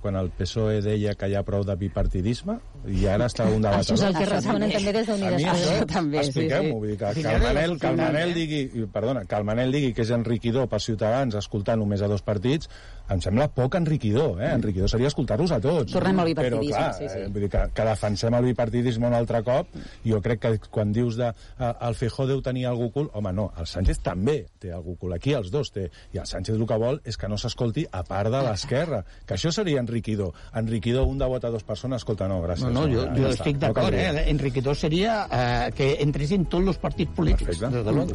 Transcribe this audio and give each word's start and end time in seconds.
quan 0.00 0.16
el 0.16 0.30
PSOE 0.32 0.80
deia 0.84 1.14
que 1.14 1.28
hi 1.28 1.36
ha 1.36 1.44
prou 1.46 1.64
de 1.68 1.76
bipartidisme 1.76 2.58
i 2.88 3.04
ara 3.10 3.26
està 3.28 3.44
un 3.44 3.60
debat 3.60 3.82
Això 3.82 3.96
és 3.98 4.04
el 4.06 4.14
que 4.16 4.28
responen 4.30 4.70
també 4.72 4.94
des 4.96 5.08
a 5.08 5.16
d'Unides 5.16 5.42
mi 5.42 5.48
això, 5.52 5.86
també, 5.90 6.22
sí, 6.22 6.30
expliquem-ho, 6.30 6.78
sí. 6.84 6.96
que, 6.96 7.10
Sí, 7.14 7.22
que, 7.22 7.28
ja 7.28 7.34
el 7.36 7.42
Manel, 7.42 7.74
que 7.80 7.90
el 7.90 7.98
Manel 8.00 8.32
digui, 8.36 8.62
perdona, 8.94 9.24
que 9.28 9.36
el 9.36 9.44
Manel 9.44 9.74
digui 9.76 9.92
que 9.96 10.06
és 10.06 10.14
enriquidor 10.16 10.70
per 10.70 10.80
Ciutadans 10.80 11.36
escoltar 11.40 11.76
només 11.80 12.00
a 12.00 12.08
dos 12.08 12.24
partits, 12.24 12.70
em 13.10 13.18
sembla 13.18 13.48
poc 13.50 13.74
enriquidor, 13.74 14.38
eh? 14.38 14.52
Enriquidor 14.54 14.90
seria 14.90 15.10
escoltar-los 15.10 15.50
a 15.50 15.58
tots. 15.60 15.90
Tornem 15.92 16.20
al 16.22 16.30
Però, 16.30 16.60
bipartidisme, 16.60 16.76
clar, 16.78 16.94
sí, 16.94 17.08
sí. 17.10 17.24
eh, 17.24 17.30
vull 17.32 17.44
dir 17.44 17.50
que, 17.50 17.62
que 17.74 17.86
defensem 17.88 18.36
el 18.38 18.46
bipartidisme 18.46 19.08
un 19.10 19.16
altre 19.18 19.40
cop, 19.46 19.74
jo 20.06 20.20
crec 20.22 20.42
que 20.44 20.52
quan 20.70 20.94
dius 20.94 21.18
de 21.18 21.32
eh, 21.32 21.72
el 21.88 21.98
Feijó 21.98 22.28
deu 22.30 22.42
tenir 22.46 22.68
algú 22.70 22.90
cul, 22.94 23.10
home, 23.18 23.32
no, 23.34 23.48
el 23.58 23.66
Sánchez 23.66 23.98
també 24.06 24.36
té 24.62 24.70
algú 24.76 24.94
cul, 25.00 25.16
aquí 25.16 25.34
els 25.34 25.50
dos 25.50 25.72
té, 25.74 25.88
i 26.14 26.22
el 26.22 26.28
Sánchez 26.30 26.54
el 26.54 26.66
que 26.70 26.78
vol 26.78 27.00
és 27.04 27.18
que 27.18 27.28
no 27.28 27.38
s'escolti 27.40 27.88
a 27.90 28.04
part 28.06 28.30
de 28.30 28.44
l'esquerra, 28.46 29.02
que 29.26 29.34
això 29.34 29.50
seria 29.54 29.82
enriquidor. 29.82 30.30
Enriquidor, 30.62 31.10
un 31.10 31.18
de 31.18 31.26
vot 31.30 31.44
a 31.44 31.50
dues 31.50 31.66
persones, 31.66 32.04
escolta, 32.04 32.30
no, 32.30 32.38
gràcies. 32.44 32.69
No, 32.70 32.86
no, 32.86 32.92
jo, 32.92 33.06
jo 33.16 33.26
ja 33.26 33.34
estic 33.34 33.58
d'acord, 33.62 33.94
eh? 33.94 34.24
Enriquetó 34.30 34.74
seria 34.74 35.26
eh, 35.26 35.70
que 35.76 35.92
entressin 36.04 36.46
tots 36.50 36.72
els 36.74 36.80
partits 36.82 37.12
polítics. 37.16 37.60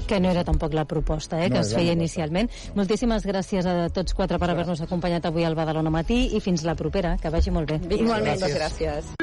Que 0.08 0.20
no 0.20 0.31
era 0.31 0.45
tampoc 0.48 0.73
la 0.78 0.86
proposta 0.90 1.41
eh, 1.44 1.50
que 1.50 1.59
No 1.59 1.66
es 1.66 1.73
feia 1.76 1.94
inicialment. 1.95 2.50
Moltíssimes 2.76 3.26
gràcies 3.28 3.68
a 3.70 3.90
tots 3.94 4.16
quatre 4.18 4.40
per 4.41 4.50
haver-nos 4.54 4.81
acompanyat 4.86 5.30
avui 5.30 5.45
al 5.48 5.55
Badalona 5.58 5.94
Matí 5.94 6.26
i 6.36 6.41
fins 6.44 6.66
la 6.68 6.76
propera, 6.80 7.18
que 7.22 7.31
vagi 7.34 7.54
molt 7.54 7.72
bé. 7.72 7.81
Igualment, 8.00 8.40
gràcies. 8.41 8.58
gràcies. 8.59 9.14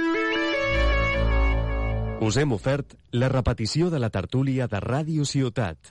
Us 2.22 2.36
hem 2.38 2.52
ofert 2.54 2.94
la 3.18 3.28
repetició 3.32 3.90
de 3.90 3.98
la 3.98 4.10
tertúlia 4.14 4.68
de 4.70 4.78
Ràdio 4.78 5.26
Ciutat. 5.26 5.90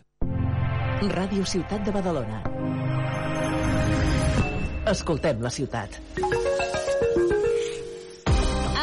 Ràdio 1.02 1.44
Ciutat 1.44 1.84
de 1.84 1.92
Badalona. 1.92 2.44
Escoltem 4.92 5.42
la 5.44 5.50
ciutat. 5.50 6.00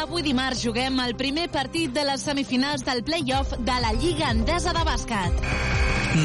Avui 0.09 0.23
dimarts 0.25 0.63
juguem 0.65 0.95
el 1.03 1.11
primer 1.13 1.43
partit 1.53 1.91
de 1.93 2.01
les 2.01 2.23
semifinals 2.25 2.81
del 2.81 3.03
play-off 3.05 3.51
de 3.61 3.75
la 3.83 3.91
Lliga 3.93 4.31
Endesa 4.33 4.71
de 4.73 4.81
Bàsquet. 4.87 5.43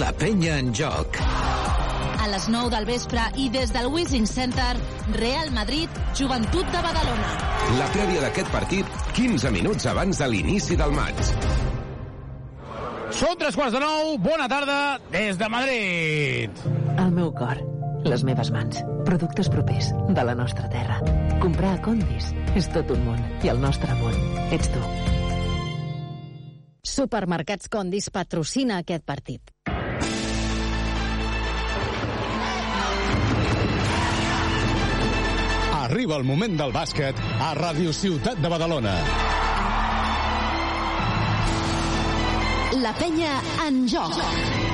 La 0.01 0.09
penya 0.17 0.55
en 0.57 0.71
joc. 0.73 1.19
A 1.21 2.31
les 2.33 2.47
9 2.49 2.71
del 2.73 2.89
vespre 2.89 3.27
i 3.37 3.51
des 3.53 3.75
del 3.77 3.91
Wishing 3.93 4.25
Center, 4.25 4.71
Real 5.19 5.53
Madrid, 5.53 6.01
Joventut 6.17 6.65
de 6.73 6.81
Badalona. 6.81 7.29
La 7.77 7.91
prèvia 7.93 8.25
d'aquest 8.25 8.49
partit, 8.57 8.97
15 9.21 9.53
minuts 9.53 9.93
abans 9.93 10.25
de 10.25 10.33
l'inici 10.33 10.81
del 10.81 10.97
maig. 10.97 11.21
Són 13.13 13.37
tres 13.37 13.53
quarts 13.53 13.77
de 13.77 13.85
nou, 13.85 14.17
bona 14.17 14.49
tarda 14.49 14.81
des 15.13 15.37
de 15.37 15.53
Madrid. 15.53 16.69
El 16.97 17.13
meu 17.21 17.35
cor, 17.37 17.61
les 18.05 18.25
meves 18.25 18.51
mans, 18.53 18.81
productes 19.05 19.49
propers 19.49 19.91
de 20.09 20.25
la 20.25 20.35
nostra 20.35 20.69
terra. 20.69 21.01
Comprar 21.41 21.75
a 21.79 21.83
Condis 21.83 22.31
és 22.57 22.69
tot 22.75 22.91
un 22.95 23.05
món 23.07 23.21
i 23.45 23.51
el 23.53 23.61
nostre 23.61 23.97
món 24.01 24.17
ets 24.55 24.71
tu. 24.73 24.83
Supermercats 26.85 27.71
Condis 27.73 28.11
patrocina 28.13 28.79
aquest 28.85 29.05
partit. 29.09 29.51
Arriba 35.85 36.17
el 36.17 36.25
moment 36.29 36.57
del 36.59 36.73
bàsquet 36.75 37.19
a 37.41 37.53
Ràdio 37.59 37.93
Ciutat 37.93 38.41
de 38.41 38.53
Badalona. 38.53 38.95
La 42.85 42.93
penya 42.99 43.37
en 43.67 43.85
joc. 43.89 44.74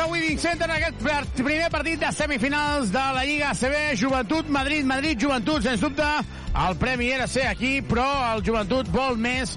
De 0.00 0.10
Weaving 0.10 0.38
Center 0.38 0.68
en 0.68 0.72
aquest 0.76 1.00
primer 1.36 1.68
partit 1.72 2.00
de 2.00 2.10
semifinals 2.14 2.92
de 2.92 3.00
la 3.14 3.24
Lliga 3.24 3.50
ACB. 3.50 3.74
Joventut, 4.00 4.48
Madrid, 4.48 4.84
Madrid, 4.84 5.18
Joventut, 5.20 5.62
sens 5.62 5.80
dubte. 5.80 6.06
El 6.68 6.76
premi 6.80 7.10
era 7.12 7.26
ser 7.28 7.46
aquí, 7.48 7.80
però 7.82 8.06
el 8.30 8.44
Joventut 8.46 8.88
vol 8.94 9.18
més. 9.20 9.56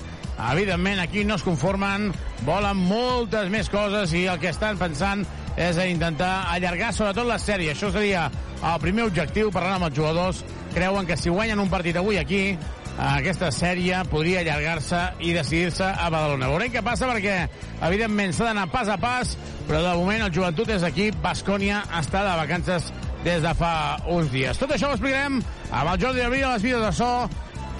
Evidentment, 0.51 0.99
aquí 0.99 1.23
no 1.23 1.37
es 1.39 1.45
conformen, 1.45 2.09
volen 2.47 2.81
moltes 2.89 3.51
més 3.53 3.69
coses 3.71 4.11
i 4.17 4.25
el 4.27 4.41
que 4.41 4.51
estan 4.51 4.79
pensant 4.81 5.23
és 5.55 5.77
a 5.77 5.87
intentar 5.87 6.33
allargar 6.51 6.91
sobretot 6.91 7.29
la 7.29 7.39
sèrie. 7.39 7.71
Això 7.71 7.93
seria 7.93 8.25
el 8.57 8.81
primer 8.83 9.07
objectiu, 9.07 9.51
parlant 9.53 9.77
amb 9.77 9.91
els 9.91 9.99
jugadors. 9.99 10.43
Creuen 10.73 11.07
que 11.07 11.19
si 11.19 11.31
guanyen 11.31 11.61
un 11.61 11.71
partit 11.71 11.99
avui 12.01 12.17
aquí, 12.19 12.57
aquesta 12.97 13.49
sèrie 13.53 14.03
podria 14.11 14.43
allargar-se 14.43 14.99
i 15.25 15.33
decidir-se 15.33 15.85
a 15.85 16.09
Badalona. 16.13 16.49
Veurem 16.51 16.71
què 16.73 16.83
passa 16.85 17.07
perquè, 17.09 17.37
evidentment, 17.81 18.33
s'ha 18.33 18.51
d'anar 18.51 18.67
pas 18.71 18.89
a 18.91 18.97
pas, 19.01 19.33
però 19.67 19.81
de 19.81 19.93
moment 19.97 20.25
el 20.27 20.33
joventut 20.33 20.69
és 20.69 20.85
aquí. 20.85 21.09
Bascònia 21.23 21.83
està 21.99 22.21
de 22.27 22.35
vacances 22.37 22.91
des 23.23 23.41
de 23.41 23.53
fa 23.57 23.73
uns 24.11 24.29
dies. 24.33 24.59
Tot 24.59 24.75
això 24.75 24.91
ho 24.91 24.97
explicarem 24.97 25.39
amb 25.71 25.93
el 25.93 26.01
Jordi 26.03 26.21
Abril 26.21 26.45
a 26.45 26.53
les 26.53 26.65
vides 26.65 26.83
de 26.83 26.91
so, 26.93 27.09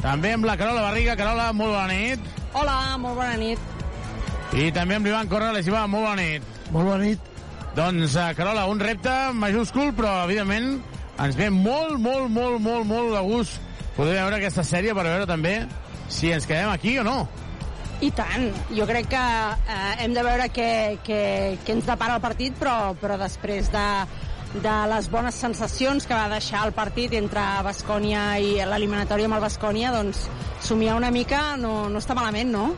també 0.01 0.33
amb 0.33 0.47
la 0.49 0.57
Carola 0.57 0.87
Barriga. 0.87 1.17
Carola, 1.19 1.51
molt 1.53 1.75
bona 1.75 1.91
nit. 1.93 2.31
Hola, 2.53 2.77
molt 3.01 3.19
bona 3.19 3.37
nit. 3.37 3.69
I 4.53 4.71
també 4.73 4.97
amb 4.97 5.05
l'Ivan 5.05 5.29
Corrales. 5.29 5.69
Ivan, 5.69 5.91
molt 5.93 6.09
bona 6.09 6.21
nit. 6.21 6.49
Molt 6.71 6.89
bona 6.89 7.03
nit. 7.03 7.29
Doncs, 7.77 8.17
uh, 8.17 8.33
Carola, 8.37 8.65
un 8.69 8.81
repte 8.81 9.13
majúscul, 9.33 9.93
però, 9.97 10.23
evidentment, 10.27 10.75
ens 11.21 11.37
ve 11.37 11.49
molt, 11.53 11.97
molt, 12.01 12.29
molt, 12.33 12.59
molt, 12.61 12.85
molt 12.89 13.15
de 13.15 13.21
gust 13.25 13.72
poder 13.97 14.17
veure 14.17 14.39
aquesta 14.39 14.65
sèrie 14.67 14.95
per 14.97 15.05
veure 15.07 15.29
també 15.29 15.61
si 16.11 16.31
ens 16.33 16.47
quedem 16.49 16.69
aquí 16.73 16.97
o 16.99 17.07
no. 17.07 17.17
I 18.03 18.09
tant. 18.11 18.49
Jo 18.75 18.85
crec 18.89 19.07
que 19.13 19.23
eh, 19.23 19.93
hem 20.03 20.13
de 20.15 20.23
veure 20.25 20.49
què, 20.51 20.69
què, 21.05 21.23
què 21.63 21.75
ens 21.77 21.87
depara 21.87 22.17
el 22.17 22.23
partit, 22.23 22.55
però, 22.59 22.93
però 22.99 23.15
després 23.21 23.69
de, 23.71 23.85
de 24.65 24.73
les 24.91 25.07
bones 25.09 25.37
sensacions 25.39 26.05
que 26.09 26.17
va 26.17 26.27
deixar 26.33 26.65
el 26.67 26.73
partit 26.75 27.13
entre 27.17 27.43
Bascònia 27.63 28.25
i 28.43 28.57
l'eliminatòria 28.67 29.29
amb 29.29 29.39
el 29.39 29.45
Bascònia, 29.45 29.93
doncs 29.95 30.27
somiar 30.63 30.97
una 30.99 31.13
mica 31.15 31.53
no, 31.57 31.87
no 31.89 32.01
està 32.03 32.17
malament, 32.17 32.51
no? 32.51 32.73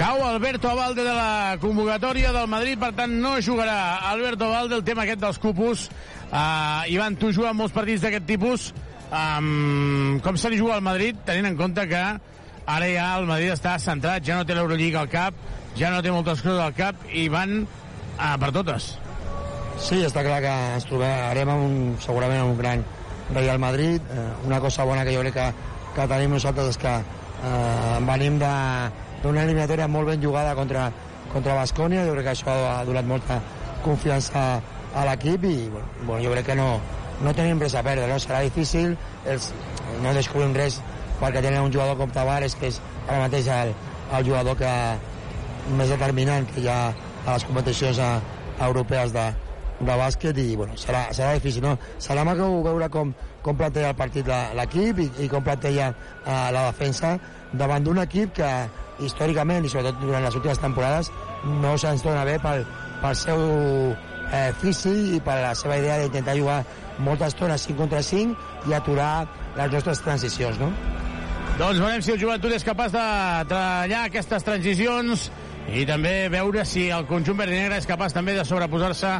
Cau 0.00 0.22
Alberto 0.24 0.70
Avalde 0.70 1.04
de 1.04 1.12
la 1.12 1.58
convocatòria 1.60 2.30
del 2.32 2.46
Madrid, 2.48 2.78
per 2.80 2.94
tant 2.96 3.18
no 3.20 3.34
jugarà 3.44 3.98
Alberto 4.08 4.46
Avalde, 4.48 4.78
el 4.78 4.84
tema 4.86 5.04
aquest 5.04 5.20
dels 5.20 5.36
cupos. 5.38 5.90
Uh, 6.30 6.88
Ivan, 6.88 7.18
tu 7.20 7.34
jugues 7.36 7.52
molts 7.58 7.74
partits 7.76 8.06
d'aquest 8.06 8.24
tipus. 8.24 8.70
Um, 9.10 10.20
com 10.22 10.36
se 10.38 10.50
li 10.52 10.58
juga 10.60 10.76
al 10.78 10.86
Madrid, 10.86 11.18
tenint 11.26 11.50
en 11.50 11.58
compte 11.58 11.86
que 11.90 12.02
ara 12.70 12.90
ja 12.92 13.08
el 13.18 13.26
Madrid 13.26 13.50
està 13.50 13.74
centrat, 13.82 14.22
ja 14.22 14.38
no 14.38 14.46
té 14.46 14.54
l'Eurolliga 14.54 15.02
al 15.02 15.10
cap, 15.10 15.34
ja 15.78 15.90
no 15.90 16.02
té 16.02 16.12
moltes 16.14 16.42
coses 16.44 16.62
al 16.62 16.76
cap 16.78 17.08
i 17.10 17.26
van 17.32 17.64
uh, 17.64 18.34
per 18.38 18.52
totes. 18.54 18.92
Sí, 19.80 20.02
està 20.04 20.22
clar 20.22 20.40
que 20.44 20.54
ens 20.76 20.86
trobarem 20.86 21.48
amb 21.48 21.64
un, 21.64 21.76
segurament 22.04 22.42
amb 22.42 22.52
un 22.52 22.58
gran 22.58 22.82
Real 23.32 23.58
Madrid. 23.58 24.02
Eh, 24.12 24.46
una 24.46 24.60
cosa 24.60 24.84
bona 24.84 25.04
que 25.04 25.14
jo 25.14 25.22
crec 25.24 25.34
que, 25.34 25.46
que 25.96 26.06
tenim 26.10 26.34
nosaltres 26.36 26.74
és 26.74 26.78
que 26.80 26.92
eh, 27.00 27.96
venim 28.08 28.36
d'una 28.42 29.44
eliminatòria 29.46 29.88
molt 29.88 30.12
ben 30.12 30.22
jugada 30.22 30.54
contra, 30.58 30.90
contra 31.32 31.56
Bascònia. 31.62 32.04
Jo 32.04 32.16
crec 32.18 32.28
que 32.28 32.34
això 32.34 32.56
ha 32.74 32.84
donat 32.84 33.08
molta 33.08 33.40
confiança 33.84 34.44
a 34.92 35.06
l'equip 35.08 35.46
i 35.48 35.56
bueno, 35.70 36.20
jo 36.26 36.34
crec 36.34 36.50
que 36.50 36.58
no, 36.58 36.74
no 37.24 37.34
tenim 37.36 37.60
res 37.60 37.76
a 37.76 37.84
perdre, 37.86 38.08
no? 38.08 38.18
serà 38.22 38.40
difícil, 38.46 38.96
els, 39.28 39.50
no 40.04 40.14
descobrim 40.16 40.54
res 40.56 40.80
perquè 41.20 41.42
tenen 41.44 41.66
un 41.66 41.72
jugador 41.72 41.98
com 42.00 42.12
Tavares, 42.14 42.56
que 42.56 42.70
és 42.72 42.80
ara 43.06 43.20
mateix 43.26 43.48
el, 43.52 43.74
el 44.16 44.26
jugador 44.26 44.56
que 44.58 44.72
més 45.76 45.92
determinant 45.92 46.48
que 46.50 46.64
hi 46.64 46.68
ha 46.72 46.80
a 46.90 47.34
les 47.34 47.44
competicions 47.44 48.00
a, 48.00 48.10
europees 48.60 49.12
de, 49.12 49.26
de 49.80 49.96
bàsquet 49.96 50.38
i 50.40 50.54
bueno, 50.56 50.76
serà, 50.80 51.06
serà 51.16 51.32
difícil. 51.36 51.64
No? 51.64 51.76
Serà 52.02 52.24
maco 52.28 52.48
veure 52.66 52.90
com, 52.92 53.12
com 53.44 53.56
planteja 53.56 53.92
el 53.92 53.98
partit 53.98 54.28
l'equip 54.56 55.00
i, 55.00 55.08
i 55.24 55.28
com 55.32 55.44
planteja 55.44 55.90
eh, 55.92 56.46
la 56.56 56.66
defensa 56.68 57.16
davant 57.52 57.84
d'un 57.84 58.02
equip 58.04 58.34
que 58.36 58.50
històricament 59.00 59.64
i 59.64 59.72
sobretot 59.72 60.00
durant 60.02 60.24
les 60.26 60.36
últimes 60.36 60.60
temporades 60.60 61.08
no 61.62 61.72
se'ns 61.80 62.04
dona 62.04 62.26
bé 62.28 62.36
pel, 62.42 62.66
pel 63.00 63.16
seu 63.16 63.40
eh, 64.36 64.50
físic 64.60 65.16
i 65.16 65.20
per 65.24 65.40
la 65.40 65.54
seva 65.56 65.80
idea 65.80 65.98
d'intentar 66.02 66.36
jugar 66.36 66.60
molta 67.04 67.30
estona 67.30 67.58
5 67.58 67.78
contra 67.78 68.02
5 68.04 68.70
i 68.70 68.74
aturar 68.76 69.26
les 69.56 69.72
nostres 69.72 70.02
transicions, 70.04 70.58
no? 70.60 70.70
Doncs 71.60 71.80
veurem 71.82 72.00
si 72.00 72.14
el 72.14 72.20
joventut 72.20 72.54
és 72.56 72.64
capaç 72.64 72.94
de 72.94 73.06
treballar 73.50 74.04
aquestes 74.06 74.46
transicions 74.46 75.28
i 75.76 75.84
també 75.86 76.30
veure 76.32 76.64
si 76.64 76.86
el 76.90 77.04
conjunt 77.06 77.36
verd 77.38 77.52
i 77.52 77.58
negre 77.58 77.76
és 77.82 77.88
capaç 77.88 78.14
també 78.16 78.32
de 78.34 78.46
sobreposar-se 78.48 79.10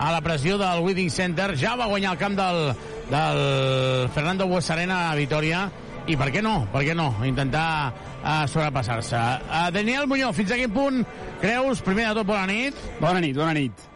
a 0.00 0.08
la 0.14 0.22
pressió 0.24 0.56
del 0.58 0.80
Withing 0.86 1.12
Center. 1.12 1.52
Ja 1.60 1.76
va 1.76 1.90
guanyar 1.90 2.14
el 2.16 2.22
camp 2.22 2.38
del 2.38 2.72
del 3.10 4.08
Fernando 4.14 4.46
Buesarena 4.46 5.10
a 5.10 5.14
Vitoria 5.18 5.66
i 6.08 6.16
per 6.16 6.30
què 6.32 6.42
no? 6.42 6.64
Per 6.72 6.82
què 6.86 6.94
no? 6.96 7.10
Intentar 7.26 7.66
uh, 7.90 8.46
sobrepassar-se. 8.48 9.18
Uh, 9.18 9.68
Daniel 9.74 10.08
Muñoz, 10.10 10.34
fins 10.38 10.54
a 10.54 10.58
quin 10.58 10.72
punt 10.72 11.02
creus, 11.42 11.82
primer 11.84 12.08
de 12.08 12.20
tot, 12.20 12.30
bona 12.30 12.46
nit. 12.50 12.78
Bona 13.02 13.20
nit, 13.20 13.36
bona 13.36 13.54
nit. 13.56 13.86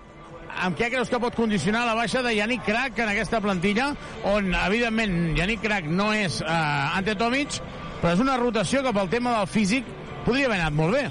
Amb 0.63 0.79
què 0.79 0.89
creus 0.93 1.11
que 1.11 1.19
pot 1.21 1.35
condicionar 1.35 1.85
la 1.89 1.97
baixa 1.99 2.23
de 2.23 2.35
Yannick 2.37 2.65
Crac 2.67 2.99
en 3.03 3.11
aquesta 3.11 3.41
plantilla, 3.43 3.91
on, 4.31 4.53
evidentment, 4.65 5.35
Yannick 5.39 5.65
Crac 5.65 5.91
no 5.91 6.13
és 6.15 6.41
uh, 6.45 6.97
Ante 6.99 7.17
Tomic, 7.19 7.59
però 8.01 8.15
és 8.15 8.23
una 8.23 8.39
rotació 8.41 8.85
que 8.85 8.95
pel 8.95 9.11
tema 9.13 9.35
del 9.39 9.51
físic 9.51 9.89
podria 10.25 10.49
haver 10.51 10.61
anat 10.61 10.79
molt 10.79 10.95
bé. 10.95 11.05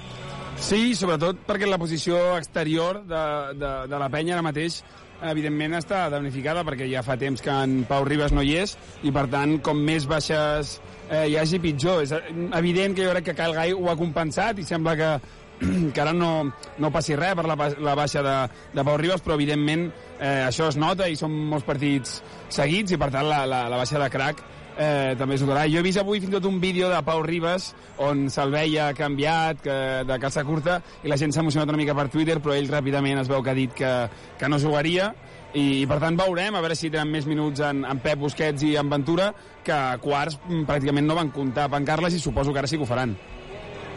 Sí, 0.64 0.94
sobretot 0.96 1.44
perquè 1.48 1.68
la 1.68 1.82
posició 1.82 2.38
exterior 2.38 3.02
de, 3.10 3.24
de, 3.60 3.72
de 3.90 4.00
la 4.00 4.10
penya 4.14 4.38
ara 4.38 4.46
mateix 4.46 4.84
evidentment 5.24 5.78
està 5.78 6.08
damnificada 6.12 6.64
perquè 6.68 6.88
ja 6.92 7.04
fa 7.06 7.16
temps 7.20 7.42
que 7.44 7.52
en 7.52 7.84
Pau 7.90 8.04
Ribas 8.08 8.34
no 8.36 8.44
hi 8.44 8.58
és 8.64 8.76
i 9.08 9.12
per 9.16 9.26
tant 9.32 9.58
com 9.64 9.80
més 9.80 10.08
baixes 10.10 10.78
eh, 11.10 11.28
hi 11.30 11.38
hagi 11.40 11.62
pitjor. 11.64 12.04
És 12.04 12.14
evident 12.14 12.96
que 12.98 13.06
jo 13.06 13.14
crec 13.16 13.30
que 13.30 13.38
Kyle 13.38 13.56
Gai 13.56 13.74
ho 13.76 13.90
ha 13.92 13.98
compensat 14.00 14.60
i 14.60 14.68
sembla 14.68 14.98
que 15.00 15.12
que 15.94 16.02
ara 16.02 16.14
no, 16.14 16.32
no 16.80 16.92
passi 16.94 17.18
res 17.20 17.36
per 17.38 17.46
la, 17.50 17.58
la 17.58 17.96
baixa 17.98 18.24
de, 18.26 18.38
de 18.74 18.86
Pau 18.86 18.98
Ribas, 19.00 19.22
però 19.24 19.38
evidentment 19.38 19.88
eh, 20.20 20.44
això 20.48 20.70
es 20.72 20.80
nota 20.80 21.08
i 21.10 21.20
són 21.20 21.36
molts 21.52 21.68
partits 21.68 22.22
seguits 22.54 22.94
i 22.96 23.00
per 23.00 23.12
tant 23.14 23.30
la, 23.30 23.44
la, 23.50 23.66
la 23.72 23.80
baixa 23.80 24.02
de 24.02 24.10
crack 24.14 24.44
eh, 24.78 25.14
també 25.20 25.36
es 25.36 25.44
notarà. 25.44 25.66
Jo 25.70 25.82
he 25.82 25.86
vist 25.86 26.02
avui 26.02 26.22
fins 26.22 26.34
i 26.34 26.38
tot 26.38 26.48
un 26.50 26.60
vídeo 26.62 26.90
de 26.92 27.02
Pau 27.06 27.22
Ribas 27.26 27.72
on 28.04 28.28
se'l 28.34 28.54
veia 28.54 28.92
canviat, 28.98 29.62
que, 29.64 29.78
de 30.08 30.20
calça 30.22 30.46
curta, 30.48 30.80
i 31.04 31.12
la 31.12 31.20
gent 31.20 31.34
s'ha 31.34 31.44
emocionat 31.46 31.70
una 31.70 31.82
mica 31.82 31.96
per 31.98 32.10
Twitter, 32.14 32.40
però 32.42 32.56
ell 32.58 32.72
ràpidament 32.72 33.22
es 33.22 33.30
veu 33.32 33.44
que 33.44 33.54
ha 33.54 33.58
dit 33.58 33.76
que, 33.78 33.94
que 34.40 34.50
no 34.50 34.62
jugaria, 34.62 35.12
i, 35.54 35.84
i 35.84 35.86
per 35.90 36.00
tant 36.02 36.18
veurem, 36.18 36.56
a 36.56 36.64
veure 36.66 36.78
si 36.78 36.90
tenen 36.90 37.14
més 37.14 37.30
minuts 37.30 37.62
en, 37.62 37.84
en 37.86 38.02
Pep 38.02 38.24
Busquets 38.24 38.66
i 38.66 38.74
en 38.82 38.90
Ventura, 38.90 39.30
que 39.64 39.78
quarts 40.02 40.40
mm, 40.42 40.66
pràcticament 40.70 41.06
no 41.08 41.20
van 41.20 41.30
comptar. 41.36 41.70
Per 41.70 41.80
en 41.82 41.88
Carles 41.88 42.18
i 42.18 42.24
suposo 42.24 42.54
que 42.54 42.64
ara 42.64 42.72
sí 42.72 42.82
que 42.82 42.88
ho 42.88 42.90
faran 42.90 43.14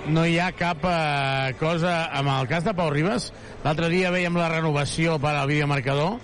no 0.09 0.25
hi 0.27 0.39
ha 0.39 0.51
cap 0.55 0.85
eh, 0.87 1.55
cosa 1.61 2.07
amb 2.15 2.31
el 2.31 2.49
cas 2.51 2.65
de 2.67 2.75
Pau 2.77 2.91
Ribas. 2.93 3.31
L'altre 3.65 3.89
dia 3.93 4.13
veiem 4.15 4.37
la 4.39 4.49
renovació 4.53 5.17
per 5.23 5.35
al 5.35 5.49
videomarcador 5.51 6.19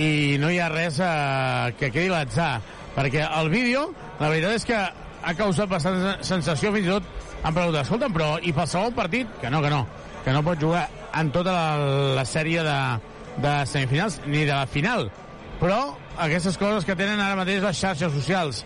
i 0.00 0.38
no 0.40 0.50
hi 0.52 0.60
ha 0.62 0.70
res 0.72 1.00
eh, 1.02 1.74
que 1.78 1.90
quedi 1.92 2.08
l'atzar, 2.12 2.58
perquè 2.96 3.26
el 3.26 3.50
vídeo, 3.52 3.88
la 4.20 4.30
veritat 4.32 4.56
és 4.56 4.66
que 4.68 4.78
ha 4.78 5.34
causat 5.36 5.70
bastant 5.70 6.24
sensació, 6.24 6.72
fins 6.74 6.86
i 6.86 6.94
tot 6.94 7.08
han 7.42 7.54
preguntat, 7.54 7.84
escolta'm, 7.84 8.14
però 8.14 8.30
i 8.40 8.54
pel 8.54 8.68
segon 8.70 8.96
partit? 8.96 9.30
Que 9.42 9.50
no, 9.52 9.62
que 9.62 9.72
no, 9.72 9.84
que 10.24 10.34
no 10.34 10.42
pot 10.46 10.60
jugar 10.60 10.88
en 11.18 11.32
tota 11.34 11.54
la, 11.54 11.94
la 12.18 12.26
sèrie 12.28 12.64
de, 12.64 12.78
de 13.42 13.54
semifinals, 13.70 14.20
ni 14.26 14.44
de 14.44 14.54
la 14.54 14.66
final. 14.70 15.08
Però 15.58 15.80
aquestes 16.22 16.58
coses 16.58 16.86
que 16.86 16.96
tenen 16.98 17.20
ara 17.22 17.38
mateix 17.38 17.62
les 17.64 17.78
xarxes 17.78 18.14
socials, 18.14 18.64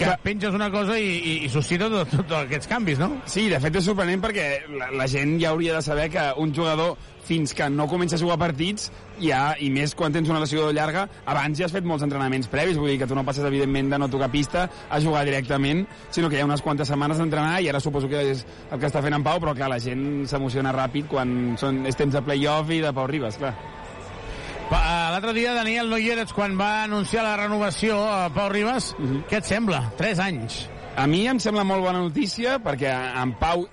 que 0.00 0.08
Clar. 0.08 0.18
penges 0.24 0.56
una 0.56 0.70
cosa 0.72 0.96
i, 0.98 1.08
i, 1.18 1.32
i 1.44 1.52
suscita 1.52 1.90
tots 1.92 2.08
tot, 2.14 2.24
tot 2.24 2.38
aquests 2.46 2.68
canvis, 2.70 3.00
no? 3.02 3.10
Sí, 3.28 3.48
de 3.52 3.60
fet 3.60 3.76
és 3.76 3.84
sorprenent 3.84 4.22
perquè 4.24 4.46
la, 4.72 4.88
la 4.96 5.06
gent 5.10 5.36
ja 5.42 5.52
hauria 5.52 5.76
de 5.76 5.82
saber 5.84 6.08
que 6.12 6.24
un 6.40 6.54
jugador 6.56 6.96
fins 7.30 7.52
que 7.54 7.68
no 7.70 7.84
comença 7.86 8.16
a 8.16 8.20
jugar 8.22 8.38
partits 8.40 8.88
ja, 9.20 9.52
i 9.60 9.68
més 9.70 9.92
quan 9.94 10.14
tens 10.14 10.30
una 10.32 10.40
lesió 10.42 10.70
llarga 10.74 11.04
abans 11.28 11.60
ja 11.60 11.68
has 11.68 11.74
fet 11.74 11.86
molts 11.86 12.02
entrenaments 12.06 12.48
previs 12.50 12.80
vull 12.80 12.90
dir 12.94 12.96
que 13.02 13.08
tu 13.10 13.18
no 13.18 13.26
passes 13.28 13.44
evidentment 13.46 13.92
de 13.92 13.98
no 14.00 14.08
tocar 14.10 14.30
pista 14.32 14.64
a 14.88 15.00
jugar 15.04 15.26
directament, 15.28 15.84
sinó 16.10 16.30
que 16.30 16.40
hi 16.40 16.42
ha 16.42 16.48
unes 16.48 16.64
quantes 16.64 16.88
setmanes 16.88 17.20
d'entrenar 17.20 17.60
i 17.60 17.68
ara 17.68 17.82
suposo 17.84 18.08
que 18.08 18.24
és 18.32 18.46
el 18.70 18.80
que 18.80 18.88
està 18.88 19.04
fent 19.04 19.18
en 19.18 19.26
Pau, 19.26 19.42
però 19.42 19.54
clar, 19.54 19.68
la 19.70 19.82
gent 19.84 20.24
s'emociona 20.30 20.72
ràpid 20.74 21.12
quan 21.12 21.36
són, 21.60 21.84
és 21.86 22.00
temps 22.00 22.16
de 22.16 22.24
play-off 22.24 22.72
i 22.72 22.80
de 22.80 22.94
Pau 22.96 23.06
Ribas, 23.10 23.38
clar 23.38 23.52
l'altre 24.78 25.32
dia 25.34 25.54
Daniel 25.54 25.90
Noyeres, 25.90 26.32
quan 26.32 26.54
va 26.58 26.84
anunciar 26.84 27.24
la 27.26 27.36
renovació 27.36 27.98
a 28.06 28.28
Pau 28.30 28.48
Ribas, 28.48 28.94
uh 28.98 29.02
mhm. 29.02 29.16
-huh. 29.16 29.24
què 29.26 29.36
et 29.38 29.44
sembla? 29.44 29.92
Tres 29.96 30.18
anys. 30.18 30.68
A 30.96 31.06
mi 31.06 31.26
em 31.26 31.38
sembla 31.38 31.64
molt 31.64 31.82
bona 31.82 31.98
notícia 31.98 32.58
perquè 32.58 32.90
en 33.22 33.32
Pau 33.34 33.68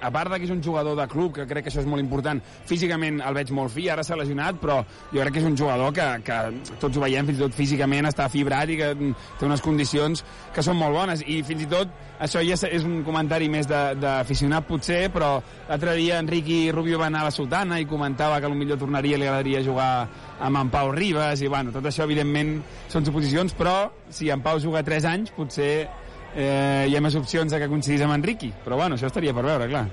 a 0.00 0.10
part 0.10 0.32
de 0.32 0.38
que 0.38 0.46
és 0.48 0.54
un 0.54 0.62
jugador 0.62 0.96
de 0.98 1.06
club, 1.08 1.34
que 1.36 1.46
crec 1.48 1.66
que 1.66 1.72
això 1.72 1.82
és 1.82 1.88
molt 1.88 2.02
important, 2.02 2.40
físicament 2.68 3.20
el 3.22 3.36
veig 3.36 3.52
molt 3.54 3.72
fi, 3.74 3.88
ara 3.92 4.04
s'ha 4.06 4.18
lesionat, 4.18 4.58
però 4.62 4.80
jo 5.12 5.20
crec 5.20 5.36
que 5.36 5.42
és 5.42 5.48
un 5.48 5.58
jugador 5.58 5.92
que, 5.96 6.06
que 6.26 6.38
tots 6.80 6.96
ho 6.96 7.04
veiem, 7.04 7.28
fins 7.28 7.40
i 7.40 7.44
tot 7.44 7.56
físicament 7.56 8.08
està 8.10 8.28
fibrat 8.32 8.70
i 8.72 8.78
que 8.80 8.92
té 8.96 9.46
unes 9.48 9.64
condicions 9.64 10.24
que 10.54 10.64
són 10.64 10.78
molt 10.80 10.96
bones, 10.96 11.24
i 11.26 11.42
fins 11.46 11.66
i 11.66 11.70
tot 11.70 11.92
això 12.22 12.42
ja 12.46 12.54
és 12.68 12.84
un 12.86 13.00
comentari 13.02 13.48
més 13.50 13.66
d'aficionat 13.66 14.66
potser, 14.68 15.08
però 15.12 15.34
l'altre 15.68 15.96
dia 15.98 16.20
Enriqui 16.22 16.70
Rubio 16.70 17.00
va 17.00 17.08
anar 17.10 17.24
a 17.24 17.30
la 17.30 17.34
Sultana 17.34 17.80
i 17.82 17.88
comentava 17.90 18.38
que 18.40 18.52
millor 18.52 18.78
tornaria 18.78 19.16
i 19.16 19.20
li 19.20 19.26
agradaria 19.26 19.62
jugar 19.64 20.06
amb 20.42 20.60
en 20.60 20.70
Pau 20.70 20.92
Ribas, 20.94 21.42
i 21.42 21.50
bueno, 21.50 21.72
tot 21.74 21.86
això 21.88 22.06
evidentment 22.06 22.60
són 22.92 23.06
suposicions, 23.06 23.54
però 23.58 23.90
si 24.10 24.30
en 24.30 24.42
Pau 24.44 24.60
juga 24.62 24.84
3 24.86 25.08
anys 25.10 25.34
potser 25.34 25.88
eh, 26.36 26.86
hi 26.88 26.96
ha 26.96 27.02
més 27.04 27.16
opcions 27.18 27.52
de 27.52 27.60
que 27.60 27.68
coincidís 27.70 28.02
amb 28.04 28.16
en 28.16 28.24
Riqui, 28.24 28.52
però 28.64 28.78
bueno, 28.80 28.96
això 28.96 29.10
estaria 29.10 29.34
per 29.36 29.44
veure, 29.46 29.68
clar. 29.70 29.86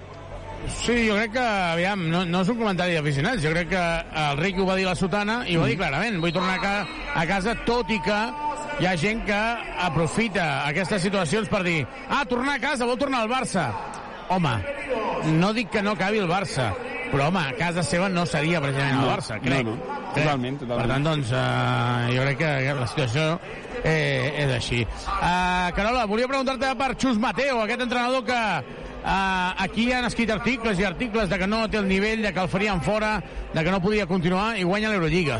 Sí, 0.67 1.07
jo 1.07 1.15
crec 1.15 1.31
que, 1.37 1.43
aviam, 1.43 2.01
no, 2.11 2.25
no 2.27 2.41
és 2.43 2.49
un 2.51 2.57
comentari 2.59 2.97
d'aficionats, 2.97 3.41
jo 3.43 3.53
crec 3.53 3.69
que 3.71 3.83
el 4.23 4.41
Riqui 4.41 4.61
ho 4.61 4.67
va 4.67 4.75
dir 4.75 4.85
la 4.89 4.95
sotana 4.99 5.39
i 5.47 5.55
ho 5.55 5.63
va 5.63 5.69
dir 5.69 5.77
mm. 5.77 5.81
clarament, 5.81 6.19
vull 6.19 6.35
tornar 6.35 6.57
a, 6.57 6.61
ca 6.63 6.73
a 7.15 7.25
casa 7.29 7.55
tot 7.67 7.89
i 7.95 7.99
que 8.03 8.19
hi 8.79 8.87
ha 8.89 8.95
gent 8.99 9.23
que 9.27 9.39
aprofita 9.87 10.49
aquestes 10.67 11.01
situacions 11.07 11.49
per 11.51 11.63
dir 11.65 11.79
ah, 12.09 12.25
tornar 12.27 12.57
a 12.59 12.63
casa, 12.63 12.87
vol 12.89 12.99
tornar 12.99 13.23
al 13.23 13.31
Barça. 13.31 13.69
Home, 14.29 14.51
no 15.39 15.53
dic 15.55 15.71
que 15.73 15.81
no 15.81 15.95
acabi 15.95 16.19
el 16.21 16.29
Barça, 16.29 16.69
però 17.11 17.29
home, 17.29 17.45
a 17.51 17.55
casa 17.57 17.83
seva 17.85 18.09
no 18.09 18.25
seria 18.29 18.61
precisament 18.63 18.99
el 19.01 19.09
Barça, 19.09 19.39
crec. 19.43 19.65
No, 19.65 19.75
no. 19.75 20.01
Totalment, 20.15 20.59
totalment. 20.61 20.83
Per 20.83 20.91
tant, 20.93 21.07
doncs, 21.09 21.31
uh, 21.33 22.11
jo 22.15 22.27
crec 22.27 22.41
que 22.41 22.75
la 22.79 22.89
situació 22.89 23.25
eh, 23.83 24.45
és 24.45 24.53
així. 24.57 24.83
Uh, 25.07 25.71
Carola, 25.77 26.05
volia 26.09 26.29
preguntar-te 26.29 26.75
per 26.79 26.93
Xus 26.99 27.19
Mateo, 27.21 27.63
aquest 27.63 27.87
entrenador 27.87 28.25
que 28.27 28.43
Uh, 28.99 29.55
aquí 29.63 29.93
han 29.95 30.03
escrit 30.03 30.27
articles 30.29 30.79
i 30.79 30.83
articles 30.83 31.29
de 31.31 31.37
que 31.39 31.47
no 31.47 31.61
té 31.71 31.77
el 31.79 31.87
nivell, 31.87 32.19
de 32.21 32.33
que 32.35 32.41
el 32.43 32.49
farien 32.51 32.81
fora, 32.83 33.13
de 33.53 33.63
que 33.63 33.71
no 33.71 33.79
podia 33.79 34.05
continuar 34.09 34.57
i 34.59 34.65
guanya 34.67 34.89
l'Eurolliga. 34.91 35.37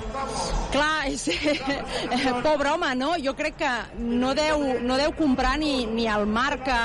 Clar, 0.72 1.10
és, 1.12 1.28
eh, 1.28 2.32
pobre 2.42 2.72
home, 2.72 2.94
no? 2.96 3.12
Jo 3.20 3.36
crec 3.36 3.58
que 3.60 3.74
no 4.00 4.32
deu, 4.34 4.64
no 4.80 4.96
deu 4.96 5.12
comprar 5.12 5.58
ni, 5.60 5.84
ni 5.92 6.08
el 6.08 6.26
Marca 6.26 6.80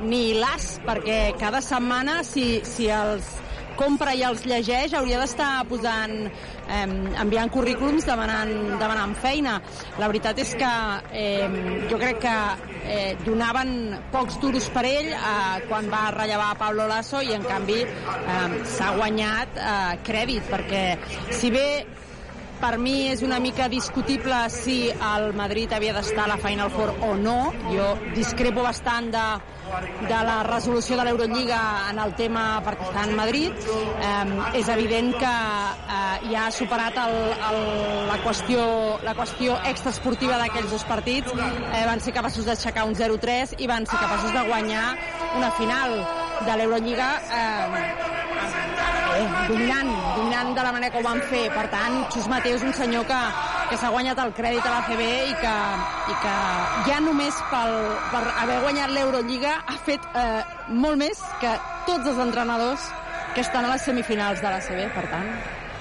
ni 0.00 0.32
l'As, 0.40 0.78
perquè 0.86 1.34
cada 1.38 1.60
setmana 1.60 2.22
si, 2.24 2.62
si 2.64 2.88
els 2.88 3.28
compra 3.78 4.14
i 4.16 4.24
els 4.26 4.44
llegeix 4.48 4.94
hauria 4.96 5.20
d'estar 5.20 5.50
posant 5.70 6.14
eh, 6.26 6.84
enviant 7.22 7.52
currículums 7.52 8.06
demanant, 8.08 8.52
demanant 8.80 9.14
feina. 9.20 9.58
La 10.00 10.08
veritat 10.10 10.40
és 10.42 10.54
que 10.58 10.72
eh, 11.12 11.58
jo 11.90 12.00
crec 12.00 12.22
que 12.24 12.36
eh, 12.86 13.12
donaven 13.24 13.98
pocs 14.12 14.40
duros 14.42 14.70
per 14.74 14.86
ell 14.88 15.12
eh, 15.12 15.66
quan 15.68 15.90
va 15.92 16.06
rellevar 16.14 16.54
Pablo 16.60 16.88
Lasso 16.90 17.22
i 17.22 17.36
en 17.36 17.44
canvi 17.46 17.82
eh, 17.84 18.48
s'ha 18.76 18.94
guanyat 18.96 19.60
eh, 19.60 19.76
crèdit 20.06 20.50
perquè 20.50 20.84
si 21.34 21.52
bé 21.54 21.68
per 22.56 22.78
mi 22.80 23.10
és 23.10 23.20
una 23.22 23.38
mica 23.42 23.68
discutible 23.68 24.36
si 24.52 24.86
el 24.88 25.32
Madrid 25.36 25.74
havia 25.76 25.92
d'estar 25.92 26.24
a 26.24 26.30
la 26.32 26.38
Final 26.40 26.70
Four 26.72 26.94
o 27.04 27.12
no. 27.20 27.52
Jo 27.68 27.90
discrepo 28.16 28.64
bastant 28.64 29.10
de, 29.12 29.24
de 30.06 30.18
la 30.28 30.42
resolució 30.46 30.96
de 30.98 31.04
l'Eurolliga 31.06 31.60
en 31.90 31.98
el 31.98 32.14
tema 32.14 32.62
en 33.02 33.14
Madrid. 33.16 33.52
Eh, 33.52 34.58
és 34.60 34.68
evident 34.68 35.12
que 35.18 35.32
eh, 35.32 36.30
ja 36.30 36.46
ha 36.46 36.52
superat 36.54 36.98
el, 37.02 37.16
el, 37.50 37.60
la, 38.10 38.18
qüestió, 38.24 38.66
la 39.06 39.14
qüestió 39.18 39.58
extraesportiva 39.72 40.38
d'aquells 40.42 40.70
dos 40.70 40.84
partits. 40.88 41.32
Eh, 41.32 41.84
van 41.86 42.00
ser 42.00 42.14
capaços 42.16 42.46
d'aixecar 42.46 42.86
un 42.86 42.94
0-3 42.94 43.56
i 43.58 43.70
van 43.70 43.86
ser 43.86 43.98
capaços 44.02 44.32
de 44.32 44.46
guanyar 44.48 44.86
una 45.36 45.50
final 45.58 45.98
de 46.46 46.56
l'Eurolliga 46.56 47.10
eh, 47.32 48.75
dominant, 49.48 49.90
dominant 50.16 50.52
de 50.56 50.62
la 50.66 50.72
manera 50.74 50.92
que 50.92 51.00
ho 51.00 51.06
van 51.06 51.20
fer. 51.30 51.44
Per 51.54 51.66
tant, 51.72 51.96
Xus 52.14 52.28
Mateu 52.30 52.56
és 52.58 52.64
un 52.66 52.74
senyor 52.76 53.06
que, 53.08 53.20
que 53.70 53.78
s'ha 53.80 53.90
guanyat 53.94 54.20
el 54.24 54.32
crèdit 54.36 54.66
a 54.66 54.74
la 54.74 54.82
CB 54.88 55.06
i 55.06 55.34
que, 55.42 55.54
i 56.12 56.16
que 56.24 56.36
ja 56.90 57.00
només 57.04 57.40
pel, 57.52 57.74
per 58.12 58.22
haver 58.42 58.60
guanyat 58.64 58.94
l'Eurolliga 58.94 59.56
ha 59.66 59.78
fet 59.88 60.06
eh, 60.14 60.42
molt 60.70 61.00
més 61.02 61.22
que 61.42 61.52
tots 61.88 62.12
els 62.12 62.22
entrenadors 62.28 62.90
que 63.34 63.44
estan 63.44 63.66
a 63.66 63.74
les 63.74 63.84
semifinals 63.84 64.40
de 64.40 64.50
la 64.52 64.60
CB, 64.64 64.88
per 64.96 65.04
tant. 65.12 65.28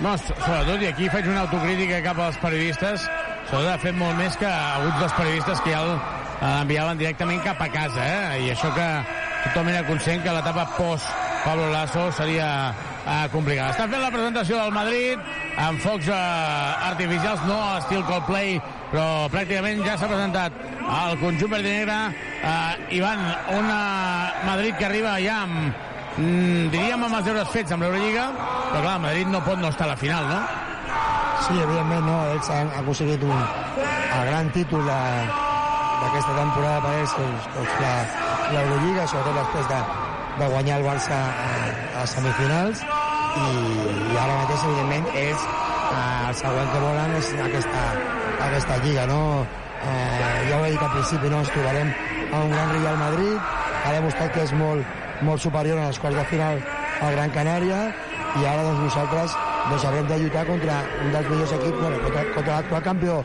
No, 0.04 0.18
sobretot, 0.20 0.82
i 0.84 0.90
aquí 0.90 1.08
faig 1.12 1.30
una 1.32 1.46
autocrítica 1.46 2.02
cap 2.04 2.20
als 2.20 2.40
periodistes, 2.42 3.06
sobretot 3.48 3.72
ha 3.72 3.80
fet 3.80 3.96
molt 3.96 4.20
més 4.20 4.36
que 4.42 4.50
alguns 4.50 4.98
dels 5.00 5.16
periodistes 5.16 5.62
que 5.64 5.72
ja 5.72 5.86
l'enviaven 5.86 7.00
directament 7.00 7.40
cap 7.46 7.62
a 7.64 7.70
casa, 7.72 8.04
eh? 8.04 8.42
i 8.44 8.52
això 8.52 8.74
que 8.76 8.90
totalment 9.46 9.88
conscient 9.88 10.24
que 10.26 10.34
l'etapa 10.34 10.66
post 10.76 11.08
Pablo 11.46 11.70
Lasso 11.70 12.12
seria 12.12 12.74
eh, 13.06 13.28
complicada. 13.32 13.70
Estan 13.76 13.92
fent 13.92 14.02
la 14.02 14.12
presentació 14.14 14.58
del 14.58 14.74
Madrid 14.74 15.22
amb 15.62 15.82
focs 15.84 16.10
eh, 16.10 16.18
artificials, 16.90 17.44
no 17.46 17.60
a 17.62 17.78
estil 17.84 18.02
Coldplay, 18.08 18.58
però 18.90 19.30
pràcticament 19.34 19.84
ja 19.86 19.94
s'ha 20.00 20.10
presentat 20.10 20.58
el 20.82 21.18
conjunt 21.22 21.54
verd 21.54 21.70
negre. 21.70 22.00
Eh, 22.42 22.98
Ivan, 22.98 23.22
un 23.60 23.72
Madrid 24.50 24.78
que 24.80 24.90
arriba 24.90 25.16
ja 25.22 25.44
amb, 25.46 25.86
mm, 26.18 26.68
diríem 26.74 27.06
amb 27.06 27.22
els 27.22 27.30
deures 27.30 27.54
fets 27.54 27.78
amb 27.78 27.86
l'Eurolliga, 27.86 28.30
però 28.72 28.82
clar, 28.82 29.00
Madrid 29.06 29.30
no 29.30 29.44
pot 29.46 29.62
no 29.62 29.70
estar 29.70 29.86
a 29.86 29.94
la 29.94 30.00
final, 30.02 30.26
no? 30.30 30.42
Sí, 31.46 31.54
evidentment 31.62 32.08
no, 32.10 32.22
ells 32.34 32.50
han 32.50 32.72
aconseguit 32.80 33.22
un, 33.22 33.36
el 33.38 34.30
gran 34.32 34.50
títol 34.56 34.88
de, 34.88 35.02
d'aquesta 36.06 36.38
temporada 36.38 36.82
per 36.86 36.94
ells 37.00 37.14
doncs, 37.18 37.50
doncs 37.56 37.78
la, 37.82 37.94
l'Eurolliga, 38.54 39.06
sobretot 39.10 39.38
després 39.42 39.70
de, 39.72 39.82
de 40.40 40.50
guanyar 40.54 40.80
el 40.80 40.86
Barça 40.86 41.18
a, 41.18 41.52
a 42.02 42.06
semifinals 42.12 42.84
i, 42.86 43.48
i 44.14 44.18
ara 44.22 44.40
mateix, 44.44 44.66
evidentment, 44.70 45.08
és 45.20 45.48
eh, 45.50 46.30
el 46.30 46.38
següent 46.42 46.74
que 46.74 46.84
volen 46.86 47.16
és 47.20 47.32
aquesta, 47.48 47.86
aquesta 48.50 48.78
lliga, 48.86 49.08
no? 49.10 49.22
Eh, 49.86 50.46
ja 50.50 50.60
ho 50.60 50.66
he 50.66 50.72
dit 50.76 50.82
al 50.82 50.94
principi, 50.94 51.32
no? 51.34 51.42
ens 51.44 51.52
trobarem 51.54 51.92
a 52.32 52.44
un 52.46 52.54
gran 52.54 52.72
Real 52.78 53.02
Madrid, 53.02 53.52
ha 53.86 53.94
demostrat 53.98 54.34
que 54.34 54.46
és 54.46 54.54
molt, 54.58 54.96
molt 55.26 55.42
superior 55.42 55.82
a 55.82 55.90
les 55.90 56.00
quarts 56.02 56.18
de 56.22 56.28
final 56.32 56.62
al 57.06 57.18
Gran 57.18 57.34
Canària 57.36 57.82
i 58.36 58.46
ara 58.48 58.64
doncs, 58.64 58.82
nosaltres 58.84 59.36
doncs, 59.70 59.84
haurem 59.84 60.08
de 60.10 60.22
lluitar 60.22 60.46
contra 60.48 60.80
un 61.04 61.12
dels 61.14 61.30
millors 61.32 61.54
equips, 61.60 61.78
bueno, 61.82 62.00
contra, 62.06 62.24
contra 62.38 62.58
l'actual 62.58 62.88
campió 62.88 63.20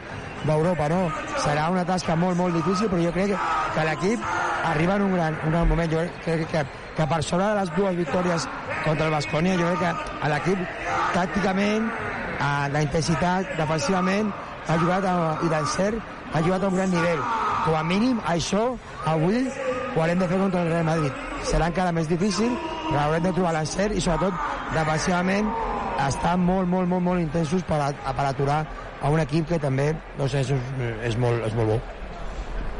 d'Europa, 0.44 0.88
no? 0.88 1.00
Serà 1.44 1.68
una 1.72 1.84
tasca 1.88 2.16
molt, 2.16 2.36
molt 2.38 2.56
difícil, 2.56 2.88
però 2.90 3.02
jo 3.02 3.12
crec 3.16 3.34
que, 3.34 3.86
l'equip 3.88 4.28
arriba 4.70 4.96
en 4.96 5.02
un 5.08 5.14
gran, 5.14 5.38
un 5.44 5.52
gran 5.52 5.68
moment. 5.68 5.90
Jo 5.92 6.04
crec 6.24 6.46
que, 6.52 6.64
que 6.96 7.08
per 7.12 7.22
sobre 7.24 7.48
de 7.48 7.58
les 7.60 7.72
dues 7.76 7.96
victòries 7.96 8.46
contra 8.84 9.08
el 9.08 9.16
Bascònia, 9.16 9.58
jo 9.60 9.72
crec 9.72 9.82
que 9.84 10.30
l'equip 10.34 10.64
tàcticament, 11.16 11.90
eh, 12.38 12.70
d'intensitat, 12.76 13.56
defensivament, 13.58 14.32
ha 14.68 14.78
jugat 14.78 15.06
a, 15.08 15.14
i 15.44 15.48
d'encert, 15.50 15.98
ha 16.32 16.42
jugat 16.44 16.64
a 16.64 16.68
un 16.70 16.78
gran 16.78 16.92
nivell. 16.94 17.24
Com 17.64 17.76
a 17.76 17.82
mínim, 17.84 18.20
això 18.28 18.70
avui 19.10 19.42
ho 19.44 20.00
haurem 20.00 20.20
de 20.20 20.28
fer 20.28 20.38
contra 20.38 20.62
el 20.62 20.70
Real 20.72 20.86
Madrid. 20.86 21.24
Serà 21.44 21.68
encara 21.72 21.92
més 21.92 22.08
difícil, 22.08 22.54
però 22.88 23.06
haurem 23.06 23.26
de 23.26 23.32
trobar 23.36 23.56
l'encert 23.56 23.96
i 23.96 24.00
sobretot 24.04 24.36
defensivament 24.76 25.50
estar 26.06 26.36
molt, 26.40 26.68
molt, 26.68 26.88
molt, 26.88 27.04
molt 27.04 27.20
intensos 27.20 27.64
per, 27.68 27.80
a, 27.90 28.14
per 28.16 28.26
aturar 28.28 28.60
a 29.00 29.10
un 29.10 29.22
equip 29.22 29.48
que 29.48 29.58
també 29.62 29.92
doncs 30.18 30.36
és, 30.42 30.52
és, 31.06 31.16
molt, 31.16 31.46
és 31.46 31.56
molt 31.56 31.74
bo. 31.74 31.80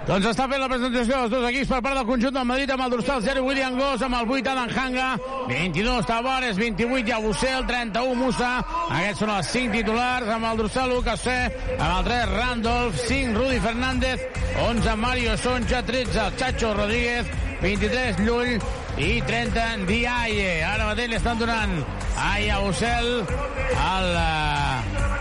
Doncs 0.09 0.25
està 0.31 0.47
fent 0.49 0.63
la 0.63 0.69
presentació 0.71 1.19
dels 1.21 1.31
dos 1.31 1.45
equips 1.51 1.69
per 1.71 1.79
part 1.85 1.99
del 1.99 2.07
conjunt 2.09 2.33
del 2.35 2.47
Madrid 2.49 2.71
amb 2.73 2.83
el 2.87 2.95
dorsal 2.95 3.21
0 3.23 3.43
William 3.45 3.77
Goss, 3.79 4.03
amb 4.03 4.17
el 4.17 4.33
8 4.33 4.49
Adam 4.53 4.73
Hanga, 4.73 5.09
22 5.51 6.09
Tavares, 6.09 6.57
28 6.57 7.13
Yabusel, 7.13 7.67
31 7.69 8.17
Musa. 8.19 8.49
Aquests 8.89 9.23
són 9.23 9.35
els 9.37 9.53
5 9.53 9.77
titulars 9.77 10.33
amb 10.35 10.49
el 10.51 10.63
dorsal 10.63 10.91
Lucas 10.95 11.23
C, 11.27 11.37
amb 11.77 11.93
el 11.99 12.09
3 12.09 12.33
Randolph, 12.33 12.99
5 13.05 13.37
Rudi 13.39 13.61
Fernández, 13.61 14.27
11 14.65 14.97
Mario 15.05 15.37
Soncha, 15.37 15.85
13 15.87 16.31
Chacho 16.41 16.73
Rodríguez, 16.75 17.31
23 17.61 18.25
Llull 18.25 18.57
i 18.97 19.13
30 19.29 19.87
Diaye. 19.87 20.53
Ara 20.65 20.89
mateix 20.91 21.13
li 21.13 21.21
estan 21.21 21.39
donant 21.39 21.77
a 22.17 22.33
Yabusel 22.41 23.13
el 23.21 24.11
uh, 24.17 24.70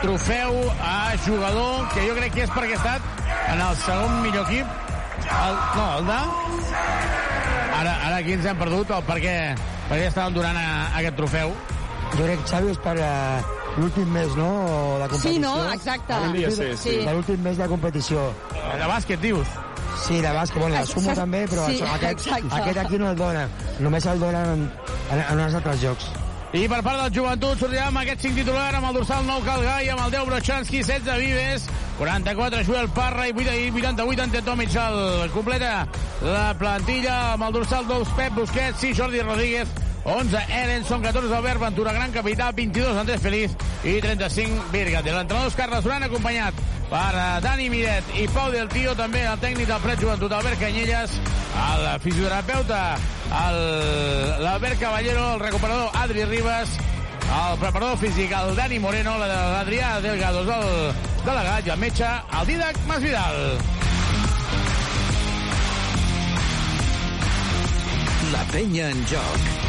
trofeu 0.02 0.60
a 0.82 1.16
jugador 1.26 1.88
que 1.94 2.06
jo 2.08 2.16
crec 2.20 2.38
que 2.38 2.46
és 2.48 2.54
perquè 2.54 2.78
ha 2.78 2.82
estat 2.84 3.26
en 3.54 3.64
el 3.66 3.82
segon 3.84 4.22
millor 4.24 4.48
equip 4.48 4.78
el, 5.30 5.58
no, 5.76 5.88
el 5.98 6.06
de 6.08 6.20
ara, 7.80 7.98
ara 8.08 8.16
aquí 8.16 8.38
ens 8.38 8.48
hem 8.50 8.62
perdut 8.62 8.96
el 8.96 9.04
perquè, 9.10 9.36
perquè 9.90 10.08
estàvem 10.08 10.40
donant 10.40 10.58
a, 10.60 10.70
a 10.88 11.02
aquest 11.02 11.20
trofeu 11.20 11.54
jo 12.10 12.26
crec, 12.26 12.46
Xavi, 12.50 12.72
és 12.74 12.80
per 12.82 12.96
uh, 12.98 13.58
l'últim 13.78 14.14
mes, 14.14 14.36
no?, 14.38 14.50
de 15.02 15.10
competició. 15.12 15.32
Sí, 15.32 15.42
no? 15.44 15.54
Exacte. 15.74 16.20
Ser, 16.56 16.70
sí. 16.82 16.96
Per 17.06 17.14
l'últim 17.16 17.44
mes 17.46 17.60
de 17.60 17.68
competició. 17.70 18.30
de 18.56 18.88
bàsquet, 18.90 19.22
dius? 19.22 19.52
Sí, 20.00 20.22
de 20.24 20.32
bàsquet, 20.34 20.62
bueno, 20.62 20.76
la 20.78 20.86
sumo 20.88 21.14
també, 21.16 21.44
però 21.52 21.68
Sí, 21.68 21.78
això, 21.78 21.92
aquest, 21.98 22.26
exacte. 22.26 22.56
aquest 22.62 22.82
aquí 22.86 23.00
no 23.02 23.12
el 23.12 23.20
dona. 23.20 23.46
Només 23.80 24.10
el 24.10 24.20
donen 24.20 24.56
en, 24.56 25.22
en 25.22 25.46
els 25.46 25.60
altres 25.60 25.82
jocs. 25.84 26.10
I 26.50 26.64
per 26.66 26.80
part 26.82 26.98
del 26.98 27.12
joventut 27.14 27.60
sortirà 27.62 27.84
amb 27.92 28.00
aquest 28.02 28.24
5 28.26 28.40
titular, 28.42 28.72
amb 28.74 28.88
el 28.90 28.96
dorsal 28.98 29.22
9 29.28 29.46
Calgai, 29.46 29.90
amb 29.94 30.02
el 30.08 30.16
10 30.16 30.24
Brochanski, 30.32 30.80
16 30.82 31.20
Vives, 31.22 31.68
44 32.00 32.64
Joel 32.66 32.90
Parra 32.96 33.28
i 33.30 33.36
88 33.38 34.24
Ante 34.24 34.42
Tomic. 34.42 34.74
El 34.74 35.30
completa 35.30 35.86
la 36.26 36.56
plantilla 36.58 37.36
amb 37.36 37.46
el 37.46 37.54
dorsal 37.54 37.86
2 37.86 38.16
Pep 38.18 38.34
Busquets, 38.34 38.82
6 38.82 38.98
Jordi 38.98 39.22
Rodríguez, 39.22 39.70
11 40.06 40.38
Erenson, 40.50 41.02
14 41.02 41.34
Albert 41.36 41.60
Ventura, 41.62 41.92
gran 41.94 42.12
capità, 42.12 42.52
22 42.52 42.98
Andrés 42.98 43.22
Feliz 43.22 43.52
i 43.84 44.00
35 44.02 44.72
Virgat. 44.72 45.06
L'entrenador 45.06 45.48
és 45.52 45.56
Carles 45.60 45.84
Duran, 45.84 46.04
acompanyat 46.08 46.54
per 46.90 47.12
eh, 47.14 47.26
Dani 47.44 47.68
Miret 47.70 48.04
i 48.18 48.26
Pau 48.34 48.50
Del 48.52 48.70
Tio, 48.72 48.96
també 48.98 49.22
el 49.30 49.38
tècnic 49.44 49.68
del 49.70 49.82
Pret 49.84 50.02
Joventut, 50.02 50.32
Albert 50.34 50.60
Canyelles, 50.64 51.14
el 51.66 51.86
fisioterapeuta, 52.02 52.80
l'Albert 54.42 54.80
Caballero, 54.82 55.34
el 55.36 55.40
recuperador 55.44 55.92
Adri 56.02 56.26
Ribas, 56.26 56.74
el 57.30 57.60
preparador 57.62 57.98
físic, 58.02 58.32
el 58.34 58.56
Dani 58.58 58.80
Moreno, 58.80 59.18
la- 59.22 59.28
l'Adrià 59.60 60.00
Delgados, 60.02 60.48
el 60.48 61.26
delegat 61.28 61.68
i 61.68 61.76
el 61.76 61.78
metge, 61.86 62.10
el 62.40 62.48
Didac 62.50 62.80
Masvidal. 62.88 63.42
La 68.34 68.44
penya 68.52 68.90
en 68.90 69.06
joc. 69.10 69.69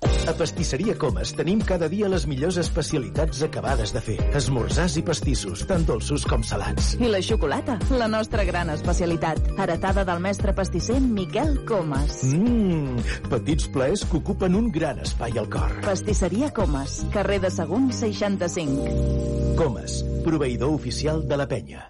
A 0.00 0.32
Pastisseria 0.36 0.94
Comas 0.94 1.32
tenim 1.34 1.58
cada 1.64 1.88
dia 1.90 2.06
les 2.12 2.26
millors 2.28 2.58
especialitats 2.60 3.40
acabades 3.42 3.90
de 3.94 4.02
fer. 4.04 4.16
Esmorzars 4.38 4.98
i 5.00 5.02
pastissos, 5.02 5.64
tant 5.66 5.86
dolços 5.88 6.26
com 6.28 6.44
salats. 6.44 6.92
I 7.00 7.08
la 7.10 7.22
xocolata, 7.24 7.78
la 7.90 8.06
nostra 8.12 8.44
gran 8.46 8.70
especialitat, 8.70 9.40
heretada 9.56 10.04
del 10.06 10.20
mestre 10.22 10.54
pastisser 10.54 11.00
Miquel 11.00 11.64
Comas. 11.66 12.20
Mmm, 12.28 13.00
petits 13.32 13.66
plaers 13.74 14.04
que 14.04 14.20
ocupen 14.20 14.54
un 14.54 14.70
gran 14.70 15.00
espai 15.02 15.38
al 15.40 15.48
cor. 15.50 15.80
Pastisseria 15.86 16.52
Comas, 16.54 17.00
carrer 17.14 17.40
de 17.42 17.50
Sagunt 17.50 17.90
65. 17.96 19.56
Comas, 19.58 20.02
proveïdor 20.28 20.76
oficial 20.76 21.24
de 21.26 21.40
la 21.40 21.48
penya. 21.48 21.88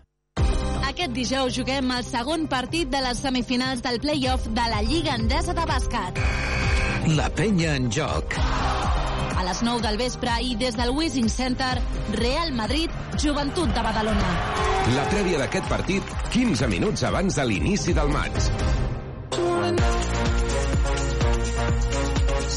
Aquest 0.89 1.13
dijous 1.13 1.59
juguem 1.59 1.91
el 1.93 2.07
segon 2.07 2.49
partit 2.49 2.89
de 2.89 3.03
les 3.05 3.21
semifinals 3.21 3.85
del 3.85 4.01
play-off 4.01 4.49
de 4.49 4.71
la 4.73 4.81
Lliga 4.87 5.19
Endesa 5.19 5.53
de 5.53 5.67
Bàsquet. 5.69 6.23
La 7.07 7.29
penya 7.31 7.77
en 7.77 7.91
joc. 7.93 8.35
A 9.39 9.45
les 9.47 9.61
9 9.63 9.81
del 9.85 9.97
vespre 10.01 10.33
i 10.43 10.57
des 10.59 10.75
del 10.77 10.91
Wishing 10.91 11.29
Center, 11.31 11.79
Real 12.19 12.53
Madrid, 12.53 12.91
Joventut 13.23 13.71
de 13.75 13.83
Badalona. 13.87 14.33
La 14.97 15.05
prèvia 15.13 15.39
d'aquest 15.39 15.69
partit, 15.71 16.03
15 16.35 16.69
minuts 16.69 17.05
abans 17.07 17.39
de 17.39 17.45
l'inici 17.47 17.95
del 17.95 18.11
maig. 18.11 18.35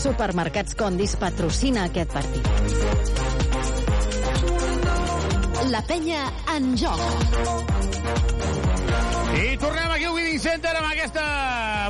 Supermercats 0.02 0.76
Condis 0.76 1.16
patrocina 1.22 1.86
aquest 1.92 2.12
partit. 2.18 2.48
La 5.72 5.82
penya 5.86 6.26
en 6.58 6.74
joc. 6.76 7.00
Tornem 9.62 9.92
aquí 9.92 10.06
al 10.10 10.14
Winning 10.16 10.40
Center 10.42 10.72
amb 10.74 10.88
aquesta 10.90 11.24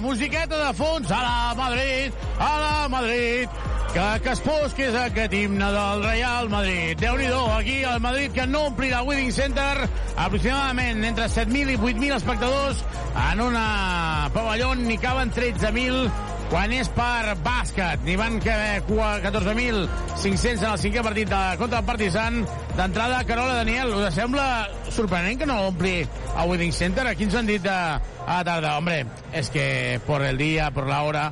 musiqueta 0.03 0.57
de 0.59 0.71
fons. 0.75 1.11
A 1.11 1.21
la 1.23 1.53
Madrid, 1.55 2.17
a 2.37 2.49
la 2.59 2.89
Madrid. 2.91 3.61
Que, 3.91 4.03
que 4.24 4.31
es 4.31 4.41
és 4.79 4.95
aquest 4.95 5.33
himne 5.36 5.67
del 5.74 6.03
Real 6.05 6.48
Madrid. 6.50 6.98
déu 6.98 7.17
nhi 7.19 7.27
aquí 7.57 7.83
al 7.83 8.00
Madrid 8.00 8.31
que 8.31 8.45
no 8.48 8.67
omplirà 8.69 9.01
el 9.01 9.07
Winning 9.07 9.33
Center 9.36 9.88
aproximadament 10.15 11.03
entre 11.03 11.25
7.000 11.27 11.74
i 11.74 11.77
8.000 11.77 12.15
espectadors 12.15 12.86
en 13.31 13.41
una 13.41 14.29
pavelló 14.33 14.74
n'hi 14.75 14.98
caben 14.98 15.33
13.000 15.36 16.07
quan 16.51 16.71
és 16.75 16.89
per 16.91 17.36
bàsquet. 17.43 18.01
N'hi 18.03 18.15
van 18.19 18.39
caber 18.43 18.81
14.500 18.88 20.65
en 20.65 20.65
el 20.71 20.79
cinquè 20.79 21.03
partit 21.03 21.29
de, 21.31 21.43
contra 21.60 21.79
el 21.79 21.88
Partizan. 21.88 22.41
D'entrada, 22.75 23.21
Carola 23.27 23.60
Daniel, 23.62 23.93
us 23.95 24.15
sembla 24.15 24.67
sorprenent 24.91 25.39
que 25.39 25.48
no 25.48 25.62
ompli 25.69 25.93
el 26.03 26.50
Winning 26.50 26.75
Center? 26.75 27.07
Aquí 27.07 27.27
ens 27.27 27.39
han 27.39 27.48
dit 27.48 27.67
a, 27.67 28.01
a 28.25 28.41
la 28.41 28.43
tarda, 28.48 28.75
hombre, 28.79 29.05
és 29.31 29.51
que 29.51 30.01
por 30.07 30.24
el 30.27 30.39
dia, 30.39 30.71
por 30.75 30.91
la 30.91 31.03
hora, 31.07 31.31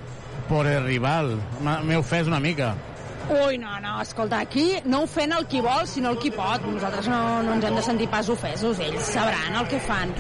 por 0.50 0.68
el 0.68 0.84
rival. 0.84 1.38
M'he 1.62 1.98
ofès 2.01 2.27
una 2.27 2.41
mica. 2.44 2.74
Ui, 3.29 3.60
no, 3.62 3.75
no, 3.79 4.00
escolta, 4.01 4.39
aquí 4.41 4.79
no 4.89 5.03
ofèn 5.06 5.36
el 5.38 5.46
qui 5.48 5.60
vol, 5.62 5.86
sinó 5.88 6.15
el 6.15 6.18
qui 6.18 6.32
pot. 6.34 6.65
Nosaltres 6.65 7.08
no, 7.12 7.20
no 7.46 7.53
ens 7.56 7.68
hem 7.68 7.77
de 7.77 7.84
sentir 7.86 8.08
pas 8.10 8.29
ofesos, 8.34 8.82
ells 8.82 9.12
sabran 9.13 9.60
el 9.60 9.70
que 9.70 9.77
fan. 9.86 10.15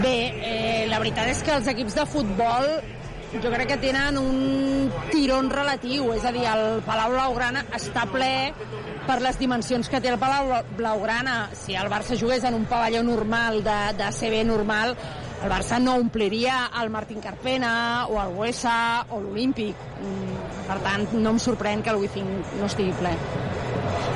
Bé, 0.00 0.16
eh, 0.40 0.86
la 0.88 1.02
veritat 1.02 1.28
és 1.28 1.44
que 1.44 1.52
els 1.58 1.68
equips 1.68 1.98
de 2.00 2.06
futbol 2.08 2.72
jo 3.30 3.50
crec 3.52 3.68
que 3.68 3.76
tenen 3.84 4.16
un 4.18 4.90
tirón 5.12 5.52
relatiu, 5.52 6.08
és 6.16 6.24
a 6.24 6.32
dir, 6.34 6.46
el 6.50 6.80
Palau 6.86 7.12
Blaugrana 7.12 7.62
està 7.76 8.06
ple 8.10 8.32
per 9.06 9.20
les 9.22 9.38
dimensions 9.38 9.88
que 9.92 10.00
té 10.02 10.10
el 10.10 10.18
Palau 10.18 10.64
Blaugrana. 10.78 11.50
Si 11.54 11.76
el 11.78 11.92
Barça 11.92 12.18
jugués 12.18 12.48
en 12.48 12.56
un 12.58 12.64
pavelló 12.70 13.04
normal, 13.06 13.60
de, 13.66 13.78
de 14.00 14.10
CB 14.16 14.42
normal, 14.48 14.96
el 15.42 15.48
Barça 15.50 15.78
no 15.80 15.96
ompliria 15.96 16.70
el 16.82 16.90
Martín 16.90 17.20
Carpena 17.20 18.06
o 18.08 18.20
el 18.22 18.34
Buesa 18.34 19.06
o 19.10 19.20
l'Olímpic. 19.20 19.76
Mm, 20.00 20.40
Per 20.70 20.76
tant, 20.84 21.08
no 21.18 21.32
em 21.34 21.38
sorprèn 21.42 21.80
que 21.82 21.90
el 21.90 21.98
Wifi 21.98 22.22
no 22.22 22.68
estigui 22.68 22.92
ple. 23.00 23.10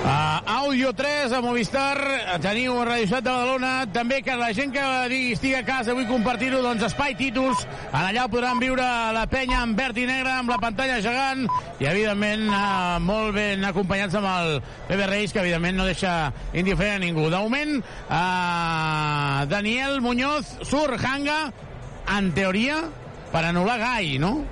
Uh, 0.04 0.40
Audio 0.44 0.92
3 0.92 1.32
a 1.32 1.40
Movistar, 1.40 1.96
teniu 2.44 2.74
a 2.76 2.84
Radio 2.84 3.06
Ciutat 3.06 3.24
de 3.24 3.30
Badalona, 3.30 3.70
també 3.88 4.18
que 4.20 4.34
la 4.36 4.50
gent 4.52 4.72
que 4.74 4.82
digui 5.08 5.32
estigui 5.32 5.54
a 5.56 5.62
casa 5.64 5.94
vull 5.96 6.04
compartir-ho, 6.04 6.60
doncs 6.60 6.84
Espai 6.90 7.16
en 7.16 8.02
allà 8.02 8.26
podran 8.28 8.60
viure 8.60 8.84
la 9.16 9.24
penya 9.26 9.62
en 9.64 9.72
verd 9.74 9.96
i 9.96 10.04
negre, 10.04 10.30
amb 10.30 10.50
la 10.52 10.58
pantalla 10.60 11.00
gegant, 11.00 11.46
i 11.80 11.88
evidentment 11.88 12.50
uh, 12.50 12.98
molt 13.00 13.32
ben 13.34 13.64
acompanyats 13.64 14.18
amb 14.20 14.28
el 14.28 14.60
Pepe 14.88 15.06
Reis, 15.08 15.32
que 15.32 15.40
evidentment 15.40 15.78
no 15.78 15.86
deixa 15.88 16.32
indiferent 16.52 17.00
a 17.00 17.04
ningú. 17.06 17.30
De 17.32 17.40
moment, 17.40 17.78
uh, 18.10 19.46
Daniel 19.48 20.02
Muñoz 20.04 20.58
surt 20.68 21.00
Hanga, 21.00 21.48
en 22.18 22.34
teoria, 22.36 22.82
per 23.32 23.46
anul·lar 23.48 23.78
Gai, 23.80 24.18
no? 24.18 24.42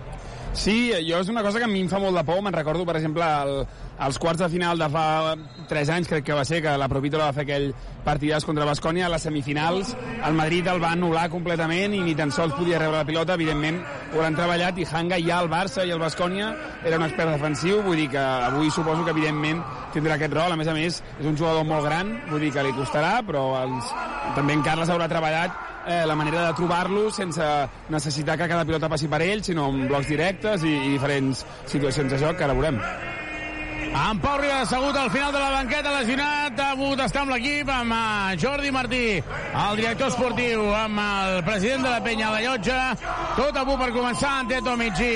Sí, 0.52 0.92
jo 1.09 1.21
és 1.23 1.28
una 1.32 1.42
cosa 1.42 1.59
que 1.59 1.64
a 1.64 1.71
mi 1.71 1.80
em 1.80 1.88
fa 1.88 1.99
molt 2.00 2.16
de 2.16 2.25
por. 2.28 2.42
Me'n 2.44 2.52
recordo, 2.52 2.85
per 2.85 2.99
exemple, 2.99 3.25
el, 3.25 3.62
els 4.02 4.18
quarts 4.18 4.40
de 4.42 4.49
final 4.50 4.80
de 4.80 4.88
fa 4.90 5.35
3 5.71 5.90
anys, 5.94 6.09
crec 6.11 6.25
que 6.26 6.37
va 6.37 6.44
ser, 6.44 6.61
que 6.64 6.73
la 6.78 6.88
Provítola 6.90 7.28
va 7.28 7.37
fer 7.37 7.44
aquell 7.47 7.68
partidàs 8.02 8.44
contra 8.44 8.66
Bascònia, 8.66 9.06
a 9.06 9.12
les 9.12 9.23
semifinals, 9.23 9.92
el 10.26 10.35
Madrid 10.38 10.66
el 10.71 10.80
va 10.82 10.90
anul·lar 10.97 11.28
completament 11.30 11.94
i 11.94 12.02
ni 12.02 12.16
tan 12.18 12.32
sols 12.35 12.56
podia 12.59 12.80
rebre 12.82 12.99
la 12.99 13.06
pilota, 13.06 13.37
evidentment 13.38 13.78
ho 14.12 14.25
han 14.25 14.37
treballat 14.38 14.78
i 14.82 14.87
Hanga 14.90 15.21
ja 15.23 15.38
al 15.38 15.50
Barça 15.52 15.87
i 15.87 15.94
el 15.94 16.02
Bascònia 16.02 16.50
era 16.82 16.99
un 16.99 17.06
expert 17.06 17.30
defensiu, 17.30 17.82
vull 17.87 18.00
dir 18.02 18.09
que 18.16 18.23
avui 18.23 18.73
suposo 18.75 19.06
que 19.06 19.14
evidentment 19.14 19.62
tindrà 19.94 20.18
aquest 20.18 20.35
rol, 20.35 20.52
a 20.52 20.59
més 20.59 20.68
a 20.68 20.76
més 20.76 20.99
és 20.99 21.28
un 21.28 21.38
jugador 21.38 21.66
molt 21.68 21.87
gran, 21.87 22.16
vull 22.30 22.42
dir 22.42 22.50
que 22.54 22.66
li 22.66 22.75
costarà, 22.75 23.21
però 23.26 23.47
els, 23.62 23.94
també 24.35 24.59
en 24.59 24.66
Carles 24.66 24.90
haurà 24.90 25.09
treballat 25.11 25.54
eh, 25.87 26.02
la 26.06 26.18
manera 26.18 26.49
de 26.49 26.59
trobar-lo 26.59 27.09
sense 27.14 27.49
necessitar 27.92 28.38
que 28.38 28.50
cada 28.50 28.66
pilota 28.66 28.90
passi 28.90 29.11
per 29.11 29.23
ell, 29.23 29.47
sinó 29.47 29.71
amb 29.71 29.87
blocs 29.90 30.11
directes 30.11 30.66
i, 30.66 30.76
i 30.88 30.94
diferents 30.97 31.47
situacions 31.71 32.11
de 32.12 32.23
joc 32.26 32.38
que 32.38 32.49
ara 32.49 32.59
veurem. 32.59 32.82
En 33.90 34.20
Pau 34.22 34.38
Ribas 34.38 34.62
assegut 34.62 34.96
al 34.96 35.10
final 35.10 35.32
de 35.32 35.40
la 35.40 35.50
banqueta, 35.50 35.90
lesionat, 35.98 36.60
ha 36.60 36.68
hagut 36.72 37.00
d'estar 37.00 37.24
amb 37.24 37.34
l'equip, 37.34 37.70
amb 37.72 37.94
eh, 37.96 38.36
Jordi 38.38 38.70
Martí, 38.74 39.02
el 39.18 39.80
director 39.80 40.12
esportiu, 40.12 40.68
amb 40.76 41.02
el 41.02 41.42
president 41.48 41.82
de 41.88 41.90
la 41.90 42.04
penya 42.04 42.28
a 42.28 42.36
la 42.36 42.44
llotja, 42.44 42.78
tot 43.34 43.58
a 43.58 43.66
punt 43.66 43.82
per 43.82 43.90
començar, 43.96 44.38
en 44.40 44.52
Teto 44.52 44.76
Mitjí, 44.78 45.12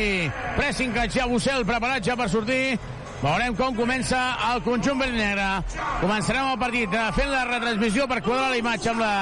pressing 0.59 0.95
catxer 0.99 1.25
a 1.25 1.31
Bussel, 1.31 1.65
preparat 1.69 2.11
ja 2.11 2.19
per 2.19 2.29
sortir, 2.33 2.77
Veurem 3.17 3.55
com 3.57 3.73
comença 3.73 4.19
el 4.51 4.59
conjunt 4.61 4.99
verd 5.01 5.15
negre. 5.17 5.47
Començarem 6.03 6.51
el 6.51 6.59
partit 6.61 6.93
eh, 6.93 7.05
fent 7.17 7.31
la 7.33 7.47
retransmissió 7.49 8.05
per 8.11 8.19
quadrar 8.21 8.51
la 8.53 8.59
imatge 8.61 8.91
amb 8.93 9.01
la, 9.01 9.15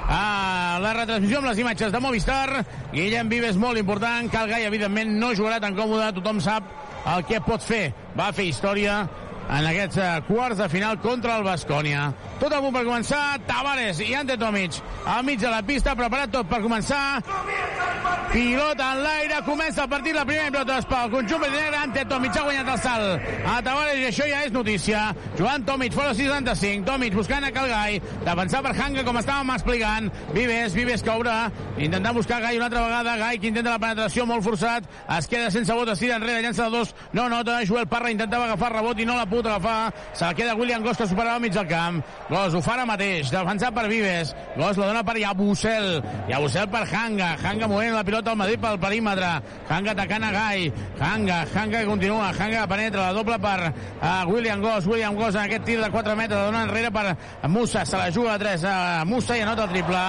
uh, 0.00 0.80
la 0.80 0.94
retransmissió 0.96 1.42
amb 1.42 1.50
les 1.50 1.60
imatges 1.60 1.92
de 1.92 2.00
Movistar. 2.00 2.62
Guillem 2.94 3.28
Vives, 3.28 3.60
molt 3.60 3.78
important. 3.78 4.32
Cal 4.32 4.48
Gai, 4.48 4.64
evidentment, 4.64 5.12
no 5.20 5.34
jugarà 5.36 5.60
tan 5.60 5.76
còmode. 5.76 6.08
Tothom 6.16 6.40
sap 6.40 6.72
el 7.12 7.24
que 7.28 7.40
pot 7.44 7.62
fer. 7.64 7.84
Va 8.16 8.30
fer 8.32 8.48
història 8.48 9.04
en 9.48 9.68
aquests 9.70 9.98
uh, 10.00 10.10
quarts 10.28 10.58
de 10.58 10.68
final 10.72 10.98
contra 11.02 11.38
el 11.38 11.44
Bascònia. 11.46 12.08
Tot 12.40 12.52
a 12.52 12.60
punt 12.62 12.74
per 12.74 12.84
començar, 12.86 13.38
Tavares 13.48 14.00
i 14.04 14.14
Ante 14.18 14.36
Tomic 14.40 14.80
al 15.06 15.24
mig 15.24 15.40
de 15.40 15.50
la 15.52 15.62
pista, 15.62 15.94
preparat 15.98 16.32
tot 16.32 16.48
per 16.50 16.62
començar. 16.64 17.20
Pilota 18.34 18.88
en 18.96 19.02
l'aire, 19.04 19.40
comença 19.46 19.84
el 19.84 19.90
partit, 19.92 20.14
la 20.16 20.24
primera 20.26 20.50
pilota 20.50 20.78
d'espal. 20.80 21.10
Conjunt 21.12 21.44
verd 21.44 21.54
i 21.54 21.60
negre, 21.60 21.82
Ante 21.84 22.04
Tomic 22.10 22.38
ha 22.38 22.46
guanyat 22.48 22.70
el 22.72 22.80
salt. 22.82 23.28
A 23.46 23.58
Tavares 23.62 24.00
i 24.00 24.08
això 24.08 24.26
ja 24.30 24.42
és 24.46 24.54
notícia. 24.54 25.04
Joan 25.38 25.66
Tomic 25.68 25.94
fora 25.94 26.14
65, 26.16 26.86
Tomic 26.88 27.14
buscant 27.14 27.46
a 27.46 27.52
Calgai, 27.54 28.00
defensar 28.24 28.64
per 28.64 28.74
Hanga 28.74 29.04
com 29.06 29.20
estàvem 29.20 29.54
explicant. 29.54 30.10
Vives, 30.34 30.74
Vives 30.74 31.04
que 31.04 31.12
obre, 31.14 31.34
intentant 31.78 32.16
buscar 32.16 32.40
Gai 32.42 32.58
una 32.58 32.66
altra 32.66 32.82
vegada, 32.88 33.16
Gai 33.20 33.38
que 33.38 33.52
intenta 33.52 33.76
la 33.76 33.82
penetració 33.82 34.26
molt 34.26 34.44
forçat, 34.46 34.88
es 35.18 35.30
queda 35.30 35.52
sense 35.54 35.78
vot, 35.78 35.88
es 35.92 36.02
tira 36.02 36.18
enrere, 36.18 36.42
llança 36.42 36.66
de 36.66 36.78
dos, 36.78 36.94
no 37.12 37.28
nota, 37.30 37.60
Joel 37.68 37.86
Parra 37.90 38.10
intentava 38.10 38.48
agafar 38.48 38.72
rebot 38.74 38.98
i 38.98 39.06
no 39.06 39.16
la 39.18 39.28
pot 39.34 39.50
agafar, 39.50 39.92
se 40.12 40.24
la 40.24 40.34
queda 40.34 40.54
William 40.54 40.82
Gos 40.84 40.98
que 40.98 41.08
superava 41.10 41.36
al 41.36 41.44
mig 41.44 41.52
del 41.54 41.66
camp, 41.68 42.00
Gos 42.30 42.54
ho 42.54 42.62
fa 42.64 42.74
ara 42.78 42.86
mateix, 42.88 43.30
defensat 43.32 43.74
per 43.74 43.86
Vives, 43.90 44.34
Gos 44.56 44.78
la 44.80 44.90
dona 44.90 45.04
per 45.06 45.16
Yabusel, 45.18 46.02
Yabusel 46.30 46.68
per 46.72 46.84
Hanga, 46.88 47.34
Hanga 47.42 47.68
movent 47.68 47.94
la 47.94 48.04
pilota 48.04 48.32
al 48.32 48.40
Madrid 48.40 48.62
pel 48.62 48.80
perímetre, 48.80 49.30
Hanga 49.68 49.94
atacant 49.94 50.28
a 50.28 50.32
Gai, 50.34 50.72
Hanga, 51.00 51.42
Hanga 51.54 51.80
que 51.80 51.86
continua, 51.86 52.30
Hanga 52.30 52.66
penetra, 52.70 53.08
la 53.08 53.12
doble 53.12 53.38
per 53.38 53.58
uh, 53.70 54.32
William 54.32 54.62
Gos, 54.62 54.86
William 54.86 55.16
Gos 55.16 55.34
en 55.34 55.44
aquest 55.44 55.64
tir 55.64 55.80
de 55.80 55.90
4 55.90 56.16
metres, 56.16 56.38
la 56.38 56.50
dona 56.50 56.64
enrere 56.68 56.90
per 56.94 57.16
Musa, 57.48 57.84
se 57.84 57.96
la 57.96 58.10
juga 58.10 58.34
a 58.34 58.38
3 58.38 58.64
a 58.64 59.04
Musa 59.04 59.36
i 59.36 59.42
anota 59.42 59.64
el 59.64 59.70
triple, 59.70 60.04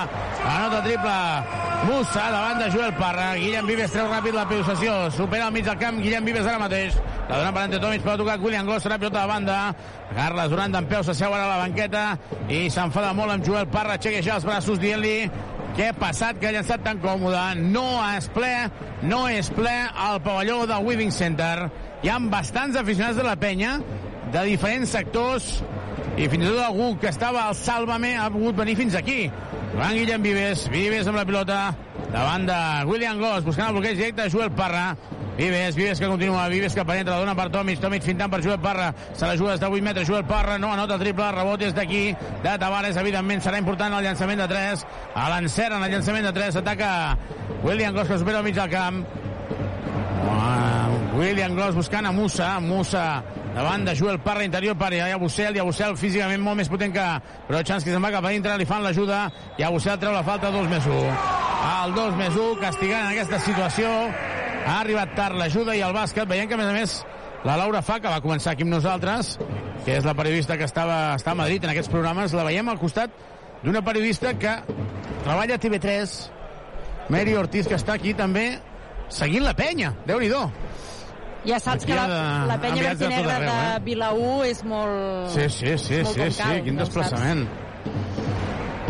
anota 0.46 0.78
el 0.78 0.84
triple. 0.90 1.66
Musa 1.86 2.32
davant 2.32 2.60
de 2.60 2.72
Joel 2.72 2.94
Parra, 2.98 3.34
Guillem 3.38 3.68
Vives 3.70 3.92
treu 3.94 4.08
ràpid 4.10 4.34
la 4.34 4.46
possessió, 4.50 4.94
supera 5.14 5.50
al 5.50 5.54
mig 5.54 5.66
del 5.68 5.78
camp 5.78 6.00
Guillem 6.02 6.26
Vives 6.26 6.48
ara 6.48 6.62
mateix, 6.62 6.98
la 7.30 7.42
dona 7.42 7.52
per 7.54 7.66
Ante 7.66 7.82
Tomic 7.84 8.02
per 8.06 8.16
tocar 8.18 8.40
William 8.42 8.66
Gos, 8.66 8.82
serà 8.86 8.98
pilota 9.02 9.15
de 9.16 9.26
banda 9.32 9.58
Carles 10.14 10.52
Durant 10.52 10.76
d'en 10.76 10.88
peu 10.92 11.02
ara 11.02 11.44
a 11.44 11.50
la 11.50 11.60
banqueta 11.64 12.06
i 12.50 12.66
s'enfada 12.70 13.14
molt 13.18 13.34
amb 13.34 13.46
Joel 13.46 13.68
Parra 13.72 13.98
aixeca 13.98 14.36
els 14.36 14.48
braços 14.48 14.80
dient-li 14.80 15.18
què 15.76 15.90
ha 15.92 15.96
passat, 16.00 16.38
que 16.40 16.48
ha 16.48 16.54
llançat 16.56 16.86
tan 16.86 17.02
còmode. 17.04 17.42
No 17.60 18.00
és 18.16 18.30
ple, 18.32 18.52
no 19.04 19.26
és 19.28 19.50
ple 19.52 19.74
el 19.92 20.22
pavelló 20.24 20.62
del 20.70 20.86
Weaving 20.88 21.12
Center. 21.12 21.68
Hi 22.04 22.12
ha 22.12 22.20
bastants 22.32 22.78
aficionats 22.80 23.20
de 23.20 23.26
la 23.28 23.36
penya, 23.40 23.74
de 24.32 24.46
diferents 24.48 24.96
sectors, 24.96 25.50
i 26.16 26.30
fins 26.32 26.46
i 26.46 26.48
tot 26.48 26.62
algú 26.64 26.94
que 27.02 27.10
estava 27.12 27.44
al 27.50 27.58
Sálvame 27.60 28.14
ha 28.16 28.30
pogut 28.32 28.56
venir 28.62 28.78
fins 28.80 28.96
aquí. 28.96 29.26
Joan 29.74 29.98
Guillem 29.98 30.24
Vives, 30.24 30.70
Vives 30.72 31.10
amb 31.12 31.20
la 31.20 31.26
pilota, 31.28 31.60
davant 32.14 32.48
de 32.48 32.60
William 32.88 33.20
Goss, 33.20 33.44
buscant 33.44 33.68
el 33.68 33.76
bloqueig 33.76 34.00
directe 34.00 34.24
de 34.24 34.32
Joel 34.32 34.54
Parra. 34.56 34.94
Vives, 35.38 35.76
Vives 35.76 36.00
que 36.00 36.08
continua, 36.08 36.48
Vives 36.48 36.74
que 36.74 36.86
penetra, 36.86 37.18
dona 37.20 37.36
per 37.36 37.50
Tomic, 37.52 37.82
Tomic 37.84 38.04
fintant 38.04 38.32
per 38.32 38.42
Joel 38.44 38.62
Parra, 38.64 38.94
se 39.14 39.28
la 39.28 39.36
juga 39.36 39.52
des 39.52 39.60
de 39.60 39.68
8 39.68 39.84
metres, 39.84 40.08
Joel 40.08 40.24
Parra 40.26 40.58
no 40.58 40.72
anota 40.72 40.98
triple, 40.98 41.32
rebot 41.32 41.60
des 41.60 41.76
d'aquí, 41.76 42.16
de 42.44 42.58
Tavares, 42.58 42.96
evidentment 42.96 43.44
serà 43.44 43.60
important 43.60 43.94
el 43.94 44.04
llançament 44.08 44.40
de 44.40 44.48
3, 44.48 44.86
a 45.16 45.30
l'encert 45.34 45.76
en 45.76 45.84
el 45.84 45.92
llançament 45.92 46.30
de 46.30 46.34
3, 46.40 46.60
ataca 46.64 46.90
William 47.64 47.94
Goss 47.94 48.08
que 48.08 48.20
supera 48.20 48.40
al 48.40 48.48
mig 48.48 48.56
del 48.56 48.70
camp, 48.72 49.04
Uh, 50.26 51.20
William 51.20 51.56
Goss 51.56 51.76
buscant 51.76 52.06
a 52.08 52.12
Musa, 52.12 52.60
Musa 52.60 53.24
davant 53.54 53.86
de 53.86 53.94
Joel 53.96 54.20
Parra, 54.20 54.44
interior 54.44 54.76
per 54.76 54.92
Iabussel, 54.94 55.56
Iabussel 55.56 55.94
físicament 56.00 56.42
molt 56.42 56.58
més 56.60 56.72
potent 56.72 56.94
que 56.96 57.06
Brochanski 57.48 57.94
se'n 57.94 58.04
va 58.04 58.12
cap 58.16 58.26
a 58.26 58.32
dintre, 58.34 58.56
li 58.58 58.66
fan 58.66 58.82
l'ajuda, 58.84 59.28
Iabussel 59.62 60.00
treu 60.02 60.16
la 60.16 60.24
falta 60.26 60.50
2 60.52 60.72
més 60.72 60.88
1. 60.90 61.14
El 61.76 61.94
2 61.94 62.18
més 62.20 62.34
1, 62.34 62.58
castigant 62.64 63.06
en 63.06 63.14
aquesta 63.14 63.40
situació, 63.46 63.94
ha 64.66 64.80
arribat 64.82 65.16
tard 65.18 65.38
l'ajuda 65.40 65.76
i 65.78 65.84
el 65.86 65.94
bàsquet, 65.96 66.28
veiem 66.30 66.48
que 66.50 66.58
a 66.58 66.60
més 66.62 66.68
a 66.72 66.74
més 66.76 66.96
la 67.46 67.56
Laura 67.62 67.82
Fa, 67.86 68.00
que 68.02 68.10
va 68.10 68.22
començar 68.24 68.56
aquí 68.56 68.66
amb 68.66 68.74
nosaltres, 68.74 69.36
que 69.86 69.98
és 70.00 70.06
la 70.08 70.16
periodista 70.18 70.58
que 70.58 70.66
estava, 70.66 71.14
està 71.16 71.36
a 71.36 71.38
Madrid 71.38 71.64
en 71.64 71.70
aquests 71.76 71.92
programes, 71.94 72.34
la 72.34 72.44
veiem 72.48 72.70
al 72.74 72.80
costat 72.82 73.14
d'una 73.64 73.84
periodista 73.86 74.34
que 74.34 74.56
treballa 75.24 75.56
a 75.56 75.62
TV3, 75.62 76.16
Mary 77.14 77.36
Ortiz, 77.38 77.68
que 77.70 77.78
està 77.78 78.00
aquí 78.00 78.16
també 78.18 78.48
seguint 79.14 79.46
la 79.46 79.54
penya, 79.54 79.94
déu 80.08 80.20
nhi 80.20 80.32
Ja 81.46 81.60
saps 81.62 81.84
Aquí 81.84 81.92
que 81.92 81.96
la, 82.00 82.08
de- 82.10 82.48
la 82.50 82.58
penya 82.58 82.76
enviats 82.82 83.00
de 83.00 83.06
arreu, 83.06 83.30
de 83.30 83.76
eh? 83.76 83.80
Vilaú 83.86 84.30
és 84.48 84.64
molt... 84.66 85.30
Sí, 85.30 85.46
sí, 85.54 85.78
sí, 85.78 86.00
molt 86.02 86.16
sí, 86.18 86.32
sí, 86.32 86.42
cal, 86.42 86.64
quin 86.66 86.80
ho 86.80 86.82
desplaçament. 86.82 87.44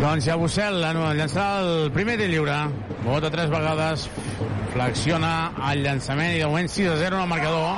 Doncs 0.00 0.24
ja 0.24 0.36
Bussel 0.40 0.80
llançarà 0.80 1.60
el 1.60 1.90
primer 1.92 2.16
tir 2.16 2.30
lliure. 2.32 2.56
Vota 3.04 3.28
tres 3.32 3.52
vegades, 3.52 4.08
flexiona 4.76 5.52
el 5.70 5.82
llançament 5.86 6.34
i 6.36 6.40
de 6.42 6.48
moment 6.50 6.68
6 6.68 6.90
a 6.92 6.96
0 7.00 7.16
en 7.16 7.22
el 7.22 7.28
marcador. 7.30 7.76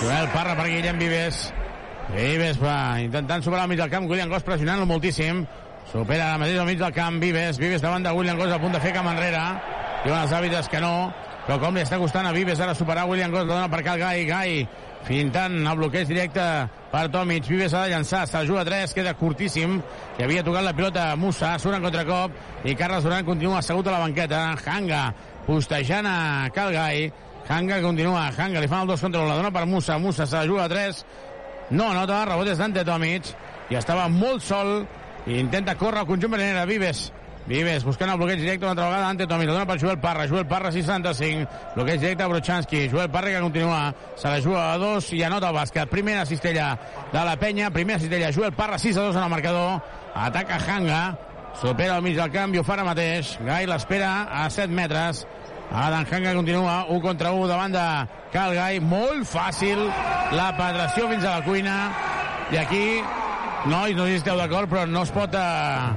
Joel 0.00 0.28
Parra 0.34 0.56
per 0.58 0.66
Guillem 0.66 0.98
Vives. 0.98 1.42
Vives 2.12 2.58
va 2.58 2.98
intentant 3.00 3.44
superar 3.44 3.64
al 3.64 3.70
mig 3.70 3.78
del 3.78 3.90
camp, 3.92 4.08
William 4.10 4.32
Goss 4.32 4.42
pressionant-lo 4.46 4.88
moltíssim. 4.90 5.44
Supera 5.92 6.32
ara 6.32 6.40
mateix 6.42 6.58
al 6.58 6.66
mig 6.66 6.80
del 6.80 6.94
camp 6.96 7.20
Vives, 7.22 7.60
Vives 7.62 7.84
davant 7.84 8.02
de 8.02 8.14
William 8.18 8.40
Goss 8.40 8.56
a 8.56 8.58
punt 8.62 8.74
de 8.74 8.82
fer 8.82 8.92
camp 8.96 9.06
enrere. 9.12 9.42
Diuen 10.02 10.18
els 10.18 10.34
hàbitats 10.34 10.70
que 10.72 10.82
no, 10.82 11.12
però 11.46 11.60
com 11.62 11.78
li 11.78 11.84
està 11.86 12.00
costant 12.02 12.26
a 12.26 12.34
Vives 12.34 12.60
ara 12.60 12.74
superar 12.74 13.06
William 13.06 13.30
Goss, 13.30 13.46
la 13.46 13.54
dona 13.54 13.70
per 13.70 13.84
Cal 13.86 14.02
Gai, 14.02 14.26
Gai 14.26 14.62
fintant 15.06 15.54
el 15.66 15.78
bloqueig 15.78 16.06
directe 16.10 16.42
per 16.92 17.08
Tomic, 17.14 17.46
Vives 17.50 17.74
ha 17.74 17.86
de 17.86 17.94
llançar, 17.94 18.26
se 18.30 18.42
juga 18.46 18.62
a 18.62 18.66
3, 18.66 18.94
queda 18.94 19.14
curtíssim, 19.18 19.80
que 20.16 20.26
havia 20.26 20.44
tocat 20.46 20.66
la 20.66 20.74
pilota 20.74 21.10
a 21.12 21.16
Musa, 21.16 21.56
surt 21.58 21.78
en 21.78 21.86
contracop, 21.86 22.34
i 22.64 22.74
Carles 22.78 23.06
Duran 23.06 23.26
continua 23.26 23.58
assegut 23.58 23.86
a 23.86 23.96
la 23.96 24.02
banqueta, 24.04 24.44
Hanga 24.66 25.08
postejant 25.46 26.08
a 26.08 26.50
Cal 26.54 26.72
Gai, 26.74 27.12
Hanga 27.48 27.80
continua, 27.82 28.28
Hanga 28.36 28.62
li 28.62 28.70
fan 28.70 28.84
el 28.86 28.92
dos 28.92 29.02
contra 29.02 29.24
la 29.26 29.36
dona 29.38 29.50
per 29.52 29.66
Musa, 29.66 29.98
Musa 29.98 30.26
se 30.26 30.36
la 30.36 30.46
juga 30.46 30.64
a 30.64 30.68
3, 30.70 31.04
no 31.70 31.90
anota, 31.90 32.24
rebot 32.28 32.48
és 32.52 32.60
d'Ante 32.60 32.84
Tomic, 32.86 33.32
i 33.70 33.78
estava 33.78 34.06
molt 34.12 34.44
sol, 34.44 34.86
i 35.26 35.40
intenta 35.40 35.74
córrer 35.78 36.04
el 36.04 36.08
conjunt 36.08 36.32
venera, 36.36 36.64
Vives. 36.66 37.10
Vives 37.42 37.82
buscant 37.82 38.06
el 38.12 38.18
bloqueig 38.20 38.38
directe 38.38 38.62
una 38.62 38.70
altra 38.70 38.86
vegada. 38.86 39.08
Ante 39.08 39.26
Tomi, 39.26 39.46
la 39.46 39.56
dona 39.56 39.66
per 39.66 39.80
Joel 39.80 39.98
Parra. 39.98 40.28
Joel 40.30 40.46
Parra 40.46 40.70
65, 40.70 41.48
bloqueig 41.74 41.98
directe 41.98 42.22
a 42.22 42.28
Brochanski. 42.30 42.84
Joel 42.88 43.10
Parra 43.10 43.32
que 43.32 43.40
continua, 43.40 43.94
se 44.14 44.28
la 44.28 44.40
juga 44.40 44.68
a 44.72 44.78
dos 44.78 45.10
i 45.12 45.24
anota 45.26 45.50
el 45.50 45.56
bàsquet, 45.56 45.90
primera 45.90 46.24
cistella 46.24 46.76
de 47.12 47.24
la 47.26 47.34
penya, 47.36 47.72
primera 47.74 47.98
cistella 47.98 48.30
Joel 48.32 48.52
Parra. 48.54 48.78
6 48.78 48.96
a 48.96 49.08
2 49.08 49.16
en 49.16 49.22
el 49.24 49.30
marcador, 49.30 49.82
ataca 50.14 50.60
Hanga 50.62 51.18
supera 51.60 51.96
al 51.96 52.02
mig 52.02 52.16
del 52.16 52.32
camp 52.34 52.54
i 52.54 52.60
ho 52.60 52.64
fa 52.66 52.76
ara 52.76 52.86
mateix. 52.86 53.36
Gai 53.46 53.66
l'espera 53.70 54.12
a 54.42 54.48
7 54.50 54.72
metres. 54.72 55.24
Adam 55.72 56.04
Hanga 56.04 56.34
continua 56.36 56.84
1 56.88 57.00
contra 57.00 57.32
1 57.32 57.48
davant 57.48 57.72
de 57.72 57.86
Cal 58.32 58.54
Gai. 58.54 58.80
Molt 58.80 59.26
fàcil 59.28 59.80
la 60.36 60.52
penetració 60.58 61.08
fins 61.12 61.24
a 61.24 61.38
la 61.38 61.44
cuina. 61.46 61.76
I 62.52 62.60
aquí 62.60 62.84
nois, 63.64 63.94
no 63.96 64.04
sé 64.04 64.16
si 64.16 64.22
esteu 64.22 64.36
d'acord 64.36 64.68
però 64.68 64.86
no 64.90 65.04
es 65.06 65.12
pot 65.14 65.34
eh, 65.38 65.92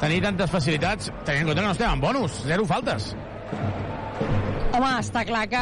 tenir 0.00 0.22
tantes 0.24 0.50
facilitats 0.50 1.10
tenint 1.26 1.42
en 1.42 1.50
compte 1.50 1.60
que 1.60 1.66
no 1.66 1.74
estem 1.76 1.92
en 1.92 2.00
bonus 2.00 2.40
zero 2.48 2.64
faltes. 2.66 3.12
Home, 4.70 4.90
està 5.02 5.24
clar 5.26 5.44
que 5.50 5.60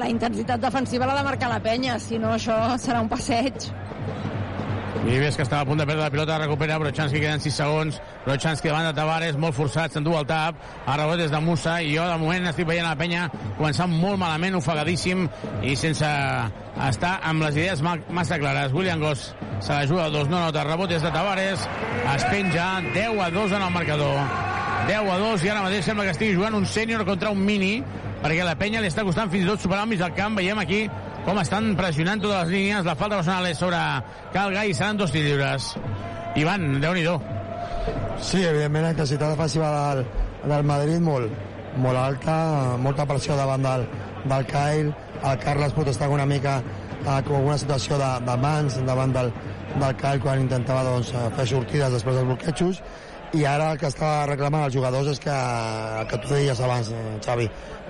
la 0.00 0.08
intensitat 0.10 0.60
defensiva 0.60 1.06
l'ha 1.06 1.14
de 1.20 1.24
marcar 1.24 1.48
la 1.48 1.60
penya, 1.62 1.94
si 2.02 2.18
no 2.18 2.34
això 2.34 2.56
serà 2.82 3.00
un 3.00 3.08
passeig. 3.08 3.70
Vives 5.00 5.36
que 5.36 5.42
estava 5.42 5.62
a 5.62 5.66
punt 5.66 5.80
de 5.80 5.86
perdre 5.86 6.02
la 6.02 6.10
pilota, 6.10 6.36
recupera 6.38 6.76
Brochanski, 6.78 7.18
queden 7.18 7.40
6 7.40 7.54
segons. 7.56 7.98
Brochanski 8.26 8.68
davant 8.68 8.84
de 8.90 8.92
Tavares, 8.94 9.38
molt 9.40 9.56
forçat, 9.56 9.94
s'endú 9.94 10.12
el 10.18 10.26
tap. 10.28 10.60
A 10.86 10.96
rebot 11.00 11.18
des 11.18 11.32
de 11.32 11.40
Musa, 11.40 11.78
i 11.82 11.94
jo 11.96 12.04
de 12.06 12.18
moment 12.20 12.50
estic 12.50 12.68
veient 12.68 12.86
la 12.86 12.94
penya 13.00 13.24
començant 13.56 13.90
molt 13.90 14.20
malament, 14.20 14.58
ofegadíssim, 14.60 15.24
i 15.64 15.74
sense 15.80 16.12
estar 16.88 17.14
amb 17.24 17.46
les 17.48 17.56
idees 17.56 17.82
ma 17.82 17.96
massa 18.12 18.38
clares. 18.38 18.76
William 18.76 19.00
Goss 19.00 19.32
se 19.60 19.72
la 19.72 19.86
juga 19.88 20.06
a 20.06 20.12
dos, 20.12 20.28
no 20.28 20.44
nota, 20.44 20.64
rebot 20.68 20.92
des 20.92 21.02
de 21.02 21.10
Tavares, 21.10 21.66
es 22.14 22.24
penja, 22.30 22.68
10 22.92 23.18
a 23.18 23.30
2 23.32 23.58
en 23.58 23.62
el 23.62 23.70
marcador. 23.72 24.20
10 24.86 25.08
a 25.08 25.18
2 25.18 25.44
i 25.46 25.50
ara 25.50 25.62
mateix 25.62 25.86
sembla 25.86 26.04
que 26.04 26.14
estigui 26.16 26.36
jugant 26.36 26.54
un 26.58 26.66
sènior 26.66 27.04
contra 27.06 27.30
un 27.30 27.38
mini 27.38 27.76
perquè 28.22 28.44
la 28.46 28.56
penya 28.58 28.80
li 28.82 28.90
està 28.90 29.04
costant 29.06 29.30
fins 29.30 29.46
i 29.46 29.48
tot 29.50 29.62
superar 29.62 29.84
el 29.86 29.92
mig 29.92 30.00
del 30.02 30.14
camp 30.14 30.38
veiem 30.38 30.58
aquí 30.58 30.84
com 31.26 31.38
estan 31.38 31.72
pressionant 31.78 32.22
totes 32.22 32.44
les 32.44 32.52
línies 32.56 32.86
la 32.86 32.96
falta 32.98 33.20
personal 33.20 33.46
és 33.46 33.60
sobre 33.60 33.78
Calga 34.34 34.64
i 34.66 34.74
seran 34.74 34.98
dos 34.98 35.12
lliures. 35.14 35.72
Ivan, 36.36 36.80
déu 36.82 36.94
nhi 36.96 37.06
Sí, 38.22 38.42
evidentment 38.44 38.84
la 38.84 38.90
intensitat 38.94 39.32
defensiva 39.34 39.68
del, 39.74 40.04
del 40.46 40.64
Madrid 40.64 41.00
molt, 41.02 41.32
molt 41.82 41.98
alta, 41.98 42.76
molta 42.78 43.06
pressió 43.06 43.36
davant 43.36 43.62
del, 43.62 43.86
del 44.30 44.46
Kyle, 44.46 44.92
el 45.22 45.38
Carles 45.42 45.74
pot 45.74 45.88
estar 45.88 46.08
una 46.08 46.26
mica 46.26 46.60
eh, 46.62 47.22
com 47.26 47.46
una 47.46 47.58
situació 47.58 47.98
de, 47.98 48.10
de 48.26 48.36
mans 48.36 48.78
davant 48.86 49.14
del, 49.14 49.32
del 49.74 49.96
Kyle 49.98 50.22
quan 50.22 50.44
intentava 50.44 50.84
doncs, 50.86 51.10
fer 51.38 51.48
sortides 51.54 51.98
després 51.98 52.18
dels 52.18 52.30
bloquejos. 52.30 52.82
I 53.32 53.46
ara 53.48 53.70
el 53.72 53.78
que 53.80 53.88
està 53.88 54.26
reclamant 54.28 54.66
els 54.66 54.74
jugadors 54.76 55.08
és 55.08 55.20
que, 55.22 55.34
el 56.02 56.08
que 56.10 56.18
tu 56.20 56.34
deies 56.34 56.60
abans, 56.60 56.92
eh, 56.92 57.18
Xavi, 57.24 57.48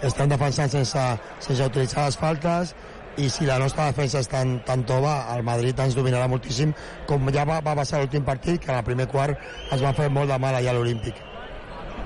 estan 0.09 0.33
defensant 0.33 0.73
sense, 0.73 1.07
sense 1.43 1.71
utilitzar 1.73 2.07
les 2.07 2.19
faltes 2.19 2.75
i 3.17 3.29
si 3.31 3.45
la 3.49 3.59
nostra 3.61 3.89
defensa 3.91 4.23
és 4.23 4.31
tan, 4.31 4.59
tan 4.67 4.87
tova, 4.89 5.19
el 5.35 5.45
Madrid 5.45 5.79
ens 5.85 5.97
dominarà 5.99 6.29
moltíssim, 6.31 6.73
com 7.09 7.29
ja 7.35 7.45
va, 7.49 7.61
va 7.65 7.77
passar 7.79 8.01
l'últim 8.01 8.25
partit, 8.25 8.61
que 8.63 8.73
en 8.73 8.79
el 8.79 8.87
primer 8.87 9.09
quart 9.13 9.37
es 9.73 9.83
va 9.83 9.93
fer 9.97 10.09
molt 10.11 10.33
de 10.33 10.39
mal 10.41 10.57
allà 10.57 10.73
a 10.73 10.79
l'Olímpic. 10.79 11.21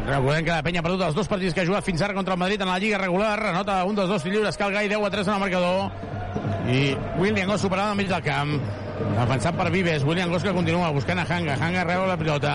Recordem 0.05 0.45
que 0.45 0.53
la 0.53 0.63
penya 0.63 0.83
ha 0.83 0.87
perdut 0.87 1.07
els 1.07 1.17
dos 1.17 1.29
partits 1.31 1.55
que 1.55 1.63
ha 1.63 1.69
jugat 1.69 1.87
fins 1.87 2.03
ara 2.05 2.15
contra 2.15 2.35
el 2.35 2.41
Madrid 2.41 2.61
en 2.61 2.69
la 2.69 2.79
Lliga 2.79 2.99
regular. 3.01 3.39
Anota 3.53 3.83
un 3.89 3.97
dels 3.97 4.11
dos 4.11 4.25
lliures, 4.27 4.59
Cal 4.59 4.75
Gai, 4.75 4.89
10 4.89 5.07
a 5.07 5.11
3 5.11 5.29
en 5.29 5.35
el 5.35 5.41
marcador. 5.41 5.91
I 6.67 6.97
William 7.19 7.49
Goss 7.49 7.65
superant 7.65 7.95
al 7.95 7.97
mig 7.97 8.11
del 8.11 8.23
camp. 8.23 8.59
Defensat 8.97 9.57
per 9.57 9.71
Vives. 9.71 10.05
William 10.05 10.31
Goss 10.31 10.45
que 10.45 10.53
continua 10.55 10.91
buscant 10.93 11.19
a 11.19 11.27
Hanga. 11.29 11.57
Hanga 11.61 11.85
reu 11.85 12.07
la 12.07 12.17
pilota. 12.17 12.55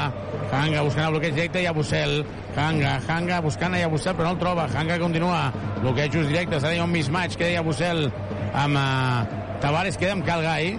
Hanga 0.51 0.83
buscant 0.85 1.07
el 1.07 1.15
bloqueig 1.15 1.35
directe 1.35 1.63
i 1.63 1.67
a 1.67 1.73
Bussel. 1.73 2.21
Hanga, 2.55 2.99
Hanga 3.07 3.41
buscant 3.41 3.75
a 3.75 3.87
Bussel 3.87 4.15
però 4.15 4.29
no 4.29 4.35
el 4.35 4.41
troba. 4.41 4.67
Hanga 4.75 4.99
continua. 4.99 5.51
Bloquejos 5.81 6.27
directes. 6.27 6.63
Ara 6.63 6.75
hi 6.75 6.81
ha 6.81 6.87
un 6.87 6.93
mismatch 6.93 7.37
que 7.39 7.49
deia 7.49 7.65
Bussel 7.65 8.09
amb 8.53 8.77
uh, 8.77 9.59
Tavares. 9.63 9.97
Queda 9.97 10.15
amb 10.17 10.25
Cal 10.27 10.43
Gai. 10.45 10.75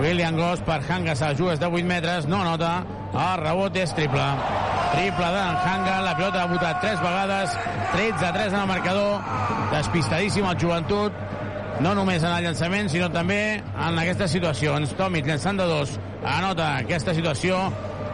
William 0.00 0.36
Goss 0.36 0.64
per 0.66 0.80
Hanga. 0.88 1.14
Se 1.14 1.24
la 1.24 1.34
juga 1.34 1.56
de 1.56 1.66
8 1.66 1.84
metres. 1.86 2.26
No 2.26 2.44
nota. 2.44 2.82
El 3.12 3.42
rebot 3.42 3.76
és 3.76 3.92
triple. 3.94 4.28
Triple 4.94 5.28
de 5.36 5.44
Hanga. 5.66 6.00
La 6.06 6.16
pilota 6.16 6.42
ha 6.42 6.48
votat 6.50 6.80
3 6.80 7.00
vegades. 7.02 7.58
13 7.92 8.26
a 8.26 8.32
3 8.32 8.52
en 8.52 8.60
el 8.60 8.66
marcador. 8.66 9.20
Despistadíssim 9.72 10.48
el 10.48 10.58
joventut 10.60 11.12
no 11.82 11.94
només 11.96 12.22
en 12.22 12.30
el 12.30 12.44
llançament, 12.44 12.88
sinó 12.92 13.08
també 13.10 13.40
en 13.58 13.98
aquestes 13.98 14.30
situacions. 14.36 14.92
Tomic 14.98 15.26
llançant 15.26 15.58
de 15.58 15.66
dos, 15.66 15.96
anota 16.22 16.76
aquesta 16.82 17.14
situació 17.16 17.58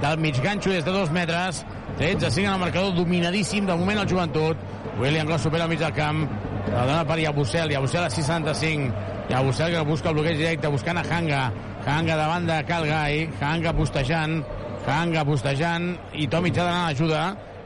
del 0.02 0.20
mig 0.22 0.38
ganxo 0.42 0.70
des 0.70 0.86
de 0.86 0.94
dos 0.94 1.10
metres, 1.12 1.64
13 1.98 2.26
a 2.26 2.30
5 2.30 2.46
en 2.46 2.54
el 2.54 2.60
marcador, 2.62 2.94
dominadíssim 2.94 3.66
de 3.66 3.76
moment 3.76 4.00
el 4.00 4.08
joventut. 4.08 4.56
William 4.98 5.28
Goss 5.28 5.44
supera 5.46 5.64
al 5.64 5.70
mig 5.70 5.82
del 5.82 5.92
camp, 5.94 6.24
la 6.72 6.84
dona 6.84 7.04
per 7.06 7.18
Yabusel, 7.20 7.72
Yabusel 7.72 8.04
a 8.04 8.10
65, 8.10 8.94
Yabusel 9.28 9.72
que 9.72 9.80
busca 9.88 10.08
el 10.10 10.14
bloqueig 10.14 10.38
directe, 10.38 10.68
buscant 10.68 10.98
a 10.98 11.04
Hanga, 11.04 11.42
Hanga 11.86 12.16
davant 12.16 12.46
de 12.48 12.62
Calgai, 12.68 13.28
Hanga 13.40 13.72
postejant, 13.76 14.42
Hanga 14.86 15.24
postejant, 15.24 15.92
i 16.14 16.28
Tomic 16.28 16.58
ha 16.58 16.66
d'anar 16.66 16.82
a 16.86 16.90
l'ajuda, 16.92 17.22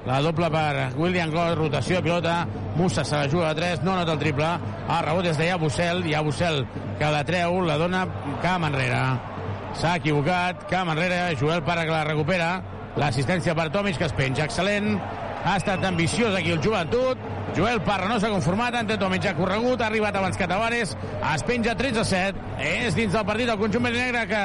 la 0.06 0.18
doble 0.22 0.48
per 0.50 0.90
William 0.98 1.30
Goss, 1.30 1.54
rotació 1.58 2.00
de 2.00 2.06
pilota, 2.08 2.36
Musa 2.76 3.04
se 3.04 3.16
la 3.16 3.28
juga 3.30 3.50
a 3.50 3.54
3, 3.54 3.84
no 3.86 3.94
nota 3.96 4.16
el 4.16 4.22
triple, 4.22 4.48
el 4.88 5.04
rebot 5.06 5.28
és 5.30 5.38
de 5.38 5.50
Yabusel, 5.50 6.02
Yabusel 6.10 6.64
que 6.98 7.10
la 7.14 7.22
treu, 7.24 7.60
la 7.66 7.78
dona 7.78 8.06
camp 8.42 8.66
enrere. 8.66 9.02
S'ha 9.78 9.96
equivocat, 10.00 10.66
camp 10.70 10.90
enrere, 10.92 11.36
Joel 11.40 11.62
Parra 11.64 11.86
que 11.86 11.94
la 11.94 12.04
recupera, 12.08 12.50
l'assistència 12.98 13.54
per 13.54 13.70
Tomic 13.72 14.00
que 14.00 14.08
es 14.10 14.16
penja, 14.16 14.48
excel·lent, 14.48 14.98
ha 15.44 15.56
estat 15.58 15.84
ambiciós 15.84 16.34
aquí 16.38 16.52
el 16.54 16.60
joventut, 16.62 17.18
Joel 17.56 17.82
Parra 17.84 18.08
no 18.08 18.18
s'ha 18.20 18.30
conformat, 18.32 18.76
Ante 18.78 18.96
Tomic 18.98 19.26
ha 19.28 19.34
corregut, 19.36 19.80
ha 19.80 19.88
arribat 19.90 20.16
abans 20.16 20.38
que 20.38 20.48
Tavares, 20.48 20.94
es 21.34 21.44
penja 21.48 21.74
13 21.76 22.00
a 22.00 22.04
7, 22.08 22.46
és 22.68 22.96
dins 22.96 23.12
del 23.12 23.26
partit 23.28 23.50
el 23.50 23.60
conjunt 23.60 23.90
negre 23.90 24.26
que 24.30 24.44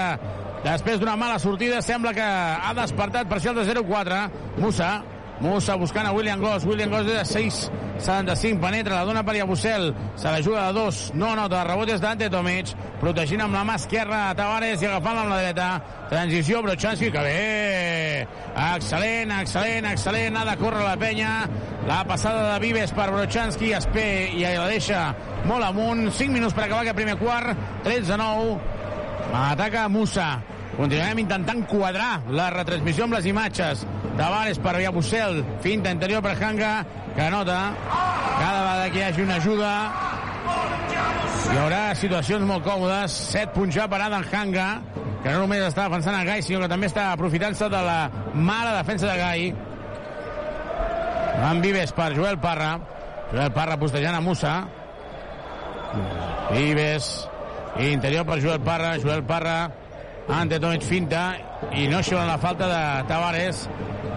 després 0.66 1.00
d'una 1.00 1.16
mala 1.20 1.38
sortida 1.40 1.82
sembla 1.86 2.16
que 2.18 2.26
ha 2.26 2.74
despertat 2.76 3.30
parcial 3.30 3.56
de 3.56 3.68
0-4, 3.70 4.26
Musa 4.58 4.92
Musa 5.40 5.76
buscant 5.76 6.08
a 6.08 6.12
William 6.12 6.42
Goss. 6.42 6.66
William 6.66 6.90
Goss 6.90 7.06
de 7.06 7.24
6, 7.26 7.72
75, 8.00 8.60
penetra, 8.62 8.96
la 8.96 9.06
dona 9.06 9.24
per 9.24 9.36
Yabusel. 9.36 9.94
Se 10.16 10.32
la 10.32 10.42
juga 10.42 10.68
de 10.68 10.74
dos, 10.74 11.12
no 11.14 11.36
nota, 11.36 11.64
rebot 11.68 11.90
és 11.94 12.02
d'Ante 12.02 12.30
Tomic, 12.34 12.74
protegint 13.02 13.44
amb 13.46 13.54
la 13.58 13.64
mà 13.68 13.78
esquerra 13.78 14.34
Tavares 14.38 14.82
i 14.82 14.90
agafant 14.90 15.22
amb 15.22 15.34
la 15.34 15.40
dreta. 15.44 15.70
Transició, 16.10 16.64
Brochanski, 16.66 17.12
que 17.14 17.26
bé! 17.28 18.28
Excel·lent, 18.58 19.34
excel·lent, 19.44 19.92
excel·lent, 19.92 20.40
ha 20.40 20.46
de 20.50 20.58
córrer 20.58 20.84
la 20.86 20.98
penya. 20.98 21.32
La 21.88 22.02
passada 22.08 22.54
de 22.54 22.60
Vives 22.66 22.92
per 22.98 23.12
Brochanski, 23.14 23.72
Espé 23.78 24.08
i 24.34 24.44
la 24.44 24.68
deixa 24.72 25.12
molt 25.46 25.64
amunt. 25.70 26.08
5 26.10 26.34
minuts 26.34 26.58
per 26.58 26.66
acabar 26.66 26.82
aquest 26.84 26.98
primer 26.98 27.18
quart, 27.22 27.54
13 27.86 28.18
a 28.18 28.22
9. 28.26 28.60
Ataca 29.38 29.88
Musa. 29.92 30.32
Continuem 30.78 31.24
intentant 31.24 31.64
quadrar 31.70 32.20
la 32.30 32.52
retransmissió 32.54 33.08
amb 33.08 33.18
les 33.18 33.26
imatges. 33.26 33.86
Tavares 34.18 34.60
per 34.62 34.78
Bussel, 34.94 35.44
finta 35.62 35.92
interior 35.92 36.22
per 36.22 36.36
Hanga, 36.38 36.86
que 37.16 37.30
nota 37.34 37.74
cada 38.38 38.62
vegada 38.62 38.90
que 38.92 39.00
hi 39.00 39.08
hagi 39.08 39.26
una 39.26 39.36
ajuda 39.42 39.72
hi 41.48 41.56
haurà 41.56 41.94
situacions 41.96 42.44
molt 42.46 42.66
còmodes. 42.66 43.14
7 43.32 43.54
punts 43.56 43.76
ja 43.76 43.86
per 43.88 44.02
Adam 44.04 44.26
Hanga, 44.32 44.68
que 45.24 45.32
no 45.32 45.46
només 45.46 45.64
està 45.64 45.86
defensant 45.88 46.18
a 46.18 46.26
Gai, 46.28 46.44
sinó 46.44 46.60
que 46.64 46.70
també 46.72 46.90
està 46.90 47.08
aprofitant-se 47.14 47.70
de 47.72 47.80
la 47.88 47.98
mala 48.34 48.76
defensa 48.78 49.08
de 49.08 49.16
Gai. 49.22 49.48
Van 51.40 51.62
Vives 51.64 51.94
per 51.96 52.12
Joel 52.18 52.38
Parra. 52.44 52.74
Joel 53.32 53.54
Parra 53.56 53.80
postejant 53.80 54.18
a 54.18 54.22
Musa. 54.22 54.54
Vives. 56.52 57.12
Interior 57.88 58.26
per 58.28 58.42
Joel 58.44 58.62
Parra. 58.66 58.96
Joel 59.02 59.24
Parra 59.24 59.58
Ante 60.28 60.60
Tomic 60.60 60.84
finta 60.84 61.22
i 61.72 61.86
no 61.88 62.02
xiula 62.04 62.26
la 62.28 62.38
falta 62.38 62.68
de 62.68 62.82
Tavares 63.08 63.62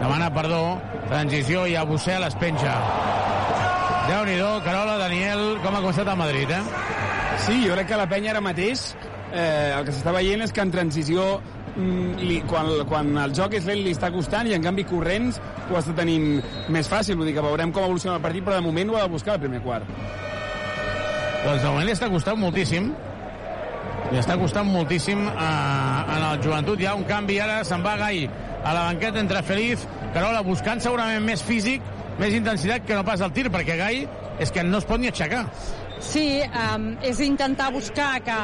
demana 0.01 0.31
perdó 0.35 0.81
transició 1.07 1.67
i 1.71 1.77
Abusel 1.79 2.25
es 2.27 2.35
penja 2.41 2.73
déu 4.09 4.25
nhi 4.27 4.39
Carola, 4.65 4.97
Daniel 4.99 5.61
com 5.63 5.77
ha 5.77 5.83
costat 5.85 6.09
el 6.11 6.19
Madrid, 6.19 6.51
eh? 6.51 6.63
Sí, 7.45 7.63
jo 7.63 7.77
crec 7.77 7.93
que 7.93 8.01
la 8.01 8.09
penya 8.11 8.33
ara 8.33 8.43
mateix 8.43 8.91
eh, 9.33 9.71
el 9.77 9.85
que 9.87 9.95
s'està 9.95 10.13
veient 10.17 10.43
és 10.43 10.53
que 10.53 10.65
en 10.65 10.73
transició 10.75 11.27
mm, 11.77 12.19
li, 12.19 12.41
quan, 12.51 12.73
quan 12.91 13.13
el 13.23 13.37
joc 13.37 13.55
és 13.61 13.69
lent 13.69 13.85
li 13.85 13.95
està 13.95 14.11
costant 14.11 14.51
i 14.51 14.57
en 14.57 14.67
canvi 14.67 14.85
corrents 14.91 15.39
ho 15.71 15.79
està 15.79 15.95
tenint 15.95 16.41
més 16.75 16.91
fàcil, 16.91 17.21
vull 17.21 17.31
dir 17.31 17.37
que 17.39 17.47
veurem 17.47 17.71
com 17.71 17.87
evoluciona 17.87 18.19
el 18.19 18.25
partit 18.25 18.45
però 18.47 18.59
de 18.59 18.67
moment 18.67 18.91
ho 18.91 18.99
ha 18.99 19.07
de 19.07 19.15
buscar 19.15 19.39
el 19.39 19.45
primer 19.47 19.63
quart. 19.63 19.87
Doncs 21.45 21.63
de 21.63 21.71
moment 21.71 21.87
li 21.87 21.95
està 21.95 22.11
costant 22.11 22.41
moltíssim 22.41 22.91
li 24.11 24.19
està 24.19 24.37
costant 24.41 24.67
moltíssim 24.67 25.27
eh, 25.29 25.35
en 26.17 26.27
el 26.31 26.41
joventut. 26.45 26.81
Hi 26.81 26.91
ha 26.91 26.97
un 26.99 27.07
canvi 27.09 27.39
ara, 27.43 27.61
se'n 27.67 27.85
va 27.87 27.97
Gai 28.01 28.25
a 28.61 28.75
la 28.77 28.87
banqueta 28.91 29.23
entre 29.23 29.43
Feliz, 29.47 29.87
Carola 30.15 30.43
buscant 30.47 30.83
segurament 30.83 31.23
més 31.25 31.43
físic, 31.43 31.85
més 32.21 32.35
intensitat 32.37 32.85
que 32.87 32.97
no 32.99 33.07
pas 33.07 33.23
el 33.25 33.33
tir, 33.37 33.49
perquè 33.53 33.79
Gai 33.79 34.03
és 34.41 34.51
que 34.53 34.65
no 34.65 34.81
es 34.81 34.89
pot 34.89 35.01
ni 35.01 35.09
aixecar. 35.11 35.47
Sí, 36.01 36.41
um, 36.41 36.87
és 37.05 37.19
intentar 37.21 37.69
buscar 37.75 38.23
que 38.25 38.37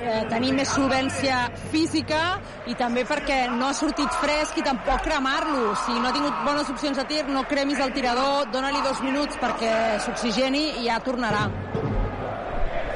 eh, 0.00 0.22
tenir 0.30 0.54
més 0.56 0.70
solvència 0.72 1.42
física 1.68 2.22
i 2.66 2.74
també 2.80 3.04
perquè 3.04 3.42
no 3.52 3.68
ha 3.68 3.76
sortit 3.76 4.16
fresc 4.22 4.56
i 4.62 4.64
tampoc 4.64 5.04
cremar-lo. 5.04 5.74
Si 5.84 5.92
no 5.92 6.08
ha 6.08 6.16
tingut 6.16 6.40
bones 6.48 6.72
opcions 6.72 6.96
de 6.96 7.04
tir, 7.12 7.22
no 7.28 7.44
cremis 7.52 7.84
el 7.84 7.92
tirador, 7.92 8.48
dona-li 8.54 8.80
dos 8.88 9.04
minuts 9.04 9.36
perquè 9.44 9.74
s'oxigeni 10.06 10.70
i 10.80 10.88
ja 10.88 11.02
tornarà. 11.04 11.50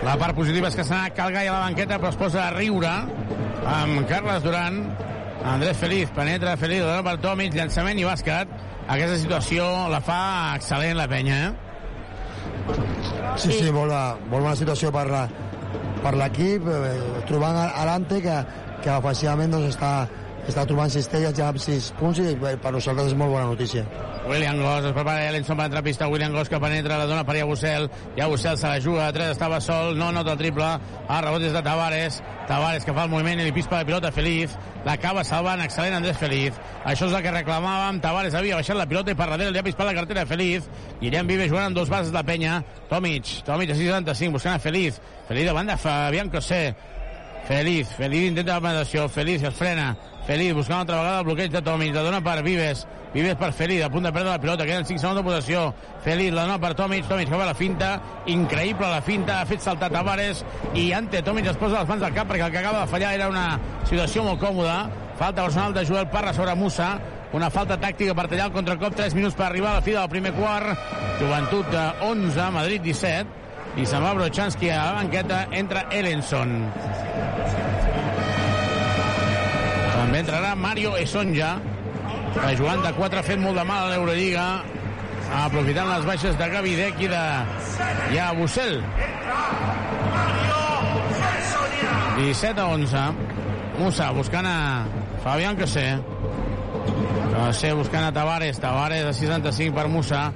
La 0.07 0.15
part 0.21 0.37
positiva 0.39 0.69
és 0.71 0.77
que 0.79 0.85
s'ha 0.87 1.01
anat 1.01 1.17
Calgai 1.19 1.49
a 1.51 1.55
la 1.57 1.65
banqueta, 1.65 1.97
però 1.99 2.13
es 2.13 2.19
posa 2.21 2.45
a 2.45 2.51
riure 2.55 2.91
amb 3.67 4.05
Carles 4.07 4.45
Duran. 4.45 4.79
Andrés 5.47 5.79
Feliz, 5.81 6.13
penetra 6.15 6.53
Feliz, 6.61 6.85
dona 6.85 7.03
per 7.03 7.17
Tomic, 7.23 7.55
llançament 7.59 7.99
i 7.99 8.07
bàsquet. 8.07 8.53
Aquesta 8.87 9.17
situació 9.19 9.67
la 9.91 9.99
fa 10.07 10.21
excel·lent 10.55 10.95
la 11.01 11.09
penya, 11.11 11.41
eh? 11.49 12.77
Sí, 13.35 13.51
sí, 13.51 13.73
molt, 13.75 13.95
molt 14.31 14.47
bona 14.47 14.55
situació 14.59 14.93
per, 14.95 15.07
per 16.05 16.15
l'equip, 16.21 16.71
eh, 16.71 16.95
trobant 17.27 17.59
Alante 17.67 18.23
que, 18.23 18.37
que 18.85 18.95
ofensivament 18.95 19.59
doncs, 19.59 19.75
està, 19.75 19.93
està 20.47 20.65
trobant 20.67 20.91
cistelles 20.93 21.35
ja 21.37 21.49
amb 21.51 21.59
6 21.59 21.89
punts 21.99 22.21
i 22.23 22.35
per 22.39 22.73
nosaltres 22.73 23.11
és 23.11 23.17
molt 23.19 23.33
bona 23.35 23.49
notícia. 23.51 23.83
William 24.27 24.59
Goss, 24.63 24.89
es 24.89 24.95
prepara 24.95 25.27
Ellenson 25.29 25.59
per 25.59 25.83
pista, 25.83 26.09
William 26.09 26.33
Goss 26.35 26.51
que 26.51 26.61
penetra, 26.63 26.99
la 26.99 27.07
dona 27.07 27.25
per 27.27 27.37
Yabusel, 27.37 27.89
Yabusel 28.17 28.59
se 28.59 28.67
la 28.67 28.81
juga, 28.81 29.07
a 29.07 29.13
3 29.13 29.35
estava 29.35 29.61
sol, 29.61 29.97
no 29.99 30.11
nota 30.13 30.33
el 30.33 30.39
triple, 30.39 30.67
a 31.09 31.21
rebot 31.23 31.43
des 31.43 31.53
de 31.53 31.63
Tavares, 31.63 32.23
Tavares 32.47 32.85
que 32.85 32.95
fa 32.95 33.05
el 33.07 33.11
moviment 33.11 33.43
i 33.43 33.47
li 33.47 33.53
pispa 33.55 33.81
la 33.81 33.87
pilota 33.87 34.11
Feliz, 34.15 34.57
l'acaba 34.87 35.23
salvant, 35.27 35.63
excel·lent 35.63 35.99
Andrés 35.99 36.19
Feliz, 36.19 36.59
això 36.85 37.07
és 37.07 37.15
el 37.15 37.23
que 37.23 37.35
reclamàvem, 37.35 38.01
Tavares 38.03 38.35
havia 38.35 38.59
baixat 38.59 38.79
la 38.79 38.89
pilota 38.91 39.15
i 39.15 39.19
per 39.19 39.31
darrere 39.31 39.55
li 39.55 39.63
ha 39.63 39.67
pispat 39.67 39.91
la 39.91 39.95
cartera 39.99 40.27
Feliz, 40.27 40.67
Guillem 41.01 41.31
Vive 41.31 41.49
jugant 41.51 41.71
amb 41.71 41.79
dos 41.79 41.91
bases 41.91 42.13
de 42.15 42.25
penya, 42.27 42.61
Tomic, 42.91 43.41
Tomic 43.47 43.71
a 43.71 43.79
675, 43.79 44.39
buscant 44.39 44.59
a 44.59 44.63
Feliz, 44.63 45.01
Feliz 45.29 45.51
de 45.51 45.77
Fabián 45.77 46.31
Cosé, 46.31 46.75
Feliz, 47.47 47.89
Feliz 47.95 48.29
intenta 48.33 48.55
la 48.55 48.61
penetració, 48.61 49.09
Feliz 49.09 49.43
es 49.43 49.55
frena, 49.55 49.93
Feliz 50.27 50.55
buscant 50.59 50.81
altra 50.81 50.97
vegada 50.99 51.19
el 51.21 51.25
bloqueig 51.29 51.53
de 51.55 51.61
Tomic, 51.63 51.93
la 51.95 52.03
dona 52.03 52.19
per 52.19 52.41
Vives, 52.43 52.81
Vives 53.13 53.37
per 53.39 53.53
Feliz, 53.55 53.85
a 53.87 53.91
punt 53.95 54.09
de 54.09 54.11
perdre 54.11 54.33
la 54.33 54.41
pilota, 54.43 54.65
queden 54.67 54.85
5 54.89 54.99
segons 54.99 55.21
de 55.21 55.23
possessió, 55.23 55.61
Feliz 56.03 56.33
la 56.35 56.49
dona 56.49 56.57
per 56.59 56.73
Tomic, 56.75 57.07
Tomic 57.07 57.31
que 57.31 57.39
va 57.39 57.47
la 57.47 57.55
finta, 57.55 57.93
increïble 58.27 58.89
la 58.91 58.99
finta, 59.07 59.39
ha 59.39 59.47
fet 59.47 59.63
saltar 59.63 59.93
Tavares. 59.95 60.43
I 60.75 60.89
ante 60.99 61.23
Tomic 61.23 61.47
es 61.53 61.61
posa 61.61 61.79
les 61.79 61.93
mans 61.93 62.03
al 62.03 62.17
cap 62.17 62.27
perquè 62.27 62.49
el 62.49 62.57
que 62.57 62.59
acaba 62.59 62.83
de 62.83 62.91
fallar 62.91 63.15
era 63.15 63.31
una 63.31 63.47
situació 63.87 64.27
molt 64.27 64.43
còmoda, 64.43 64.81
falta 65.15 65.47
personal 65.47 65.79
de 65.79 65.87
Joel 65.87 66.11
Parra 66.11 66.35
sobre 66.35 66.59
Musa, 66.59 66.97
una 67.33 67.51
falta 67.55 67.79
tàctica 67.79 68.19
per 68.19 68.27
tallar 68.27 68.51
el 68.51 68.59
contracop, 68.59 68.99
3 68.99 69.15
minuts 69.15 69.39
per 69.39 69.47
arribar 69.47 69.77
a 69.77 69.79
la 69.79 69.87
fi 69.87 69.95
del 69.95 70.11
primer 70.11 70.35
quart, 70.35 70.75
Joventut 71.23 71.71
de 71.71 71.87
11, 72.11 72.51
Madrid 72.59 72.83
17, 72.83 73.45
i 73.79 73.87
se'n 73.87 74.03
va 74.03 74.17
Brochanski 74.19 74.75
a 74.75 74.89
la 74.89 75.03
banqueta, 75.05 75.45
entra 75.55 75.87
Ellenson. 75.95 76.65
També 80.07 80.21
entrarà 80.23 80.53
Mario 80.55 80.93
Esonja, 80.95 81.57
que 82.37 82.51
jugant 82.55 82.79
de 82.85 82.93
4 82.95 83.19
ha 83.19 83.27
fet 83.27 83.41
molt 83.43 83.59
de 83.59 83.65
mal 83.67 83.89
a 83.89 83.89
l'Eurolliga, 83.91 84.45
aprofitant 85.35 85.89
les 85.91 86.05
baixes 86.07 86.37
de 86.39 86.47
Gavidec 86.53 87.01
i 87.03 87.09
de 87.11 87.23
Yabusel. 88.15 88.79
17 92.21 92.63
a 92.63 92.67
11. 92.77 93.03
Musa 93.81 94.13
buscant 94.15 94.47
a 94.47 94.57
Fabián 95.25 95.59
Cosé. 95.59 95.89
Cosé 97.35 97.73
buscant 97.75 98.07
a 98.07 98.13
Tavares. 98.15 98.63
Tavares 98.63 99.11
a 99.11 99.13
65 99.13 99.75
per 99.75 99.89
Musa. 99.91 100.29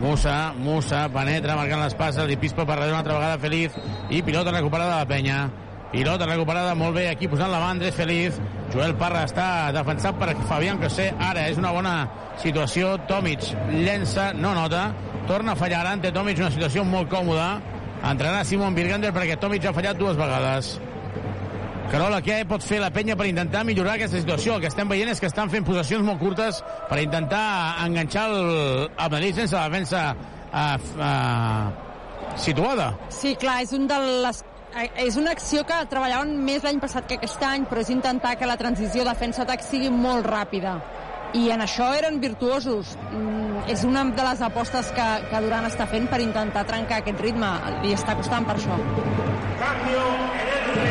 Musa, 0.00 0.54
Musa, 0.56 1.04
penetra, 1.12 1.58
marcant 1.58 1.82
les 1.82 1.96
passes, 1.98 2.24
li 2.30 2.38
pispa 2.40 2.64
per 2.64 2.78
darrere 2.78 2.94
una 2.94 3.02
altra 3.02 3.18
vegada 3.18 3.40
Feliz, 3.42 3.74
i 4.08 4.22
pilota 4.22 4.54
recuperada 4.54 4.94
de 4.94 5.02
la 5.02 5.10
penya. 5.10 5.40
Pilota 5.92 6.26
recuperada 6.30 6.76
molt 6.78 6.96
bé 6.96 7.10
aquí 7.10 7.28
posant 7.28 7.52
la 7.52 7.60
mà 7.60 7.74
Andrés 7.74 7.98
Feliz. 7.98 8.40
Joel 8.72 8.94
Parra 9.00 9.24
està 9.24 9.72
defensat 9.72 10.18
per 10.20 10.34
Fabián 10.48 10.80
Cosé. 10.82 11.08
Ara 11.24 11.46
és 11.48 11.58
una 11.60 11.72
bona 11.72 11.94
situació. 12.42 12.96
Tomic 13.08 13.46
llença, 13.72 14.32
no 14.36 14.52
nota. 14.56 14.90
Torna 15.28 15.54
a 15.54 15.60
fallar 15.60 15.86
ante 15.88 16.12
Tomic, 16.12 16.40
una 16.42 16.52
situació 16.52 16.84
molt 16.84 17.08
còmoda. 17.12 17.48
Entrarà 18.08 18.44
Simon 18.46 18.76
Birgander 18.76 19.14
perquè 19.16 19.38
Tomic 19.40 19.66
ha 19.66 19.74
fallat 19.76 19.98
dues 19.98 20.20
vegades. 20.20 20.76
Carola, 21.88 22.18
què 22.20 22.42
pot 22.44 22.60
fer 22.60 22.82
la 22.82 22.90
penya 22.92 23.14
per 23.16 23.24
intentar 23.30 23.62
millorar 23.64 23.94
aquesta 23.96 24.20
situació? 24.20 24.58
El 24.58 24.60
que 24.60 24.68
estem 24.68 24.90
veient 24.92 25.08
és 25.08 25.22
que 25.22 25.28
estan 25.30 25.48
fent 25.48 25.64
possessions 25.64 26.04
molt 26.04 26.20
curtes 26.20 26.60
per 26.90 26.98
intentar 27.00 27.80
enganxar 27.86 28.26
el, 28.28 28.50
el 28.92 29.14
Madrid 29.14 29.40
sense 29.40 29.56
la 29.56 29.70
defensa 29.70 30.02
uh, 30.12 30.76
uh, 31.00 32.36
situada. 32.36 32.90
Sí, 33.08 33.32
clar, 33.40 33.62
és 33.64 33.72
un 33.72 33.88
de 33.88 33.98
les 34.04 34.42
eh, 34.44 34.47
és 34.96 35.16
una 35.16 35.32
acció 35.34 35.64
que 35.66 35.78
treballaven 35.90 36.36
més 36.44 36.64
l'any 36.66 36.78
passat 36.82 37.08
que 37.08 37.18
aquest 37.18 37.42
any, 37.42 37.66
però 37.68 37.82
és 37.82 37.90
intentar 37.90 38.36
que 38.38 38.46
la 38.46 38.56
transició 38.60 39.04
defensa-atac 39.08 39.64
sigui 39.66 39.90
molt 39.90 40.26
ràpida. 40.26 40.78
I 41.36 41.50
en 41.52 41.60
això 41.60 41.90
eren 41.92 42.20
virtuosos. 42.22 42.94
Mm, 43.10 43.66
és 43.68 43.82
una 43.84 44.04
de 44.04 44.24
les 44.24 44.40
apostes 44.42 44.92
que, 44.96 45.08
que 45.28 45.40
Duran 45.44 45.68
està 45.68 45.86
fent 45.90 46.08
per 46.08 46.22
intentar 46.24 46.64
trencar 46.66 47.02
aquest 47.02 47.20
ritme. 47.20 47.50
Li 47.82 47.92
està 47.92 48.16
costant 48.16 48.48
per 48.48 48.56
això. 48.56 48.78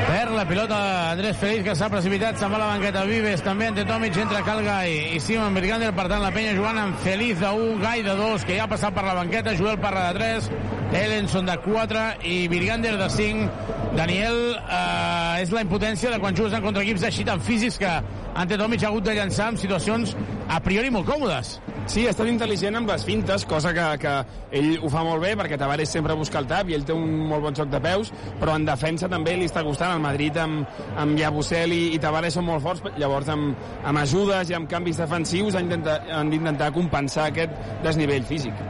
Perd 0.08 0.34
la 0.36 0.45
pilota 0.45 0.78
Andrés 1.12 1.38
Feliz, 1.39 1.63
que 1.65 1.76
s'ha 1.78 1.89
precipitat, 1.89 2.38
se'n 2.38 2.52
va 2.52 2.58
a 2.60 2.62
la 2.62 2.69
banqueta 2.73 3.06
Vives, 3.08 3.41
també 3.45 3.69
entre 3.71 3.86
Tomic, 3.88 4.17
entra 4.19 4.43
Calgai 4.45 5.15
i 5.15 5.21
Simon 5.23 5.56
Birgander, 5.56 5.93
per 5.95 6.08
tant 6.12 6.21
la 6.23 6.32
penya 6.36 6.56
jugant 6.58 6.80
amb 6.82 7.00
Feliz 7.04 7.39
de 7.39 7.50
1, 7.50 7.78
Gai 7.82 8.04
de 8.06 8.15
2, 8.19 8.45
que 8.47 8.58
ja 8.58 8.65
ha 8.65 8.71
passat 8.71 8.95
per 8.95 9.06
la 9.08 9.15
banqueta, 9.17 9.56
Joel 9.58 9.80
Parra 9.84 10.10
de 10.10 10.19
3, 10.19 10.50
Ellenson 10.93 11.45
de 11.45 11.58
4 11.58 12.00
i 12.23 12.47
Birgander 12.47 12.97
de 12.97 13.10
5. 13.10 13.50
Daniel, 13.97 14.56
eh, 14.56 15.41
és 15.41 15.52
la 15.52 15.63
impotència 15.65 16.12
de 16.13 16.19
quan 16.19 16.36
jugues 16.36 16.54
en 16.54 16.63
contra 16.63 16.84
equips 16.84 17.04
així 17.10 17.26
tan 17.28 17.41
físics 17.43 17.80
que 17.82 17.89
Ante 18.38 18.58
Tomic 18.58 18.84
ha 18.84 18.91
hagut 18.91 19.04
de 19.04 19.15
llançar 19.17 19.50
en 19.52 19.58
situacions 19.58 20.15
a 20.47 20.60
priori 20.63 20.91
molt 20.93 21.08
còmodes. 21.10 21.58
Sí, 21.88 22.06
ha 22.06 22.12
estat 22.12 22.28
intel·ligent 22.28 22.76
amb 22.76 22.89
les 22.91 23.04
fintes, 23.08 23.45
cosa 23.47 23.73
que, 23.76 23.86
que 24.04 24.13
ell 24.60 24.78
ho 24.84 24.91
fa 24.91 25.04
molt 25.08 25.23
bé, 25.23 25.34
perquè 25.39 25.58
Tavares 25.60 25.91
sempre 25.91 26.15
busca 26.19 26.39
el 26.39 26.47
tap 26.47 26.69
i 26.69 26.76
ell 26.76 26.84
té 26.88 26.95
un 26.95 27.08
molt 27.30 27.43
bon 27.47 27.56
joc 27.56 27.71
de 27.71 27.82
peus, 27.84 28.12
però 28.39 28.56
en 28.60 28.67
defensa 28.67 29.10
també 29.12 29.36
li 29.36 29.47
està 29.47 29.63
costant. 29.67 29.95
El 29.95 30.04
Madrid 30.04 30.39
amb, 30.43 30.67
amb 31.00 31.19
Yabusel 31.19 31.76
i, 31.76 31.82
i 31.95 32.02
Tavares 32.04 32.36
són 32.38 32.47
molt 32.47 32.63
forts, 32.63 32.84
llavors 33.00 33.32
amb, 33.34 33.56
amb 33.84 34.04
ajudes 34.04 34.52
i 34.52 34.60
amb 34.60 34.69
canvis 34.71 35.00
defensius 35.04 35.56
han 35.56 35.71
d'intentar 35.71 36.71
compensar 36.76 37.32
aquest 37.32 37.56
desnivell 37.88 38.28
físic. 38.28 38.67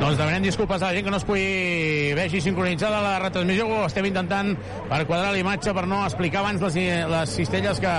Doncs 0.00 0.16
demanem 0.16 0.46
disculpes 0.46 0.80
a 0.80 0.88
la 0.88 0.94
gent 0.96 1.04
que 1.04 1.12
no 1.12 1.18
es 1.20 1.24
pugui 1.28 2.12
vegi 2.16 2.40
sincronitzada 2.40 3.02
la 3.04 3.18
retransmissió. 3.20 3.66
Ho 3.68 3.82
estem 3.84 4.06
intentant 4.08 4.54
per 4.88 5.02
quadrar 5.04 5.34
la 5.34 5.42
imatge, 5.42 5.74
per 5.76 5.84
no 5.90 5.98
explicar 6.06 6.40
abans 6.40 6.64
les, 6.64 6.78
les 7.10 7.34
cistelles 7.36 7.82
que 7.84 7.92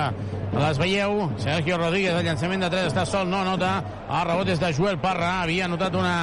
les 0.55 0.81
veieu. 0.81 1.27
Sergio 1.43 1.77
Rodríguez, 1.77 2.17
el 2.17 2.25
llançament 2.25 2.65
de 2.65 2.71
3 2.73 2.89
està 2.89 3.05
sol, 3.05 3.29
no 3.29 3.43
nota. 3.45 3.75
El 4.07 4.25
rebot 4.31 4.49
és 4.49 4.63
de 4.63 4.73
Joel 4.73 4.97
Parra. 5.03 5.43
Havia 5.43 5.69
notat 5.69 5.93
una 5.93 6.15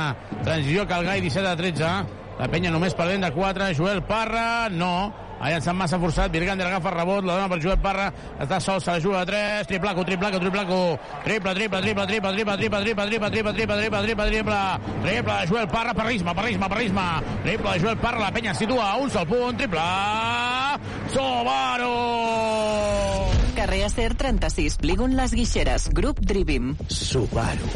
transició 0.43 0.89
Calgai 0.91 1.23
17 1.23 1.47
a 1.47 1.55
13. 1.63 1.95
La 2.43 2.51
penya 2.51 2.75
només 2.75 2.99
perdent 2.99 3.29
de 3.29 3.31
4. 3.39 3.71
Joel 3.79 4.03
Parra, 4.11 4.67
no. 4.75 5.28
Ha 5.39 5.53
llançat 5.53 5.77
massa 5.79 5.99
forçat, 6.03 6.33
Virgander 6.35 6.67
agafa 6.67 6.91
el 6.91 6.97
rebot, 6.97 7.23
la 7.25 7.37
dona 7.37 7.49
per 7.53 7.61
Joel 7.63 7.79
Parra, 7.79 8.09
està 8.43 8.59
sol, 8.59 8.81
se 8.83 8.91
la 8.91 8.99
juga 9.01 9.21
a 9.23 9.27
3, 9.27 9.69
triplaco, 9.71 10.03
triplaco, 10.05 10.41
triplaco, 10.43 10.79
triple, 11.25 11.55
triple, 11.55 11.83
triple, 11.83 12.07
triple, 12.07 12.33
triple, 12.33 12.57
triple, 12.59 12.83
triple, 12.83 13.07
triple, 13.11 13.31
triple, 13.31 13.53
triple, 13.55 13.77
triple, 13.77 14.03
triple, 14.03 14.31
triple, 14.33 14.59
triple 15.05 15.39
de 15.39 15.47
Joel 15.47 15.69
Parra, 15.69 15.95
Parrisma, 15.95 16.35
Parrisma, 16.35 16.69
Parrisma, 16.69 17.23
triple 17.45 17.73
de 17.73 17.81
Joel 17.81 17.99
Parra, 17.99 18.19
la 18.19 18.33
penya 18.33 18.55
situa 18.55 18.91
a 18.91 18.97
un 18.97 19.11
sol 19.11 19.27
punt, 19.27 19.57
triple, 19.57 19.81
Sobaro! 21.15 21.95
Carrer 23.55 23.85
Acer 23.85 24.15
36, 24.15 24.79
Polígon 24.79 25.17
Les 25.17 25.33
Guixeres, 25.33 25.89
grup 25.91 26.21
Drivim. 26.21 26.77
Subaru. 26.87 27.67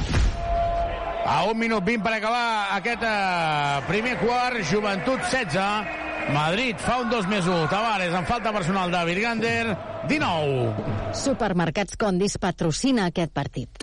A 1.24 1.44
un 1.44 1.58
minut 1.58 1.84
20 1.84 2.02
per 2.02 2.12
acabar 2.18 2.74
aquest 2.76 3.02
eh, 3.06 3.80
primer 3.88 4.16
quart, 4.18 4.58
Joventut 4.68 5.22
16, 5.30 6.11
Madrid 6.30 6.78
fa 6.78 7.00
un 7.02 7.10
2 7.10 7.26
més 7.28 7.46
1, 7.48 7.66
Tavares 7.70 8.14
en 8.14 8.26
falta 8.28 8.52
personal 8.54 8.92
de 8.92 9.00
Virgander, 9.08 9.76
19. 10.08 11.14
Supermercats 11.18 11.98
Condis 11.98 12.38
patrocina 12.40 13.08
aquest 13.10 13.32
partit. 13.34 13.82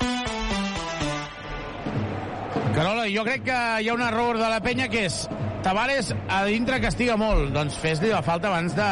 Carola, 2.73 3.10
jo 3.12 3.25
crec 3.28 3.43
que 3.49 3.60
hi 3.84 3.89
ha 3.89 3.97
un 3.97 4.06
error 4.06 4.39
de 4.39 4.47
la 4.49 4.62
penya 4.63 4.88
que 4.88 5.04
és 5.10 5.25
Tavares 5.65 6.13
a 6.32 6.43
dintre 6.47 6.80
castiga 6.80 7.17
molt, 7.19 7.52
doncs 7.52 7.75
fes-li 7.82 8.13
la 8.13 8.23
falta 8.23 8.47
abans 8.47 8.75
de, 8.78 8.89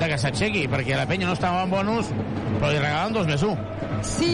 de 0.00 0.08
que 0.08 0.18
s'aixequi, 0.22 0.64
perquè 0.72 0.96
la 0.96 1.06
penya 1.10 1.28
no 1.28 1.36
estava 1.36 1.66
en 1.66 1.74
bonus, 1.74 2.08
però 2.56 2.72
li 2.72 2.80
regalen 2.80 3.12
2 3.12 3.28
més 3.28 3.44
1. 3.44 3.68
Sí, 4.08 4.32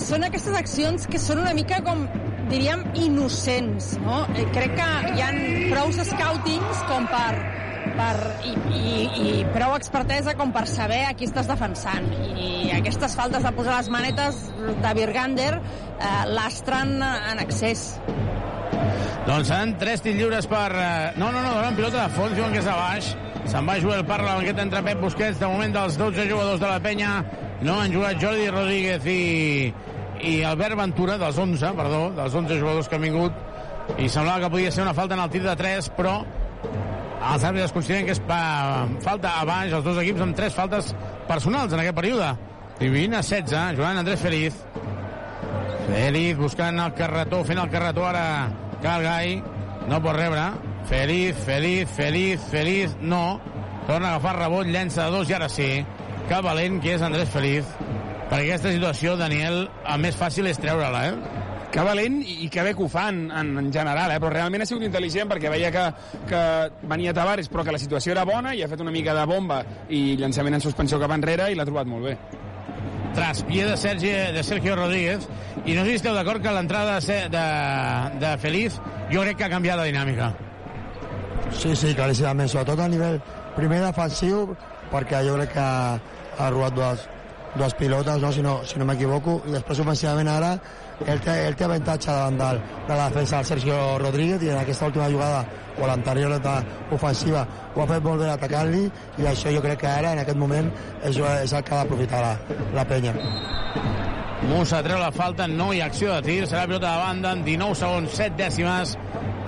són 0.00 0.24
aquestes 0.24 0.56
accions 0.56 1.06
que 1.10 1.20
són 1.20 1.42
una 1.44 1.52
mica 1.54 1.82
com 1.84 2.06
diríem 2.50 2.82
innocents, 2.98 3.92
no? 4.02 4.24
Eh, 4.34 4.46
Crec 4.54 4.74
que 4.78 4.88
hi 5.14 5.22
han 5.22 5.40
prou 5.70 5.92
scoutings 5.94 6.84
com 6.88 7.06
per, 7.10 7.59
per 7.96 8.14
i, 8.46 8.54
i, 8.76 9.04
i 9.30 9.44
prou 9.54 9.74
expertesa 9.76 10.34
com 10.38 10.52
per 10.54 10.66
saber 10.70 11.02
a 11.08 11.14
qui 11.18 11.28
estàs 11.28 11.48
defensant 11.50 12.06
i 12.36 12.70
aquestes 12.76 13.16
faltes 13.18 13.44
de 13.46 13.52
posar 13.56 13.78
les 13.80 13.90
manetes 13.92 14.42
de 14.58 14.92
Virgander 14.98 15.52
eh, 15.58 16.10
l'astren 16.30 16.98
en 17.02 17.42
excés 17.42 17.92
Doncs 19.26 19.50
seran 19.50 19.74
tres 19.78 20.00
tirs 20.02 20.16
lliures 20.16 20.46
per... 20.50 20.70
eh, 20.72 21.12
No, 21.20 21.28
no, 21.30 21.42
no, 21.44 21.52
donen 21.58 21.76
pilota 21.76 22.06
de 22.06 22.14
fons, 22.16 22.32
diuen 22.34 22.54
que 22.54 22.62
és 22.62 22.66
de 22.66 22.72
baix. 22.74 23.10
Se'n 23.50 23.68
va 23.68 23.76
Joel 23.82 24.00
a 24.02 24.16
la 24.22 24.36
banqueta 24.38 24.62
entre 24.64 24.82
Pep 24.86 25.00
Busquets. 25.02 25.38
De 25.38 25.46
moment 25.46 25.74
dels 25.74 25.98
12 26.00 26.24
jugadors 26.30 26.60
de 26.60 26.66
la 26.66 26.80
penya 26.80 27.12
no 27.62 27.76
han 27.80 27.92
jugat 27.92 28.18
Jordi 28.22 28.48
Rodríguez 28.50 29.06
i, 29.06 29.72
i 30.24 30.34
Albert 30.48 30.78
Ventura, 30.80 31.18
dels 31.20 31.38
11, 31.38 31.72
perdó, 31.76 32.02
dels 32.16 32.34
11 32.34 32.58
jugadors 32.58 32.88
que 32.88 32.96
han 32.96 33.06
vingut. 33.06 33.36
I 33.98 34.08
semblava 34.08 34.46
que 34.46 34.52
podia 34.56 34.72
ser 34.72 34.86
una 34.86 34.94
falta 34.94 35.14
en 35.18 35.24
el 35.24 35.30
tir 35.30 35.42
de 35.44 35.54
3, 35.56 35.90
però 35.98 36.20
els 37.20 37.44
àrbitres 37.44 37.74
consideren 37.76 38.06
que 38.08 38.14
és 38.16 38.22
pa, 38.24 38.86
falta 39.04 39.34
a 39.40 39.44
baix, 39.48 39.74
els 39.76 39.84
dos 39.84 39.98
equips 40.00 40.24
amb 40.24 40.36
tres 40.36 40.56
faltes 40.56 40.94
personals 41.28 41.74
en 41.74 41.82
aquest 41.82 41.98
període. 41.98 42.30
I 42.80 42.88
20 42.88 43.18
a 43.18 43.22
16, 43.22 43.76
jugant 43.76 44.00
Andrés 44.00 44.22
Feliz. 44.24 44.56
Feliz 45.90 46.38
buscant 46.38 46.80
el 46.80 46.94
carretó, 46.96 47.42
fent 47.44 47.60
el 47.60 47.70
carretó 47.72 48.06
ara 48.08 48.24
Calgai. 48.80 49.36
No 49.90 50.00
pot 50.00 50.16
rebre. 50.16 50.46
Feliz, 50.88 51.36
Feliz, 51.44 51.90
Feliz, 51.96 52.40
Feliz, 52.50 52.96
no. 53.00 53.40
Torna 53.86 54.14
a 54.14 54.16
agafar 54.16 54.36
rebot, 54.38 54.66
llença 54.66 55.06
de 55.06 55.18
dos 55.18 55.30
i 55.30 55.36
ara 55.36 55.48
sí. 55.52 55.68
Que 56.30 56.40
valent 56.46 56.80
que 56.80 56.94
és 56.96 57.04
Andrés 57.04 57.28
Feliz. 57.28 57.68
Per 58.30 58.38
aquesta 58.38 58.72
situació, 58.72 59.16
Daniel, 59.18 59.64
el 59.68 60.02
més 60.02 60.16
fàcil 60.16 60.48
és 60.48 60.60
treure-la, 60.62 61.06
eh? 61.10 61.48
Que 61.70 61.82
valent 61.86 62.18
i 62.26 62.48
que 62.50 62.64
bé 62.66 62.74
que 62.74 62.82
ho 62.82 62.88
fan 62.90 63.28
en, 63.30 63.52
en 63.60 63.68
general, 63.72 64.10
eh? 64.10 64.18
però 64.18 64.32
realment 64.32 64.64
ha 64.64 64.66
sigut 64.66 64.82
intel·ligent 64.88 65.30
perquè 65.30 65.52
veia 65.52 65.70
que, 65.70 65.84
que 66.26 66.42
venia 66.90 67.14
Tavares 67.14 67.50
però 67.52 67.62
que 67.66 67.74
la 67.76 67.78
situació 67.78 68.16
era 68.16 68.26
bona 68.26 68.56
i 68.58 68.64
ha 68.64 68.68
fet 68.70 68.82
una 68.82 68.94
mica 68.94 69.14
de 69.14 69.26
bomba 69.30 69.62
i 69.88 70.16
llançament 70.18 70.58
en 70.58 70.64
suspensió 70.64 70.98
cap 70.98 71.14
enrere 71.14 71.46
i 71.52 71.58
l'ha 71.58 71.68
trobat 71.68 71.86
molt 71.86 72.10
bé. 72.10 72.16
traspié 73.14 73.64
de, 73.66 73.76
Sergi, 73.76 74.10
de 74.34 74.42
Sergio 74.46 74.76
Rodríguez 74.76 75.26
i 75.64 75.74
no 75.74 75.82
sé 75.82 75.90
si 75.90 75.96
esteu 75.98 76.14
d'acord 76.14 76.42
que 76.42 76.52
l'entrada 76.54 77.00
de, 77.00 77.18
de, 77.30 77.46
de 78.22 78.36
Feliz 78.38 78.78
jo 79.10 79.22
crec 79.22 79.38
que 79.38 79.46
ha 79.48 79.50
canviat 79.50 79.78
la 79.78 79.86
dinàmica 79.88 80.32
Sí, 81.50 81.74
sí, 81.74 81.94
claríssimament, 81.98 82.48
sobretot 82.50 82.78
a 82.78 82.86
nivell 82.88 83.18
primer 83.56 83.80
defensiu, 83.82 84.44
perquè 84.92 85.24
jo 85.26 85.34
crec 85.38 85.54
que 85.56 85.64
ha 85.64 86.50
robat 86.52 86.76
dues, 86.76 87.02
dues 87.56 87.74
pilotes, 87.78 88.20
no, 88.22 88.30
si 88.32 88.44
no, 88.44 88.60
si 88.66 88.78
no 88.78 88.86
m'equivoco, 88.86 89.40
i 89.48 89.56
després 89.56 89.82
ofensivament 89.82 90.30
ara 90.30 90.54
ell 91.06 91.20
té, 91.24 91.36
ell 91.46 91.56
té 91.56 91.64
avantatge 91.64 92.10
davant 92.10 92.38
del, 92.40 92.60
de 92.88 92.94
la 92.94 93.08
defensa 93.08 93.36
del 93.40 93.48
Sergio 93.52 93.76
Rodríguez 94.02 94.42
i 94.44 94.52
en 94.52 94.60
aquesta 94.60 94.90
última 94.90 95.08
jugada 95.12 95.44
o 95.80 95.86
l'anterior 95.88 96.34
ofensiva 96.92 97.46
ho 97.74 97.82
ha 97.82 97.88
fet 97.88 98.04
molt 98.04 98.20
bé 98.20 98.30
atacant-li 98.32 98.84
i 99.22 99.28
això 99.30 99.52
jo 99.54 99.62
crec 99.64 99.80
que 99.84 99.88
ara 99.88 100.12
en 100.12 100.22
aquest 100.24 100.38
moment 100.38 100.68
és, 101.02 101.16
és 101.16 101.52
el 101.52 101.64
que 101.64 101.74
ha 101.74 101.82
d'aprofitar 101.82 102.20
la, 102.24 102.34
la 102.76 102.84
penya. 102.84 103.14
Musa 104.50 104.80
treu 104.82 104.98
la 104.98 105.10
falta, 105.12 105.46
no 105.46 105.70
hi 105.72 105.82
ha 105.82 105.88
acció 105.90 106.14
de 106.14 106.22
tir, 106.24 106.38
serà 106.48 106.64
pilota 106.68 106.94
de 106.94 107.02
banda 107.04 107.32
en 107.36 107.44
19 107.44 107.76
segons, 107.76 108.14
7 108.16 108.38
dècimes. 108.38 108.96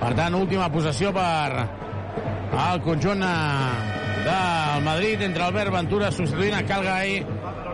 Per 0.03 0.13
tant, 0.19 0.37
última 0.37 0.69
possessió 0.73 1.13
per 1.17 1.65
el 2.53 2.83
conjunt 2.85 3.25
eh, 3.25 4.03
del 4.27 4.85
Madrid 4.85 5.23
entre 5.25 5.47
Albert 5.47 5.73
Ventura 5.73 6.11
substituint 6.13 6.59
a 6.59 6.65
Calgai 6.69 7.23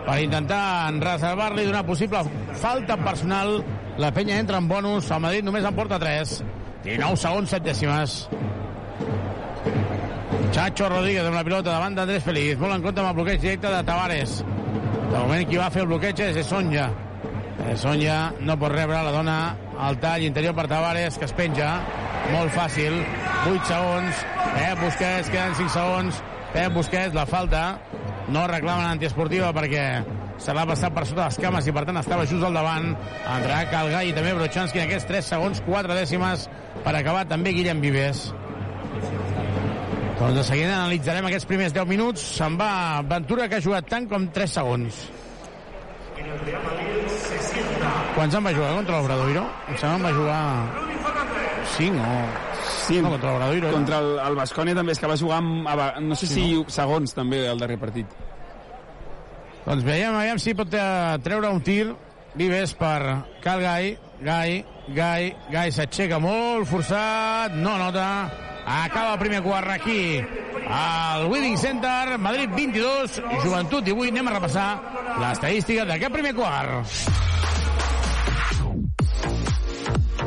per 0.05 0.19
intentar 0.23 0.61
reservar-li 1.01 1.65
d'una 1.67 1.83
possible 1.87 2.23
falta 2.59 2.97
personal. 3.01 3.59
La 3.99 4.13
penya 4.15 4.39
entra 4.39 4.57
en 4.57 4.67
bonus, 4.67 5.09
el 5.11 5.23
Madrid 5.23 5.43
només 5.43 5.65
en 5.67 5.75
porta 5.75 5.99
3. 5.99 6.39
19 6.85 7.19
segons, 7.19 7.51
7 7.51 7.65
dècimes. 7.65 8.21
Chacho 10.55 10.87
Rodríguez 10.89 11.27
amb 11.27 11.35
la 11.37 11.43
pilota 11.45 11.73
davant 11.73 11.93
d'Andrés 11.97 12.23
Feliz. 12.25 12.57
Molt 12.57 12.77
en 12.77 12.85
compte 12.85 13.03
amb 13.03 13.11
el 13.11 13.19
bloqueig 13.19 13.43
directe 13.43 13.69
de 13.69 13.83
Tavares. 13.85 14.39
De 15.09 15.17
moment 15.17 15.45
qui 15.49 15.59
va 15.59 15.69
fer 15.73 15.83
el 15.83 15.91
bloqueig 15.91 16.23
és 16.25 16.39
Sonja. 16.47 16.89
Sonja 17.77 18.17
no 18.41 18.55
pot 18.57 18.71
rebre, 18.73 18.97
la 19.03 19.13
dona 19.13 19.37
al 19.77 19.99
tall 20.01 20.23
interior 20.25 20.55
per 20.57 20.67
Tavares, 20.71 21.19
que 21.19 21.27
es 21.27 21.35
penja. 21.37 21.75
Molt 22.33 22.53
fàcil. 22.55 22.95
8 23.49 23.67
segons. 23.69 24.23
Pep 24.55 24.81
Busquets, 24.81 25.29
queden 25.29 25.55
5 25.59 25.73
segons. 25.75 26.23
Pep 26.53 26.73
Busquets, 26.73 27.13
la 27.15 27.25
falta. 27.29 27.63
No 28.29 28.45
reclamen 28.49 28.85
antiesportiva 28.85 29.49
perquè 29.55 29.83
se 30.39 30.53
l'ha 30.55 30.65
passat 30.69 30.93
per 30.95 31.05
sota 31.09 31.27
les 31.27 31.39
cames 31.41 31.67
i 31.67 31.73
per 31.75 31.83
tant 31.89 31.97
estava 32.01 32.27
just 32.29 32.45
al 32.45 32.55
davant. 32.55 32.91
Entrarà 33.23 33.63
Calgai 33.71 34.11
i 34.11 34.15
també 34.15 34.35
Brochanski 34.37 34.81
en 34.81 34.85
aquests 34.87 35.09
3 35.09 35.31
segons, 35.33 35.63
4 35.65 35.97
dècimes 35.97 36.45
per 36.85 36.93
acabar 36.95 37.25
també 37.29 37.53
Guillem 37.57 37.81
Vives. 37.83 38.29
Doncs 40.19 40.35
de 40.35 40.43
seguida 40.43 40.75
analitzarem 40.75 41.29
aquests 41.29 41.47
primers 41.47 41.73
10 41.75 41.87
minuts. 41.89 42.25
Se'n 42.35 42.57
va 42.59 42.99
Ventura, 43.07 43.47
que 43.47 43.59
ha 43.59 43.63
jugat 43.63 43.87
tant 43.89 44.07
com 44.11 44.27
3 44.35 44.57
segons. 44.59 45.07
Quants 48.15 48.35
en 48.35 48.43
va 48.43 48.53
jugar 48.53 48.73
contra 48.75 48.99
l'Obradoiro? 48.99 49.47
Em 49.71 49.79
sembla 49.79 49.95
en 49.95 50.05
va 50.09 50.13
jugar 50.19 50.43
5 51.77 52.03
o... 52.03 52.48
Sí, 52.89 52.99
no, 53.05 53.13
contra 53.13 53.31
l'Obradoiro. 53.35 53.71
Contra 53.77 54.01
el, 54.01 54.11
el 54.25 54.37
Bascònia 54.41 54.75
també 54.77 54.97
és 54.97 54.99
que 54.99 55.13
va 55.13 55.17
jugar 55.21 55.39
amb, 55.43 55.69
no 56.03 56.17
sé 56.19 56.27
Sí, 56.27 56.35
si 56.35 56.75
segons 56.75 57.15
també 57.15 57.45
el 57.47 57.61
darrer 57.61 57.79
partit. 57.79 58.19
Doncs 59.63 59.85
veiem, 59.85 60.15
veiem 60.17 60.41
si 60.41 60.57
pot 60.57 60.73
eh, 60.73 61.17
treure 61.23 61.53
un 61.53 61.63
tir. 61.63 61.87
Vives 62.39 62.75
per 62.77 62.99
Cal 63.41 63.61
Gai 63.63 63.95
Gai, 64.21 64.65
Gai, 64.91 65.31
Gai 65.51 65.71
s'aixeca 65.71 66.19
molt 66.19 66.67
forçat, 66.67 67.55
no 67.55 67.77
nota. 67.79 68.07
Acaba 68.69 69.13
el 69.15 69.19
primer 69.21 69.39
quart 69.41 69.71
aquí 69.71 70.19
al 70.69 71.25
Winning 71.31 71.57
Center, 71.57 72.19
Madrid 72.19 72.51
22 72.53 73.21
Joventut 73.41 73.87
18, 73.87 74.11
anem 74.11 74.29
a 74.29 74.35
repassar 74.35 74.67
l'estadística 75.23 75.87
d'aquest 75.89 76.13
primer 76.13 76.35
quart 76.37 77.38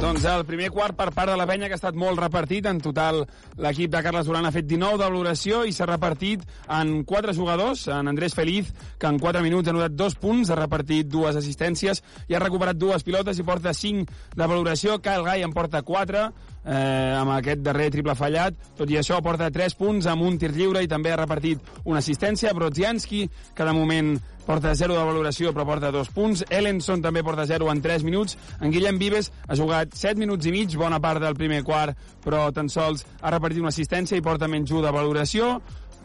Doncs 0.02 0.24
el 0.26 0.42
primer 0.42 0.66
quart 0.74 0.96
per 0.98 1.12
part 1.14 1.30
de 1.30 1.36
la 1.38 1.44
penya 1.46 1.68
que 1.70 1.76
ha 1.76 1.78
estat 1.78 1.94
molt 1.94 2.18
repartit. 2.18 2.66
En 2.66 2.80
total 2.82 3.20
l'equip 3.62 3.92
de 3.92 4.00
Carles 4.02 4.26
Duran 4.26 4.48
ha 4.48 4.50
fet 4.50 4.66
19 4.66 4.98
de 4.98 5.06
valoració 5.06 5.60
i 5.62 5.70
s'ha 5.70 5.86
repartit 5.86 6.42
en 6.74 7.04
4 7.06 7.30
jugadors. 7.36 7.84
En 7.86 8.10
Andrés 8.10 8.34
Feliz, 8.34 8.72
que 8.98 9.06
en 9.06 9.20
4 9.22 9.44
minuts 9.46 9.70
ha 9.70 9.76
notat 9.76 9.94
2 9.94 10.16
punts, 10.18 10.50
ha 10.50 10.58
repartit 10.58 11.06
dues 11.06 11.38
assistències 11.38 12.02
i 12.26 12.34
ha 12.34 12.42
recuperat 12.42 12.80
dues 12.82 13.06
pilotes 13.06 13.38
i 13.38 13.46
porta 13.46 13.70
5 13.78 14.34
de 14.34 14.42
valoració. 14.56 14.98
Kyle 14.98 15.22
Gai 15.22 15.46
en 15.46 15.54
porta 15.54 15.84
4 15.86 16.24
eh, 16.64 17.14
amb 17.18 17.34
aquest 17.36 17.62
darrer 17.64 17.90
triple 17.92 18.14
fallat. 18.18 18.58
Tot 18.78 18.90
i 18.90 18.98
això 19.00 19.20
porta 19.24 19.50
3 19.52 19.76
punts 19.78 20.08
amb 20.10 20.26
un 20.26 20.38
tir 20.38 20.52
lliure 20.54 20.82
i 20.82 20.90
també 20.90 21.12
ha 21.12 21.20
repartit 21.20 21.60
una 21.84 22.02
assistència. 22.02 22.54
Brodzianski, 22.54 23.26
que 23.54 23.66
de 23.66 23.74
moment 23.76 24.14
porta 24.46 24.74
0 24.74 24.96
de 24.96 25.04
valoració 25.06 25.52
però 25.52 25.66
porta 25.66 25.92
2 25.94 26.10
punts. 26.14 26.44
Ellenson 26.50 27.02
també 27.02 27.22
porta 27.22 27.46
0 27.46 27.70
en 27.70 27.82
3 27.82 28.06
minuts. 28.06 28.38
En 28.60 28.72
Guillem 28.74 28.98
Vives 28.98 29.32
ha 29.46 29.58
jugat 29.58 29.94
7 29.94 30.18
minuts 30.20 30.46
i 30.46 30.54
mig, 30.54 30.76
bona 30.78 31.00
part 31.00 31.22
del 31.22 31.38
primer 31.38 31.62
quart, 31.66 31.96
però 32.24 32.48
tan 32.54 32.70
sols 32.72 33.06
ha 33.20 33.30
repartit 33.30 33.62
una 33.62 33.74
assistència 33.74 34.18
i 34.18 34.24
porta 34.24 34.50
menys 34.50 34.72
1 34.72 34.82
de 34.82 34.94
valoració. 34.94 35.54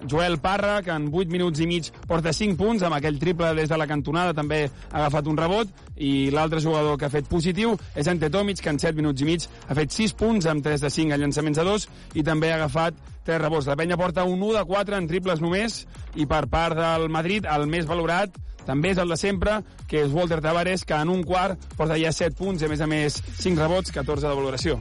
Joel 0.05 0.37
Parra, 0.39 0.81
que 0.83 0.91
en 0.91 1.09
8 1.11 1.31
minuts 1.31 1.59
i 1.63 1.67
mig 1.67 1.89
porta 2.07 2.33
5 2.33 2.57
punts, 2.59 2.83
amb 2.83 2.97
aquell 2.97 3.19
triple 3.19 3.53
des 3.57 3.69
de 3.69 3.77
la 3.79 3.87
cantonada 3.89 4.35
també 4.37 4.65
ha 4.67 4.99
agafat 5.01 5.27
un 5.27 5.37
rebot, 5.37 5.71
i 5.97 6.29
l'altre 6.31 6.61
jugador 6.61 6.97
que 6.97 7.07
ha 7.07 7.13
fet 7.13 7.27
positiu 7.29 7.75
és 7.95 8.07
Ante 8.07 8.29
Tomic, 8.29 8.61
que 8.61 8.69
en 8.69 8.79
7 8.79 8.95
minuts 8.95 9.21
i 9.21 9.29
mig 9.29 9.47
ha 9.67 9.77
fet 9.77 9.93
6 9.95 10.13
punts, 10.19 10.45
amb 10.45 10.63
3 10.63 10.83
de 10.85 10.91
5 10.93 11.15
en 11.15 11.23
llançaments 11.25 11.57
de 11.57 11.65
2, 11.65 11.87
i 12.15 12.23
també 12.23 12.51
ha 12.51 12.59
agafat 12.61 12.99
3 13.25 13.41
rebots. 13.41 13.67
La 13.67 13.75
penya 13.75 13.97
porta 13.97 14.25
un 14.25 14.41
1 14.41 14.53
de 14.59 14.65
4 14.65 14.97
en 14.97 15.07
triples 15.07 15.41
només, 15.41 15.85
i 16.15 16.25
per 16.25 16.45
part 16.51 16.77
del 16.77 17.09
Madrid, 17.09 17.47
el 17.49 17.67
més 17.67 17.89
valorat 17.89 18.37
també 18.67 18.91
és 18.91 18.99
el 18.99 19.07
de 19.09 19.15
sempre, 19.15 19.61
que 19.87 20.01
és 20.03 20.11
Walter 20.11 20.41
Tavares, 20.43 20.83
que 20.83 20.93
en 20.93 21.09
un 21.09 21.23
quart 21.23 21.61
porta 21.79 21.95
ja 21.99 22.11
7 22.11 22.35
punts 22.35 22.61
i, 22.61 22.67
a 22.67 22.71
més 22.71 22.83
a 22.83 22.87
més, 22.91 23.21
5 23.39 23.63
rebots, 23.63 23.95
14 23.95 24.27
de 24.27 24.35
valoració. 24.35 24.79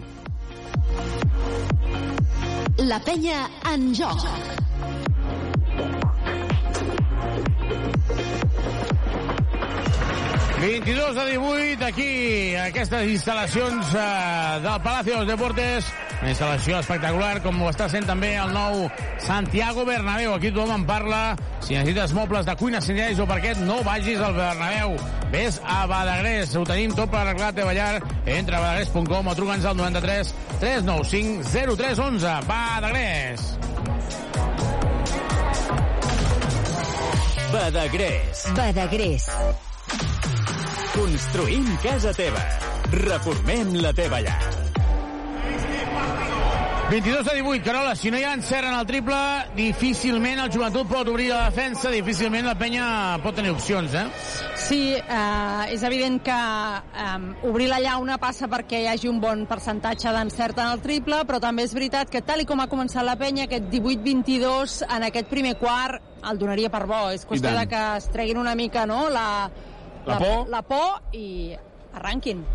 La 2.82 2.98
penya 3.00 3.46
en 3.72 3.92
joc. 3.94 4.26
Eh, 10.56 10.80
22 10.80 11.14
de 11.14 11.24
18 11.26 11.84
aquí, 11.84 12.54
a 12.56 12.64
aquestes 12.70 13.10
instal·lacions 13.12 13.92
eh, 13.94 14.60
del 14.64 14.80
Palacio 14.82 15.18
dels 15.20 15.28
Deportes. 15.28 15.90
Una 16.16 16.32
instal·lació 16.32 16.78
espectacular, 16.80 17.42
com 17.44 17.60
ho 17.60 17.68
està 17.68 17.90
sent 17.92 18.08
també 18.08 18.32
el 18.40 18.54
nou 18.54 18.86
Santiago 19.22 19.84
Bernabéu. 19.86 20.32
Aquí 20.34 20.50
tothom 20.50 20.80
en 20.80 20.86
parla. 20.88 21.20
Si 21.60 21.76
necessites 21.76 22.16
mobles 22.16 22.48
de 22.48 22.56
cuina, 22.56 22.80
senyals 22.80 23.20
o 23.20 23.28
parquet, 23.28 23.60
no 23.68 23.82
vagis 23.86 24.18
al 24.24 24.34
Bernabéu. 24.38 24.96
Ves 25.30 25.60
a 25.62 25.84
Badagrés. 25.90 26.56
Ho 26.56 26.64
tenim 26.64 26.96
tot 26.96 27.12
per 27.12 27.22
arreglar 27.22 27.52
la 27.52 27.60
teva 27.60 27.76
llar. 27.76 28.02
Entra 28.24 28.58
a 28.58 28.64
badagrés.com 28.64 29.28
o 29.28 29.38
truca'ns 29.38 29.68
al 29.68 29.78
93 29.78 30.34
395 30.64 31.76
0311. 31.76 32.36
Badagrés. 32.48 33.65
Badagrés. 37.52 38.46
Badagrés. 38.56 39.26
Construïm 40.94 41.66
casa 41.82 42.12
teva. 42.16 42.42
Reformem 42.92 43.76
la 43.82 43.92
teva 43.94 44.20
llar. 44.24 44.65
22 46.88 47.26
a 47.26 47.34
18, 47.34 47.64
Carola, 47.64 47.96
si 47.96 48.12
no 48.12 48.18
hi 48.18 48.22
ha 48.22 48.32
encert 48.36 48.68
en 48.68 48.74
el 48.78 48.86
triple, 48.86 49.16
difícilment 49.56 50.38
el 50.38 50.52
joventut 50.54 50.86
pot 50.86 51.08
obrir 51.10 51.32
la 51.32 51.48
defensa, 51.48 51.90
difícilment 51.90 52.46
la 52.46 52.54
penya 52.54 52.84
pot 53.24 53.34
tenir 53.34 53.50
opcions, 53.50 53.94
eh? 53.98 54.04
Sí, 54.54 54.94
eh, 54.94 55.64
és 55.74 55.82
evident 55.82 56.20
que 56.22 56.36
eh, 56.36 57.48
obrir 57.50 57.66
la 57.72 57.80
llauna 57.82 58.20
passa 58.22 58.46
perquè 58.46 58.84
hi 58.84 58.86
hagi 58.92 59.10
un 59.10 59.18
bon 59.20 59.42
percentatge 59.50 60.12
d'encert 60.14 60.60
en 60.62 60.70
el 60.76 60.84
triple, 60.84 61.24
però 61.26 61.40
també 61.42 61.64
és 61.66 61.74
veritat 61.74 62.12
que 62.12 62.22
tal 62.22 62.44
i 62.44 62.46
com 62.46 62.62
ha 62.62 62.68
començat 62.70 63.02
la 63.04 63.16
penya, 63.18 63.48
aquest 63.50 63.66
18-22 63.72 64.76
en 64.86 65.08
aquest 65.08 65.26
primer 65.32 65.56
quart 65.58 66.22
el 66.22 66.38
donaria 66.38 66.70
per 66.70 66.84
bo. 66.86 67.08
És 67.10 67.26
qüestió 67.26 67.50
de 67.50 67.66
que 67.66 67.82
es 67.96 68.06
treguin 68.14 68.38
una 68.38 68.54
mica 68.54 68.86
no, 68.86 69.08
la, 69.10 69.50
La 70.06 70.20
por. 70.22 70.46
la 70.54 70.62
por 70.62 71.18
i 71.18 71.50
arranquin. 71.98 72.46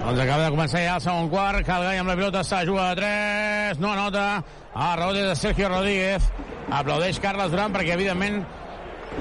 Doncs 0.00 0.18
acaba 0.24 0.46
de 0.46 0.54
començar 0.54 0.82
ja 0.82 0.96
el 0.98 1.04
segon 1.04 1.28
quart. 1.32 1.62
Calgai 1.66 2.00
amb 2.00 2.10
la 2.10 2.16
pilota 2.18 2.42
està 2.42 2.62
juga 2.66 2.88
de 2.90 3.02
3. 3.02 3.82
No 3.82 3.92
anota. 3.92 4.26
A 4.72 4.90
rebote 4.96 5.26
de 5.28 5.36
Sergio 5.36 5.68
Rodríguez. 5.70 6.26
Aplaudeix 6.72 7.20
Carles 7.22 7.52
Duran 7.52 7.74
perquè, 7.74 7.94
evidentment, 7.94 8.42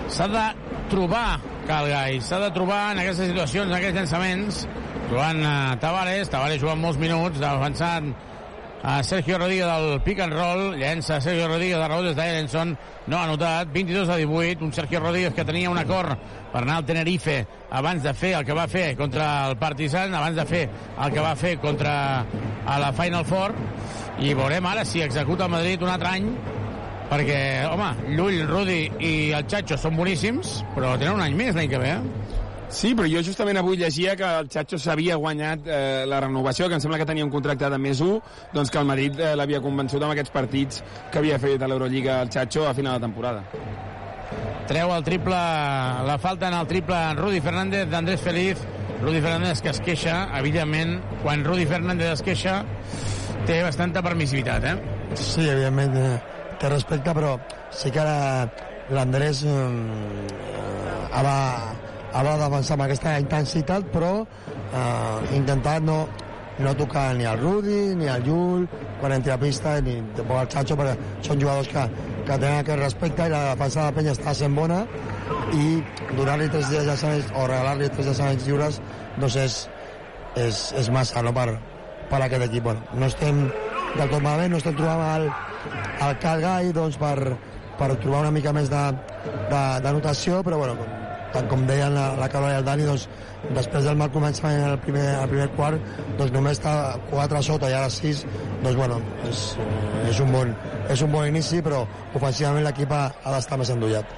s'ha 0.08 0.28
de 0.32 0.48
trobar 0.94 1.40
Calgai. 1.68 2.22
S'ha 2.24 2.40
de 2.46 2.50
trobar 2.56 2.82
en 2.94 3.04
aquestes 3.04 3.30
situacions, 3.34 3.70
en 3.70 3.78
aquests 3.78 4.00
llançaments. 4.00 4.66
Trobant 5.12 5.44
uh, 5.44 5.56
Tavares. 5.84 6.32
Tavares 6.32 6.64
jugant 6.64 6.82
molts 6.82 7.02
minuts, 7.02 7.42
defensant 7.42 8.14
a 8.84 9.04
Sergio 9.04 9.38
Rodríguez 9.38 9.68
del 9.68 10.02
pick 10.02 10.20
and 10.20 10.34
roll, 10.34 10.76
llença 10.76 11.22
Sergio 11.22 11.48
Rodríguez 11.48 11.78
de 11.78 11.88
rebotes 11.88 12.16
d'Erenson, 12.16 12.76
no 13.08 13.18
ha 13.18 13.24
anotat, 13.26 13.70
22 13.72 14.10
a 14.10 14.18
18, 14.18 14.66
un 14.66 14.74
Sergio 14.74 15.00
Rodríguez 15.00 15.34
que 15.34 15.46
tenia 15.46 15.70
un 15.70 15.78
acord 15.78 16.18
per 16.52 16.64
anar 16.64 16.80
al 16.80 16.86
Tenerife 16.86 17.46
abans 17.70 18.04
de 18.04 18.14
fer 18.14 18.34
el 18.40 18.46
que 18.46 18.58
va 18.58 18.68
fer 18.68 18.96
contra 18.98 19.50
el 19.50 19.58
Partizan, 19.62 20.16
abans 20.16 20.36
de 20.36 20.46
fer 20.46 20.64
el 20.98 21.14
que 21.14 21.22
va 21.22 21.36
fer 21.36 21.58
contra 21.60 21.94
a 22.66 22.80
la 22.82 22.92
Final 22.94 23.26
Four, 23.26 23.54
i 24.20 24.34
veurem 24.34 24.66
ara 24.66 24.86
si 24.86 25.02
executa 25.06 25.46
el 25.46 25.56
Madrid 25.56 25.84
un 25.86 25.94
altre 25.94 26.16
any, 26.18 26.32
perquè, 27.12 27.40
home, 27.70 27.92
Llull, 28.16 28.46
Rudi 28.50 28.86
i 28.98 29.14
el 29.36 29.46
Chacho 29.52 29.78
són 29.78 29.98
boníssims, 30.00 30.62
però 30.76 30.96
tenen 30.98 31.20
un 31.20 31.26
any 31.26 31.38
més 31.38 31.58
l'any 31.58 31.70
que 31.70 31.82
ve, 31.82 31.98
eh? 32.00 32.40
Sí, 32.72 32.94
però 32.96 33.08
jo 33.12 33.20
justament 33.20 33.60
avui 33.60 33.76
llegia 33.76 34.16
que 34.16 34.24
el 34.24 34.48
Chacho 34.50 34.78
s'havia 34.80 35.18
guanyat 35.20 35.66
eh, 35.68 36.06
la 36.08 36.22
renovació, 36.24 36.70
que 36.70 36.78
em 36.80 36.84
sembla 36.84 37.02
que 37.02 37.08
tenia 37.10 37.26
un 37.28 37.32
contracte 37.34 37.68
de 37.70 37.78
més 37.78 38.00
1, 38.00 38.22
doncs 38.56 38.72
que 38.72 38.80
el 38.80 38.88
Madrid 38.88 39.20
eh, 39.20 39.34
l'havia 39.36 39.60
convençut 39.64 40.00
amb 40.00 40.16
aquests 40.16 40.32
partits 40.32 40.80
que 41.12 41.20
havia 41.20 41.40
fet 41.42 41.62
a 41.62 41.68
l'Eurolliga 41.68 42.22
el 42.24 42.32
Chacho 42.32 42.64
a 42.70 42.74
final 42.74 42.96
de 42.96 43.06
temporada. 43.10 43.44
Treu 44.72 44.94
el 44.96 45.04
triple, 45.04 45.42
la 46.08 46.18
falta 46.24 46.48
en 46.48 46.56
el 46.56 46.72
triple 46.72 46.96
en 46.96 47.20
Rudi 47.20 47.44
Fernández 47.44 47.90
d'Andrés 47.92 48.24
Feliz. 48.24 48.64
Rudi 49.02 49.20
Fernández 49.20 49.62
que 49.62 49.74
es 49.74 49.82
queixa, 49.84 50.16
evidentment, 50.40 51.00
quan 51.26 51.44
Rudi 51.44 51.66
Fernández 51.68 52.14
es 52.14 52.24
queixa, 52.24 52.62
té 53.50 53.60
bastanta 53.66 54.04
permissivitat, 54.06 54.64
eh? 54.64 54.76
Sí, 55.20 55.44
evidentment 55.44 55.98
eh, 56.00 56.18
té 56.62 56.70
respecte, 56.72 57.12
però 57.18 57.36
sí 57.74 57.92
que 57.92 58.00
ara 58.00 58.46
l'Andrés 58.94 59.44
eh, 59.44 61.10
ha 61.12 61.24
ha 62.14 62.24
de 62.26 62.36
defensar 62.43 62.78
amb 62.78 62.86
aquesta 62.88 63.16
intensitat, 63.20 63.88
però 63.93 64.12
eh, 64.22 65.36
intentar 65.38 65.80
no, 65.84 66.03
no 66.59 66.76
tocar 66.76 67.16
ni 67.16 67.26
el 67.26 67.39
Rudi, 67.39 67.95
ni 67.95 68.07
el 68.12 68.24
Llull, 68.26 68.68
quan 68.99 69.16
entri 69.16 69.34
a 69.34 69.39
pista, 69.41 69.78
ni 69.82 69.97
tampoc 70.18 70.43
el 70.43 70.49
Chacho, 70.53 70.78
perquè 70.80 70.95
són 71.26 71.41
jugadors 71.41 71.72
que, 71.72 71.86
que 72.28 72.38
tenen 72.38 72.59
aquest 72.62 72.84
respecte 72.84 73.28
i 73.28 73.34
la 73.34 73.43
defensa 73.51 73.82
de 73.82 73.86
la 73.88 73.97
penya 73.97 74.16
està 74.18 74.36
sent 74.38 74.55
bona 74.55 74.84
i 75.57 75.82
donar-li 76.18 76.49
tres 76.53 76.70
dies 76.72 76.88
llançaments 76.88 77.32
o 77.36 77.47
regalar-li 77.49 77.89
tres 77.95 78.12
llançaments 78.12 78.47
lliures 78.47 78.82
doncs 79.18 79.38
és, 79.41 79.59
és, 80.45 80.64
és 80.84 80.91
massa 80.93 81.24
no, 81.26 81.34
per, 81.36 81.49
per 82.12 82.22
aquest 82.26 82.47
equip. 82.49 82.68
Bueno, 82.70 82.84
no 82.93 83.09
estem 83.09 83.45
del 83.97 84.07
tot 84.07 84.22
malament, 84.22 84.53
no 84.53 84.62
estem 84.62 84.78
trobant 84.78 85.01
el, 85.16 85.30
el 86.07 86.20
Calgai 86.24 86.72
doncs, 86.76 86.99
per, 87.01 87.36
per 87.80 87.93
trobar 87.95 88.26
una 88.28 88.36
mica 88.36 88.53
més 88.55 88.70
de, 88.72 88.84
de, 89.51 89.64
de 89.84 89.95
notació, 89.97 90.43
però 90.45 90.62
bueno, 90.62 90.78
tant 91.36 91.50
com 91.52 91.66
deien 91.70 91.94
la, 91.96 92.12
la 92.20 92.30
Carola 92.32 92.56
i 92.56 92.60
el 92.60 92.68
Dani, 92.68 92.88
doncs, 92.88 93.08
després 93.56 93.88
del 93.88 94.00
mal 94.00 94.12
començament 94.14 94.64
al 94.66 94.78
primer, 94.84 95.08
al 95.20 95.30
primer 95.32 95.50
quart, 95.58 95.92
doncs 96.20 96.34
només 96.36 96.60
està 96.60 96.98
4 97.12 97.44
sota 97.48 97.72
i 97.72 97.78
ara 97.78 97.90
6, 97.92 98.26
doncs 98.62 98.78
bueno, 98.78 99.02
és, 99.30 99.46
és, 100.10 100.24
un, 100.24 100.34
bon, 100.36 100.56
és 100.94 101.06
un 101.06 101.14
bon 101.14 101.30
inici, 101.30 101.62
però 101.66 101.86
ofensivament 102.14 102.68
l'equip 102.68 102.94
ha, 102.96 103.06
ha 103.24 103.38
d'estar 103.38 103.60
més 103.62 103.74
endollat. 103.74 104.18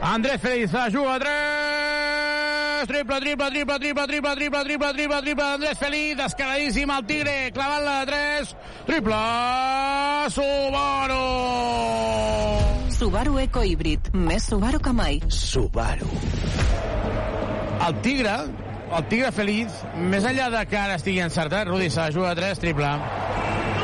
Andrés 0.00 0.40
Feliz 0.40 0.76
juga 0.94 1.16
a 1.16 1.22
3 1.24 1.80
triple, 2.86 3.20
triple, 3.20 3.50
triple, 3.50 3.78
triple, 3.78 4.06
triple, 4.06 4.34
triple, 4.34 4.64
triple, 4.64 4.92
triple, 4.92 5.22
triple, 5.22 5.44
Andrés 5.44 5.78
Feliz, 5.78 6.16
descaradíssim 6.16 6.90
el 6.90 7.06
Tigre, 7.06 7.50
clavant-la 7.52 8.00
de 8.00 8.06
3, 8.12 8.56
triple, 8.86 9.22
Subaru! 10.34 11.24
Subaru 13.00 13.38
Eco 13.40 13.62
Híbrid. 13.64 14.10
Més 14.12 14.44
Subaru 14.50 14.76
que 14.84 14.90
mai. 14.92 15.22
Subaru. 15.32 16.04
El 17.86 17.94
Tigre, 18.04 18.34
el 18.98 19.06
Tigre 19.08 19.30
Feliz, 19.32 19.78
més 20.12 20.26
enllà 20.28 20.50
de 20.52 20.60
que 20.68 20.76
ara 20.76 20.98
estigui 21.00 21.22
encertat, 21.24 21.64
Rudi 21.70 21.88
se 21.88 22.02
la 22.02 22.10
juga 22.12 22.34
a 22.34 22.36
3, 22.36 22.60
triple. 22.60 22.90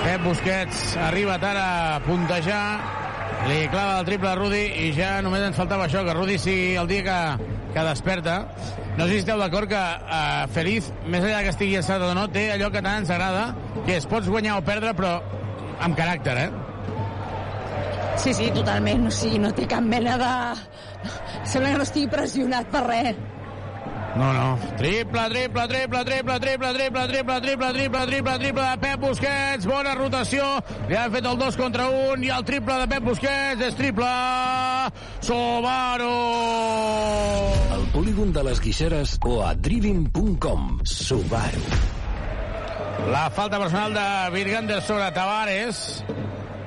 Pep 0.02 0.26
Busquets 0.26 0.82
arriba 1.06 1.38
ara 1.38 1.64
a 1.94 1.96
puntejar, 2.04 2.60
li 3.48 3.62
clava 3.72 4.02
el 4.02 4.10
triple 4.10 4.34
a 4.34 4.36
Rudi 4.36 4.62
i 4.84 4.92
ja 5.00 5.14
només 5.24 5.48
ens 5.48 5.56
faltava 5.56 5.88
això, 5.88 6.04
que 6.04 6.18
Rudi 6.20 6.36
sigui 6.36 6.76
el 6.76 6.92
dia 6.92 7.08
que, 7.08 7.50
que 7.72 7.88
desperta. 7.88 8.36
No 9.00 9.08
sé 9.08 9.14
si 9.14 9.24
esteu 9.24 9.40
d'acord 9.40 9.72
que 9.72 9.80
uh, 9.80 10.44
Feliz, 10.52 10.92
més 11.08 11.24
enllà 11.24 11.40
que 11.40 11.56
estigui 11.56 11.80
encertat 11.80 12.12
o 12.12 12.20
no, 12.20 12.28
té 12.28 12.50
allò 12.52 12.68
que 12.68 12.84
tant 12.84 13.00
ens 13.00 13.16
agrada, 13.16 13.48
que 13.80 13.96
és 13.96 14.12
pots 14.12 14.28
guanyar 14.28 14.60
o 14.60 14.68
perdre, 14.68 14.92
però 14.92 15.16
amb 15.80 15.96
caràcter, 15.96 16.40
eh? 16.50 16.75
Sí, 18.16 18.34
sí, 18.34 18.50
totalment. 18.54 19.06
O 19.06 19.14
sigui, 19.14 19.38
no 19.42 19.52
té 19.54 19.68
cap 19.70 19.84
mena 19.84 20.16
de... 20.20 20.34
Sembla 21.46 21.72
que 21.72 21.80
no 21.80 21.86
estigui 21.86 22.10
pressionat 22.10 22.70
per 22.72 22.84
res. 22.88 23.24
No, 24.16 24.32
no. 24.32 24.58
Triple, 24.78 25.28
triple, 25.28 25.68
triple, 25.68 26.04
triple, 26.04 26.40
triple, 26.40 26.72
triple, 26.72 27.08
triple, 27.08 27.40
triple, 27.40 27.70
triple, 27.70 28.06
triple, 28.06 28.38
triple 28.38 28.62
de 28.62 28.78
Pep 28.78 29.00
Busquets. 29.00 29.66
Bona 29.68 29.92
rotació. 29.94 30.46
Li 30.88 30.96
han 30.96 31.12
fet 31.12 31.28
el 31.28 31.36
2 31.36 31.58
contra 31.60 31.88
1 31.92 32.24
i 32.24 32.30
el 32.32 32.46
triple 32.48 32.78
de 32.80 32.86
Pep 32.94 33.04
Busquets 33.10 33.66
és 33.68 33.76
triple. 33.76 34.08
Subaru! 35.20 36.14
Al 37.76 37.84
polígon 37.92 38.32
de 38.32 38.46
les 38.48 38.62
Guixeres 38.64 39.18
o 39.20 39.42
a 39.44 39.52
driving.com. 39.52 40.80
Subaru. 40.88 41.68
La 43.12 43.28
falta 43.28 43.60
personal 43.60 43.92
de 43.92 44.08
Virgander 44.32 44.80
sobre 44.80 45.12
Tavares. 45.12 45.84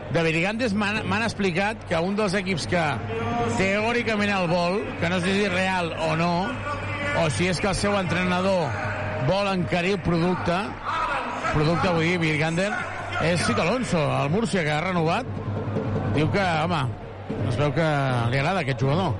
De 0.09 0.23
Virgandes 0.25 0.73
m'han 0.73 1.21
explicat 1.21 1.83
que 1.89 1.99
un 2.01 2.15
dels 2.17 2.33
equips 2.39 2.65
que 2.71 2.83
teòricament 3.59 4.31
el 4.33 4.47
vol, 4.49 4.79
que 5.01 5.09
no 5.11 5.19
sé 5.21 5.35
si 5.35 5.47
real 5.51 5.91
o 6.07 6.15
no, 6.17 6.31
o 7.21 7.27
si 7.29 7.49
és 7.51 7.59
que 7.61 7.69
el 7.69 7.77
seu 7.77 7.93
entrenador 7.99 8.71
vol 9.27 9.51
encarir 9.51 9.93
el 9.97 10.01
producte, 10.01 10.57
producte 11.53 11.93
vull 11.93 12.07
dir, 12.07 12.17
Virgander, 12.23 12.71
és 13.21 13.45
Cic 13.45 13.61
Alonso, 13.61 14.01
el 14.23 14.33
Múrcia, 14.33 14.63
que 14.65 14.73
ha 14.73 14.81
renovat. 14.81 15.29
Diu 16.15 16.29
que, 16.33 16.45
home, 16.65 16.81
es 17.51 17.57
veu 17.59 17.73
que 17.75 17.87
li 18.31 18.39
agrada 18.41 18.63
aquest 18.63 18.81
jugador. 18.81 19.13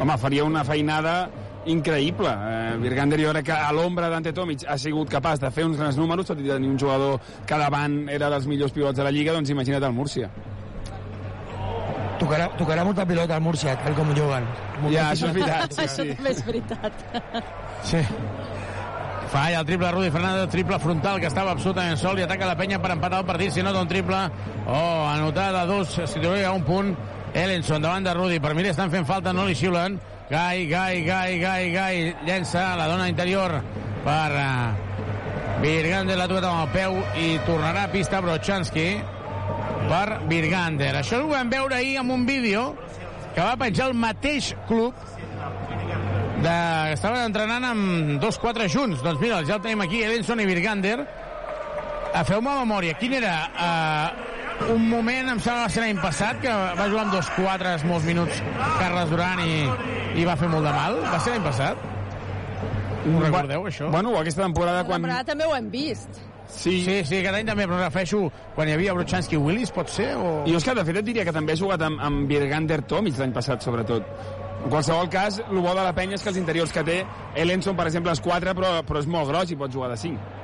Home, 0.00 0.16
faria 0.18 0.46
una 0.48 0.64
feinada 0.66 1.16
increïble. 1.72 2.30
Eh, 2.30 2.76
Virgander 2.82 3.20
jo 3.20 3.32
crec 3.34 3.48
que 3.50 3.56
a 3.56 3.70
l'ombra 3.74 4.10
d'Ante 4.12 4.32
Tomic 4.32 4.64
ha 4.68 4.78
sigut 4.78 5.10
capaç 5.10 5.40
de 5.42 5.50
fer 5.50 5.66
uns 5.66 5.78
grans 5.78 5.98
números, 5.98 6.26
tot 6.26 6.40
i 6.40 6.48
tenir 6.48 6.70
un 6.70 6.78
jugador 6.78 7.20
que 7.46 7.58
davant 7.60 8.08
era 8.12 8.30
dels 8.32 8.46
millors 8.46 8.72
pivots 8.72 8.96
de 8.98 9.06
la 9.06 9.14
Lliga, 9.14 9.34
doncs 9.36 9.50
imagina't 9.54 9.84
el 9.84 9.96
Múrcia. 9.96 10.30
Tocarà, 12.16 12.48
tocarà 12.56 12.84
molta 12.84 13.04
pilota 13.06 13.36
al 13.36 13.42
Múrcia, 13.44 13.76
tal 13.82 13.96
com 13.96 14.14
juguen. 14.16 14.46
Ja, 14.88 15.10
això 15.10 15.28
és 15.28 15.36
veritat. 15.36 15.72
Sí, 15.72 15.82
Això 15.86 16.02
sí. 16.02 16.14
també 16.16 16.32
és 16.32 16.44
veritat. 16.46 17.02
Sí. 17.84 18.04
Falla 19.26 19.60
el 19.60 19.66
triple 19.66 19.90
Rudi 19.90 20.10
Fernández, 20.14 20.48
triple 20.52 20.78
frontal 20.78 21.18
que 21.20 21.26
estava 21.26 21.50
absolutament 21.52 21.98
sol 21.98 22.18
i 22.20 22.24
ataca 22.24 22.46
la 22.46 22.56
penya 22.56 22.78
per 22.80 22.92
empatar 22.94 23.20
el 23.20 23.28
partit, 23.28 23.52
si 23.52 23.62
no 23.62 23.74
un 23.74 23.88
triple 23.90 24.20
oh, 24.66 25.06
anotada 25.10 25.62
a 25.62 25.66
dos, 25.66 25.98
si 26.06 26.22
a 26.22 26.52
un 26.52 26.62
punt 26.64 26.94
Ellenson 27.34 27.82
davant 27.82 28.04
de 28.04 28.14
Rudi, 28.14 28.38
per 28.40 28.54
mi 28.54 28.62
li 28.62 28.70
estan 28.70 28.90
fent 28.90 29.04
falta 29.04 29.32
no 29.32 29.44
li 29.44 29.54
xiulen, 29.54 29.98
Gai, 30.28 30.66
Gai, 30.66 31.04
Gai, 31.04 31.38
Gai, 31.38 31.70
Gai, 31.70 32.16
llença 32.26 32.74
la 32.74 32.88
dona 32.90 33.06
interior 33.06 33.60
per 34.02 34.32
uh, 34.34 35.60
Virgander, 35.62 36.16
l'ha 36.18 36.26
tocat 36.26 36.48
amb 36.48 36.64
el 36.64 36.72
peu 36.74 36.96
i 37.22 37.28
tornarà 37.46 37.84
a 37.86 37.90
pista 37.92 38.18
Brochanski 38.24 38.88
per 39.86 40.18
Virgander. 40.26 40.96
Això 40.98 41.22
ho 41.22 41.30
vam 41.30 41.52
veure 41.52 41.78
ahir 41.78 42.00
amb 42.02 42.10
un 42.16 42.26
vídeo 42.26 42.72
que 43.36 43.38
va 43.38 43.54
penjar 43.60 43.86
el 43.92 43.94
mateix 43.94 44.50
club 44.66 44.98
de... 46.42 46.56
estaven 46.96 47.22
entrenant 47.28 47.70
amb 47.70 48.18
dos 48.18 48.40
quatre 48.42 48.66
junts. 48.66 49.06
Doncs 49.06 49.22
mira, 49.22 49.44
ja 49.46 49.60
el 49.60 49.62
tenim 49.62 49.86
aquí, 49.86 50.02
Edenson 50.02 50.42
i 50.42 50.48
Virgander. 50.50 50.98
Feu-me 52.26 52.50
memòria, 52.64 52.98
quin 52.98 53.14
era 53.14 53.36
uh, 53.46 54.35
un 54.72 54.88
moment, 54.88 55.28
em 55.32 55.40
sembla 55.40 55.62
que 55.62 55.66
va 55.66 55.72
ser 55.74 55.82
l'any 55.84 55.98
passat, 56.02 56.38
que 56.42 56.52
va 56.52 56.86
jugar 56.88 57.04
amb 57.06 57.16
dos 57.16 57.28
quatres 57.36 57.84
molts 57.88 58.06
minuts 58.08 58.40
Carles 58.78 59.10
Duran 59.12 59.42
i, 59.44 59.58
i 60.20 60.24
va 60.28 60.36
fer 60.40 60.48
molt 60.52 60.66
de 60.66 60.72
mal? 60.74 60.98
Va 61.06 61.20
ser 61.22 61.36
l'any 61.36 61.44
passat? 61.44 61.84
Ho 63.06 63.20
recordeu, 63.22 63.66
això? 63.68 63.90
Bueno, 63.92 64.16
aquesta 64.18 64.42
temporada 64.42 64.82
La 64.82 64.88
quan... 64.88 65.02
temporada 65.02 65.28
també 65.28 65.46
ho 65.46 65.54
hem 65.54 65.68
vist. 65.70 66.22
Sí. 66.46 66.78
sí, 66.84 67.00
sí, 67.04 67.18
aquest 67.18 67.34
any 67.34 67.46
també, 67.48 67.66
però 67.66 67.78
refereixo 67.80 68.20
quan 68.54 68.68
hi 68.70 68.74
havia 68.76 68.94
Brochanski 68.94 69.38
Willis, 69.38 69.72
pot 69.74 69.90
ser? 69.90 70.12
O... 70.14 70.32
Jo 70.46 70.60
és 70.60 70.66
que, 70.66 70.74
de 70.78 70.84
fet, 70.86 71.00
et 71.02 71.08
diria 71.08 71.26
que 71.26 71.34
també 71.34 71.54
he 71.54 71.60
jugat 71.60 71.82
amb, 71.82 72.00
amb 72.02 72.26
Birgander 72.30 72.80
Tomic 72.86 73.18
l'any 73.18 73.34
passat, 73.34 73.66
sobretot. 73.66 74.06
En 74.62 74.70
qualsevol 74.72 75.10
cas, 75.12 75.40
el 75.44 75.60
bo 75.60 75.74
de 75.74 75.82
la 75.84 75.92
penya 75.94 76.16
és 76.18 76.24
que 76.24 76.32
els 76.32 76.38
interiors 76.40 76.72
que 76.74 76.82
té, 76.86 77.00
Ellenson, 77.38 77.76
per 77.78 77.88
exemple, 77.90 78.14
és 78.14 78.22
4, 78.24 78.54
però, 78.58 78.72
però 78.86 79.02
és 79.02 79.10
molt 79.10 79.30
gros 79.30 79.52
i 79.52 79.58
pot 79.58 79.74
jugar 79.74 79.92
de 79.92 79.98
5. 80.06 80.34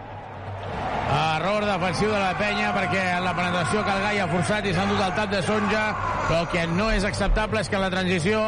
Error 1.12 1.64
defensiu 1.68 2.08
de 2.08 2.18
la 2.18 2.32
penya 2.38 2.70
perquè 2.72 3.00
en 3.18 3.26
la 3.26 3.34
penetració 3.36 3.82
que 3.84 3.92
el 3.92 4.04
Gai 4.06 4.20
ha 4.22 4.28
forçat 4.30 4.64
i 4.64 4.72
s'ha 4.72 4.86
endut 4.86 5.02
el 5.04 5.12
tap 5.18 5.32
de 5.32 5.42
Sonja, 5.44 5.82
però 6.28 6.38
el 6.40 6.48
que 6.54 6.62
no 6.70 6.86
és 6.92 7.04
acceptable 7.04 7.60
és 7.60 7.68
que 7.68 7.80
la 7.80 7.90
transició 7.92 8.40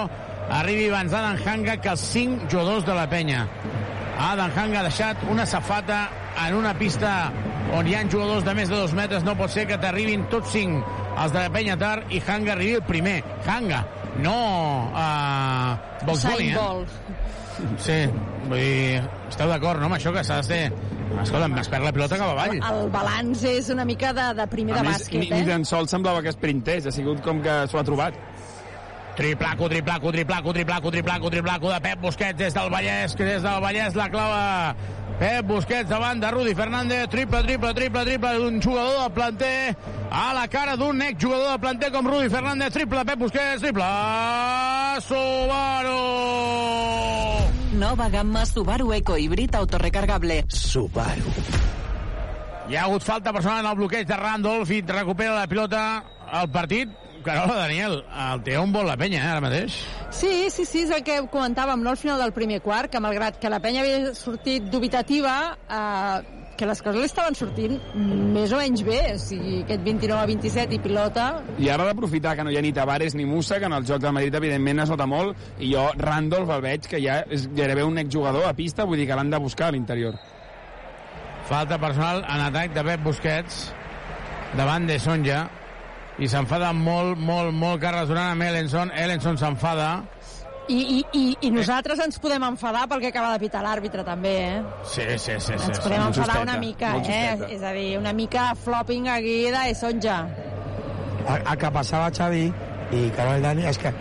arribi 0.59 0.87
abans 0.89 1.13
Adam 1.13 1.37
Hanga 1.45 1.77
que 1.85 1.93
els 1.93 2.05
5 2.15 2.49
jugadors 2.49 2.87
de 2.89 2.97
la 2.97 3.05
penya. 3.11 3.45
Adam 4.31 4.53
Hanga 4.57 4.81
ha 4.81 4.87
deixat 4.87 5.27
una 5.29 5.45
safata 5.45 6.07
en 6.47 6.57
una 6.57 6.73
pista 6.79 7.13
on 7.77 7.89
hi 7.89 7.99
ha 7.99 8.05
jugadors 8.09 8.47
de 8.47 8.55
més 8.57 8.73
de 8.73 8.81
2 8.81 8.97
metres. 8.97 9.25
No 9.29 9.37
pot 9.37 9.53
ser 9.53 9.67
que 9.69 9.79
t'arribin 9.81 10.25
tots 10.33 10.57
5 10.57 10.81
els 11.21 11.37
de 11.37 11.41
la 11.45 11.53
penya 11.53 11.77
tard 11.77 12.09
i 12.13 12.23
Hanga 12.25 12.55
arribi 12.57 12.79
el 12.81 12.87
primer. 12.89 13.19
Hanga, 13.45 13.85
no 14.23 14.37
uh, 14.93 16.05
Box 16.07 16.27
Bunny, 16.29 16.53
eh? 16.53 17.15
Sí, 17.79 17.99
vull 18.49 18.59
dir, 18.59 19.03
esteu 19.29 19.51
d'acord, 19.51 19.81
no, 19.81 19.89
amb 19.89 19.97
això 19.99 20.13
que 20.15 20.25
s'ha 20.27 20.41
de 20.43 20.49
ser... 20.49 20.63
Escolta, 21.23 21.47
es 21.61 21.69
perd 21.71 21.87
la 21.87 21.93
pilota 21.95 22.17
cap 22.19 22.33
avall. 22.33 22.57
El 22.59 22.89
balanç 22.91 23.45
és 23.47 23.69
una 23.71 23.85
mica 23.87 24.11
de, 24.17 24.25
de 24.35 24.47
primer 24.51 24.75
A 24.75 24.81
de 24.81 24.89
més, 24.89 25.05
bàsquet, 25.05 25.21
ni, 25.23 25.29
eh? 25.31 25.43
ni 25.45 25.47
tan 25.47 25.67
sols 25.69 25.93
semblava 25.95 26.25
que 26.25 26.33
esprintés, 26.33 26.89
ha 26.91 26.95
sigut 26.95 27.23
com 27.23 27.43
que 27.45 27.61
s'ho 27.71 27.79
ha 27.79 27.85
trobat. 27.87 28.19
Triplaco, 29.15 29.69
triplaco, 29.71 30.11
triplaco, 30.11 30.53
triplaco, 30.57 30.91
triplaco, 30.91 31.31
triplaco 31.31 31.71
de 31.71 31.79
Pep 31.85 32.01
Busquets 32.03 32.39
des 32.41 32.57
del 32.57 32.73
Vallès, 32.73 33.15
que 33.15 33.29
des 33.29 33.47
del 33.47 33.61
Vallès 33.63 33.95
la 33.95 34.09
clava 34.11 34.75
Pep 35.19 35.47
Busquets 35.47 35.89
davant 35.89 36.19
de 36.21 36.31
Rudi 36.31 36.55
Fernández, 36.59 37.07
triple, 37.09 37.43
triple, 37.43 37.75
triple, 37.75 38.05
triple 38.05 38.33
d'un 38.39 38.61
jugador 38.63 39.01
del 39.01 39.13
planter 39.15 39.77
a 40.11 40.33
la 40.35 40.49
cara 40.49 40.75
d'un 40.77 41.03
ex 41.03 41.23
jugador 41.23 41.53
del 41.53 41.61
planter 41.61 41.93
com 41.95 42.09
Rudi 42.11 42.29
Fernández, 42.29 42.73
triple, 42.75 43.05
Pep 43.05 43.19
Busquets, 43.19 43.63
triple, 43.63 43.91
Subaru! 45.07 46.01
Nova 47.79 48.09
gamma 48.09 48.45
Subaru 48.47 48.93
Eco 48.93 49.17
Híbrid 49.19 49.55
autorecargable. 49.55 50.45
Subaru. 50.49 51.33
Hi 52.69 52.77
ha 52.77 52.85
hagut 52.87 53.05
falta 53.05 53.33
personal 53.33 53.65
en 53.65 53.71
el 53.71 53.77
bloqueig 53.77 54.07
de 54.09 54.17
Randolph 54.17 54.71
i 54.73 54.81
recupera 54.83 55.35
la 55.37 55.47
pilota 55.47 55.83
al 56.33 56.51
partit. 56.51 57.04
Carola, 57.25 57.57
Daniel, 57.65 57.99
el 58.29 58.45
té 58.45 58.59
un 58.61 58.73
vol 58.75 58.87
la 58.87 58.99
penya, 59.01 59.23
eh, 59.23 59.33
ara 59.33 59.43
mateix. 59.43 59.81
Sí, 60.15 60.51
sí, 60.53 60.67
sí, 60.69 60.85
és 60.85 60.95
el 60.95 61.03
que 61.07 61.23
comentàvem, 61.33 61.81
no 61.83 61.91
al 61.91 61.99
final 61.99 62.21
del 62.21 62.35
primer 62.37 62.61
quart, 62.63 62.93
que 62.93 63.01
malgrat 63.03 63.41
que 63.41 63.51
la 63.51 63.61
penya 63.65 63.83
havia 63.83 64.15
sortit 64.15 64.69
dubitativa, 64.71 65.37
eh, 65.65 66.45
que 66.57 66.67
les 66.67 66.83
coses 66.85 67.01
li 67.01 67.09
estaven 67.09 67.35
sortint 67.35 67.75
més 67.97 68.53
o 68.55 68.61
menys 68.61 68.85
bé, 68.87 68.99
o 69.15 69.19
sigui, 69.19 69.57
aquest 69.65 69.83
29 69.87 70.21
a 70.21 70.29
27 70.31 70.77
i 70.77 70.81
pilota... 70.85 71.25
I 71.59 71.71
ara 71.73 71.89
d'aprofitar 71.89 72.37
que 72.39 72.45
no 72.47 72.53
hi 72.53 72.61
ha 72.61 72.63
ni 72.63 72.73
Tavares 72.77 73.17
ni 73.19 73.27
Musa, 73.27 73.59
que 73.59 73.67
en 73.67 73.75
el 73.75 73.89
joc 73.89 74.05
del 74.05 74.15
Madrid 74.15 74.39
evidentment 74.39 74.85
es 74.85 74.93
nota 74.93 75.09
molt, 75.11 75.41
i 75.59 75.73
jo 75.73 75.89
Randolph 75.99 76.53
el 76.55 76.63
veig 76.69 76.87
que 76.91 77.03
ja 77.03 77.23
és 77.27 77.49
gairebé 77.57 77.89
un 77.89 77.99
exjugador 78.05 78.47
a 78.47 78.55
pista, 78.55 78.87
vull 78.87 79.03
dir 79.03 79.09
que 79.11 79.19
l'han 79.19 79.33
de 79.35 79.43
buscar 79.43 79.73
a 79.73 79.75
l'interior. 79.75 80.21
Falta 81.49 81.81
personal 81.81 82.23
en 82.23 82.47
atac 82.47 82.73
de 82.77 82.87
Pep 82.87 83.03
Busquets 83.05 83.67
davant 84.57 84.87
de 84.87 85.01
Sonja 85.03 85.43
i 86.19 86.29
s'enfada 86.31 86.73
molt, 86.77 87.19
molt, 87.19 87.53
molt 87.55 87.81
Carles 87.83 88.09
Duran 88.11 88.35
amb 88.35 88.47
Ellenson. 88.47 88.93
Ellenson 88.95 89.39
s'enfada. 89.41 89.89
I, 90.69 90.79
i, 90.81 90.99
i, 91.13 91.23
I 91.45 91.51
nosaltres 91.53 91.99
ens 92.01 92.17
podem 92.23 92.45
enfadar 92.47 92.87
pel 92.89 93.03
que 93.03 93.11
acaba 93.11 93.35
de 93.35 93.41
pitar 93.43 93.61
l'àrbitre, 93.67 94.01
també, 94.07 94.33
eh? 94.49 94.63
Sí, 94.89 95.05
sí, 95.19 95.35
sí. 95.37 95.41
sí 95.45 95.53
Ens 95.59 95.77
sí. 95.77 95.83
podem 95.85 96.01
Molt 96.01 96.17
enfadar 96.17 96.39
una 96.41 96.55
mica, 96.63 96.95
eh? 97.05 97.35
És 97.53 97.61
a 97.63 97.75
dir, 97.77 97.99
una 98.01 98.15
mica 98.17 98.47
flopping 98.65 99.11
aquí 99.13 99.37
de 99.53 99.75
Sonja. 99.77 100.23
el, 101.25 101.41
el 101.41 101.59
que 101.61 101.71
passava 101.73 102.09
Xavi 102.13 102.47
i 102.93 103.11
Carol 103.17 103.45
Dani 103.45 103.65
és 103.69 103.79
que 103.81 103.93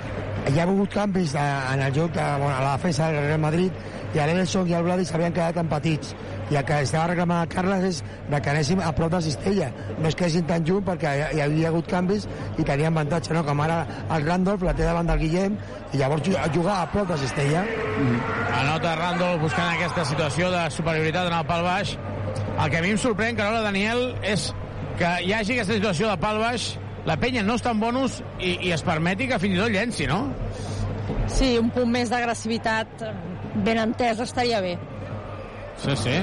hi 0.51 0.57
ha 0.59 0.63
hagut 0.63 0.91
canvis 0.91 1.33
de, 1.35 1.43
en 1.73 1.83
el 1.85 1.93
joc 1.95 2.11
de, 2.15 2.23
bueno, 2.39 2.55
a 2.55 2.61
la 2.63 2.71
defensa 2.77 3.07
del 3.11 3.27
Real 3.27 3.39
Madrid 3.39 3.71
i 4.13 4.19
l'Elenson 4.19 4.67
i 4.69 4.73
el 4.77 4.83
Vladi 4.85 5.05
s'havien 5.09 5.33
quedat 5.33 5.57
empatits 5.57 6.13
i 6.51 6.57
el 6.59 6.65
que 6.67 6.75
estava 6.85 7.07
reclamant 7.09 7.47
Carles 7.49 7.83
és 7.87 8.01
que 8.29 8.49
anéssim 8.51 8.79
a 8.83 8.91
prop 8.93 9.09
de 9.15 9.21
Cistella 9.25 9.71
no 9.97 10.07
es 10.09 10.15
quedessin 10.15 10.45
tan 10.45 10.65
junt 10.67 10.83
perquè 10.85 11.13
hi, 11.33 11.39
havia 11.41 11.69
hagut 11.71 11.87
canvis 11.89 12.27
i 12.59 12.63
tenien 12.63 12.91
avantatge, 12.93 13.33
no? 13.33 13.43
com 13.47 13.61
ara 13.65 13.79
el 14.13 14.25
Randolph 14.27 14.61
la 14.67 14.73
té 14.77 14.85
davant 14.85 15.07
del 15.09 15.17
Guillem 15.23 15.57
i 15.93 15.97
llavors 15.97 16.21
ju- 16.27 16.37
jugar 16.53 16.81
a 16.83 16.91
prop 16.91 17.07
de 17.09 17.17
Cistella 17.17 17.63
Anota 18.59 18.95
Randall 18.99 19.39
buscant 19.41 19.73
aquesta 19.75 20.05
situació 20.05 20.51
de 20.53 20.63
superioritat 20.71 21.27
en 21.31 21.33
el 21.39 21.45
pal 21.49 21.63
baix. 21.65 21.95
El 22.53 22.69
que 22.69 22.77
a 22.77 22.81
mi 22.85 22.91
em 22.93 22.97
sorprèn, 23.01 23.35
Carola 23.37 23.61
Daniel, 23.65 24.13
és 24.21 24.51
que 24.99 25.09
hi 25.25 25.33
hagi 25.33 25.55
aquesta 25.57 25.73
situació 25.79 26.09
de 26.11 26.17
pal 26.21 26.37
baix, 26.41 26.67
la 27.05 27.17
penya 27.19 27.41
no 27.43 27.55
està 27.57 27.71
en 27.73 27.79
bonus 27.81 28.19
i, 28.39 28.53
i 28.69 28.71
es 28.75 28.83
permeti 28.85 29.27
que 29.27 29.39
fins 29.41 29.57
i 29.57 29.61
tot 29.63 29.73
llenci, 29.73 30.05
no? 30.07 30.19
Sí, 31.27 31.55
un 31.59 31.69
punt 31.73 31.89
més 31.91 32.09
d'agressivitat 32.13 33.03
ben 33.55 33.79
entès 33.81 34.19
estaria 34.23 34.61
bé. 34.61 34.77
Sí, 35.77 35.95
sí. 35.97 36.17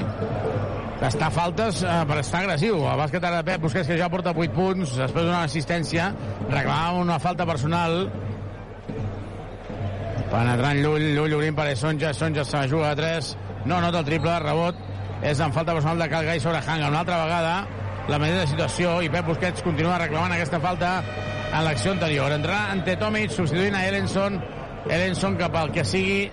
Està 1.01 1.31
faltes 1.33 1.81
eh, 1.81 1.93
per 2.07 2.19
estar 2.21 2.43
agressiu. 2.43 2.83
El 2.85 2.99
bàsquet 2.99 3.23
ara 3.25 3.41
de 3.41 3.47
Pep 3.47 3.63
Busquets, 3.63 3.87
que 3.89 3.97
ja 3.97 4.09
porta 4.11 4.35
8 4.37 4.53
punts, 4.53 4.93
després 4.99 5.25
d'una 5.25 5.43
assistència, 5.47 6.11
reclamava 6.49 7.01
una 7.01 7.17
falta 7.19 7.47
personal. 7.49 8.05
Penetrant 10.31 10.79
Llull, 10.79 11.07
Llull 11.17 11.35
obrint 11.39 11.57
per 11.57 11.71
Sonja, 11.75 12.13
Sonja 12.13 12.45
se 12.47 12.61
juga 12.71 12.91
a 12.91 12.95
3, 12.95 13.33
no 13.65 13.81
nota 13.81 13.99
el 13.99 14.07
triple, 14.07 14.37
rebot, 14.45 14.77
és 15.25 15.41
en 15.41 15.51
falta 15.53 15.73
personal 15.73 15.99
de 15.99 16.09
Calgai 16.13 16.39
sobre 16.39 16.61
Hanga. 16.61 16.93
Una 16.93 17.01
altra 17.01 17.19
vegada, 17.25 17.55
la 18.07 18.21
mateixa 18.21 18.47
situació, 18.53 18.95
i 19.01 19.09
Pep 19.09 19.27
Busquets 19.33 19.65
continua 19.65 19.99
reclamant 19.99 20.37
aquesta 20.37 20.61
falta 20.61 20.99
en 21.51 21.65
l'acció 21.65 21.97
anterior. 21.97 22.31
Entrarà 22.31 22.71
ante 22.77 22.95
Tomic, 23.01 23.33
substituint 23.33 23.75
a 23.75 23.83
Ellenson, 23.89 24.39
Ellenson, 24.89 25.35
que 25.37 25.47
pel 25.53 25.71
que 25.75 25.83
sigui, 25.85 26.23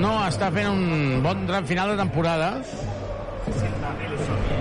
no 0.00 0.14
està 0.26 0.48
fent 0.54 0.70
un 0.70 1.22
bon 1.24 1.42
tram 1.48 1.66
final 1.68 1.92
de 1.92 1.98
temporada. 2.00 2.52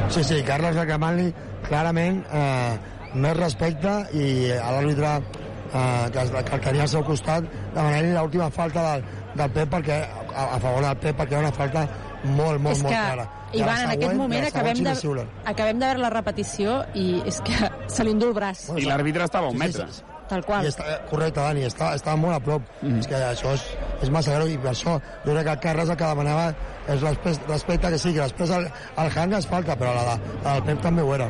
Sí, 0.09 0.23
sí, 0.23 0.39
Carles 0.47 0.75
reclamant-li 0.75 1.29
clarament 1.67 2.23
eh, 2.33 2.73
més 3.19 3.35
respecte 3.37 3.91
i 4.17 4.25
a 4.55 4.71
l'àrbitre 4.73 5.11
eh, 5.19 6.09
que, 6.13 6.23
que 6.33 6.55
el 6.57 6.63
tenia 6.65 6.85
al 6.87 6.91
seu 6.91 7.03
costat 7.05 7.45
demanant-li 7.75 8.13
l'última 8.15 8.49
falta 8.53 8.85
del, 8.87 9.03
del 9.37 9.51
Pep 9.57 9.69
perquè, 9.75 9.99
a, 10.33 10.47
a 10.55 10.59
favor 10.63 10.81
del 10.87 10.97
Pep 11.03 11.19
perquè 11.21 11.37
era 11.37 11.45
una 11.47 11.53
falta 11.55 11.85
molt, 12.23 12.57
molt, 12.59 12.73
és 12.75 12.83
molt 12.83 12.95
que, 12.95 13.03
clara. 13.05 13.27
Ivan, 13.53 13.69
en 13.69 13.77
següent- 13.77 13.93
aquest 13.93 14.11
i 14.11 14.15
a 14.15 14.19
moment 14.19 14.47
acabem 14.49 14.81
sí 14.81 14.83
de, 14.89 15.25
acabem 15.53 15.79
de 15.79 15.85
veure 15.87 16.03
la 16.03 16.09
repetició 16.13 16.79
i 16.99 17.07
és 17.29 17.39
que 17.45 17.69
se 17.89 18.03
li 18.05 18.11
endú 18.17 18.31
el 18.33 18.37
braç. 18.37 18.65
I 18.77 18.85
l'àrbitre 18.89 19.29
estava 19.29 19.47
a 19.47 19.53
un 19.53 19.57
metre. 19.61 19.85
Tal 20.29 20.43
qual. 20.45 20.65
I 20.65 20.69
està, 20.69 20.85
correcte, 21.09 21.41
Dani, 21.41 21.63
està, 21.65 21.93
està 21.97 22.13
molt 22.19 22.37
a 22.37 22.41
prop. 22.43 22.65
Mm. 22.83 22.99
És 23.01 23.09
que 23.09 23.17
això 23.31 23.53
és, 23.57 23.65
és 24.05 24.11
massa 24.13 24.35
greu 24.37 24.51
i 24.51 24.59
per 24.61 24.71
això 24.75 24.99
jo 25.25 25.33
crec 25.33 25.47
que 25.47 25.55
el 25.55 25.63
Carles 25.63 25.89
el 25.89 25.97
que 25.97 26.11
demanava 26.11 26.51
és 26.85 27.01
respecte, 27.01 27.49
respecte 27.49 27.93
que 27.93 28.01
sí, 28.01 28.13
que 28.13 28.27
després 28.27 28.53
el, 28.53 28.67
el 29.03 29.09
Hanga 29.15 29.41
es 29.41 29.49
falta, 29.49 29.77
però 29.79 29.95
la, 29.97 30.19
la 30.43 30.53
del 30.53 30.67
Pep 30.69 30.83
també 30.85 31.05
ho 31.05 31.15
era. 31.17 31.29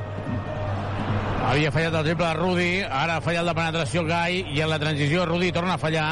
Havia 1.50 1.72
fallat 1.74 1.96
el 2.02 2.10
triple 2.10 2.28
de 2.28 2.34
Rudi, 2.38 2.68
ara 2.84 3.16
ha 3.18 3.24
fallat 3.26 3.48
la 3.48 3.56
penetració 3.58 4.04
Gai, 4.06 4.44
i 4.54 4.60
en 4.62 4.70
la 4.70 4.82
transició 4.82 5.24
Rudi 5.26 5.54
torna 5.56 5.80
a 5.80 5.82
fallar. 5.82 6.10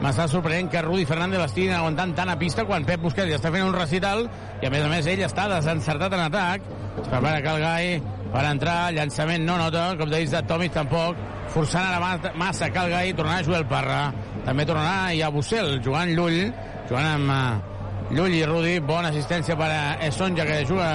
M'està 0.00 0.24
sorprenent 0.32 0.70
que 0.72 0.80
Rudi 0.80 1.04
Fernández 1.04 1.42
l'estiguin 1.42 1.74
aguantant 1.76 2.14
tant 2.16 2.30
a 2.32 2.38
pista 2.40 2.64
quan 2.64 2.86
Pep 2.88 3.02
Busquets 3.02 3.28
ja 3.28 3.36
està 3.36 3.50
fent 3.52 3.66
un 3.66 3.76
recital 3.76 4.24
i 4.62 4.70
a 4.70 4.70
més 4.72 4.86
a 4.86 4.88
més 4.88 5.10
ell 5.10 5.20
està 5.26 5.44
desencertat 5.50 6.16
en 6.16 6.24
atac. 6.30 6.64
Es 6.94 7.10
prepara 7.10 7.42
Cal 7.44 7.60
Gai 7.60 7.92
per 8.30 8.44
entrar, 8.46 8.92
llançament 8.94 9.44
no 9.46 9.56
nota, 9.58 9.96
com 9.98 10.10
de 10.10 10.24
de 10.26 10.42
Tomic 10.46 10.72
tampoc, 10.72 11.16
forçant 11.50 11.86
ara 11.86 11.98
ma- 12.00 12.32
massa 12.34 12.70
Cal 12.70 12.88
Gai, 12.90 13.12
tornarà 13.14 13.42
Joel 13.42 13.66
Parra, 13.66 14.12
també 14.44 14.64
tornarà 14.66 15.12
i 15.14 15.22
a 15.22 15.30
Bussel, 15.30 15.80
jugant 15.82 16.14
Llull, 16.14 16.52
jugant 16.88 17.06
amb 17.14 17.30
eh, 17.30 18.14
Llull 18.14 18.34
i 18.34 18.44
Rudi, 18.44 18.78
bona 18.80 19.08
assistència 19.10 19.56
per 19.56 19.68
a 19.70 19.82
Esonja 20.06 20.46
que 20.46 20.64
juga 20.66 20.88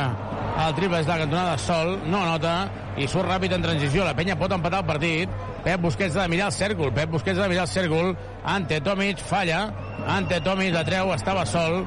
el 0.66 0.74
triple 0.76 1.02
de 1.04 1.08
la 1.08 1.18
cantonada 1.18 1.58
Sol, 1.58 2.00
no 2.08 2.26
nota, 2.26 2.56
i 2.98 3.08
surt 3.12 3.28
ràpid 3.28 3.52
en 3.56 3.62
transició. 3.64 4.06
La 4.08 4.14
penya 4.16 4.38
pot 4.40 4.52
empatar 4.56 4.80
el 4.80 4.88
partit. 4.88 5.30
Pep 5.66 5.82
Busquets 5.84 6.16
ha 6.16 6.24
de 6.24 6.32
mirar 6.32 6.48
el 6.48 6.56
cèrcol. 6.56 6.94
Pep 6.96 7.10
Busquets 7.12 7.40
ha 7.40 7.44
de 7.44 7.50
mirar 7.52 7.66
el 7.68 7.72
cèrcol. 7.74 8.14
Ante 8.46 8.80
Tomic 8.82 9.20
falla. 9.20 9.66
Ante 10.08 10.40
Tomic 10.42 10.72
la 10.74 10.86
treu, 10.88 11.12
estava 11.16 11.46
sol. 11.46 11.82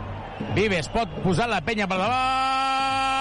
Vives 0.55 0.89
pot 0.93 1.09
posar 1.25 1.49
la 1.49 1.63
penya 1.65 1.89
per 1.89 1.97
davant. 1.97 3.18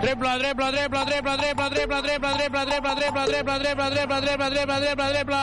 Triple, 0.00 0.38
triple, 0.38 0.70
triple, 0.72 1.04
triple, 1.04 1.36
triple, 1.36 1.68
triple, 1.68 1.70
triple, 1.70 2.00
triple, 2.00 2.32
triple, 2.32 2.64
triple, 2.64 2.66
triple, 2.66 3.26
triple, 3.28 3.90
triple, 3.90 4.20
triple, 4.20 4.50
triple, 4.50 4.80
triple, 4.80 5.10
triple. 5.12 5.36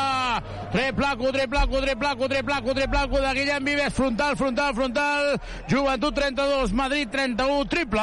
Triplaco, 0.72 1.32
triplaco, 1.32 1.82
triplaco, 1.82 2.28
triplaco, 2.28 2.74
triplaco 2.74 3.20
de 3.20 3.34
Guillem 3.36 3.64
Vives. 3.64 3.94
Frontal, 3.94 4.36
frontal, 4.36 4.74
frontal. 4.74 5.40
Joventut 5.68 6.16
32, 6.16 6.74
Madrid 6.74 7.08
31, 7.10 7.66
triple. 7.66 8.02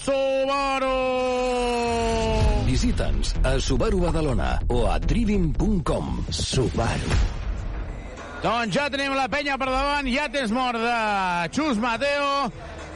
Subaru! 0.00 0.96
Visita'ns 2.64 3.34
a 3.44 3.60
Subaru 3.60 4.00
Badalona 4.00 4.58
o 4.68 4.86
a 4.88 4.98
trivim.com. 4.98 6.24
Subaru. 6.30 7.44
Doncs 8.44 8.74
ja 8.76 8.90
tenim 8.92 9.14
la 9.16 9.24
penya 9.32 9.54
per 9.56 9.70
davant, 9.72 10.08
ja 10.12 10.26
tens 10.28 10.50
mort 10.52 10.76
de 10.76 10.96
Xus 11.56 11.78
Mateo, 11.80 12.50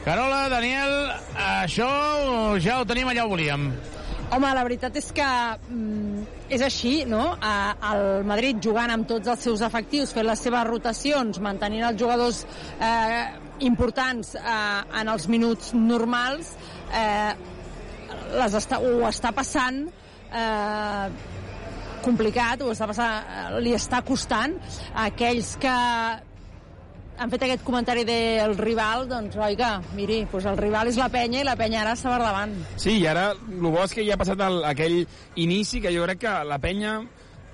Carola, 0.05 0.47
Daniel, 0.47 0.93
això 1.35 1.89
ja 2.63 2.79
ho 2.79 2.85
tenim 2.87 3.09
allà 3.11 3.25
ho 3.25 3.31
volíem. 3.33 3.65
Home, 4.29 4.49
la 4.53 4.61
veritat 4.63 4.95
és 4.99 5.09
que 5.15 5.25
mm, 5.25 6.23
és 6.53 6.61
així, 6.63 6.93
no? 7.09 7.23
El 7.89 8.27
Madrid 8.29 8.61
jugant 8.63 8.93
amb 8.93 9.07
tots 9.09 9.27
els 9.33 9.43
seus 9.47 9.63
efectius, 9.65 10.13
fent 10.15 10.27
les 10.29 10.43
seves 10.45 10.67
rotacions, 10.69 11.41
mantenint 11.43 11.87
els 11.89 11.99
jugadors 11.99 12.43
eh, 12.77 13.25
importants 13.65 14.35
eh, 14.37 14.55
en 15.01 15.11
els 15.11 15.27
minuts 15.33 15.73
normals, 15.75 16.53
eh, 16.93 17.33
les 18.37 18.57
està, 18.61 18.79
ho 18.79 19.03
està 19.09 19.33
passant 19.35 19.81
eh, 19.89 21.05
complicat, 22.05 22.63
ho 22.63 22.71
està 22.71 22.87
passant, 22.87 23.59
li 23.65 23.75
està 23.75 24.03
costant 24.07 24.55
a 24.93 25.09
aquells 25.09 25.55
que 25.59 25.75
han 27.19 27.31
fet 27.31 27.43
aquest 27.43 27.63
comentari 27.67 28.05
del 28.07 28.55
rival, 28.57 29.05
doncs, 29.09 29.35
oiga, 29.43 29.73
miri, 29.97 30.21
doncs 30.31 30.47
el 30.53 30.59
rival 30.59 30.87
és 30.91 30.99
la 30.99 31.09
penya 31.11 31.41
i 31.43 31.47
la 31.47 31.57
penya 31.59 31.81
ara 31.83 31.95
està 31.97 32.13
per 32.13 32.21
davant. 32.23 32.53
Sí, 32.79 32.95
i 33.01 33.07
ara 33.11 33.31
el 33.35 33.65
bo 33.65 33.83
és 33.83 33.95
que 33.95 34.05
ja 34.07 34.15
ha 34.15 34.21
passat 34.21 34.39
el, 34.45 34.61
aquell 34.69 35.01
inici 35.35 35.83
que 35.83 35.91
jo 35.95 36.05
crec 36.07 36.23
que 36.23 36.35
la 36.47 36.59
penya 36.63 37.01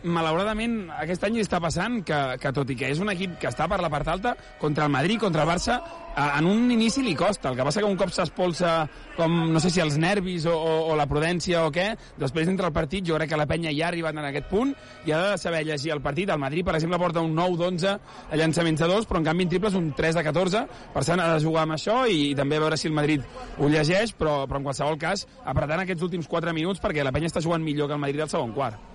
malauradament 0.05 0.89
aquest 0.99 1.23
any 1.27 1.39
està 1.41 1.59
passant 1.63 1.99
que, 2.05 2.19
que 2.41 2.51
tot 2.55 2.69
i 2.69 2.77
que 2.77 2.89
és 2.93 3.01
un 3.01 3.09
equip 3.13 3.37
que 3.41 3.49
està 3.49 3.67
per 3.71 3.79
la 3.81 3.89
part 3.91 4.07
alta 4.11 4.35
contra 4.61 4.85
el 4.85 4.93
Madrid, 4.93 5.19
contra 5.21 5.43
el 5.43 5.49
Barça 5.49 5.79
en 6.15 6.47
un 6.47 6.69
inici 6.71 7.03
li 7.03 7.15
costa, 7.17 7.49
el 7.49 7.57
que 7.57 7.65
passa 7.67 7.81
que 7.83 7.89
un 7.89 7.97
cop 7.99 8.11
s'espolsa 8.13 8.75
com, 9.17 9.33
no 9.51 9.59
sé 9.59 9.71
si 9.73 9.83
els 9.83 9.97
nervis 9.99 10.45
o, 10.47 10.53
o, 10.55 10.75
o 10.91 10.95
la 10.95 11.07
prudència 11.11 11.65
o 11.67 11.73
què, 11.75 11.89
després 12.21 12.47
d'entrar 12.47 12.71
al 12.71 12.75
partit 12.77 13.05
jo 13.07 13.17
crec 13.19 13.33
que 13.33 13.39
la 13.39 13.47
penya 13.49 13.73
ja 13.75 13.87
ha 13.87 13.91
arribat 13.91 14.15
en 14.15 14.29
aquest 14.29 14.47
punt 14.51 14.71
i 15.05 15.11
ha 15.11 15.21
de 15.25 15.41
saber 15.41 15.65
llegir 15.67 15.91
el 15.95 16.03
partit, 16.05 16.31
el 16.31 16.41
Madrid 16.41 16.65
per 16.67 16.77
exemple 16.79 17.01
porta 17.01 17.23
un 17.25 17.35
9 17.35 17.59
d'11 17.59 17.97
a 18.31 18.39
llançaments 18.39 18.85
de 18.85 18.91
dos 18.91 19.09
però 19.09 19.19
en 19.21 19.29
canvi 19.29 19.49
en 19.49 19.53
triples 19.57 19.75
un 19.75 19.91
3 19.97 20.21
de 20.21 20.25
14 20.29 20.65
per 20.95 21.05
tant 21.05 21.23
ha 21.23 21.29
de 21.33 21.43
jugar 21.43 21.65
amb 21.65 21.75
això 21.77 22.03
i, 22.07 22.31
i 22.31 22.35
també 22.37 22.61
veure 22.63 22.79
si 22.79 22.87
el 22.91 22.95
Madrid 22.97 23.25
ho 23.59 23.71
llegeix 23.71 24.15
però, 24.15 24.43
però 24.47 24.61
en 24.61 24.69
qualsevol 24.69 24.99
cas 25.01 25.27
apretant 25.43 25.83
aquests 25.83 26.07
últims 26.07 26.31
4 26.31 26.55
minuts 26.55 26.83
perquè 26.83 27.03
la 27.03 27.15
penya 27.15 27.33
està 27.33 27.43
jugant 27.43 27.63
millor 27.63 27.89
que 27.89 27.97
el 27.99 28.05
Madrid 28.07 28.23
al 28.23 28.31
segon 28.31 28.55
quart 28.55 28.94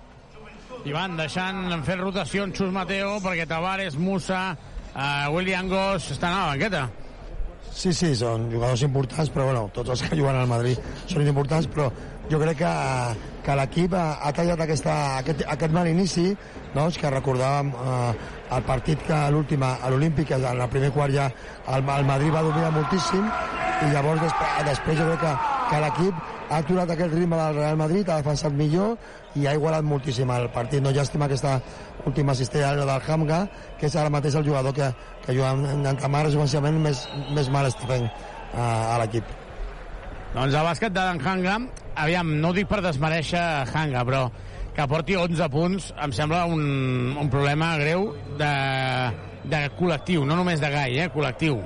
i 0.85 0.93
van 0.95 1.17
deixant 1.19 1.83
fer 1.85 1.99
rotacions 1.99 2.57
Xus 2.57 2.71
Mateo 2.73 3.19
perquè 3.21 3.45
Tavares, 3.49 3.97
Musa, 4.01 4.41
uh, 4.95 5.27
William 5.33 5.69
Goss 5.69 6.11
estan 6.15 6.33
a 6.33 6.39
la 6.41 6.49
banqueta. 6.55 6.87
Sí, 7.71 7.93
sí, 7.95 8.11
són 8.19 8.49
jugadors 8.51 8.81
importants, 8.83 9.29
però 9.31 9.45
bueno, 9.47 9.67
tots 9.75 9.93
els 9.93 10.01
que 10.03 10.17
juguen 10.17 10.35
al 10.35 10.49
Madrid 10.49 10.79
són 11.07 11.23
importants, 11.23 11.69
però 11.71 11.87
jo 12.31 12.39
crec 12.41 12.59
que, 12.59 12.71
que 13.45 13.55
l'equip 13.59 13.95
ha, 13.95 14.05
ha 14.25 14.33
tallat 14.35 14.65
aquesta, 14.65 14.95
aquest, 15.21 15.45
aquest 15.53 15.73
mal 15.75 15.87
inici, 15.87 16.27
doncs, 16.75 16.99
que 16.99 17.13
recordàvem 17.13 17.71
eh, 17.71 18.11
el 18.57 18.67
partit 18.67 19.05
que 19.07 19.21
l'últim, 19.31 19.63
a 19.63 19.89
l'Olímpic, 19.93 20.33
en 20.35 20.49
el 20.51 20.67
primer 20.73 20.91
quart 20.95 21.15
ja 21.15 21.29
el, 21.31 21.87
el 21.95 22.09
Madrid 22.09 22.35
va 22.35 22.43
dominar 22.43 22.73
moltíssim, 22.75 23.23
i 23.81 23.89
llavors 23.95 24.21
després, 24.21 24.61
després 24.67 24.99
jo 24.99 25.07
crec 25.09 25.23
que, 25.23 25.33
que 25.71 25.81
l'equip 25.85 26.21
ha 26.51 26.59
aturat 26.59 26.91
aquest 26.91 27.15
ritme 27.15 27.39
del 27.39 27.59
Real 27.61 27.79
Madrid, 27.79 28.09
ha 28.09 28.19
defensat 28.19 28.55
millor 28.55 28.97
i 29.39 29.47
ha 29.47 29.55
igualat 29.55 29.85
moltíssim 29.87 30.29
el 30.33 30.49
partit. 30.53 30.83
No 30.83 30.91
llàstima 30.91 31.27
aquesta 31.27 31.59
última 32.05 32.35
cistella 32.35 32.73
del 32.75 32.91
Hamga, 32.91 33.45
que 33.79 33.87
és 33.87 33.95
ara 33.95 34.09
mateix 34.09 34.35
el 34.35 34.47
jugador 34.47 34.73
que, 34.73 34.91
que 35.25 35.35
juga 35.37 35.51
en, 35.53 35.85
Tamar, 36.01 36.25
més, 36.27 37.07
més 37.31 37.49
mal 37.49 37.69
està 37.69 37.87
fent 37.87 38.07
a, 38.53 38.95
a 38.95 38.99
l'equip. 39.01 39.25
Doncs 40.33 40.55
el 40.55 40.65
bàsquet 40.65 40.93
de 40.95 41.01
Hanga, 41.01 41.59
aviam, 41.95 42.39
no 42.39 42.49
ho 42.49 42.55
dic 42.55 42.67
per 42.67 42.81
desmereixer 42.81 43.43
Hanga, 43.73 44.05
però 44.07 44.29
que 44.75 44.87
porti 44.87 45.17
11 45.19 45.49
punts 45.51 45.91
em 45.99 46.13
sembla 46.15 46.45
un, 46.47 47.17
un 47.19 47.29
problema 47.29 47.73
greu 47.81 48.13
de, 48.39 48.51
de 49.51 49.61
col·lectiu, 49.79 50.23
no 50.25 50.39
només 50.39 50.63
de 50.63 50.71
gai, 50.71 50.99
eh, 51.03 51.11
col·lectiu. 51.11 51.59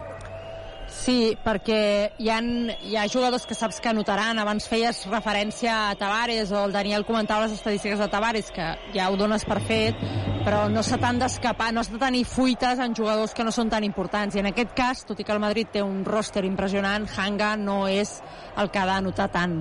Sí, 1.05 1.35
perquè 1.37 2.15
hi 2.17 2.31
ha, 2.33 2.39
hi 2.41 2.95
ha 2.97 3.03
jugadors 3.05 3.43
que 3.45 3.53
saps 3.53 3.77
que 3.77 3.91
anotaran. 3.91 4.39
Abans 4.41 4.65
feies 4.65 5.03
referència 5.05 5.75
a 5.91 5.93
Tavares 5.99 6.49
o 6.49 6.63
el 6.65 6.73
Daniel 6.73 7.05
comentava 7.05 7.45
les 7.45 7.53
estadístiques 7.59 8.01
de 8.01 8.07
Tavares, 8.09 8.49
que 8.55 8.71
ja 8.95 9.11
ho 9.11 9.19
dones 9.19 9.45
per 9.45 9.59
fet, 9.61 10.01
però 10.47 10.63
no 10.73 10.81
se 10.81 10.97
t'han 10.97 11.21
d'escapar, 11.21 11.69
no 11.75 11.85
has 11.85 11.93
de 11.93 12.01
tenir 12.01 12.25
fuites 12.25 12.81
en 12.81 12.97
jugadors 12.97 13.37
que 13.37 13.45
no 13.45 13.53
són 13.53 13.69
tan 13.69 13.85
importants. 13.85 14.33
I 14.33 14.41
en 14.41 14.49
aquest 14.49 14.73
cas, 14.73 15.05
tot 15.05 15.21
i 15.21 15.29
que 15.29 15.37
el 15.37 15.45
Madrid 15.45 15.69
té 15.77 15.85
un 15.85 16.01
roster 16.09 16.41
impressionant, 16.49 17.05
Hanga 17.05 17.53
no 17.53 17.83
és 17.85 18.17
el 18.57 18.73
que 18.73 18.81
ha 18.81 18.89
d'anotar 18.89 19.29
tant 19.29 19.59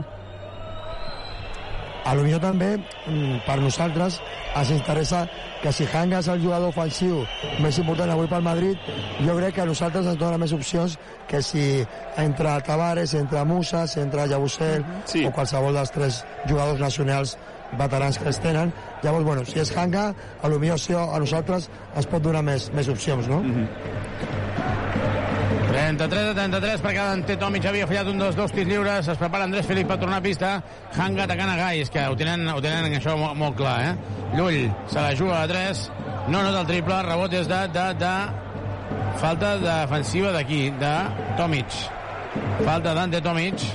a 2.04 2.14
lo 2.14 2.24
millor 2.24 2.42
també 2.42 2.74
mm, 2.76 3.44
per 3.46 3.58
nosaltres 3.62 4.20
ens 4.54 4.70
interessa 4.74 5.24
que 5.62 5.72
si 5.72 5.86
Hanga 5.88 6.20
és 6.20 6.28
el 6.28 6.42
jugador 6.42 6.68
ofensiu 6.68 7.22
més 7.64 7.78
important 7.80 8.12
avui 8.12 8.28
pel 8.28 8.44
Madrid 8.44 8.90
jo 9.24 9.36
crec 9.38 9.56
que 9.56 9.64
a 9.64 9.68
nosaltres 9.70 10.06
ens 10.12 10.20
dona 10.20 10.38
més 10.40 10.52
opcions 10.52 10.98
que 11.30 11.40
si 11.42 11.64
entre 12.20 12.52
Tavares, 12.66 13.14
entre 13.18 13.44
Musas, 13.48 13.96
entre 13.96 14.28
Jabusel 14.28 14.84
sí. 15.08 15.24
o 15.24 15.32
qualsevol 15.32 15.80
dels 15.80 15.94
tres 15.94 16.22
jugadors 16.46 16.80
nacionals 16.80 17.38
veterans 17.78 18.18
que 18.18 18.28
els 18.30 18.38
tenen. 18.38 18.72
Llavors, 19.02 19.24
bueno, 19.26 19.44
si 19.48 19.58
és 19.60 19.72
Hanga, 19.76 20.12
a 20.14 20.52
lo 20.52 20.60
millor 20.62 20.78
sí, 20.78 20.94
a 20.94 21.18
nosaltres 21.18 21.70
ens 21.96 22.06
pot 22.10 22.22
donar 22.22 22.44
més, 22.46 22.70
més 22.76 22.88
opcions, 22.92 23.28
no? 23.28 23.42
Mm 23.42 23.54
-hmm. 23.54 25.13
33 25.84 26.30
a 26.30 26.34
33 26.34 26.80
per 26.80 26.94
cada 26.94 27.12
Ante 27.12 27.34
Tomic 27.36 27.66
havia 27.68 27.84
fallat 27.84 28.08
un 28.08 28.20
dels 28.22 28.36
dos 28.38 28.52
tirs 28.54 28.68
lliures. 28.70 29.08
Es 29.12 29.18
prepara 29.20 29.44
Andrés 29.44 29.66
Felip 29.68 29.90
per 29.90 29.98
tornar 30.00 30.22
a 30.22 30.24
pista. 30.24 30.52
Hanga 30.96 31.26
atacant 31.26 31.50
a 31.52 31.56
Gai, 31.58 31.82
és 31.84 31.92
que 31.92 32.06
ho 32.08 32.16
tenen, 32.16 32.46
ho 32.48 32.62
tenen 32.64 32.96
això 32.96 33.18
molt, 33.20 33.36
molt 33.36 33.58
clar, 33.58 33.74
eh? 33.90 34.22
Llull 34.38 34.70
se 34.88 34.96
la 34.96 35.12
juga 35.18 35.42
a 35.42 35.50
3 35.50 35.82
no 36.32 36.40
nota 36.40 36.62
el 36.62 36.70
triple, 36.70 37.02
rebot 37.04 37.36
és 37.36 37.50
de, 37.50 37.60
de, 37.74 37.84
de 38.00 38.14
falta 39.20 39.52
defensiva 39.60 40.32
d'aquí, 40.32 40.62
de 40.80 40.94
Tomic. 41.36 41.76
Falta 42.62 42.96
d'Ante 42.96 43.20
Tomic. 43.20 43.68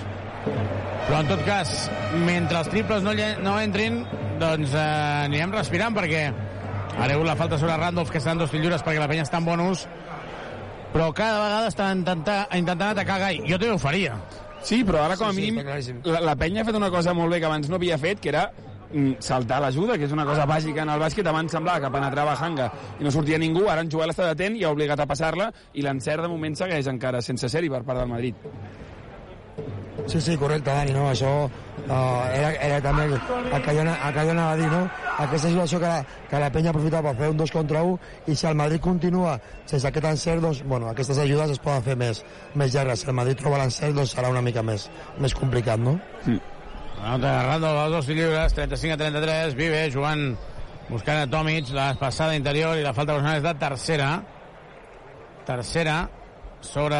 Però 1.05 1.21
en 1.21 1.29
tot 1.29 1.45
cas 1.45 1.77
mentre 2.25 2.63
els 2.63 2.73
triples 2.73 3.05
no, 3.05 3.13
no 3.45 3.57
entrin 3.61 4.01
doncs 4.41 4.73
eh, 4.73 4.89
anirem 5.29 5.53
respirant 5.53 5.93
perquè 5.93 6.25
ara 6.99 7.21
la 7.21 7.37
falta 7.37 7.57
sobre 7.61 7.77
Randolph 7.77 8.09
que 8.09 8.17
estan 8.17 8.41
dos 8.41 8.53
lliures 8.53 8.81
perquè 8.81 9.01
la 9.01 9.07
penya 9.09 9.29
està 9.29 9.37
en 9.37 9.45
bonus 9.45 9.85
però 10.93 11.09
cada 11.15 11.41
vegada 11.43 11.67
està 11.71 11.89
intentant, 11.93 12.55
intentant 12.57 12.93
atacar 12.93 13.19
Gai. 13.25 13.43
Jo 13.45 13.59
també 13.59 13.75
ho 13.75 13.81
faria. 13.81 14.17
Sí, 14.65 14.81
però 14.83 15.05
ara 15.05 15.15
com 15.15 15.29
a 15.29 15.35
mínim 15.35 15.61
sí, 15.79 15.93
la, 16.03 16.19
la 16.31 16.35
penya 16.35 16.63
ha 16.63 16.67
fet 16.67 16.75
una 16.75 16.89
cosa 16.91 17.13
molt 17.15 17.31
bé 17.31 17.39
que 17.39 17.47
abans 17.47 17.69
no 17.71 17.77
havia 17.79 17.97
fet, 18.01 18.19
que 18.19 18.31
era 18.33 18.49
mm, 18.91 19.21
saltar 19.23 19.61
l'ajuda, 19.63 19.95
que 19.97 20.09
és 20.09 20.15
una 20.15 20.25
cosa 20.27 20.47
bàsica 20.49 20.83
en 20.83 20.91
el 20.91 20.99
bàsquet. 20.99 21.29
Abans 21.31 21.55
semblava 21.55 21.85
que 21.85 21.93
penetrava 21.93 22.35
Hanga 22.35 22.67
i 22.99 23.07
no 23.07 23.13
sortia 23.15 23.39
ningú, 23.39 23.67
ara 23.69 23.85
en 23.85 23.91
Joel 23.91 24.11
està 24.11 24.27
detent 24.27 24.57
i 24.59 24.65
ha 24.65 24.73
obligat 24.75 24.99
a 24.99 25.07
passar-la 25.07 25.51
i 25.73 25.85
l'encert 25.85 26.25
de 26.25 26.31
moment 26.31 26.57
segueix 26.59 26.91
encara 26.91 27.23
sense 27.23 27.47
ser-hi 27.49 27.71
per 27.71 27.85
part 27.87 28.03
del 28.03 28.11
Madrid. 28.11 28.49
Sí, 30.07 30.19
sí, 30.21 30.35
correcte, 30.39 30.71
Dani, 30.71 30.93
no? 30.95 31.09
Això 31.11 31.31
uh, 31.87 32.27
era, 32.33 32.51
era 32.67 32.79
també 32.83 33.05
el, 33.07 33.15
el, 33.15 33.61
que 33.63 33.73
jo, 33.77 33.85
el 33.85 34.13
que 34.15 34.25
jo 34.25 34.33
anava 34.33 34.51
a 34.51 34.59
dir, 34.59 34.67
no? 34.71 34.81
Aquesta 35.25 35.49
situació 35.49 35.79
que 35.81 35.87
la, 35.87 36.03
que 36.29 36.41
la 36.43 36.51
penya 36.53 36.73
aprofita 36.73 37.01
per 37.05 37.15
fer 37.19 37.31
un 37.33 37.39
2 37.39 37.53
contra 37.55 37.83
1 37.87 38.29
i 38.31 38.35
si 38.35 38.47
el 38.49 38.59
Madrid 38.59 38.83
continua 38.83 39.37
sense 39.65 39.87
aquest 39.87 40.07
encert, 40.11 40.43
doncs, 40.45 40.61
bueno, 40.67 40.91
aquestes 40.91 41.19
ajudes 41.23 41.55
es 41.55 41.63
poden 41.63 41.83
fer 41.85 41.97
més, 41.99 42.23
més 42.55 42.75
llargues. 42.75 43.03
Si 43.03 43.09
el 43.09 43.17
Madrid 43.17 43.39
troba 43.41 43.61
l'encert, 43.63 43.95
doncs 43.97 44.15
serà 44.15 44.31
una 44.33 44.43
mica 44.45 44.63
més, 44.65 44.89
més 45.19 45.35
complicat, 45.37 45.81
no? 45.81 45.97
Sí. 46.25 46.39
Nota 46.99 47.33
Rando, 47.47 47.73
els 47.85 47.95
dos 47.95 48.09
lliures, 48.11 48.53
35 48.57 48.95
a 48.95 48.99
33, 48.99 49.55
Vive 49.55 49.85
jugant, 49.93 50.23
buscant 50.89 51.23
a 51.23 51.27
Tomic, 51.31 51.71
la 51.75 51.93
passada 51.99 52.35
interior 52.35 52.77
i 52.77 52.83
la 52.83 52.93
falta 52.97 53.15
personal 53.15 53.39
és 53.39 53.45
de 53.45 53.53
tercera. 53.61 54.09
Tercera, 55.47 55.99
sobre 56.61 56.97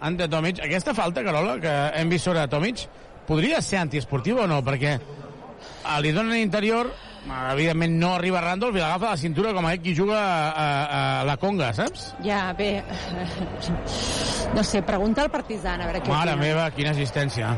Ante 0.00 0.28
Tomic. 0.28 0.62
Aquesta 0.64 0.94
falta, 0.94 1.24
Carola, 1.24 1.58
que 1.60 1.72
hem 1.98 2.12
vist 2.12 2.28
sobre 2.28 2.46
Tomic, 2.48 2.86
podria 3.26 3.62
ser 3.62 3.78
antiesportiva 3.82 4.44
o 4.44 4.50
no? 4.50 4.62
Perquè 4.64 4.98
li 6.02 6.12
donen 6.14 6.38
interior, 6.38 6.88
evidentment 7.52 7.94
no 8.00 8.14
arriba 8.16 8.40
Randolph 8.42 8.74
i 8.76 8.80
l'agafa 8.82 9.12
la 9.12 9.18
cintura 9.20 9.52
com 9.54 9.66
aquell 9.66 9.82
qui 9.84 9.94
juga 9.94 10.18
a, 10.18 10.48
a, 10.50 10.66
a 11.20 11.24
la 11.26 11.36
Conga, 11.38 11.68
saps? 11.74 12.08
Ja, 12.24 12.48
bé, 12.58 12.82
no 14.54 14.64
sé, 14.66 14.82
pregunta 14.82 15.22
al 15.22 15.30
Partizan 15.30 15.82
a 15.82 15.86
veure 15.90 16.02
què 16.02 16.10
Mare 16.10 16.34
opina. 16.34 16.42
meva, 16.42 16.66
quina 16.74 16.90
assistència. 16.94 17.52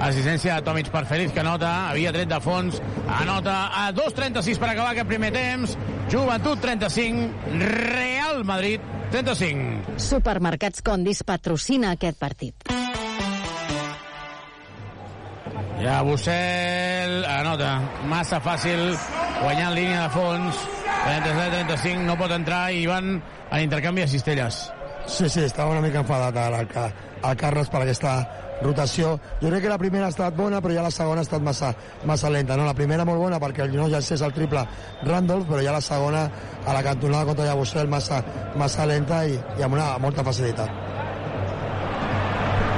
Assistència 0.00 0.56
de 0.56 0.64
Tomic 0.66 0.88
per 0.92 1.04
Félix, 1.08 1.34
que 1.36 1.44
nota, 1.44 1.72
havia 1.90 2.12
tret 2.16 2.30
de 2.32 2.40
fons, 2.44 2.80
anota 3.20 3.58
a 3.82 3.90
2.36 3.96 4.60
per 4.60 4.72
acabar 4.72 4.94
aquest 4.94 5.10
primer 5.12 5.32
temps, 5.36 5.76
Joventut 6.10 6.64
35, 6.64 7.56
Real 7.60 8.44
Madrid 8.48 8.80
35. 9.12 9.98
Supermercats 10.00 10.80
Condis 10.86 11.24
patrocina 11.28 11.92
aquest 11.96 12.18
partit. 12.20 12.70
Ja 15.80 16.00
Bussel 16.04 17.24
anota. 17.24 17.78
Massa 18.10 18.40
fàcil, 18.44 18.90
guanyant 19.40 19.74
línia 19.76 20.02
de 20.06 20.10
fons. 20.14 20.66
37-35, 21.00 22.04
no 22.04 22.18
pot 22.20 22.34
entrar 22.36 22.66
i 22.76 22.84
van 22.88 23.16
a 23.48 23.60
l'intercanvi 23.60 24.04
de 24.04 24.10
cistelles. 24.12 24.66
Sí, 25.08 25.28
sí, 25.32 25.46
estava 25.46 25.72
una 25.72 25.80
mica 25.80 26.02
enfadat 26.02 26.36
el, 26.36 26.58
el, 26.60 26.92
el 27.24 27.36
Carles 27.40 27.72
per 27.72 27.80
aquesta 27.82 28.12
rotació. 28.60 29.14
Jo 29.40 29.48
crec 29.48 29.64
que 29.64 29.72
la 29.72 29.78
primera 29.80 30.06
ha 30.06 30.12
estat 30.12 30.36
bona, 30.36 30.60
però 30.60 30.76
ja 30.76 30.84
la 30.84 30.92
segona 30.94 31.24
ha 31.24 31.26
estat 31.26 31.42
massa, 31.42 31.72
massa 32.04 32.30
lenta. 32.30 32.56
No? 32.56 32.68
La 32.68 32.76
primera 32.76 33.06
molt 33.08 33.22
bona 33.22 33.40
perquè 33.40 33.66
no 33.72 33.88
ja 33.90 34.02
és 34.04 34.22
el 34.22 34.36
triple 34.36 34.66
Randolph, 35.08 35.48
però 35.48 35.64
ja 35.64 35.74
la 35.74 35.80
segona 35.84 36.26
a 36.64 36.76
la 36.76 36.84
cantonada 36.84 37.26
contra 37.32 37.48
Llabusel 37.48 37.88
massa, 37.88 38.22
massa 38.60 38.86
lenta 38.86 39.24
i, 39.24 39.38
i 39.58 39.66
amb 39.66 39.78
una 39.78 39.94
molta 39.98 40.24
facilitat. 40.26 40.90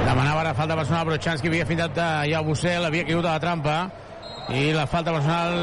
Demanava 0.03 0.41
ara 0.41 0.53
falta 0.53 0.75
personal, 0.75 1.05
però 1.07 1.17
Chansky 1.17 1.47
havia 1.47 1.65
fintat 1.65 1.93
de 1.95 2.07
Yabusel, 2.33 2.85
havia 2.85 3.05
caigut 3.07 3.25
a 3.25 3.37
la 3.37 3.39
trampa, 3.39 3.75
i 4.51 4.71
la 4.75 4.83
falta 4.87 5.13
personal 5.15 5.53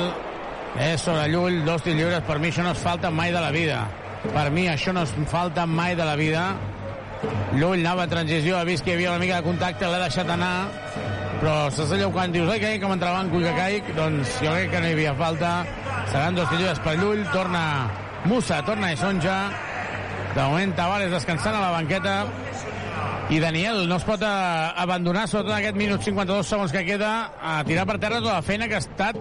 és 0.80 1.02
sobre 1.02 1.26
Llull, 1.28 1.60
dos 1.66 1.82
tirs 1.84 1.98
lliures. 1.98 2.24
Per 2.26 2.38
mi 2.40 2.48
això 2.48 2.64
no 2.64 2.72
es 2.72 2.80
falta 2.80 3.10
mai 3.10 3.34
de 3.34 3.40
la 3.42 3.50
vida. 3.52 3.82
Per 4.32 4.46
mi 4.54 4.66
això 4.68 4.94
no 4.96 5.04
es 5.04 5.12
falta 5.28 5.66
mai 5.66 5.96
de 5.96 6.06
la 6.08 6.16
vida. 6.16 6.44
Llull 7.52 7.80
anava 7.82 8.06
a 8.06 8.08
transició, 8.08 8.56
ha 8.56 8.64
vist 8.64 8.84
que 8.84 8.94
hi 8.94 8.98
havia 8.98 9.12
una 9.12 9.20
mica 9.20 9.40
de 9.40 9.48
contacte, 9.48 9.88
l'ha 9.88 10.00
deixat 10.06 10.28
anar, 10.32 10.54
però 11.40 11.54
saps 11.74 11.92
allò 11.96 12.08
quan 12.14 12.32
dius, 12.32 12.48
ai, 12.48 12.60
que 12.62 12.78
com 12.80 12.94
entrebanco 12.96 13.40
i 13.40 13.44
que 13.44 13.56
caic, 13.58 13.90
doncs 13.96 14.38
jo 14.40 14.54
crec 14.54 14.70
que 14.72 14.80
no 14.80 14.88
hi 14.88 14.96
havia 14.96 15.16
falta. 15.20 15.50
Seran 16.12 16.38
dos 16.38 16.52
lliures 16.56 16.80
per 16.84 16.96
Llull, 17.00 17.26
torna 17.34 17.64
Musa, 18.24 18.62
torna 18.64 18.92
Esonja, 18.96 19.40
de 20.34 20.40
moment 20.40 20.72
Tavares 20.78 21.12
descansant 21.12 21.56
a 21.56 21.64
la 21.66 21.74
banqueta, 21.76 22.16
i 23.30 23.38
Daniel 23.38 23.84
no 23.88 23.96
es 24.00 24.04
pot 24.04 24.22
eh, 24.26 24.30
abandonar 24.82 25.28
en 25.30 25.52
aquest 25.54 25.76
minut 25.78 26.02
52 26.02 26.46
segons 26.46 26.72
que 26.72 26.84
queda 26.84 27.32
a 27.40 27.62
tirar 27.64 27.86
per 27.86 27.98
terra 27.98 28.18
tota 28.18 28.40
la 28.40 28.42
feina 28.42 28.66
que 28.68 28.74
ha 28.74 28.82
estat 28.82 29.16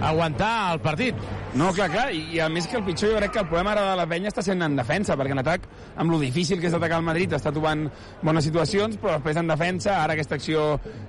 aguantar 0.00 0.74
el 0.74 0.80
partit 0.84 1.14
No, 1.54 1.68
clar, 1.70 1.86
clar, 1.86 2.08
i, 2.10 2.40
a 2.42 2.48
més 2.50 2.66
que 2.66 2.74
el 2.74 2.82
pitjor 2.82 3.12
jo 3.12 3.18
crec 3.20 3.30
que 3.30 3.38
el 3.44 3.46
problema 3.46 3.70
ara 3.76 3.82
de 3.92 3.98
la 4.00 4.08
penya 4.10 4.26
està 4.32 4.42
sent 4.42 4.64
en 4.66 4.72
defensa, 4.74 5.14
perquè 5.14 5.36
en 5.36 5.38
atac, 5.38 5.68
amb 6.02 6.10
lo 6.10 6.16
difícil 6.18 6.58
que 6.58 6.66
és 6.66 6.74
atacar 6.74 6.98
el 6.98 7.04
Madrid, 7.06 7.36
està 7.36 7.52
trobant 7.54 7.84
bones 8.26 8.42
situacions, 8.48 8.96
però 8.98 9.12
després 9.14 9.38
en 9.38 9.52
defensa, 9.52 10.00
ara 10.00 10.16
aquesta 10.16 10.34
acció 10.34 10.64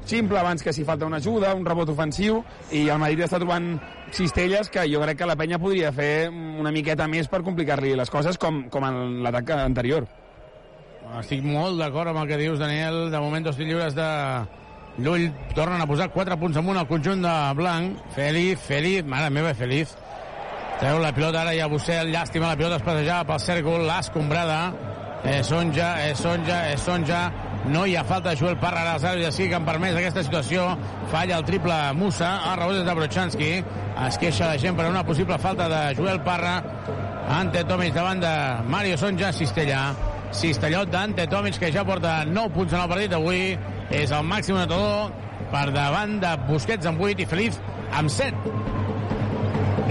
simple, 0.05 0.37
abans 0.37 0.61
que 0.61 0.73
si 0.75 0.85
falta 0.85 1.09
una 1.09 1.17
ajuda, 1.17 1.55
un 1.57 1.65
rebot 1.65 1.89
ofensiu, 1.95 2.43
i 2.69 2.83
el 2.85 3.01
Madrid 3.01 3.23
està 3.25 3.39
trobant 3.41 3.71
cistelles 4.13 4.69
que 4.69 4.85
jo 4.91 5.01
crec 5.01 5.17
que 5.23 5.31
la 5.31 5.37
penya 5.39 5.57
podria 5.57 5.89
fer 5.95 6.29
una 6.29 6.73
miqueta 6.75 7.09
més 7.09 7.25
per 7.25 7.41
complicar-li 7.41 7.95
les 7.97 8.13
coses 8.13 8.37
com, 8.37 8.67
com 8.69 8.85
en 8.85 9.25
l'atac 9.25 9.49
anterior. 9.57 10.05
Estic 11.19 11.43
molt 11.45 11.79
d'acord 11.79 12.09
amb 12.11 12.23
el 12.23 12.29
que 12.29 12.37
dius, 12.41 12.59
Daniel. 12.59 13.09
De 13.11 13.19
moment, 13.21 13.45
dos 13.45 13.57
lliures 13.59 13.95
de 13.95 14.07
Llull. 14.97 15.29
Tornen 15.55 15.81
a 15.81 15.87
posar 15.87 16.09
4 16.11 16.37
punts 16.39 16.57
amunt 16.57 16.79
al 16.79 16.87
conjunt 16.87 17.23
de 17.23 17.35
Blanc. 17.55 18.01
Feliz, 18.15 18.59
Feliz, 18.63 19.05
mare 19.05 19.29
meva, 19.29 19.53
Feliz. 19.53 19.95
Treu 20.79 20.99
la 20.99 21.13
pilota 21.15 21.41
ara 21.43 21.53
i 21.55 21.61
a 21.63 21.67
Bussel. 21.71 22.11
Llàstima, 22.11 22.51
la 22.51 22.59
pilota 22.59 22.79
es 22.81 22.85
passejava 22.85 23.27
pel 23.29 23.41
cèrcol. 23.43 23.85
L'escombrada. 23.87 24.59
És 25.25 25.47
Sonja, 25.49 25.95
és 26.05 26.19
Sonja, 26.21 26.59
és 26.71 26.81
Sonja. 26.83 27.21
No 27.71 27.85
hi 27.87 27.95
ha 27.97 28.03
falta 28.05 28.29
de 28.29 28.37
Joel 28.37 28.59
Parra 28.61 28.83
ara 28.83 28.97
als 28.99 29.35
sí 29.35 29.47
que 29.49 29.55
han 29.55 29.65
permès 29.65 29.95
aquesta 29.95 30.23
situació. 30.23 30.67
Falla 31.11 31.37
el 31.37 31.45
triple 31.45 31.93
Musa. 31.93 32.51
A 32.51 32.55
rebot 32.59 32.85
de 32.85 32.93
Brochanski. 32.93 33.51
Es 34.07 34.19
queixa 34.21 34.51
la 34.51 34.59
gent 34.59 34.77
per 34.77 34.89
una 34.89 35.05
possible 35.05 35.39
falta 35.39 35.69
de 35.69 35.95
Joel 35.95 36.21
Parra. 36.21 36.61
Ante 37.39 37.63
Tomic 37.63 37.93
davant 37.93 38.21
de 38.21 38.35
Mario 38.69 38.97
Sonja. 38.97 39.33
Cistella. 39.33 40.14
Cistellot 40.35 40.91
d'Ante 40.91 41.25
Tomic, 41.31 41.59
que 41.61 41.71
ja 41.73 41.85
porta 41.87 42.23
9 42.27 42.51
punts 42.55 42.73
en 42.73 42.81
el 42.81 42.91
partit 42.91 43.13
avui. 43.15 43.55
És 43.93 44.11
el 44.11 44.25
màxim 44.27 44.57
notador 44.57 45.13
per 45.51 45.69
davant 45.75 46.17
de 46.23 46.31
Busquets 46.49 46.89
amb 46.89 47.01
8 47.05 47.23
i 47.23 47.29
Feliz 47.29 47.59
amb 47.95 48.11
7. 48.11 48.53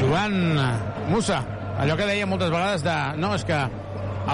Jugant 0.00 0.36
Musa, 1.08 1.40
allò 1.80 1.96
que 1.96 2.08
deia 2.08 2.26
moltes 2.28 2.52
vegades 2.52 2.84
de... 2.84 2.96
No, 3.22 3.32
és 3.38 3.46
que 3.48 3.60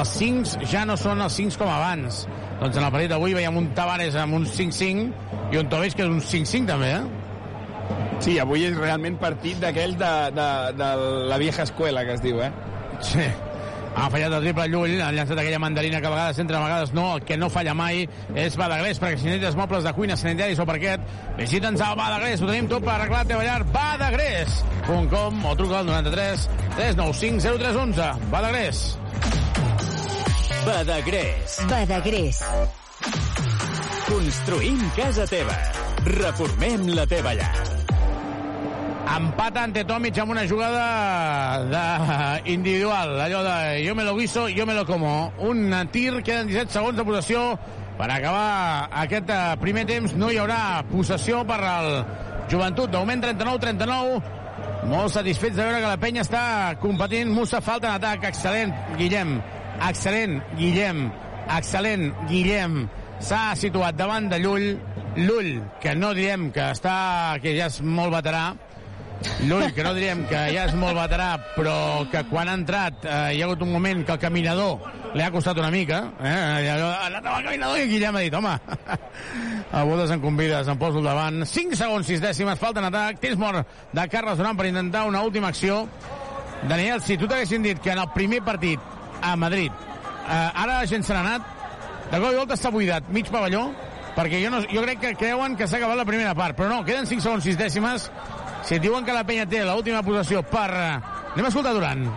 els 0.01 0.15
5 0.19 0.67
ja 0.71 0.87
no 0.89 0.97
són 1.01 1.23
els 1.25 1.37
5 1.39 1.61
com 1.61 1.71
abans. 1.71 2.25
Doncs 2.61 2.77
en 2.77 2.85
el 2.87 2.93
partit 2.93 3.13
d'avui 3.13 3.37
veiem 3.37 3.57
un 3.57 3.71
Tavares 3.77 4.17
amb 4.21 4.37
un 4.41 4.47
5-5 4.49 5.55
i 5.55 5.61
un 5.61 5.71
Tomic 5.73 5.97
que 5.99 6.07
és 6.07 6.13
un 6.13 6.21
5-5 6.25 6.69
també, 6.69 6.95
eh? 6.99 7.21
Sí, 8.21 8.37
avui 8.39 8.67
és 8.69 8.77
realment 8.77 9.17
partit 9.21 9.61
d'aquell 9.63 9.97
de, 10.01 10.11
de, 10.37 10.49
de 10.77 10.91
la 11.31 11.39
vieja 11.41 11.65
escuela, 11.65 12.05
que 12.05 12.19
es 12.19 12.25
diu, 12.25 12.43
eh? 12.45 12.51
Sí. 13.01 13.25
Ha 13.97 14.07
fallat 14.11 14.33
el 14.37 14.45
triple 14.45 14.67
Llull, 14.71 15.01
ha 15.03 15.11
llançat 15.13 15.39
aquella 15.41 15.59
mandarina 15.63 16.01
que 16.01 16.07
a 16.07 16.13
vegades 16.13 16.39
entra, 16.39 16.61
a 16.61 16.65
vegades 16.65 16.93
no. 16.95 17.17
El 17.17 17.25
que 17.27 17.37
no 17.37 17.51
falla 17.51 17.75
mai 17.75 18.05
és 18.39 18.57
Badagrés, 18.59 19.01
perquè 19.03 19.19
si 19.19 19.27
necessites 19.27 19.59
mobles 19.59 19.85
de 19.87 19.93
cuina, 19.97 20.17
sanitaris 20.17 20.63
o 20.63 20.67
parquet, 20.69 21.03
visita'ns 21.39 21.83
al 21.85 21.97
Badagrés. 21.99 22.43
Ho 22.43 22.51
tenim 22.51 22.71
tot 22.71 22.87
per 22.87 22.95
arreglar 22.97 23.25
la 23.25 23.31
teva 23.33 23.47
llar. 23.49 23.65
Badagrés.com 23.75 25.45
o 25.51 25.57
truca 25.59 25.81
al 25.81 25.91
93 25.91 26.47
395 26.77 27.59
0311. 27.59 28.31
Badagrés. 28.31 28.85
Badagrés. 30.67 31.59
Badagrés. 31.71 32.45
Construïm 34.11 34.81
casa 34.97 35.27
teva. 35.31 35.59
Reformem 36.07 36.91
la 36.95 37.07
teva 37.11 37.35
llar. 37.35 37.80
Empata 39.11 39.65
ante 39.67 39.83
Tomic 39.85 40.21
amb 40.23 40.31
una 40.31 40.47
jugada 40.47 41.65
de 41.67 42.53
individual, 42.53 43.17
allò 43.21 43.43
de 43.43 43.83
jo 43.83 43.95
me 43.99 44.05
lo 44.05 44.15
guiso, 44.15 44.47
jo 44.49 44.67
me 44.67 44.75
lo 44.75 44.87
como. 44.87 45.33
Un 45.39 45.75
tir, 45.91 46.23
queden 46.23 46.47
17 46.47 46.71
segons 46.71 46.97
de 46.97 47.05
possessió 47.05 47.59
per 47.99 48.07
acabar 48.15 48.87
aquest 49.03 49.33
eh, 49.35 49.57
primer 49.61 49.85
temps. 49.91 50.15
No 50.15 50.31
hi 50.31 50.39
haurà 50.39 50.85
possessió 50.93 51.43
per 51.49 51.59
al 51.59 51.91
Joventut. 52.53 52.91
De 52.93 53.03
moment 53.03 53.27
39-39. 53.27 54.23
Molt 54.91 55.13
satisfets 55.13 55.59
de 55.59 55.67
veure 55.67 55.83
que 55.83 55.91
la 55.91 55.99
penya 56.01 56.23
està 56.23 56.45
competint. 56.81 57.35
Musa 57.35 57.61
falta 57.61 57.91
en 57.91 57.99
atac. 57.99 58.31
Excel·lent, 58.31 58.73
Guillem. 58.95 59.37
Excel·lent, 59.91 60.39
Guillem. 60.55 61.05
Excel·lent, 61.59 62.09
Guillem. 62.31 62.85
S'ha 63.21 63.43
situat 63.59 63.99
davant 63.99 64.31
de 64.31 64.39
Llull. 64.39 64.71
Llull, 65.19 65.57
que 65.83 65.99
no 65.99 66.15
direm 66.15 66.53
que 66.55 66.71
està 66.71 67.37
que 67.43 67.57
ja 67.57 67.67
és 67.67 67.81
molt 67.83 68.15
veterà, 68.15 68.53
Llull, 69.45 69.73
que 69.77 69.85
no 69.85 69.93
diríem 69.97 70.23
que 70.29 70.39
ja 70.55 70.65
és 70.69 70.75
molt 70.77 70.97
veterà, 70.97 71.35
però 71.57 71.75
que 72.13 72.23
quan 72.31 72.49
ha 72.49 72.55
entrat 72.57 73.05
eh, 73.05 73.19
hi 73.37 73.43
ha 73.43 73.49
hagut 73.49 73.65
un 73.67 73.73
moment 73.73 74.01
que 74.07 74.15
el 74.17 74.21
caminador 74.23 74.87
li 75.15 75.25
ha 75.25 75.31
costat 75.33 75.59
una 75.61 75.71
mica. 75.73 76.01
Eh? 76.21 76.33
Ha 76.33 76.87
anat 77.09 77.21
amb 77.21 77.35
el 77.35 77.49
caminador 77.51 77.83
i 77.83 77.89
Guillem 77.91 78.17
ha 78.17 78.23
dit, 78.25 78.37
home, 78.37 78.55
a 79.77 79.85
bodes 79.89 80.15
en 80.15 80.25
convides, 80.25 80.69
em 80.73 80.81
poso 80.81 81.03
al 81.03 81.11
davant. 81.11 81.45
5 81.49 81.77
segons, 81.83 82.09
6 82.09 82.25
dècimes, 82.25 82.61
falta 82.61 82.81
en 82.81 82.89
atac. 82.89 83.21
Temps 83.21 83.41
mort 83.41 83.77
de 83.93 84.09
Carles 84.13 84.41
Durant 84.41 84.57
per 84.57 84.71
intentar 84.71 85.05
una 85.09 85.23
última 85.27 85.53
acció. 85.53 85.83
Daniel, 86.69 87.01
si 87.05 87.17
tu 87.21 87.29
t'haguessin 87.29 87.65
dit 87.65 87.81
que 87.81 87.93
en 87.93 88.01
el 88.01 88.11
primer 88.17 88.43
partit 88.45 88.81
a 89.25 89.37
Madrid, 89.37 89.73
eh, 89.73 90.33
ara 90.33 90.81
la 90.81 90.89
gent 90.89 91.05
se 91.05 91.17
n'ha 91.17 91.25
anat, 91.25 91.57
de 92.11 92.19
cop 92.19 92.33
i 92.33 92.41
volta 92.41 92.57
està 92.57 92.73
buidat, 92.73 93.09
mig 93.13 93.29
pavelló, 93.31 93.69
perquè 94.17 94.41
jo, 94.43 94.51
no, 94.53 94.61
jo 94.69 94.83
crec 94.85 95.01
que 95.01 95.15
creuen 95.21 95.57
que 95.57 95.69
s'ha 95.69 95.79
acabat 95.79 96.01
la 96.01 96.09
primera 96.09 96.35
part, 96.35 96.57
però 96.59 96.69
no, 96.73 96.85
queden 96.85 97.09
5 97.09 97.25
segons, 97.25 97.47
6 97.47 97.59
dècimes, 97.61 98.11
si 98.65 98.77
et 98.77 98.83
diuen 98.83 99.05
que 99.07 99.15
la 99.17 99.25
penya 99.27 99.47
té 99.49 99.65
l'última 99.65 100.03
possessió 100.07 100.43
per... 100.47 100.69
Anem 100.71 101.47
a 101.47 101.51
escoltar 101.53 101.73
Durant. 101.77 102.09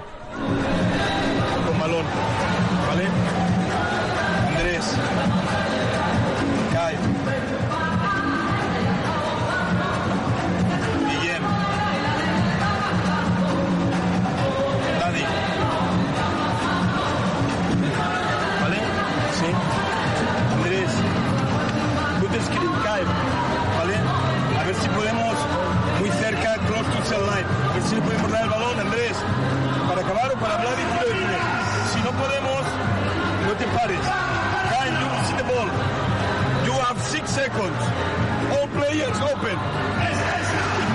Open. 39.43 39.57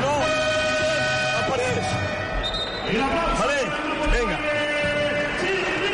No, 0.00 0.14
apareix. 1.40 1.86
Vale, 3.40 3.58
venga. 4.12 4.38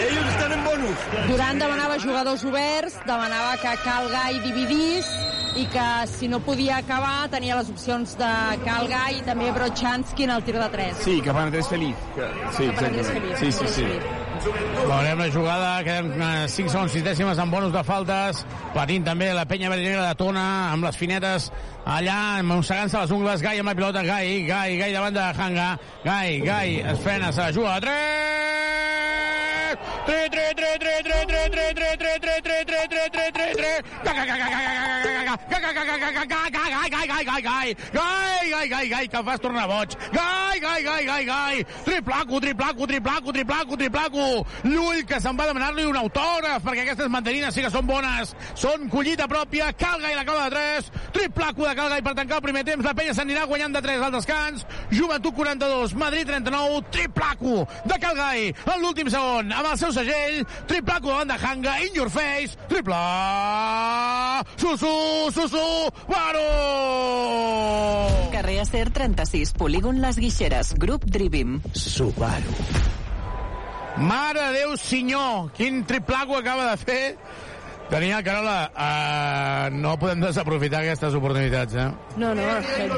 Ellos 0.09 0.27
están 0.27 0.53
en 0.53 0.65
bonus. 0.65 0.99
Durant 1.29 1.59
demanava 1.59 1.99
jugadors 1.99 2.45
oberts, 2.45 2.99
demanava 3.07 3.57
que 3.59 3.75
Calga 3.83 4.31
i 4.31 4.41
dividís, 4.45 5.09
i 5.57 5.67
que 5.71 5.87
si 6.11 6.27
no 6.29 6.41
podia 6.43 6.79
acabar 6.83 7.29
tenia 7.31 7.55
les 7.61 7.69
opcions 7.71 8.17
de 8.19 8.31
Calga 8.65 9.05
i 9.15 9.21
també 9.27 9.53
Brochanski 9.55 10.25
en 10.27 10.33
el 10.35 10.43
tir 10.43 10.57
de 10.59 10.69
3. 10.73 10.97
Sí, 11.05 11.21
que 11.23 11.33
penetrés 11.33 11.69
feliç. 11.71 11.97
Que, 12.17 12.29
sí, 12.57 12.67
Que 12.67 12.73
penetrés 12.81 13.07
exactament. 13.09 13.37
feliç, 13.39 13.39
Sí, 13.39 13.53
sí, 13.53 13.69
sí. 13.69 13.87
Veurem 14.85 15.19
la 15.23 15.29
jugada, 15.33 15.69
queden 15.87 16.21
eh, 16.21 16.49
5 16.51 16.69
segons 16.69 16.93
6 16.93 17.05
dècimes 17.07 17.39
amb 17.39 17.55
bonus 17.55 17.73
de 17.73 17.83
faltes, 17.87 18.43
patint 18.75 19.05
també 19.07 19.31
la 19.33 19.47
penya 19.49 19.71
verdinegra 19.71 20.09
de 20.09 20.15
Tona, 20.19 20.73
amb 20.73 20.85
les 20.85 20.97
finetes 21.01 21.51
allà, 21.87 22.43
mossegant-se 22.43 22.99
les 22.99 23.11
ungles, 23.15 23.41
Gai 23.41 23.63
amb 23.63 23.71
la 23.71 23.75
pilota, 23.79 24.03
Gai, 24.05 24.43
Gai, 24.49 24.77
Gai 24.83 24.93
davant 24.93 25.15
de 25.15 25.21
Hanga, 25.39 25.71
Gai, 26.05 26.41
Gai, 26.45 26.81
es 26.93 26.99
frena, 27.01 27.33
se 27.33 27.41
la 27.41 27.53
juga, 27.53 27.79
3! 27.81 29.34
3, 30.07 30.31
3, 30.31 30.55
3, 30.55 30.79
3, 30.79 31.03
3, 31.05 31.27
3, 31.29 31.51
3, 31.51 31.75
3, 31.75 31.99
3, 31.99 32.21
3, 32.21 32.43
3, 32.45 32.65
3, 32.65 32.89
3, 32.89 32.89
3, 32.89 33.11
3, 33.11 33.33
3, 33.33 33.57
3, 33.57 33.85
Gai, 37.93 38.51
Gai, 38.51 38.69
Gai, 38.69 38.89
Gai, 38.89 39.09
que 39.09 39.17
el 39.17 39.25
fas 39.25 39.41
tornar 39.41 39.67
boig. 39.69 39.97
Gai, 40.13 40.61
gai, 40.61 40.83
gai, 40.83 41.05
gai, 41.07 41.25
gai. 41.25 41.67
Triplaco, 41.85 42.41
triplaco, 42.41 42.87
triplaco, 42.87 43.33
triplaco, 43.33 43.77
triplaco. 43.77 44.47
Llull, 44.65 45.05
que 45.07 45.21
se'n 45.21 45.37
va 45.39 45.47
demanar-li 45.49 45.85
un 45.89 45.97
autògraf, 45.97 46.63
perquè 46.65 46.85
aquestes 46.85 47.11
mandarines 47.11 47.55
sí 47.55 47.63
que 47.65 47.71
són 47.71 47.87
bones. 47.87 48.35
Són 48.55 48.89
collita 48.91 49.29
pròpia. 49.31 49.73
Calgai 49.79 50.15
la 50.15 50.25
cova 50.25 50.49
de 50.49 50.57
3. 50.57 50.91
Triplaco 51.15 51.69
de 51.69 51.75
Calgai 51.79 52.03
per 52.03 52.15
tancar 52.15 52.41
el 52.41 52.47
primer 52.47 52.65
temps. 52.65 52.85
La 52.85 52.95
penya 52.95 53.15
s'anirà 53.15 53.47
guanyant 53.51 53.75
de 53.75 53.83
3 53.83 54.03
al 54.03 54.13
descans. 54.13 54.67
Joventut 54.91 55.35
42, 55.35 55.95
Madrid 55.95 56.27
39. 56.27 56.83
Triplaco 56.91 57.67
de 57.85 57.99
Calgai 58.01 58.51
en 58.53 58.81
l'últim 58.83 59.11
segon 59.13 59.53
amb 59.65 59.73
el 59.73 59.79
seu 59.81 59.93
segell. 59.97 60.43
Triplaco 60.69 61.09
davant 61.09 61.31
de 61.33 61.39
Hanga. 61.41 61.79
In 61.87 61.97
your 61.97 62.11
face. 62.13 62.57
Tripla. 62.69 64.45
Susu, 64.61 65.31
Susu, 65.33 65.91
Varo! 66.09 66.45
Carrer 68.33 68.61
Acer 68.61 68.91
36, 68.91 69.53
Polígon 69.53 70.01
Les 70.03 70.19
Guixeres, 70.19 70.75
Grup 70.79 71.05
Drivim. 71.05 71.61
Subaru. 71.73 72.55
Mare 73.97 74.41
de 74.41 74.53
Déu, 74.59 74.77
senyor! 74.77 75.53
Quin 75.55 75.85
triplaco 75.87 76.37
acaba 76.37 76.71
de 76.73 76.77
fer 76.77 77.17
Daniel 77.91 78.23
Carola, 78.25 78.71
uh, 78.73 79.69
no 79.77 79.93
podem 80.01 80.23
desaprofitar 80.25 80.81
aquestes 80.83 81.15
oportunitats, 81.15 81.77
eh? 81.77 81.87
No, 82.17 82.33
no, 82.35 82.47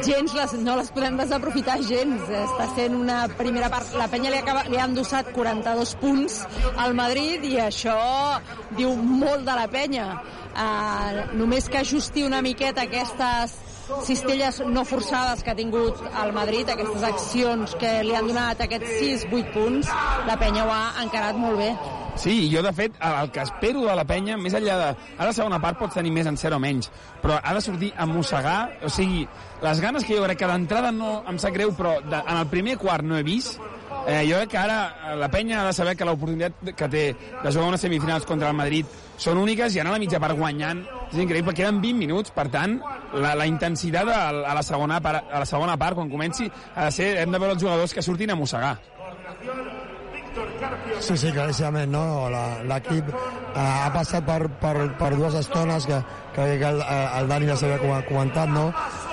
gens 0.06 0.34
les, 0.36 0.54
no 0.62 0.76
les 0.78 0.92
podem 0.94 1.18
desaprofitar 1.18 1.80
gens. 1.84 2.30
Està 2.30 2.68
sent 2.76 2.94
una 2.96 3.24
primera 3.36 3.68
part... 3.72 3.90
La 3.98 4.06
penya 4.12 4.30
li, 4.32 4.38
acaba, 4.40 4.62
li 4.70 4.78
ha 4.78 4.86
endossat 4.86 5.32
42 5.36 5.96
punts 6.00 6.38
al 6.78 6.94
Madrid 6.98 7.44
i 7.48 7.56
això 7.66 7.98
diu 8.78 8.94
molt 8.96 9.44
de 9.48 9.58
la 9.58 9.66
penya. 9.72 10.08
Uh, 10.56 11.36
només 11.36 11.66
que 11.68 11.82
ajusti 11.82 12.24
una 12.24 12.40
miqueta 12.44 12.86
aquestes 12.86 13.58
cistelles 14.06 14.60
no 14.66 14.84
forçades 14.84 15.42
que 15.44 15.52
ha 15.52 15.58
tingut 15.58 16.00
el 16.22 16.32
Madrid, 16.36 16.68
aquestes 16.70 17.04
accions 17.06 17.76
que 17.80 17.92
li 18.06 18.16
han 18.16 18.28
donat 18.30 18.64
aquests 18.64 18.98
6-8 19.28 19.52
punts, 19.54 19.92
la 20.26 20.36
penya 20.40 20.66
ho 20.66 20.72
ha 20.74 20.82
encarat 21.04 21.38
molt 21.40 21.60
bé. 21.60 21.70
Sí, 22.16 22.48
jo 22.48 22.62
de 22.64 22.72
fet 22.72 22.94
el 23.04 23.30
que 23.30 23.42
espero 23.44 23.82
de 23.84 23.94
la 23.96 24.06
penya, 24.08 24.38
més 24.40 24.54
enllà 24.56 24.76
de... 24.80 24.88
Ara 25.18 25.28
la 25.28 25.36
segona 25.36 25.60
part 25.60 25.78
pots 25.82 25.98
tenir 25.98 26.14
més 26.14 26.28
en 26.28 26.38
0 26.40 26.56
o 26.56 26.62
menys, 26.62 26.88
però 27.22 27.36
ha 27.42 27.54
de 27.54 27.62
sortir 27.64 27.92
a 27.96 28.06
mossegar, 28.08 28.58
o 28.82 28.90
sigui, 28.92 29.26
les 29.62 29.80
ganes 29.84 30.04
que 30.04 30.16
jo 30.16 30.24
crec 30.24 30.40
que 30.40 30.48
d'entrada 30.50 30.92
no 30.96 31.18
em 31.28 31.40
sap 31.42 31.54
greu, 31.56 31.74
però 31.76 31.98
de, 32.00 32.22
en 32.22 32.36
el 32.38 32.46
primer 32.52 32.78
quart 32.80 33.04
no 33.04 33.18
he 33.18 33.26
vist, 33.26 33.60
eh, 34.06 34.22
jo 34.28 34.40
crec 34.40 34.54
que 34.54 34.62
ara 34.62 35.16
la 35.20 35.28
penya 35.32 35.60
ha 35.60 35.66
de 35.68 35.76
saber 35.76 35.96
que 35.96 36.08
l'oportunitat 36.08 36.72
que 36.72 36.88
té 36.88 37.04
de 37.12 37.52
jugar 37.52 37.68
unes 37.68 37.84
semifinals 37.84 38.24
contra 38.24 38.48
el 38.48 38.56
Madrid 38.56 38.88
són 39.16 39.38
úniques 39.40 39.74
i 39.74 39.80
anar 39.80 39.94
a 39.94 39.96
la 39.96 40.02
mitja 40.02 40.20
part 40.20 40.36
guanyant 40.36 40.82
és 41.12 41.18
increïble, 41.22 41.54
queden 41.56 41.80
20 41.80 41.98
minuts, 42.00 42.32
per 42.34 42.48
tant, 42.52 42.78
la, 43.14 43.34
la 43.38 43.46
intensitat 43.48 44.08
a, 44.10 44.18
a, 44.30 44.54
la 44.58 44.62
segona 44.66 45.00
part, 45.00 45.30
a 45.32 45.40
la 45.44 45.46
segona 45.48 45.76
part, 45.80 45.96
quan 45.96 46.10
comenci, 46.10 46.50
ha 46.74 46.88
de 46.88 46.92
ser, 46.92 47.12
hem 47.22 47.32
de 47.32 47.38
veure 47.40 47.54
els 47.56 47.62
jugadors 47.62 47.94
que 47.94 48.02
surtin 48.02 48.30
a 48.34 48.36
mossegar. 48.36 48.76
Sí, 51.00 51.16
sí, 51.16 51.30
claríssimament, 51.32 51.90
no? 51.92 52.28
L'equip 52.68 53.08
eh, 53.08 53.60
ha 53.60 53.88
passat 53.94 54.24
per, 54.26 54.48
per, 54.60 54.74
per 54.98 55.10
dues 55.14 55.36
estones 55.38 55.86
que, 55.88 56.00
que, 56.34 56.46
el, 56.60 56.82
el 56.82 57.28
Dani 57.30 57.48
ja 57.48 57.56
s'havia 57.56 57.78
com- 57.80 58.04
comentat, 58.08 58.50
no? 58.52 58.66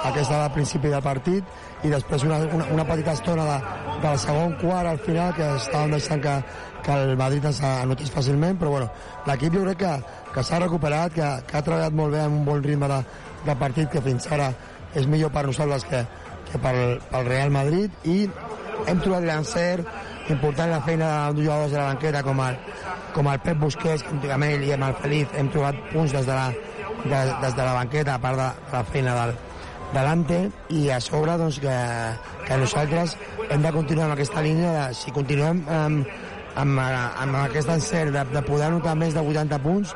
Aquesta 0.10 0.42
al 0.44 0.52
principi 0.56 0.92
del 0.92 1.04
partit 1.06 1.88
i 1.88 1.92
després 1.92 2.26
una, 2.28 2.42
una, 2.56 2.68
una 2.76 2.86
petita 2.88 3.16
estona 3.16 3.46
de, 3.48 3.58
del 4.04 4.20
segon 4.20 4.56
quart 4.60 4.92
al 4.92 5.00
final 5.04 5.32
que 5.38 5.48
estàvem 5.62 5.96
deixant 5.96 6.24
que, 6.24 6.36
que 6.84 6.94
el 6.94 7.18
Madrid 7.18 7.46
ens 7.48 7.62
anotés 7.68 8.12
fàcilment, 8.14 8.58
però 8.60 8.74
bueno, 8.76 8.90
l'equip 9.28 9.56
jo 9.56 9.64
crec 9.68 9.82
que, 9.84 9.94
que 10.34 10.44
s'ha 10.44 10.62
recuperat, 10.64 11.14
que, 11.16 11.30
que 11.48 11.58
ha 11.58 11.66
treballat 11.66 11.96
molt 11.96 12.16
bé 12.16 12.24
amb 12.24 12.42
un 12.42 12.48
bon 12.48 12.64
ritme 12.64 12.90
de, 12.92 13.00
de 13.48 13.58
partit 13.60 13.92
que 13.92 14.04
fins 14.04 14.28
ara 14.32 14.52
és 14.94 15.08
millor 15.10 15.32
per 15.34 15.46
nosaltres 15.48 15.88
que, 15.90 16.04
que 16.52 16.60
pel, 16.62 17.00
pel 17.12 17.30
Real 17.30 17.54
Madrid 17.54 18.04
i 18.10 18.24
hem 18.88 19.00
trobat 19.00 19.24
l'encert 19.26 19.88
important 20.32 20.72
la 20.72 20.82
feina 20.82 21.08
de 21.32 21.44
jugadors 21.44 21.72
de 21.72 21.78
la 21.78 21.88
banqueta 21.92 22.24
com 22.24 22.40
el, 22.44 22.60
com 23.14 23.28
el 23.28 23.40
Pep 23.44 23.60
Busquets, 23.60 24.04
que 24.04 24.32
amb 24.32 24.48
ell 24.48 24.64
i 24.64 24.72
amb 24.76 24.88
el 24.88 24.96
Feliz. 25.02 25.34
Hem 25.38 25.50
trobat 25.52 25.80
punts 25.92 26.14
des 26.16 26.28
de 26.28 26.38
la, 26.38 26.46
de, 27.04 27.24
des 27.42 27.58
de 27.58 27.64
la 27.64 27.74
banqueta, 27.76 28.16
a 28.16 28.24
part 28.24 28.40
de, 28.40 28.50
de 28.70 28.78
la 28.78 28.84
feina 28.92 29.16
del, 29.20 29.34
de 29.94 30.06
l'Ante, 30.08 30.40
i 30.78 30.84
a 30.90 31.00
sobre 31.04 31.36
doncs, 31.42 31.60
que, 31.64 31.76
que 32.48 32.60
nosaltres 32.62 33.18
hem 33.50 33.66
de 33.66 33.74
continuar 33.76 34.08
amb 34.10 34.18
aquesta 34.18 34.46
línia, 34.46 34.72
de, 34.78 34.86
si 34.98 35.12
continuem 35.16 35.64
amb, 35.70 36.08
amb, 36.60 36.80
amb 36.80 37.40
aquest 37.44 37.72
encert 37.74 38.14
de, 38.16 38.26
de 38.34 38.44
poder 38.46 38.70
anotar 38.70 38.96
més 39.00 39.16
de 39.16 39.24
80 39.24 39.60
punts 39.64 39.96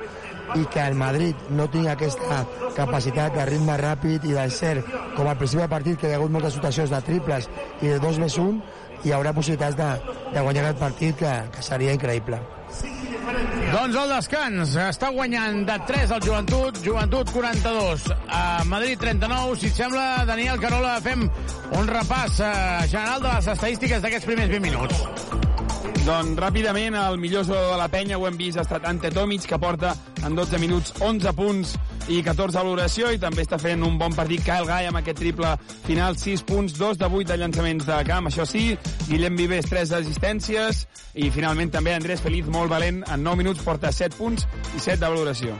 i 0.56 0.66
que 0.72 0.84
el 0.88 0.96
Madrid 0.96 1.50
no 1.52 1.68
tingui 1.72 1.92
aquesta 1.92 2.44
capacitat 2.78 3.36
de 3.36 3.46
ritme 3.50 3.76
ràpid 3.82 4.26
i 4.30 4.36
d'encert 4.36 4.92
com 5.18 5.28
al 5.28 5.38
principi 5.38 5.64
del 5.64 5.72
partit 5.72 6.00
que 6.00 6.10
hi 6.10 6.16
ha 6.16 6.20
hagut 6.22 6.34
moltes 6.34 6.56
situacions 6.56 6.94
de 6.94 7.02
triples 7.10 7.50
i 7.82 7.92
de 7.92 7.98
2 8.04 8.22
més 8.24 8.38
1 8.42 8.62
hi 9.06 9.14
haurà 9.14 9.34
possibilitats 9.34 9.78
de, 9.78 9.90
de 10.34 10.44
guanyar 10.44 10.64
aquest 10.68 10.80
partit 10.82 11.20
que, 11.20 11.34
que 11.54 11.66
seria 11.66 11.94
increïble. 11.94 12.40
Doncs 13.68 13.98
el 14.00 14.12
descans 14.12 14.76
està 14.82 15.10
guanyant 15.14 15.62
de 15.68 15.76
3 15.90 16.14
al 16.16 16.24
Joventut, 16.24 16.80
Joventut 16.84 17.32
42, 17.36 18.08
a 18.34 18.44
Madrid 18.70 19.00
39. 19.04 19.58
Si 19.60 19.72
et 19.72 19.82
sembla, 19.84 20.08
Daniel 20.30 20.62
Carola, 20.64 20.96
fem 21.04 21.28
un 21.28 21.92
repàs 21.92 22.40
eh, 22.40 22.56
general 22.88 23.22
de 23.22 23.36
les 23.36 23.52
estadístiques 23.58 24.02
d'aquests 24.04 24.32
primers 24.32 24.56
20 24.56 24.66
minuts. 24.70 25.47
Doncs 26.08 26.40
ràpidament, 26.40 26.96
el 26.96 27.18
millor 27.20 27.44
jugador 27.44 27.74
de 27.74 27.78
la 27.82 27.90
penya, 27.92 28.16
ho 28.16 28.24
hem 28.30 28.38
vist, 28.40 28.56
ha 28.56 28.64
estat 28.64 28.86
Ante 28.88 29.10
Tomic, 29.12 29.44
que 29.44 29.58
porta 29.60 29.90
en 30.24 30.38
12 30.38 30.60
minuts 30.64 30.94
11 31.04 31.34
punts 31.36 31.74
i 32.08 32.22
14 32.24 32.56
a 32.56 32.64
valoració, 32.64 33.10
i 33.12 33.20
també 33.20 33.44
està 33.44 33.60
fent 33.60 33.84
un 33.84 33.98
bon 34.00 34.16
partit 34.16 34.46
Kyle 34.46 34.64
Guy 34.70 34.88
amb 34.88 35.02
aquest 35.02 35.20
triple 35.20 35.52
final, 35.84 36.16
6 36.16 36.46
punts, 36.48 36.78
2 36.80 37.02
de 37.02 37.12
8 37.12 37.28
de 37.34 37.38
llançaments 37.42 37.90
de 37.92 38.00
camp, 38.08 38.32
això 38.32 38.48
sí, 38.48 38.70
Guillem 39.10 39.36
Vives 39.36 39.68
3 39.68 39.92
assistències, 40.00 40.86
i 41.20 41.28
finalment 41.28 41.76
també 41.76 41.98
Andrés 41.98 42.24
Feliz, 42.24 42.48
molt 42.48 42.72
valent, 42.72 43.04
en 43.04 43.28
9 43.28 43.44
minuts 43.44 43.68
porta 43.68 43.92
7 43.92 44.16
punts 44.16 44.48
i 44.48 44.80
7 44.80 45.02
de 45.04 45.12
valoració. 45.12 45.60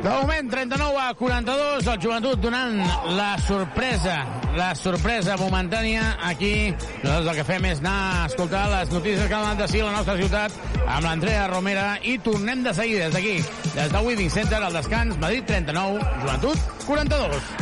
De 0.00 0.08
moment, 0.08 0.54
39 0.56 1.02
a 1.04 1.12
42, 1.20 1.84
el 1.84 2.00
joventut 2.00 2.40
donant 2.40 2.80
la 3.12 3.34
sorpresa, 3.44 4.22
la 4.56 4.74
sorpresa 4.74 5.36
momentània 5.40 6.16
aquí. 6.26 6.70
Nosaltres 7.02 7.30
el 7.30 7.38
que 7.40 7.46
fem 7.48 7.66
és 7.70 7.82
anar 7.82 7.96
a 8.22 8.26
escoltar 8.28 8.64
les 8.72 8.92
notícies 8.94 9.28
que 9.28 9.34
han 9.34 9.46
anat 9.46 9.64
de 9.64 9.80
a 9.80 9.84
la 9.86 9.96
nostra 9.96 10.16
ciutat 10.18 10.52
amb 10.86 11.04
l'Andrea 11.06 11.46
Romera 11.48 11.98
i 12.02 12.18
tornem 12.18 12.64
de 12.64 12.74
seguida 12.74 13.08
des 13.08 13.14
d'aquí, 13.14 13.36
des 13.74 13.92
del 13.92 14.06
Weaving 14.06 14.30
Center, 14.30 14.62
al 14.62 14.72
descans, 14.72 15.18
Madrid 15.18 15.44
39, 15.46 16.00
joventut 16.24 16.58
42. 16.86 17.52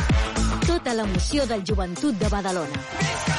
Tota 0.67 0.93
l'emoció 0.93 1.45
del 1.45 1.65
joventut 1.65 2.17
de 2.19 2.29
Badalona. 2.29 3.38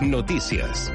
Notícies. 0.00 0.90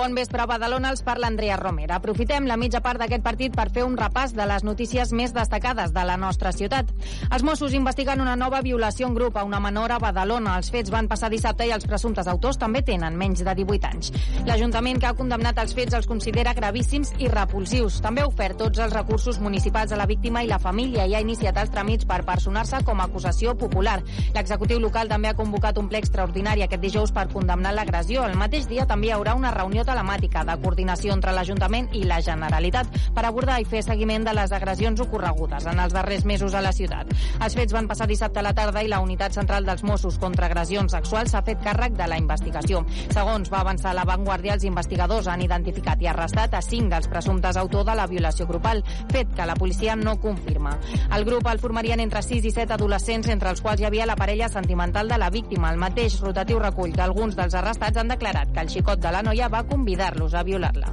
Bon 0.00 0.14
vespre 0.16 0.40
a 0.40 0.46
Badalona, 0.48 0.88
els 0.94 1.02
parla 1.04 1.28
Andrea 1.28 1.58
Romera. 1.60 1.98
Aprofitem 1.98 2.46
la 2.48 2.56
mitja 2.56 2.78
part 2.80 3.02
d'aquest 3.02 3.20
partit 3.20 3.52
per 3.52 3.66
fer 3.68 3.82
un 3.84 3.98
repàs 4.00 4.30
de 4.32 4.46
les 4.48 4.62
notícies 4.64 5.10
més 5.12 5.34
destacades 5.36 5.90
de 5.92 6.04
la 6.08 6.14
nostra 6.16 6.54
ciutat. 6.56 6.88
Els 7.28 7.42
Mossos 7.44 7.74
investiguen 7.76 8.22
una 8.24 8.32
nova 8.32 8.62
violació 8.64 9.10
en 9.10 9.18
grup 9.18 9.36
a 9.36 9.42
una 9.44 9.60
menor 9.60 9.92
a 9.92 9.98
Badalona. 10.00 10.54
Els 10.56 10.70
fets 10.72 10.88
van 10.94 11.04
passar 11.10 11.28
dissabte 11.28 11.66
i 11.68 11.74
els 11.76 11.84
presumptes 11.84 12.30
autors 12.32 12.56
també 12.56 12.80
tenen 12.80 13.18
menys 13.20 13.42
de 13.44 13.54
18 13.58 13.90
anys. 13.90 14.08
L'Ajuntament 14.46 15.02
que 15.02 15.10
ha 15.10 15.18
condemnat 15.18 15.60
els 15.60 15.76
fets 15.76 15.98
els 15.98 16.08
considera 16.08 16.56
gravíssims 16.56 17.12
i 17.20 17.28
repulsius. 17.28 18.00
També 18.00 18.24
ha 18.24 18.30
ofert 18.32 18.56
tots 18.64 18.80
els 18.80 18.96
recursos 18.96 19.36
municipals 19.38 19.92
a 19.92 20.00
la 20.00 20.08
víctima 20.08 20.40
i 20.40 20.48
la 20.48 20.62
família 20.64 21.04
i 21.04 21.14
ha 21.14 21.20
iniciat 21.20 21.60
els 21.60 21.76
tràmits 21.76 22.08
per 22.08 22.22
personar-se 22.24 22.80
com 22.88 23.04
a 23.04 23.08
acusació 23.10 23.52
popular. 23.52 23.98
L'executiu 24.32 24.80
local 24.80 25.12
també 25.12 25.28
ha 25.28 25.36
convocat 25.36 25.76
un 25.76 25.92
ple 25.92 26.00
extraordinari 26.00 26.64
aquest 26.64 26.88
dijous 26.88 27.12
per 27.12 27.28
condemnar 27.36 27.76
l'agressió. 27.76 28.24
El 28.24 28.40
mateix 28.40 28.64
dia 28.64 28.88
també 28.88 29.12
hi 29.12 29.14
haurà 29.18 29.36
una 29.36 29.52
reunió 29.52 29.84
telemàtica 29.90 30.44
de 30.46 30.56
coordinació 30.62 31.14
entre 31.16 31.34
l'Ajuntament 31.34 31.90
i 31.98 32.04
la 32.06 32.20
Generalitat 32.24 32.94
per 33.14 33.26
abordar 33.26 33.58
i 33.60 33.66
fer 33.68 33.82
seguiment 33.86 34.24
de 34.26 34.34
les 34.36 34.52
agressions 34.54 35.02
ocorregudes 35.02 35.66
en 35.66 35.82
els 35.82 35.94
darrers 35.96 36.24
mesos 36.28 36.54
a 36.54 36.62
la 36.64 36.72
ciutat. 36.76 37.10
Els 37.40 37.56
fets 37.58 37.74
van 37.74 37.88
passar 37.90 38.06
dissabte 38.10 38.40
a 38.40 38.46
la 38.46 38.54
tarda 38.54 38.84
i 38.84 38.90
la 38.90 39.00
Unitat 39.02 39.34
Central 39.36 39.66
dels 39.66 39.82
Mossos 39.86 40.18
contra 40.22 40.46
Agressions 40.46 40.94
Sexuals 40.94 41.34
s'ha 41.34 41.42
fet 41.46 41.62
càrrec 41.64 41.96
de 41.98 42.06
la 42.10 42.18
investigació. 42.20 42.84
Segons 43.10 43.50
va 43.52 43.62
avançar 43.64 43.94
la 43.96 44.06
Vanguardia, 44.08 44.54
els 44.54 44.66
investigadors 44.68 45.28
han 45.28 45.42
identificat 45.42 46.02
i 46.02 46.10
arrestat 46.10 46.54
a 46.54 46.62
cinc 46.64 46.90
dels 46.92 47.08
presumptes 47.10 47.58
autors 47.60 47.86
de 47.88 47.96
la 47.98 48.06
violació 48.10 48.46
grupal, 48.46 48.82
fet 49.10 49.34
que 49.36 49.46
la 49.46 49.56
policia 49.58 49.96
no 49.96 50.16
confirma. 50.20 50.76
El 51.16 51.24
grup 51.24 51.48
el 51.50 51.62
formarien 51.62 52.00
entre 52.00 52.22
6 52.22 52.46
i 52.46 52.54
7 52.54 52.76
adolescents, 52.76 53.28
entre 53.28 53.50
els 53.50 53.62
quals 53.64 53.80
hi 53.80 53.88
havia 53.88 54.06
la 54.06 54.16
parella 54.16 54.48
sentimental 54.48 55.08
de 55.08 55.18
la 55.18 55.30
víctima. 55.30 55.70
El 55.72 55.80
mateix 55.82 56.20
rotatiu 56.20 56.60
recull 56.62 56.94
que 56.94 57.04
alguns 57.04 57.36
dels 57.38 57.56
arrestats 57.58 58.00
han 58.00 58.12
declarat 58.12 58.52
que 58.54 58.64
el 58.64 58.70
xicot 58.70 59.00
de 59.00 59.12
la 59.14 59.22
noia 59.26 59.48
va 59.48 59.64
convidar-los 59.80 60.34
a 60.34 60.42
violar-la. 60.42 60.92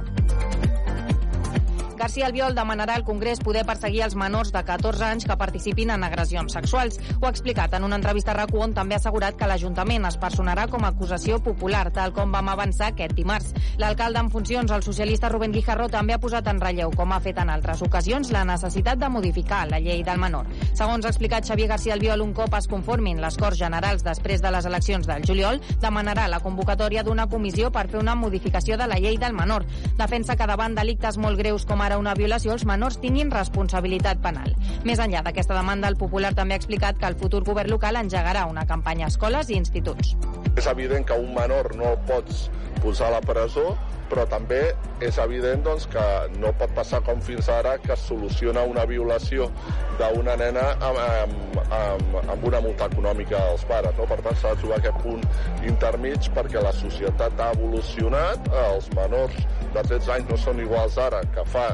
García 1.98 2.26
Albiol 2.26 2.54
demanarà 2.54 2.94
al 2.94 3.02
Congrés 3.02 3.40
poder 3.42 3.64
perseguir 3.66 4.04
els 4.06 4.14
menors 4.14 4.52
de 4.54 4.60
14 4.62 5.02
anys 5.04 5.24
que 5.26 5.36
participin 5.36 5.90
en 5.90 6.04
agressions 6.06 6.54
sexuals. 6.54 7.00
Ho 7.18 7.26
ha 7.26 7.32
explicat 7.32 7.72
en 7.74 7.82
una 7.82 7.96
entrevista 7.98 8.30
a 8.30 8.36
rac 8.38 8.54
on 8.54 8.70
també 8.72 8.94
ha 8.94 9.00
assegurat 9.02 9.34
que 9.34 9.48
l'Ajuntament 9.50 10.06
es 10.06 10.18
personarà 10.22 10.68
com 10.70 10.84
a 10.86 10.92
acusació 10.94 11.40
popular, 11.42 11.88
tal 11.90 12.14
com 12.14 12.30
vam 12.30 12.52
avançar 12.52 12.92
aquest 12.92 13.16
dimarts. 13.18 13.50
L'alcalde 13.82 14.22
en 14.22 14.30
funcions, 14.30 14.70
el 14.70 14.84
socialista 14.86 15.28
Rubén 15.28 15.52
Guijarro, 15.52 15.88
també 15.90 16.14
ha 16.14 16.20
posat 16.22 16.46
en 16.46 16.60
relleu, 16.62 16.92
com 16.94 17.12
ha 17.12 17.18
fet 17.24 17.40
en 17.42 17.50
altres 17.50 17.82
ocasions, 17.82 18.30
la 18.30 18.44
necessitat 18.46 19.02
de 19.02 19.10
modificar 19.10 19.64
la 19.66 19.82
llei 19.82 20.04
del 20.06 20.22
menor. 20.22 20.46
Segons 20.78 21.04
ha 21.04 21.12
explicat 21.12 21.50
Xavier 21.50 21.68
García 21.74 21.98
Albiol, 21.98 22.22
un 22.22 22.32
cop 22.32 22.54
es 22.54 22.70
conformin 22.70 23.18
les 23.20 23.36
Corts 23.42 23.58
Generals 23.58 24.06
després 24.06 24.40
de 24.44 24.54
les 24.54 24.70
eleccions 24.70 25.10
del 25.10 25.26
juliol, 25.26 25.58
demanarà 25.82 26.28
la 26.30 26.40
convocatòria 26.46 27.02
d'una 27.02 27.26
comissió 27.26 27.72
per 27.74 27.88
fer 27.90 27.98
una 27.98 28.14
modificació 28.14 28.78
de 28.78 28.86
la 28.86 29.02
llei 29.02 29.18
del 29.18 29.34
menor. 29.34 29.66
Defensa 29.98 30.38
que 30.38 30.46
davant 30.46 30.78
delictes 30.78 31.18
molt 31.18 31.42
greus 31.42 31.66
com 31.66 31.82
ara 31.88 31.98
una 32.00 32.14
violació, 32.18 32.52
els 32.52 32.66
menors 32.68 32.98
tinguin 33.00 33.32
responsabilitat 33.32 34.20
penal. 34.24 34.52
Més 34.84 35.00
enllà 35.00 35.22
d'aquesta 35.24 35.56
demanda, 35.56 35.88
el 35.88 35.96
Popular 36.00 36.34
també 36.36 36.56
ha 36.56 36.60
explicat 36.60 37.00
que 37.00 37.08
el 37.08 37.16
futur 37.16 37.42
govern 37.46 37.72
local 37.72 37.96
engegarà 38.00 38.44
una 38.50 38.66
campanya 38.68 39.08
a 39.08 39.12
escoles 39.12 39.48
i 39.48 39.56
instituts. 39.56 40.14
És 40.58 40.68
evident 40.68 41.06
que 41.08 41.16
un 41.16 41.32
menor 41.34 41.72
no 41.78 41.94
pots 42.08 42.48
posar 42.82 43.08
a 43.08 43.18
la 43.18 43.22
presó, 43.24 43.72
però 44.08 44.24
també 44.28 44.60
és 45.04 45.18
evident 45.20 45.62
doncs, 45.66 45.86
que 45.92 46.04
no 46.40 46.52
pot 46.58 46.72
passar 46.76 47.00
com 47.06 47.20
fins 47.24 47.48
ara 47.52 47.76
que 47.82 47.92
es 47.94 48.06
soluciona 48.08 48.64
una 48.66 48.86
violació 48.88 49.50
d'una 49.98 50.36
nena 50.40 50.64
amb, 50.88 51.00
amb, 51.04 51.60
amb, 51.66 52.16
amb 52.24 52.48
una 52.50 52.62
multa 52.64 52.88
econòmica 52.88 53.38
als 53.50 53.66
pares. 53.68 53.94
No? 53.98 54.08
Per 54.08 54.20
tant, 54.24 54.40
s'ha 54.40 54.54
de 54.54 54.62
trobar 54.62 54.80
aquest 54.80 55.00
punt 55.04 55.24
intermig 55.68 56.30
perquè 56.34 56.64
la 56.64 56.74
societat 56.80 57.40
ha 57.40 57.52
evolucionat, 57.58 58.50
els 58.64 58.90
menors 58.96 59.38
de 59.74 59.84
13 59.84 60.14
anys 60.16 60.30
no 60.32 60.40
són 60.40 60.62
iguals 60.64 60.98
ara 61.02 61.20
que 61.34 61.44
fa 61.52 61.68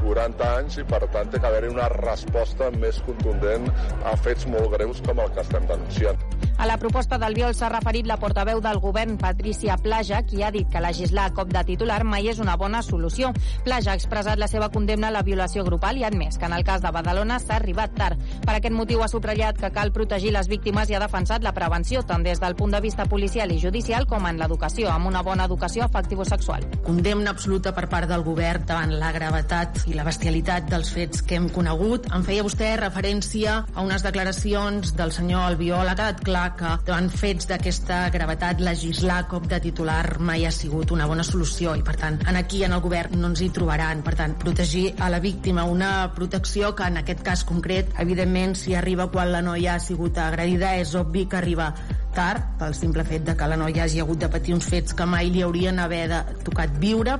40 0.00 0.50
anys 0.56 0.78
i 0.80 0.84
per 0.88 1.02
tant 1.12 1.30
té 1.32 1.40
que 1.40 1.48
haver-hi 1.48 1.72
una 1.72 1.88
resposta 1.92 2.70
més 2.76 3.00
contundent 3.06 3.66
a 4.06 4.14
fets 4.24 4.46
molt 4.48 4.70
greus 4.76 5.02
com 5.06 5.20
el 5.20 5.32
que 5.34 5.42
estem 5.44 5.66
denunciant. 5.68 6.22
A 6.60 6.66
la 6.68 6.76
proposta 6.76 7.16
del 7.16 7.34
Viol 7.38 7.54
s'ha 7.56 7.70
referit 7.72 8.04
la 8.08 8.18
portaveu 8.20 8.60
del 8.60 8.80
govern, 8.84 9.16
Patricia 9.20 9.78
Plaja, 9.80 10.20
qui 10.28 10.42
ha 10.44 10.49
dit 10.50 10.68
que 10.70 10.80
legislar 10.82 11.28
a 11.30 11.34
cop 11.34 11.50
de 11.52 11.62
titular 11.64 12.02
mai 12.04 12.28
és 12.30 12.40
una 12.42 12.56
bona 12.56 12.82
solució. 12.82 13.32
Plaja 13.64 13.92
ha 13.92 13.98
expressat 13.98 14.38
la 14.38 14.48
seva 14.48 14.70
condemna 14.70 15.08
a 15.08 15.14
la 15.14 15.24
violació 15.26 15.64
grupal 15.64 15.98
i 15.98 16.04
ha 16.04 16.10
admès 16.10 16.38
que 16.38 16.46
en 16.46 16.54
el 16.56 16.64
cas 16.64 16.82
de 16.82 16.92
Badalona 16.92 17.38
s'ha 17.40 17.56
arribat 17.56 17.94
tard. 17.96 18.20
Per 18.44 18.54
aquest 18.56 18.74
motiu 18.74 19.02
ha 19.02 19.08
subratllat 19.08 19.58
que 19.60 19.72
cal 19.74 19.92
protegir 19.92 20.32
les 20.34 20.48
víctimes 20.48 20.90
i 20.90 20.96
ha 20.96 21.02
defensat 21.02 21.44
la 21.44 21.54
prevenció 21.56 22.02
tant 22.06 22.24
des 22.26 22.40
del 22.40 22.56
punt 22.56 22.74
de 22.74 22.80
vista 22.80 23.06
policial 23.06 23.52
i 23.52 23.60
judicial 23.60 24.06
com 24.06 24.26
en 24.26 24.38
l'educació, 24.40 24.90
amb 24.90 25.10
una 25.10 25.22
bona 25.22 25.46
educació 25.48 25.84
afectivo-sexual. 25.84 26.66
Condemna 26.86 27.30
absoluta 27.34 27.74
per 27.76 27.88
part 27.92 28.08
del 28.10 28.24
govern 28.26 28.66
davant 28.66 28.94
la 28.98 29.12
gravetat 29.12 29.84
i 29.90 29.96
la 29.96 30.04
bestialitat 30.06 30.68
dels 30.70 30.92
fets 30.94 31.22
que 31.22 31.38
hem 31.38 31.48
conegut. 31.52 32.08
En 32.14 32.24
feia 32.26 32.44
vostè 32.46 32.72
referència 32.80 33.60
a 33.74 33.84
unes 33.84 34.04
declaracions 34.06 34.94
del 34.98 35.12
senyor 35.14 35.46
Albiol. 35.48 35.88
Ha 35.88 35.96
quedat 35.98 36.24
clar 36.26 36.46
que 36.58 36.74
davant 36.86 37.10
fets 37.12 37.48
d'aquesta 37.50 38.02
gravetat 38.14 38.60
legislar 38.64 39.22
cop 39.30 39.46
de 39.50 39.60
titular 39.62 40.18
mai 40.30 40.46
ha 40.46 40.52
sigut 40.54 40.92
una 40.94 41.08
bona 41.10 41.24
solució 41.26 41.74
i 41.74 41.82
per 41.86 41.96
tant 41.98 42.20
en 42.30 42.38
aquí 42.38 42.62
en 42.62 42.74
el 42.76 42.82
govern 42.84 43.18
no 43.18 43.32
ens 43.32 43.42
hi 43.42 43.50
trobaran. 43.54 44.04
Per 44.06 44.14
tant 44.18 44.36
protegir 44.38 44.84
a 45.02 45.10
la 45.10 45.18
víctima 45.22 45.64
una 45.66 45.90
protecció 46.14 46.74
que 46.78 46.86
en 46.86 47.00
aquest 47.02 47.24
cas 47.26 47.42
concret 47.48 47.90
evidentment 48.04 48.54
si 48.58 48.76
arriba 48.78 49.08
quan 49.10 49.32
la 49.32 49.42
noia 49.42 49.74
ha 49.74 49.82
sigut 49.82 50.18
agredida 50.22 50.76
és 50.78 50.94
obvi 50.94 51.26
que 51.26 51.40
arriba 51.40 51.72
tard 52.14 52.54
pel 52.60 52.74
simple 52.78 53.04
fet 53.06 53.26
de 53.26 53.36
que 53.36 53.50
la 53.50 53.58
noia 53.58 53.84
hagi 53.84 54.02
hagut 54.02 54.22
de 54.22 54.30
patir 54.30 54.54
uns 54.54 54.70
fets 54.70 54.94
que 54.94 55.06
mai 55.06 55.30
li 55.34 55.42
haurien 55.46 55.78
haver 55.82 56.06
de 56.10 56.22
tocat 56.46 56.78
viure 56.78 57.18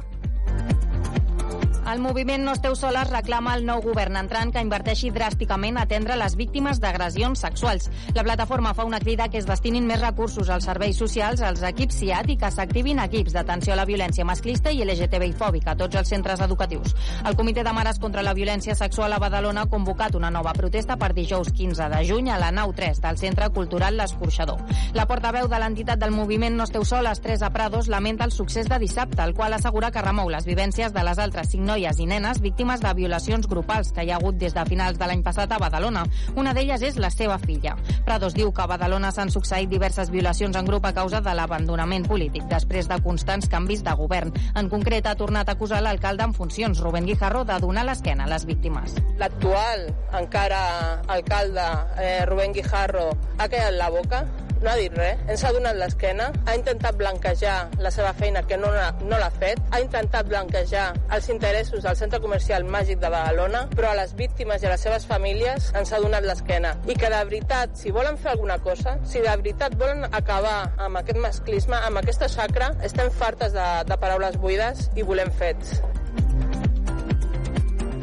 el 1.89 2.01
moviment 2.01 2.45
No 2.45 2.53
esteu 2.53 2.75
soles 2.77 3.09
reclama 3.11 3.55
al 3.57 3.65
nou 3.67 3.81
govern 3.83 4.19
entrant 4.21 4.53
que 4.53 4.63
inverteixi 4.63 5.11
dràsticament 5.15 5.79
a 5.79 5.85
atendre 5.87 6.17
les 6.21 6.37
víctimes 6.37 6.81
d'agressions 6.81 7.41
sexuals. 7.41 7.89
La 8.15 8.25
plataforma 8.27 8.75
fa 8.75 8.85
una 8.85 9.01
crida 9.01 9.29
que 9.29 9.39
es 9.41 9.47
destinin 9.49 9.87
més 9.89 10.01
recursos 10.03 10.51
als 10.51 10.69
serveis 10.69 10.99
socials, 11.01 11.41
als 11.41 11.63
equips 11.67 12.01
SIAT 12.03 12.31
i 12.35 12.37
que 12.41 12.51
s'activin 12.53 13.01
equips 13.05 13.35
d'atenció 13.35 13.73
a 13.73 13.79
la 13.81 13.87
violència 13.89 14.27
masclista 14.29 14.71
i 14.71 14.85
LGTBI 14.85 15.33
fòbica 15.39 15.73
a 15.73 15.79
tots 15.81 15.97
els 15.97 16.13
centres 16.13 16.43
educatius. 16.45 16.95
El 17.27 17.37
Comitè 17.39 17.65
de 17.65 17.73
Mares 17.73 17.99
contra 17.99 18.23
la 18.23 18.35
Violència 18.35 18.75
Sexual 18.75 19.17
a 19.17 19.23
Badalona 19.23 19.65
ha 19.65 19.71
convocat 19.73 20.15
una 20.15 20.31
nova 20.31 20.53
protesta 20.53 20.99
per 21.01 21.13
dijous 21.15 21.53
15 21.53 21.89
de 21.95 22.05
juny 22.07 22.31
a 22.31 22.39
la 22.39 22.53
nau 22.53 22.75
3 22.77 23.01
del 23.01 23.19
Centre 23.19 23.51
Cultural 23.51 23.97
L'Escorxador. 23.97 24.61
La 24.95 25.07
portaveu 25.07 25.49
de 25.49 25.59
l'entitat 25.59 25.99
del 25.99 26.15
moviment 26.15 26.57
No 26.57 26.69
esteu 26.69 26.85
soles, 26.85 27.21
Teresa 27.21 27.51
Prados, 27.51 27.89
lamenta 27.89 28.25
el 28.25 28.33
succés 28.33 28.69
de 28.69 28.79
dissabte, 28.79 29.23
el 29.23 29.35
qual 29.35 29.55
assegura 29.55 29.91
que 29.91 30.03
remou 30.05 30.29
les 30.31 30.47
vivències 30.47 30.93
de 30.93 31.05
les 31.07 31.19
altres 31.19 31.49
cinc 31.51 31.70
noies 31.71 32.01
i 32.03 32.07
nenes 32.11 32.41
víctimes 32.43 32.81
de 32.83 32.91
violacions 32.99 33.47
grupals 33.47 33.93
que 33.95 34.03
hi 34.03 34.11
ha 34.11 34.17
hagut 34.19 34.39
des 34.41 34.55
de 34.57 34.65
finals 34.67 34.99
de 34.99 35.07
l'any 35.07 35.23
passat 35.23 35.53
a 35.55 35.59
Badalona. 35.63 36.03
Una 36.41 36.55
d'elles 36.57 36.83
és 36.83 36.99
la 36.99 37.13
seva 37.15 37.39
filla. 37.39 37.77
Prados 38.07 38.35
diu 38.35 38.51
que 38.51 38.65
a 38.65 38.67
Badalona 38.71 39.13
s'han 39.15 39.31
succeït 39.31 39.71
diverses 39.71 40.11
violacions 40.11 40.59
en 40.59 40.67
grup 40.67 40.89
a 40.89 40.95
causa 40.97 41.21
de 41.23 41.35
l'abandonament 41.37 42.09
polític, 42.11 42.49
després 42.51 42.91
de 42.91 42.99
constants 43.05 43.49
canvis 43.53 43.85
de 43.87 43.95
govern. 44.03 44.35
En 44.59 44.71
concret, 44.73 45.07
ha 45.07 45.15
tornat 45.15 45.49
a 45.49 45.55
acusar 45.55 45.83
l'alcalde 45.85 46.27
en 46.27 46.35
funcions, 46.35 46.83
Rubén 46.83 47.07
Guijarro, 47.07 47.45
de 47.47 47.63
donar 47.63 47.87
l'esquena 47.87 48.27
a 48.27 48.35
les 48.35 48.47
víctimes. 48.51 48.99
L'actual, 49.23 49.91
encara 50.19 50.63
alcalde, 51.07 51.71
eh, 52.03 52.25
Rubén 52.27 52.53
Guijarro, 52.57 53.11
ha 53.39 53.49
quedat 53.49 53.77
la 53.79 53.91
boca 53.95 54.25
no 54.63 54.71
ha 54.71 54.77
dit 54.79 54.95
res, 54.97 55.21
ens 55.33 55.45
ha 55.45 55.53
donat 55.57 55.79
l'esquena, 55.79 56.31
ha 56.47 56.55
intentat 56.59 56.99
blanquejar 57.01 57.57
la 57.81 57.93
seva 57.95 58.13
feina, 58.17 58.43
que 58.47 58.59
no, 58.61 58.71
no 59.03 59.21
l'ha 59.21 59.31
fet, 59.35 59.61
ha 59.73 59.81
intentat 59.83 60.29
blanquejar 60.31 60.87
els 61.17 61.29
interessos 61.33 61.85
del 61.87 61.99
centre 61.99 62.21
comercial 62.23 62.67
màgic 62.69 63.01
de 63.03 63.11
Badalona, 63.13 63.67
però 63.75 63.93
a 63.93 63.99
les 64.03 64.15
víctimes 64.19 64.63
i 64.63 64.69
a 64.69 64.75
les 64.75 64.85
seves 64.87 65.07
famílies 65.09 65.71
ens 65.81 65.93
ha 65.93 66.03
donat 66.03 66.27
l'esquena. 66.29 66.75
I 66.87 66.97
que 66.97 67.13
de 67.13 67.23
veritat, 67.31 67.77
si 67.81 67.95
volen 67.95 68.19
fer 68.21 68.35
alguna 68.35 68.59
cosa, 68.65 68.99
si 69.05 69.25
de 69.25 69.37
veritat 69.43 69.77
volen 69.81 70.05
acabar 70.11 70.59
amb 70.79 71.01
aquest 71.01 71.21
masclisme, 71.21 71.81
amb 71.81 72.03
aquesta 72.03 72.29
xacra, 72.33 72.75
estem 72.87 73.11
fartes 73.11 73.57
de, 73.57 73.71
de 73.89 74.01
paraules 74.01 74.39
buides 74.41 74.89
i 74.97 75.07
volem 75.07 75.33
fets. 75.41 75.81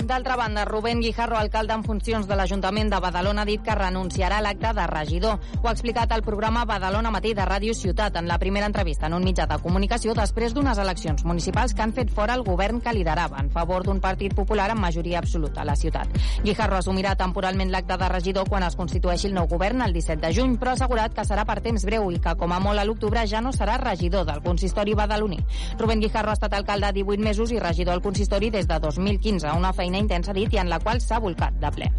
D'altra 0.08 0.38
banda, 0.38 0.64
Rubén 0.64 1.02
Guijarro, 1.02 1.36
alcalde 1.36 1.74
en 1.76 1.82
funcions 1.84 2.28
de 2.30 2.36
l'Ajuntament 2.40 2.88
de 2.88 3.00
Badalona, 3.04 3.42
ha 3.44 3.48
dit 3.50 3.60
que 3.60 3.74
renunciarà 3.76 4.38
a 4.38 4.44
l'acte 4.46 4.70
de 4.74 4.86
regidor. 4.88 5.42
Ho 5.62 5.68
ha 5.68 5.74
explicat 5.74 6.14
al 6.16 6.22
programa 6.24 6.64
Badalona 6.64 7.12
Matí 7.12 7.34
de 7.36 7.44
Ràdio 7.44 7.74
Ciutat 7.76 8.16
en 8.16 8.30
la 8.30 8.38
primera 8.40 8.70
entrevista 8.72 9.08
en 9.08 9.18
un 9.18 9.26
mitjà 9.28 9.44
de 9.52 9.58
comunicació 9.60 10.14
després 10.16 10.54
d'unes 10.56 10.80
eleccions 10.80 11.26
municipals 11.28 11.74
que 11.76 11.84
han 11.84 11.92
fet 11.92 12.14
fora 12.14 12.38
el 12.40 12.46
govern 12.48 12.80
que 12.80 12.94
liderava 12.96 13.42
en 13.44 13.50
favor 13.52 13.84
d'un 13.84 14.00
partit 14.00 14.34
popular 14.34 14.70
amb 14.72 14.86
majoria 14.86 15.20
absoluta 15.20 15.62
a 15.62 15.66
la 15.68 15.76
ciutat. 15.76 16.08
Guijarro 16.46 16.80
assumirà 16.80 17.18
temporalment 17.20 17.76
l'acte 17.76 18.00
de 18.00 18.10
regidor 18.14 18.48
quan 18.48 18.64
es 18.64 18.80
constitueixi 18.80 19.28
el 19.28 19.36
nou 19.36 19.52
govern 19.52 19.84
el 19.84 19.92
17 19.92 20.24
de 20.24 20.32
juny, 20.40 20.56
però 20.56 20.72
ha 20.72 20.80
assegurat 20.80 21.12
que 21.12 21.28
serà 21.28 21.44
per 21.44 21.60
temps 21.60 21.84
breu 21.84 22.08
i 22.16 22.22
que, 22.24 22.38
com 22.40 22.56
a 22.56 22.62
molt 22.64 22.80
a 22.80 22.88
l'octubre, 22.88 23.26
ja 23.28 23.44
no 23.44 23.52
serà 23.52 23.76
regidor 23.84 24.24
del 24.24 24.40
consistori 24.40 24.96
badaloní. 24.96 25.44
Rubén 25.78 26.00
Guijarro 26.00 26.32
ha 26.32 26.40
estat 26.40 26.56
alcalde 26.56 26.96
18 27.02 27.28
mesos 27.28 27.52
i 27.52 27.60
regidor 27.60 28.00
al 28.00 28.06
consistori 28.08 28.50
des 28.56 28.72
de 28.72 28.80
2015, 28.80 29.52
una 29.52 29.76
feina 29.76 29.97
feina 29.98 30.06
intensa, 30.06 30.34
dit, 30.34 30.54
i 30.54 30.62
en 30.62 30.70
la 30.70 30.80
qual 30.80 31.02
s'ha 31.02 31.20
volcat 31.20 31.58
de 31.62 31.72
ple. 31.74 31.90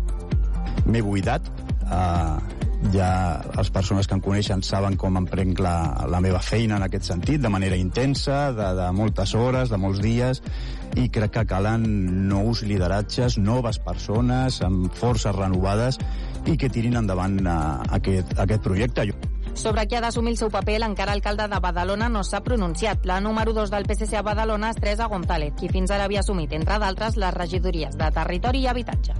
M'he 0.86 1.02
buidat. 1.02 1.50
Uh, 1.88 2.38
ja 2.92 3.42
les 3.56 3.70
persones 3.74 4.06
que 4.06 4.14
em 4.14 4.20
coneixen 4.22 4.62
saben 4.62 4.96
com 4.96 5.16
em 5.18 5.24
prenc 5.26 5.58
la, 5.58 6.06
la 6.06 6.20
meva 6.20 6.38
feina 6.38 6.76
en 6.76 6.84
aquest 6.86 7.08
sentit, 7.08 7.40
de 7.42 7.50
manera 7.50 7.76
intensa, 7.76 8.52
de, 8.54 8.68
de 8.78 8.90
moltes 8.94 9.34
hores, 9.34 9.72
de 9.72 9.78
molts 9.80 9.98
dies, 10.04 10.42
i 10.96 11.08
crec 11.10 11.34
que 11.34 11.46
calen 11.50 11.88
nous 12.28 12.62
lideratges, 12.62 13.38
noves 13.38 13.80
persones, 13.82 14.60
amb 14.62 14.94
forces 14.94 15.34
renovades, 15.34 15.98
i 16.46 16.56
que 16.56 16.70
tirin 16.70 17.00
endavant 17.00 17.40
uh, 17.42 17.82
aquest, 17.98 18.36
aquest 18.38 18.62
projecte. 18.62 19.08
Sobre 19.58 19.88
qui 19.88 19.96
ha 19.98 20.00
d'assumir 20.00 20.30
el 20.30 20.36
seu 20.38 20.52
paper, 20.54 20.76
l'encara 20.78 21.16
alcalde 21.16 21.48
de 21.50 21.58
Badalona 21.58 22.06
no 22.08 22.22
s'ha 22.22 22.44
pronunciat. 22.46 23.08
La 23.10 23.18
número 23.20 23.52
2 23.56 23.72
del 23.74 23.88
PSC 23.88 24.14
a 24.14 24.22
Badalona 24.22 24.70
és 24.70 24.78
Teresa 24.78 25.08
González, 25.10 25.56
qui 25.58 25.66
fins 25.72 25.90
ara 25.90 26.06
havia 26.06 26.22
assumit, 26.22 26.54
entre 26.54 26.78
d'altres, 26.78 27.18
les 27.18 27.34
regidories 27.34 27.98
de 27.98 28.12
Territori 28.20 28.62
i 28.62 28.70
Habitatge. 28.70 29.18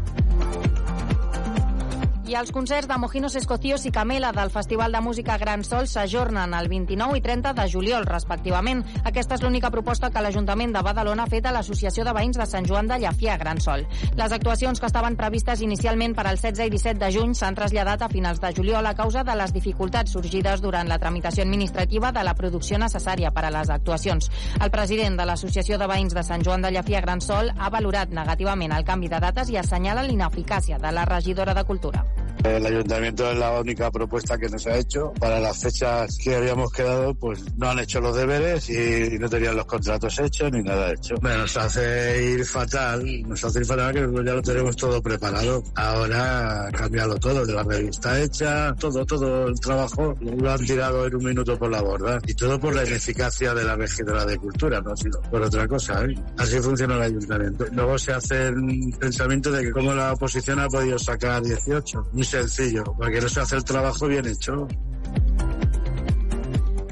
I 2.28 2.34
els 2.36 2.50
concerts 2.52 2.84
de 2.84 2.96
Mojinos 3.00 3.36
Escocios 3.38 3.86
i 3.88 3.90
Camela 3.90 4.34
del 4.36 4.50
Festival 4.52 4.92
de 4.92 5.00
Música 5.00 5.38
Gran 5.40 5.62
Sol 5.64 5.86
s'ajornen 5.88 6.52
el 6.52 6.66
29 6.68 7.16
i 7.16 7.22
30 7.24 7.54
de 7.56 7.64
juliol, 7.72 8.04
respectivament. 8.04 8.82
Aquesta 9.08 9.38
és 9.38 9.44
l'única 9.46 9.70
proposta 9.72 10.10
que 10.12 10.20
l'Ajuntament 10.20 10.74
de 10.74 10.82
Badalona 10.84 11.24
ha 11.24 11.32
fet 11.32 11.48
a 11.48 11.54
l'Associació 11.56 12.04
de 12.04 12.12
Veïns 12.12 12.36
de 12.36 12.44
Sant 12.44 12.68
Joan 12.68 12.90
de 12.90 12.98
Llafià, 13.00 13.38
Gran 13.40 13.62
Sol. 13.64 13.86
Les 14.20 14.34
actuacions 14.36 14.76
que 14.76 14.90
estaven 14.92 15.16
previstes 15.16 15.62
inicialment 15.64 16.12
per 16.18 16.26
al 16.28 16.36
16 16.36 16.68
i 16.68 16.74
17 16.76 17.00
de 17.00 17.10
juny 17.16 17.32
s'han 17.32 17.56
traslladat 17.56 18.04
a 18.04 18.10
finals 18.12 18.44
de 18.44 18.52
juliol 18.60 18.84
a 18.84 18.92
causa 18.92 19.24
de 19.24 19.38
les 19.40 19.56
dificultats 19.56 20.12
sorgides 20.12 20.60
durant 20.60 20.92
la 20.92 21.00
tramitació 21.00 21.48
administrativa 21.48 22.12
de 22.12 22.28
la 22.28 22.36
producció 22.36 22.76
necessària 22.76 23.32
per 23.32 23.46
a 23.48 23.54
les 23.56 23.72
actuacions. 23.72 24.28
El 24.60 24.68
president 24.76 25.16
de 25.16 25.30
l'Associació 25.32 25.80
de 25.80 25.88
Veïns 25.88 26.12
de 26.12 26.28
Sant 26.28 26.44
Joan 26.44 26.60
de 26.60 26.76
Llafià, 26.76 27.00
Gran 27.08 27.24
Sol, 27.24 27.48
ha 27.56 27.72
valorat 27.72 28.12
negativament 28.12 28.76
el 28.76 28.84
canvi 28.84 29.08
de 29.08 29.24
dates 29.30 29.48
i 29.48 29.56
assenyala 29.56 30.04
l'ineficàcia 30.04 30.76
de 30.76 30.92
la 30.92 31.08
regidora 31.08 31.56
de 31.56 31.64
Cultura. 31.64 32.17
El 32.44 32.64
ayuntamiento 32.64 33.30
es 33.30 33.38
la 33.38 33.60
única 33.60 33.90
propuesta 33.90 34.38
que 34.38 34.48
nos 34.48 34.66
ha 34.66 34.76
hecho. 34.76 35.12
Para 35.18 35.40
las 35.40 35.60
fechas 35.60 36.16
que 36.22 36.36
habíamos 36.36 36.72
quedado, 36.72 37.14
pues 37.14 37.40
no 37.56 37.70
han 37.70 37.80
hecho 37.80 38.00
los 38.00 38.16
deberes 38.16 38.68
y 38.70 39.18
no 39.18 39.28
tenían 39.28 39.56
los 39.56 39.66
contratos 39.66 40.18
hechos 40.18 40.50
ni 40.52 40.62
nada 40.62 40.92
hecho. 40.92 41.14
Bueno, 41.20 41.38
nos 41.38 41.56
hace 41.56 42.22
ir 42.22 42.44
fatal, 42.44 43.04
nos 43.26 43.44
hace 43.44 43.60
ir 43.60 43.66
fatal 43.66 43.94
que 43.94 44.00
ya 44.00 44.34
lo 44.34 44.42
tenemos 44.42 44.76
todo 44.76 45.02
preparado. 45.02 45.62
Ahora 45.74 46.68
cambiarlo 46.72 47.16
todo, 47.16 47.44
de 47.44 47.52
la 47.52 47.62
revista 47.62 48.20
hecha, 48.20 48.74
todo, 48.74 49.04
todo 49.04 49.48
el 49.48 49.58
trabajo 49.60 50.16
lo 50.20 50.50
han 50.50 50.64
tirado 50.64 51.06
en 51.06 51.14
un 51.16 51.24
minuto 51.24 51.58
por 51.58 51.70
la 51.70 51.82
borda. 51.82 52.18
Y 52.26 52.34
todo 52.34 52.58
por 52.58 52.74
la 52.74 52.84
ineficacia 52.84 53.54
de 53.54 53.64
la 53.64 53.76
regidora 53.76 54.24
de 54.24 54.36
cultura, 54.38 54.80
no 54.80 54.92
ha 54.92 54.96
sido 54.96 55.20
por 55.22 55.42
otra 55.42 55.66
cosa. 55.66 56.04
¿eh? 56.04 56.14
Así 56.36 56.58
funciona 56.60 56.96
el 56.96 57.02
ayuntamiento. 57.02 57.66
Luego 57.72 57.98
se 57.98 58.12
hace 58.12 58.50
un 58.50 58.92
pensamiento 58.98 59.50
de 59.50 59.64
que 59.64 59.72
cómo 59.72 59.92
la 59.92 60.12
oposición 60.12 60.60
ha 60.60 60.68
podido 60.68 60.98
sacar 60.98 61.42
18. 61.42 62.08
Sencillo, 62.28 62.84
porque 62.84 63.22
no 63.22 63.28
se 63.28 63.40
hace 63.40 63.56
el 63.56 63.64
trabajo 63.64 64.06
bien 64.06 64.26
hecho. 64.26 64.68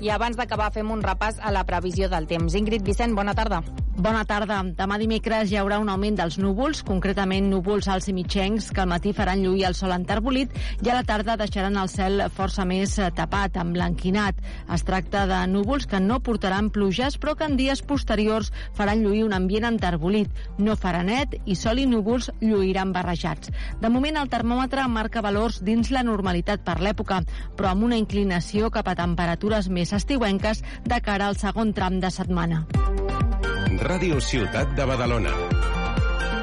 I 0.00 0.08
abans 0.14 0.36
d'acabar 0.38 0.70
fem 0.72 0.88
un 0.94 1.02
repàs 1.04 1.40
a 1.42 1.52
la 1.52 1.64
previsió 1.68 2.08
del 2.08 2.28
temps. 2.30 2.54
Ingrid 2.56 2.84
Vicent, 2.86 3.12
bona 3.16 3.34
tarda. 3.36 3.60
Bona 3.96 4.26
tarda. 4.28 4.58
Demà 4.76 4.98
dimecres 5.00 5.48
hi 5.48 5.56
haurà 5.56 5.78
un 5.80 5.88
augment 5.88 6.18
dels 6.18 6.34
núvols, 6.36 6.82
concretament 6.84 7.46
núvols 7.48 7.86
alts 7.88 8.10
i 8.10 8.12
mitjencs, 8.12 8.66
que 8.76 8.82
al 8.82 8.90
matí 8.90 9.14
faran 9.16 9.40
lluir 9.40 9.64
el 9.64 9.76
sol 9.78 9.94
enterbolit 9.94 10.52
i 10.84 10.90
a 10.92 10.98
la 10.98 11.04
tarda 11.08 11.38
deixaran 11.40 11.78
el 11.80 11.88
cel 11.88 12.20
força 12.36 12.66
més 12.68 12.98
eh, 13.00 13.08
tapat, 13.16 13.56
emblanquinat. 13.62 14.42
Es 14.76 14.84
tracta 14.84 15.24
de 15.30 15.38
núvols 15.48 15.88
que 15.88 16.00
no 16.04 16.20
portaran 16.20 16.68
pluges, 16.74 17.16
però 17.16 17.38
que 17.40 17.48
en 17.48 17.56
dies 17.56 17.80
posteriors 17.88 18.52
faran 18.76 19.00
lluir 19.00 19.24
un 19.24 19.32
ambient 19.32 19.64
enterbolit. 19.70 20.28
No 20.58 20.76
farà 20.76 21.00
net 21.00 21.38
i 21.46 21.56
sol 21.56 21.80
i 21.80 21.88
núvols 21.88 22.28
lluiran 22.44 22.92
barrejats. 22.92 23.48
De 23.80 23.88
moment 23.88 24.20
el 24.20 24.28
termòmetre 24.28 24.84
marca 24.92 25.24
valors 25.24 25.62
dins 25.64 25.88
la 25.88 26.04
normalitat 26.04 26.68
per 26.68 26.82
l'època, 26.84 27.22
però 27.56 27.72
amb 27.72 27.88
una 27.88 27.96
inclinació 27.96 28.68
cap 28.68 28.92
a 28.92 28.98
temperatures 29.00 29.72
més 29.72 29.96
estiuenques 29.96 30.60
de 30.84 31.00
cara 31.00 31.32
al 31.32 31.40
segon 31.40 31.72
tram 31.72 31.96
de 32.04 32.12
setmana. 32.12 32.66
Ràdio 33.76 34.16
Ciutat 34.24 34.70
de 34.76 34.84
Badalona. 34.88 35.32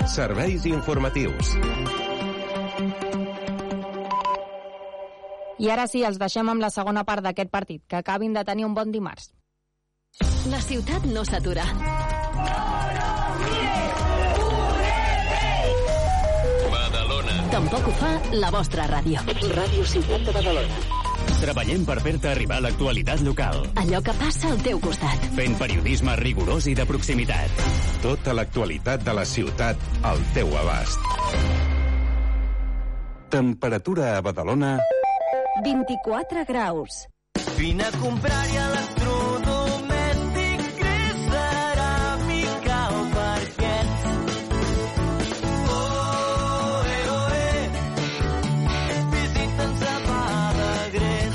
Serveis 0.05 0.65
informatius. 0.69 1.53
I 5.57 5.69
ara 5.73 5.87
sí, 5.89 6.03
els 6.05 6.19
deixem 6.21 6.49
amb 6.51 6.61
la 6.61 6.69
segona 6.73 7.03
part 7.07 7.23
d'aquest 7.25 7.49
partit. 7.49 7.81
Que 7.87 7.97
acabin 8.01 8.33
de 8.37 8.43
tenir 8.45 8.67
un 8.67 8.75
bon 8.77 8.91
dimarts. 8.93 9.31
La 10.51 10.59
ciutat 10.61 11.07
no 11.09 11.23
s'atura. 11.25 11.65
Badalona. 16.69 17.39
Tampoc 17.55 17.87
ho 17.87 17.95
fa 18.03 18.13
la 18.37 18.53
vostra 18.53 18.85
ràdio. 18.91 19.25
Ràdio 19.57 19.87
Ciutat 19.95 20.29
de 20.29 20.37
Badalona. 20.37 21.12
Treballem 21.43 21.81
per 21.83 21.97
fer-te 21.99 22.29
arribar 22.31 22.61
l'actualitat 22.63 23.19
local. 23.25 23.65
Allò 23.81 23.99
que 23.99 24.13
passa 24.15 24.47
al 24.53 24.61
teu 24.63 24.79
costat. 24.79 25.25
Fent 25.35 25.57
periodisme 25.59 26.15
rigorós 26.21 26.69
i 26.71 26.75
de 26.77 26.85
proximitat. 26.87 27.63
Tota 28.05 28.31
l'actualitat 28.37 29.03
de 29.03 29.15
la 29.17 29.25
ciutat 29.27 29.83
al 30.07 30.23
teu 30.37 30.55
abast. 30.61 31.03
Temperatura 33.33 34.13
a 34.15 34.21
Badalona... 34.23 34.77
24 35.67 36.47
graus. 36.47 37.03
Vine 37.59 37.85
a 37.85 37.91
comprar-hi 37.99 38.57
electrodomèstic, 38.57 38.92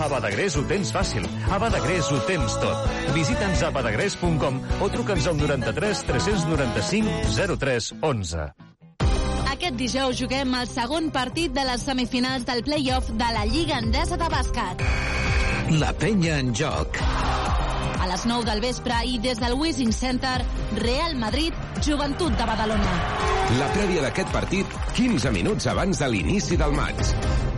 A 0.09 0.11
Badagrés 0.11 0.55
ho 0.57 0.63
tens 0.65 0.89
fàcil. 0.89 1.25
A 1.53 1.59
Badagrés 1.61 2.07
ho 2.09 2.17
tens 2.25 2.55
tot. 2.63 2.85
Visita'ns 3.13 3.61
a 3.61 3.69
badagrés.com 3.75 4.61
o 4.81 4.87
truca'ns 4.89 5.27
al 5.29 5.37
93 5.37 6.01
395 6.09 7.35
03 7.61 7.89
11. 8.01 8.47
Aquest 9.53 9.77
dijous 9.77 10.17
juguem 10.17 10.57
el 10.57 10.71
segon 10.71 11.11
partit 11.13 11.53
de 11.53 11.67
les 11.69 11.85
semifinals 11.85 12.49
del 12.49 12.65
play-off 12.65 13.13
de 13.21 13.29
la 13.37 13.45
Lliga 13.53 13.83
Endesa 13.85 14.17
de 14.17 14.31
Bàsquet. 14.33 14.87
La 15.77 15.93
penya 15.93 16.41
en 16.41 16.57
joc. 16.57 17.03
A 17.05 18.09
les 18.09 18.25
9 18.33 18.49
del 18.49 18.65
vespre 18.65 19.05
i 19.05 19.21
des 19.21 19.45
del 19.45 19.61
Wishing 19.61 19.93
Center, 19.93 20.39
Real 20.81 21.21
Madrid, 21.21 21.53
Joventut 21.85 22.33
de 22.33 22.49
Badalona. 22.49 22.99
La 23.61 23.69
prèvia 23.77 24.09
d'aquest 24.09 24.33
partit, 24.33 24.83
15 24.97 25.37
minuts 25.37 25.69
abans 25.69 26.01
de 26.01 26.15
l'inici 26.17 26.57
del 26.57 26.73
maig. 26.73 27.58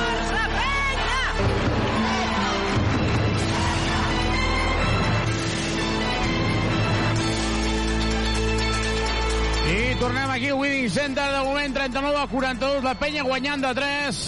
Tornem 10.01 10.31
aquí 10.31 10.49
al 10.49 10.57
Winning 10.57 10.89
Center, 10.89 11.29
de 11.29 11.43
moment 11.45 11.73
39 11.75 12.17
a 12.17 12.25
42, 12.25 12.83
la 12.83 12.95
penya 12.97 13.21
guanyant 13.21 13.61
de 13.61 13.69
3. 13.77 14.21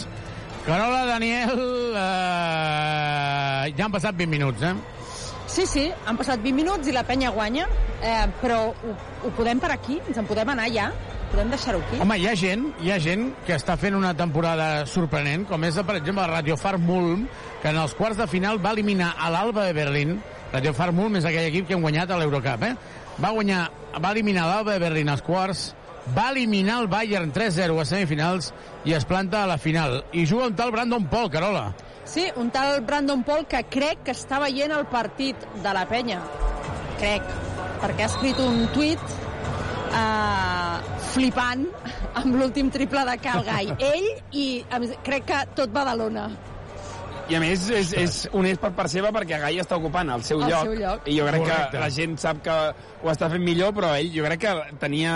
Carola, 0.67 0.99
Daniel, 1.09 1.61
eh, 1.97 3.73
ja 3.73 3.87
han 3.87 3.95
passat 3.95 4.13
20 4.13 4.29
minuts, 4.29 4.61
eh? 4.61 4.75
Sí, 5.49 5.65
sí, 5.65 5.87
han 6.05 6.19
passat 6.19 6.43
20 6.45 6.53
minuts 6.59 6.87
i 6.87 6.93
la 6.93 7.01
penya 7.07 7.31
guanya, 7.33 7.65
eh, 8.05 8.27
però 8.37 8.67
ho, 8.69 8.93
ho 9.25 9.33
podem 9.33 9.57
per 9.57 9.73
aquí? 9.73 9.97
Ens 10.05 10.21
en 10.21 10.29
podem 10.29 10.53
anar 10.53 10.69
ja? 10.69 10.91
Podem 11.33 11.49
deixar-ho 11.49 11.81
aquí? 11.81 11.97
Home, 12.05 12.19
hi 12.21 12.29
ha 12.29 12.35
gent, 12.37 12.69
hi 12.85 12.93
ha 12.93 13.01
gent 13.01 13.31
que 13.47 13.57
està 13.57 13.73
fent 13.73 13.97
una 13.97 14.13
temporada 14.13 14.85
sorprenent, 14.85 15.47
com 15.49 15.65
és, 15.65 15.81
per 15.81 15.97
exemple, 15.97 16.21
la 16.21 16.37
Radio 16.37 16.53
Far 16.53 16.77
Mulm, 16.77 17.25
que 17.63 17.73
en 17.73 17.81
els 17.81 17.97
quarts 17.97 18.21
de 18.21 18.29
final 18.29 18.61
va 18.61 18.77
eliminar 18.77 19.15
a 19.17 19.33
l'Alba 19.33 19.65
de 19.65 19.73
Berlín. 19.73 20.19
Radio 20.53 20.69
Far 20.77 20.91
Mulm 20.93 21.17
és 21.17 21.25
aquell 21.25 21.49
equip 21.49 21.65
que 21.65 21.73
hem 21.73 21.81
guanyat 21.81 22.13
a 22.13 22.21
l'Eurocup, 22.21 22.61
eh? 22.61 22.75
Va 23.23 23.31
guanyar, 23.31 23.63
va 24.03 24.11
eliminar 24.11 24.49
l'Alba 24.49 24.75
Berlín 24.81 25.07
als 25.13 25.21
quarts, 25.23 25.69
va 26.11 26.29
eliminar 26.33 26.81
el 26.81 26.89
Bayern 26.91 27.31
3-0 27.31 27.79
a 27.79 27.85
semifinals 27.87 28.51
i 28.83 28.95
es 28.97 29.05
planta 29.07 29.43
a 29.43 29.47
la 29.47 29.57
final. 29.57 30.01
I 30.11 30.25
juga 30.27 30.49
un 30.49 30.55
tal 30.59 30.73
Brandon 30.75 31.05
Paul, 31.07 31.29
Carola. 31.31 31.69
Sí, 32.05 32.27
un 32.35 32.51
tal 32.51 32.81
Brandon 32.81 33.23
Paul 33.23 33.45
que 33.47 33.63
crec 33.71 34.03
que 34.03 34.11
està 34.11 34.41
veient 34.43 34.73
el 34.75 34.85
partit 34.91 35.47
de 35.63 35.75
la 35.75 35.85
penya. 35.87 36.19
Crec, 36.99 37.29
perquè 37.79 38.03
ha 38.03 38.11
escrit 38.11 38.39
un 38.43 38.65
tuit 38.75 38.99
uh, 39.93 40.81
flipant 41.13 41.63
amb 42.19 42.35
l'últim 42.35 42.71
triple 42.75 43.05
de 43.07 43.15
Cal 43.23 43.45
Gai. 43.47 43.71
Ell 43.93 44.09
i 44.35 44.47
crec 45.07 45.29
que 45.31 45.45
tot 45.55 45.71
Badalona. 45.71 46.27
I 47.31 47.37
a 47.37 47.39
més 47.39 47.69
és, 47.71 47.93
és 47.95 48.15
honest 48.35 48.59
per 48.61 48.73
part 48.75 48.91
seva 48.91 49.13
perquè 49.15 49.39
Gai 49.39 49.61
està 49.63 49.77
ocupant 49.79 50.09
el 50.11 50.23
seu, 50.27 50.41
El 50.43 50.51
lloc, 50.51 50.67
seu 50.67 50.75
lloc. 50.75 51.07
i 51.07 51.17
jo 51.17 51.27
crec 51.29 51.45
Correcte. 51.45 51.71
que 51.71 51.83
la 51.83 51.89
gent 51.93 52.17
sap 52.19 52.41
que 52.43 52.55
ho 53.03 53.11
està 53.11 53.29
fent 53.31 53.43
millor 53.43 53.71
però 53.77 53.93
ell 53.95 54.11
jo 54.11 54.25
crec 54.27 54.43
que 54.43 54.55
tenia 54.81 55.13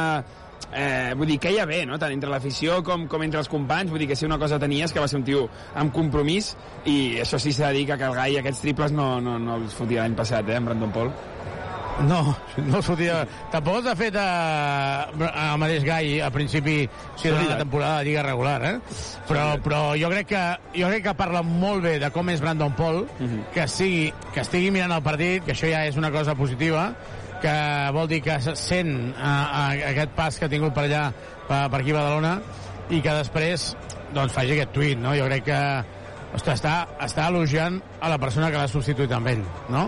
eh, 0.71 1.13
vull 1.17 1.27
dir, 1.27 1.39
queia 1.43 1.65
bé, 1.67 1.81
no? 1.85 1.99
tant 1.99 2.13
entre 2.15 2.31
l'afició 2.31 2.81
com, 2.83 3.07
com 3.11 3.23
entre 3.23 3.41
els 3.43 3.51
companys, 3.51 3.91
vull 3.91 4.03
dir 4.03 4.09
que 4.11 4.17
si 4.19 4.27
una 4.27 4.39
cosa 4.39 4.59
tenia 4.59 4.87
és 4.87 4.95
que 4.95 5.03
va 5.03 5.07
ser 5.11 5.19
un 5.19 5.27
tio 5.27 5.45
amb 5.75 5.93
compromís 5.95 6.53
i 6.85 7.17
això 7.23 7.39
sí 7.41 7.53
s'ha 7.55 7.71
de 7.71 7.81
dir 7.81 7.87
que 7.91 7.99
el 7.99 8.15
Gai 8.17 8.39
aquests 8.39 8.63
triples 8.63 8.95
no, 8.95 9.17
no, 9.23 9.37
no 9.39 9.59
els 9.61 9.75
fotia 9.77 10.03
l'any 10.03 10.15
passat, 10.17 10.47
eh, 10.49 10.59
amb 10.59 10.71
Brandon 10.71 10.95
Paul. 10.95 11.11
No, 12.05 12.19
no 12.69 12.81
sortia... 12.85 13.23
Tampoc 13.53 13.79
els 13.79 13.89
ha 13.89 13.95
fet 13.97 14.17
eh, 14.21 15.27
el 15.27 15.59
mateix 15.61 15.85
Gai 15.87 16.19
a 16.21 16.29
principi 16.33 16.77
sí, 17.15 17.29
de 17.29 17.35
la 17.39 17.57
temporada 17.57 17.99
de 17.99 18.09
Lliga 18.09 18.25
regular, 18.27 18.57
eh? 18.69 18.73
Però, 19.29 19.45
però 19.63 19.81
jo, 19.97 20.11
crec 20.13 20.29
que, 20.33 20.43
jo 20.77 20.91
crec 20.91 21.07
que 21.07 21.15
parla 21.17 21.41
molt 21.45 21.85
bé 21.87 21.97
de 22.03 22.11
com 22.13 22.29
és 22.33 22.43
Brandon 22.43 22.75
Paul, 22.77 23.03
que, 23.55 23.67
sigui, 23.71 24.11
que 24.33 24.43
estigui 24.45 24.69
mirant 24.75 24.93
el 24.97 25.05
partit, 25.05 25.45
que 25.47 25.55
això 25.55 25.71
ja 25.71 25.85
és 25.89 25.97
una 25.99 26.13
cosa 26.13 26.37
positiva, 26.37 26.91
que 27.41 27.57
vol 27.93 28.07
dir 28.09 28.21
que 28.25 28.37
se 28.41 28.55
sent 28.57 28.93
uh, 29.11 29.17
uh, 29.17 29.83
aquest 29.91 30.15
pas 30.17 30.37
que 30.37 30.47
ha 30.47 30.51
tingut 30.51 30.73
per 30.73 30.87
allà, 30.87 31.03
per, 31.49 31.67
per 31.69 31.81
aquí 31.81 31.93
a 31.93 31.99
Badalona, 31.99 32.37
i 32.89 33.01
que 33.03 33.13
després 33.19 33.71
doncs, 34.15 34.33
faci 34.33 34.55
aquest 34.55 34.73
tuit, 34.75 34.99
no? 35.01 35.13
Jo 35.17 35.27
crec 35.27 35.47
que 35.49 35.61
ostres, 36.37 36.59
està, 36.59 36.79
està 37.03 37.27
elogiant 37.31 37.79
a 38.01 38.11
la 38.13 38.19
persona 38.21 38.51
que 38.51 38.59
l'ha 38.59 38.69
substituït 38.71 39.13
amb 39.15 39.33
ell, 39.33 39.43
no? 39.73 39.87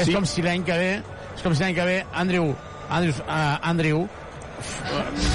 És 0.00 0.10
com 0.10 0.24
si 0.26 0.42
l'any 0.42 0.64
que 0.66 0.76
ve, 0.78 0.92
és 1.34 1.42
com 1.42 1.54
si 1.54 1.64
l'any 1.64 1.74
que 1.76 1.88
ve 1.88 1.98
Andrew, 2.12 2.54
Andrew, 2.88 3.18
uh, 3.26 3.58
Andrew 3.62 4.06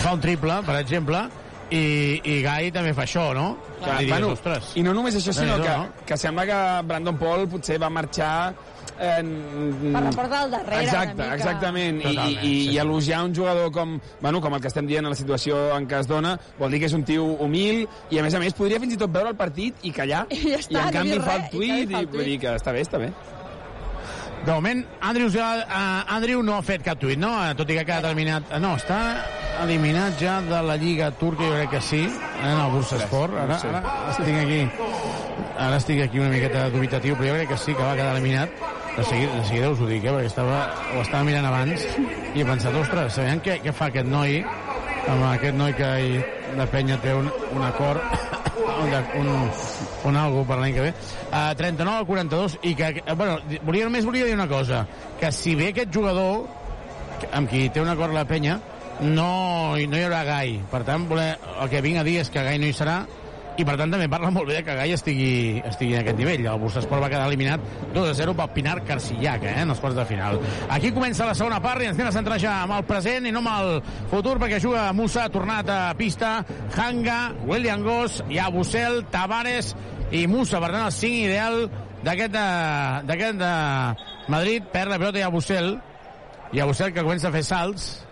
fa 0.01 0.15
un 0.15 0.23
triple, 0.23 0.61
per 0.65 0.79
exemple, 0.79 1.27
i, 1.69 1.83
i 2.25 2.39
Gai 2.41 2.71
també 2.73 2.95
fa 2.97 3.05
això, 3.05 3.29
no? 3.37 3.51
Clar, 3.79 3.99
I 3.99 4.07
diries, 4.07 4.15
bueno, 4.15 4.33
ostres, 4.33 4.73
I 4.79 4.83
no 4.85 4.95
només 4.97 5.15
això, 5.19 5.35
sinó 5.35 5.59
que, 5.61 5.69
no? 5.69 6.03
que 6.07 6.17
sembla 6.17 6.45
que 6.49 6.59
Brandon 6.89 7.19
Paul 7.19 7.47
potser 7.51 7.77
va 7.81 7.91
marxar 7.93 8.33
en... 8.99 9.29
Per 9.93 10.01
la 10.03 10.11
porta 10.11 10.41
del 10.41 10.51
darrere, 10.51 10.83
Exacte, 10.83 11.13
una 11.13 11.23
mica. 11.23 11.35
exactament. 11.37 12.01
I, 12.01 12.03
Totalment, 12.03 12.43
i, 12.43 12.49
sí. 12.49 12.73
i 12.73 12.77
elogiar 12.83 13.21
un 13.23 13.35
jugador 13.35 13.71
com, 13.71 13.95
bueno, 14.19 14.41
com 14.41 14.57
el 14.57 14.61
que 14.63 14.71
estem 14.71 14.89
dient 14.89 15.07
a 15.07 15.13
la 15.13 15.19
situació 15.19 15.61
en 15.77 15.87
què 15.87 16.01
es 16.03 16.09
dona, 16.09 16.35
vol 16.59 16.73
dir 16.75 16.81
que 16.83 16.89
és 16.89 16.97
un 16.97 17.05
tio 17.07 17.25
humil 17.45 17.85
i, 17.85 18.19
a 18.19 18.25
més 18.25 18.35
a 18.35 18.43
més, 18.43 18.57
podria 18.57 18.81
fins 18.83 18.97
i 18.97 18.99
tot 18.99 19.13
veure 19.13 19.31
el 19.31 19.39
partit 19.39 19.87
i 19.87 19.93
callar. 19.95 20.25
I 20.35 20.41
ja 20.55 20.63
està, 20.63 20.75
I, 20.75 20.85
en 20.87 20.97
canvi, 20.97 21.19
fa 21.23 21.37
el 21.37 21.45
i 21.45 21.51
tuit 21.53 21.75
canvi 21.75 21.85
i, 21.85 21.93
fa 21.93 22.03
el 22.03 22.15
vull 22.17 22.31
dir 22.33 22.39
que 22.43 22.55
està 22.59 22.75
bé, 22.75 22.83
està 22.87 23.01
bé. 23.01 23.13
De 24.45 24.51
moment, 24.53 24.85
Andrews, 25.01 25.35
uh, 25.35 26.03
Andrew 26.07 26.41
no 26.43 26.55
ha 26.57 26.61
fet 26.65 26.81
cap 26.83 26.97
tuit, 26.99 27.19
no? 27.19 27.33
Eh, 27.43 27.53
Tot 27.59 27.69
i 27.69 27.75
que 27.75 27.81
ha 27.83 27.85
quedat 27.87 28.05
eliminat... 28.09 28.47
eh, 28.55 28.59
No, 28.63 28.71
està 28.79 28.99
eliminat 29.65 30.15
ja 30.21 30.39
de 30.41 30.61
la 30.63 30.77
Lliga 30.79 31.11
Turca, 31.19 31.43
jo 31.43 31.57
crec 31.57 31.69
que 31.75 31.81
sí, 31.83 31.99
en 32.07 32.55
el 32.55 32.71
Bursa 32.71 32.97
Sport. 33.03 33.35
Ara, 33.43 33.57
ara 33.59 33.81
estic 34.13 34.37
aquí 34.39 34.61
ara 35.59 35.75
estic 35.75 35.99
aquí 36.05 36.19
una 36.23 36.29
miqueta 36.31 36.69
dubitatiu, 36.71 37.17
però 37.19 37.33
jo 37.33 37.35
crec 37.41 37.49
que 37.51 37.57
sí 37.59 37.75
que 37.75 37.83
va 37.83 37.95
quedar 37.99 38.15
eliminat. 38.15 38.49
De 38.95 39.03
seguida, 39.03 39.35
de 39.35 39.43
seguida 39.47 39.69
us 39.75 39.79
ho 39.83 39.87
dic, 39.91 40.03
eh, 40.07 40.11
perquè 40.15 40.31
estava, 40.31 40.59
ho 40.95 41.01
estava 41.03 41.23
mirant 41.27 41.45
abans 41.51 41.83
i 42.33 42.41
he 42.41 42.47
pensat, 42.47 42.75
ostres, 42.79 43.13
sabem 43.19 43.43
què, 43.43 43.59
què 43.63 43.73
fa 43.75 43.91
aquest 43.91 44.07
noi 44.07 44.39
amb 45.09 45.23
aquest 45.33 45.55
noi 45.59 45.73
que 45.75 45.91
hi, 45.99 46.17
de 46.55 46.65
penya 46.71 46.97
té 47.03 47.13
un, 47.15 47.27
un 47.55 47.63
acord 47.67 48.01
un, 48.59 48.95
un, 49.21 49.29
un 50.09 50.19
algo 50.19 50.43
per 50.47 50.59
l'any 50.59 50.75
que 50.75 50.87
ve. 50.87 50.93
Uh, 51.29 51.53
39 51.59 52.01
al 52.01 52.07
42 52.09 52.57
i 52.63 52.75
que, 52.75 52.91
eh, 52.99 53.15
bueno, 53.15 53.39
volia, 53.67 53.87
només 53.87 54.07
volia 54.07 54.27
dir 54.27 54.35
una 54.37 54.49
cosa 54.49 54.85
que 55.19 55.31
si 55.35 55.55
ve 55.59 55.71
aquest 55.73 55.93
jugador 55.95 56.47
amb 57.35 57.49
qui 57.51 57.67
té 57.73 57.81
un 57.83 57.91
acord 57.91 58.15
la 58.15 58.25
penya 58.27 58.59
no, 58.99 59.29
no 59.75 59.97
hi 59.97 60.03
haurà 60.03 60.23
Gai. 60.27 60.57
Per 60.71 60.83
tant 60.87 61.07
voler, 61.09 61.31
el 61.61 61.71
que 61.71 61.83
vinc 61.85 62.01
a 62.01 62.05
dir 62.07 62.19
és 62.23 62.31
que 62.33 62.43
Gai 62.43 62.59
no 62.59 62.67
hi 62.67 62.75
serà 62.75 63.01
i 63.57 63.65
per 63.67 63.75
tant 63.75 63.91
també 63.91 64.07
parla 64.07 64.29
molt 64.31 64.47
bé 64.47 64.55
de 64.59 64.63
que 64.63 64.75
Gai 64.77 64.93
estigui, 64.95 65.61
estigui 65.67 65.93
en 65.95 66.01
aquest 66.01 66.17
nivell. 66.17 66.45
El 66.47 66.59
Bursasport 66.61 67.01
va 67.03 67.09
quedar 67.11 67.25
eliminat 67.27 67.59
2 67.93 68.09
a 68.09 68.13
0 68.15 68.33
pel 68.37 68.49
Pinar 68.55 68.77
Carcillac, 68.87 69.43
eh, 69.43 69.55
en 69.63 69.69
els 69.73 69.79
quarts 69.83 69.97
de 69.97 70.05
final. 70.05 70.39
Aquí 70.69 70.91
comença 70.95 71.25
la 71.27 71.35
segona 71.35 71.59
part 71.61 71.81
i 71.83 71.89
ens 71.89 71.97
anem 71.99 72.07
a 72.07 72.15
centrar 72.15 72.39
ja 72.39 72.61
amb 72.63 72.77
el 72.77 72.85
present 72.87 73.27
i 73.27 73.31
no 73.35 73.41
amb 73.43 73.51
el 73.57 73.81
futur 74.11 74.37
perquè 74.39 74.61
juga 74.63 74.93
Musa, 74.93 75.27
tornat 75.29 75.67
a 75.69 75.93
pista, 75.99 76.45
Hanga, 76.77 77.33
William 77.45 77.83
Goss, 77.83 78.23
Yabusel, 78.29 79.03
Tavares 79.11 79.75
i 80.11 80.25
Musa, 80.27 80.59
per 80.63 80.71
tant 80.71 80.85
el 80.85 80.91
5 80.95 81.25
ideal 81.27 81.69
d'aquest 82.03 82.31
de- 82.31 83.01
d'aquest 83.11 83.37
de 83.43 83.53
Madrid, 84.31 84.63
perd 84.71 84.89
la 84.91 84.97
pilota 84.99 85.19
Yabusel, 85.19 85.79
Yabusel 86.53 86.93
que 86.93 87.03
comença 87.03 87.27
a 87.27 87.31
fer 87.31 87.43
salts, 87.43 88.05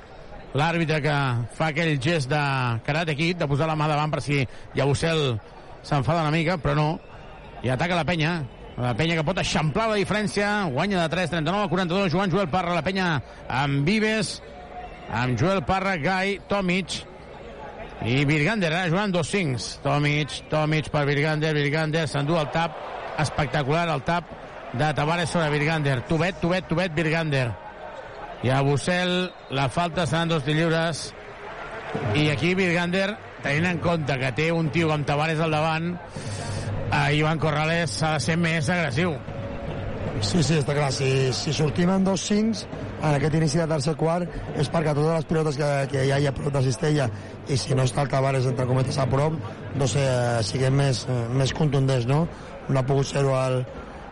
l'àrbitre 0.56 1.02
que 1.04 1.16
fa 1.58 1.72
aquell 1.72 1.98
gest 2.02 2.30
de 2.32 2.44
karate 2.86 3.16
kid, 3.18 3.42
de 3.42 3.48
posar 3.50 3.68
la 3.68 3.76
mà 3.76 3.90
davant 3.90 4.14
per 4.14 4.22
si 4.24 4.44
Yabusel 4.78 5.40
s'enfada 5.84 6.24
una 6.24 6.32
mica, 6.32 6.58
però 6.58 6.76
no. 6.76 6.88
I 7.64 7.74
ataca 7.74 7.98
la 7.98 8.06
penya. 8.06 8.38
La 8.78 8.94
penya 8.94 9.16
que 9.18 9.26
pot 9.26 9.40
eixamplar 9.42 9.88
la 9.90 9.98
diferència. 9.98 10.70
Guanya 10.72 11.02
de 11.02 11.10
3, 11.10 11.32
39 11.34 11.66
a 11.66 11.70
42. 11.72 12.12
Joan 12.14 12.32
Joel 12.32 12.50
Parra, 12.54 12.76
la 12.78 12.86
penya 12.86 13.10
amb 13.50 13.88
Vives, 13.88 14.38
amb 15.10 15.40
Joel 15.40 15.64
Parra, 15.66 15.96
Gai, 15.98 16.38
Tomic, 16.48 17.00
i 18.06 18.26
Virgander, 18.30 18.70
ara 18.70 18.90
jugant 18.92 19.14
dos 19.14 19.32
cincs. 19.34 19.78
Tomic, 19.82 20.44
Tomic 20.52 20.92
per 20.94 21.06
Virgander, 21.10 21.56
Virgander 21.58 22.06
s'endú 22.08 22.38
el 22.38 22.52
tap, 22.54 22.78
espectacular 23.18 23.88
el 23.90 24.04
tap 24.06 24.30
de 24.78 24.92
Tavares 24.94 25.32
sobre 25.34 25.50
Virgander. 25.50 26.04
Tubet, 26.06 26.38
Tubet, 26.42 26.68
Tubet, 26.70 26.94
Virgander. 26.94 27.67
I 28.46 28.52
a 28.54 28.60
Bussel 28.62 29.32
la 29.58 29.70
falta 29.74 30.06
seran 30.06 30.30
dos 30.30 30.46
lliures 30.46 31.08
i 32.20 32.28
aquí 32.30 32.54
Virgander 32.58 33.10
tenint 33.42 33.72
en 33.72 33.80
compte 33.82 34.20
que 34.20 34.34
té 34.38 34.52
un 34.54 34.70
tio 34.74 34.92
com 34.92 35.06
Tavares 35.08 35.42
al 35.42 35.56
davant 35.56 35.94
eh, 35.96 37.18
Ivan 37.18 37.42
Corrales 37.42 37.98
s'ha 37.98 38.18
de 38.18 38.28
ser 38.28 38.38
més 38.42 38.70
agressiu 38.70 39.16
Sí, 40.22 40.42
sí, 40.42 40.56
està 40.58 40.74
clar. 40.74 40.90
Si, 40.96 41.08
si 41.36 41.52
sortim 41.54 41.92
amb 41.94 42.08
dos 42.08 42.24
cincs 42.26 42.64
en 42.98 43.12
aquest 43.12 43.36
inici 43.38 43.60
de 43.62 43.68
tercer 43.70 43.94
quart 44.00 44.32
és 44.58 44.70
perquè 44.74 44.96
totes 44.98 45.12
les 45.12 45.28
pilotes 45.30 45.60
que, 45.60 45.68
que 45.92 46.06
ja 46.10 46.18
hi 46.18 46.26
ha 46.26 46.34
prop 46.34 46.54
de 46.56 46.64
Cistella 46.66 47.06
i 47.48 47.58
si 47.62 47.78
no 47.78 47.86
està 47.86 48.02
el 48.06 48.10
Tavares 48.10 48.48
entre 48.50 48.66
cometes 48.66 48.98
a 48.98 49.06
prop, 49.12 49.36
no 49.78 49.90
sé, 49.90 50.02
eh, 50.02 50.40
siguem 50.48 50.80
més, 50.82 51.04
eh, 51.06 51.20
més 51.38 51.54
contundents, 51.54 52.08
no? 52.10 52.24
No 52.68 52.82
ha 52.82 52.86
pogut 52.88 53.08
ser-ho 53.12 53.36
al, 53.38 53.62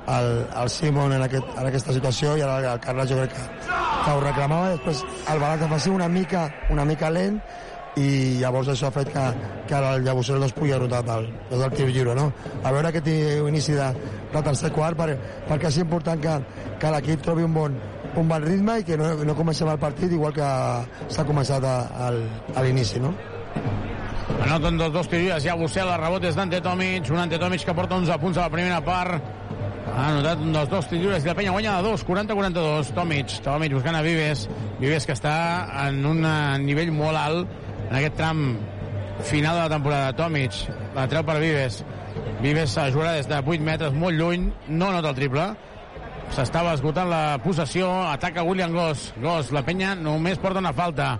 al, 0.07 0.47
al 0.53 0.69
Simon 0.69 1.13
en, 1.13 1.23
aquest, 1.25 1.47
en 1.57 1.69
aquesta 1.69 1.93
situació 1.95 2.35
i 2.37 2.43
ara 2.45 2.73
el 2.73 2.81
Carles 2.83 3.09
jo 3.09 3.21
crec 3.21 3.33
que, 3.35 3.45
que 3.67 4.11
ho 4.11 4.19
reclamava. 4.23 4.73
Després 4.75 5.05
el 5.31 5.41
balanç 5.41 5.65
defensiu 5.65 5.95
una 5.95 6.09
mica, 6.11 6.49
una 6.73 6.85
mica 6.85 7.09
lent 7.13 7.39
i 7.95 8.37
llavors 8.41 8.67
això 8.73 8.89
ha 8.89 8.95
fet 8.95 9.11
que, 9.13 9.25
que 9.69 9.75
ara 9.77 9.93
el 9.95 10.03
Llabusel 10.03 10.41
no 10.41 10.49
es 10.49 10.53
pugui 10.55 10.73
anotar 10.75 11.01
del, 11.07 11.29
des 11.49 11.61
del 11.61 11.75
tir 11.77 11.85
lliure, 11.87 12.15
no? 12.17 12.25
A 12.63 12.73
veure 12.75 12.91
aquest 12.91 13.07
inici 13.07 13.77
de, 13.77 13.87
de 14.33 14.41
tercer 14.49 14.71
quart 14.75 14.99
per, 14.99 15.13
perquè 15.47 15.71
és 15.71 15.79
important 15.83 16.19
que, 16.21 16.33
que 16.81 16.91
l'equip 16.91 17.23
trobi 17.23 17.47
un 17.47 17.55
bon, 17.55 17.77
un 18.19 18.27
bon 18.27 18.43
ritme 18.43 18.81
i 18.81 18.83
que 18.87 18.99
no, 18.99 19.13
no 19.23 19.37
comencem 19.37 19.71
el 19.71 19.79
partit 19.79 20.11
igual 20.11 20.35
que 20.35 20.49
s'ha 21.07 21.25
començat 21.27 21.63
a, 21.63 21.77
a 22.11 22.67
l'inici, 22.67 22.99
no? 22.99 23.15
Anoten 24.43 24.77
dels 24.77 24.91
dos 24.93 25.07
tiros, 25.09 25.43
ja 25.45 25.55
Bussel, 25.55 25.87
el 25.87 26.01
rebot 26.01 26.27
és 26.27 26.35
d'Ante 26.35 26.59
Tomic, 26.61 27.07
un 27.13 27.23
Ante 27.23 27.39
Tomic 27.39 27.63
que 27.65 27.73
porta 27.77 27.95
11 27.95 28.19
punts 28.19 28.37
a 28.37 28.49
la 28.49 28.53
primera 28.53 28.81
part. 28.83 29.44
Ha 29.95 30.09
anotat 30.11 30.41
un 30.43 30.51
dels 30.51 30.67
dos 30.67 30.87
tiros 30.91 31.23
i 31.23 31.29
la 31.29 31.33
penya 31.37 31.53
guanya 31.55 31.77
de 31.79 31.87
2, 31.87 32.01
40-42. 32.03 32.89
Tomic, 32.97 33.35
Tomic 33.45 33.75
buscant 33.77 33.95
a 33.95 34.01
Vives. 34.03 34.41
Vives 34.81 35.05
que 35.07 35.15
està 35.15 35.35
en 35.85 36.01
un 36.09 36.19
eh, 36.27 36.57
nivell 36.59 36.91
molt 36.91 37.15
alt 37.15 37.53
en 37.85 37.93
aquest 38.01 38.17
tram 38.19 38.41
final 39.23 39.55
de 39.55 39.61
la 39.61 39.71
temporada. 39.71 40.09
Tomic, 40.17 40.57
la 40.97 41.05
treu 41.07 41.23
per 41.23 41.37
Vives. 41.39 41.79
Vives 42.41 42.75
jugarà 42.91 43.13
des 43.15 43.29
de 43.31 43.39
8 43.39 43.63
metres, 43.63 43.95
molt 43.95 44.19
lluny, 44.19 44.49
no 44.67 44.91
nota 44.91 45.13
el 45.13 45.21
triple. 45.21 45.47
S'estava 46.35 46.73
esgotant 46.75 47.07
la 47.07 47.37
possessió, 47.39 47.87
ataca 48.09 48.43
William 48.43 48.75
Goss. 48.75 49.13
Goss, 49.23 49.53
la 49.55 49.63
penya 49.63 49.93
només 49.95 50.41
porta 50.43 50.59
una 50.59 50.75
falta. 50.75 51.13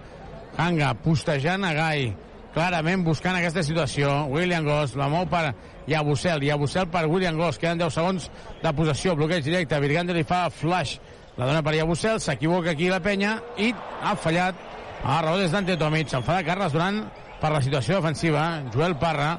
Hanga, 0.60 0.92
postejant 1.00 1.64
a 1.64 1.72
Gai. 1.78 2.10
Clarament 2.56 3.08
buscant 3.08 3.40
aquesta 3.40 3.64
situació. 3.64 4.26
William 4.36 4.68
Goss 4.68 5.00
la 5.00 5.08
mou 5.12 5.24
per 5.32 5.54
Yabusel. 5.88 6.44
Yabusel 6.44 6.88
per 6.92 7.06
William 7.08 7.38
Goss. 7.38 7.60
Queden 7.62 7.82
10 7.82 7.94
segons 7.94 8.30
de 8.64 8.74
possessió. 8.78 9.16
Bloqueig 9.16 9.44
directe. 9.46 9.80
Virgander 9.84 10.16
li 10.18 10.26
fa 10.28 10.46
flash. 10.50 10.98
La 11.38 11.50
dona 11.50 11.64
per 11.64 11.76
Yabusel. 11.76 12.20
S'equivoca 12.24 12.74
aquí 12.74 12.90
la 12.90 13.02
penya 13.04 13.38
i 13.58 13.72
ha 14.02 14.16
fallat. 14.16 14.58
A 15.06 15.20
rebot 15.22 15.46
és 15.46 15.54
d'Ante 15.54 15.78
Tomic. 15.78 16.10
S'enfada 16.10 16.46
Carles 16.48 16.74
Duran 16.74 17.04
per 17.42 17.52
la 17.54 17.62
situació 17.62 18.00
defensiva. 18.00 18.46
Joel 18.74 18.98
Parra. 19.02 19.36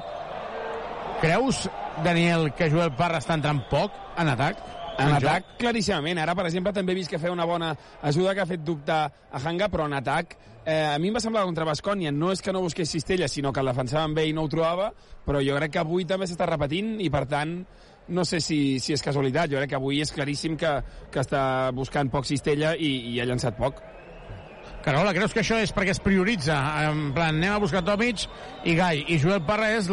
Creus, 1.21 1.65
Daniel, 2.05 2.51
que 2.53 2.69
Joel 2.69 2.93
Parra 2.95 3.21
està 3.23 3.35
entrant 3.37 3.63
poc 3.71 3.95
en 4.21 4.29
atac? 4.29 4.59
En 4.97 5.11
joc? 5.13 5.23
atac, 5.23 5.49
claríssimament. 5.61 6.19
Ara, 6.21 6.33
per 6.37 6.45
exemple, 6.49 6.73
també 6.73 6.93
he 6.93 6.99
vist 6.99 7.09
que 7.09 7.19
feia 7.21 7.33
una 7.33 7.45
bona 7.45 7.71
ajuda 8.05 8.33
que 8.33 8.43
ha 8.43 8.49
fet 8.49 8.63
dubtar 8.65 8.99
a 9.07 9.41
Hanga, 9.43 9.69
però 9.69 9.85
en 9.89 9.97
atac 9.97 10.37
eh, 10.67 10.93
a 10.93 10.99
mi 10.99 11.07
em 11.07 11.15
va 11.15 11.23
semblar 11.23 11.45
contra 11.47 11.65
Bascònia 11.65 12.11
no 12.11 12.33
és 12.33 12.43
que 12.43 12.51
no 12.51 12.61
busqués 12.61 12.91
Cistella, 12.91 13.29
sinó 13.31 13.53
que 13.55 13.63
el 13.63 13.71
defensava 13.71 14.03
amb 14.03 14.19
ell 14.19 14.33
i 14.33 14.35
no 14.35 14.43
ho 14.43 14.51
trobava, 14.51 14.91
però 15.25 15.39
jo 15.39 15.55
crec 15.55 15.77
que 15.77 15.83
avui 15.83 16.05
també 16.05 16.27
s'està 16.27 16.45
repetint 16.49 16.97
i, 16.99 17.07
per 17.13 17.23
tant, 17.31 17.61
no 18.11 18.25
sé 18.27 18.41
si, 18.43 18.79
si 18.83 18.95
és 18.95 19.03
casualitat. 19.03 19.51
Jo 19.51 19.61
crec 19.61 19.71
que 19.71 19.79
avui 19.79 20.01
és 20.03 20.11
claríssim 20.11 20.57
que, 20.59 20.73
que 21.11 21.23
està 21.23 21.71
buscant 21.75 22.11
poc 22.11 22.27
Cistella 22.27 22.75
i, 22.75 23.13
i 23.13 23.21
ha 23.21 23.29
llançat 23.29 23.55
poc. 23.59 23.79
Carola, 24.83 25.15
creus 25.15 25.33
que 25.35 25.41
això 25.43 25.57
és 25.63 25.73
perquè 25.75 25.95
es 25.95 26.03
prioritza? 26.03 26.59
En 26.87 27.09
plan, 27.15 27.35
anem 27.35 27.55
a 27.55 27.63
buscar 27.63 27.83
Tomic 27.87 28.27
i 28.67 28.75
Gai. 28.75 29.03
I 29.07 29.19
Joel 29.23 29.43
Parra 29.47 29.71
és 29.79 29.89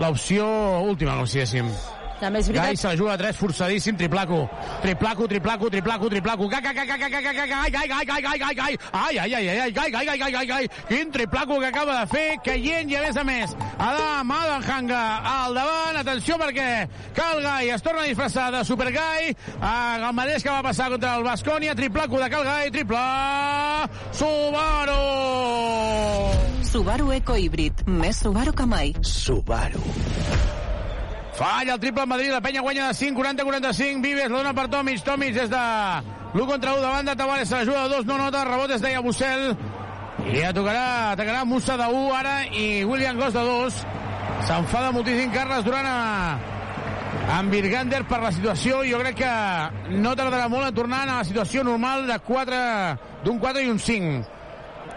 l'opció 0.00 0.48
última, 0.88 1.16
com 1.16 1.28
si 1.28 1.40
diguéssim. 1.40 1.72
També 2.20 2.42
és 2.42 2.50
veritat... 2.50 2.66
Gai 2.66 2.80
se 2.80 2.88
la 2.88 2.96
juga 2.98 3.14
a 3.14 3.20
3, 3.20 3.36
forçadíssim, 3.38 3.98
triplaco. 3.98 4.42
Triplaco, 4.82 5.28
triplaco, 5.30 5.70
triplaco, 5.70 6.10
triplaco. 6.12 6.48
Gai, 6.48 6.62
gai, 6.62 6.74
gai, 6.74 6.86
gai, 6.86 6.98
gai, 6.98 7.10
gai, 7.10 7.22
gai, 7.22 7.46
gai, 7.46 7.70
gai, 7.70 7.88
gai, 7.88 8.04
gai, 8.06 8.22
gai, 8.22 8.38
gai, 8.38 8.54
gai. 8.54 8.78
Ai, 8.92 9.18
ai, 9.18 9.34
ai, 9.34 9.48
ai, 9.48 9.58
ai, 9.58 9.72
gai, 9.72 9.90
gai, 9.90 10.04
gai, 10.06 10.18
gai, 10.18 10.32
gai, 10.32 10.46
gai. 10.46 10.70
Quin 10.88 11.12
triplaco 11.12 11.60
que 11.60 11.66
acaba 11.70 12.00
de 12.00 12.06
fer, 12.10 12.28
caient 12.44 12.90
i 12.90 12.98
a 12.98 13.04
més 13.06 13.16
a 13.16 13.24
més. 13.24 13.56
A 13.78 13.92
la 13.94 14.10
mà 14.26 14.38
Hanga 14.68 15.02
al 15.24 15.54
davant. 15.54 15.96
Atenció 15.98 16.36
perquè 16.38 16.88
Cal 17.16 17.42
Gai 17.42 17.70
es 17.74 17.82
torna 17.82 18.02
a 18.02 18.08
disfressar 18.08 18.50
de 18.54 18.64
Super 18.64 18.92
Gai. 18.92 19.32
El 19.60 20.06
mateix 20.14 20.44
que 20.44 20.50
va 20.52 20.62
passar 20.62 20.90
contra 20.92 21.16
el 21.18 21.24
Bascònia. 21.26 21.74
Triplaco 21.78 22.20
de 22.20 22.30
Cal 22.30 22.44
Gai, 22.44 22.70
triple 22.74 23.06
Subaru! 24.12 25.00
Subaru 26.68 27.12
Eco 27.16 27.36
Híbrid. 27.36 27.86
Més 27.88 28.22
Subaru 28.24 28.54
que 28.54 28.68
mai. 28.68 28.94
Subaru. 29.02 29.82
Falla 31.38 31.74
el 31.74 31.80
triple 31.80 32.02
en 32.02 32.08
Madrid, 32.08 32.30
la 32.32 32.40
penya 32.40 32.60
guanya 32.60 32.88
de 32.88 32.94
5, 32.94 33.20
40-45, 33.22 34.02
Vives 34.02 34.28
la 34.28 34.38
dona 34.38 34.54
per 34.54 34.66
Tomic, 34.68 35.04
Tomic 35.06 35.36
des 35.36 35.48
de 35.48 35.60
l'1 36.34 36.46
contra 36.46 36.74
1 36.74 36.82
davant 36.82 37.06
de 37.06 37.14
Tavares, 37.14 37.48
se 37.48 37.54
la 37.54 37.64
juga 37.64 38.02
no 38.04 38.18
nota, 38.18 38.44
rebot 38.44 38.72
es 38.74 38.82
deia 38.82 38.98
Bussel, 39.00 39.54
i 40.26 40.40
ja 40.42 40.50
tocarà, 40.52 41.12
atacarà 41.12 41.44
Musa 41.46 41.76
de 41.78 41.86
1 41.86 42.14
ara 42.16 42.34
i 42.50 42.82
William 42.84 43.16
Goss 43.16 43.36
de 43.36 43.44
2. 43.46 43.78
S'enfada 44.48 44.90
moltíssim 44.90 45.30
Carles 45.30 45.62
Duran 45.64 45.86
a, 45.86 46.38
amb 47.38 47.54
Virgander 47.54 48.02
per 48.10 48.18
la 48.24 48.32
situació. 48.34 48.82
Jo 48.88 48.98
crec 48.98 49.20
que 49.22 49.94
no 49.94 50.16
tardarà 50.18 50.48
molt 50.50 50.66
a 50.66 50.74
tornar 50.74 51.04
a 51.04 51.10
la 51.12 51.24
situació 51.24 51.62
normal 51.62 52.08
de 52.10 52.18
4 52.18 52.62
d'un 53.24 53.38
4 53.38 53.62
i 53.62 53.70
un 53.70 53.78
5. 53.78 54.24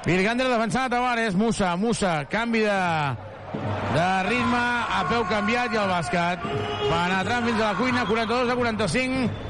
Virgander 0.09 0.49
defensant 0.49 0.89
a 0.89 0.95
Tavares, 0.97 1.37
Musa, 1.37 1.75
Musa, 1.77 2.23
canvi 2.25 2.65
de, 2.65 2.79
de 3.51 4.09
ritme, 4.29 4.65
a 4.97 5.01
peu 5.09 5.23
canviat 5.27 5.73
i 5.73 5.79
el 5.81 5.89
bàsquet. 5.91 6.43
Penetrant 6.87 7.47
fins 7.49 7.59
a 7.59 7.71
la 7.71 7.79
cuina, 7.79 8.05
42 8.07 8.51
a 8.51 8.55
45. 8.59 9.49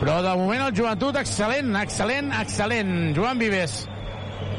Però 0.00 0.20
de 0.24 0.32
moment 0.38 0.62
el 0.66 0.76
joventut 0.76 1.18
excel·lent, 1.20 1.74
excel·lent, 1.82 2.32
excel·lent. 2.40 2.94
Joan 3.16 3.40
Vives. 3.42 3.84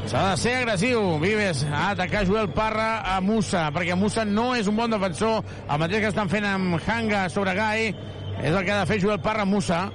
S'ha 0.06 0.22
de 0.22 0.38
ser 0.38 0.54
agressiu. 0.60 1.02
Vives 1.22 1.64
a 1.66 1.90
atacar 1.90 2.24
Joel 2.28 2.48
Parra 2.54 3.02
a 3.16 3.20
Musa, 3.20 3.66
perquè 3.74 3.96
Musa 3.98 4.24
no 4.24 4.52
és 4.54 4.70
un 4.70 4.78
bon 4.78 4.94
defensor. 4.94 5.42
El 5.66 5.82
mateix 5.82 6.04
que 6.04 6.12
estan 6.14 6.30
fent 6.30 6.46
amb 6.46 6.78
Hanga 6.78 7.26
sobre 7.32 7.56
Gai 7.58 7.88
és 7.90 8.52
el 8.52 8.62
que 8.62 8.72
ha 8.72 8.82
de 8.84 8.90
fer 8.90 9.00
Joel 9.02 9.22
Parra 9.24 9.42
a 9.42 9.50
Musa. 9.50 9.88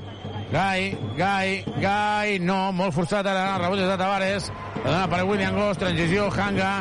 Gai, 0.52 0.98
Gai, 1.16 1.62
Gai, 1.80 2.40
no, 2.44 2.74
molt 2.76 2.92
forçat 2.92 3.24
ara, 3.24 3.56
rebot 3.62 3.80
de 3.80 3.96
Tavares, 3.96 4.50
dona 4.84 5.06
per 5.08 5.22
William 5.24 5.56
Goss, 5.56 5.80
transició, 5.80 6.26
Hanga, 6.36 6.74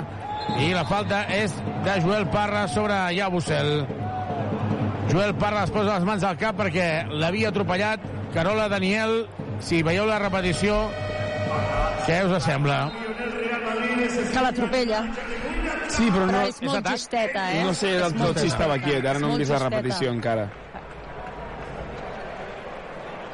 i 0.59 0.72
la 0.74 0.85
falta 0.89 1.22
és 1.32 1.55
de 1.85 1.97
Joel 2.02 2.27
Parra 2.32 2.66
sobre 2.68 2.97
Yabusel. 3.14 3.85
Joel 5.10 5.35
Parra 5.39 5.64
es 5.66 5.72
posa 5.74 5.97
les 5.97 6.06
mans 6.06 6.24
al 6.27 6.39
cap 6.40 6.59
perquè 6.59 6.89
l'havia 7.10 7.51
atropellat 7.51 8.02
Carola 8.35 8.68
Daniel, 8.70 9.24
si 9.60 9.82
veieu 9.82 10.06
la 10.06 10.20
repetició, 10.22 10.77
què 12.06 12.22
us 12.27 12.44
sembla? 12.44 12.85
Que 14.31 14.43
l'atropella. 14.44 15.05
Sí, 15.90 16.06
però 16.14 16.27
no... 16.27 16.32
Però 16.32 16.43
és 16.47 16.60
molt 16.62 16.90
justeta, 16.93 17.47
eh? 17.51 17.64
No 17.66 17.74
sé 17.74 17.97
del 17.98 18.14
tot 18.14 18.39
si 18.39 18.51
estava 18.52 18.78
quiet, 18.78 19.02
ara 19.02 19.18
no 19.22 19.32
hem 19.32 19.43
vist 19.43 19.51
la 19.51 19.62
repetició 19.64 20.12
encara. 20.14 20.47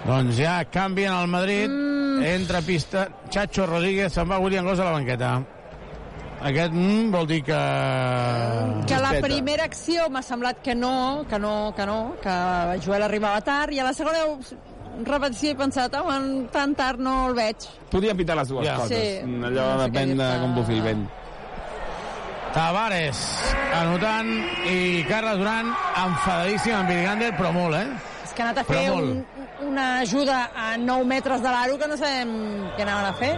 Doncs 0.07 0.39
ja 0.39 0.61
canvien 0.71 1.13
al 1.13 1.29
Madrid, 1.29 1.69
mm. 1.69 2.25
entra 2.31 2.63
a 2.63 2.65
pista, 2.65 3.09
Chacho 3.29 3.67
Rodríguez, 3.67 4.15
se'n 4.15 4.31
va 4.31 4.41
William 4.41 4.65
Goss 4.65 4.81
a 4.81 4.89
la 4.89 4.97
banqueta. 4.97 5.35
Aquest 6.45 6.73
mm, 6.73 7.11
vol 7.11 7.27
dir 7.27 7.41
que... 7.47 7.57
Que 8.87 8.99
la 9.01 9.13
primera 9.25 9.65
acció 9.65 10.09
m'ha 10.13 10.23
semblat 10.23 10.61
que 10.63 10.75
no, 10.77 11.25
que 11.31 11.39
no, 11.41 11.73
que 11.77 11.87
no, 11.89 11.99
que 12.23 12.35
Joel 12.85 13.07
arribava 13.09 13.41
tard, 13.41 13.73
i 13.73 13.81
a 13.81 13.87
la 13.89 13.95
segona 13.97 14.21
repetició 15.07 15.53
he 15.55 15.57
pensat, 15.59 15.95
home, 15.97 16.47
tan 16.53 16.75
tard 16.77 17.01
no 17.03 17.27
el 17.31 17.35
veig. 17.37 17.67
Podien 17.93 18.17
pitar 18.17 18.37
les 18.39 18.49
dues 18.53 18.67
Ja. 18.69 18.77
coses. 18.77 18.99
Sí. 18.99 19.25
Allò 19.25 19.65
No 19.77 19.81
sé 19.81 19.89
depèn 19.91 20.13
de 20.13 20.15
dir-te. 20.21 20.41
com 20.43 20.55
bufi 20.61 20.77
el 20.79 20.83
vent. 20.83 21.07
Tavares 22.57 23.19
anotant 23.77 24.29
i 24.71 25.05
Carles 25.09 25.37
Duran 25.41 25.67
enfadadíssim 26.07 26.73
amb 26.79 26.89
Virgander, 26.89 27.33
però 27.37 27.51
molt, 27.53 27.75
eh? 27.77 27.89
És 28.25 28.33
que 28.33 28.43
ha 28.43 28.47
anat 28.51 28.63
a 28.63 28.65
Però 28.65 28.79
fer 28.79 28.91
molt. 28.93 29.11
un, 29.11 29.69
una 29.73 29.87
ajuda 30.01 30.39
a 30.57 30.77
9 30.81 31.05
metres 31.05 31.43
de 31.45 31.51
l'aro 31.53 31.77
que 31.79 31.89
no 31.91 31.97
sabem 32.01 32.33
què 32.79 32.83
anaven 32.87 33.11
a 33.11 33.13
fer. 33.21 33.35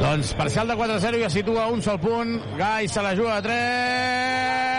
Doncs 0.00 0.32
parcial 0.38 0.70
de 0.70 0.78
4-0 0.78 1.20
ja 1.22 1.30
situa 1.30 1.68
un 1.70 1.82
sol 1.84 2.00
punt. 2.00 2.38
Gai 2.58 2.88
se 2.88 3.04
la 3.04 3.14
juga 3.14 3.36
a 3.36 3.42
3. 3.44 4.69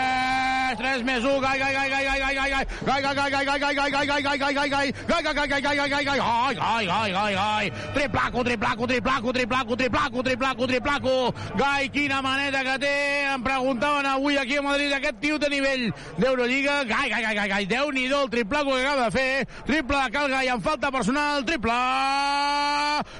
3 0.76 1.02
més 1.04 1.24
1. 1.24 1.40
Gai, 1.42 1.58
gai, 1.58 1.72
gai, 1.72 1.88
gai, 1.90 2.04
gai, 2.04 2.18
gai, 2.20 2.34
gai, 2.34 2.50
gai. 2.50 2.64
Gai, 2.86 3.02
gai, 3.02 3.14
gai, 3.14 3.30
gai, 3.30 3.44
gai, 3.44 3.58
gai, 3.60 3.74
gai, 3.74 3.92
gai, 3.92 4.22
gai, 4.22 4.22
gai, 4.22 4.38
gai, 4.38 4.54
gai, 4.54 4.68
gai. 4.70 4.92
Gai, 5.08 5.22
gai, 5.22 5.34
gai, 5.34 5.48
gai, 5.48 5.60
gai, 5.62 5.76
gai, 5.76 5.88
gai, 5.90 6.04
gai. 6.04 6.20
Ai, 6.20 6.54
gai, 6.54 6.86
gai, 6.86 7.12
gai, 7.12 7.34
gai. 7.34 7.72
Triplaco, 7.94 8.44
triplaco, 8.44 8.86
triplaco, 8.86 9.32
triplaco, 9.32 9.76
triplaco, 9.76 10.22
triplaco, 10.22 10.66
triplaco. 10.66 11.34
Gai, 11.56 11.88
quina 11.88 12.22
maneta 12.22 12.62
que 12.62 12.78
té. 12.78 12.94
Em 13.32 13.42
preguntaven 13.42 14.06
avui 14.06 14.36
aquí 14.36 14.56
a 14.56 14.62
Madrid 14.62 14.92
aquest 14.92 15.20
tio 15.20 15.38
de 15.38 15.48
nivell 15.48 15.92
d'Eurolliga. 16.18 16.84
Gai, 16.84 17.08
gai, 17.08 17.22
gai, 17.22 17.34
gai, 17.34 17.48
gai. 17.48 17.66
Déu-n'hi-do 17.66 18.24
el 18.24 18.30
triplaco 18.30 18.76
que 18.76 18.86
acaba 18.86 19.04
de 19.04 19.10
fer. 19.10 19.48
Triple 19.66 20.02
de 20.04 20.10
Cal 20.10 20.28
Gai 20.28 20.48
amb 20.48 20.64
falta 20.64 20.90
personal. 20.90 21.44
Triple. 21.44 21.78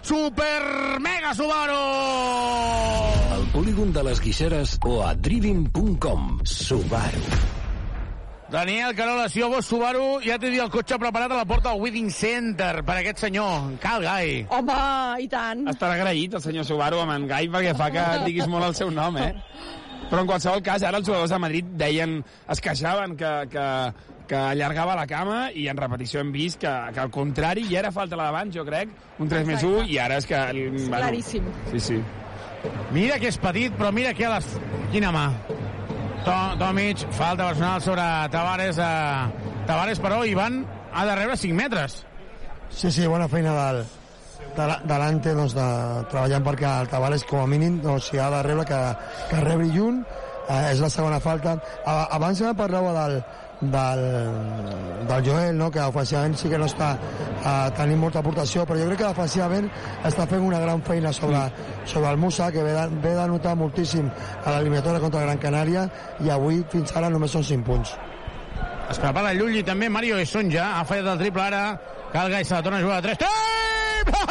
Super 0.02 1.00
mega 1.00 1.34
Subaru. 1.34 1.80
Al 3.38 3.48
polígon 3.52 3.92
de 3.92 4.04
les 4.04 4.20
Guixeres 4.20 4.78
o 4.84 5.00
a 5.06 5.14
driving.com. 5.14 6.38
Subaru. 6.44 7.51
Daniel 8.52 8.94
Carola, 8.94 9.30
si 9.32 9.40
jo 9.40 9.46
fos 9.48 9.64
Subaru, 9.64 10.18
ja 10.20 10.34
té 10.36 10.50
el 10.52 10.68
cotxe 10.68 10.98
preparat 11.00 11.32
a 11.32 11.38
la 11.38 11.46
porta 11.48 11.70
del 11.70 11.80
Wedding 11.80 12.10
Center 12.12 12.82
per 12.84 12.98
aquest 13.00 13.22
senyor, 13.24 13.78
Cal 13.80 14.04
Gai. 14.04 14.42
Home, 14.52 14.74
i 15.24 15.28
tant. 15.32 15.62
Estarà 15.72 15.96
agraït 15.96 16.36
el 16.36 16.42
senyor 16.44 16.66
Subaru 16.68 17.00
amb 17.00 17.14
en 17.14 17.24
Gai 17.30 17.48
perquè 17.48 17.72
fa 17.78 17.88
que 17.94 18.02
diguis 18.26 18.50
molt 18.52 18.68
el 18.68 18.76
seu 18.76 18.92
nom, 18.92 19.16
eh? 19.16 19.30
Però 20.10 20.20
en 20.20 20.28
qualsevol 20.28 20.60
cas, 20.60 20.84
ara 20.84 21.00
els 21.00 21.08
jugadors 21.08 21.32
de 21.32 21.40
Madrid 21.40 21.72
deien, 21.80 22.18
es 22.52 22.60
queixaven 22.60 23.16
que, 23.16 23.32
que, 23.56 23.66
que 24.28 24.44
allargava 24.52 24.98
la 25.00 25.08
cama 25.08 25.46
i 25.56 25.64
en 25.72 25.80
repetició 25.80 26.20
hem 26.20 26.36
vist 26.36 26.60
que, 26.60 26.76
que 26.92 27.00
al 27.00 27.14
contrari, 27.14 27.64
ja 27.72 27.80
era 27.80 27.94
falta 27.96 28.20
la 28.20 28.28
d'abans, 28.28 28.52
jo 28.52 28.68
crec, 28.68 28.92
un 29.16 29.32
3 29.32 29.48
més 29.48 29.64
1 29.64 29.88
i 29.88 29.96
ara 29.96 30.20
és 30.20 30.28
que... 30.28 30.44
Bueno, 30.52 30.92
claríssim. 30.98 31.48
Sí, 31.72 31.80
sí. 31.88 32.02
Mira 32.92 33.16
que 33.16 33.32
és 33.32 33.40
petit, 33.40 33.72
però 33.80 33.96
mira 33.96 34.12
que 34.12 34.28
a 34.28 34.36
les... 34.36 34.52
Quina 34.92 35.08
mà. 35.16 35.30
To- 36.24 36.56
Tomic, 36.58 36.98
falta 37.10 37.48
personal 37.48 37.80
sobre 37.82 38.02
Tavares. 38.30 38.78
Eh... 38.78 39.64
Tavares, 39.66 39.98
però, 40.00 40.24
Ivan, 40.26 40.64
ha 40.94 41.04
de 41.06 41.14
rebre 41.16 41.36
5 41.36 41.54
metres. 41.54 42.04
Sí, 42.70 42.90
sí, 42.92 43.06
bona 43.06 43.28
feina 43.28 43.52
del, 43.56 43.82
de, 44.56 44.66
la- 44.66 44.80
delante 44.84 45.34
doncs, 45.34 45.54
de, 45.58 45.66
treballant 46.12 46.44
perquè 46.46 46.68
el 46.82 46.88
Tavares 46.92 47.24
com 47.28 47.42
a 47.42 47.48
mínim 47.50 47.80
doncs, 47.82 48.10
si 48.10 48.18
ha 48.22 48.30
de 48.32 48.42
rebre 48.46 48.64
que, 48.70 48.80
que 49.30 49.40
rebri 49.44 49.68
lluny 49.74 49.98
eh, 50.48 50.70
és 50.72 50.80
la 50.82 50.88
segona 50.90 51.18
falta 51.20 51.56
abans 51.86 52.40
ja 52.40 52.54
parlava 52.56 52.94
del, 52.96 53.18
del, 53.62 54.02
del 55.08 55.24
Joel 55.24 55.58
no? 55.58 55.70
que 55.70 55.80
ofensivament 55.80 56.34
sí 56.38 56.50
que 56.50 56.58
no 56.58 56.66
està 56.66 56.92
eh, 56.98 57.70
tenint 57.78 58.00
molta 58.00 58.20
aportació 58.22 58.66
però 58.66 58.80
jo 58.80 58.88
crec 58.90 59.02
que 59.04 59.10
defensivament 59.14 59.68
està 60.08 60.26
fent 60.30 60.42
una 60.42 60.60
gran 60.62 60.82
feina 60.82 61.12
sobre, 61.14 61.44
sobre 61.86 62.10
el 62.10 62.18
Musa 62.18 62.50
que 62.52 62.62
ve 62.62 62.72
de, 62.74 62.86
ve 63.02 63.14
de 63.18 63.26
notar 63.30 63.54
moltíssim 63.56 64.08
a 64.10 64.56
l'eliminatòria 64.56 65.02
contra 65.02 65.26
Gran 65.26 65.42
Canària 65.42 65.86
i 66.24 66.30
avui 66.30 66.64
fins 66.72 66.96
ara 66.98 67.10
només 67.12 67.30
són 67.34 67.46
5 67.46 67.68
punts 67.68 67.94
Es 68.92 68.98
prepara 69.00 69.32
Llulli 69.32 69.62
també, 69.64 69.88
Mario 69.88 70.18
Esonja, 70.20 70.66
ha 70.76 70.82
fallat 70.84 71.14
el 71.14 71.20
triple 71.22 71.42
ara, 71.46 71.62
Cal 72.12 72.28
Gai 72.28 72.44
se 72.44 72.52
la 72.52 72.62
torna 72.62 72.78
a 72.78 72.82
jugar 72.82 72.98
a 72.98 73.02
3. 73.06 73.18
Triple! 73.22 74.26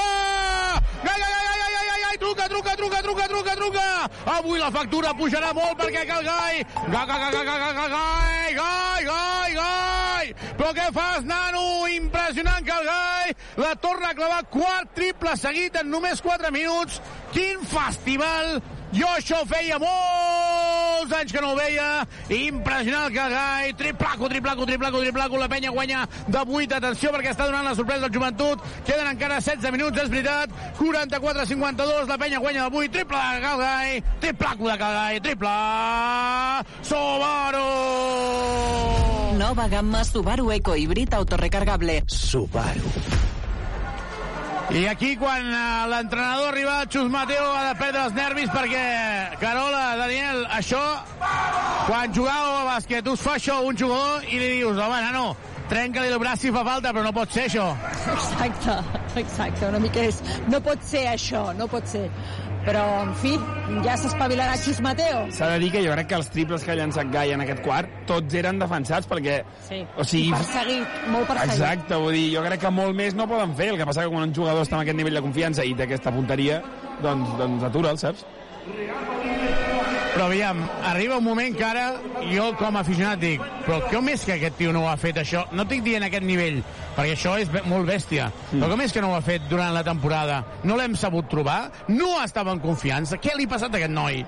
Gai, 1.01 1.15
gai, 1.17 1.31
gai, 1.33 1.45
gai, 1.47 1.71
gai, 1.71 1.85
gai, 1.87 2.01
gai, 2.03 2.17
truca, 2.51 2.75
truca, 2.75 3.01
truca, 3.01 3.27
truca, 3.27 3.55
truca! 3.55 4.09
Avui 4.37 4.59
la 4.59 4.69
factura 4.71 5.13
pujarà 5.15 5.53
molt 5.55 5.79
perquè 5.79 6.03
Cal. 6.07 6.23
Gai, 6.27 6.65
gai, 6.91 7.05
gai, 7.07 7.19
gai, 7.21 7.31
gai, 7.33 7.59
gai, 7.59 7.77
gai, 7.79 8.53
gai, 8.59 9.03
gai, 9.07 9.53
gai! 9.55 10.33
Però 10.59 10.71
què 10.75 10.87
fas, 10.93 11.23
nano? 11.25 11.87
Impressionant, 11.91 12.65
Cal 12.67 12.85
Gai! 12.85 13.35
La 13.63 13.73
torna 13.75 14.11
a 14.11 14.17
clavar 14.17 14.43
quart 14.51 14.91
triple 14.95 15.35
seguit 15.39 15.79
en 15.79 15.89
només 15.91 16.21
4 16.21 16.51
minuts. 16.53 16.99
Quin 17.31 17.65
festival! 17.65 18.61
Jo 18.91 19.07
això 19.15 19.37
feia 19.47 19.77
molts 19.79 21.13
anys 21.15 21.31
que 21.31 21.41
no 21.43 21.53
ho 21.53 21.55
veia. 21.55 22.03
Impressionant 22.35 23.05
el 23.07 23.15
Calgai. 23.15 23.71
Triplaco, 23.79 24.27
triplaco, 24.27 24.65
triplaco, 24.67 24.99
triplaco. 24.99 25.39
La 25.39 25.47
penya 25.47 25.71
guanya 25.71 26.03
de 26.27 26.41
8. 26.43 26.75
Atenció 26.75 27.13
perquè 27.15 27.31
està 27.31 27.47
donant 27.47 27.69
la 27.69 27.75
sorpresa 27.77 28.09
al 28.09 28.13
joventut. 28.13 28.59
Queden 28.87 29.07
encara 29.13 29.39
16 29.39 29.71
minuts, 29.71 30.01
és 30.03 30.11
veritat. 30.11 30.51
44-52. 30.81 32.11
La 32.11 32.19
penya 32.19 32.43
guanya 32.43 32.67
de 32.67 32.83
8. 32.83 32.91
Triple 32.97 33.23
de 33.23 33.41
Calgai. 33.47 34.03
Triplaco 34.19 34.67
de 34.67 34.77
Calgai. 34.83 35.21
Triple. 35.23 35.57
Subaru. 36.91 37.67
Nova 39.39 39.67
gamma 39.71 40.03
Subaru 40.03 40.51
Eco 40.51 40.75
Híbrid 40.75 41.13
autorecargable. 41.15 42.03
Subaru. 42.07 42.91
I 44.71 44.85
aquí, 44.87 45.17
quan 45.19 45.43
eh, 45.51 45.87
l'entrenador 45.91 46.53
arriba, 46.53 46.85
Xus 46.87 47.09
Mateo 47.11 47.43
ha 47.51 47.63
de 47.67 47.73
perdre 47.75 48.05
els 48.07 48.13
nervis 48.15 48.51
perquè, 48.53 48.83
Carola, 49.41 49.81
Daniel, 49.99 50.45
això, 50.55 50.79
quan 51.89 52.13
jugàveu 52.15 52.55
a 52.61 52.69
bàsquet, 52.69 53.09
us 53.11 53.19
fa 53.19 53.35
això 53.35 53.57
un 53.67 53.75
jugador 53.75 54.23
i 54.29 54.39
li 54.39 54.47
dius, 54.61 54.79
home, 54.79 55.01
nano, 55.03 55.25
trenca-li 55.67 56.07
el 56.07 56.15
braç 56.23 56.45
si 56.45 56.53
fa 56.55 56.63
falta, 56.63 56.95
però 56.95 57.03
no 57.03 57.11
pot 57.15 57.35
ser 57.35 57.49
això. 57.49 57.67
Exacte, 58.15 58.77
exacte, 59.19 59.67
una 59.67 59.83
mica 59.83 60.07
és... 60.07 60.23
No 60.47 60.63
pot 60.63 60.87
ser 60.87 61.03
això, 61.17 61.49
no 61.59 61.67
pot 61.67 61.91
ser. 61.91 62.05
Però, 62.61 62.81
en 63.01 63.13
fi, 63.17 63.31
ja 63.85 63.95
s'espavilarà 63.97 64.53
Xus 64.61 64.81
Mateo. 64.85 65.23
S'ha 65.33 65.47
de 65.53 65.61
dir 65.63 65.71
que 65.73 65.81
jo 65.81 65.95
crec 65.95 66.11
que 66.11 66.17
els 66.19 66.29
triples 66.29 66.61
que 66.65 66.73
ha 66.73 66.77
llançat 66.77 67.09
Gai 67.13 67.33
en 67.33 67.41
aquest 67.41 67.63
quart, 67.65 67.89
tots 68.09 68.37
eren 68.37 68.61
defensats, 68.61 69.09
perquè... 69.09 69.39
Sí. 69.65 69.81
O 69.97 70.05
sigui, 70.05 70.29
Perseguit, 70.35 70.99
molt 71.09 71.31
perseguit. 71.31 71.55
Exacte, 71.57 71.97
vull 72.03 72.13
dir, 72.19 72.27
jo 72.35 72.45
crec 72.45 72.61
que 72.61 72.73
molt 72.75 72.97
més 72.97 73.17
no 73.17 73.25
poden 73.31 73.55
fer. 73.57 73.71
El 73.73 73.81
que 73.81 73.89
passa 73.89 74.05
que 74.05 74.13
quan 74.13 74.29
un 74.29 74.35
jugador 74.37 74.61
està 74.67 74.77
amb 74.77 74.85
aquest 74.85 75.01
nivell 75.01 75.17
de 75.17 75.25
confiança 75.25 75.65
i 75.65 75.73
té 75.73 75.89
aquesta 75.89 76.13
punteria, 76.13 76.61
doncs, 77.01 77.33
doncs 77.41 77.65
atura'l, 77.71 77.97
saps? 78.01 78.25
Però 80.11 80.25
aviam, 80.27 80.59
arriba 80.89 81.17
un 81.17 81.23
moment 81.23 81.55
que 81.55 81.63
ara 81.63 81.85
jo 82.27 82.49
com 82.59 82.75
a 82.75 82.81
aficionat 82.83 83.21
dic 83.21 83.43
però 83.65 83.79
com 83.87 84.09
és 84.11 84.25
que 84.27 84.35
aquest 84.35 84.57
tio 84.59 84.73
no 84.75 84.83
ho 84.83 84.89
ha 84.91 84.97
fet 84.99 85.21
això? 85.21 85.45
No 85.55 85.63
estic 85.63 85.85
dient 85.85 86.03
aquest 86.03 86.25
nivell, 86.27 86.59
perquè 86.97 87.15
això 87.15 87.37
és 87.39 87.51
molt 87.69 87.87
bèstia. 87.87 88.27
Mm. 88.51 88.59
Però 88.59 88.71
com 88.73 88.83
és 88.83 88.91
que 88.91 89.03
no 89.03 89.13
ho 89.13 89.15
ha 89.15 89.23
fet 89.25 89.47
durant 89.49 89.73
la 89.73 89.85
temporada? 89.87 90.41
No 90.67 90.75
l'hem 90.79 90.97
sabut 90.99 91.29
trobar? 91.31 91.61
No 91.87 92.17
estava 92.23 92.51
en 92.51 92.59
confiança? 92.63 93.21
Què 93.21 93.37
li 93.37 93.47
ha 93.47 93.53
passat 93.55 93.73
a 93.73 93.81
aquest 93.81 93.95
noi? 93.95 94.23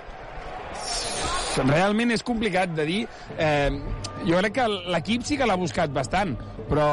realment 1.62 2.12
és 2.14 2.24
complicat 2.26 2.74
de 2.74 2.86
dir. 2.88 3.02
Eh, 3.38 3.70
jo 4.26 4.40
crec 4.40 4.56
que 4.58 4.68
l'equip 4.96 5.28
sí 5.28 5.38
que 5.38 5.46
l'ha 5.46 5.58
buscat 5.60 5.94
bastant, 5.94 6.36
però 6.70 6.88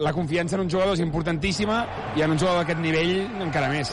la 0.00 0.14
confiança 0.16 0.56
en 0.56 0.64
un 0.64 0.70
jugador 0.72 0.96
és 0.96 1.04
importantíssima 1.04 1.82
i 2.16 2.24
en 2.24 2.32
un 2.32 2.38
jugador 2.38 2.62
d'aquest 2.62 2.80
nivell 2.80 3.44
encara 3.44 3.68
més. 3.68 3.92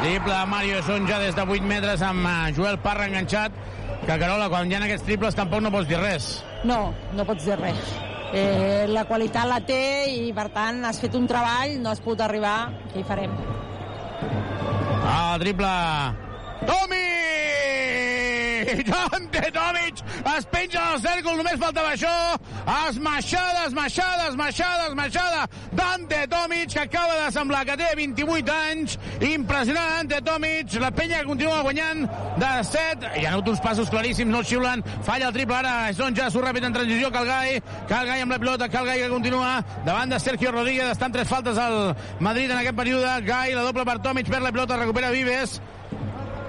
Triple 0.00 0.34
de 0.34 0.46
Mario 0.46 0.82
Sonja 0.82 1.18
des 1.18 1.34
de 1.34 1.42
8 1.42 1.62
metres 1.68 2.02
amb 2.04 2.26
eh, 2.26 2.52
Joel 2.56 2.78
Parra 2.84 3.06
enganxat, 3.08 3.52
que 4.04 4.18
Carola, 4.20 4.48
quan 4.52 4.70
hi 4.70 4.76
ha 4.76 4.82
aquests 4.84 5.06
triples 5.06 5.36
tampoc 5.38 5.60
no 5.64 5.70
pots 5.72 5.88
dir 5.88 6.00
res. 6.00 6.44
No, 6.68 6.92
no 7.16 7.24
pots 7.28 7.44
dir 7.46 7.56
res. 7.60 7.94
Eh, 8.34 8.86
la 8.90 9.04
qualitat 9.08 9.46
la 9.46 9.60
té 9.64 10.06
i, 10.10 10.32
per 10.36 10.48
tant, 10.54 10.82
has 10.88 10.98
fet 11.00 11.14
un 11.14 11.26
treball, 11.30 11.78
no 11.80 11.90
has 11.92 12.02
pogut 12.04 12.20
arribar, 12.24 12.56
què 12.92 13.00
hi 13.00 13.06
farem? 13.06 13.32
Ah, 15.04 15.36
triple. 15.40 15.74
Tomic! 16.66 17.14
Dante 18.90 19.50
Tomic 19.54 20.00
es 20.34 20.46
penja 20.50 20.80
del 20.90 21.00
cèrcol, 21.04 21.36
només 21.40 21.60
faltava 21.60 21.92
això. 21.94 22.14
Esmaixada, 22.64 23.66
esmaixada, 23.66 24.28
esmaixada, 24.28 24.86
esmaixada. 24.88 25.48
Dante 25.72 26.26
Tomic, 26.28 26.72
que 26.72 26.80
acaba 26.80 27.14
de 27.24 27.32
semblar 27.32 27.66
que 27.66 27.76
té 27.76 27.90
28 27.94 28.52
anys. 28.52 28.98
Impressionant, 29.20 30.08
Dante 30.08 30.22
Tomic. 30.24 30.72
La 30.80 30.90
penya 30.90 31.22
continua 31.24 31.60
guanyant 31.60 32.08
de 32.40 32.52
7. 32.64 33.12
Hi 33.20 33.26
ha 33.26 33.34
hagut 33.34 33.52
uns 33.52 33.60
passos 33.60 33.92
claríssims, 33.92 34.32
no 34.32 34.40
xiulen. 34.42 34.84
Falla 35.04 35.28
el 35.28 35.36
triple 35.36 35.58
ara. 35.60 35.92
Sonja, 35.92 36.30
surt 36.32 36.48
ràpid 36.48 36.64
en 36.64 36.72
transició. 36.72 37.12
Calgai. 37.12 37.60
Calgai 37.90 38.24
amb 38.24 38.32
la 38.32 38.40
pilota. 38.40 38.70
Calgai 38.72 39.04
que 39.04 39.12
continua 39.12 39.58
davant 39.84 40.16
de 40.16 40.20
Sergio 40.20 40.52
Rodríguez. 40.52 40.88
Estan 40.96 41.12
tres 41.12 41.28
faltes 41.28 41.60
al 41.60 41.94
Madrid 42.20 42.50
en 42.50 42.58
aquest 42.62 42.80
període. 42.80 43.20
Gai, 43.28 43.52
la 43.52 43.68
doble 43.68 43.84
per 43.84 44.00
Tomic, 44.00 44.32
perd 44.32 44.48
la 44.48 44.56
pilota, 44.56 44.80
recupera 44.80 45.12
Vives. 45.12 45.60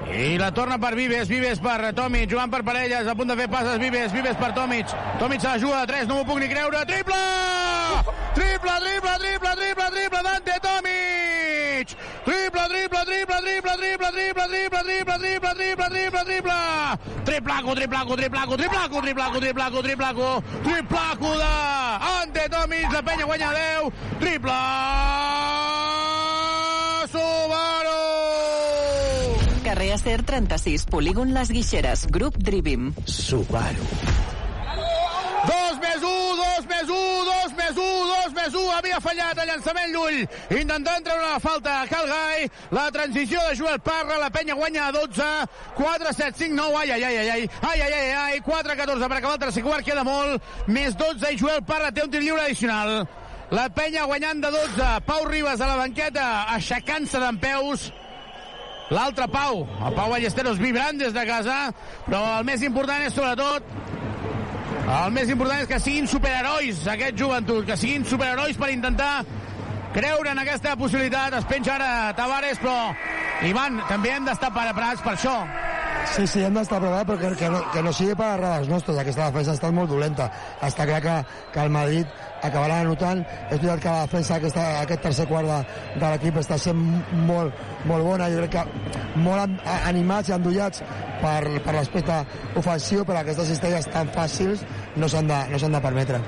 I 0.07 0.37
la 0.37 0.51
torna 0.51 0.77
per 0.77 0.95
Vives, 0.95 1.27
Vives 1.27 1.59
per 1.59 1.93
Tomic, 1.93 2.29
jugant 2.29 2.51
per 2.51 2.63
parelles, 2.63 3.07
a 3.07 3.15
punt 3.15 3.27
de 3.31 3.35
fer 3.35 3.49
passes, 3.49 3.79
Vives, 3.81 4.11
Vives 4.13 4.37
per 4.37 4.53
Tomic. 4.53 4.85
Tomic 5.19 5.41
se 5.41 5.47
la 5.47 5.57
juga 5.57 5.79
de 5.81 5.87
3, 5.93 6.07
no 6.07 6.15
m'ho 6.19 6.25
puc 6.25 6.39
ni 6.39 6.47
creure. 6.47 6.85
Triple! 6.85 7.15
Triple, 8.35 8.75
triple, 8.85 9.15
triple, 9.23 9.55
triple, 9.55 9.89
triple, 9.95 10.21
Dante 10.23 10.59
Tomic! 10.61 11.95
Triple, 12.25 12.67
triple, 12.69 13.03
triple, 13.05 13.41
triple, 13.41 13.75
triple, 13.81 14.11
triple, 14.11 14.45
triple, 14.45 14.83
triple, 14.85 15.17
triple, 15.17 15.53
triple, 15.55 15.89
triple, 15.89 16.23
triple! 16.23 16.59
Triplaco, 17.25 17.75
triplaco, 17.75 18.15
triplaco, 18.15 18.55
triplaco, 18.55 19.01
triplaco, 19.01 19.39
triplaco, 19.39 19.81
triplaco, 19.81 20.43
triplaco 20.63 21.31
de 21.33 21.53
Dante 22.05 22.49
Tomic, 22.49 22.91
la 22.93 23.01
penya 23.01 23.25
guanya 23.25 23.51
10, 23.51 23.91
triple! 24.19 24.51
Subaru! 27.11 28.03
Carrer 29.85 29.93
Acer 29.93 30.23
36, 30.23 30.85
polígon 30.89 31.31
Les 31.35 31.51
Guixeres, 31.53 32.07
grup 32.09 32.37
Drivim. 32.41 32.87
Subaru. 33.05 33.85
Dos 35.45 35.75
més 35.77 36.01
un, 36.01 36.37
dos 36.39 36.63
més 36.71 36.89
un, 36.89 37.25
dos 37.27 37.51
més 37.53 37.77
un, 37.83 38.07
dos 38.09 38.31
més 38.33 38.55
un. 38.57 38.71
Havia 38.73 38.97
fallat 39.03 39.37
el 39.43 39.51
llançament 39.51 39.91
Llull. 39.93 40.23
Intentant 40.57 41.05
treure 41.05 41.27
la 41.27 41.41
falta 41.43 41.75
a 41.83 41.89
Calgai. 41.91 42.47
La 42.73 42.87
transició 42.95 43.43
de 43.45 43.59
Joel 43.59 43.77
Parra. 43.85 44.17
La 44.23 44.31
penya 44.33 44.55
guanya 44.57 44.87
a 44.87 44.95
12. 44.95 45.27
4, 45.77 46.13
7, 46.17 46.33
5, 46.39 46.55
9. 46.55 46.79
Ai, 46.81 46.89
ai, 46.95 47.03
ai, 47.03 47.17
ai, 47.17 47.29
ai. 47.35 47.49
Ai, 47.61 47.81
ai, 47.81 47.93
ai, 47.99 48.15
ai. 48.23 48.39
4, 48.47 48.77
14 48.79 49.11
per 49.11 49.19
acabar 49.19 49.35
el 49.35 49.43
tercer 49.43 49.63
quart. 49.67 49.85
Queda 49.85 50.07
molt. 50.07 50.41
Més 50.65 50.97
12 50.97 51.29
i 51.29 51.37
Joel 51.43 51.61
Parra 51.67 51.91
té 51.93 52.07
un 52.07 52.09
tir 52.09 52.23
lliure 52.25 52.47
addicional. 52.47 53.03
La 53.53 53.67
penya 53.69 54.07
guanyant 54.09 54.41
de 54.41 54.49
12. 54.49 54.89
Pau 55.05 55.29
Ribas 55.29 55.61
a 55.61 55.69
la 55.69 55.77
banqueta, 55.83 56.25
aixecant-se 56.57 57.21
d'en 57.21 57.37
peus. 57.37 57.91
L'altre 58.93 59.25
Pau, 59.33 59.63
el 59.87 59.95
Pau 59.97 60.11
Ballesteros 60.13 60.59
vibrant 60.61 60.99
des 61.01 61.13
de 61.13 61.25
casa, 61.25 61.71
però 62.05 62.21
el 62.39 62.45
més 62.45 62.61
important 62.65 63.01
és 63.07 63.15
sobretot 63.15 63.73
el 64.85 65.13
més 65.15 65.29
important 65.33 65.63
és 65.63 65.69
que 65.69 65.79
siguin 65.81 66.05
superherois, 66.05 66.83
aquest 66.93 67.17
joventut, 67.17 67.63
que 67.65 67.77
siguin 67.79 68.05
superherois 68.05 68.57
per 68.61 68.69
intentar 68.69 69.23
creure 69.95 70.29
en 70.29 70.41
aquesta 70.43 70.75
possibilitat. 70.77 71.39
Es 71.39 71.47
penja 71.49 71.73
ara 71.79 72.11
Tavares, 72.17 72.59
però, 72.61 72.91
Ivan, 73.49 73.79
també 73.89 74.13
hem 74.13 74.27
d'estar 74.29 74.51
preparats 74.53 75.01
per 75.01 75.15
això. 75.15 75.39
Sí, 76.13 76.27
sí, 76.29 76.43
hem 76.45 76.53
d'estar 76.53 76.77
preparats, 76.83 77.07
però 77.09 77.17
que, 77.17 77.31
que, 77.39 77.49
no, 77.49 77.63
que 77.73 77.81
no 77.81 77.93
sigui 77.97 78.13
per 78.19 78.35
errades 78.35 78.69
nostres. 78.69 79.01
Aquesta 79.01 79.31
defensa 79.31 79.55
ha 79.55 79.57
estat 79.57 79.73
molt 79.73 79.89
dolenta. 79.89 80.29
Està 80.69 80.85
clar 80.85 81.01
que, 81.01 81.15
que 81.55 81.65
el 81.65 81.73
Madrid 81.73 82.24
acabarà 82.41 82.81
anotant. 82.83 83.23
És 83.49 83.59
veritat 83.59 83.83
que 83.83 83.93
la 83.93 84.05
defensa 84.05 84.37
aquesta, 84.39 84.65
aquest 84.81 85.05
tercer 85.07 85.27
quart 85.29 85.49
de, 85.49 85.59
de 85.99 86.11
l'equip 86.13 86.39
està 86.41 86.57
sent 86.61 86.81
molt, 87.27 87.61
molt 87.89 88.07
bona. 88.07 88.29
Jo 88.33 88.43
crec 88.43 88.57
que 88.57 89.19
molt 89.25 89.67
animats 89.75 90.31
i 90.31 90.37
endollats 90.37 90.83
per, 91.21 91.39
per 91.65 91.77
l'aspecte 91.77 92.21
ofensiu, 92.61 93.05
però 93.05 93.21
aquestes 93.21 93.53
cistelles 93.53 93.87
tan 93.93 94.11
fàcils 94.15 94.65
no 94.95 95.09
s'han 95.11 95.31
de, 95.31 95.41
no 95.53 95.75
de 95.77 95.85
permetre. 95.87 96.21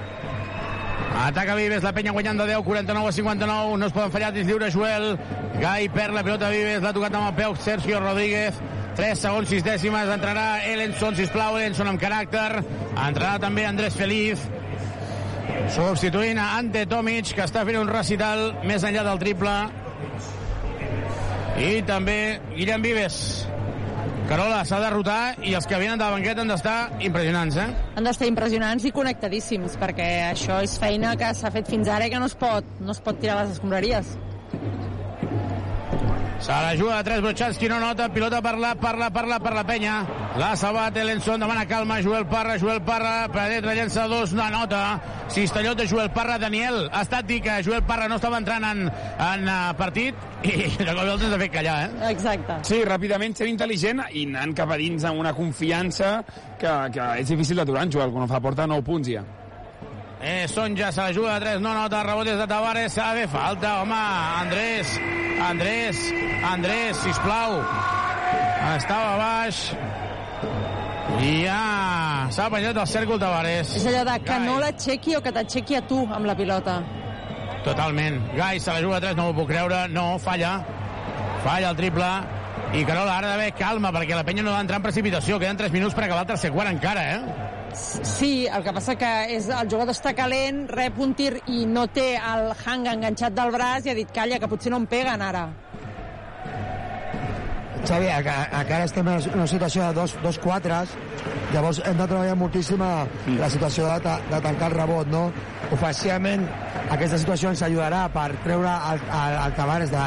Ataca 1.18 1.56
Vives, 1.58 1.82
la 1.82 1.94
penya 1.96 2.12
guanyant 2.14 2.38
de 2.38 2.46
10, 2.46 2.64
49 2.66 3.10
a 3.10 3.12
59, 3.16 3.78
no 3.82 3.86
es 3.88 3.94
poden 3.96 4.12
fallar 4.14 4.30
dins 4.36 4.46
lliure 4.46 4.70
Joel, 4.72 5.16
Gai 5.58 5.88
perd 5.90 6.14
la 6.14 6.22
pilota 6.26 6.52
Vives, 6.54 6.84
l'ha 6.84 6.94
tocat 6.94 7.16
amb 7.18 7.32
el 7.32 7.38
peu 7.40 7.56
Sergio 7.64 8.02
Rodríguez, 8.04 8.60
3 9.00 9.24
segons 9.26 9.50
6 9.50 9.66
dècimes, 9.66 10.12
entrarà 10.14 10.46
Ellenson, 10.70 11.18
sisplau, 11.18 11.58
Ellenson 11.58 11.90
amb 11.90 12.02
caràcter, 12.02 12.62
entrarà 12.94 13.38
també 13.42 13.66
Andrés 13.66 13.98
Feliz, 13.98 14.46
substituint 15.74 16.40
a 16.40 16.54
Ante 16.58 16.86
Tomic, 16.90 17.34
que 17.36 17.46
està 17.46 17.64
fent 17.68 17.80
un 17.80 17.92
recital 17.92 18.50
més 18.68 18.86
enllà 18.88 19.04
del 19.08 19.22
triple, 19.22 19.54
i 21.58 21.82
també 21.88 22.18
Guillem 22.56 22.84
Vives. 22.86 23.22
Carola, 24.28 24.60
s'ha 24.68 24.82
de 24.84 24.90
rotar 24.92 25.22
i 25.48 25.54
els 25.56 25.66
que 25.70 25.78
venen 25.80 25.96
de 25.96 26.04
la 26.04 26.12
banqueta 26.12 26.44
han 26.44 26.52
d'estar 26.52 26.76
impressionants, 27.00 27.56
eh? 27.64 27.68
Han 27.96 28.10
d'estar 28.10 28.28
impressionants 28.28 28.84
i 28.84 28.92
connectadíssims, 28.92 29.78
perquè 29.80 30.08
això 30.34 30.60
és 30.66 30.76
feina 30.82 31.16
que 31.20 31.32
s'ha 31.34 31.52
fet 31.56 31.72
fins 31.72 31.88
ara 31.88 32.10
i 32.10 32.12
que 32.12 32.20
no 32.20 32.28
es 32.28 32.36
pot, 32.36 32.68
no 32.84 32.92
es 32.92 33.00
pot 33.04 33.22
tirar 33.24 33.40
les 33.40 33.56
escombraries. 33.56 34.18
Se 36.40 36.52
la 36.52 36.76
juga 36.78 36.98
de 36.98 37.04
tres 37.04 37.22
Brochanski, 37.22 37.68
no 37.68 37.80
nota, 37.80 38.10
pilota 38.14 38.42
per 38.42 38.58
la, 38.58 38.76
per 38.76 38.96
la, 38.98 39.10
per 39.10 39.26
la, 39.28 39.40
per 39.40 39.54
la 39.54 39.64
penya. 39.66 39.96
L'ha 40.38 40.52
salvat 40.56 40.98
Ellenson, 41.02 41.42
demana 41.42 41.66
calma, 41.66 41.98
Joel 42.02 42.28
Parra, 42.30 42.60
Joel 42.62 42.84
Parra, 42.86 43.28
Pradet 43.34 43.66
llença 43.66 44.06
dos, 44.08 44.36
no 44.38 44.46
nota. 44.54 45.02
Cistellot 45.34 45.80
de 45.82 45.88
Joel 45.90 46.12
Parra, 46.14 46.38
Daniel. 46.38 46.86
Ha 46.94 47.02
estat 47.08 47.26
dir 47.26 47.42
que 47.42 47.58
Joel 47.66 47.82
Parra 47.90 48.08
no 48.08 48.20
estava 48.22 48.38
entrant 48.38 48.64
en, 48.70 48.86
en 48.86 49.50
uh, 49.50 49.74
partit 49.80 50.16
i 50.46 50.54
de 50.78 50.94
cop 50.94 51.02
i 51.04 51.10
volta 51.10 51.26
ens 51.26 51.34
ha 51.34 51.42
fet 51.42 51.56
callar, 51.58 51.80
eh? 51.88 52.12
Exacte. 52.12 52.60
Sí, 52.70 52.84
ràpidament 52.86 53.34
ser 53.36 53.50
intel·ligent 53.50 54.06
i 54.14 54.28
anant 54.30 54.54
cap 54.56 54.72
a 54.72 54.78
dins 54.78 55.10
amb 55.10 55.26
una 55.26 55.34
confiança 55.34 56.20
que, 56.62 56.78
que 56.94 57.12
és 57.24 57.34
difícil 57.34 57.58
d'aturar 57.58 57.88
en 57.88 57.98
Joel, 57.98 58.14
quan 58.14 58.30
fa 58.30 58.44
porta 58.46 58.70
9 58.70 58.86
punts 58.86 59.10
ja. 59.18 59.26
Eh, 60.20 60.48
Sonja 60.48 60.92
se 60.92 61.02
la 61.02 61.14
juga 61.14 61.34
de 61.36 61.46
3, 61.46 61.62
no 61.62 61.74
nota, 61.74 62.02
rebotes 62.04 62.38
de 62.38 62.48
Tavares, 62.48 62.94
s'ha 62.94 63.14
de 63.14 63.20
fer 63.22 63.30
falta, 63.30 63.82
home, 63.84 63.94
Andrés, 64.42 65.00
Andrés, 65.48 66.00
Andrés, 66.44 66.98
sisplau. 66.98 67.60
Estava 68.76 69.18
baix. 69.22 69.60
I 71.22 71.34
ja 71.46 71.60
s'ha 72.34 72.48
penjat 72.50 72.76
del 72.76 72.90
cèrcol 72.90 73.22
Tavares. 73.22 73.76
És 73.78 73.86
allò 73.92 74.04
de 74.10 74.18
que 74.26 74.40
no 74.44 74.58
l'aixequi 74.60 75.16
o 75.18 75.22
que 75.22 75.32
t'aixequi 75.32 75.78
a 75.78 75.84
tu 75.88 76.02
amb 76.10 76.26
la 76.26 76.36
pilota. 76.36 76.80
Totalment. 77.64 78.18
Gai 78.36 78.60
se 78.60 78.74
la 78.74 78.82
juga 78.82 78.98
a 78.98 79.04
3, 79.06 79.16
no 79.16 79.30
m'ho 79.30 79.38
puc 79.38 79.52
creure. 79.54 79.86
No, 79.94 80.18
falla. 80.18 80.58
Falla 81.46 81.70
el 81.70 81.78
triple. 81.78 82.10
I 82.74 82.84
Carola, 82.84 83.20
ara 83.20 83.30
ha 83.30 83.36
d'haver 83.38 83.54
calma, 83.56 83.94
perquè 83.96 84.18
la 84.18 84.26
penya 84.28 84.44
no 84.44 84.52
ha 84.52 84.58
d'entrar 84.58 84.82
en 84.82 84.90
precipitació. 84.90 85.38
Queden 85.40 85.62
3 85.62 85.72
minuts 85.72 85.96
per 85.96 86.08
acabar 86.08 86.26
el 86.26 86.34
tercer 86.34 86.52
quart 86.52 86.74
encara, 86.74 87.06
eh? 87.14 87.47
Sí, 87.74 88.48
el 88.48 88.64
que 88.64 88.74
passa 88.74 88.96
que 89.00 89.12
és, 89.36 89.48
el 89.52 89.70
jugador 89.70 89.94
està 89.96 90.14
calent, 90.18 90.64
rep 90.72 90.98
un 91.04 91.14
tir 91.18 91.34
i 91.52 91.66
no 91.70 91.86
té 91.92 92.14
el 92.18 92.52
hang 92.56 92.88
enganxat 92.94 93.36
del 93.38 93.52
braç 93.54 93.88
i 93.88 93.94
ha 93.94 93.98
dit, 93.98 94.12
calla, 94.16 94.40
que 94.40 94.50
potser 94.50 94.72
no 94.74 94.80
em 94.82 94.88
peguen 94.90 95.24
ara. 95.24 95.48
Xavi, 97.88 98.08
enca- 98.12 98.48
encara 98.52 98.84
estem 98.88 99.08
en 99.08 99.22
una 99.34 99.48
situació 99.48 99.88
de 99.88 99.94
dos, 99.96 100.16
dos 100.24 100.38
quatres, 100.44 100.90
llavors 101.54 101.80
hem 101.86 101.96
de 101.98 102.08
treballar 102.08 102.36
moltíssim 102.36 102.82
la 102.84 103.50
situació 103.50 103.88
de, 103.94 104.00
ta- 104.04 104.20
de 104.30 104.42
tancar 104.44 104.68
el 104.72 104.76
rebot, 104.82 105.08
no? 105.08 105.22
Ofensivament, 105.72 106.44
aquesta 106.92 107.18
situació 107.22 107.50
ens 107.54 107.62
ajudarà 107.64 108.06
per 108.12 108.28
treure 108.44 108.74
el, 108.92 109.00
el, 109.22 109.38
el 109.46 109.56
Tavares 109.56 109.92
de, 109.92 110.04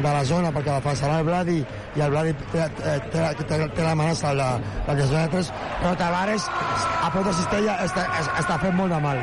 de 0.00 0.08
la 0.10 0.24
zona, 0.26 0.50
perquè 0.54 0.74
defensarà 0.80 1.20
el 1.22 1.28
Bladi 1.30 1.60
i 1.96 2.02
el 2.02 2.10
Bladi 2.10 2.34
té, 2.52 2.66
té, 2.82 3.22
té, 3.46 3.60
té 3.76 3.82
l'amenaça 3.86 4.34
la, 4.34 4.50
la 4.88 4.94
de 4.98 5.08
tres, 5.36 5.52
però 5.80 5.94
Tavares 6.02 6.50
a 6.50 7.10
prop 7.14 7.26
de 7.30 7.34
cistella 7.38 7.78
està, 7.86 8.06
es- 8.20 8.30
està 8.42 8.58
fent 8.62 8.74
molt 8.78 8.90
de 8.94 9.00
mal. 9.06 9.22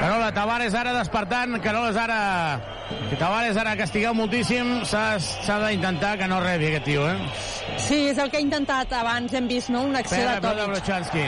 Carola, 0.00 0.32
Tavares 0.36 0.74
ara 0.76 0.92
despertant, 1.00 1.56
Carola 1.64 1.90
és 1.94 1.96
ara 2.04 2.20
Tavares 3.18 3.56
ara 3.56 3.76
castigat 3.78 4.14
moltíssim, 4.14 4.84
s'ha 4.86 5.58
d'intentar 5.62 6.16
que 6.20 6.28
no 6.30 6.40
rebi 6.42 6.68
aquest 6.70 6.84
tio, 6.86 7.06
eh? 7.08 7.16
Sí, 7.82 8.00
és 8.12 8.18
el 8.22 8.30
que 8.30 8.38
ha 8.38 8.44
intentat 8.44 8.92
abans, 8.98 9.32
hem 9.34 9.48
vist, 9.50 9.70
no? 9.74 9.82
Una 9.88 10.02
acció 10.04 10.18
Perd 10.18 10.28
la 10.28 10.34
de 10.34 10.46
Tomic. 10.46 10.74
Brochanski. 10.74 11.24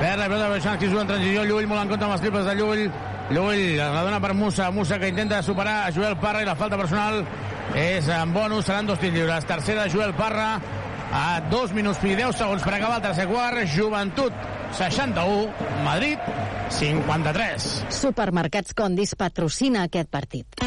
Perd 0.00 0.18
la 0.18 0.28
pilota 0.30 0.48
Brochanski, 0.54 0.88
juga 0.90 1.02
en 1.02 1.10
transició, 1.12 1.44
Llull 1.44 1.68
molt 1.70 1.84
en 1.84 1.92
compte 1.92 2.08
amb 2.08 2.16
els 2.16 2.24
triples 2.24 2.48
de 2.48 2.54
Llull. 2.58 2.86
Llull 3.30 3.62
la 3.78 4.02
dona 4.04 4.20
per 4.20 4.34
Musa, 4.34 4.70
Musa 4.70 4.98
que 4.98 5.08
intenta 5.08 5.42
superar 5.42 5.86
a 5.86 5.92
Joel 5.92 6.16
Parra 6.20 6.42
i 6.42 6.48
la 6.48 6.56
falta 6.56 6.76
personal 6.76 7.22
és 7.74 8.08
en 8.12 8.34
bonus, 8.34 8.66
seran 8.66 8.86
dos 8.86 8.98
tirs 9.00 9.14
lliures. 9.14 9.46
Tercera, 9.48 9.86
Joel 9.88 10.12
Parra, 10.18 10.58
a 11.14 11.40
2 11.50 11.72
minuts 11.72 12.02
i 12.04 12.16
10 12.18 12.36
segons 12.36 12.62
per 12.62 12.74
acabar 12.74 12.98
el 12.98 13.06
tercer 13.06 13.26
quart. 13.30 13.62
Joventut 13.70 14.32
61, 14.74 15.48
Madrid 15.84 16.18
53. 16.74 17.66
Supermercats 17.94 18.74
Condis 18.74 19.14
patrocina 19.14 19.84
aquest 19.86 20.10
partit. 20.10 20.64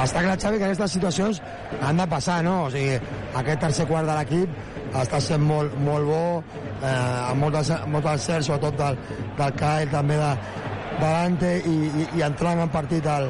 està 0.00 0.22
clar, 0.24 0.38
Xavi, 0.40 0.56
que 0.56 0.64
aquestes 0.64 0.94
situacions 0.96 1.40
han 1.84 1.98
de 2.00 2.06
passar, 2.08 2.38
no? 2.46 2.54
O 2.66 2.70
sigui, 2.72 2.94
aquest 3.36 3.60
tercer 3.66 3.86
quart 3.90 4.08
de 4.08 4.14
l'equip 4.16 4.94
està 4.96 5.20
sent 5.20 5.42
molt, 5.44 5.74
molt 5.84 6.08
bo, 6.08 6.22
eh, 6.80 6.88
amb 6.88 7.44
molt, 7.44 7.58
de, 7.58 7.76
molt 7.92 8.06
d'encert, 8.08 8.46
sobretot 8.46 8.78
del, 8.78 8.96
del 9.36 9.52
Kyle, 9.60 9.90
també 9.92 10.16
de, 10.16 10.30
de 10.94 11.04
Dante, 11.04 11.52
i, 11.68 11.76
i, 11.90 12.08
i 12.18 12.24
entrant 12.26 12.64
en 12.64 12.72
partit 12.72 13.06
el, 13.06 13.28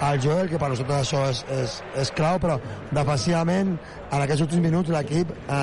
el 0.00 0.20
Joel, 0.24 0.48
que 0.48 0.58
per 0.58 0.70
nosaltres 0.72 1.02
això 1.04 1.22
és, 1.28 1.40
és, 1.52 1.74
és 2.02 2.10
clau, 2.16 2.38
però 2.40 2.56
defensivament, 2.96 3.74
en 4.10 4.22
aquests 4.24 4.44
últims 4.46 4.62
minuts, 4.64 4.92
l'equip 4.94 5.32
eh, 5.32 5.56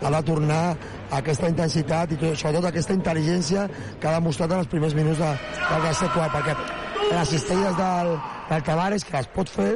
ha 0.00 0.10
de 0.16 0.22
tornar 0.28 0.62
aquesta 1.16 1.48
intensitat 1.48 2.12
i 2.12 2.18
tot- 2.20 2.36
sobretot 2.36 2.68
aquesta 2.70 2.96
intel·ligència 2.96 3.64
que 4.00 4.08
ha 4.10 4.18
demostrat 4.18 4.52
en 4.52 4.62
els 4.64 4.68
primers 4.72 4.94
minuts 4.98 5.18
de, 5.22 5.30
del 5.62 5.86
tercer 5.88 6.10
quart, 6.16 6.36
perquè 6.36 6.56
les 7.10 7.32
cistelles 7.32 7.76
del, 7.78 8.12
del 8.50 8.62
Tavares, 8.68 9.04
que 9.04 9.16
les 9.16 9.32
pot 9.34 9.48
fer, 9.50 9.72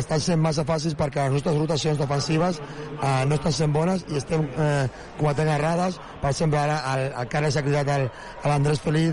estan 0.00 0.20
sent 0.24 0.40
massa 0.40 0.62
fàcils 0.64 0.94
perquè 0.96 1.26
les 1.26 1.34
nostres 1.36 1.58
rotacions 1.58 1.98
defensives 2.00 2.56
eh, 2.64 3.24
no 3.28 3.36
estan 3.36 3.52
sent 3.52 3.74
bones 3.74 4.06
i 4.08 4.16
estem 4.16 4.46
eh, 4.56 4.86
cometent 5.18 5.50
errades. 5.52 5.98
Per 6.22 6.30
exemple, 6.32 6.56
ara 6.62 6.78
el, 6.94 7.10
el 7.12 7.36
ara 7.42 7.50
s'ha 7.52 7.60
cridat 7.66 7.90
l'Andrés 8.48 8.80
Feliz 8.80 9.12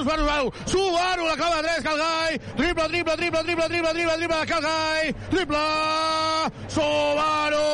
Subaru, 0.00 0.24
Subaru, 0.24 0.52
Subaru, 0.52 0.66
Subaru, 0.66 1.26
la 1.26 1.36
clava 1.36 1.56
de 1.56 1.62
tres, 1.62 1.82
cal 1.84 1.98
Gai, 1.98 2.38
triple, 2.56 2.88
triple, 2.88 3.16
triple, 3.16 3.42
triple, 3.42 3.68
triple, 3.68 3.92
triple, 3.92 4.16
triple, 4.16 4.46
cal 4.46 4.62
Gai, 4.62 5.14
triple, 5.28 5.58
Subaru! 6.68 7.66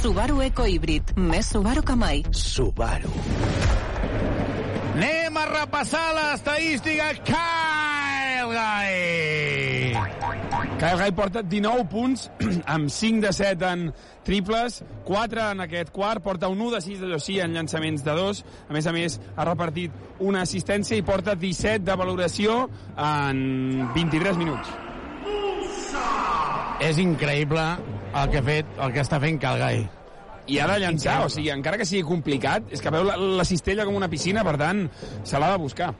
Subaru 0.00 0.42
Eco 0.42 0.66
Híbrid. 0.66 1.14
Més 1.16 1.46
Subaru 1.46 1.84
que 1.86 1.94
mai. 1.94 2.24
Subaru. 2.32 3.12
Anem 4.96 5.36
a 5.38 5.44
repassar 5.46 6.08
l'estadística 6.16 7.12
Kyle 8.40 8.54
Gai. 8.54 9.92
Kyle 10.78 10.96
Guy 10.96 11.12
porta 11.12 11.42
19 11.42 11.84
punts, 11.92 12.30
amb 12.74 12.88
5 12.88 13.20
de 13.20 13.32
7 13.36 13.66
en 13.68 13.82
triples, 14.24 14.78
4 15.04 15.42
en 15.52 15.60
aquest 15.66 15.90
quart, 15.92 16.22
porta 16.24 16.48
un 16.48 16.60
1 16.60 16.70
de 16.76 16.80
6 16.80 17.00
de 17.02 17.10
Josí 17.12 17.38
en 17.40 17.52
llançaments 17.52 18.04
de 18.04 18.14
2. 18.16 18.44
A 18.68 18.72
més 18.72 18.86
a 18.86 18.94
més, 18.96 19.18
ha 19.36 19.44
repartit 19.44 19.92
una 20.24 20.46
assistència 20.46 20.96
i 20.96 21.04
porta 21.04 21.34
17 21.36 21.84
de 21.84 21.96
valoració 22.00 22.62
en 22.96 23.90
23 23.92 24.40
minuts. 24.40 24.72
És 26.80 26.96
increïble 26.96 27.66
el 28.22 28.30
que 28.32 28.40
ha 28.40 28.46
fet, 28.46 28.70
el 28.80 28.94
que 28.96 29.04
està 29.04 29.20
fent 29.20 29.36
Calgai. 29.42 29.84
I 30.48 30.58
ha 30.58 30.70
de 30.70 30.80
llançar, 30.80 31.20
o 31.26 31.28
sigui, 31.28 31.52
encara 31.52 31.76
que 31.76 31.84
sigui 31.84 32.08
complicat, 32.08 32.72
és 32.72 32.80
que 32.80 32.90
veu 32.94 33.04
la, 33.04 33.20
la 33.20 33.44
cistella 33.44 33.84
com 33.84 34.00
una 34.00 34.08
piscina, 34.08 34.46
per 34.48 34.56
tant, 34.56 34.86
se 35.28 35.38
l'ha 35.38 35.52
de 35.52 35.60
buscar. 35.60 35.92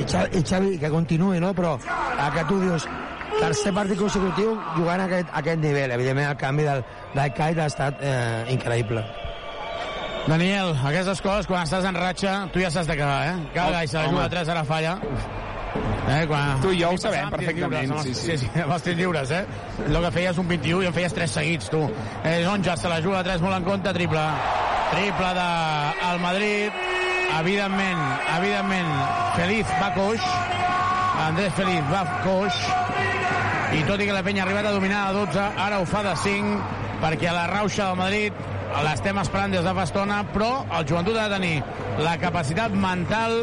I 0.00 0.04
Xavi, 0.08 0.38
i 0.38 0.42
Xavi 0.46 0.78
que 0.82 0.90
continuï, 0.92 1.40
no? 1.42 1.52
Però 1.58 1.76
el 1.78 2.32
que 2.36 2.44
tu 2.48 2.60
dius, 2.62 2.86
tercer 3.38 3.72
partit 3.76 3.98
consecutiu 4.00 4.56
jugant 4.76 5.00
a 5.02 5.06
aquest, 5.10 5.30
a 5.32 5.38
aquest 5.42 5.60
nivell. 5.62 5.92
Evidentment, 5.98 6.30
el 6.32 6.36
canvi 6.40 6.66
del, 6.66 6.84
del 7.14 7.32
Kite 7.36 7.62
ha 7.64 7.66
estat 7.70 8.00
eh, 8.02 8.44
increïble. 8.54 9.04
Daniel, 10.28 10.74
aquestes 10.84 11.22
coses, 11.24 11.46
quan 11.48 11.64
estàs 11.64 11.86
en 11.88 11.96
ratxa, 11.96 12.32
tu 12.52 12.60
ja 12.60 12.68
saps 12.70 12.88
de 12.90 12.98
què 12.98 13.06
va, 13.06 13.20
eh? 13.30 13.36
Calgai, 13.54 13.88
se 13.88 13.96
la 13.96 14.08
juga 14.10 14.26
a 14.26 14.32
3, 14.34 14.50
ara 14.52 14.64
falla. 14.68 14.98
Eh, 16.08 16.24
quan... 16.28 16.60
Tu 16.60 16.72
i 16.74 16.82
jo 16.82 16.90
ho 16.92 16.98
sabem 17.00 17.30
perfectament, 17.32 17.86
lliures, 17.88 18.02
sí, 18.04 18.10
amb- 18.12 18.18
sí. 18.18 18.36
sí, 18.36 18.36
sí, 18.44 18.62
els 18.64 18.82
tirs 18.86 18.98
lliures, 18.98 19.32
eh? 19.32 19.42
El 19.86 19.96
que 20.04 20.10
feies 20.18 20.38
un 20.42 20.48
21 20.48 20.84
i 20.84 20.90
en 20.90 20.96
feies 20.96 21.16
3 21.16 21.32
seguits, 21.40 21.70
tu. 21.72 21.80
Eh, 22.28 22.42
Onja 22.48 22.76
se 22.76 22.88
la 22.92 23.00
juga 23.04 23.22
a 23.22 23.24
3 23.24 23.40
molt 23.44 23.56
en 23.56 23.64
compte, 23.70 23.92
triple. 23.96 24.26
Triple 24.92 25.32
de 25.40 25.48
el 26.12 26.20
Madrid. 26.20 26.72
Evidentment, 27.36 28.00
evidentment, 28.38 28.88
Feliz 29.36 29.66
va 29.78 29.90
coix. 29.94 30.24
Andrés 31.26 31.52
Feliz 31.58 31.84
va 31.92 32.02
coix. 32.24 32.60
I 33.76 33.82
tot 33.84 34.00
i 34.00 34.06
que 34.08 34.16
la 34.16 34.22
penya 34.24 34.42
ha 34.42 34.46
arribat 34.48 34.70
a 34.70 34.72
dominar 34.72 35.02
a 35.08 35.12
12, 35.12 35.44
ara 35.66 35.80
ho 35.82 35.86
fa 35.86 36.00
de 36.06 36.14
5, 36.16 36.54
perquè 37.02 37.28
a 37.28 37.36
la 37.36 37.46
rauxa 37.50 37.90
del 37.90 38.00
Madrid 38.00 38.46
l'estem 38.84 39.20
esperant 39.20 39.52
des 39.52 39.64
de 39.64 39.74
fa 39.76 39.84
estona, 39.88 40.22
però 40.32 40.64
el 40.78 40.86
joventut 40.88 41.16
ha 41.18 41.28
de 41.28 41.36
tenir 41.36 42.00
la 42.04 42.16
capacitat 42.20 42.72
mental 42.72 43.42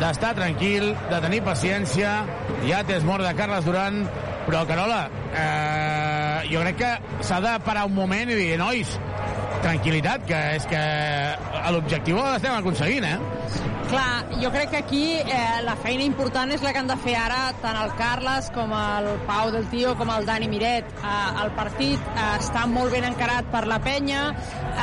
d'estar 0.00 0.34
tranquil, 0.38 0.92
de 1.10 1.20
tenir 1.24 1.42
paciència. 1.46 2.20
Ja 2.68 2.82
t'és 2.86 3.04
mort 3.06 3.26
de 3.26 3.34
Carles 3.38 3.66
Duran, 3.66 4.04
però, 4.46 4.62
Carola, 4.68 5.06
eh, 5.34 6.15
jo 6.50 6.62
crec 6.64 6.80
que 6.82 6.92
s'ha 7.26 7.40
de 7.44 7.54
parar 7.66 7.86
un 7.88 7.94
moment 7.96 8.30
i 8.30 8.38
dir, 8.38 8.52
nois, 8.60 8.96
tranquil·litat, 9.64 10.26
que 10.28 10.42
és 10.56 10.66
que 10.70 10.82
l'objectiu 11.74 12.20
l'estem 12.20 12.54
aconseguint, 12.54 13.06
eh? 13.08 13.64
Clar, 13.86 14.24
jo 14.42 14.50
crec 14.50 14.72
que 14.72 14.78
aquí 14.78 15.04
eh, 15.20 15.60
la 15.62 15.76
feina 15.78 16.02
important 16.02 16.50
és 16.50 16.62
la 16.64 16.72
que 16.74 16.80
han 16.80 16.88
de 16.90 16.96
fer 17.04 17.12
ara 17.20 17.52
tant 17.62 17.76
el 17.78 17.92
Carles 17.98 18.48
com 18.54 18.72
el 18.74 19.06
Pau 19.28 19.52
del 19.54 19.68
Tio 19.70 19.92
com 19.98 20.10
el 20.10 20.26
Dani 20.26 20.48
Miret. 20.50 20.90
Eh, 20.90 21.12
el 21.44 21.52
partit 21.54 22.08
eh, 22.10 22.24
està 22.40 22.64
molt 22.70 22.90
ben 22.94 23.06
encarat 23.06 23.46
per 23.52 23.62
la 23.70 23.78
penya, 23.84 24.24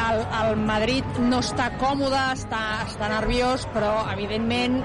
el, 0.06 0.24
el 0.40 0.64
Madrid 0.64 1.20
no 1.20 1.42
està 1.44 1.68
còmode, 1.82 2.22
està, 2.38 2.64
està 2.88 3.12
nerviós, 3.12 3.68
però 3.76 3.92
evidentment 4.14 4.80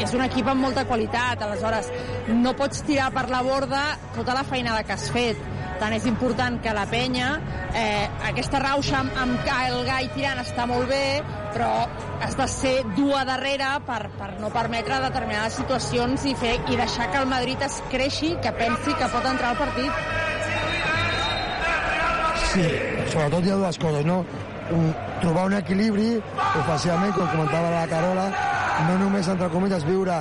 és 0.00 0.18
un 0.18 0.26
equip 0.26 0.50
amb 0.50 0.66
molta 0.66 0.86
qualitat, 0.90 1.46
aleshores 1.46 1.94
no 2.34 2.56
pots 2.58 2.82
tirar 2.90 3.12
per 3.14 3.28
la 3.30 3.44
borda 3.46 3.84
tota 4.18 4.34
la 4.34 4.42
feinada 4.46 4.82
que 4.82 4.98
has 4.98 5.10
fet 5.14 5.38
tant 5.80 5.94
és 5.96 6.06
important 6.08 6.58
que 6.62 6.72
la 6.76 6.86
penya 6.90 7.30
eh, 7.74 8.06
aquesta 8.28 8.60
rauxa 8.62 9.00
amb, 9.00 9.16
amb 9.18 9.40
Kyle 9.46 9.82
Guy 9.88 10.10
tirant 10.14 10.42
està 10.42 10.66
molt 10.68 10.90
bé 10.90 11.20
però 11.54 11.70
has 12.20 12.36
de 12.38 12.46
ser 12.52 12.74
dur 12.96 13.14
a 13.18 13.24
darrere 13.26 13.72
per, 13.88 14.02
per 14.18 14.30
no 14.42 14.52
permetre 14.54 15.00
determinades 15.02 15.56
situacions 15.62 16.26
i, 16.28 16.34
fer, 16.38 16.58
i 16.70 16.76
deixar 16.78 17.08
que 17.10 17.22
el 17.22 17.30
Madrid 17.30 17.62
es 17.66 17.80
creixi 17.90 18.34
que 18.44 18.52
pensi 18.60 18.94
que 18.94 19.08
pot 19.14 19.26
entrar 19.32 19.54
al 19.54 19.60
partit 19.60 20.28
Sí, 22.50 22.62
sobretot 23.12 23.44
hi 23.46 23.52
ha 23.52 23.56
dues 23.60 23.76
coses, 23.78 24.06
no? 24.08 24.24
Un, 24.74 24.88
trobar 25.22 25.44
un 25.46 25.54
equilibri 25.54 26.16
ofensivament, 26.18 27.12
com 27.14 27.28
comentava 27.30 27.70
la 27.70 27.84
Carola, 27.90 28.24
no 28.88 28.96
només, 28.98 29.28
entre 29.30 29.46
cometes, 29.52 29.86
viure 29.86 30.16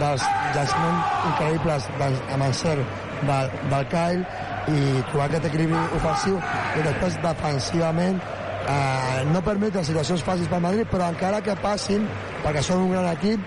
dels 0.00 0.26
llançaments 0.54 1.14
increïbles 1.30 1.88
del, 2.02 2.18
amb 2.34 2.46
el 2.50 2.54
cert 2.58 3.00
del, 3.30 3.54
del 3.72 3.88
Kyle 3.94 4.49
i 4.68 5.00
trobar 5.10 5.30
aquest 5.30 5.48
equilibri 5.48 5.80
ofensiu 5.96 6.36
i 6.76 6.84
després 6.84 7.16
defensivament 7.24 8.20
eh, 8.68 9.24
no 9.32 9.42
permetre 9.44 9.84
situacions 9.86 10.24
fàcils 10.26 10.50
pel 10.50 10.62
Madrid 10.64 10.90
però 10.90 11.08
encara 11.10 11.40
que 11.44 11.56
passin 11.62 12.06
perquè 12.44 12.62
són 12.64 12.86
un 12.86 12.94
gran 12.94 13.08
equip 13.12 13.40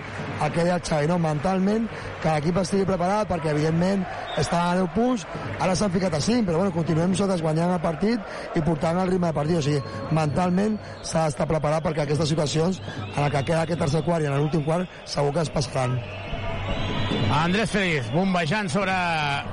el 0.44 0.80
Xavi, 0.82 1.06
no? 1.06 1.18
mentalment 1.18 1.86
que 2.22 2.32
l'equip 2.32 2.58
estigui 2.60 2.86
preparat 2.88 3.28
perquè 3.30 3.52
evidentment 3.52 4.02
estaven 4.36 4.66
a 4.66 4.82
10 4.82 4.90
punts, 4.96 5.26
ara 5.62 5.76
s'han 5.78 5.92
ficat 5.94 6.14
a 6.14 6.20
5 6.20 6.44
però 6.48 6.58
bueno, 6.58 6.74
continuem 6.74 7.14
nosaltres 7.14 7.42
guanyant 7.42 7.76
el 7.76 7.80
partit 7.80 8.20
i 8.58 8.62
portant 8.66 8.98
el 8.98 9.10
ritme 9.12 9.30
de 9.30 9.38
partit, 9.38 9.58
o 9.58 9.62
sigui 9.62 10.14
mentalment 10.18 10.78
s'ha 11.02 11.28
d'estar 11.28 11.48
preparat 11.50 11.86
perquè 11.86 12.04
aquestes 12.04 12.34
situacions 12.34 12.82
en 13.14 13.24
el 13.24 13.30
que 13.30 13.44
queda 13.44 13.62
aquest 13.62 13.84
tercer 13.86 14.02
quart 14.04 14.24
i 14.24 14.30
en 14.30 14.38
l'últim 14.38 14.66
quart 14.66 14.90
segur 15.04 15.32
que 15.32 15.46
es 15.46 15.54
passaran 15.54 16.00
Andrés 17.34 17.70
Feliz, 17.70 18.10
bombejant 18.12 18.70
sobre 18.70 18.92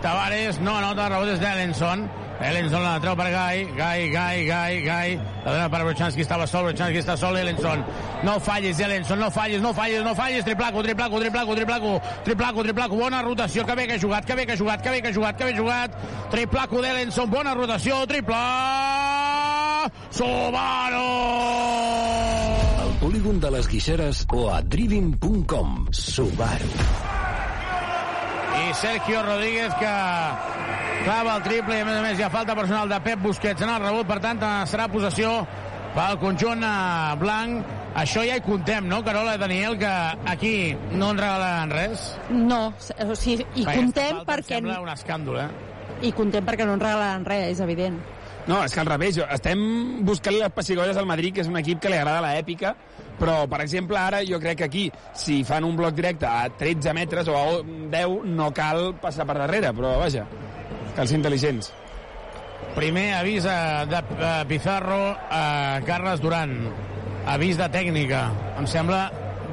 Tavares, 0.02 0.60
no 0.62 0.78
anota, 0.78 1.10
rebot 1.10 1.32
és 1.34 1.40
d'Ellenson. 1.42 2.06
Ellenson 2.42 2.82
la 2.82 2.96
treu 3.02 3.14
per 3.18 3.28
Gai, 3.30 3.66
Gai, 3.78 4.08
Gai, 4.10 4.46
Gai, 4.46 4.78
Gai. 4.82 5.16
La 5.46 5.52
dona 5.54 5.70
per 5.70 5.82
Brochanski, 5.86 6.24
estava 6.26 6.48
sol, 6.50 6.70
Brochanski 6.70 7.02
està 7.02 7.16
sol, 7.18 7.38
Ellenson. 7.38 7.84
No 8.26 8.40
fallis, 8.42 8.80
Ellenson, 8.82 9.22
no 9.22 9.30
fallis, 9.34 9.62
no 9.62 9.74
fallis, 9.78 10.02
no 10.06 10.16
fallis. 10.18 10.46
Triplaco, 10.46 10.82
triplaco, 10.86 11.20
triplaco, 11.22 11.56
triplaco, 11.56 11.94
triplaco, 12.26 12.64
triplaco. 12.66 12.98
Bona 12.98 13.22
rotació, 13.22 13.66
que 13.66 13.76
bé 13.78 13.88
que 13.88 13.98
ha 13.98 14.02
jugat, 14.02 14.26
que 14.26 14.36
bé 14.36 14.46
que 14.46 14.54
ha 14.54 14.62
jugat, 14.62 14.82
que 14.82 14.90
bé 14.90 15.02
que 15.02 15.10
ha 15.10 15.14
jugat, 15.14 15.38
que 15.38 15.46
bé 15.46 15.58
jugat. 15.58 15.98
Triplaco 16.34 16.82
d'Ellenson, 16.82 17.30
bona 17.30 17.54
rotació, 17.58 18.02
triple... 18.10 18.42
Subaru! 20.12 21.08
Al 22.86 22.94
polígon 23.02 23.42
de 23.42 23.54
les 23.58 23.70
Guixeres 23.70 24.26
o 24.34 24.50
a 24.54 24.62
driving.com. 24.62 25.88
Subaru. 25.92 27.31
I 28.60 28.74
Sergio 28.76 29.22
Rodríguez 29.24 29.74
que 29.80 29.92
clava 31.06 31.36
el 31.38 31.44
triple 31.44 31.78
i 31.80 31.82
a 31.84 31.86
més 31.88 31.98
a 32.00 32.04
més 32.06 32.20
hi 32.20 32.26
ha 32.26 32.30
falta 32.34 32.56
personal 32.58 32.90
de 32.92 33.00
Pep 33.04 33.22
Busquets 33.24 33.64
en 33.66 33.72
el 33.74 33.82
rebot, 33.84 34.08
per 34.10 34.20
tant 34.24 34.42
eh, 34.44 34.52
serà 34.70 34.88
possessió 34.92 35.32
pel 35.96 36.20
conjunt 36.22 36.64
eh, 36.64 37.16
blanc 37.22 37.78
això 38.02 38.22
ja 38.24 38.38
hi 38.40 38.44
contem, 38.46 38.86
no, 38.88 39.02
Carola 39.04 39.34
Daniel, 39.42 39.76
que 39.80 39.90
aquí 40.32 40.54
no 40.96 41.10
ens 41.12 41.20
regalaran 41.20 41.74
res? 41.76 42.06
No, 42.32 42.62
o 43.04 43.16
sigui, 43.20 43.44
i 43.60 43.66
Perquè 43.66 43.76
contem 43.82 44.22
perquè... 44.30 44.60
Sembla 44.62 44.78
un 44.80 44.92
escàndol, 44.94 45.42
eh? 45.42 45.50
I 46.08 46.14
contem 46.16 46.46
perquè 46.48 46.64
no 46.70 46.78
ens 46.78 46.86
regalaran 46.86 47.26
res, 47.28 47.50
és 47.58 47.60
evident. 47.66 47.98
No, 48.48 48.62
és 48.64 48.72
que 48.74 48.80
al 48.82 48.88
revés, 48.88 49.18
jo- 49.20 49.28
estem 49.36 49.60
buscant 50.08 50.38
les 50.40 50.54
pessigolles 50.56 50.96
al 50.98 51.06
Madrid, 51.10 51.36
que 51.36 51.44
és 51.44 51.52
un 51.52 51.60
equip 51.60 51.84
que 51.84 51.92
li 51.92 52.00
agrada 52.00 52.24
l'èpica, 52.24 52.72
però, 53.22 53.44
per 53.48 53.62
exemple, 53.62 54.00
ara 54.02 54.24
jo 54.26 54.40
crec 54.42 54.58
que 54.64 54.68
aquí, 54.72 54.88
si 55.14 55.44
fan 55.46 55.64
un 55.68 55.76
bloc 55.78 55.94
directe 55.94 56.26
a 56.26 56.50
13 56.50 56.94
metres 56.98 57.30
o 57.30 57.38
a 57.38 57.46
10, 57.62 58.26
no 58.26 58.50
cal 58.58 58.96
passar 59.02 59.28
per 59.30 59.38
darrere, 59.44 59.70
però 59.78 59.94
vaja, 60.02 60.26
cal 60.98 61.08
ser 61.08 61.20
intel·ligents. 61.22 61.70
Primer 62.76 63.12
avís 63.20 63.44
de 63.44 64.00
Pizarro 64.48 65.02
a 65.30 65.80
Carles 65.86 66.22
Duran. 66.24 66.56
Avís 67.28 67.58
de 67.60 67.68
tècnica. 67.70 68.22
Em 68.58 68.66
sembla 68.70 69.04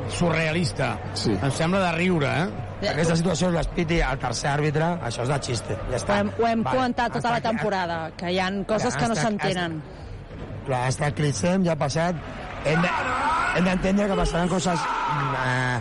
surrealista. 0.08 0.94
Sí. 1.18 1.34
Em 1.36 1.50
sembla 1.52 1.80
de 1.88 1.92
riure, 1.98 2.30
eh? 2.44 2.88
Aquesta 2.92 3.16
situació 3.18 3.50
les 3.50 3.66
piti 3.74 3.98
el 4.00 4.20
tercer 4.22 4.52
àrbitre, 4.52 4.86
això 5.04 5.24
és 5.26 5.32
de 5.32 5.38
xiste. 5.48 5.74
Ja 5.90 5.96
Ho 5.96 5.98
està. 5.98 6.18
hem, 6.22 6.30
ho 6.38 6.46
hem 6.46 6.62
Vale. 6.62 6.76
comentat 6.76 7.12
tota 7.18 7.28
la 7.32 7.36
Hasta 7.40 7.48
temporada, 7.50 7.96
que 8.16 8.30
hi 8.32 8.38
han 8.38 8.62
coses 8.64 8.94
que 8.94 9.06
no 9.08 9.12
hasta- 9.16 9.24
s'entenen. 9.26 9.82
Clar, 10.64 10.84
ha 10.84 10.88
estat 10.88 11.14
Clitsem, 11.18 11.64
ja 11.66 11.72
ha 11.72 11.76
passat. 11.76 12.14
Hem 12.68 12.82
de- 12.84 12.94
hem 13.58 13.64
d'entendre 13.64 14.06
que 14.10 14.16
passaran 14.18 14.48
coses 14.48 14.78
eh, 14.78 15.78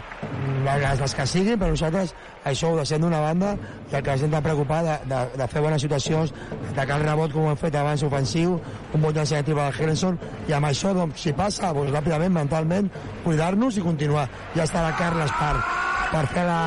les, 0.66 1.00
les 1.02 1.14
que 1.16 1.26
siguin, 1.28 1.58
però 1.60 1.70
nosaltres 1.74 2.14
això 2.48 2.72
ho 2.72 2.78
deixem 2.80 3.02
d'una 3.04 3.20
banda 3.22 3.52
i 3.92 3.96
el 3.98 4.04
que 4.04 4.14
ens 4.16 4.24
hem 4.24 4.32
de 4.32 4.42
preocupar 4.42 4.80
de, 4.86 4.96
de, 5.12 5.20
de 5.38 5.48
fer 5.52 5.62
bones 5.62 5.82
situacions, 5.84 6.32
d'atacar 6.70 6.98
el 7.02 7.06
rebot 7.10 7.34
com 7.36 7.50
hem 7.52 7.60
fet 7.60 7.76
abans 7.76 8.04
ofensiu, 8.08 8.56
un 8.94 9.02
bon 9.04 9.14
llançament 9.14 9.44
de 9.44 9.50
triple 9.52 9.68
de 9.68 9.84
Henderson, 9.84 10.20
i 10.48 10.56
amb 10.58 10.70
això, 10.72 10.94
doncs, 10.96 11.20
si 11.28 11.34
passa, 11.38 11.74
doncs, 11.76 11.92
ràpidament, 11.94 12.34
mentalment, 12.40 12.90
cuidar-nos 13.26 13.78
i 13.78 13.84
continuar. 13.86 14.28
Ja 14.56 14.64
estarà 14.64 14.96
Carles 14.98 15.32
per, 15.38 15.54
per 16.14 16.26
fer 16.34 16.48
la, 16.48 16.62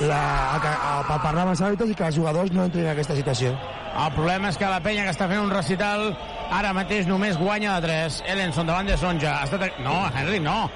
la, 0.00 0.18
a- 0.54 0.98
a- 0.98 1.02
per 1.08 1.18
parlar 1.22 1.42
amb 1.46 1.50
els 1.54 1.60
àrbitres 1.64 1.90
i 1.90 1.94
que 1.98 2.04
els 2.06 2.16
jugadors 2.16 2.52
no 2.54 2.64
entrin 2.68 2.84
en 2.86 2.92
aquesta 2.92 3.16
situació. 3.18 3.54
El 3.98 4.12
problema 4.14 4.48
és 4.52 4.56
que 4.60 4.68
la 4.70 4.78
penya 4.80 5.02
que 5.04 5.10
està 5.10 5.26
fent 5.26 5.40
un 5.42 5.50
recital 5.50 6.12
ara 6.54 6.72
mateix 6.76 7.06
només 7.08 7.36
guanya 7.38 7.80
de 7.80 7.88
3. 7.88 8.22
Ellenson 8.34 8.66
davant 8.68 8.86
de 8.86 8.96
Sonja. 8.96 9.38
Ha 9.40 9.44
estat... 9.48 9.80
No, 9.82 10.04
Henry, 10.14 10.38
no. 10.40 10.68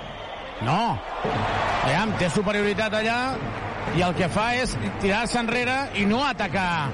No. 0.63 0.99
Aviam, 1.85 2.13
té 2.19 2.29
superioritat 2.31 2.95
allà 2.99 3.21
i 3.99 4.03
el 4.03 4.15
que 4.19 4.29
fa 4.33 4.53
és 4.57 4.75
tirar-se 5.03 5.39
enrere 5.39 5.77
i 6.01 6.05
no 6.07 6.25
atacar 6.27 6.89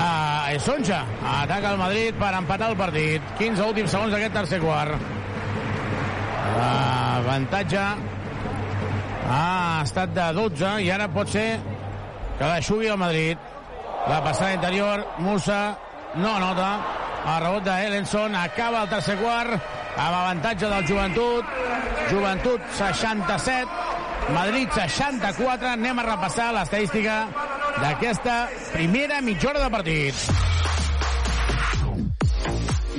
a 0.00 0.52
Sonja. 0.60 1.02
Ataca 1.38 1.72
el 1.72 1.78
Madrid 1.80 2.14
per 2.20 2.34
empatar 2.36 2.70
el 2.74 2.76
partit. 2.76 3.22
15 3.38 3.64
últims 3.68 3.90
segons 3.96 4.12
d'aquest 4.12 4.34
tercer 4.36 4.60
quart. 4.60 4.96
Avantatge 6.60 7.82
ha 9.28 9.82
estat 9.84 10.14
de 10.16 10.26
12 10.36 10.72
i 10.84 10.90
ara 10.90 11.08
pot 11.12 11.28
ser 11.28 11.60
que 12.38 12.46
l'aixugui 12.46 12.88
el 12.88 12.98
Madrid. 13.00 13.38
La 14.08 14.22
passada 14.24 14.54
interior, 14.54 15.04
Musa 15.18 15.76
no 16.16 16.38
nota. 16.40 16.70
El 17.20 17.42
rebot 17.44 17.64
d'Ellenson 17.66 18.34
acaba 18.34 18.82
el 18.82 18.88
tercer 18.88 19.18
quart 19.20 19.52
amb 19.52 20.14
avantatge 20.14 20.70
del 20.72 20.86
Joventut. 20.88 21.56
Joventut 22.10 22.60
67, 22.78 23.68
Madrid 24.34 24.72
64. 24.72 25.74
Anem 25.74 26.00
a 26.00 26.06
repassar 26.08 26.52
l'estadística 26.56 27.26
d'aquesta 27.80 28.46
primera 28.72 29.20
mitja 29.20 29.50
hora 29.50 29.66
de 29.66 29.70
partit. 29.70 30.48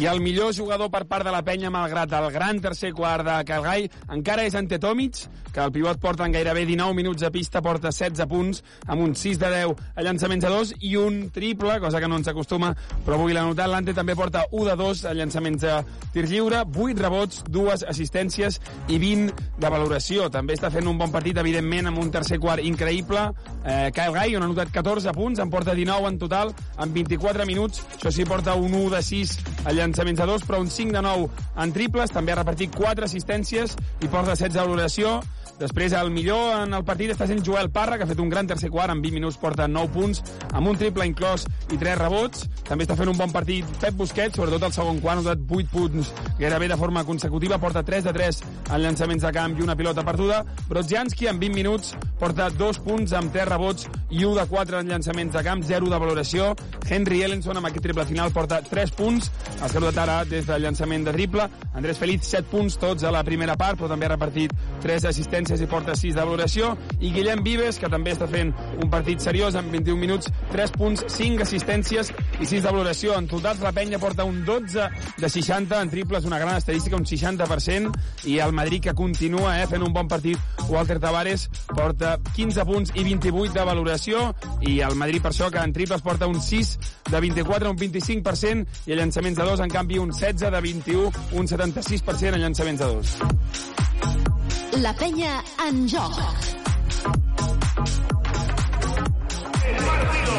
I 0.02 0.07
el 0.10 0.22
millor 0.22 0.53
jugador 0.57 0.89
per 0.89 1.03
part 1.06 1.26
de 1.27 1.34
la 1.34 1.43
penya, 1.45 1.69
malgrat 1.69 2.14
el 2.18 2.31
gran 2.34 2.61
tercer 2.61 2.89
quart 2.98 3.26
de 3.27 3.35
Calgai, 3.45 3.89
encara 4.10 4.48
és 4.49 4.56
Ante 4.57 4.80
Tomic, 4.81 5.19
que 5.52 5.60
el 5.61 5.72
pivot 5.72 5.99
porta 5.99 6.26
en 6.26 6.32
gairebé 6.34 6.65
19 6.65 6.95
minuts 6.95 7.22
de 7.22 7.32
pista, 7.32 7.61
porta 7.61 7.91
16 7.91 8.28
punts, 8.32 8.64
amb 8.88 9.03
un 9.03 9.15
6 9.15 9.40
de 9.40 9.49
10 9.52 9.84
a 9.95 10.06
llançaments 10.06 10.45
de 10.45 10.52
2 10.52 10.73
i 10.88 10.95
un 10.98 11.30
triple, 11.32 11.80
cosa 11.84 11.99
que 11.99 12.07
no 12.07 12.19
ens 12.19 12.32
acostuma, 12.32 12.73
però 13.06 13.19
avui 13.19 13.36
l'ha 13.36 13.45
notat. 13.45 13.69
L'Ante 13.72 13.95
també 13.98 14.15
porta 14.15 14.45
1 14.52 14.65
de 14.69 14.76
2 14.80 15.06
a 15.11 15.14
llançaments 15.18 15.61
de 15.61 15.76
tir 16.14 16.26
lliure, 16.30 16.64
8 16.65 17.03
rebots, 17.03 17.44
2 17.49 17.86
assistències 17.90 18.60
i 18.88 18.99
20 19.02 19.36
de 19.60 19.72
valoració. 19.73 20.30
També 20.32 20.56
està 20.57 20.72
fent 20.73 20.88
un 20.88 20.98
bon 20.99 21.11
partit, 21.11 21.38
evidentment, 21.38 21.91
amb 21.91 22.02
un 22.02 22.11
tercer 22.11 22.40
quart 22.40 22.64
increïble. 22.64 23.28
Eh, 23.65 23.91
Kyle 23.95 24.15
Guy, 24.15 24.36
on 24.38 24.45
ha 24.45 24.52
notat 24.52 24.72
14 24.73 25.14
punts, 25.18 25.40
en 25.40 25.52
porta 25.53 25.76
19 25.78 26.07
en 26.07 26.19
total, 26.22 26.56
en 26.80 26.94
24 26.94 27.45
minuts. 27.45 27.84
Això 27.98 28.11
sí, 28.11 28.26
porta 28.26 28.56
un 28.56 28.73
1 28.73 28.90
de 28.95 29.03
6 29.03 29.38
a 29.65 29.76
llançaments 29.76 30.19
de 30.19 30.26
2, 30.32 30.48
però 30.48 30.61
un 30.61 30.69
5 30.69 30.95
de 30.95 31.02
9 31.02 31.30
en 31.57 31.76
triples. 31.76 32.11
També 32.11 32.34
ha 32.34 32.40
repartit 32.41 32.76
4 32.76 33.06
assistències 33.06 33.78
i 34.02 34.07
porta 34.07 34.36
16 34.36 34.56
de 34.56 34.61
valoració. 34.61 35.19
Després, 35.61 35.93
el 35.93 36.09
millor 36.09 36.63
en 36.63 36.73
el 36.73 36.84
partit 36.84 37.11
està 37.13 37.27
sent 37.30 37.43
Joel 37.45 37.69
Parra, 37.69 37.97
que 37.97 38.07
ha 38.07 38.09
fet 38.09 38.19
un 38.19 38.31
gran 38.31 38.47
tercer 38.49 38.72
quart, 38.73 38.89
en 38.93 39.01
20 39.03 39.13
minuts 39.13 39.38
porta 39.38 39.68
9 39.69 39.91
punts, 39.93 40.23
amb 40.51 40.72
un 40.72 40.77
triple 40.80 41.05
inclòs 41.05 41.45
i 41.69 41.77
3 41.77 41.99
rebots. 41.99 42.47
També 42.68 42.88
està 42.88 42.97
fent 42.97 43.11
un 43.11 43.19
bon 43.19 43.34
partit 43.34 43.68
Pep 43.81 43.97
Busquets, 43.99 44.39
sobretot 44.39 44.65
el 44.65 44.73
segon 44.73 45.01
quart, 45.03 45.22
ha 45.22 45.22
notat 45.22 45.45
8 45.45 45.69
punts 45.72 46.11
gairebé 46.39 46.68
de 46.72 46.77
forma 46.77 47.03
consecutiva, 47.05 47.59
porta 47.61 47.84
3 47.85 48.07
de 48.09 48.13
3 48.13 48.41
en 48.72 48.81
llançaments 48.81 49.26
de 49.27 49.31
camp 49.35 49.57
i 49.57 49.65
una 49.65 49.76
pilota 49.77 50.05
perduda. 50.05 50.41
Brodzianski, 50.69 51.27
en 51.30 51.39
20 51.39 51.55
minuts, 51.55 51.95
porta 52.19 52.49
2 52.49 52.81
punts 52.81 53.13
amb 53.18 53.34
3 53.34 53.49
rebots 53.49 53.89
i 54.09 54.26
1 54.26 54.35
de 54.39 54.47
4 54.49 54.81
en 54.81 54.93
llançaments 54.95 55.34
de 55.38 55.45
camp, 55.45 55.63
0 55.68 55.89
de 55.93 56.01
valoració. 56.01 56.51
Henry 56.89 57.22
Ellenson, 57.22 57.57
amb 57.57 57.69
aquest 57.69 57.85
triple 57.85 58.05
final, 58.09 58.34
porta 58.34 58.61
3 58.65 58.95
punts. 58.97 59.30
Ha 59.61 59.69
notat 59.73 60.01
ara 60.01 60.18
des 60.26 60.45
del 60.49 60.65
llançament 60.65 61.05
de 61.05 61.13
triple. 61.13 61.47
Andrés 61.73 62.01
Feliz, 62.01 62.26
7 62.27 62.49
punts 62.49 62.77
tots 62.81 63.03
a 63.03 63.13
la 63.13 63.23
primera 63.23 63.57
part, 63.57 63.80
però 63.80 63.89
també 63.91 64.07
ha 64.07 64.13
repartit 64.15 64.53
3 64.81 65.05
assistències 65.09 65.30
i 65.31 65.67
porta 65.69 65.95
6 65.95 66.15
de 66.15 66.23
valoració. 66.25 66.73
I 66.99 67.11
Guillem 67.13 67.39
Vives, 67.43 67.77
que 67.79 67.87
també 67.89 68.11
està 68.11 68.27
fent 68.27 68.51
un 68.83 68.89
partit 68.91 69.21
seriós 69.23 69.55
en 69.55 69.69
21 69.71 69.95
minuts, 69.99 70.27
3 70.51 70.73
punts, 70.75 71.05
5 71.07 71.45
assistències 71.45 72.11
i 72.41 72.45
6 72.45 72.65
de 72.65 72.67
valoració. 72.67 73.15
En 73.15 73.29
total, 73.31 73.57
la 73.63 73.71
penya 73.71 73.99
porta 73.99 74.25
un 74.27 74.43
12 74.45 74.89
de 75.21 75.29
60 75.29 75.81
en 75.81 75.89
triples, 75.89 76.25
una 76.27 76.39
gran 76.39 76.57
estadística, 76.57 76.97
un 76.97 77.05
60%, 77.07 77.93
i 78.27 78.39
el 78.43 78.51
Madrid 78.51 78.83
que 78.83 78.93
continua 78.93 79.55
eh, 79.61 79.67
fent 79.71 79.85
un 79.87 79.93
bon 79.93 80.09
partit. 80.11 80.37
Walter 80.67 80.99
Tavares 80.99 81.47
porta 81.71 82.17
15 82.35 82.67
punts 82.67 82.91
i 82.95 83.05
28 83.07 83.55
de 83.55 83.65
valoració, 83.71 84.25
i 84.67 84.81
el 84.83 84.99
Madrid 84.99 85.23
per 85.23 85.31
això 85.31 85.47
que 85.51 85.63
en 85.63 85.71
triples 85.71 86.03
porta 86.03 86.27
un 86.27 86.41
6 86.41 86.73
de 87.07 87.23
24, 87.23 87.71
un 87.71 87.79
25%, 87.79 88.83
i 88.85 88.91
a 88.91 88.99
llançaments 88.99 89.39
de 89.39 89.47
2, 89.47 89.63
en 89.63 89.71
canvi, 89.79 90.01
un 90.03 90.11
16 90.11 90.51
de 90.51 90.61
21, 90.67 91.25
un 91.39 91.47
76% 91.55 92.35
en 92.35 92.41
llançaments 92.43 92.83
de 92.83 92.93
2. 92.99 94.30
La 94.80 94.93
penya 94.95 95.41
en 95.68 95.81
joc. 95.89 96.15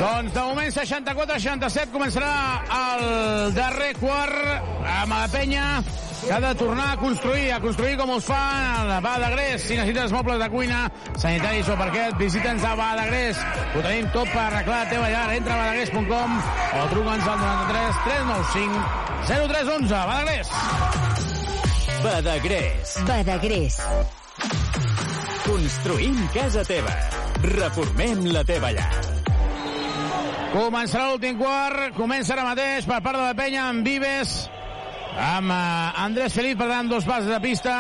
Doncs 0.01 0.33
de 0.33 0.41
moment 0.41 0.71
64-67 0.73 1.93
començarà 1.93 2.31
el 2.79 3.53
darrer 3.53 3.91
quart 4.01 4.89
amb 4.89 5.13
la 5.13 5.27
penya 5.33 5.67
que 6.23 6.33
ha 6.33 6.39
de 6.41 6.55
tornar 6.55 6.93
a 6.93 6.97
construir, 6.97 7.51
a 7.53 7.61
construir 7.61 7.99
com 7.99 8.15
us 8.15 8.25
fa 8.25 8.41
a 8.79 8.85
la 8.89 9.01
Badagrés. 9.05 9.67
Si 9.67 9.77
necessites 9.77 10.15
mobles 10.15 10.41
de 10.41 10.49
cuina, 10.55 10.81
sanitaris 11.19 11.69
o 11.69 11.77
parquet, 11.77 12.17
visita'ns 12.17 12.65
a 12.65 12.73
Badagrés. 12.79 13.43
Ho 13.75 13.85
tenim 13.85 14.09
tot 14.17 14.31
per 14.33 14.47
arreglar 14.47 14.85
la 14.87 14.91
teva 14.95 15.13
llar. 15.13 15.29
Entra 15.37 15.59
a 15.59 15.61
badagrés.com 15.67 16.41
o 16.81 16.89
truca'ns 16.95 17.29
al 17.29 17.39
93 17.45 18.03
395 18.09 18.81
0311. 19.29 20.03
Badagrés! 20.15 20.57
Badagrés. 22.03 22.99
Badagrés. 23.07 23.81
Construïm 25.47 26.17
casa 26.35 26.63
teva. 26.67 26.95
Reformem 27.43 28.27
la 28.35 28.45
teva 28.47 28.71
llar. 28.75 28.91
Començarà 30.53 31.09
l'últim 31.09 31.39
quart, 31.41 31.95
comença 31.97 32.35
ara 32.35 32.45
mateix 32.45 32.85
per 32.85 33.01
part 33.01 33.17
de 33.17 33.25
la 33.25 33.37
penya 33.39 33.71
amb 33.71 33.87
Vives, 33.89 34.35
amb 35.17 35.49
uh, 35.49 36.03
Andrés 36.05 36.37
Felip, 36.37 36.59
per 36.61 36.69
tant, 36.69 36.91
dos 36.93 37.07
passes 37.09 37.31
de 37.33 37.39
pista, 37.41 37.77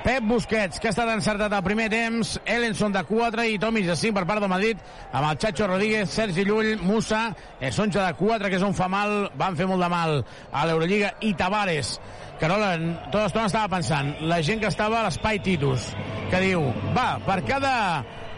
Pep 0.00 0.24
Busquets, 0.24 0.80
que 0.80 0.88
ha 0.88 0.94
estat 0.94 1.10
encertat 1.12 1.52
al 1.52 1.64
primer 1.66 1.90
temps, 1.92 2.38
Ellenson 2.48 2.94
de 2.94 3.02
4 3.04 3.44
i 3.52 3.58
Tomis 3.60 3.90
de 3.90 3.96
5 4.00 4.16
per 4.16 4.24
part 4.30 4.40
del 4.40 4.48
Madrid, 4.48 4.80
amb 5.12 5.26
el 5.28 5.36
Chacho 5.42 5.68
Rodríguez, 5.68 6.08
Sergi 6.08 6.46
Llull, 6.48 6.78
Musa, 6.80 7.26
Sonja 7.68 8.06
de 8.06 8.14
4, 8.16 8.48
que 8.48 8.56
és 8.56 8.64
on 8.64 8.72
fa 8.76 8.88
mal, 8.88 9.28
van 9.36 9.58
fer 9.60 9.68
molt 9.68 9.84
de 9.84 9.90
mal 9.92 10.22
a 10.22 10.64
l'Eurolliga, 10.64 11.12
i 11.20 11.34
Tavares. 11.36 11.98
Carola, 12.40 12.70
tota 13.10 13.26
l'estona 13.26 13.50
estava 13.50 13.68
pensant, 13.68 14.14
la 14.24 14.40
gent 14.40 14.62
que 14.62 14.70
estava 14.70 15.02
a 15.02 15.04
l'espai 15.04 15.42
Titus, 15.44 15.90
que 16.30 16.40
diu, 16.40 16.62
va, 16.96 17.18
per 17.26 17.42
cada 17.44 17.74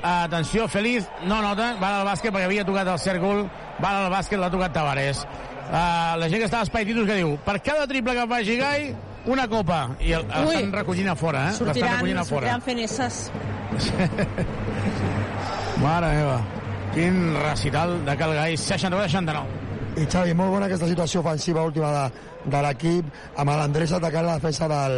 atenció, 0.02 0.66
Feliz, 0.66 1.06
no 1.22 1.38
nota, 1.44 1.76
va 1.78 1.92
al 2.00 2.08
bàsquet 2.08 2.34
perquè 2.34 2.48
havia 2.48 2.66
tocat 2.66 2.90
el 2.90 2.98
cèrcol, 2.98 3.44
va 3.78 3.92
al 4.00 4.10
bàsquet, 4.10 4.40
l'ha 4.42 4.50
tocat 4.50 4.74
Tavares. 4.74 5.22
Uh, 5.22 6.18
la 6.18 6.26
gent 6.28 6.42
que 6.42 6.48
estava 6.48 6.64
a 6.64 6.66
l'espai 6.66 6.88
Titus 6.88 7.06
que 7.06 7.20
diu, 7.20 7.36
per 7.46 7.60
cada 7.62 7.86
triple 7.86 8.16
que 8.18 8.26
faci 8.34 8.58
Gai, 8.58 8.88
una 9.30 9.46
copa. 9.48 9.84
I 10.02 10.16
el, 10.18 10.26
el 10.26 10.48
Ui. 10.48 10.56
estan 10.56 10.74
recollint 10.80 11.12
a 11.12 11.16
fora, 11.16 11.44
eh? 11.46 11.52
L'estan 11.52 11.68
Sortiran, 11.70 11.94
recollint 11.94 12.18
a 12.18 12.24
fora. 12.26 12.56
sortiran 12.56 12.66
fent 12.66 12.82
esses. 12.82 13.30
Mare 15.84 16.10
meva. 16.18 16.40
Quin 16.92 17.22
recital 17.38 18.00
de 18.04 18.16
Calgai, 18.18 18.58
64-69. 18.58 19.60
I 20.02 20.06
Xavi, 20.08 20.34
molt 20.34 20.50
bona 20.56 20.66
aquesta 20.66 20.88
situació 20.88 21.20
ofensiva 21.20 21.62
última 21.68 21.92
de, 21.92 22.04
de 22.44 22.62
l'equip, 22.64 23.12
amb 23.36 23.55
l'Andrés 23.55 23.93
atacant 23.93 24.27
la 24.27 24.39
defensa 24.40 24.69
del, 24.70 24.97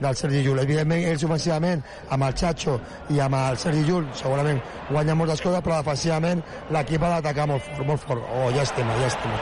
del 0.00 0.16
Sergi 0.16 0.42
Llull. 0.44 0.62
Evidentment, 0.62 1.04
ells 1.10 1.24
ofensivament, 1.26 1.82
amb 2.14 2.28
el 2.28 2.36
Chacho 2.38 2.78
i 3.14 3.20
amb 3.24 3.38
el 3.38 3.58
Sergi 3.60 3.84
Llull, 3.88 4.08
segurament 4.18 4.60
guanyen 4.90 5.18
moltes 5.20 5.42
coses, 5.44 5.62
però 5.64 5.80
defensivament 5.82 6.42
l'equip 6.74 7.04
ha 7.04 7.16
d'atacar 7.16 7.48
molt 7.50 7.64
fort, 7.66 7.86
molt 7.86 8.04
fort. 8.06 8.28
Oh, 8.34 8.50
llàstima, 8.54 8.96
llàstima. 9.02 9.40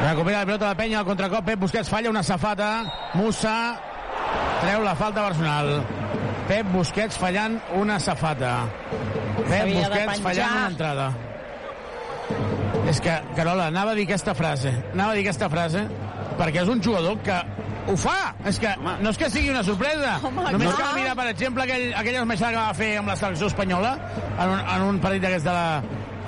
Recupera 0.00 0.38
la 0.38 0.46
pilota 0.48 0.68
de 0.68 0.76
penya, 0.78 1.00
el 1.00 1.08
contracop, 1.08 1.44
Pep 1.44 1.60
Busquets 1.60 1.90
falla 1.92 2.12
una 2.12 2.22
safata, 2.24 2.70
Musa 3.14 3.56
treu 4.60 4.84
la 4.84 4.94
falta 4.96 5.26
personal. 5.28 5.74
Pep 6.48 6.70
Busquets 6.72 7.18
fallant 7.20 7.58
una 7.78 7.98
safata. 8.02 8.54
Pep 9.46 9.68
Busquets 9.74 10.24
fallant 10.24 10.56
una 10.56 10.70
entrada. 10.72 11.10
És 12.88 13.00
que, 13.00 13.12
Carola, 13.36 13.66
anava 13.68 13.92
a 13.92 13.98
dir 13.98 14.06
aquesta 14.08 14.34
frase, 14.34 14.72
anava 14.92 15.12
a 15.12 15.18
dir 15.18 15.26
aquesta 15.26 15.48
frase, 15.52 15.84
perquè 16.38 16.62
és 16.62 16.70
un 16.72 16.80
jugador 16.82 17.18
que 17.24 17.36
ho 17.90 17.96
fa. 17.98 18.34
És 18.48 18.58
que 18.60 18.70
no 18.80 19.10
és 19.10 19.18
que 19.18 19.30
sigui 19.30 19.50
una 19.52 19.62
sorpresa. 19.66 20.16
Home, 20.24 20.46
Només 20.52 20.72
clar. 20.72 20.86
cal 20.86 20.96
mirar, 20.98 21.16
per 21.18 21.26
exemple, 21.32 21.66
aquell, 21.66 21.90
aquella 21.96 22.22
esmaixada 22.24 22.52
que 22.54 22.62
va 22.62 22.78
fer 22.78 22.90
amb 23.00 23.12
la 23.12 23.16
selecció 23.20 23.50
espanyola 23.50 23.96
en 24.36 24.48
un, 24.48 24.60
en 24.60 24.86
un 24.88 25.02
partit 25.02 25.26
d'aquests 25.26 25.48
de 25.48 25.56
la... 25.56 25.66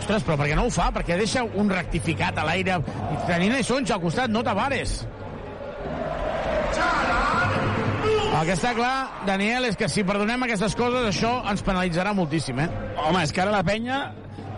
Ostres, 0.03 0.25
però 0.27 0.35
per 0.41 0.49
què 0.51 0.55
no 0.59 0.65
ho 0.67 0.71
fa? 0.73 0.89
Perquè 0.91 1.15
deixa 1.21 1.45
un 1.47 1.69
rectificat 1.71 2.39
a 2.41 2.47
l'aire 2.49 2.81
i 2.83 3.19
tenint 3.29 3.55
Sonja 3.63 3.95
al 3.95 4.03
costat, 4.03 4.33
no 4.33 4.43
Tavares. 4.43 5.03
El 8.33 8.49
que 8.49 8.55
està 8.57 8.73
clar, 8.75 9.23
Daniel, 9.29 9.69
és 9.69 9.77
que 9.79 9.87
si 9.93 10.03
perdonem 10.09 10.43
aquestes 10.43 10.75
coses, 10.75 11.05
això 11.07 11.37
ens 11.53 11.63
penalitzarà 11.63 12.15
moltíssim, 12.17 12.59
eh? 12.65 12.69
Home, 12.97 13.23
és 13.23 13.31
que 13.31 13.43
ara 13.45 13.53
la 13.55 13.63
penya 13.63 14.01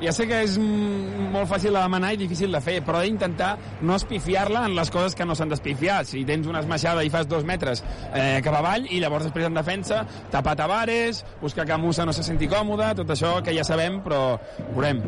ja 0.03 0.13
sé 0.13 0.27
que 0.29 0.41
és 0.45 0.57
molt 0.59 1.49
fàcil 1.51 1.75
de 1.75 1.81
demanar 1.81 2.13
i 2.15 2.21
difícil 2.21 2.53
de 2.55 2.61
fer, 2.65 2.79
però 2.85 3.01
ha 3.01 3.07
d'intentar 3.07 3.53
no 3.83 3.97
espifiar-la 3.99 4.65
en 4.69 4.75
les 4.77 4.91
coses 4.95 5.15
que 5.15 5.27
no 5.27 5.37
s'han 5.37 5.53
d'espifiar. 5.53 6.03
Si 6.09 6.25
tens 6.29 6.49
una 6.51 6.63
esmaixada 6.65 7.05
i 7.05 7.13
fas 7.13 7.29
dos 7.31 7.47
metres 7.47 7.85
eh, 8.13 8.41
cap 8.45 8.59
avall 8.59 8.89
i 8.91 9.01
llavors 9.03 9.29
després 9.29 9.49
en 9.49 9.57
defensa 9.57 10.05
tapar 10.33 10.57
Tavares, 10.59 11.25
buscar 11.41 11.67
que 11.67 11.79
Musa 11.79 12.07
no 12.07 12.13
se 12.13 12.27
senti 12.27 12.49
còmode, 12.51 12.93
tot 13.01 13.11
això 13.15 13.39
que 13.45 13.55
ja 13.57 13.65
sabem, 13.67 14.01
però 14.05 14.39
veurem. 14.75 15.03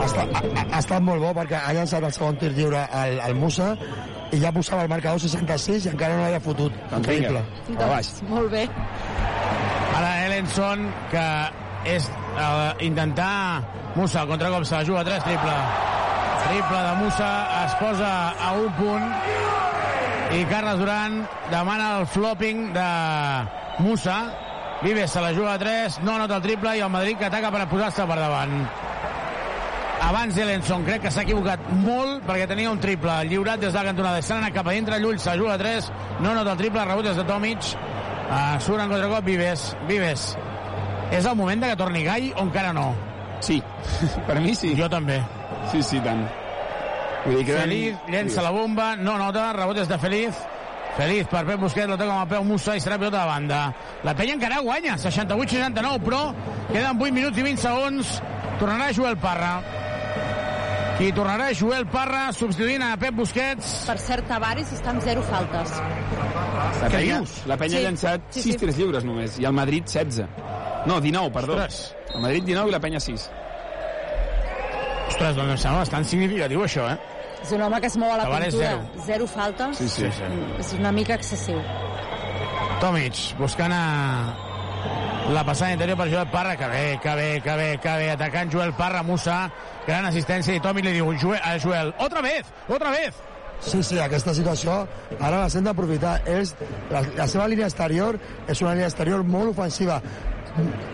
Ha 0.00 0.06
estat, 0.06 0.30
ha, 0.32 0.42
ha 0.64 0.78
estat 0.78 1.02
molt 1.04 1.20
bo 1.20 1.34
perquè 1.36 1.58
ha 1.60 1.74
llançat 1.76 2.04
el 2.06 2.12
segon 2.16 2.38
tir 2.40 2.54
lliure 2.56 2.86
al, 2.88 3.18
al 3.20 3.34
Musa 3.36 3.74
i 4.32 4.38
ja 4.40 4.52
posava 4.54 4.86
el 4.86 4.92
marcador 4.92 5.20
66 5.20 5.88
i 5.88 5.90
encara 5.92 6.16
no 6.16 6.24
l'havia 6.24 6.40
fotut. 6.40 6.76
Increïble. 6.96 7.42
Doncs, 7.74 8.14
molt 8.30 8.48
bé. 8.54 8.64
Ara 9.98 10.12
Ellenson, 10.24 10.86
que 11.10 11.24
és 11.84 12.08
uh, 12.36 12.74
intentar 12.84 13.62
Musa, 13.94 14.26
contracop, 14.26 14.64
se 14.64 14.76
la 14.76 14.84
juga 14.84 15.04
3, 15.04 15.24
triple. 15.24 15.56
Triple 16.46 16.82
de 16.82 16.94
Musa, 17.00 17.30
es 17.64 17.74
posa 17.80 18.12
a 18.32 18.52
un 18.58 18.70
punt 18.78 19.10
i 20.30 20.44
Carles 20.46 20.78
Duran 20.78 21.24
demana 21.50 21.98
el 21.98 22.06
flopping 22.06 22.72
de 22.72 22.90
Musa. 23.78 24.20
Vives 24.82 25.10
se 25.10 25.20
la 25.20 25.34
juga 25.34 25.54
a 25.54 25.58
3, 25.58 26.00
no 26.02 26.18
nota 26.18 26.38
el 26.38 26.42
triple 26.42 26.76
i 26.78 26.80
el 26.80 26.90
Madrid 26.90 27.18
que 27.18 27.26
ataca 27.28 27.50
per 27.52 27.66
posar-se 27.68 28.06
per 28.08 28.16
davant. 28.20 28.54
Abans 30.00 30.38
Ellenson 30.40 30.86
crec 30.86 31.02
que 31.04 31.10
s'ha 31.12 31.26
equivocat 31.26 31.66
molt 31.82 32.24
perquè 32.24 32.46
tenia 32.48 32.70
un 32.72 32.80
triple 32.80 33.18
lliurat 33.28 33.60
des 33.60 33.74
de 33.74 33.78
la 33.78 33.90
cantonada. 33.90 34.22
S'ha 34.24 34.38
anat 34.38 34.54
cap 34.56 34.70
a 34.70 34.76
dintre, 34.76 35.00
Llull 35.02 35.20
se 35.20 35.36
juga 35.36 35.58
a 35.58 35.60
3, 35.60 35.90
no 36.20 36.32
nota 36.34 36.54
el 36.56 36.62
triple, 36.62 36.86
rebut 36.88 37.10
des 37.10 37.20
de 37.20 37.26
Tomic. 37.28 37.74
Uh, 38.30 38.56
surt 38.62 38.80
en 38.80 38.88
contracop 38.88 39.26
Vives. 39.26 39.74
Vives. 39.90 40.30
És 41.10 41.24
el 41.26 41.34
moment 41.36 41.60
de 41.62 41.68
que 41.72 41.76
torni 41.76 42.04
Gai 42.06 42.32
o 42.36 42.44
encara 42.46 42.72
no? 42.72 42.92
Sí, 43.40 43.62
per 44.28 44.38
mi 44.40 44.54
sí. 44.54 44.74
Jo 44.78 44.88
també. 44.92 45.20
Sí, 45.72 45.82
sí, 45.82 46.00
tant. 46.04 46.22
Vull 47.24 47.36
dir 47.40 47.46
que... 47.50 47.56
Feliz 47.60 47.96
llença 48.08 48.42
la 48.44 48.50
bomba, 48.54 48.94
no 48.96 49.16
nota, 49.20 49.50
rebot 49.56 49.76
des 49.76 49.88
de 49.90 49.98
Feliz. 49.98 50.38
Feliz 50.96 51.26
per 51.30 51.44
Pep 51.46 51.60
Busquets, 51.62 51.86
la 51.88 51.96
toca 51.96 52.10
amb 52.12 52.24
el 52.24 52.30
peu 52.32 52.44
Musa 52.48 52.74
i 52.76 52.80
serà 52.82 52.96
pilota 52.98 53.20
de 53.22 53.28
banda. 53.28 53.58
La 54.04 54.14
penya 54.18 54.34
encara 54.34 54.58
guanya, 54.64 54.96
68-69, 54.98 56.00
però 56.04 56.22
queden 56.72 56.98
8 56.98 57.12
minuts 57.14 57.38
i 57.38 57.44
20 57.46 57.62
segons. 57.62 58.16
Tornarà 58.60 58.88
Joel 58.96 59.16
Parra. 59.22 59.52
Qui 60.98 61.12
tornarà 61.16 61.46
Joel 61.56 61.86
Parra 61.88 62.26
substituint 62.36 62.82
a 62.84 62.90
Pep 63.00 63.14
Busquets. 63.16 63.70
Per 63.88 63.96
cert, 64.02 64.26
Tavares 64.28 64.72
està 64.76 64.90
amb 64.92 65.00
zero 65.06 65.22
faltes. 65.30 65.78
La 66.82 66.90
penya, 66.92 67.22
la 67.48 67.56
penya 67.56 67.76
Sí. 67.78 67.80
ha 67.80 67.86
llançat 67.88 68.26
Sí, 68.34 68.42
6 68.42 68.52
sí. 68.52 68.58
tirs 68.60 68.76
lliures 68.76 69.04
només, 69.08 69.38
i 69.40 69.46
el 69.48 69.52
Madrid 69.56 69.86
16. 69.86 70.26
No, 70.86 71.00
19, 71.00 71.30
perdó. 71.32 71.54
Ostres. 71.54 71.94
El 72.14 72.20
Madrid 72.22 72.44
19 72.44 72.68
i 72.70 72.72
la 72.72 72.80
penya 72.80 73.00
6. 73.00 73.30
Ostres, 75.10 75.36
doncs 75.36 75.50
em 75.52 75.58
sembla 75.58 75.82
bastant 75.84 76.06
significatiu 76.08 76.62
això, 76.64 76.86
eh? 76.92 76.98
És 77.40 77.52
un 77.56 77.62
home 77.64 77.80
que 77.80 77.88
es 77.88 77.96
mou 77.96 78.10
a 78.12 78.18
la 78.20 78.24
Tavares, 78.28 78.54
pintura. 78.54 78.70
zero. 78.70 79.04
Zero 79.06 79.26
faltes. 79.26 79.78
Sí, 79.78 79.88
sí, 79.88 80.10
sí. 80.12 80.28
És 80.60 80.72
una 80.76 80.92
mica 80.92 81.14
excessiu. 81.16 81.60
Tomic, 82.80 83.16
buscant 83.38 83.72
a 83.72 83.80
la 85.30 85.44
passada 85.44 85.72
interior 85.72 85.96
per 85.98 86.08
Joel 86.10 86.28
Parra, 86.32 86.56
que 86.56 86.66
bé, 86.68 86.98
que 87.02 87.14
bé, 87.14 87.40
que 87.44 87.56
bé, 87.56 87.78
que 87.78 87.96
bé, 87.96 88.10
atacant 88.12 88.52
Joel 88.52 88.72
Parra, 88.74 89.02
Musa, 89.02 89.50
gran 89.86 90.06
assistència, 90.08 90.54
i 90.56 90.60
Tomic 90.64 90.84
li 90.88 90.94
diu 90.96 91.12
Joel, 91.20 91.40
a 91.44 91.58
Joel, 91.60 91.92
otra 91.98 92.20
vez, 92.24 92.46
otra 92.68 92.90
vez. 92.90 93.14
Sí, 93.60 93.82
sí, 93.84 93.98
aquesta 94.00 94.32
situació 94.32 94.86
ara 95.20 95.42
la 95.42 95.50
s'hem 95.52 95.64
d'aprofitar. 95.66 96.22
És, 96.32 96.54
la, 96.90 97.02
la 97.18 97.26
seva 97.28 97.46
línia 97.48 97.66
exterior 97.68 98.16
és 98.48 98.62
una 98.64 98.72
línia 98.72 98.88
exterior 98.88 99.22
molt 99.24 99.52
ofensiva, 99.52 100.00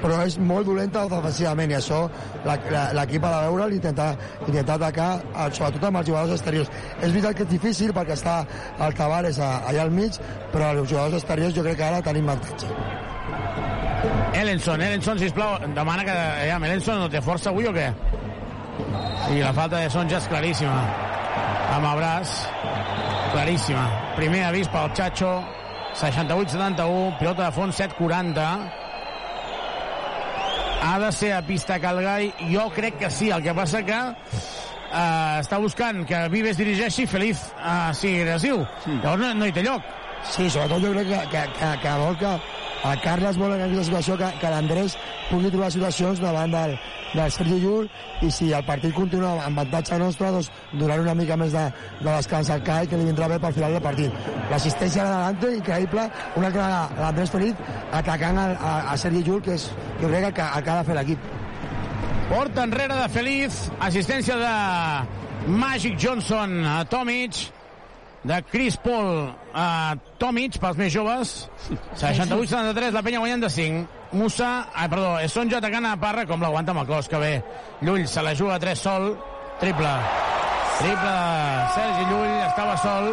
però 0.03 0.20
és 0.27 0.37
molt 0.39 0.69
dolenta 0.69 1.07
defensivament 1.11 1.73
i 1.73 1.78
això 1.78 2.03
l'equip 2.45 3.24
ha 3.24 3.33
de 3.33 3.41
veure 3.49 3.69
intentar, 3.74 4.11
intentar 4.47 4.77
atacar 4.77 5.11
eh, 5.23 5.49
sobretot 5.51 5.89
amb 5.89 6.03
els 6.03 6.11
jugadors 6.11 6.37
exteriors 6.37 6.70
és 7.01 7.11
veritat 7.11 7.39
que 7.39 7.47
és 7.47 7.53
difícil 7.55 7.95
perquè 7.97 8.16
està 8.19 8.39
el 8.87 8.97
Tavares 8.99 9.41
allà 9.41 9.83
al 9.87 9.91
mig 9.95 10.20
però 10.53 10.74
els 10.74 10.91
jugadors 10.91 11.20
exteriors 11.23 11.57
jo 11.57 11.65
crec 11.66 11.81
que 11.81 11.89
ara 11.89 12.05
tenim 12.05 12.28
avantatge 12.28 13.05
Ellenson, 14.37 14.83
Ellenson, 14.83 15.19
sisplau, 15.19 15.57
demana 15.74 16.05
que... 16.05 16.15
Ja, 16.47 16.59
Ellenson 16.61 17.01
no 17.01 17.09
té 17.11 17.23
força 17.24 17.49
avui 17.51 17.66
o 17.66 17.73
què? 17.73 17.87
I 19.33 19.41
la 19.41 19.53
falta 19.57 19.81
de 19.81 19.89
Sonja 19.91 20.20
és 20.20 20.28
claríssima. 20.31 20.77
Amb 21.73 21.89
el 21.89 22.01
braç, 22.03 22.35
claríssima. 23.33 23.87
Primer 24.19 24.45
avís 24.51 24.69
pel 24.70 24.93
Chacho, 24.95 25.33
68-71, 25.97 27.16
pilota 27.19 27.47
de 27.47 27.53
fons 27.57 27.81
7-40. 27.81 28.85
Ha 30.82 30.98
de 30.98 31.12
ser 31.12 31.32
a 31.32 31.43
pista 31.43 31.78
Calgai? 31.81 32.32
Jo 32.53 32.69
crec 32.74 32.98
que 32.98 33.11
sí, 33.11 33.31
el 33.31 33.43
que 33.43 33.55
passa 33.57 33.82
que 33.86 33.97
eh, 33.97 35.40
està 35.40 35.59
buscant 35.62 36.05
que 36.09 36.20
Vives 36.32 36.61
dirigeixi 36.61 37.07
Feliz 37.11 37.43
uh, 37.57 37.93
sigui 37.97 38.23
agressiu. 38.23 38.62
Llavors 38.86 39.23
no, 39.23 39.32
no 39.40 39.48
hi 39.48 39.57
té 39.57 39.65
lloc. 39.66 39.82
Sí, 40.27 40.51
sobretot 40.51 40.82
jo 40.82 40.93
crec 40.94 41.11
que, 41.12 41.24
que, 41.32 41.44
que, 41.59 41.73
que 41.82 41.98
vol 42.03 42.16
que 42.20 42.36
el 42.85 43.01
Carles 43.03 43.39
vol 43.40 43.55
aquesta 43.55 43.85
situació 43.89 44.16
que, 44.20 44.28
que 44.40 44.51
l'Andrés 44.53 44.97
pugui 45.31 45.51
trobar 45.51 45.70
situacions 45.74 46.20
davant 46.23 46.53
del, 46.53 46.74
del 47.15 47.32
Sergi 47.35 47.59
Llull 47.62 47.89
i 48.27 48.31
si 48.35 48.51
el 48.57 48.66
partit 48.69 48.94
continua 48.97 49.32
amb 49.47 49.62
avantatge 49.62 49.98
nostre 50.03 50.31
doncs 50.35 50.51
donar 50.74 50.98
una 51.03 51.15
mica 51.19 51.39
més 51.40 51.57
de, 51.57 51.65
de 52.03 52.09
descans 52.09 52.51
al 52.53 52.62
CAI 52.66 52.90
que 52.90 53.01
li 53.01 53.09
vindrà 53.09 53.31
bé 53.32 53.40
pel 53.43 53.57
final 53.57 53.77
del 53.77 53.85
partit. 53.85 54.28
L'assistència 54.51 55.03
de 55.05 55.11
l'Alante, 55.11 55.55
increïble 55.57 56.07
una 56.36 56.53
vegada 56.53 56.85
l'Andrés 57.01 57.32
Felip 57.32 57.65
atacant 58.01 58.43
a, 58.43 58.47
a, 58.55 58.77
a 58.93 59.01
Sergi 59.01 59.24
Llull 59.27 59.43
que 59.47 59.57
és 59.57 59.69
jo 60.03 60.12
crec 60.12 60.28
que, 60.28 60.36
que, 60.36 60.62
que 60.62 60.70
ha 60.74 60.78
de 60.81 60.86
fer 60.90 61.01
l'equip. 61.01 61.32
Porta 62.27 62.65
enrere 62.66 62.97
de 62.98 63.09
Feliz, 63.15 63.66
assistència 63.86 64.35
de 64.40 65.53
Magic 65.62 65.94
Johnson 66.03 66.59
a 66.66 66.81
Tomic, 66.90 67.39
de 68.27 68.43
Chris 68.51 68.77
Paul 68.82 69.31
a 69.55 69.94
Tomic, 70.18 70.59
pels 70.62 70.80
més 70.80 70.93
joves. 70.94 71.34
68-73, 72.01 72.93
la 72.97 73.05
penya 73.05 73.22
guanyant 73.22 73.47
de 73.47 73.51
5. 73.52 73.86
Musa, 74.16 74.51
ah, 74.72 74.86
perdó, 74.88 75.16
és 75.20 75.32
Sonja 75.32 75.59
atacant 75.59 75.86
a 75.88 75.97
Parra, 76.01 76.26
com 76.28 76.43
l'aguanta 76.43 76.72
amb 76.72 76.84
el 76.84 76.90
cos, 76.90 77.09
que 77.10 77.20
bé. 77.20 77.32
Llull 77.84 78.06
se 78.09 78.22
la 78.24 78.34
juga 78.38 78.56
a 78.56 78.62
3 78.62 78.84
sol, 78.88 79.10
triple. 79.60 79.97
Triple 80.76 81.16
Sergi 81.74 82.06
Llull, 82.10 82.36
estava 82.47 82.76
sol, 82.80 83.12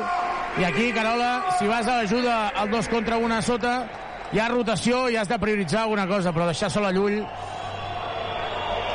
I 0.53 0.65
aquí, 0.65 0.91
Carola, 0.93 1.43
si 1.57 1.65
vas 1.65 1.88
a 1.88 1.95
l'ajuda 1.97 2.49
al 2.49 2.69
dos 2.69 2.88
contra 2.88 3.17
una 3.17 3.39
a 3.39 3.41
sota, 3.41 3.71
hi 4.30 4.38
ha 4.38 4.45
rotació 4.51 5.07
i 5.09 5.17
has 5.17 5.31
de 5.31 5.39
prioritzar 5.41 5.81
alguna 5.81 6.05
cosa, 6.05 6.30
però 6.30 6.45
deixar 6.45 6.69
sol 6.69 6.85
a 6.85 6.91
Llull 6.93 7.23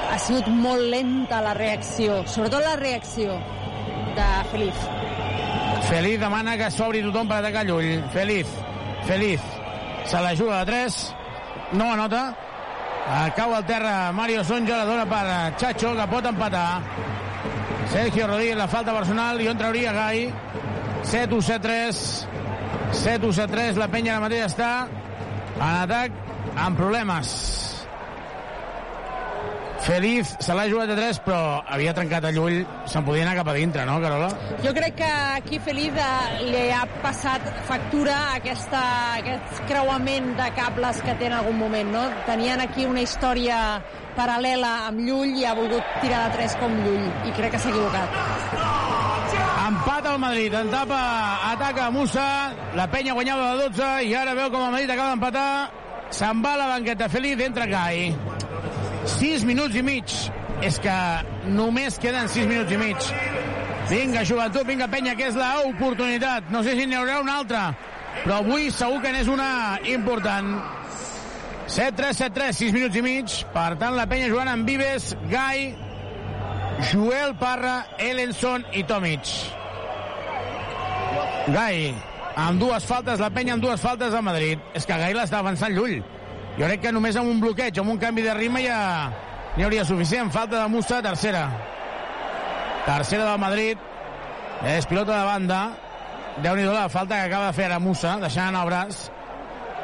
Ha 0.08 0.18
sigut 0.22 0.46
molt 0.48 0.86
lenta 0.92 1.40
la 1.42 1.56
reacció, 1.58 2.22
sobretot 2.30 2.62
la 2.62 2.76
reacció 2.78 3.34
de 4.14 4.28
Feliz. 4.52 5.27
Feliz 5.88 6.20
demana 6.20 6.56
que 6.60 6.68
s'obri 6.70 7.00
tothom 7.00 7.28
per 7.30 7.38
atacar 7.40 7.64
Llull. 7.64 8.02
Feliz, 8.12 8.46
Feliz. 9.06 9.40
Se 10.04 10.20
la 10.20 10.34
juga 10.36 10.60
de 10.60 10.66
3. 10.66 11.14
No 11.72 11.92
anota. 11.92 12.34
Cau 13.36 13.54
al 13.56 13.64
terra 13.64 14.12
Mario 14.12 14.44
Sonja, 14.44 14.76
la 14.76 14.84
dona 14.84 15.06
per 15.08 15.56
Chacho, 15.56 15.94
que 15.96 16.06
pot 16.10 16.26
empatar. 16.28 16.82
Sergio 17.88 18.26
Rodríguez, 18.26 18.56
la 18.56 18.68
falta 18.68 18.92
personal, 18.92 19.40
i 19.40 19.48
on 19.48 19.56
trauria 19.56 19.92
Gai. 19.96 20.26
7-1, 21.08 21.40
7-3. 21.40 22.26
7-1, 22.92 23.32
7-3. 23.32 23.80
La 23.80 23.88
penya 23.88 24.18
ara 24.18 24.26
mateix 24.26 24.44
està 24.50 24.70
en 25.56 25.64
atac 25.70 26.12
amb 26.66 26.76
problemes. 26.76 27.77
Feliz 29.78 30.34
se 30.42 30.54
l'ha 30.54 30.66
jugat 30.68 30.90
de 30.90 30.96
3, 30.98 31.20
però 31.24 31.62
havia 31.66 31.94
trencat 31.94 32.26
a 32.28 32.32
Llull. 32.34 32.58
Se'n 32.90 33.04
podia 33.06 33.24
anar 33.24 33.36
cap 33.38 33.50
a 33.52 33.54
dintre, 33.56 33.84
no, 33.88 33.98
Carola? 34.02 34.28
Jo 34.64 34.72
crec 34.76 34.98
que 34.98 35.10
aquí 35.38 35.60
Feliz 35.62 35.94
eh, 35.94 36.42
li 36.50 36.64
ha 36.74 36.82
passat 37.02 37.46
factura 37.68 38.16
aquesta, 38.34 38.82
aquest 39.20 39.62
creuament 39.70 40.34
de 40.38 40.50
cables 40.58 41.00
que 41.06 41.14
té 41.20 41.30
en 41.30 41.38
algun 41.38 41.58
moment, 41.62 41.94
no? 41.94 42.04
Tenien 42.26 42.62
aquí 42.64 42.86
una 42.88 43.04
història 43.06 43.60
paral·lela 44.18 44.72
amb 44.88 45.04
Llull 45.06 45.36
i 45.38 45.46
ha 45.46 45.54
volgut 45.54 45.94
tirar 46.02 46.26
de 46.26 46.38
3 46.40 46.58
com 46.62 46.74
Llull, 46.82 47.06
i 47.28 47.34
crec 47.38 47.54
que 47.54 47.62
s'ha 47.62 47.70
equivocat. 47.70 48.18
Empat 49.68 50.06
al 50.08 50.18
Madrid, 50.18 50.54
en 50.58 50.70
tapa, 50.72 50.98
ataca 51.52 51.90
Musa, 51.94 52.26
la 52.74 52.88
penya 52.90 53.14
guanyava 53.14 53.52
de 53.52 53.68
12 53.68 53.92
i 54.08 54.14
ara 54.16 54.34
veu 54.38 54.50
com 54.50 54.64
el 54.64 54.74
Madrid 54.74 54.94
acaba 54.94 55.14
d'empatar, 55.14 55.48
se'n 56.10 56.42
va 56.44 56.56
a 56.56 56.62
la 56.64 56.68
banqueta 56.74 57.10
Feliz, 57.12 57.40
entra 57.44 57.68
Gai. 57.68 58.37
6 59.16 59.44
minuts 59.48 59.76
i 59.78 59.82
mig. 59.82 60.12
És 60.64 60.78
que 60.82 60.94
només 61.54 61.98
queden 62.02 62.28
6 62.28 62.48
minuts 62.50 62.72
i 62.74 62.78
mig. 62.80 63.10
Vinga, 63.88 64.24
joventut, 64.26 64.66
vinga, 64.68 64.88
penya, 64.92 65.14
que 65.16 65.30
és 65.30 65.36
l'oportunitat. 65.38 66.50
No 66.52 66.60
sé 66.66 66.74
si 66.76 66.84
n'hi 66.86 66.98
haurà 66.98 67.20
una 67.22 67.38
altra, 67.40 67.62
però 68.24 68.42
avui 68.42 68.68
segur 68.74 69.00
que 69.04 69.12
n'és 69.14 69.30
una 69.32 69.78
important. 69.88 70.58
7-3, 71.68 72.16
7-3, 72.24 72.58
6 72.58 72.74
minuts 72.76 72.96
i 72.96 73.04
mig. 73.04 73.38
Per 73.54 73.70
tant, 73.80 73.96
la 73.96 74.08
penya 74.10 74.28
jugant 74.32 74.50
amb 74.52 74.68
Vives, 74.68 75.14
Gai, 75.32 75.70
Joel 76.90 77.34
Parra, 77.40 77.78
Ellenson 77.98 78.66
i 78.76 78.84
Tomic. 78.88 79.32
Gai, 81.48 81.94
amb 82.36 82.60
dues 82.60 82.84
faltes, 82.88 83.20
la 83.20 83.32
penya 83.32 83.56
amb 83.56 83.64
dues 83.64 83.80
faltes 83.80 84.12
a 84.14 84.22
Madrid. 84.24 84.60
És 84.76 84.84
que 84.88 85.00
Gai 85.00 85.16
l'està 85.16 85.40
avançant 85.40 85.72
Llull. 85.72 86.02
Jo 86.58 86.66
crec 86.66 86.82
que 86.82 86.92
només 86.92 87.16
amb 87.16 87.30
un 87.30 87.40
bloqueig, 87.40 87.76
amb 87.78 87.94
un 87.94 88.00
canvi 88.02 88.24
de 88.26 88.34
ritme 88.34 88.64
ja 88.64 88.78
n'hi 89.56 89.66
hauria 89.66 89.84
suficient. 89.86 90.32
Falta 90.34 90.64
de 90.64 90.68
Musa, 90.72 91.02
tercera. 91.02 91.44
Tercera 92.86 93.28
del 93.30 93.38
Madrid. 93.38 93.84
És 94.66 94.86
pilota 94.90 95.20
de 95.20 95.26
banda. 95.26 95.60
déu 96.38 96.54
nhi 96.54 96.64
la 96.64 96.88
falta 96.88 97.16
que 97.16 97.26
acaba 97.26 97.46
de 97.46 97.52
fer 97.52 97.64
ara 97.66 97.78
Musa, 97.82 98.18
deixant 98.22 98.54
el 98.54 98.66
braç. 98.66 99.08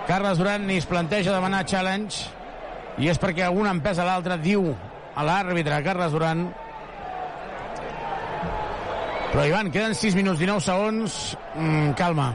Carles 0.06 0.38
Duran 0.38 0.66
ni 0.66 0.76
es 0.76 0.86
planteja 0.86 1.32
demanar 1.32 1.64
challenge 1.64 2.28
i 3.00 3.08
és 3.08 3.18
perquè 3.20 3.48
un 3.48 3.66
empesa 3.66 4.04
l'altre 4.04 4.36
diu 4.38 4.68
a 5.14 5.24
l'àrbitre 5.24 5.80
Carles 5.86 6.12
Duran 6.12 6.44
però 9.32 9.46
Ivan, 9.48 9.70
queden 9.74 9.96
6 9.98 10.18
minuts 10.18 10.38
19 10.38 10.62
segons 10.62 11.20
mm, 11.56 11.94
calma 11.98 12.34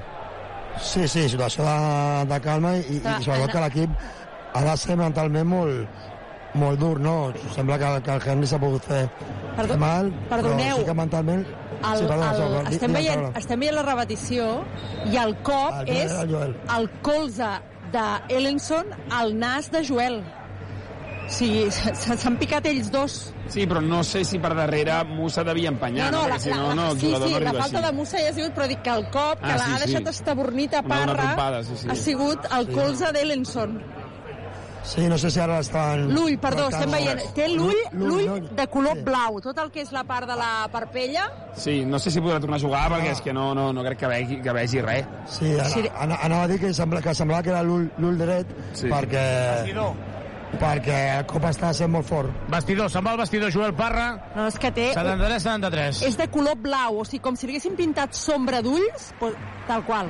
Sí, 0.79 1.07
sí, 1.11 1.27
situació 1.29 1.65
de, 1.67 2.25
de 2.31 2.39
calma 2.41 2.73
i, 2.79 2.97
i 2.97 2.99
sobretot 3.21 3.53
que 3.53 3.63
l'equip 3.65 3.95
ha 4.53 4.61
de 4.65 4.77
ser 4.77 4.95
mentalment 4.97 5.47
molt, 5.47 5.87
molt 6.59 6.79
dur, 6.81 6.99
no? 6.99 7.31
Sembla 7.55 7.77
que, 7.77 7.89
que 8.03 8.11
el 8.17 8.21
Henry 8.25 8.47
s'ha 8.47 8.59
pogut 8.59 8.83
fer 8.89 9.03
Perdó, 9.55 9.77
mal, 9.77 10.11
perdoneu. 10.29 10.75
però 10.77 10.79
sí 10.83 10.85
que 10.85 10.93
mentalment... 10.97 11.45
El, 11.79 11.97
sí, 12.01 12.05
perdona, 12.09 12.31
el, 12.35 12.65
di- 12.67 12.75
estem, 12.75 12.93
veient, 12.97 13.21
estem 13.39 13.59
veient 13.61 13.75
la 13.77 13.83
repetició 13.87 14.47
i 15.07 15.15
el 15.21 15.37
cop 15.47 15.77
El 15.79 15.85
Joel, 15.87 16.01
és 16.03 16.11
el 16.23 16.33
Joel. 16.33 16.55
el 16.75 16.89
colze 17.05 17.51
d'Ellenson 17.93 18.89
al 19.15 19.31
nas 19.39 19.69
de 19.71 19.83
Joel. 19.87 20.19
O 21.29 21.31
sigui, 21.31 21.69
se- 21.71 21.93
s'han 22.17 22.35
picat 22.41 22.65
ells 22.65 22.89
dos. 22.91 23.19
Sí, 23.53 23.63
però 23.69 23.79
no 23.85 24.01
sé 24.03 24.23
si 24.25 24.39
per 24.41 24.51
darrere 24.57 24.97
Musa 25.05 25.43
devia 25.45 25.69
empenyar, 25.69 26.09
no? 26.11 26.23
la, 26.27 26.35
Perquè 26.35 26.49
si 26.49 26.49
no, 26.57 26.73
no, 26.75 26.89
el 26.91 26.99
sí, 26.99 27.05
jugador 27.07 27.27
sí, 27.29 27.33
no 27.35 27.39
la 27.45 27.53
falta 27.61 27.77
així. 27.77 27.85
de 27.87 27.91
Musa 27.99 28.17
ja 28.19 28.29
ha 28.29 28.33
sigut, 28.33 28.53
però 28.57 28.67
dic 28.67 28.81
que 28.85 28.89
el 28.97 29.05
cop 29.13 29.39
que 29.39 29.51
Ah, 29.53 29.57
l'ha 29.57 29.65
sí, 29.65 29.71
sí. 29.71 29.79
deixat 29.93 30.07
estabornit 30.15 30.73
a 30.73 30.79
Una- 30.81 30.87
una 30.87 31.05
Parra 31.05 31.23
trompada, 31.23 31.63
sí, 31.63 31.77
sí. 31.77 31.87
ha 31.89 31.95
sigut 31.95 32.45
el 32.59 32.65
Sí. 32.67 32.73
colze 32.73 33.11
d'Ellenson. 33.13 33.79
Sí, 34.89 35.05
no 35.11 35.17
sé 35.21 35.29
si 35.31 35.39
ara 35.39 35.59
estan... 35.61 36.07
L'ull, 36.13 36.35
perdó, 36.41 36.67
tractant- 36.69 36.89
estem 36.89 36.95
veient. 36.95 37.33
Té 37.37 37.47
l'ull 37.51 37.77
L'ull, 37.93 38.47
de 38.57 38.65
color 38.73 39.01
blau. 39.05 39.37
Tot 39.45 39.57
el 39.61 39.69
que 39.71 39.83
és 39.85 39.91
la 39.93 40.03
part 40.09 40.25
de 40.29 40.35
la 40.39 40.67
parpella 40.73 41.27
Sí, 41.55 41.83
no 41.85 41.99
sé 42.01 42.09
si 42.11 42.21
podrà 42.23 42.39
tornar 42.41 42.57
a 42.57 42.63
jugar 42.63 42.85
perquè 42.91 43.11
és 43.13 43.21
que 43.21 43.33
no, 43.35 43.51
no, 43.57 43.67
no 43.73 43.83
crec 43.85 43.99
que 44.01 44.09
vegi, 44.09 44.39
que 44.41 44.53
vegi 44.55 44.81
res. 44.81 45.05
Sí, 45.29 45.51
ana, 45.53 45.93
ana, 46.07 46.19
anava 46.29 46.43
a 46.47 46.51
dir 46.51 46.59
que, 46.63 46.73
sembla, 46.73 47.01
que 47.05 47.13
semblava 47.15 47.43
que 47.45 47.53
era 47.53 47.61
l'ull 47.63 47.85
l'ull 47.99 48.17
dret 48.17 48.49
Sí. 48.73 48.87
perquè, 48.89 49.25
perquè 50.59 50.97
el 51.19 51.25
cop 51.29 51.43
està 51.45 51.69
sent 51.77 51.91
molt 51.93 52.07
fort. 52.09 52.31
Vestidor, 52.49 52.89
se'n 52.89 53.05
va 53.05 53.11
el 53.13 53.19
vestidor 53.21 53.51
Joel 53.53 53.75
Parra 53.77 54.07
no, 54.35 54.47
és 54.49 54.57
que 54.57 54.71
té... 54.73 54.87
73-73 54.97 56.01
És 56.09 56.17
de 56.17 56.27
color 56.33 56.57
blau, 56.57 57.01
o 57.03 57.05
sigui, 57.05 57.21
com 57.27 57.37
si 57.37 57.45
li 57.47 57.53
haguessin 57.57 57.75
pintat 57.77 58.17
sombra 58.17 58.63
d'ulls, 58.65 59.11
pues, 59.19 59.35
tal 59.67 59.85
qual. 59.85 60.09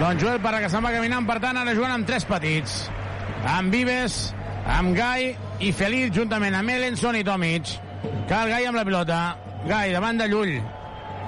Doncs 0.00 0.22
Joel 0.22 0.38
Parra 0.40 0.62
que 0.62 0.68
se'n 0.72 0.80
va 0.80 0.94
caminant, 0.94 1.26
per 1.28 1.34
tant, 1.44 1.58
ara 1.60 1.74
jugant 1.76 1.92
amb 1.92 2.06
tres 2.08 2.24
petits. 2.24 2.76
Amb 3.52 3.74
Vives, 3.74 4.16
amb 4.78 4.96
Gai 4.96 5.28
i 5.60 5.74
Feliz, 5.76 6.14
juntament 6.16 6.56
amb 6.56 6.72
Ellenson 6.72 7.20
i 7.20 7.26
Tomic. 7.26 7.74
Cal 8.32 8.48
Gai 8.48 8.64
amb 8.70 8.80
la 8.80 8.86
pilota. 8.88 9.20
Gai 9.68 9.92
davant 9.92 10.24
de 10.24 10.30
Llull. 10.32 10.56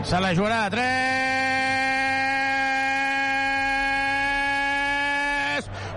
Se 0.09 0.25
la 0.25 0.33
jugarà 0.33 0.65
de 0.65 0.77
3. 0.79 1.82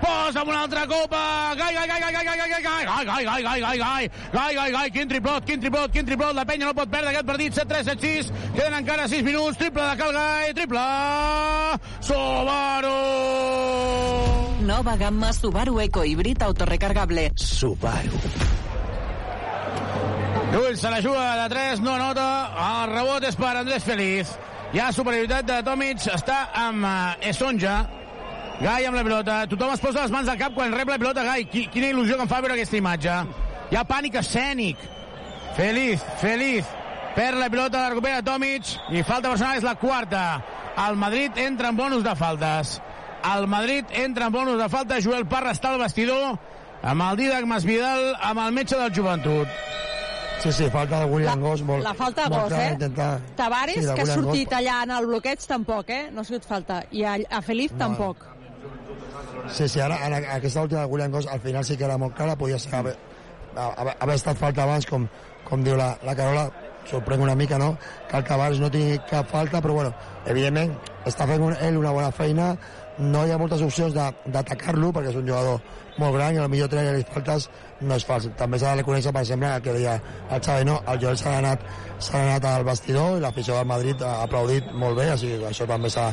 Posa 0.05 0.41
amb 0.43 0.51
una 0.51 0.61
altra 0.65 0.85
copa. 0.85 1.21
Gai, 1.57 1.73
gai, 1.73 1.87
gai, 1.89 1.99
gai, 2.01 2.11
gai, 2.13 2.23
gai, 2.25 2.37
gai, 2.37 2.49
gai, 2.51 2.61
gai, 2.61 2.83
gai, 2.85 3.05
gai, 3.05 3.23
gai, 3.25 3.41
gai, 3.41 3.59
gai, 3.61 3.77
gai, 3.79 4.09
gai, 4.33 4.55
gai, 4.55 4.71
gai, 4.75 4.89
quin 4.93 5.09
triplot, 5.09 5.45
quin 5.49 5.59
triplot, 5.63 5.91
quin 5.91 6.05
triplot. 6.05 6.35
La 6.37 6.45
penya 6.45 6.69
no 6.69 6.73
pot 6.77 6.91
perdre 6.91 7.09
aquest 7.13 7.25
partit. 7.25 7.57
7-3, 7.57 7.89
7-6. 7.95 8.31
Queden 8.53 8.77
encara 8.81 9.07
6 9.09 9.25
minuts. 9.25 9.57
Triple 9.57 9.89
de 9.89 9.97
Cal 10.03 10.13
Gai. 10.13 10.53
Triple. 10.53 10.85
Subaru. 12.05 12.95
Nova 14.65 14.95
gamma 14.97 15.33
Subaru 15.33 15.79
Eco 15.81 16.03
Híbrid 16.05 16.41
autorecargable. 16.41 17.31
Subaru. 17.35 18.21
Llull 20.53 20.77
se 20.77 20.89
la 20.89 21.01
juga 21.01 21.43
de 21.43 21.49
3, 21.49 21.81
no 21.81 21.97
nota. 21.97 22.29
El 22.69 22.93
rebot 22.93 23.23
és 23.25 23.35
per 23.35 23.55
Andrés 23.57 23.83
Feliz. 23.83 24.37
Hi 24.73 24.79
ha 24.81 24.91
superioritat 24.95 25.45
de 25.47 25.61
Tomic, 25.65 26.01
està 26.13 26.49
amb 26.65 26.85
uh, 26.85 27.29
Esonja. 27.29 28.04
Gai 28.61 28.85
amb 28.87 28.95
la 28.97 29.03
pilota. 29.03 29.41
Tothom 29.51 29.73
es 29.75 29.81
posa 29.83 30.05
les 30.05 30.13
mans 30.13 30.29
al 30.31 30.37
cap 30.39 30.53
quan 30.55 30.73
rep 30.73 30.89
la 30.89 30.97
pilota. 31.01 31.23
Gai, 31.27 31.45
qui, 31.51 31.65
quina 31.71 31.89
il·lusió 31.91 32.15
que 32.15 32.23
em 32.25 32.31
fa 32.31 32.39
veure 32.43 32.55
aquesta 32.55 32.77
imatge. 32.79 33.15
Hi 33.71 33.75
ha 33.79 33.83
pànic 33.87 34.15
escènic. 34.21 34.81
Feliz, 35.57 36.03
Feliz. 36.21 36.65
Perd 37.15 37.39
la 37.39 37.47
pilota, 37.49 37.79
la 37.79 37.89
recupera 37.93 38.19
Tomic 38.27 38.73
i 38.91 38.99
falta 39.07 39.29
personal 39.31 39.55
és 39.55 39.63
la 39.63 39.75
quarta. 39.79 40.23
El 40.85 40.97
Madrid 40.99 41.37
entra 41.39 41.69
en 41.71 41.77
bonus 41.77 42.03
de 42.03 42.11
faltes. 42.19 42.81
El 43.35 43.47
Madrid 43.47 43.85
entra 43.95 44.27
en 44.27 44.33
bonus 44.33 44.57
de 44.59 44.67
faltes. 44.69 45.05
Joel 45.05 45.23
Parra 45.25 45.53
està 45.55 45.71
al 45.71 45.79
vestidor 45.79 46.35
amb 46.83 47.05
el 47.07 47.15
Didac 47.21 47.47
Masvidal, 47.47 48.11
amb 48.21 48.43
el 48.43 48.51
metge 48.53 48.75
del 48.75 48.91
joventut. 48.93 49.47
Sí, 50.43 50.51
sí, 50.51 50.67
falta 50.69 50.99
de 50.99 51.05
William 51.09 51.39
Goss. 51.41 51.63
Molt, 51.63 51.81
La 51.87 51.93
falta 51.95 52.27
de 52.27 52.35
Goss, 52.35 52.51
eh? 52.51 52.71
Intentar... 52.75 53.21
Tavares, 53.39 53.79
Sí, 53.79 53.93
que 53.95 54.01
ha 54.03 54.05
sortit 54.11 54.49
Goss. 54.51 54.59
allà 54.59 54.81
en 54.83 54.91
el 54.91 55.07
bloqueig, 55.07 55.47
tampoc, 55.47 55.89
eh? 55.89 56.09
No 56.11 56.21
ha 56.21 56.27
sigut 56.27 56.43
falta. 56.45 56.83
I 56.91 57.03
a, 57.07 57.15
a 57.31 57.41
Feliz, 57.41 57.71
tampoc. 57.79 58.27
Sí, 59.47 59.67
sí, 59.69 59.79
ara, 59.79 59.97
ara 60.05 60.21
aquesta 60.35 60.63
última 60.65 60.81
de 60.81 60.91
William 60.91 61.11
Goss 61.11 61.27
al 61.27 61.39
final 61.39 61.65
sí 61.65 61.77
que 61.77 61.85
era 61.85 61.97
molt 61.97 62.15
clara, 62.15 62.35
podia 62.35 62.59
ser 62.59 62.75
haver, 62.75 62.95
haver, 63.55 63.95
haver 63.99 64.15
estat 64.15 64.37
falta 64.37 64.63
abans, 64.63 64.85
com, 64.89 65.07
com 65.47 65.63
diu 65.63 65.77
la, 65.77 65.93
la 66.03 66.15
Carola, 66.17 66.49
sorprèn 66.89 67.21
una 67.21 67.35
mica, 67.35 67.57
no?, 67.57 67.75
que 68.09 68.17
el 68.17 68.23
Tavares 68.23 68.59
no 68.61 68.71
tingui 68.71 68.97
cap 69.09 69.29
falta, 69.29 69.61
però 69.61 69.77
bueno, 69.79 69.93
evidentment 70.25 70.75
està 71.05 71.27
fent 71.29 71.43
un, 71.43 71.55
ell 71.61 71.79
una 71.79 71.93
bona 71.95 72.11
feina, 72.13 72.53
no 72.99 73.25
hi 73.25 73.33
ha 73.33 73.39
moltes 73.39 73.63
opcions 73.65 73.95
d'atacar-lo, 73.95 74.91
perquè 74.95 75.11
és 75.11 75.17
un 75.19 75.27
jugador 75.27 75.59
molt 75.99 76.15
gran 76.15 76.35
i 76.35 76.39
potser 76.43 76.69
treure-li 76.71 77.03
faltes 77.11 77.49
no 77.81 77.97
és 77.99 78.05
fàcil. 78.07 78.31
També 78.39 78.59
s'ha 78.59 78.71
de 78.71 78.81
reconèixer, 78.81 79.11
per 79.11 79.23
exemple, 79.25 79.51
el 79.51 79.65
que 79.65 79.75
deia 79.75 79.97
el 80.29 80.41
Xavi, 80.41 80.67
no? 80.67 80.79
el 80.87 81.01
Joel 81.01 81.19
s'ha 81.19 81.37
anat, 81.41 81.65
anat 82.21 82.47
al 82.51 82.65
vestidor 82.67 83.17
i 83.17 83.23
l'afició 83.23 83.59
del 83.59 83.69
Madrid 83.71 84.01
ha 84.01 84.15
aplaudit 84.23 84.71
molt 84.73 84.99
bé, 84.99 85.11
sigui 85.17 85.41
que 85.43 85.51
això 85.51 85.67
també 85.67 85.91
s'ha 85.91 86.09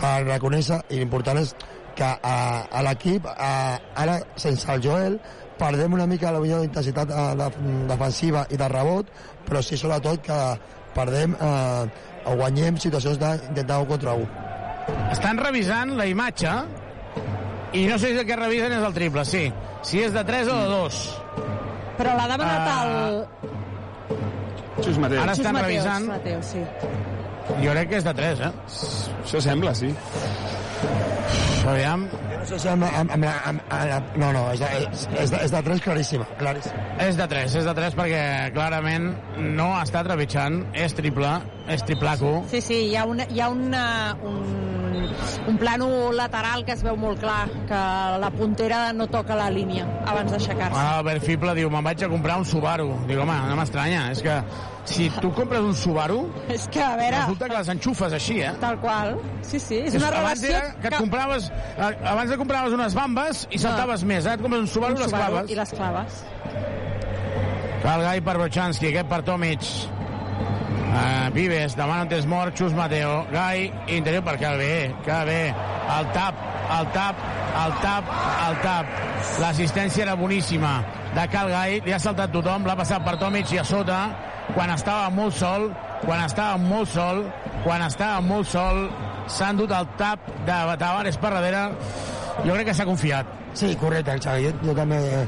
de 0.00 0.14
reconèixer 0.30 0.80
i 0.90 1.02
l'important 1.02 1.42
és 1.42 1.54
que 1.96 2.04
a, 2.04 2.36
a 2.70 2.82
l'equip, 2.86 3.26
a- 3.26 3.78
ara 4.04 4.18
sense 4.36 4.68
el 4.72 4.82
Joel, 4.84 5.18
perdem 5.58 5.92
una 5.94 6.06
mica 6.10 6.32
la 6.32 6.40
millor 6.42 6.62
d'intensitat 6.64 7.10
eh, 7.10 7.26
de, 7.38 7.48
defensiva 7.90 8.46
i 8.50 8.56
de 8.58 8.68
rebot, 8.72 9.10
però 9.46 9.62
sí 9.62 9.76
sobretot 9.78 10.22
que 10.24 10.38
perdem 10.96 11.34
eh, 11.38 11.84
o 12.26 12.36
guanyem 12.38 12.76
situacions 12.80 13.18
d'intentar 13.20 13.80
un 13.82 13.86
contra 13.90 14.14
un. 14.18 14.28
Estan 15.12 15.38
revisant 15.38 15.94
la 15.98 16.06
imatge 16.10 16.52
i 17.78 17.86
no 17.88 17.98
sé 17.98 18.10
si 18.12 18.18
el 18.20 18.26
que 18.28 18.36
revisen 18.36 18.72
és 18.76 18.82
el 18.84 18.92
triple, 18.96 19.24
sí. 19.24 19.46
Si 19.86 20.02
és 20.02 20.12
de 20.14 20.24
3 20.24 20.48
o 20.52 20.56
de 20.58 20.66
2. 20.72 20.98
Però 21.98 22.16
l'ha 22.18 22.26
demanat 22.30 22.68
Ah. 22.68 22.82
el... 22.88 23.24
Xus 24.82 24.98
Mateu. 24.98 25.20
Ara 25.22 25.32
estan 25.36 25.52
Xus 25.52 25.52
Mateus, 25.52 25.66
revisant. 25.68 26.06
Mateus, 26.08 26.46
sí. 26.46 26.62
Jo 27.62 27.72
crec 27.76 27.88
que 27.90 27.96
és 28.00 28.04
de 28.06 28.14
3, 28.18 28.40
eh? 28.48 28.52
Això 29.22 29.40
sembla, 29.44 29.74
sí. 29.78 29.92
Aviam. 31.68 32.06
No 32.10 32.46
sé 32.48 32.58
si 32.58 32.68
amb, 32.68 32.84
amb, 32.88 33.12
amb, 33.14 33.26
amb, 33.28 33.62
amb, 33.70 34.16
no, 34.18 34.32
no, 34.34 34.42
és 34.52 34.62
de, 34.62 34.70
és, 34.82 35.06
és, 35.14 35.30
de, 35.30 35.42
és 35.46 35.54
de 35.54 35.62
3 35.68 35.84
claríssima, 35.84 36.26
claríssima. 36.40 36.86
És 37.06 37.18
de 37.20 37.28
3, 37.30 37.56
és 37.60 37.68
de 37.68 37.74
3 37.78 37.98
perquè 37.98 38.24
clarament 38.56 39.12
no 39.60 39.68
està 39.78 40.02
trepitjant, 40.06 40.62
és 40.74 40.96
triple, 40.98 41.36
és 41.70 41.86
triplaco. 41.86 42.40
Sí, 42.50 42.60
sí, 42.64 42.82
hi 42.90 42.96
ha, 42.98 43.06
una, 43.08 43.28
hi 43.30 43.40
ha 43.40 43.48
una, 43.54 43.84
un, 44.26 44.72
un 45.46 45.58
plano 45.58 46.12
lateral 46.12 46.64
que 46.66 46.74
es 46.74 46.82
veu 46.82 46.98
molt 46.98 47.22
clar, 47.22 47.46
que 47.68 47.80
la 48.22 48.30
puntera 48.34 48.82
no 48.96 49.06
toca 49.12 49.38
la 49.38 49.48
línia 49.52 49.86
abans 50.06 50.34
d'aixecar-se. 50.34 50.78
Ah, 50.78 50.98
Albert 50.98 51.26
Fible 51.26 51.54
diu, 51.58 51.70
me'n 51.72 51.86
vaig 51.86 52.02
a 52.02 52.10
comprar 52.10 52.38
un 52.42 52.46
Subaru. 52.48 52.90
Dic, 53.06 53.18
home, 53.22 53.38
no 53.48 53.58
m'estranya, 53.58 54.08
és 54.16 54.22
que 54.24 54.38
si 54.88 55.08
tu 55.22 55.30
compres 55.36 55.62
un 55.62 55.76
Subaru, 55.78 56.24
És 56.56 56.66
que, 56.72 56.82
a 56.82 56.96
veure... 56.98 57.22
resulta 57.22 57.48
que 57.50 57.58
les 57.58 57.72
enxufes 57.76 58.18
així, 58.18 58.40
eh? 58.42 58.52
Tal 58.62 58.78
qual. 58.82 59.14
Sí, 59.46 59.60
sí, 59.62 59.82
és 59.86 59.98
una 59.98 60.10
abans 60.10 60.42
relació... 60.42 60.56
era 60.56 60.74
que 60.82 60.90
et 60.90 60.98
compraves, 60.98 61.51
abans 61.78 62.30
de 62.30 62.36
compraves 62.40 62.74
unes 62.76 62.94
bambes 62.94 63.46
i 63.50 63.58
saltaves 63.60 64.04
més, 64.04 64.26
eh? 64.26 64.36
Et 64.36 64.44
compres 64.44 64.62
un 64.64 64.70
Subaru, 64.70 64.96
Un 64.96 65.00
i 65.00 65.04
les 65.04 65.10
Subaru 65.10 65.32
claves. 65.32 65.50
I 65.50 65.58
les 65.58 65.74
claves. 65.76 66.22
Calgai 67.82 68.22
per 68.22 68.36
Brochanski, 68.38 68.92
aquest 68.92 69.10
per 69.10 69.22
Tomic. 69.26 69.66
Uh, 70.92 71.30
Vives, 71.32 71.74
demana 71.74 72.04
un 72.04 72.10
temps 72.12 72.26
mort, 72.28 72.54
Xus 72.58 72.74
Mateo. 72.76 73.22
Gai, 73.32 73.70
interior 73.88 74.22
per 74.26 74.36
Calvé. 74.38 74.92
Calvé, 75.06 75.54
el 75.98 76.10
tap, 76.12 76.42
el 76.78 76.90
tap, 76.94 77.22
el 77.64 77.78
tap, 77.80 78.10
el 78.48 78.60
tap. 78.62 78.98
L'assistència 79.40 80.04
era 80.04 80.18
boníssima 80.20 80.76
de 81.16 81.24
Calgai, 81.32 81.80
li 81.84 81.92
ha 81.92 82.00
saltat 82.00 82.32
tothom, 82.32 82.66
l'ha 82.68 82.76
passat 82.78 83.04
per 83.04 83.16
Tomic 83.20 83.50
i 83.52 83.60
a 83.60 83.64
sota, 83.68 83.98
quan 84.52 84.70
estava 84.72 85.08
molt 85.14 85.36
sol, 85.36 85.70
quan 86.04 86.22
estava 86.24 86.60
molt 86.60 86.92
sol, 86.92 87.24
quan 87.64 87.84
estava 87.86 88.20
molt 88.24 88.48
sol, 88.48 88.86
s'ha 89.28 89.50
endut 89.52 89.70
el 89.76 89.86
tap 89.98 90.26
de 90.46 90.58
Tavares 90.80 91.16
per 91.18 91.30
darrere. 91.34 91.64
Jo 92.46 92.52
crec 92.56 92.66
que 92.70 92.74
s'ha 92.74 92.86
confiat. 92.88 93.26
Sí, 93.54 93.74
correcte, 93.76 94.16
Xavi, 94.24 94.46
jo, 94.48 94.52
jo 94.64 94.74
també 94.74 94.96
eh, 94.96 95.26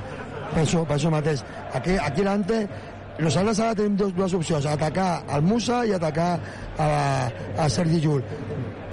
penso, 0.55 0.85
penso 0.89 1.09
el 1.11 1.13
mateix. 1.19 1.43
Aquí, 1.77 1.97
aquí 2.01 2.23
l'Ante, 2.25 2.63
nosaltres 3.21 3.61
ara 3.61 3.75
tenim 3.77 3.97
dos, 4.01 4.15
dues 4.17 4.33
opcions, 4.35 4.65
atacar 4.67 5.23
al 5.29 5.43
Musa 5.43 5.85
i 5.87 5.93
atacar 5.93 6.39
a, 6.79 6.89
a 7.59 7.69
Sergi 7.69 8.01
Llull. 8.01 8.25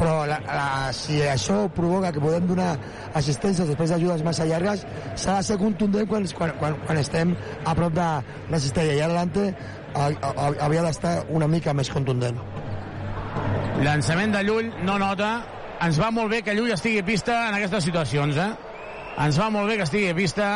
Però 0.01 0.25
la, 0.25 0.39
la, 0.47 0.67
si 0.97 1.19
això 1.29 1.67
provoca 1.75 2.11
que 2.11 2.19
podem 2.23 2.47
donar 2.49 2.71
assistències 3.13 3.67
després 3.69 3.91
d'ajudes 3.93 4.23
massa 4.25 4.47
llargues, 4.49 4.83
s'ha 5.15 5.37
de 5.37 5.43
ser 5.45 5.57
contundent 5.61 6.07
quan, 6.09 6.25
quan, 6.37 6.51
quan, 6.59 6.75
quan 6.87 6.97
estem 6.97 7.35
a 7.63 7.75
prop 7.77 7.93
de 7.93 8.07
la 8.51 8.59
cistella. 8.59 8.95
I 8.97 9.03
ara 9.05 9.13
l'Ante 9.19 9.47
ha- 9.93 10.09
ha- 10.09 10.55
havia 10.65 10.81
d'estar 10.87 11.19
una 11.29 11.47
mica 11.47 11.73
més 11.77 11.89
contundent. 11.93 12.39
Llançament 13.81 14.35
de 14.35 14.43
Llull, 14.45 14.69
no 14.85 14.97
nota. 15.01 15.31
Ens 15.81 15.97
va 15.97 16.11
molt 16.13 16.29
bé 16.29 16.43
que 16.45 16.53
Llull 16.53 16.73
estigui 16.75 16.99
a 17.01 17.05
pista 17.05 17.47
en 17.47 17.57
aquestes 17.57 17.87
situacions, 17.87 18.37
eh? 18.37 18.51
Ens 19.21 19.39
va 19.41 19.49
molt 19.53 19.71
bé 19.71 19.79
que 19.79 19.87
estigui 19.87 20.11
a 20.11 20.17
pista. 20.17 20.51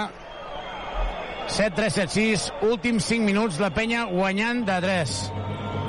7-3-7-6, 1.50 2.52
últims 2.70 3.06
5 3.10 3.26
minuts, 3.26 3.60
la 3.62 3.72
penya 3.74 4.06
guanyant 4.10 4.64
de 4.66 4.78
3. 4.86 5.18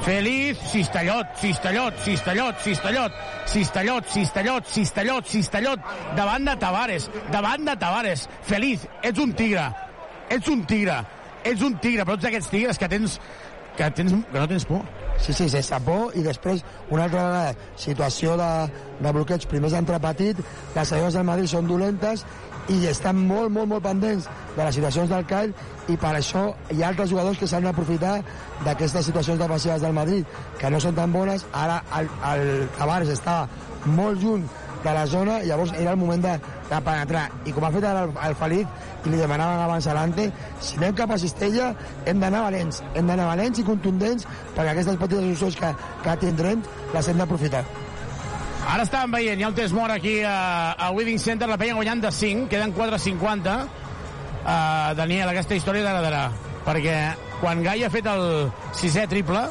Feliz, 0.04 0.58
Cistellot, 0.70 1.26
Cistellot, 1.40 1.96
Cistellot, 2.04 2.60
Cistellot, 2.62 3.12
Cistellot, 3.46 4.10
Cistellot, 4.12 4.66
Cistellot, 4.66 5.26
Cistellot, 5.26 5.80
davant 6.16 6.44
de 6.44 6.56
Tavares, 6.60 7.08
davant 7.32 7.64
de 7.64 7.76
Tavares. 7.80 8.28
Feliz, 8.44 8.86
ets 9.02 9.18
un 9.22 9.32
tigre, 9.32 9.66
ets 10.28 10.52
un 10.52 10.64
tigre, 10.68 11.00
ets 11.44 11.64
un 11.64 11.76
tigre, 11.80 12.04
però 12.04 12.16
ets 12.20 12.28
d'aquests 12.28 12.52
tigres 12.52 12.78
que 12.78 12.88
tens, 12.92 13.18
que 13.76 13.90
tens, 13.90 14.16
que 14.32 14.38
no 14.38 14.48
tens 14.52 14.68
por. 14.68 15.05
Sí, 15.20 15.32
sí, 15.32 15.48
sense 15.50 15.78
por 15.84 16.14
i 16.14 16.22
després 16.22 16.62
una 16.90 17.06
altra 17.06 17.22
vegada 17.26 17.54
situació 17.80 18.36
de, 18.40 18.50
de 19.00 19.12
bloqueig. 19.16 19.46
Primers 19.50 19.74
d'entrar 19.76 20.02
petit 20.02 20.42
les 20.76 20.92
segones 20.92 21.16
del 21.16 21.26
Madrid 21.28 21.50
són 21.50 21.70
dolentes 21.70 22.24
i 22.72 22.80
estan 22.90 23.18
molt, 23.28 23.50
molt, 23.54 23.68
molt 23.70 23.84
pendents 23.84 24.26
de 24.56 24.62
les 24.62 24.74
situacions 24.74 25.10
del 25.10 25.26
CAI 25.30 25.52
i 25.92 25.96
per 26.02 26.12
això 26.18 26.48
hi 26.74 26.82
ha 26.82 26.90
altres 26.90 27.10
jugadors 27.12 27.38
que 27.38 27.46
s'han 27.46 27.66
d'aprofitar 27.68 28.16
d'aquestes 28.64 29.06
situacions 29.06 29.38
defensives 29.38 29.84
del 29.84 29.94
Madrid 29.94 30.38
que 30.60 30.70
no 30.70 30.80
són 30.82 30.96
tan 30.98 31.14
bones. 31.14 31.46
Ara 31.54 31.80
el, 32.00 32.10
el 32.32 32.68
Tavares 32.78 33.12
estava 33.14 33.46
molt 33.86 34.22
lluny 34.22 34.46
de 34.86 34.94
la 34.94 35.06
zona 35.10 35.40
i 35.42 35.50
llavors 35.50 35.72
era 35.76 35.92
el 35.92 36.00
moment 36.00 36.22
de, 36.24 36.34
de 36.70 36.80
penetrar. 36.88 37.24
I 37.46 37.54
com 37.54 37.66
ha 37.66 37.72
fet 37.74 37.86
el, 37.90 38.12
el 38.28 38.36
Felip 38.38 39.06
i 39.06 39.12
li 39.12 39.22
demanaven 39.22 39.64
abans 39.64 39.86
a 39.86 39.96
l'Ante 39.96 40.28
si 40.60 40.78
anem 40.78 40.94
cap 40.98 41.10
a 41.10 41.18
Cistella 41.22 41.72
hem 42.06 42.22
d'anar 42.22 42.44
valents. 42.46 42.82
Hem 42.94 43.10
d'anar 43.10 43.32
valents 43.32 43.62
i 43.62 43.66
contundents 43.66 44.28
perquè 44.54 44.70
aquestes 44.72 45.00
petites 45.02 45.34
opcions 45.34 45.58
que, 45.62 45.74
que 46.06 46.16
tindrem 46.22 46.62
les 46.94 47.10
hem 47.10 47.20
d'aprofitar. 47.22 47.64
Ara 48.66 48.82
estàvem 48.82 49.12
veient, 49.14 49.38
hi 49.38 49.44
ha 49.46 49.50
un 49.52 49.54
test 49.54 49.74
mort 49.76 49.94
aquí 49.94 50.16
a, 50.26 50.74
a 50.74 50.90
Wedding 50.94 51.20
Center, 51.22 51.46
la 51.46 51.58
penya 51.60 51.76
guanyant 51.78 52.02
de 52.02 52.10
5, 52.10 52.48
queden 52.50 52.74
4.50. 52.74 53.54
Uh, 54.46 54.90
Daniel, 54.98 55.30
aquesta 55.30 55.54
història 55.58 55.86
t'agradarà, 55.86 56.24
perquè 56.66 56.96
quan 57.38 57.62
Gai 57.62 57.86
ha 57.86 57.92
fet 57.94 58.10
el 58.10 58.26
sisè 58.74 59.06
triple, 59.10 59.46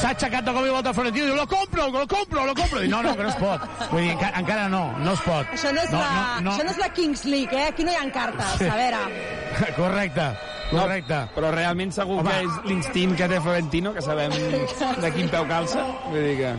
s'ha 0.00 0.10
aixecat 0.14 0.44
de 0.46 0.52
cop 0.54 0.66
i 0.66 0.70
volta 0.72 0.92
Florentino 0.94 1.26
i 1.26 1.28
diu, 1.30 1.36
lo 1.38 1.46
compro, 1.50 1.88
lo 1.94 2.06
compro, 2.06 2.44
lo 2.46 2.54
compro. 2.54 2.82
I 2.84 2.88
no, 2.88 3.02
no, 3.02 3.14
que 3.16 3.22
no 3.26 3.28
es 3.32 3.38
pot. 3.40 3.64
Vull 3.90 4.02
dir, 4.04 4.12
encara, 4.14 4.38
encara 4.42 4.68
no, 4.72 4.82
no 5.02 5.12
es 5.16 5.22
pot. 5.26 5.46
Això 5.54 5.72
no 5.74 5.82
és, 5.82 5.90
no, 5.92 5.98
la, 6.02 6.12
no, 6.38 6.44
no. 6.48 6.52
Això 6.54 6.64
no 6.68 6.74
és 6.74 6.78
la 6.82 6.88
Kings 6.94 7.24
League, 7.26 7.54
eh? 7.56 7.66
Aquí 7.72 7.84
no 7.86 7.92
hi 7.92 7.98
ha 8.00 8.06
cartes, 8.14 8.54
Sí. 8.58 8.68
a 8.68 8.76
veure. 8.78 9.02
Correcte, 9.76 10.26
correcte. 10.70 11.14
No, 11.24 11.28
però 11.34 11.50
realment 11.54 11.92
segur 11.96 12.18
Home. 12.20 12.30
que 12.30 12.42
és 12.46 12.58
l'instint 12.68 13.14
que 13.16 13.28
té 13.28 13.40
Florentino, 13.40 13.92
que 13.94 14.02
sabem 14.04 14.30
de 15.04 15.10
quin 15.14 15.28
peu 15.32 15.46
calça. 15.48 15.84
Vull 16.10 16.22
dir 16.22 16.36
que... 16.42 16.52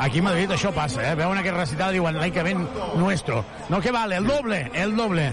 Aquí 0.00 0.22
a 0.22 0.24
Madrid 0.24 0.50
això 0.50 0.70
passa, 0.72 1.02
eh? 1.04 1.14
Veuen 1.14 1.36
aquest 1.38 1.54
recital 1.58 1.92
i 1.92 1.98
diuen 2.00 2.16
l'any 2.16 2.32
que 2.32 2.42
ven 2.42 2.62
nuestro. 2.96 3.42
No, 3.68 3.78
que 3.84 3.92
vale, 3.92 4.16
el 4.16 4.26
doble, 4.26 4.70
el 4.72 4.96
doble. 4.96 5.26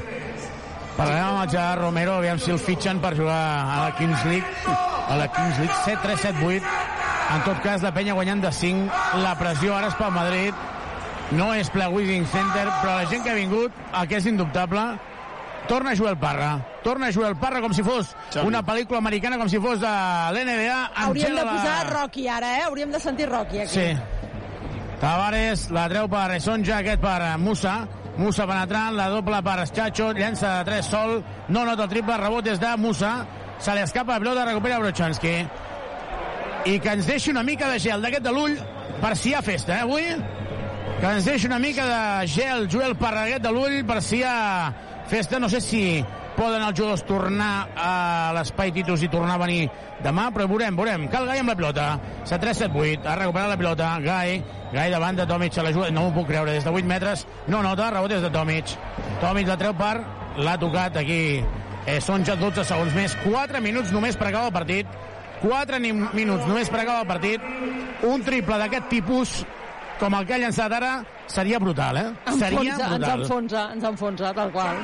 Parlarem 0.98 1.30
amb 1.30 1.44
el 1.46 1.50
Gerard 1.54 1.80
Romero, 1.80 2.18
aviam 2.20 2.42
si 2.44 2.52
el 2.52 2.60
fitxen 2.60 3.00
per 3.00 3.14
jugar 3.16 3.40
a 3.40 3.78
la 3.86 3.94
Kings 3.96 4.26
League. 4.28 4.76
A 5.08 5.16
la 5.16 5.30
Kings 5.32 5.62
League, 5.64 5.74
7-3-7-8. 5.86 6.62
En 7.30 7.44
tot 7.46 7.62
cas, 7.62 7.84
la 7.86 7.94
penya 7.94 8.16
guanyant 8.18 8.42
de 8.42 8.52
5. 8.52 8.90
La 9.24 9.36
pressió 9.38 9.76
ara 9.78 9.92
és 9.92 9.98
pel 10.00 10.12
Madrid. 10.16 10.66
No 11.38 11.52
és 11.54 11.70
ple 11.70 11.86
Wizzing 11.94 12.26
Center, 12.32 12.66
però 12.82 12.96
la 12.98 13.06
gent 13.10 13.22
que 13.24 13.30
ha 13.30 13.38
vingut, 13.38 13.76
el 13.94 14.08
que 14.10 14.18
és 14.18 14.26
indubtable, 14.26 14.86
torna 15.70 15.94
Joel 15.96 16.18
Parra. 16.18 16.56
Torna 16.82 17.12
Joel 17.14 17.36
Parra 17.38 17.62
com 17.62 17.76
si 17.76 17.86
fos 17.86 18.16
una 18.42 18.64
pel·lícula 18.66 18.98
americana, 18.98 19.38
com 19.38 19.52
si 19.52 19.62
fos 19.62 19.78
de 19.84 19.92
l'NBA. 20.34 20.80
Hauríem 21.06 21.38
de 21.38 21.46
posar 21.46 21.78
Rocky 21.92 22.26
ara, 22.28 22.56
eh? 22.58 22.64
Hauríem 22.66 22.90
de 22.96 23.04
sentir 23.04 23.30
Rocky 23.30 23.62
aquí. 23.62 23.76
Sí. 23.76 23.94
Tavares, 25.00 25.70
la 25.72 25.86
treu 25.88 26.10
per 26.12 26.26
Esonja, 26.40 26.82
aquest 26.82 27.00
per 27.06 27.38
Musa. 27.38 27.78
Musa 28.20 28.44
penetrant, 28.50 28.98
la 28.98 29.08
doble 29.14 29.38
per 29.46 29.70
Chacho, 29.70 30.10
llença 30.18 30.58
de 30.58 30.66
3 30.74 30.86
sol, 30.86 31.22
no 31.48 31.62
nota 31.64 31.86
el 31.86 31.94
triple, 31.94 32.18
rebot 32.18 32.44
des 32.44 32.60
de 32.60 32.76
Musa, 32.76 33.14
se 33.60 33.72
li 33.76 33.86
escapa 33.86 34.18
la 34.18 34.20
pilota, 34.20 34.44
recupera 34.50 34.80
Brochanski. 34.80 35.38
I 36.66 36.76
que 36.84 36.92
ens 36.92 37.08
deixi 37.08 37.32
una 37.32 37.44
mica 37.44 37.70
de 37.72 37.80
gel 37.80 38.02
d'aquest 38.04 38.26
de 38.26 38.32
l'ull 38.36 38.58
per 39.00 39.16
si 39.16 39.32
hi 39.32 39.36
ha 39.38 39.42
festa, 39.42 39.78
eh, 39.78 39.84
avui? 39.86 40.04
Que 41.00 41.12
ens 41.16 41.28
deixi 41.28 41.48
una 41.48 41.60
mica 41.60 41.86
de 41.88 42.28
gel, 42.28 42.68
Joel 42.72 42.98
Parraguet 43.00 43.44
de 43.44 43.52
l'ull, 43.56 43.78
per 43.88 44.02
si 44.04 44.20
hi 44.20 44.26
ha 44.28 44.74
festa. 45.08 45.40
No 45.40 45.48
sé 45.48 45.62
si 45.64 45.82
poden 46.36 46.64
els 46.64 46.76
jugadors 46.76 47.06
tornar 47.08 47.70
a 47.80 47.94
l'espai 48.36 48.74
Titus 48.76 49.04
i 49.04 49.10
tornar 49.12 49.38
a 49.38 49.44
venir 49.46 49.70
demà, 50.04 50.28
però 50.36 50.50
veurem, 50.52 50.76
veurem. 50.76 51.08
Cal 51.12 51.28
Gai 51.30 51.40
amb 51.40 51.54
la 51.54 51.56
pilota. 51.60 51.88
7-3-7-8, 52.28 53.08
ha 53.08 53.16
recuperat 53.22 53.54
la 53.54 53.60
pilota. 53.60 53.94
Gai, 54.04 54.42
Gai 54.74 54.92
davant 54.92 55.20
de 55.20 55.28
Tomic, 55.30 55.56
se 55.56 55.64
l'ajuda. 55.64 55.94
No 55.96 56.08
m'ho 56.08 56.16
puc 56.20 56.28
creure, 56.28 56.52
des 56.52 56.68
de 56.68 56.76
8 56.76 56.92
metres. 56.92 57.26
No 57.48 57.64
nota, 57.64 57.90
rebot 57.96 58.12
des 58.12 58.24
de 58.26 58.32
Tomic. 58.36 58.76
Tomic 59.24 59.48
la 59.48 59.58
treu 59.60 59.76
per, 59.80 59.96
l'ha 60.44 60.58
tocat 60.60 61.00
aquí. 61.00 61.40
Eh, 61.88 62.02
són 62.04 62.28
ja 62.28 62.36
12 62.36 62.68
segons 62.68 62.96
més. 63.00 63.16
4 63.24 63.64
minuts 63.64 63.96
només 63.96 64.20
per 64.20 64.28
acabar 64.28 64.52
el 64.52 64.60
partit. 64.60 65.00
4 65.42 65.80
ni- 65.80 65.94
minuts 65.94 66.46
només 66.48 66.70
per 66.70 66.82
acabar 66.82 67.02
el 67.02 67.08
partit. 67.08 67.42
Un 68.04 68.22
triple 68.24 68.58
d'aquest 68.58 68.90
tipus 68.90 69.46
com 70.00 70.14
el 70.16 70.26
que 70.26 70.34
ha 70.34 70.38
llançat 70.40 70.72
ara 70.72 70.92
seria 71.28 71.60
brutal, 71.60 71.98
eh? 71.98 72.06
Seria 72.38 72.60
Enfonsa, 72.76 72.86
ens 72.86 72.98
brutal. 72.98 73.22
enfonsa, 73.24 73.64
ens 73.74 73.84
enfonsa, 73.84 74.34
tal 74.34 74.52
qual. 74.52 74.78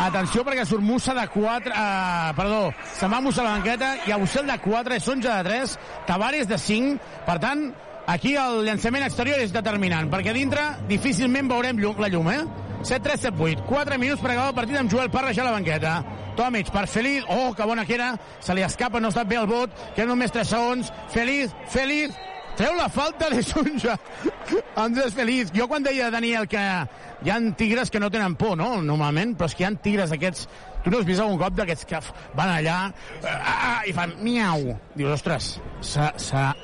Atenció 0.00 0.44
perquè 0.44 0.64
surt 0.68 0.82
Musa 0.84 1.14
de 1.14 1.26
4, 1.28 1.72
eh, 1.72 2.32
perdó, 2.36 2.72
se'n 2.94 3.10
va 3.12 3.20
Musa 3.20 3.40
a 3.42 3.44
la 3.44 3.50
banqueta, 3.58 3.94
i 4.06 4.12
Auxel 4.12 4.46
de 4.46 4.58
4, 4.58 5.00
Sonja 5.00 5.36
de 5.42 5.48
3, 5.48 5.78
Tavares 6.06 6.46
de 6.48 6.58
5, 6.58 6.98
per 7.26 7.38
tant, 7.40 7.72
aquí 8.06 8.34
el 8.36 8.64
llançament 8.64 9.04
exterior 9.04 9.38
és 9.40 9.52
determinant, 9.52 10.10
perquè 10.10 10.32
dintre 10.32 10.60
difícilment 10.88 11.48
veurem 11.48 11.78
llum, 11.80 11.98
la 12.00 12.08
llum, 12.08 12.30
eh? 12.30 12.44
7-3, 12.82 13.30
7-8. 13.30 13.64
4 13.68 13.98
minuts 13.98 14.22
per 14.22 14.32
acabar 14.32 14.48
el 14.50 14.56
partit 14.56 14.80
amb 14.80 14.90
Joel 14.92 15.10
Parra 15.12 15.34
ja 15.36 15.42
a 15.44 15.50
la 15.50 15.56
banqueta. 15.58 15.94
Tomic 16.36 16.70
per 16.72 16.86
Feliz. 16.88 17.24
Oh, 17.28 17.52
que 17.54 17.66
bona 17.68 17.84
que 17.84 17.94
era. 17.94 18.14
Se 18.40 18.54
li 18.54 18.62
escapa, 18.64 19.00
no 19.00 19.10
està 19.12 19.24
bé 19.28 19.36
el 19.40 19.48
vot. 19.50 19.74
Queden 19.94 20.12
només 20.14 20.32
3 20.32 20.48
segons. 20.48 20.92
Feliz, 21.12 21.52
Feliz. 21.68 22.16
Treu 22.56 22.74
la 22.76 22.88
falta 22.92 23.30
de 23.30 23.42
Sunja. 23.42 23.94
Andrés 24.76 25.14
Feliz. 25.14 25.52
Jo 25.54 25.68
quan 25.68 25.84
deia, 25.84 26.10
Daniel, 26.10 26.48
que 26.50 26.60
hi 26.60 27.30
han 27.30 27.54
tigres 27.56 27.90
que 27.90 28.00
no 28.00 28.10
tenen 28.10 28.34
por, 28.36 28.56
no? 28.58 28.82
Normalment, 28.82 29.36
però 29.38 29.48
és 29.48 29.54
que 29.56 29.64
hi 29.64 29.68
han 29.70 29.78
tigres 29.80 30.12
d'aquests... 30.12 30.48
Tu 30.80 30.88
no 30.88 30.96
has 30.96 31.04
vist 31.04 31.20
algun 31.20 31.36
cop 31.40 31.52
d'aquests 31.58 31.84
que 31.84 31.98
van 32.38 32.48
allà 32.54 32.76
eh, 33.20 33.28
ah, 33.28 33.82
i 33.84 33.92
fan 33.92 34.14
miau. 34.24 34.78
Dius, 34.96 35.12
ostres, 35.18 35.50
s'ha- 35.84 36.54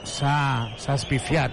espifiat. 0.94 1.52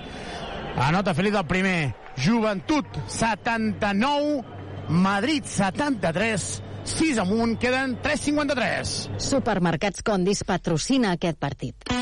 Anota 0.80 1.14
Feliz 1.14 1.35
del 1.35 1.45
primer. 1.45 2.02
Joventut 2.18 2.85
79, 3.07 4.44
Madrid 4.90 5.45
73, 5.45 6.61
6 6.84 7.18
amunt, 7.23 7.57
queden 7.60 7.98
3,53. 8.03 9.19
Supermercats 9.19 10.03
Condis 10.03 10.44
patrocina 10.44 11.15
aquest 11.18 11.40
partit. 11.40 11.94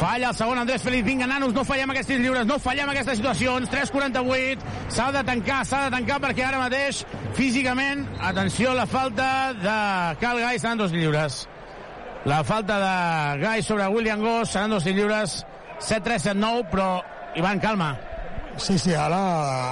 Falla 0.00 0.30
el 0.30 0.34
segon 0.34 0.58
Andrés 0.58 0.82
Feliz. 0.82 1.04
Vinga, 1.04 1.26
nanos, 1.28 1.52
no 1.52 1.62
fallem 1.68 1.92
aquests 1.92 2.08
tirs 2.08 2.22
lliures, 2.24 2.46
no 2.48 2.56
fallem 2.62 2.88
aquestes 2.88 3.18
situacions. 3.20 3.68
3'48, 3.68 4.64
s'ha 4.88 5.10
de 5.12 5.22
tancar, 5.28 5.60
s'ha 5.68 5.84
de 5.84 5.94
tancar 5.94 6.16
perquè 6.24 6.46
ara 6.46 6.62
mateix, 6.62 7.04
físicament, 7.36 8.06
atenció, 8.30 8.72
la 8.74 8.86
falta 8.88 9.52
de 9.60 9.76
Cal 10.22 10.40
Gai 10.40 10.58
seran 10.58 10.80
dos 10.80 10.96
lliures. 10.96 11.44
La 12.24 12.42
falta 12.44 12.80
de 12.80 13.44
Gai 13.44 13.62
sobre 13.62 13.86
William 13.92 14.24
Goss 14.24 14.56
seran 14.56 14.72
dos 14.72 14.88
lliures. 14.88 15.42
7-3, 15.80 16.32
7-9, 16.32 16.66
però 16.72 16.88
Ivan, 17.36 17.58
calma. 17.60 17.96
Sí, 18.56 18.78
sí, 18.78 18.92
ara 18.94 19.18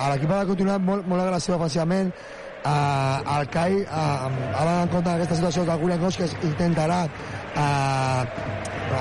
a 0.05 0.11
l'equip 0.13 0.31
ha 0.33 0.43
de 0.45 0.47
continuar 0.53 0.79
molt, 0.81 1.07
molt 1.11 1.23
agressiu 1.25 1.57
ofensivament. 1.57 2.13
Uh, 2.59 3.39
el 3.39 3.49
CAI 3.55 3.75
uh, 3.85 3.91
ha 3.95 4.63
d'anar 4.65 4.83
en 4.85 4.89
compte 4.91 5.07
d'aquesta 5.09 5.37
situació 5.39 5.63
de 5.69 5.75
William 5.79 6.01
Goss 6.03 6.17
que 6.19 6.25
es- 6.27 6.35
intentarà 6.43 7.05
uh, 7.07 8.25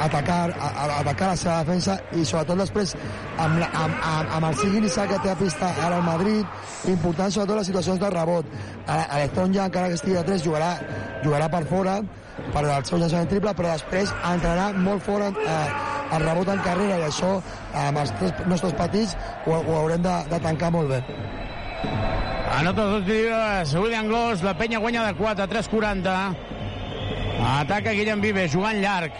atacar, 0.03 0.51
a, 0.53 0.67
a, 0.67 0.99
atacar 0.99 1.31
la 1.31 1.39
seva 1.41 1.55
defensa 1.63 1.95
i 2.13 2.25
sobretot 2.25 2.61
després 2.61 2.93
amb, 3.41 3.57
la, 3.63 3.69
amb, 3.81 3.97
amb, 4.11 4.29
amb 4.37 4.49
el 4.51 4.59
Sigui 4.61 4.83
Nissa 4.85 5.07
que 5.09 5.17
té 5.23 5.31
a 5.33 5.35
pista 5.39 5.71
ara 5.87 5.97
al 5.97 6.05
Madrid 6.05 6.45
important 6.93 7.33
sobretot 7.33 7.57
les 7.63 7.69
situacions 7.71 7.99
de 8.03 8.11
rebot 8.13 8.45
Electron 8.93 9.53
ja 9.57 9.65
encara 9.71 9.89
que 9.89 9.97
estigui 9.97 10.19
a 10.21 10.25
3 10.27 10.45
jugarà, 10.45 10.71
jugarà 11.25 11.49
per 11.49 11.63
fora 11.71 11.97
per 12.53 12.63
al 12.63 12.85
seu 12.85 12.99
llançament 13.01 13.29
triple 13.31 13.53
però 13.57 13.73
després 13.73 14.13
entrarà 14.31 14.71
molt 14.73 15.03
fora 15.05 15.31
eh, 15.31 15.67
el 16.15 16.23
rebot 16.23 16.53
en 16.53 16.61
carrera 16.65 17.01
i 17.01 17.07
això 17.09 17.37
amb 17.85 18.03
els 18.03 18.13
tres 18.19 18.45
nostres 18.47 18.77
petits 18.79 19.17
ho, 19.45 19.57
ho 19.57 19.79
haurem 19.81 20.03
de, 20.05 20.15
de 20.31 20.41
tancar 20.45 20.71
molt 20.75 20.95
bé 20.95 21.01
Anota 22.57 22.85
dos 22.89 23.03
lliures. 23.05 23.73
William 23.75 24.07
Goss, 24.09 24.41
la 24.41 24.55
penya 24.57 24.79
guanya 24.79 25.03
de 25.05 25.13
4, 25.13 25.45
3'40. 25.51 26.13
Ataca 27.43 27.91
Guillem 27.93 28.23
Vives, 28.23 28.49
jugant 28.55 28.79
llarg. 28.81 29.13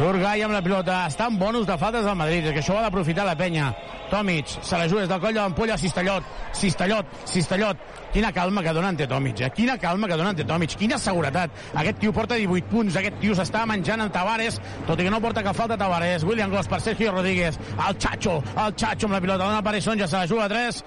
Surt 0.00 0.16
Gai 0.16 0.40
amb 0.40 0.54
la 0.56 0.62
pilota. 0.64 1.02
Estan 1.10 1.34
bonus 1.36 1.66
de 1.68 1.74
faltes 1.76 2.06
del 2.06 2.14
Madrid. 2.16 2.46
Que 2.54 2.62
això 2.62 2.72
ho 2.72 2.78
ha 2.78 2.86
d'aprofitar 2.86 3.26
la 3.28 3.34
penya. 3.36 3.66
Tomic, 4.08 4.48
se 4.48 4.78
la 4.78 4.86
juga 4.88 5.02
des 5.02 5.10
del 5.10 5.20
coll 5.20 5.34
de 5.34 5.40
l'ampolla 5.42 5.76
Cistellot. 5.76 6.24
Cistellot, 6.56 7.10
Cistellot. 7.28 7.82
Quina 8.14 8.30
calma 8.32 8.62
que 8.64 8.72
dona 8.72 8.88
ante 8.88 9.06
Tomic, 9.06 9.42
eh? 9.44 9.50
Quina 9.52 9.76
calma 9.76 10.08
que 10.08 10.16
dona 10.16 10.30
ante 10.32 10.46
Tomic. 10.48 10.78
Quina 10.80 10.96
seguretat. 10.96 11.52
Aquest 11.74 12.00
tio 12.00 12.14
porta 12.16 12.40
18 12.40 12.72
punts. 12.72 12.96
Aquest 12.96 13.20
tio 13.20 13.36
s'està 13.36 13.66
menjant 13.68 14.00
en 14.00 14.08
Tavares, 14.10 14.56
tot 14.88 14.96
i 14.96 15.04
que 15.04 15.12
no 15.12 15.20
porta 15.20 15.44
cap 15.44 15.60
falta 15.60 15.76
Tavares. 15.76 16.24
William 16.24 16.50
Goss 16.50 16.72
per 16.72 16.80
Sergio 16.80 17.12
Rodríguez. 17.12 17.60
El 17.76 17.98
Chacho, 18.00 18.40
el 18.56 18.74
Chacho 18.74 19.04
amb 19.04 19.18
la 19.18 19.20
pilota. 19.20 19.44
Dona 19.44 19.60
per 19.60 19.82
Sonja, 19.82 20.08
se 20.08 20.16
la 20.16 20.26
juga 20.26 20.48
a 20.48 20.54
3. 20.56 20.84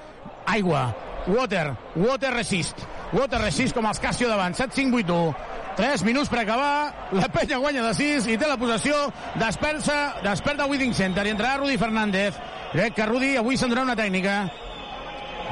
Aigua. 0.58 0.88
Water. 1.28 1.78
Water 1.96 2.34
resist. 2.34 2.82
Water 3.14 3.46
resist 3.46 3.78
com 3.78 3.86
els 3.86 4.02
Casio 4.02 4.28
davant. 4.28 4.58
7-5-8-1. 4.58 5.53
3 5.78 6.04
minuts 6.04 6.30
per 6.30 6.40
acabar. 6.44 7.10
La 7.12 7.30
penya 7.34 7.58
guanya 7.58 7.84
de 7.88 7.94
6 7.98 8.28
i 8.30 8.38
té 8.38 8.50
la 8.50 8.58
possessió. 8.62 8.98
Despersa, 9.42 10.16
desperta 10.26 10.68
Withing 10.70 10.94
Center 10.94 11.26
i 11.28 11.34
entrarà 11.34 11.58
Rudi 11.62 11.78
Fernández. 11.82 12.38
Crec 12.74 12.96
que 12.98 13.08
Rudi 13.10 13.36
avui 13.38 13.58
se'n 13.58 13.74
donarà 13.74 13.92
una 13.92 13.98
tècnica. 14.00 14.38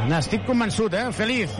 N'estic 0.10 0.46
convençut, 0.48 0.94
eh? 0.98 1.10
Feliz. 1.14 1.54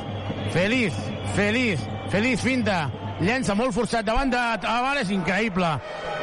Feliz. 0.54 0.98
Feliz. 1.36 1.88
Feliz 2.12 2.42
finta. 2.42 2.90
Llença 3.22 3.54
molt 3.54 3.76
forçat 3.76 4.02
davant 4.02 4.32
de 4.34 4.40
Tavares. 4.64 5.10
Increïble. 5.14 5.68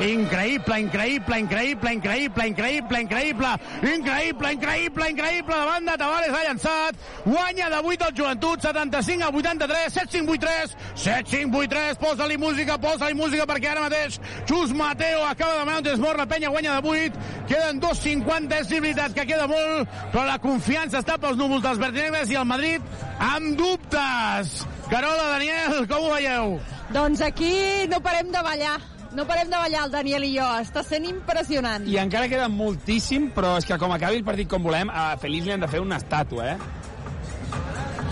Increïble, 0.03 0.79
increïble, 0.83 1.37
increïble, 1.39 1.91
increïble, 1.95 2.47
increïble, 2.47 2.97
increïble, 2.99 3.51
increïble, 3.93 4.51
increïble, 4.51 5.07
increïble. 5.13 5.53
Davant 5.55 5.87
de 5.87 5.95
Tavares 6.01 6.35
ha 6.35 6.43
llançat. 6.49 6.99
Guanya 7.25 7.69
de 7.71 7.83
8 7.93 8.07
el 8.09 8.17
joventut, 8.19 8.67
75 8.67 9.23
a 9.23 9.31
83, 9.31 9.95
7-5-8-3, 9.95 10.75
7-5-8-3. 11.05 12.01
Posa-li 12.03 12.39
música, 12.39 12.79
posa-li 12.83 13.15
música 13.19 13.47
perquè 13.47 13.71
ara 13.71 13.85
mateix 13.87 14.19
Xus 14.49 14.75
Mateo 14.75 15.23
acaba 15.27 15.53
de 15.53 15.61
demanar 15.61 15.79
un 15.79 15.87
temps 15.87 16.03
mort, 16.03 16.19
la 16.19 16.27
penya 16.27 16.51
guanya 16.51 16.81
de 16.81 16.89
8. 16.89 17.23
Queden 17.51 17.79
2.50, 17.85 18.59
és 18.59 18.73
veritat 18.75 19.15
que 19.15 19.27
queda 19.29 19.47
molt, 19.47 19.87
però 20.11 20.27
la 20.27 20.41
confiança 20.43 20.99
està 20.99 21.19
pels 21.19 21.39
núvols 21.39 21.63
dels 21.63 21.79
vertinegres 21.79 22.35
i 22.35 22.41
el 22.43 22.49
Madrid 22.49 22.83
amb 23.19 23.55
dubtes. 23.59 24.67
Carola, 24.91 25.31
Daniel, 25.37 25.87
com 25.87 26.07
ho 26.09 26.13
veieu? 26.17 26.59
Doncs 26.93 27.21
aquí 27.21 27.53
no 27.91 28.01
parem 28.01 28.33
de 28.33 28.43
ballar. 28.43 28.79
No 29.13 29.25
parem 29.27 29.49
de 29.49 29.57
ballar, 29.57 29.87
el 29.87 29.93
Daniel 29.93 30.25
i 30.25 30.35
jo. 30.37 30.47
Està 30.63 30.83
sent 30.85 31.07
impressionant. 31.09 31.87
I 31.89 31.97
encara 32.01 32.29
queda 32.29 32.49
moltíssim, 32.53 33.31
però 33.37 33.57
és 33.61 33.67
que 33.69 33.79
com 33.81 33.93
acabi 33.93 34.21
el 34.21 34.25
partit 34.25 34.49
com 34.51 34.65
volem, 34.65 34.91
a 34.93 35.17
Feliç 35.21 35.49
li 35.49 35.55
han 35.55 35.65
de 35.65 35.69
fer 35.69 35.81
una 35.85 35.97
estàtua, 36.01 36.53
eh? 36.55 36.59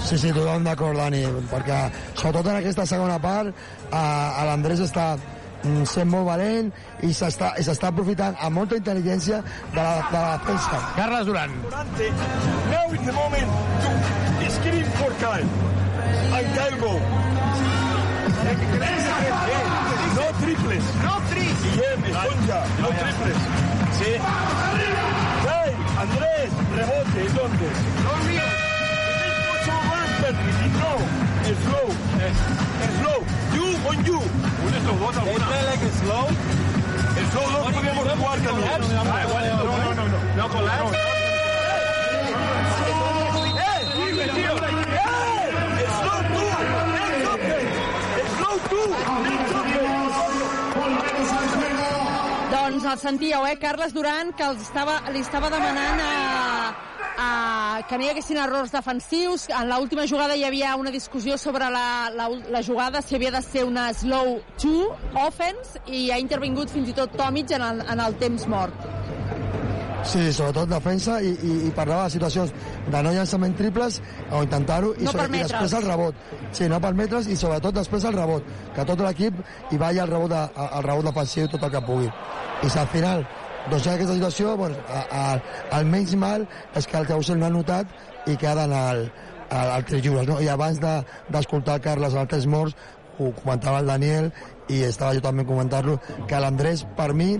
Sí, 0.07 0.17
sí, 0.19 0.31
totalment 0.31 0.69
d'acord, 0.69 0.99
Dani, 0.99 1.23
perquè 1.51 1.79
sobretot 2.15 2.53
en 2.53 2.59
aquesta 2.61 2.85
segona 2.87 3.17
part 3.19 3.49
eh, 3.51 4.45
l'Andrés 4.47 4.83
està 4.85 5.07
mm, 5.17 5.83
sent 5.91 6.11
molt 6.13 6.29
valent 6.29 6.69
i 7.03 7.11
s'està 7.17 7.55
i 7.59 7.65
s'està 7.67 7.91
aprofitant 7.91 8.37
amb 8.39 8.61
molta 8.61 8.79
intel·ligència 8.79 9.41
de 9.43 9.81
la, 9.81 9.97
de 10.13 10.21
la 10.21 10.37
defensa. 10.37 10.83
Carles 11.01 11.27
Duran. 11.27 11.57
Now 12.71 12.85
is 12.93 13.03
the 13.09 13.17
moment 13.17 13.51
to 13.83 14.51
scream 14.61 14.87
for 15.01 15.11
Kyle. 15.25 15.51
And 16.37 16.55
Kyle 16.55 16.79
go. 16.85 17.76
No 18.47 20.27
triples. 20.41 20.85
No 21.03 21.15
triples. 21.29 21.63
Guillem, 21.63 22.05
Esponja, 22.05 22.65
no 22.81 22.89
triples. 22.89 23.39
Sí. 23.99 24.11
Kyle, 25.43 25.77
Andrés, 25.99 26.51
rebote, 26.77 27.21
¿dónde? 27.35 27.67
No, 28.05 28.13
slow. 31.65 31.89
Slow. 33.01 33.21
You 33.55 33.67
on 33.89 34.05
you. 34.05 34.19
Un 34.19 34.73
slow 34.83 34.97
bot 34.99 35.17
alguna. 35.17 35.47
like 35.65 35.91
slow? 36.03 36.27
Slow 37.31 37.47
no 37.51 37.59
podemos 37.73 38.19
jugar 38.19 38.39
también. 38.41 38.71
No, 38.71 38.79
no, 38.79 39.95
no, 39.95 40.09
no. 40.09 40.19
No 40.37 40.49
collapse. 40.49 41.16
Doncs 52.67 52.83
el 52.83 52.99
sentíeu, 52.99 53.45
eh? 53.47 53.55
Carles 53.63 53.93
Duran, 53.95 54.33
que 54.35 54.43
els 54.43 54.65
estava, 54.65 54.97
li 55.15 55.21
estava 55.23 55.47
demanant 55.53 56.01
a, 56.03 56.15
a, 57.15 57.29
que 57.87 57.95
no 57.95 58.03
hi 58.03 58.09
haguessin 58.11 58.41
errors 58.43 58.75
defensius. 58.75 59.45
En 59.55 59.71
l'última 59.71 60.03
jugada 60.11 60.35
hi 60.35 60.43
havia 60.49 60.73
una 60.75 60.91
discussió 60.91 61.37
sobre 61.39 61.69
la, 61.71 62.11
la, 62.11 62.27
la 62.51 62.65
jugada, 62.67 63.05
si 63.07 63.15
havia 63.15 63.31
de 63.37 63.45
ser 63.47 63.63
una 63.71 63.87
slow 63.95 64.41
two 64.59 64.91
offense, 65.23 65.79
i 65.87 66.09
ha 66.11 66.19
intervingut 66.19 66.75
fins 66.75 66.91
i 66.91 66.97
tot 66.99 67.15
Tomic 67.15 67.55
en 67.55 67.63
el, 67.69 67.85
en 67.87 68.03
el 68.03 68.19
temps 68.19 68.51
mort. 68.51 68.91
Sí, 70.05 70.33
sobretot 70.33 70.69
defensa 70.71 71.17
i, 71.25 71.33
i, 71.43 71.53
i 71.67 71.71
parlava 71.75 72.05
de 72.07 72.15
situacions 72.15 72.53
de 72.93 73.01
no 73.03 73.13
llançament 73.15 73.57
triples 73.59 73.97
o 74.31 74.43
intentar-ho 74.45 74.93
i, 74.99 75.05
No 75.07 75.13
sobre, 75.15 75.27
i 75.39 75.43
després 75.43 75.73
el 75.79 75.87
rebot. 75.87 76.21
Sí, 76.55 76.69
no 76.71 76.79
permetre's 76.85 77.27
i 77.33 77.37
sobretot 77.39 77.75
després 77.75 78.05
el 78.07 78.15
rebot. 78.15 78.47
Que 78.77 78.85
tot 78.87 79.03
l'equip 79.03 79.41
hi 79.73 79.81
vagi 79.81 79.99
al 80.03 80.13
rebot, 80.13 80.31
de, 80.31 80.43
al 80.67 80.85
rebot 80.87 81.09
defensiu 81.09 81.49
tot 81.51 81.65
el 81.67 81.73
que 81.75 81.83
pugui. 81.89 82.11
I 82.63 82.71
si 82.71 82.79
al 82.79 82.91
final 82.93 83.25
doncs 83.71 83.87
hi 83.87 83.91
ha 83.91 83.95
aquesta 83.99 84.15
situació, 84.15 84.53
doncs, 84.61 84.79
a, 84.87 85.01
a, 85.11 85.79
el 85.81 85.89
menys 85.91 86.15
mal 86.15 86.45
és 86.79 86.87
que 86.87 87.01
el 87.01 87.09
Causel 87.09 87.41
no 87.41 87.49
ha 87.49 87.55
notat 87.55 87.91
i 88.31 88.37
queda 88.39 88.69
en 88.71 88.77
el, 88.79 89.07
al, 89.51 89.73
al 89.81 89.89
tres 89.89 90.05
lliures. 90.05 90.29
No? 90.29 90.39
I 90.45 90.53
abans 90.53 90.79
de- 90.83 91.01
d'escoltar 91.35 91.81
de, 91.81 91.87
Carles 91.89 92.15
al 92.15 92.29
tres 92.31 92.47
morts, 92.47 92.77
ho 93.19 93.33
comentava 93.43 93.81
el 93.81 93.87
Daniel, 93.91 94.31
i 94.69 94.81
estava 94.83 95.15
jo 95.15 95.21
també 95.23 95.45
comentant-lo, 95.47 95.99
que 96.27 96.41
l'Andrés, 96.43 96.85
per 96.97 97.13
mi, 97.15 97.37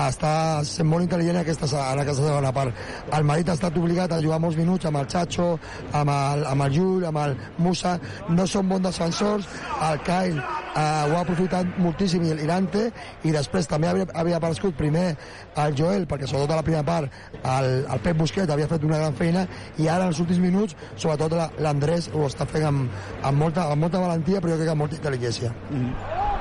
està 0.00 0.62
sent 0.64 0.86
molt 0.88 1.04
intel·ligent 1.04 1.34
en 1.36 1.40
aquesta, 1.42 1.66
en 1.92 1.98
aquesta 2.00 2.22
segona 2.24 2.52
part. 2.56 2.72
El 3.12 3.24
Madrid 3.28 3.50
ha 3.50 3.56
estat 3.58 3.76
obligat 3.76 4.12
a 4.16 4.20
jugar 4.22 4.38
molts 4.40 4.56
minuts 4.56 4.86
amb 4.88 4.96
el 5.02 5.08
Chacho, 5.10 5.58
amb 5.92 6.12
el, 6.14 6.44
amb 6.46 6.62
el 6.66 6.72
Llull, 6.76 7.04
amb 7.10 7.18
el 7.24 7.34
Musa, 7.58 7.96
no 8.30 8.46
són 8.48 8.68
bons 8.70 8.86
defensors, 8.86 9.48
el 9.90 10.00
Kyle 10.06 10.38
eh, 10.40 10.80
ho 10.80 11.16
ha 11.18 11.20
aprofitat 11.20 11.76
moltíssim 11.82 12.24
i 12.24 12.32
l'Irante, 12.38 12.86
i 13.28 13.34
després 13.34 13.68
també 13.68 13.90
havia, 13.90 14.06
havia 14.14 14.38
aparegut 14.40 14.76
primer 14.78 15.10
el 15.64 15.76
Joel, 15.76 16.06
perquè 16.08 16.30
sobretot 16.30 16.54
a 16.56 16.60
la 16.62 16.66
primera 16.66 16.86
part 16.86 17.12
el, 17.42 17.70
el 17.90 18.00
Pep 18.06 18.16
Busquets 18.22 18.50
havia 18.54 18.70
fet 18.70 18.86
una 18.88 19.02
gran 19.02 19.14
feina, 19.18 19.44
i 19.76 19.88
ara 19.88 20.06
en 20.06 20.14
els 20.14 20.22
últims 20.24 20.40
minuts, 20.40 20.76
sobretot 20.96 21.36
la- 21.36 21.50
l'Andrés 21.58 22.08
ho 22.14 22.24
està 22.30 22.46
fent 22.48 22.64
amb, 22.70 22.88
amb, 23.20 23.36
molta, 23.38 23.68
amb 23.68 23.84
molta 23.84 24.00
valentia, 24.00 24.40
però 24.40 24.54
jo 24.54 24.62
crec 24.62 24.70
que 24.70 24.76
amb 24.78 24.84
molta 24.86 24.96
intel·ligència. 25.02 25.54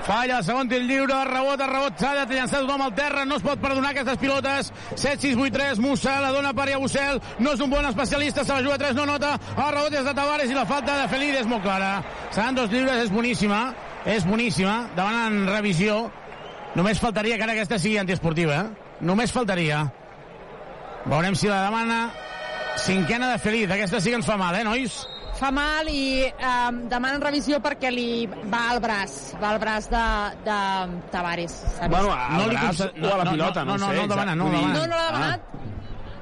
Falla 0.09 0.39
el 0.39 0.45
segon 0.45 0.65
tir 0.65 0.79
lliure, 0.89 1.19
rebot 1.27 1.61
a 1.61 1.67
rebot, 1.69 1.99
s'ha 2.01 2.15
de 2.17 2.33
llançar 2.33 2.63
tothom 2.63 2.81
al 2.81 2.95
terra, 2.97 3.27
no 3.29 3.35
es 3.37 3.43
pot 3.45 3.59
perdonar 3.61 3.91
aquestes 3.91 4.17
pilotes. 4.17 4.71
7, 4.95 5.19
6, 5.21 5.35
8, 5.37 5.51
3, 5.53 5.81
Musa, 5.83 6.15
la 6.23 6.31
dona 6.33 6.49
per 6.57 6.65
Iabusel, 6.71 7.19
no 7.37 7.51
és 7.53 7.61
un 7.61 7.69
bon 7.69 7.85
especialista, 7.85 8.41
se 8.41 8.55
la 8.55 8.63
juga 8.65 8.79
a 8.79 8.81
3, 8.81 8.95
no 8.97 9.05
nota, 9.05 9.35
el 9.53 9.69
rebot 9.75 9.97
és 9.99 10.07
de 10.09 10.15
Tavares 10.17 10.49
i 10.49 10.57
la 10.57 10.65
falta 10.65 10.95
de 10.97 11.05
Felid 11.11 11.37
és 11.43 11.51
molt 11.51 11.61
clara. 11.61 11.91
Seran 12.31 12.57
dos 12.57 12.73
lliures, 12.73 13.03
és 13.03 13.13
boníssima, 13.13 13.61
és 14.09 14.25
boníssima, 14.25 14.79
demanen 14.97 15.45
revisió. 15.51 15.99
Només 16.73 17.05
faltaria 17.05 17.37
que 17.37 17.45
ara 17.45 17.53
aquesta 17.53 17.77
sigui 17.77 18.01
antiesportiva, 18.01 18.63
eh? 18.63 18.89
Només 19.05 19.29
faltaria. 19.35 19.83
Veurem 21.05 21.37
si 21.37 21.53
la 21.53 21.61
demana 21.67 22.01
cinquena 22.81 23.29
de 23.29 23.37
Felid, 23.45 23.77
aquesta 23.77 24.01
sí 24.01 24.09
que 24.09 24.23
ens 24.23 24.25
fa 24.25 24.41
mal, 24.41 24.57
eh, 24.57 24.65
nois? 24.65 25.03
Fa 25.39 25.49
mal 25.55 25.87
i 25.87 26.25
eh, 26.27 26.71
demanen 26.91 27.21
revisió 27.23 27.61
perquè 27.63 27.91
li 27.93 28.25
va 28.51 28.65
al 28.73 28.81
braç, 28.83 29.13
va 29.41 29.53
al 29.55 29.59
braç 29.63 29.87
de, 29.91 30.05
de 30.45 30.57
Tavares. 31.13 31.53
Saps? 31.77 31.87
Bueno, 31.89 32.11
al 32.11 32.37
No 32.37 32.47
li 32.49 32.55
braç 32.57 32.65
conce- 32.67 32.91
o 32.99 33.13
a 33.13 33.17
la 33.17 33.23
no, 33.23 33.31
no, 33.31 33.31
pilota, 33.37 33.63
no, 33.65 33.77
no, 33.77 33.77
no, 33.77 33.87
sé. 33.87 33.95
no 33.95 34.01
el 34.03 34.09
demana, 34.09 34.35
no 34.35 34.49
demana. 34.49 34.73
No, 34.73 34.87
no 34.87 34.95
l'ha 34.97 35.05
demanat. 35.11 35.41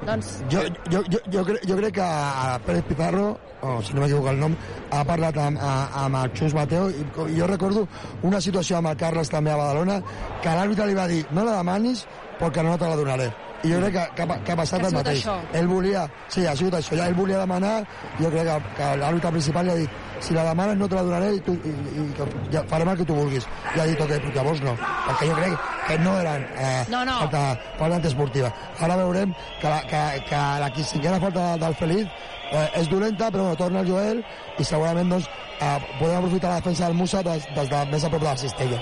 Doncs 0.07 0.27
Jo, 0.48 0.61
jo, 0.94 1.02
jo, 1.11 1.19
jo, 1.34 1.41
crec, 1.44 1.64
jo 1.68 1.76
crec 1.76 1.94
que 1.95 2.02
a 2.06 2.60
Pérez 2.65 2.84
Pizarro, 2.85 3.39
o 3.65 3.81
si 3.81 3.94
no 3.95 4.02
m'equivoco 4.02 4.30
el 4.30 4.39
nom, 4.39 4.53
ha 4.94 5.02
parlat 5.03 5.35
amb, 5.41 5.57
a- 5.60 5.89
amb 6.06 6.15
el 6.22 6.31
Xus 6.38 6.53
Mateo 6.53 6.91
i 6.94 7.35
jo 7.39 7.48
recordo 7.49 7.88
una 8.22 8.39
situació 8.39 8.77
amb 8.77 8.88
el 8.94 8.95
Carles 9.02 9.30
també 9.34 9.52
a 9.52 9.57
Badalona 9.57 9.98
que 10.44 10.53
l'àrbitre 10.53 10.85
li 10.88 10.94
va 10.95 11.07
dir 11.10 11.26
no 11.31 11.44
la 11.44 11.57
demanis 11.57 12.06
perquè 12.39 12.64
no 12.64 12.77
te 12.77 12.85
la 12.88 12.95
donaré. 12.95 13.31
I 13.63 13.71
jo 13.71 13.79
crec 13.81 13.93
que, 13.93 14.03
que, 14.15 14.25
que 14.45 14.51
ha 14.51 14.55
passat 14.55 14.79
Que 14.79 14.85
ha 14.85 14.89
el 14.89 14.95
mateix. 14.95 15.21
això. 15.25 15.38
Ell 15.57 15.67
volia, 15.67 16.03
sí, 16.29 16.45
ha 16.45 16.55
sigut 16.55 16.75
això, 16.77 16.95
ja 16.95 17.07
ell 17.09 17.15
volia 17.17 17.39
demanar, 17.39 17.79
jo 18.19 18.29
crec 18.29 18.45
que, 18.45 18.57
que 18.77 18.89
l'àrbitre 19.01 19.31
principal 19.34 19.65
li 19.65 19.71
ha 19.71 19.75
dit 19.79 19.89
si 20.19 20.34
la 20.34 20.43
demanes 20.49 20.77
no 20.77 20.88
te 20.89 20.95
la 20.95 21.03
donaré 21.03 21.31
i, 21.35 21.39
tu, 21.45 21.53
i, 21.65 21.71
i 22.01 22.05
que 22.17 22.25
ja 22.53 22.63
farem 22.69 22.89
el 22.89 22.97
que 22.97 23.05
tu 23.05 23.13
vulguis. 23.17 23.47
I 23.75 23.79
ha 23.81 23.85
dit, 23.89 23.99
ok, 24.01 24.13
però 24.21 24.34
llavors 24.35 24.61
no, 24.65 24.75
perquè 25.07 25.27
jo 25.31 25.35
crec 25.39 25.57
que 25.88 25.97
no 26.05 26.13
eren 26.21 26.45
eh, 26.57 26.85
No, 26.89 27.03
no. 27.05 27.17
falta, 27.25 27.43
falta 27.79 27.95
antiesportiva. 27.99 28.53
Ara 28.79 28.97
veurem 28.97 29.34
que 29.61 29.69
la, 29.69 29.81
que, 29.89 30.03
que 30.29 30.41
la 30.63 30.71
cinquena 30.93 31.19
falta 31.19 31.57
del 31.57 31.75
Feliz 31.75 32.07
eh, 32.51 32.67
és 32.81 32.89
dolenta, 32.89 33.31
però 33.31 33.43
bueno, 33.49 33.57
torna 33.57 33.81
el 33.81 33.89
Joel 33.89 34.23
i 34.57 34.63
segurament 34.63 35.09
doncs, 35.15 35.29
eh, 35.61 35.77
podem 35.99 36.17
aprofitar 36.21 36.49
la 36.55 36.61
defensa 36.61 36.85
del 36.88 36.93
Musa 36.97 37.21
des, 37.25 37.45
des 37.57 37.69
de 37.73 37.85
més 37.91 38.03
a 38.05 38.09
prop 38.13 38.21
de 38.21 38.29
la 38.29 38.38
cistella. 38.38 38.81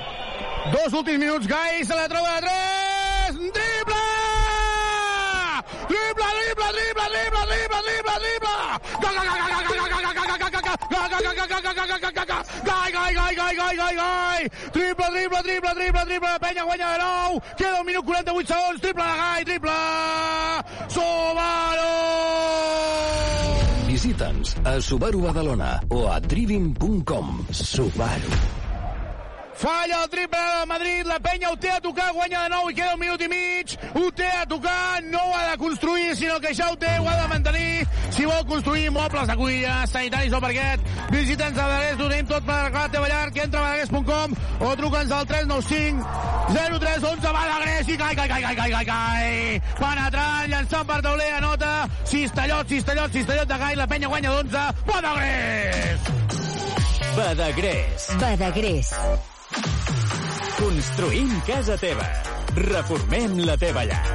Dos 0.71 0.93
últims 0.97 1.19
minuts, 1.19 1.47
Gai, 1.47 1.83
se 1.85 1.95
la 1.95 2.07
troba 2.09 2.39
de 2.39 2.47
tres! 2.47 3.51
Triple! 3.53 4.14
dribla, 5.89 6.29
dribla, 6.37 6.69
dribla, 6.75 7.05
dribla, 7.13 7.41
dribla, 7.49 7.79
dribla, 7.87 8.15
dribla. 8.23 8.55
Gol, 9.01 9.13
gol, 9.15 9.27
gol, 9.29 9.39
gol, 9.41 9.65
gol, 9.65 9.85
gol, 9.85 10.25
gol, 10.25 10.39
gol, 10.39 10.85
Triple, 14.75 15.05
triple, 15.11 15.41
triple, 15.43 15.73
triple, 15.75 16.05
triple, 16.05 16.29
la 16.29 16.39
penya 16.39 16.63
guanya 16.63 16.87
de 16.91 16.97
nou, 16.99 17.39
queda 17.55 17.79
un 17.79 17.85
minut 17.85 18.05
48 18.05 18.47
segons, 18.47 18.81
triple 18.81 19.03
de 19.03 19.15
Gai, 19.21 19.45
triple, 19.47 19.77
Subaru! 20.95 21.93
Visita'ns 23.87 24.55
a 24.65 24.75
Subaru 24.81 25.23
Badalona 25.29 25.79
o 25.89 26.05
a 26.11 26.19
driving.com. 26.19 27.45
Subaru. 27.51 28.64
Falla 29.55 30.03
el 30.03 30.09
triple 30.09 30.37
del 30.37 30.67
Madrid, 30.67 31.05
la 31.05 31.17
penya 31.19 31.49
ho 31.49 31.55
té 31.55 31.69
a 31.71 31.79
tocar, 31.79 32.09
guanya 32.11 32.41
de 32.43 32.49
nou 32.51 32.67
i 32.69 32.73
queda 32.75 32.93
un 32.93 32.99
minut 32.99 33.21
i 33.23 33.27
mig, 33.31 33.75
ho 33.95 34.09
té 34.11 34.27
a 34.27 34.45
tocar, 34.51 35.01
no 35.07 35.21
ho 35.23 35.33
ha 35.33 35.51
de 35.51 35.57
construir, 35.57 36.15
sinó 36.19 36.41
que 36.43 36.51
ja 36.53 36.67
ho 36.73 36.75
té, 36.75 36.89
ho 36.99 37.07
ha 37.07 37.13
de 37.21 37.27
mantenir, 37.31 37.85
si 38.11 38.25
vol 38.27 38.43
construir 38.49 38.89
mobles 38.91 39.29
de 39.29 39.35
cuina, 39.39 39.75
sanitaris 39.87 40.33
o 40.35 40.41
parquet, 40.43 40.83
visita'ns 41.13 41.55
a 41.57 41.67
Badagués, 41.69 42.01
ho 42.01 42.09
tenim 42.11 42.27
tot 42.33 42.43
per 42.47 42.55
arreglar 42.57 42.81
la 42.81 42.91
teva 42.97 43.07
llar, 43.13 43.31
que 43.31 43.45
entra 43.45 43.61
a 43.61 43.69
badagués.com 43.69 44.35
o 44.59 44.73
truca'ns 44.81 45.13
al 45.15 45.29
395 45.29 46.03
03 46.83 47.07
11 47.13 47.33
Badagrés 47.37 47.87
i 47.87 47.97
cai, 48.01 48.15
cai, 48.15 48.27
cai, 48.27 48.41
cai, 48.43 48.55
cai, 48.55 48.71
cai, 48.73 48.85
cai, 48.89 49.61
penetrant, 49.79 50.49
llançant 50.51 50.89
per 50.89 50.99
tauler, 51.05 51.29
anota, 51.37 51.71
cistellot, 52.03 52.67
cistellot, 52.67 53.15
cistellot 53.15 53.47
de 53.47 53.61
gai, 53.63 53.71
la 53.79 53.87
penya 53.87 54.11
guanya 54.11 54.35
d'11, 54.35 54.67
Badagrés! 54.91 56.11
Badagrés. 57.15 58.09
Badagrés. 58.19 58.91
Construïm 60.55 61.33
casa 61.45 61.75
teva. 61.77 62.05
Reformem 62.55 63.43
la 63.45 63.57
teva 63.59 63.83
llar. 63.85 64.05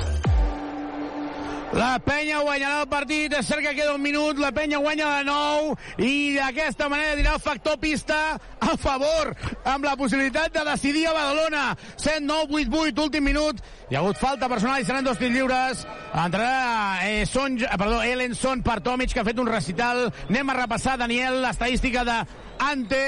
La 1.71 2.01
penya 2.03 2.41
guanyarà 2.43 2.81
el 2.83 2.89
partit, 2.91 3.35
és 3.39 3.47
cert 3.47 3.63
que 3.63 3.77
queda 3.77 3.93
un 3.95 4.03
minut, 4.03 4.41
la 4.43 4.51
penya 4.51 4.81
guanya 4.83 5.07
de 5.21 5.27
nou 5.29 5.69
i 6.03 6.35
d'aquesta 6.35 6.89
manera 6.91 7.15
dirà 7.15 7.37
el 7.37 7.45
factor 7.45 7.77
pista 7.79 8.17
a 8.59 8.75
favor, 8.75 9.31
amb 9.63 9.87
la 9.87 9.95
possibilitat 10.01 10.51
de 10.57 10.65
decidir 10.67 11.07
a 11.07 11.15
Badalona. 11.15 11.63
7, 11.95 12.25
9, 12.27 12.59
8, 12.65 12.75
8, 12.91 13.07
últim 13.07 13.29
minut. 13.31 13.63
Hi 13.87 13.95
ha 13.95 14.03
hagut 14.03 14.19
falta 14.19 14.51
personal 14.51 14.83
i 14.83 14.89
seran 14.89 15.07
dos 15.07 15.23
tirs 15.23 15.37
lliures. 15.37 15.87
Entrarà 16.11 17.07
eh, 17.07 17.23
Son, 17.31 17.55
perdó, 17.79 18.03
Ellenson 18.03 18.67
per 18.67 18.81
Tomic, 18.83 19.15
que 19.15 19.23
ha 19.23 19.29
fet 19.31 19.39
un 19.39 19.55
recital. 19.55 20.09
Anem 20.27 20.51
a 20.51 20.61
repassar, 20.65 20.99
Daniel, 20.99 21.39
l'estadística 21.45 22.03
de 22.09 22.19
Ante, 22.67 23.05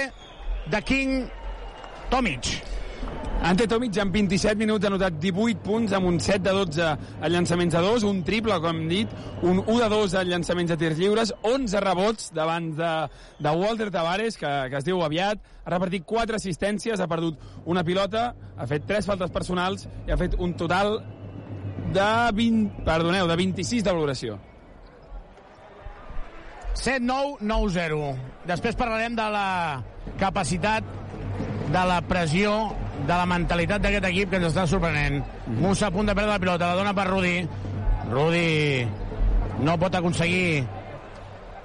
de 0.70 0.86
King, 0.86 1.26
Tomic. 2.12 2.44
Ante 3.43 3.66
Tomic 3.66 3.97
en 3.97 4.10
27 4.12 4.55
minuts 4.60 4.84
ha 4.84 4.90
anotat 4.90 5.14
18 5.16 5.62
punts 5.64 5.94
amb 5.97 6.10
un 6.10 6.18
7 6.20 6.43
de 6.44 6.52
12 6.59 6.84
a 7.24 7.30
llançaments 7.32 7.74
a 7.74 7.80
2, 7.80 8.05
un 8.05 8.20
triple, 8.22 8.59
com 8.60 8.82
hem 8.82 8.90
dit, 8.90 9.14
un 9.40 9.62
1 9.64 9.78
de 9.80 9.89
2 9.89 10.16
a 10.20 10.24
llançaments 10.28 10.74
a 10.74 10.76
tirs 10.76 11.01
lliures, 11.01 11.32
11 11.40 11.80
rebots 11.80 12.28
davant 12.36 12.68
de, 12.76 12.93
de 13.40 13.56
Walter 13.62 13.89
Tavares, 13.90 14.36
que, 14.36 14.52
que 14.68 14.78
es 14.82 14.84
diu 14.84 15.01
aviat, 15.01 15.40
ha 15.64 15.72
repartit 15.72 16.05
4 16.05 16.36
assistències, 16.36 17.01
ha 17.01 17.09
perdut 17.09 17.40
una 17.64 17.82
pilota, 17.82 18.28
ha 18.60 18.68
fet 18.68 18.84
3 18.93 19.09
faltes 19.09 19.32
personals 19.32 19.89
i 20.05 20.12
ha 20.12 20.20
fet 20.20 20.36
un 20.36 20.52
total 20.60 20.98
de 21.97 22.10
20, 22.36 22.84
perdoneu, 22.84 23.24
de 23.24 23.40
26 23.40 23.89
de 23.89 23.97
valoració. 23.97 24.36
7-9-9-0. 26.76 28.16
Després 28.52 28.76
parlarem 28.76 29.16
de 29.16 29.32
la 29.32 29.48
capacitat, 30.20 30.84
de 31.72 31.84
la 31.88 32.00
pressió, 32.04 32.52
de 33.06 33.14
la 33.14 33.24
mentalitat 33.26 33.82
d'aquest 33.82 34.06
equip 34.10 34.30
que 34.30 34.40
ens 34.40 34.50
està 34.50 34.66
sorprenent. 34.68 35.22
Musa 35.56 35.88
a 35.88 35.94
punt 35.94 36.10
de 36.10 36.14
perdre 36.14 36.34
la 36.34 36.42
pilota, 36.42 36.68
la 36.72 36.78
dona 36.78 36.92
per 36.94 37.08
Rudi. 37.08 37.34
Rudi 38.10 38.84
no 39.64 39.78
pot 39.80 39.96
aconseguir 39.96 40.62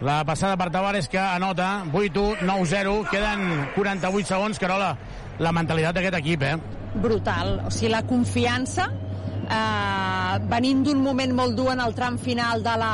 la 0.07 0.21
passada 0.25 0.55
per 0.57 0.69
Tavares 0.71 1.09
que 1.09 1.19
anota 1.19 1.84
8-1, 1.91 2.45
9-0, 2.45 2.97
queden 3.11 3.67
48 3.75 4.34
segons, 4.34 4.59
Carola. 4.61 4.95
La 5.38 5.53
mentalitat 5.53 5.97
d'aquest 5.97 6.17
equip, 6.21 6.43
eh? 6.47 6.57
brutal. 6.97 7.61
O 7.65 7.71
sigui, 7.71 7.91
la 7.91 8.03
confiança, 8.07 8.88
eh, 9.47 10.38
venint 10.49 10.84
d'un 10.85 11.01
moment 11.03 11.34
molt 11.35 11.57
dur 11.57 11.71
en 11.73 11.84
el 11.84 11.95
tram 11.97 12.17
final 12.17 12.63
de 12.65 12.75
la, 12.81 12.93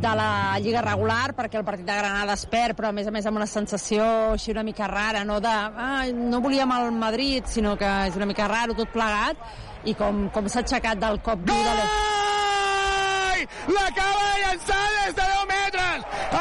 de 0.00 0.12
la 0.18 0.58
Lliga 0.62 0.82
regular, 0.84 1.32
perquè 1.36 1.58
el 1.60 1.64
partit 1.66 1.86
de 1.86 1.96
Granada 1.96 2.34
es 2.36 2.44
perd, 2.50 2.76
però 2.78 2.90
a 2.90 2.96
més 2.96 3.06
a 3.08 3.12
més 3.14 3.26
amb 3.26 3.40
una 3.40 3.48
sensació 3.50 4.04
així 4.34 4.52
una 4.52 4.64
mica 4.66 4.88
rara, 4.90 5.24
no 5.24 5.38
de 5.40 5.52
ah, 5.52 6.04
no 6.12 6.40
volíem 6.44 6.72
el 6.76 6.92
Madrid, 6.96 7.48
sinó 7.50 7.76
que 7.80 7.90
és 8.10 8.16
una 8.18 8.28
mica 8.28 8.48
raro 8.52 8.76
tot 8.78 8.92
plegat, 8.94 9.40
i 9.84 9.94
com, 9.94 10.26
com 10.34 10.48
s'ha 10.48 10.64
aixecat 10.64 11.00
del 11.02 11.20
cop 11.24 11.44
dur 11.46 11.58
de 11.62 11.74
l'E-! 11.80 13.46
L'acaba 13.76 14.30
de 14.30 14.38
llançar 14.44 14.84
des 14.98 15.14
de 15.14 15.28
10 15.34 15.46
metres! 15.52 15.85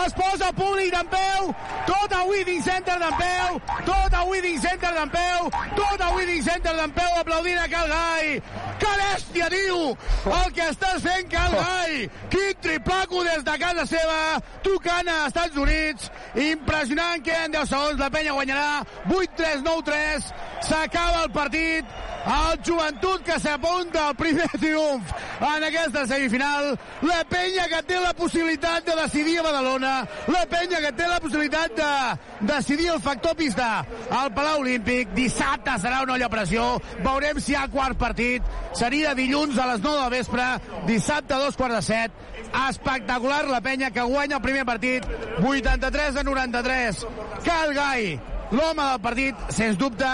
Es 0.05 0.13
posa 0.17 0.51
públic 0.53 0.91
d'en 0.93 1.07
peu, 1.09 1.51
tot 1.87 2.13
a 2.13 2.23
Weeding 2.29 2.61
Center 2.63 2.97
d'en 3.01 3.15
peu, 3.19 3.59
tot 3.85 4.13
a 4.13 4.23
Weeding 4.29 4.59
Center 4.61 4.91
d'en 4.95 5.11
peu, 5.13 5.49
tot 5.77 6.01
a 6.01 6.09
Weeding 6.15 6.43
Center 6.43 6.73
d'en 6.77 6.93
peu 6.95 7.19
aplaudint 7.19 7.61
a 7.61 7.67
Cal 7.71 7.87
Gai! 7.89 8.41
Que 8.81 8.93
bèstia, 9.01 9.49
tio! 9.53 9.93
El 10.25 10.51
que 10.55 10.69
estàs 10.71 11.01
fent, 11.05 11.29
Cal 11.31 11.55
Gai! 11.55 12.09
Quin 12.33 12.59
triplaco 12.61 13.23
des 13.27 13.45
de 13.47 13.57
casa 13.61 13.85
seva, 13.89 14.19
tocant 14.65 15.11
a 15.11 15.19
Estats 15.29 15.57
Units. 15.57 16.09
Impressionant, 16.47 17.23
queden 17.23 17.55
10 17.55 17.71
segons, 17.71 18.01
la 18.01 18.09
penya 18.13 18.35
guanyarà 18.35 18.83
8-3, 19.07 19.63
9-3, 19.65 20.29
s'acaba 20.65 21.23
el 21.23 21.31
partit, 21.35 21.95
el 22.25 22.59
joventut 22.65 23.23
que 23.25 23.37
s'apunta 23.39 24.07
al 24.09 24.15
primer 24.17 24.47
triomf 24.57 25.11
en 25.45 25.65
aquesta 25.67 26.05
semifinal, 26.09 26.73
la 27.05 27.21
penya 27.29 27.67
que 27.69 27.81
té 27.85 27.99
la 28.01 28.13
possibilitat 28.17 28.85
de 28.87 28.95
decidir 29.01 29.39
a 29.39 29.45
Badalona, 29.55 30.07
la 30.27 30.43
penya 30.51 30.81
que 30.83 30.91
té 30.97 31.07
la 31.07 31.21
possibilitat 31.23 31.77
de 31.77 32.47
decidir 32.49 32.89
el 32.91 33.01
factor 33.01 33.35
pista. 33.39 33.85
Al 34.11 34.33
Palau 34.35 34.65
Olímpic, 34.65 35.13
dissabte 35.15 35.77
serà 35.79 36.01
una 36.03 36.17
olla 36.17 36.29
pressió, 36.31 36.65
veurem 37.05 37.39
si 37.39 37.53
hi 37.53 37.57
ha 37.59 37.69
quart 37.71 37.97
partit, 37.99 38.43
seria 38.75 39.15
dilluns 39.15 39.57
a 39.57 39.69
les 39.71 39.83
9 39.83 40.01
del 40.01 40.13
vespre, 40.17 40.49
dissabte 40.89 41.37
a 41.37 41.41
dos 41.45 41.55
quarts 41.55 41.79
de 41.79 41.83
set, 41.87 42.21
espectacular 42.65 43.45
la 43.47 43.61
penya 43.63 43.91
que 43.95 44.03
guanya 44.03 44.41
el 44.41 44.45
primer 44.45 44.65
partit, 44.67 45.07
83 45.39 46.19
a 46.19 46.23
93, 46.27 47.05
Cal 47.45 47.75
Gai, 47.77 48.15
l'home 48.51 48.81
del 48.83 49.03
partit, 49.03 49.45
sens 49.55 49.79
dubte, 49.79 50.09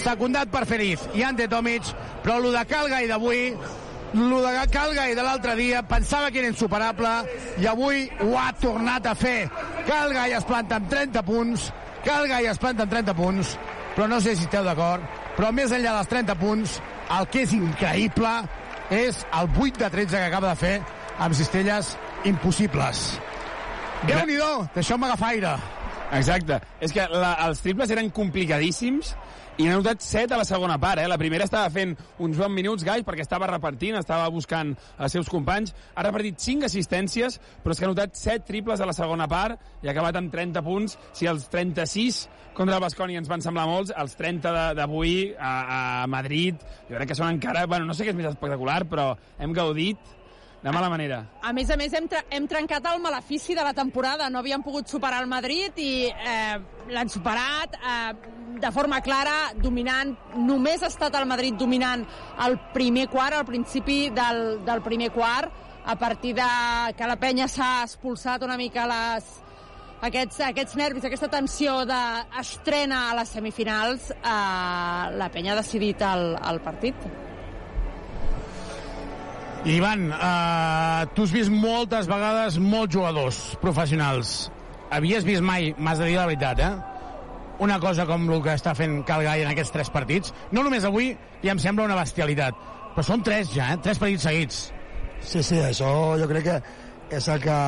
secundat 0.00 0.52
per 0.54 0.66
Feliz. 0.70 1.02
I 1.14 1.26
Ante 1.26 1.48
Tomic, 1.50 1.90
però 2.22 2.38
el 2.38 2.52
de 2.54 2.64
Calgai 2.70 3.10
d'avui, 3.10 3.48
el 4.14 4.94
de 4.94 5.14
de 5.14 5.22
l'altre 5.22 5.54
dia, 5.56 5.82
pensava 5.82 6.30
que 6.30 6.38
era 6.38 6.48
insuperable 6.48 7.10
i 7.58 7.66
avui 7.66 8.08
ho 8.20 8.36
ha 8.38 8.52
tornat 8.52 9.06
a 9.06 9.14
fer. 9.14 9.48
Calgai 9.86 10.32
es 10.32 10.44
planta 10.44 10.76
amb 10.76 10.88
30 10.88 11.22
punts, 11.22 11.72
Calgai 12.04 12.46
es 12.46 12.58
planta 12.58 12.84
amb 12.84 12.92
30 12.92 13.14
punts, 13.14 13.58
però 13.96 14.06
no 14.08 14.20
sé 14.20 14.36
si 14.36 14.44
esteu 14.44 14.64
d'acord, 14.64 15.02
però 15.36 15.50
més 15.52 15.72
enllà 15.72 15.96
dels 15.96 16.08
30 16.12 16.34
punts, 16.38 16.80
el 17.18 17.26
que 17.26 17.42
és 17.42 17.52
increïble 17.52 18.34
és 18.90 19.24
el 19.32 19.50
8 19.50 19.82
de 19.82 19.90
13 19.90 20.16
que 20.16 20.26
acaba 20.30 20.52
de 20.52 20.56
fer 20.62 20.74
amb 21.18 21.34
cistelles 21.34 21.96
impossibles. 22.24 23.04
Déu-n'hi-do, 24.04 24.68
deixeu-me 24.74 25.06
agafar 25.08 25.32
aire. 25.34 25.56
Exacte. 26.14 26.60
És 26.84 26.92
que 26.92 27.06
la, 27.10 27.34
els 27.48 27.62
triples 27.64 27.90
eren 27.90 28.10
complicadíssims 28.14 29.14
i 29.56 29.68
n'ha 29.68 29.76
notat 29.78 30.02
7 30.02 30.34
a 30.34 30.38
la 30.40 30.44
segona 30.48 30.76
part. 30.82 30.98
Eh? 30.98 31.06
La 31.08 31.18
primera 31.20 31.46
estava 31.46 31.70
fent 31.70 31.92
uns 32.18 32.38
bons 32.40 32.54
minuts, 32.54 32.82
Gai, 32.86 33.04
perquè 33.06 33.22
estava 33.22 33.46
repartint, 33.46 33.94
estava 34.00 34.26
buscant 34.34 34.72
els 34.98 35.14
seus 35.14 35.30
companys. 35.30 35.70
Ha 35.94 36.02
repartit 36.02 36.40
5 36.42 36.66
assistències, 36.66 37.38
però 37.62 37.74
és 37.74 37.78
que 37.78 37.86
ha 37.86 37.90
notat 37.92 38.18
7 38.18 38.42
triples 38.48 38.82
a 38.82 38.88
la 38.90 38.96
segona 38.96 39.28
part 39.30 39.60
i 39.82 39.86
ha 39.88 39.92
acabat 39.94 40.18
amb 40.18 40.32
30 40.34 40.64
punts. 40.66 40.98
Si 41.14 41.30
els 41.30 41.46
36 41.52 42.24
contra 42.54 42.80
el 42.80 42.82
Basconi 42.82 43.18
ens 43.18 43.30
van 43.30 43.42
semblar 43.42 43.68
molts, 43.70 43.94
els 43.94 44.18
30 44.18 44.52
de- 44.58 44.74
d'avui 44.80 45.14
a, 45.38 45.54
a 46.02 46.06
Madrid, 46.10 46.58
jo 46.88 46.98
crec 46.98 47.12
que 47.12 47.18
són 47.18 47.30
encara... 47.36 47.66
Bueno, 47.70 47.86
no 47.86 47.94
sé 47.94 48.06
què 48.06 48.10
és 48.14 48.18
més 48.18 48.30
espectacular, 48.30 48.82
però 48.90 49.12
hem 49.38 49.54
gaudit 49.54 49.98
de 50.64 50.72
mala 50.72 50.88
manera. 50.88 51.18
A 51.44 51.52
més 51.52 51.68
a 51.68 51.76
més, 51.76 51.92
hem, 51.92 52.06
hem 52.32 52.46
trencat 52.48 52.86
el 52.88 53.02
malefici 53.04 53.52
de 53.52 53.60
la 53.60 53.74
temporada. 53.76 54.30
No 54.32 54.40
havíem 54.40 54.62
pogut 54.64 54.88
superar 54.88 55.18
el 55.20 55.28
Madrid 55.28 55.76
i 55.76 56.08
eh, 56.08 56.54
l'han 56.88 57.10
superat 57.12 57.76
eh, 57.76 58.14
de 58.62 58.70
forma 58.72 59.02
clara, 59.04 59.52
dominant. 59.60 60.14
Només 60.40 60.80
ha 60.80 60.88
estat 60.88 61.18
el 61.20 61.28
Madrid 61.28 61.58
dominant 61.60 62.06
el 62.46 62.56
primer 62.72 63.10
quart, 63.12 63.36
al 63.36 63.44
principi 63.44 64.08
del, 64.16 64.64
del 64.64 64.80
primer 64.86 65.10
quart, 65.12 65.52
a 65.84 65.98
partir 66.00 66.32
de 66.38 66.48
que 66.96 67.10
la 67.12 67.18
penya 67.20 67.44
s'ha 67.44 67.82
expulsat 67.82 68.46
una 68.48 68.56
mica 68.56 68.86
les, 68.88 69.28
aquests, 70.08 70.40
aquests 70.48 70.78
nervis, 70.80 71.04
aquesta 71.04 71.28
tensió 71.28 71.76
d'estrena 71.92 73.10
a 73.10 73.20
les 73.20 73.36
semifinals, 73.36 74.08
eh, 74.16 75.12
la 75.20 75.28
penya 75.28 75.52
ha 75.52 75.60
decidit 75.60 76.08
el, 76.08 76.30
el 76.40 76.64
partit. 76.64 77.04
Ivan, 79.64 80.10
uh, 80.12 81.06
tu 81.16 81.24
has 81.24 81.32
vist 81.32 81.48
moltes 81.48 82.04
vegades 82.04 82.58
molts 82.60 82.92
jugadors 82.92 83.38
professionals. 83.62 84.50
Havies 84.92 85.24
vist 85.24 85.40
mai, 85.40 85.70
m'has 85.80 86.02
de 86.02 86.10
dir 86.10 86.18
la 86.18 86.26
veritat, 86.28 86.60
eh? 86.60 86.72
Una 87.64 87.78
cosa 87.80 88.04
com 88.04 88.26
el 88.28 88.42
que 88.44 88.52
està 88.58 88.74
fent 88.76 88.98
Calgai 89.08 89.40
en 89.40 89.48
aquests 89.54 89.72
tres 89.72 89.90
partits. 89.94 90.34
No 90.52 90.66
només 90.66 90.84
avui, 90.84 91.14
ja 91.40 91.54
em 91.54 91.62
sembla 91.62 91.88
una 91.88 91.96
bestialitat, 91.96 92.60
però 92.92 93.06
són 93.08 93.24
tres 93.24 93.54
ja, 93.54 93.70
eh? 93.72 93.80
Tres 93.80 94.02
partits 94.02 94.28
seguits. 94.28 94.60
Sí, 95.24 95.40
sí, 95.40 95.62
això 95.64 95.88
jo 96.20 96.28
crec 96.28 96.44
que 96.50 96.60
és 97.16 97.32
el 97.32 97.40
que 97.40 97.58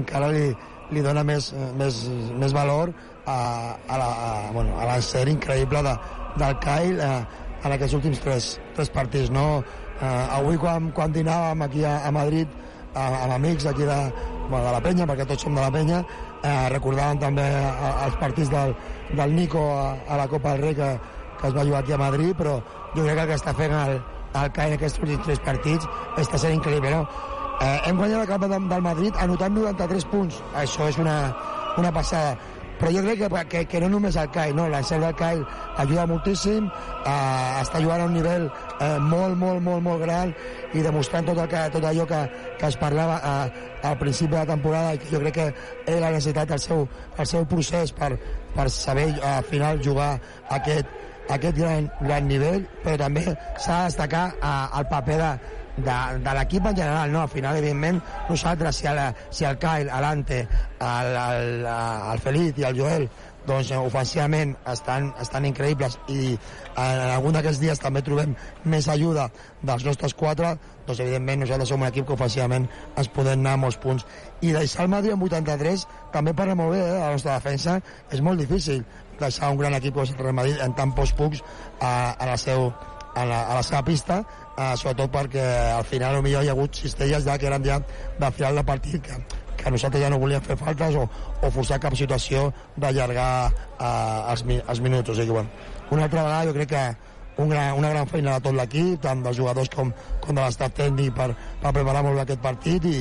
encara 0.00 0.32
li, 0.32 0.48
li 0.96 1.04
dona 1.04 1.28
més, 1.28 1.52
més, 1.76 2.06
més 2.40 2.56
valor 2.56 2.96
a, 3.26 3.38
a 3.76 4.00
la, 4.00 4.08
a, 4.08 4.34
bueno, 4.56 4.78
a 4.80 4.88
l'encert 4.94 5.28
increïble 5.36 5.84
de, 5.84 5.96
del 6.40 6.60
Kyle 6.64 7.04
eh, 7.04 7.48
en 7.64 7.76
aquests 7.76 8.00
últims 8.00 8.24
tres, 8.24 8.54
tres 8.78 8.96
partits. 8.96 9.28
No? 9.34 9.60
Eh, 10.04 10.36
avui 10.36 10.58
quan, 10.60 10.90
quan 10.92 11.12
dinàvem 11.14 11.62
aquí 11.64 11.84
a, 11.86 11.96
a 12.04 12.10
Madrid 12.12 12.48
eh, 12.94 13.00
amb 13.00 13.32
amics 13.38 13.66
aquí 13.70 13.86
de, 13.88 13.98
bueno, 14.50 14.64
de 14.66 14.72
la 14.74 14.80
penya, 14.84 15.06
perquè 15.08 15.26
tots 15.28 15.46
som 15.46 15.54
de 15.56 15.62
la 15.62 15.70
penya, 15.72 16.00
eh, 16.42 16.64
recordàvem 16.74 17.20
també 17.22 17.44
eh, 17.46 17.92
els 18.06 18.18
partits 18.20 18.50
del, 18.52 18.74
del 19.16 19.36
Nico 19.36 19.62
a, 19.72 19.94
a 20.08 20.18
la 20.20 20.26
Copa 20.28 20.54
del 20.54 20.66
Rei 20.68 20.74
que, 20.80 20.90
que 21.40 21.46
es 21.48 21.54
va 21.56 21.64
jugar 21.64 21.80
aquí 21.84 21.94
a 21.96 22.00
Madrid, 22.02 22.34
però 22.36 22.58
jo 22.94 23.06
crec 23.06 23.14
que 23.14 23.22
el 23.22 23.30
que 23.32 23.38
està 23.40 23.54
fent 23.56 23.76
el, 23.78 23.96
el 24.42 24.52
CAI 24.58 24.74
en 24.74 24.76
aquests 24.78 25.00
últims 25.00 25.24
tres 25.28 25.40
partits 25.46 25.88
està 26.20 26.42
sent 26.42 26.58
increïble, 26.58 26.90
no? 26.90 27.06
Eh, 27.62 27.78
hem 27.88 27.96
guanyat 27.96 28.24
la 28.24 28.30
Copa 28.34 28.50
del 28.50 28.68
del 28.68 28.82
Madrid 28.82 29.22
anotant 29.22 29.54
93 29.56 30.08
punts. 30.10 30.42
Això 30.58 30.90
és 30.90 30.98
una, 30.98 31.16
una 31.78 31.92
passada. 31.94 32.34
Però 32.78 32.90
jo 32.90 33.02
crec 33.04 33.20
que, 33.22 33.42
que, 33.50 33.60
que 33.70 33.80
no 33.82 33.88
només 33.92 34.16
el 34.18 34.30
CAI, 34.34 34.52
no? 34.56 34.66
l'encert 34.70 35.04
del 35.04 35.14
CAI 35.18 35.42
ajuda 35.84 36.06
moltíssim, 36.10 36.66
eh, 36.66 37.60
està 37.60 37.82
jugant 37.82 38.02
a 38.02 38.08
un 38.08 38.16
nivell 38.16 38.48
eh, 38.48 38.98
molt, 38.98 39.38
molt, 39.38 39.62
molt, 39.62 39.82
molt 39.84 40.02
gran 40.02 40.34
i 40.74 40.82
demostrant 40.82 41.28
tot, 41.30 41.38
el 41.38 41.48
que, 41.50 41.62
tot 41.76 41.86
allò 41.86 42.06
que, 42.10 42.20
que 42.58 42.70
es 42.72 42.78
parlava 42.80 43.20
eh, 43.20 43.64
al 43.86 43.98
principi 44.00 44.32
de 44.32 44.40
la 44.40 44.50
temporada 44.50 44.98
jo 45.10 45.22
crec 45.22 45.38
que 45.38 45.48
ell 45.94 46.02
ha 46.02 46.12
necessitat 46.16 46.56
el 46.56 46.62
seu, 46.66 46.86
el 47.18 47.30
seu 47.30 47.46
procés 47.46 47.94
per, 47.94 48.14
per 48.56 48.68
saber 48.74 49.10
eh, 49.14 49.24
al 49.36 49.46
final 49.46 49.82
jugar 49.84 50.14
aquest, 50.58 50.90
aquest 51.30 51.60
gran, 51.60 51.90
gran 52.02 52.26
nivell, 52.28 52.66
però 52.82 52.98
també 53.06 53.28
s'ha 53.30 53.84
de 53.84 53.92
destacar 53.92 54.26
eh, 54.34 54.56
el 54.80 54.90
paper 54.90 55.20
de, 55.22 55.34
de, 55.76 55.98
de 56.24 56.34
l'equip 56.38 56.66
en 56.70 56.76
general, 56.76 57.12
no? 57.12 57.22
Al 57.22 57.32
final, 57.32 57.58
evidentment, 57.58 58.00
nosaltres, 58.28 58.80
si 58.80 58.88
el, 58.90 59.00
si 59.30 59.44
el 59.44 59.58
Kyle, 59.58 59.90
l'Ante, 60.06 60.40
el, 60.80 61.14
el, 61.26 61.66
el 61.66 62.24
Feliz 62.24 62.58
i 62.58 62.68
el 62.68 62.78
Joel 62.78 63.08
doncs 63.46 63.70
eh, 63.70 63.78
ofensivament 63.78 64.54
estan, 64.70 65.10
estan 65.20 65.46
increïbles 65.48 65.98
i 66.12 66.34
en 66.80 67.02
algun 67.14 67.36
d'aquests 67.36 67.60
dies 67.62 67.82
també 67.82 68.02
trobem 68.04 68.34
més 68.70 68.88
ajuda 68.88 69.28
dels 69.62 69.84
nostres 69.86 70.14
quatre, 70.18 70.54
doncs 70.86 71.02
evidentment 71.04 71.44
nosaltres 71.44 71.72
som 71.72 71.84
un 71.84 71.88
equip 71.88 72.08
que 72.08 72.16
ofensivament 72.16 72.66
ens 72.96 73.10
podem 73.14 73.40
anar 73.40 73.54
a 73.58 73.62
molts 73.66 73.78
punts. 73.80 74.06
I 74.40 74.54
deixar 74.56 74.86
el 74.86 74.92
Madrid 74.94 75.14
en 75.14 75.22
83 75.22 75.86
també 76.14 76.34
parla 76.36 76.56
molt 76.58 76.74
bé 76.74 76.80
eh, 76.82 76.96
la 76.98 77.12
nostra 77.14 77.38
defensa, 77.38 77.78
és 78.10 78.24
molt 78.24 78.40
difícil 78.40 78.84
deixar 79.20 79.52
un 79.52 79.60
gran 79.60 79.76
equip 79.78 79.94
com 79.94 80.08
el 80.08 80.18
Real 80.18 80.40
Madrid 80.40 80.64
en 80.64 80.74
tan 80.74 80.94
pocs 80.96 81.14
punts 81.14 81.44
a, 81.80 82.14
a, 82.18 82.26
la, 82.26 82.36
seu, 82.40 82.70
a, 83.14 83.24
la, 83.28 83.44
a 83.44 83.60
la 83.60 83.62
seva 83.62 83.84
pista, 83.86 84.22
eh, 84.56 84.74
sobretot 84.76 85.12
perquè 85.14 85.46
al 85.76 85.86
final 85.88 86.20
potser 86.20 86.42
hi 86.44 86.48
ha 86.48 86.52
hagut 86.54 86.82
cistelles 86.82 87.24
ja 87.26 87.38
que 87.38 87.50
eren 87.50 87.64
ja 87.64 87.80
de 88.20 88.30
final 88.36 88.60
de 88.60 88.64
partit 88.64 89.02
que, 89.02 89.18
que 89.56 89.70
nosaltres 89.70 90.02
ja 90.02 90.10
no 90.12 90.20
volíem 90.22 90.44
fer 90.44 90.56
faltes 90.60 90.96
o, 91.00 91.08
o 91.42 91.50
forçar 91.50 91.80
cap 91.82 91.96
situació 91.98 92.50
d'allargar 92.76 93.32
eh, 93.50 94.30
els, 94.32 94.46
els 94.60 94.80
minuts. 94.80 95.10
O 95.10 95.18
sigui, 95.18 95.32
bueno, 95.32 95.48
una 95.90 96.06
altra 96.08 96.22
vegada 96.22 96.46
jo 96.50 96.56
crec 96.58 96.72
que 96.74 96.86
un 97.36 97.48
gran, 97.50 97.74
una 97.78 97.90
gran 97.90 98.06
feina 98.06 98.36
de 98.36 98.46
tot 98.46 98.54
l'equip, 98.54 99.00
tant 99.02 99.22
dels 99.24 99.36
jugadors 99.36 99.70
com, 99.74 99.90
com 100.22 100.34
de 100.34 100.42
l'estat 100.42 100.74
tècnic 100.76 101.14
per, 101.16 101.32
per 101.62 101.72
preparar 101.74 102.04
molt 102.06 102.20
bé 102.20 102.26
aquest 102.26 102.42
partit 102.44 102.86
i, 102.86 102.98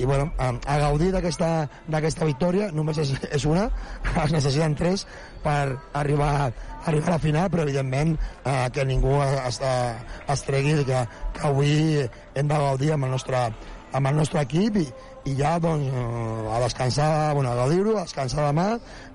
i 0.00 0.08
bueno, 0.08 0.30
a, 0.38 0.50
a 0.66 0.78
gaudir 0.80 1.10
d'aquesta 1.12 2.28
victòria, 2.28 2.70
només 2.72 3.00
és, 3.02 3.12
és 3.30 3.46
una, 3.48 3.68
es 4.24 4.34
necessiten 4.36 4.76
tres 4.76 5.06
per 5.44 5.76
arribar, 5.96 6.50
arribar 6.86 7.08
a 7.08 7.16
la 7.16 7.22
final, 7.22 7.50
però 7.50 7.66
evidentment 7.66 8.16
eh, 8.44 8.68
que 8.72 8.84
ningú 8.88 9.18
es, 9.24 9.60
es 9.60 10.42
tregui 10.46 10.80
que, 10.88 11.04
que 11.36 11.46
avui 11.46 11.74
hem 12.00 12.48
de 12.48 12.58
gaudir 12.64 12.92
amb 12.94 13.08
el 13.08 13.14
nostre, 13.16 13.46
amb 13.92 14.10
el 14.10 14.16
nostre 14.16 14.44
equip 14.46 14.80
i, 14.80 14.86
i 15.28 15.36
ja 15.38 15.56
doncs, 15.60 15.88
eh, 15.88 16.54
a 16.56 16.60
descansar, 16.64 17.34
bueno, 17.34 17.52
a 17.52 17.58
gaudir-ho, 17.62 17.96
a 17.98 18.04
descansar 18.08 18.46
demà 18.48 18.68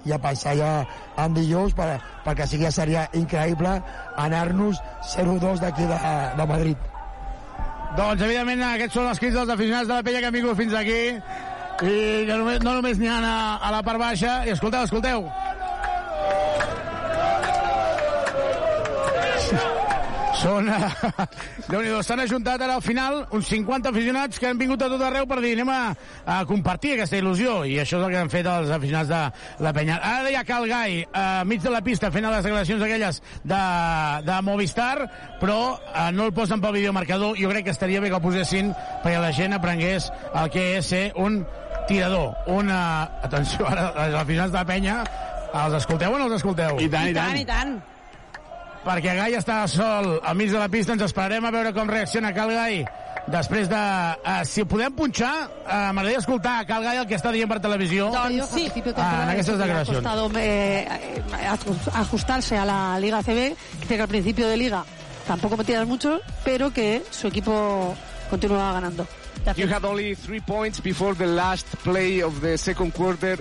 i 0.06 0.14
a 0.14 0.20
pensar 0.22 0.56
ja 0.60 0.74
en 1.24 1.38
dijous 1.38 1.74
per, 1.78 1.96
perquè 2.26 2.48
sí 2.50 2.62
que 2.62 2.72
seria 2.72 3.08
increïble 3.14 3.80
anar-nos 4.22 4.82
0-2 5.16 5.64
d'aquí 5.64 5.90
de, 5.90 5.98
de 6.38 6.48
Madrid. 6.54 6.92
Doncs, 7.96 8.22
evidentment, 8.22 8.62
aquests 8.74 8.98
són 8.98 9.08
els 9.08 9.22
crits 9.22 9.38
dels 9.38 9.52
aficionats 9.54 9.88
de 9.88 9.96
la 9.96 10.04
penya 10.04 10.22
que 10.22 10.32
han 10.32 10.36
vingut 10.36 10.58
fins 10.60 10.74
aquí 10.76 11.02
i 11.84 12.26
que 12.28 12.36
no 12.36 12.74
només 12.74 13.00
n'hi 13.00 13.10
ha 13.12 13.20
a, 13.20 13.36
a 13.68 13.72
la 13.72 13.82
part 13.84 14.00
baixa. 14.00 14.42
I 14.48 14.56
escolteu, 14.56 14.84
escolteu. 14.84 15.30
Són... 20.40 20.68
eh, 20.70 21.26
Déu-n'hi-do, 21.72 22.02
s'han 22.04 22.22
ajuntat 22.26 22.62
ara 22.66 22.76
al 22.78 22.84
final 22.84 23.22
uns 23.36 23.48
50 23.52 23.92
aficionats 23.92 24.40
que 24.42 24.50
han 24.50 24.60
vingut 24.60 24.82
a 24.84 24.90
tot 24.92 25.02
arreu 25.08 25.28
per 25.30 25.40
dir 25.44 25.54
anem 25.56 25.72
a, 25.72 25.80
a 26.28 26.38
compartir 26.50 26.96
aquesta 26.96 27.20
il·lusió 27.20 27.58
i 27.70 27.78
això 27.82 28.00
és 28.00 28.06
el 28.08 28.14
que 28.14 28.22
han 28.22 28.32
fet 28.34 28.50
els 28.52 28.74
aficionats 28.76 29.10
de 29.12 29.64
la 29.66 29.74
penya. 29.76 30.00
Ara 30.04 30.34
ja 30.34 30.44
Cal 30.48 30.68
Gai, 30.70 31.02
a 31.14 31.44
mig 31.48 31.64
de 31.64 31.74
la 31.74 31.82
pista, 31.86 32.12
fent 32.14 32.28
les 32.28 32.44
declaracions 32.44 32.84
aquelles 32.86 33.22
de, 33.44 33.62
de 34.28 34.40
Movistar, 34.46 35.08
però 35.42 35.60
eh, 35.78 36.10
no 36.16 36.28
el 36.30 36.36
posen 36.36 36.64
pel 36.64 36.78
videomarcador. 36.82 37.40
Jo 37.40 37.52
crec 37.54 37.70
que 37.70 37.76
estaria 37.76 38.04
bé 38.04 38.12
que 38.12 38.20
el 38.20 38.26
posessin 38.26 38.74
perquè 39.04 39.20
la 39.22 39.34
gent 39.36 39.56
aprengués 39.56 40.12
el 40.34 40.52
que 40.54 40.68
és 40.80 40.92
ser 40.94 41.06
un 41.16 41.44
tirador. 41.88 42.34
Una... 42.52 42.82
Atenció, 43.26 43.66
ara, 43.70 43.90
els 44.06 44.20
aficionats 44.20 44.54
de 44.54 44.60
la 44.60 44.68
penya, 44.68 45.02
els 45.56 45.76
escolteu 45.80 46.14
o 46.14 46.20
no 46.20 46.30
els 46.30 46.40
escolteu? 46.42 46.80
I 46.82 46.90
tant, 46.92 47.12
I 47.12 47.18
tant, 47.18 47.38
i 47.40 47.46
tant. 47.50 47.78
Perquè 48.86 49.16
Gai 49.18 49.36
està 49.38 49.64
sol 49.72 50.20
al 50.22 50.38
mig 50.38 50.52
de 50.54 50.62
la 50.62 50.70
pista. 50.70 50.94
Ens 50.94 51.04
esperarem 51.08 51.46
a 51.46 51.52
veure 51.54 51.74
com 51.76 51.90
reacciona 51.90 52.34
Cal 52.36 52.54
Gai 52.54 52.84
després 53.32 53.70
de... 53.72 53.82
Uh, 54.22 54.44
si 54.46 54.66
podem 54.70 54.94
punxar, 54.94 55.34
uh, 55.48 55.90
m'agradaria 55.90 56.22
escoltar 56.22 56.60
a 56.62 56.68
Cal 56.70 56.86
Gai 56.86 57.00
el 57.02 57.08
que 57.10 57.18
està 57.18 57.32
dient 57.34 57.50
per 57.50 57.58
televisió 57.64 58.12
Doncs 58.14 58.52
sí. 58.54 58.68
ah, 58.94 59.24
en 59.24 59.32
aquestes 59.34 59.58
Le 59.58 59.64
ha 59.64 59.66
declaracions. 59.66 59.98
costado 59.98 60.30
eh, 60.38 60.86
ajustarse 61.94 62.58
a 62.58 62.66
la 62.66 63.00
Liga 63.00 63.24
CB, 63.24 63.56
que 63.88 64.02
al 64.02 64.08
principio 64.08 64.48
de 64.48 64.58
Liga 64.58 64.86
tampoco 65.28 65.58
metías 65.58 65.88
mucho, 65.88 66.20
pero 66.44 66.72
que 66.72 67.04
su 67.10 67.28
equipo 67.28 67.96
continúa 68.30 68.74
ganando. 68.74 69.08
You 69.58 69.68
had 69.68 69.86
only 69.86 70.16
three 70.16 70.40
points 70.40 70.80
before 70.82 71.14
the 71.14 71.28
last 71.28 71.68
play 71.84 72.22
of 72.22 72.42
the 72.42 72.58
second 72.58 72.94
quarter, 72.94 73.38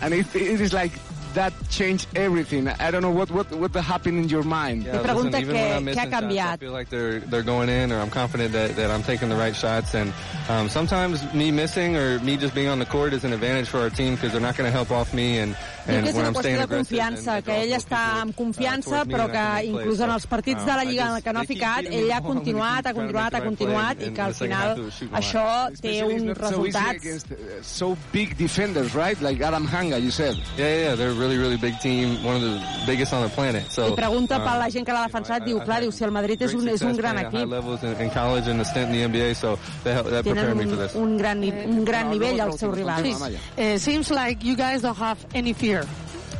and 0.00 0.12
it, 0.12 0.26
it 0.34 0.60
is 0.60 0.72
like 0.72 0.92
that 1.34 1.52
changed 1.68 2.06
everything. 2.16 2.68
I 2.68 2.90
don't 2.90 3.02
know 3.02 3.10
what 3.10 3.30
what 3.30 3.50
what 3.52 3.72
happened 3.74 4.18
in 4.18 4.28
your 4.28 4.42
mind. 4.42 4.84
Yeah, 4.84 5.00
listen, 5.00 5.34
even 5.40 5.56
when 5.56 5.72
I'm 5.72 5.84
missing 5.84 6.10
shots, 6.10 6.24
I 6.24 6.56
feel 6.56 6.72
like 6.72 6.88
they're 6.88 7.20
they're 7.20 7.42
going 7.42 7.68
in, 7.68 7.92
or 7.92 7.98
I'm 8.00 8.10
confident 8.10 8.52
that, 8.52 8.76
that 8.76 8.90
I'm 8.90 9.02
taking 9.02 9.28
the 9.28 9.36
right 9.36 9.54
shots. 9.54 9.94
And 9.94 10.12
um, 10.48 10.68
sometimes 10.68 11.22
me 11.34 11.50
missing 11.50 11.96
or 11.96 12.18
me 12.20 12.36
just 12.36 12.54
being 12.54 12.68
on 12.68 12.78
the 12.78 12.86
court 12.86 13.12
is 13.12 13.24
an 13.24 13.32
advantage 13.32 13.68
for 13.68 13.78
our 13.78 13.90
team 13.90 14.14
because 14.14 14.32
they're 14.32 14.40
not 14.40 14.56
going 14.56 14.66
to 14.68 14.72
help 14.72 14.90
off 14.90 15.12
me. 15.12 15.38
And 15.38 15.56
Diu 15.84 15.96
and 15.98 16.04
que 16.04 16.10
és 16.10 16.16
una 16.16 16.32
qüestió 16.32 16.60
de 16.60 16.68
confiança, 16.70 17.34
que 17.44 17.56
ell 17.64 17.74
està 17.76 18.00
amb 18.22 18.36
confiança, 18.36 18.90
towards 18.90 19.08
me 19.08 19.14
però 19.14 19.26
que 19.28 19.44
inclús 19.68 20.00
en 20.00 20.12
els 20.14 20.26
partits 20.26 20.64
de 20.64 20.72
la 20.72 20.82
um, 20.82 20.88
I 20.88 20.90
Lliga 20.90 21.08
en 21.10 21.24
què 21.26 21.34
no 21.34 21.40
ha 21.40 21.48
ficat, 21.50 21.88
ell 21.90 22.12
ha 22.14 22.20
continuat, 22.24 22.86
ha 22.88 22.94
continuat, 22.96 23.34
ha 23.34 23.40
the 23.40 23.48
continuat, 23.50 24.00
i 24.00 24.10
que 24.16 24.22
al 24.24 24.32
the 24.32 24.38
final 24.44 24.80
això 25.20 25.46
té 25.80 25.94
so 26.00 26.08
resultats. 26.40 27.04
against 27.04 27.32
uh, 27.32 27.60
so 27.62 27.96
big 28.12 28.36
defenders, 28.38 28.94
right? 28.94 29.20
Like 29.20 29.42
Adam 29.44 29.66
Hanga, 29.66 29.98
you 29.98 30.10
said. 30.10 30.36
Yeah, 30.56 30.74
yeah, 30.74 30.94
they're 30.94 31.10
a 31.10 31.20
really, 31.20 31.36
really 31.36 31.58
big 31.58 31.78
team, 31.80 32.22
one 32.24 32.36
of 32.36 32.42
the 32.42 32.60
biggest 32.86 33.12
on 33.12 33.22
the 33.22 33.28
planet. 33.28 33.70
So, 33.70 33.92
I 33.92 33.96
pregunta 33.96 34.40
per 34.40 34.54
um, 34.54 34.58
la 34.64 34.70
gent 34.70 34.86
que 34.86 34.92
l'ha 34.92 35.04
defensat, 35.08 35.44
diu, 35.44 35.60
clar, 35.64 35.82
diu, 35.84 35.92
si 35.92 36.04
el 36.04 36.14
Madrid 36.16 36.40
és 36.48 36.54
un, 36.56 36.68
és 36.68 36.82
un 36.82 36.96
gran 36.96 37.18
equip, 37.18 37.52
in, 38.00 38.10
college 38.10 38.48
and 38.48 38.60
a 38.60 38.64
stint 38.64 38.88
in 38.88 38.96
the 38.96 39.08
NBA, 39.08 39.34
so 39.36 39.58
that, 39.84 40.04
that 40.04 40.24
prepared 40.24 40.54
tenen 40.54 40.56
me 40.56 40.64
for 40.64 40.72
un, 40.72 40.78
this. 40.78 40.94
un 40.94 41.16
gran, 41.18 41.40
ni- 41.40 41.52
un 41.52 41.84
gran 41.84 42.10
nivell 42.10 42.40
als 42.40 42.58
seus 42.60 42.74
rivals. 42.74 43.28
Eh, 43.56 43.78
seems 43.78 44.10
like 44.10 44.44
you 44.44 44.56
guys 44.56 44.80
don't 44.82 44.96
have 44.96 45.18
any 45.34 45.52
fear. 45.52 45.73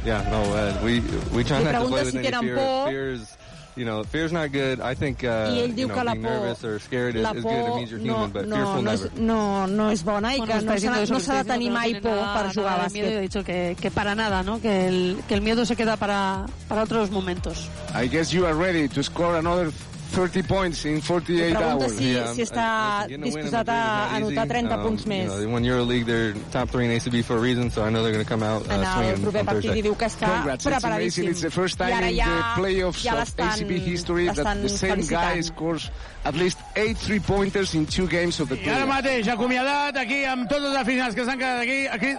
Yeah, 0.04 0.22
no, 0.30 0.42
uh, 0.54 0.80
we 0.84 1.00
we 1.34 1.42
try 1.44 1.62
not 1.62 1.72
to 1.72 1.88
play 1.88 2.04
with 2.04 2.12
si 2.12 2.18
any 2.18 2.30
fear. 2.46 2.56
por. 2.56 2.88
Fear 2.88 3.12
is, 3.12 3.36
you 3.74 3.84
know, 3.86 4.04
fear's 4.04 4.32
not 4.32 4.52
good. 4.52 4.78
I 4.80 4.94
think, 4.94 5.24
uh, 5.24 5.28
I 5.28 5.48
you 5.56 5.68
know, 5.68 5.74
being 5.74 5.88
por, 5.88 6.04
nervous 6.14 6.62
or 6.62 6.78
scared 6.78 7.16
is, 7.16 7.26
is 7.26 7.42
good. 7.42 7.46
It 7.46 7.74
means 7.74 7.90
you're 7.90 8.00
no, 8.00 8.14
human, 8.14 8.30
but 8.30 8.46
no, 8.46 8.56
fearful 8.56 8.82
no, 8.82 8.90
never. 8.90 9.06
és, 9.08 9.18
no, 9.18 9.66
no 9.66 9.90
és 9.90 10.02
bona 10.04 10.34
i 10.34 10.38
Bueno, 10.38 10.52
que 10.52 10.66
no 10.66 10.74
eso, 10.74 10.90
no 11.14 11.18
que 11.18 11.24
s'ha 11.24 11.42
de 11.42 11.48
tenir 11.50 11.70
mai 11.72 11.94
no 11.94 12.00
por 12.02 12.12
nada- 12.12 12.52
jugar 12.52 12.80
a 12.84 12.88
miedo. 12.90 13.08
He 13.08 13.20
dicho 13.22 13.42
que, 13.42 13.76
que 13.80 13.90
para 13.90 14.14
nada, 14.14 14.42
¿no? 14.42 14.60
Que 14.60 14.88
el, 14.88 15.22
que 15.26 15.34
el 15.34 15.40
miedo 15.40 15.64
se 15.64 15.74
queda 15.74 15.96
para, 15.96 16.44
para 16.68 16.82
otros 16.82 17.10
momentos. 17.10 17.68
I 17.94 18.06
guess 18.06 18.30
you 18.30 18.44
are 18.46 18.54
ready 18.54 18.86
to 18.88 19.02
score 19.02 19.36
another 19.38 19.72
30 20.14 20.42
points 20.46 20.84
in 20.84 21.00
48 21.00 21.54
Pregunta 21.54 21.72
hours. 21.74 21.92
si, 21.98 22.12
Yeah, 22.14 22.32
si 22.32 22.42
està 22.42 23.06
win 23.08 23.14
in 23.14 23.20
disposat 23.26 23.68
a 23.68 23.74
not 23.74 24.12
anotar 24.14 24.44
easy. 24.46 24.54
30 24.54 24.74
Um, 24.74 24.82
punts 24.84 25.04
més. 25.06 25.24
You 25.24 25.46
know, 25.46 25.52
when 25.54 25.64
you're 25.64 25.78
a 25.78 25.82
league, 25.82 26.06
they're 26.06 26.32
top 26.52 26.70
three 26.70 26.84
in 26.86 26.90
ACB 26.92 27.22
for 27.24 27.36
a 27.36 27.40
reason, 27.40 27.70
so 27.70 27.82
I 27.84 27.90
know 27.90 28.02
they're 28.02 28.12
going 28.12 28.24
to 28.24 28.28
come 28.28 28.42
out 28.42 28.62
uh, 28.68 28.72
En 28.74 28.80
el 28.80 28.86
swinging 28.94 29.22
proper 29.22 29.38
on 29.40 29.46
partit 29.46 29.62
Thursday. 29.64 29.78
i 29.78 29.82
diu 29.82 29.94
que 29.96 30.06
està 30.06 30.26
Congrats, 30.30 30.64
preparadíssim. 30.64 31.28
It's 31.28 31.40
the 31.42 31.50
first 31.50 31.80
I 31.80 31.84
time 31.90 31.96
ara 31.98 32.08
in 32.10 32.16
ja, 32.16 32.26
the 32.30 32.62
playoffs 32.62 33.02
ja 33.04 33.12
of 33.20 33.34
ACB 33.36 33.70
history 33.84 34.26
that 34.30 34.62
the 34.62 34.68
same 34.68 35.00
guy 35.06 35.40
scores 35.42 35.90
at 36.24 36.34
least 36.34 36.58
eight 36.76 36.96
three-pointers 36.96 37.74
in 37.74 37.84
two 37.86 38.06
games 38.06 38.40
of 38.40 38.48
the 38.48 38.56
I 38.56 38.68
ara 38.70 38.86
playoffs. 38.86 38.94
mateix, 38.94 39.28
acomiadat 39.28 39.96
aquí 39.96 40.24
amb 40.24 40.48
tots 40.48 40.64
els 40.64 40.76
aficionats 40.76 41.14
que 41.14 41.24
s'han 41.24 41.38
quedat 41.38 41.60
aquí, 41.66 41.86
aquí 41.88 42.16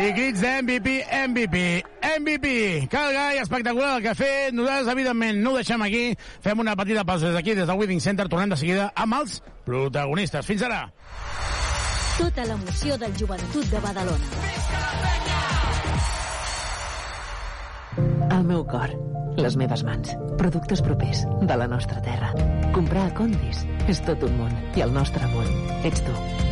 i 0.00 0.12
crits 0.16 0.40
de 0.40 0.62
MVP, 0.62 1.04
MVP, 1.28 1.84
MVP. 2.20 2.88
Cal 2.90 3.12
Gai, 3.12 3.38
espectacular 3.38 3.96
el 3.96 4.02
que 4.02 4.08
ha 4.08 4.14
fet. 4.14 4.54
Nosaltres, 4.54 4.92
evidentment, 4.92 5.38
no 5.42 5.52
ho 5.52 5.58
deixem 5.60 5.82
aquí. 5.84 6.02
Fem 6.44 6.62
una 6.64 6.76
petita 6.76 7.04
pausa 7.04 7.28
des 7.28 7.36
d'aquí, 7.36 7.54
des 7.54 7.66
del 7.68 7.78
Wedding 7.78 8.00
Center. 8.00 8.28
Tornem 8.28 8.54
de 8.54 8.56
seguida 8.56 8.90
amb 8.96 9.18
els 9.20 9.42
protagonistes. 9.66 10.46
Fins 10.48 10.64
ara. 10.68 10.86
Tota 12.18 12.46
l'emoció 12.48 12.96
del 13.00 13.16
joventut 13.18 13.68
de 13.72 13.80
Badalona. 13.84 14.30
El 18.32 18.46
meu 18.48 18.64
cor, 18.64 18.94
les 19.36 19.56
meves 19.60 19.84
mans, 19.84 20.14
productes 20.40 20.80
propers 20.84 21.26
de 21.42 21.56
la 21.56 21.68
nostra 21.68 22.00
terra. 22.00 22.32
Comprar 22.72 23.10
a 23.10 23.14
Condis 23.18 23.66
és 23.92 24.00
tot 24.08 24.24
un 24.24 24.40
món 24.40 24.56
i 24.76 24.86
el 24.86 24.96
nostre 24.96 25.28
món 25.34 25.52
ets 25.84 26.00
tu. 26.06 26.51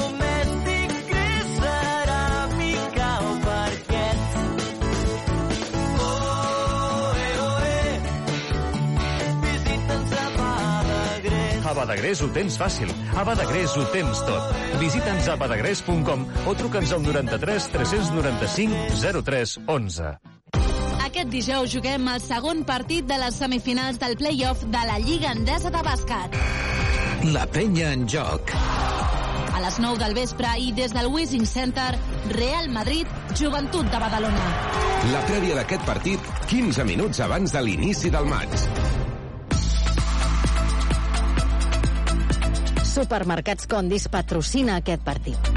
Badagrés. 11.81 12.21
Ho 12.21 12.29
tens 12.33 12.57
fàcil. 12.61 12.91
A 13.17 13.25
Badagrés 13.25 13.73
ho 13.77 13.85
tens 13.93 14.21
tot. 14.27 14.53
Visita'ns 14.81 15.29
a 15.31 15.37
badagrés.com 15.41 16.27
o 16.45 16.53
truca'ns 16.59 16.93
al 16.93 17.01
93 17.07 17.69
395 17.73 19.21
03 19.25 19.57
11. 19.65 20.13
Aquest 21.11 21.31
dijous 21.33 21.73
juguem 21.73 22.07
el 22.07 22.21
segon 22.23 22.61
partit 22.67 23.07
de 23.09 23.17
les 23.19 23.35
semifinals 23.41 23.99
del 23.99 24.15
play-off 24.19 24.63
de 24.63 24.83
la 24.87 24.99
Lliga 25.01 25.33
Endesa 25.35 25.73
de 25.73 25.81
Bàsquet. 25.83 26.37
La 27.33 27.45
penya 27.49 27.91
en 27.93 28.07
joc. 28.09 28.53
A 29.51 29.59
les 29.61 29.77
9 29.83 29.99
del 30.01 30.15
vespre 30.17 30.53
i 30.57 30.71
des 30.73 30.93
del 30.95 31.09
Wishing 31.11 31.45
Center, 31.45 31.91
Real 32.31 32.71
Madrid, 32.73 33.09
Joventut 33.37 33.89
de 33.91 33.99
Badalona. 34.05 34.51
La 35.11 35.21
prèvia 35.27 35.57
d'aquest 35.59 35.85
partit, 35.85 36.33
15 36.49 36.85
minuts 36.87 37.21
abans 37.25 37.53
de 37.53 37.65
l'inici 37.65 38.13
del 38.13 38.29
maig. 38.31 39.10
Supermercats 42.91 43.69
Condis 43.71 44.09
patrocina 44.11 44.81
aquest 44.81 45.03
partit. 45.05 45.51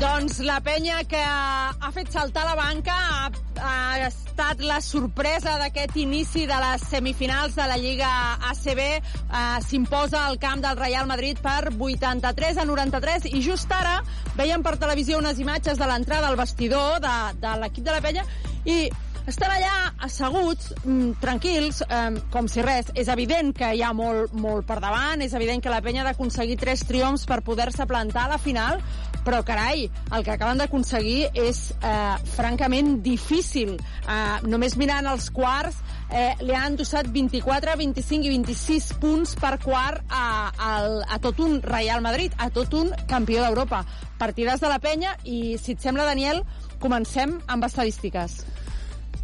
Doncs 0.00 0.40
la 0.42 0.56
penya 0.60 1.04
que 1.06 1.20
ha 1.22 1.90
fet 1.94 2.10
saltar 2.10 2.42
la 2.48 2.56
banca 2.58 2.92
ha, 2.92 3.28
ha 3.62 4.08
estat 4.08 4.64
la 4.66 4.80
sorpresa 4.82 5.54
d'aquest 5.62 5.94
inici 6.02 6.42
de 6.50 6.58
les 6.64 6.82
semifinals 6.90 7.54
de 7.54 7.68
la 7.70 7.78
Lliga 7.78 8.10
ACB. 8.50 8.82
Eh, 8.82 9.44
S'imposa 9.62 10.24
al 10.26 10.40
camp 10.42 10.64
del 10.66 10.76
Real 10.80 11.06
Madrid 11.06 11.38
per 11.38 11.70
83 11.70 12.58
a 12.58 12.66
93 12.66 13.30
i 13.30 13.40
just 13.46 13.70
ara 13.72 14.00
veiem 14.34 14.66
per 14.66 14.74
televisió 14.82 15.22
unes 15.22 15.38
imatges 15.38 15.78
de 15.78 15.86
l'entrada 15.86 16.28
al 16.28 16.40
vestidor 16.42 16.98
de, 16.98 17.16
de 17.46 17.56
l'equip 17.62 17.86
de 17.86 17.94
la 17.94 18.02
penya 18.02 18.26
i 18.66 18.90
estan 19.26 19.50
allà 19.54 19.94
asseguts, 20.04 20.74
mm, 20.84 21.16
tranquils, 21.20 21.82
eh, 21.88 22.20
com 22.30 22.48
si 22.48 22.62
res. 22.62 22.90
És 22.94 23.08
evident 23.08 23.54
que 23.56 23.70
hi 23.74 23.82
ha 23.82 23.92
molt, 23.92 24.32
molt 24.32 24.66
per 24.66 24.80
davant, 24.80 25.22
és 25.22 25.32
evident 25.32 25.62
que 25.62 25.70
la 25.70 25.80
penya 25.80 26.02
ha 26.02 26.10
d'aconseguir 26.10 26.58
tres 26.58 26.84
triomfs 26.84 27.24
per 27.24 27.42
poder-se 27.42 27.86
plantar 27.86 28.24
a 28.24 28.34
la 28.34 28.38
final, 28.38 28.80
però 29.24 29.42
carai, 29.42 29.90
el 30.12 30.24
que 30.24 30.30
acaben 30.30 30.58
d'aconseguir 30.58 31.30
és 31.32 31.72
eh, 31.80 32.16
francament 32.36 33.02
difícil. 33.02 33.78
Eh, 34.06 34.40
només 34.44 34.76
mirant 34.76 35.06
els 35.06 35.30
quarts, 35.30 35.76
eh, 36.10 36.34
li 36.40 36.52
han 36.52 36.74
endossat 36.74 37.08
24, 37.08 37.76
25 37.80 38.28
i 38.28 38.34
26 38.36 38.92
punts 39.00 39.34
per 39.40 39.58
quart 39.62 40.04
a, 40.10 40.52
a, 40.52 40.74
a 41.08 41.18
tot 41.18 41.40
un 41.40 41.62
Real 41.62 42.02
Madrid, 42.04 42.34
a 42.36 42.50
tot 42.50 42.74
un 42.74 42.92
campió 43.08 43.42
d'Europa. 43.42 43.84
Partides 44.18 44.60
de 44.60 44.68
la 44.68 44.78
penya 44.78 45.16
i, 45.24 45.56
si 45.58 45.72
et 45.72 45.80
sembla, 45.80 46.04
Daniel, 46.04 46.44
comencem 46.78 47.38
amb 47.48 47.64
estadístiques. 47.64 48.42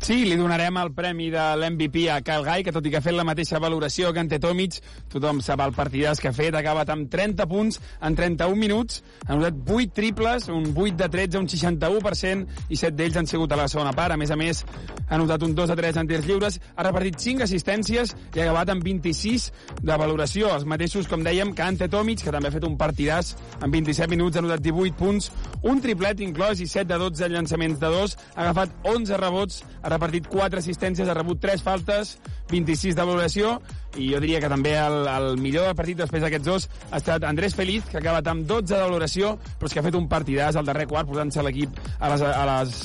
Sí, 0.01 0.23
li 0.25 0.37
donarem 0.41 0.79
el 0.81 0.95
premi 0.97 1.27
de 1.29 1.43
l'MVP 1.61 2.07
a 2.09 2.23
Kyle 2.25 2.41
Guy, 2.47 2.63
que 2.65 2.73
tot 2.73 2.87
i 2.89 2.91
que 2.91 2.97
ha 2.97 3.05
fet 3.05 3.13
la 3.13 3.25
mateixa 3.29 3.59
valoració 3.61 4.15
que 4.17 4.23
Ante 4.23 4.39
Tomic, 4.41 4.79
tothom 5.13 5.43
sap 5.45 5.61
el 5.61 5.75
partidàs 5.77 6.23
que 6.23 6.31
ha 6.31 6.33
fet, 6.33 6.55
ha 6.57 6.63
acabat 6.63 6.89
amb 6.95 7.11
30 7.13 7.45
punts 7.51 7.77
en 8.09 8.17
31 8.17 8.57
minuts, 8.57 9.03
ha 9.27 9.35
anotat 9.35 9.59
8 9.61 9.93
triples, 9.99 10.47
un 10.49 10.71
8 10.73 10.97
de 11.03 11.09
13, 11.13 11.43
un 11.43 11.49
61%, 11.53 12.47
i 12.73 12.79
7 12.81 12.97
d'ells 12.97 13.19
han 13.21 13.29
sigut 13.29 13.53
a 13.53 13.59
la 13.61 13.67
segona 13.69 13.93
part. 13.93 14.15
A 14.15 14.17
més 14.17 14.33
a 14.33 14.39
més, 14.41 14.63
ha 15.03 15.19
anotat 15.19 15.45
un 15.45 15.53
2 15.59 15.69
de 15.75 15.77
3 15.83 16.01
en 16.01 16.09
tirs 16.09 16.25
lliures, 16.31 16.57
ha 16.73 16.89
repartit 16.89 17.21
5 17.21 17.45
assistències 17.45 18.15
i 18.17 18.41
ha 18.41 18.49
acabat 18.49 18.73
amb 18.73 18.89
26 18.89 19.51
de 19.83 20.01
valoració. 20.01 20.55
Els 20.57 20.65
mateixos, 20.65 21.13
com 21.13 21.21
dèiem, 21.29 21.53
que 21.53 21.67
Ante 21.67 21.91
Tomic, 21.93 22.25
que 22.25 22.33
també 22.33 22.49
ha 22.49 22.57
fet 22.57 22.65
un 22.65 22.79
partidàs 22.81 23.35
en 23.61 23.69
27 23.69 24.09
minuts, 24.17 24.41
ha 24.41 24.47
anotat 24.47 24.65
18 24.65 24.97
punts, 24.97 25.29
un 25.61 25.85
triplet 25.85 26.25
inclòs 26.25 26.65
i 26.65 26.71
7 26.73 26.89
de 26.89 27.03
12 27.05 27.31
llançaments 27.37 27.85
de 27.85 27.95
2, 27.99 28.19
ha 28.33 28.49
agafat 28.49 28.81
11 28.97 29.21
rebots, 29.21 29.61
ha 29.83 29.90
repartit 29.91 30.29
4 30.31 30.63
assistències, 30.63 31.09
ha 31.09 31.17
rebut 31.19 31.41
3 31.43 31.65
faltes, 31.67 32.17
26 32.51 32.97
de 32.97 33.07
valoració, 33.07 33.59
i 33.99 34.13
jo 34.13 34.21
diria 34.23 34.39
que 34.43 34.51
també 34.51 34.77
el, 34.79 35.01
el 35.11 35.37
millor 35.43 35.67
del 35.67 35.77
partit 35.79 35.99
després 35.99 36.23
d'aquests 36.23 36.47
dos 36.47 36.67
ha 36.91 37.01
estat 37.01 37.25
Andrés 37.27 37.57
Feliz, 37.59 37.87
que 37.89 37.99
ha 37.99 38.03
acabat 38.03 38.29
amb 38.31 38.47
12 38.47 38.69
de 38.71 38.83
valoració, 38.85 39.33
però 39.59 39.71
és 39.71 39.75
que 39.75 39.83
ha 39.83 39.87
fet 39.87 39.99
un 39.99 40.07
partidàs 40.11 40.59
al 40.59 40.69
darrer 40.69 40.87
quart, 40.91 41.09
posant-se 41.11 41.43
l'equip 41.43 41.81
a, 41.99 42.13
les, 42.13 42.23
a 42.23 42.45
les 42.51 42.77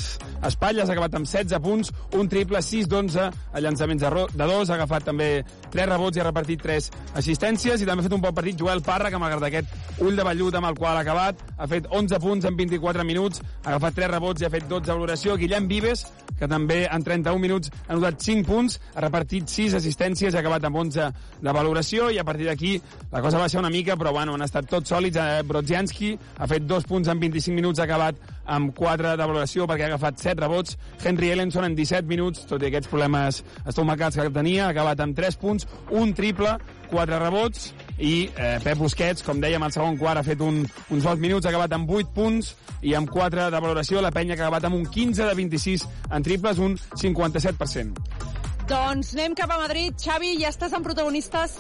espatlles, 0.49 0.89
ha 0.89 0.95
acabat 0.95 1.17
amb 1.19 1.29
16 1.29 1.61
punts, 1.61 1.91
un 2.17 2.29
triple, 2.31 2.61
6 2.61 2.89
d'11 2.89 3.27
a 3.27 3.61
llançaments 3.61 4.01
de, 4.01 4.25
2, 4.41 4.71
ha 4.71 4.77
agafat 4.79 5.05
també 5.11 5.29
3 5.73 5.89
rebots 5.91 6.17
i 6.17 6.23
ha 6.23 6.27
repartit 6.27 6.63
3 6.65 6.89
assistències, 7.21 7.81
i 7.81 7.89
també 7.89 8.01
ha 8.01 8.07
fet 8.09 8.17
un 8.17 8.25
bon 8.25 8.35
partit 8.35 8.57
Joel 8.59 8.81
Parra, 8.85 9.11
que 9.13 9.21
malgrat 9.21 9.49
aquest 9.49 10.01
ull 10.05 10.17
de 10.17 10.25
vellut 10.25 10.57
amb 10.57 10.71
el 10.71 10.79
qual 10.79 10.97
ha 10.97 11.05
acabat, 11.05 11.41
ha 11.57 11.69
fet 11.69 11.89
11 11.89 12.21
punts 12.23 12.49
en 12.49 12.57
24 12.57 13.05
minuts, 13.05 13.41
ha 13.63 13.75
agafat 13.75 14.01
3 14.01 14.13
rebots 14.15 14.41
i 14.41 14.49
ha 14.49 14.53
fet 14.53 14.67
12 14.69 14.89
de 14.89 14.93
valoració. 14.93 15.37
Guillem 15.37 15.69
Vives, 15.69 16.05
que 16.39 16.49
també 16.51 16.83
en 16.89 17.05
31 17.05 17.41
minuts 17.41 17.71
ha 17.85 17.93
anotat 17.93 18.21
5 18.25 18.45
punts, 18.49 18.79
ha 18.95 19.05
repartit 19.05 19.49
6 19.55 19.77
assistències 19.79 20.35
ha 20.35 20.41
acabat 20.43 20.65
amb 20.67 20.81
11 20.83 21.09
de 21.41 21.55
valoració 21.55 22.09
i 22.11 22.19
a 22.19 22.25
partir 22.27 22.49
d'aquí 22.49 22.75
la 23.11 23.21
cosa 23.23 23.39
va 23.39 23.49
ser 23.49 23.61
una 23.61 23.71
mica, 23.71 23.95
però 23.95 24.11
bueno, 24.11 24.35
han 24.35 24.43
estat 24.45 24.67
tots 24.69 24.91
sòlids. 24.91 25.17
Eh, 25.17 25.43
Brodzianski 25.47 26.13
ha 26.37 26.47
fet 26.51 26.67
2 26.67 26.87
punts 26.89 27.11
en 27.11 27.21
25 27.21 27.55
minuts, 27.55 27.79
ha 27.79 27.87
acabat 27.87 28.19
amb 28.45 28.73
4 28.75 29.15
de 29.15 29.25
valoració 29.25 29.65
perquè 29.69 29.87
ha 29.87 29.91
agafat 29.93 30.19
7 30.21 30.43
rebots. 30.43 30.77
Henry 31.03 31.31
Ellenson 31.31 31.65
en 31.69 31.75
17 31.77 32.09
minuts, 32.09 32.45
tot 32.49 32.63
i 32.63 32.69
aquests 32.69 32.91
problemes 32.91 33.43
estomacats 33.65 34.19
que 34.19 34.29
tenia, 34.29 34.67
ha 34.67 34.73
acabat 34.75 35.01
amb 35.05 35.17
3 35.17 35.39
punts, 35.41 35.67
un 35.91 36.13
triple, 36.17 36.57
4 36.91 37.19
rebots 37.23 37.71
i 37.97 38.29
eh, 38.35 38.57
Pep 38.63 38.77
Busquets, 38.79 39.23
com 39.25 39.41
dèiem, 39.41 39.63
al 39.63 39.73
segon 39.73 39.97
quart 40.01 40.21
ha 40.21 40.27
fet 40.27 40.43
un, 40.45 40.63
uns 40.91 41.07
bons 41.07 41.21
minuts, 41.21 41.47
ha 41.47 41.53
acabat 41.53 41.73
amb 41.77 41.89
8 41.89 42.13
punts 42.15 42.53
i 42.85 42.93
amb 42.97 43.09
4 43.09 43.49
de 43.53 43.61
valoració. 43.61 44.03
La 44.03 44.13
penya 44.15 44.35
que 44.35 44.45
ha 44.45 44.49
acabat 44.49 44.69
amb 44.69 44.81
un 44.81 44.85
15 44.85 45.29
de 45.31 45.37
26 45.41 45.87
en 46.11 46.27
triples, 46.27 46.61
un 46.61 46.77
57%. 46.93 48.44
Doncs 48.69 49.13
anem 49.13 49.35
cap 49.37 49.51
a 49.53 49.59
Madrid. 49.61 49.93
Xavi, 50.01 50.35
ja 50.41 50.49
estàs 50.49 50.73
amb 50.73 50.85
protagonistes? 50.87 51.57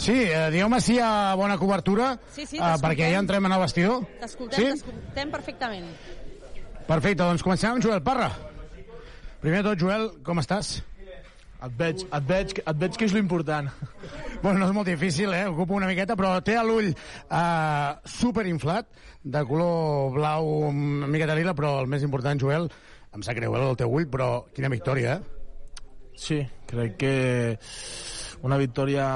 Sí, 0.00 0.14
eh, 0.32 0.46
digueu-me 0.52 0.78
si 0.80 0.94
hi 0.96 1.00
ha 1.04 1.34
bona 1.36 1.58
cobertura, 1.60 2.14
Sí, 2.32 2.46
sí, 2.48 2.56
eh, 2.56 2.76
perquè 2.80 3.10
ja 3.12 3.18
entrem 3.20 3.44
en 3.44 3.52
el 3.52 3.60
vestidor. 3.60 4.06
T'escoltem, 4.20 4.58
Sí? 4.58 4.70
t'escoltem 4.70 5.30
perfectament. 5.30 5.90
Perfecte, 6.86 7.22
doncs 7.22 7.42
comencem 7.42 7.74
amb 7.74 7.82
Joel 7.84 8.00
Parra. 8.02 8.30
Primer 9.42 9.62
de 9.62 9.68
tot, 9.70 9.78
Joel, 9.78 10.10
com 10.24 10.38
estàs? 10.40 10.80
Et 11.62 11.72
veig, 11.76 12.06
et 12.08 12.24
veig, 12.26 12.54
et 12.66 12.76
veig 12.80 12.96
que 12.96 13.04
és 13.04 13.12
l'important. 13.12 13.68
Bueno, 14.42 14.58
no 14.58 14.66
és 14.66 14.72
molt 14.72 14.86
difícil, 14.88 15.34
eh? 15.34 15.46
Ocupa 15.46 15.74
una 15.74 15.86
miqueta, 15.86 16.16
però 16.16 16.40
té 16.42 16.54
l'ull 16.64 16.88
eh, 16.94 17.94
superinflat, 18.06 18.86
de 19.22 19.44
color 19.44 20.14
blau 20.14 20.48
una 20.70 21.06
miqueta 21.06 21.34
lila, 21.36 21.52
però 21.52 21.78
el 21.82 21.86
més 21.86 22.02
important, 22.02 22.40
Joel, 22.40 22.70
em 23.14 23.22
sap 23.22 23.36
greu 23.36 23.54
eh, 23.54 23.68
el 23.68 23.76
teu 23.76 23.92
ull, 23.92 24.08
però 24.08 24.46
quina 24.54 24.70
victòria, 24.72 25.18
eh? 25.20 25.39
Sí, 26.20 26.42
crec 26.68 26.98
que 27.00 27.12
una 28.44 28.58
victòria 28.60 29.06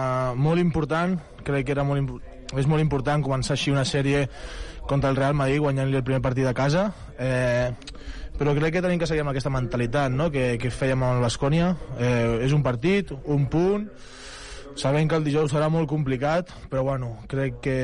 molt 0.40 0.62
important, 0.62 1.18
crec 1.44 1.66
que 1.68 1.74
era 1.76 1.84
molt, 1.84 2.14
és 2.56 2.68
molt 2.70 2.80
important 2.80 3.20
començar 3.24 3.58
així 3.58 3.74
una 3.74 3.84
sèrie 3.84 4.22
contra 4.88 5.10
el 5.12 5.18
Real 5.18 5.36
Madrid 5.36 5.60
guanyant-li 5.60 6.00
el 6.00 6.06
primer 6.06 6.22
partit 6.24 6.48
a 6.48 6.54
casa 6.56 6.86
eh, 7.20 7.72
però 8.38 8.54
crec 8.56 8.76
que 8.76 8.82
tenim 8.84 9.00
que 9.00 9.08
seguir 9.08 9.20
amb 9.24 9.34
aquesta 9.34 9.52
mentalitat 9.52 10.16
no? 10.16 10.30
que, 10.32 10.54
que 10.60 10.72
fèiem 10.72 11.04
amb 11.04 11.18
el 11.18 11.24
Bascònia 11.24 11.74
eh, 11.98 12.44
és 12.48 12.56
un 12.56 12.64
partit, 12.64 13.12
un 13.12 13.44
punt 13.52 13.84
sabem 14.76 15.08
que 15.08 15.16
el 15.16 15.24
dijous 15.26 15.52
serà 15.52 15.68
molt 15.70 15.88
complicat, 15.90 16.50
però 16.70 16.82
bueno, 16.86 17.12
crec 17.30 17.60
que 17.64 17.76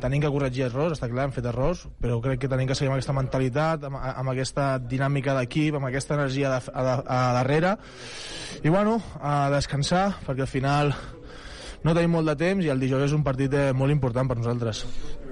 tenim 0.00 0.22
que 0.24 0.32
corregir 0.32 0.66
errors, 0.68 0.96
està 0.96 1.08
clar, 1.10 1.28
hem 1.28 1.34
fet 1.36 1.46
errors, 1.50 1.84
però 2.00 2.18
crec 2.24 2.42
que 2.42 2.50
tenim 2.50 2.68
que 2.68 2.76
seguir 2.78 2.90
amb 2.90 2.96
aquesta 2.98 3.16
mentalitat, 3.16 3.86
amb, 3.88 4.00
amb 4.00 4.32
aquesta 4.32 4.72
dinàmica 4.80 5.36
d'equip, 5.36 5.76
amb 5.76 5.90
aquesta 5.90 6.16
energia 6.16 6.54
de, 6.56 6.72
a, 6.72 6.96
a, 7.00 7.20
darrere, 7.40 7.76
i 8.64 8.72
bueno, 8.72 8.98
a 9.20 9.50
descansar, 9.52 10.06
perquè 10.26 10.46
al 10.46 10.52
final 10.52 10.94
no 11.84 11.94
tenim 11.96 12.16
molt 12.16 12.32
de 12.32 12.36
temps 12.40 12.64
i 12.64 12.72
el 12.72 12.80
dijous 12.80 13.08
és 13.08 13.16
un 13.16 13.24
partit 13.24 13.54
eh, 13.56 13.70
molt 13.76 13.92
important 13.92 14.28
per 14.28 14.40
nosaltres. 14.40 14.84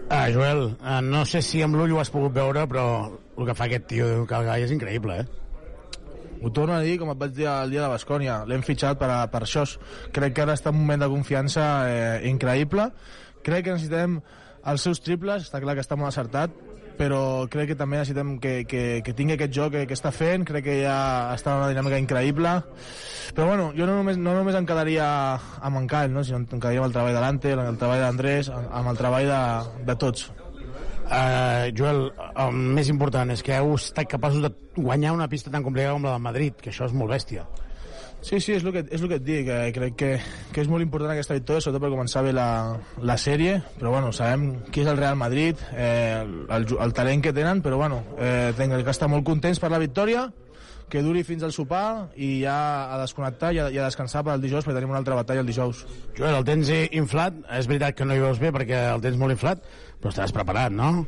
Ah, 0.09 0.29
Joel, 0.33 0.71
eh, 0.81 1.01
no 1.05 1.25
sé 1.29 1.43
si 1.45 1.61
amb 1.65 1.77
l'ull 1.77 1.93
ho 1.97 2.01
has 2.01 2.13
pogut 2.13 2.33
veure, 2.37 2.65
però 2.69 2.87
el 3.09 3.49
que 3.49 3.57
fa 3.57 3.69
aquest 3.69 3.91
tio 3.93 4.09
de 4.09 4.25
Calgai 4.29 4.65
és 4.65 4.73
increïble, 4.73 5.21
eh? 5.21 5.48
Ho 6.43 6.53
torno 6.55 6.77
a 6.77 6.83
dir, 6.85 6.99
com 7.01 7.11
et 7.13 7.19
vaig 7.19 7.35
dir 7.35 7.49
el 7.51 7.75
dia 7.75 7.85
de 7.85 7.93
Bascònia, 7.93 8.43
l'hem 8.47 8.63
fitxat 8.67 8.99
per, 9.01 9.11
a, 9.11 9.21
per 9.33 9.43
això. 9.47 9.65
Crec 10.15 10.37
que 10.37 10.45
ara 10.45 10.55
està 10.59 10.71
en 10.71 10.79
un 10.79 10.85
moment 10.85 11.03
de 11.03 11.11
confiança 11.11 11.69
eh, 11.91 12.29
increïble. 12.31 12.91
Crec 13.47 13.67
que 13.67 13.77
necessitem 13.77 14.21
els 14.69 14.85
seus 14.85 15.01
triples, 15.03 15.49
està 15.49 15.61
clar 15.63 15.75
que 15.79 15.85
està 15.85 15.97
molt 15.99 16.13
acertat, 16.13 16.55
però 16.99 17.47
crec 17.51 17.73
que 17.73 17.79
també 17.79 18.01
necessitem 18.01 18.35
que, 18.43 18.55
que, 18.69 18.83
que 19.07 19.15
tingui 19.15 19.37
aquest 19.37 19.55
joc 19.55 19.73
que, 19.77 19.85
que 19.87 19.97
està 19.97 20.11
fent, 20.15 20.45
crec 20.49 20.67
que 20.67 20.81
ja 20.83 20.99
està 21.35 21.55
en 21.55 21.63
una 21.63 21.71
dinàmica 21.71 22.01
increïble. 22.03 22.57
Però 23.37 23.47
bueno, 23.47 23.71
jo 23.77 23.87
no 23.87 24.01
només, 24.01 24.19
no 24.19 24.35
només 24.35 24.59
em 24.59 24.67
quedaria 24.67 25.07
amb 25.63 25.83
en 25.83 25.89
Kyle, 25.91 26.13
no? 26.15 26.27
sinó 26.27 26.43
em 26.43 26.51
quedaria 26.51 26.83
amb 26.83 26.91
el 26.91 26.99
treball 26.99 27.15
de 27.15 27.25
l'Ante, 27.25 27.55
amb 27.55 27.71
el 27.71 27.81
treball 27.81 28.05
d'Andrés, 28.05 28.51
amb 28.51 28.93
el 28.93 29.01
treball 29.01 29.31
de, 29.31 29.43
de 29.89 29.99
tots. 30.03 30.29
Uh, 31.09 31.71
Joel, 31.73 32.03
el 32.37 32.59
més 32.77 32.91
important 32.93 33.31
és 33.33 33.41
que 33.45 33.57
heu 33.57 33.73
estat 33.79 34.11
capaços 34.11 34.45
de 34.45 34.51
guanyar 34.77 35.15
una 35.17 35.29
pista 35.33 35.49
tan 35.51 35.65
complicada 35.65 35.95
com 35.97 36.05
la 36.05 36.19
de 36.19 36.25
Madrid, 36.27 36.59
que 36.61 36.69
això 36.69 36.85
és 36.85 36.93
molt 36.93 37.15
bèstia. 37.15 37.47
Sí, 38.21 38.41
sí, 38.43 38.53
és 38.57 38.65
el 38.67 38.73
que, 38.75 38.83
és 38.91 39.01
el 39.01 39.09
que 39.09 39.17
et 39.21 39.25
dic. 39.25 39.49
Eh, 39.49 39.71
crec 39.73 39.95
que, 39.97 40.11
que 40.53 40.63
és 40.65 40.69
molt 40.69 40.83
important 40.85 41.13
aquesta 41.15 41.37
victòria, 41.39 41.63
sobretot 41.65 41.87
per 41.87 41.93
començar 41.95 42.25
bé 42.27 42.35
la, 42.37 42.49
la 43.01 43.17
sèrie, 43.21 43.61
però 43.79 43.95
bueno, 43.95 44.11
sabem 44.13 44.49
qui 44.75 44.83
és 44.83 44.91
el 44.91 44.99
Real 44.99 45.17
Madrid, 45.17 45.63
eh, 45.73 46.21
el, 46.25 46.67
el 46.75 46.95
talent 46.99 47.23
que 47.25 47.33
tenen, 47.33 47.63
però 47.65 47.79
bueno, 47.81 48.03
eh, 48.19 48.51
tinc 48.59 48.75
que 48.83 48.95
estar 48.95 49.09
molt 49.09 49.25
contents 49.25 49.63
per 49.63 49.71
la 49.73 49.81
victòria, 49.81 50.27
que 50.89 51.03
duri 51.05 51.23
fins 51.27 51.45
al 51.45 51.53
sopar 51.53 52.09
i 52.17 52.41
ja 52.43 52.57
a 52.95 52.99
desconnectar 53.03 53.53
i 53.55 53.61
a, 53.61 53.69
i 53.73 53.79
a 53.79 53.87
descansar 53.89 54.25
per 54.25 54.35
al 54.35 54.45
dijous, 54.45 54.65
perquè 54.65 54.81
tenim 54.81 54.95
una 54.95 55.03
altra 55.03 55.19
batalla 55.19 55.45
el 55.45 55.51
dijous. 55.51 55.85
Joel, 56.17 56.39
el 56.41 56.47
tens 56.49 56.73
inflat, 56.97 57.43
és 57.59 57.69
veritat 57.71 57.99
que 57.99 58.09
no 58.09 58.17
hi 58.17 58.25
veus 58.25 58.41
bé 58.41 58.53
perquè 58.55 58.87
el 58.95 59.05
tens 59.05 59.21
molt 59.21 59.37
inflat, 59.37 59.65
però 60.01 60.15
estaràs 60.15 60.35
preparat, 60.35 60.73
no? 60.75 61.07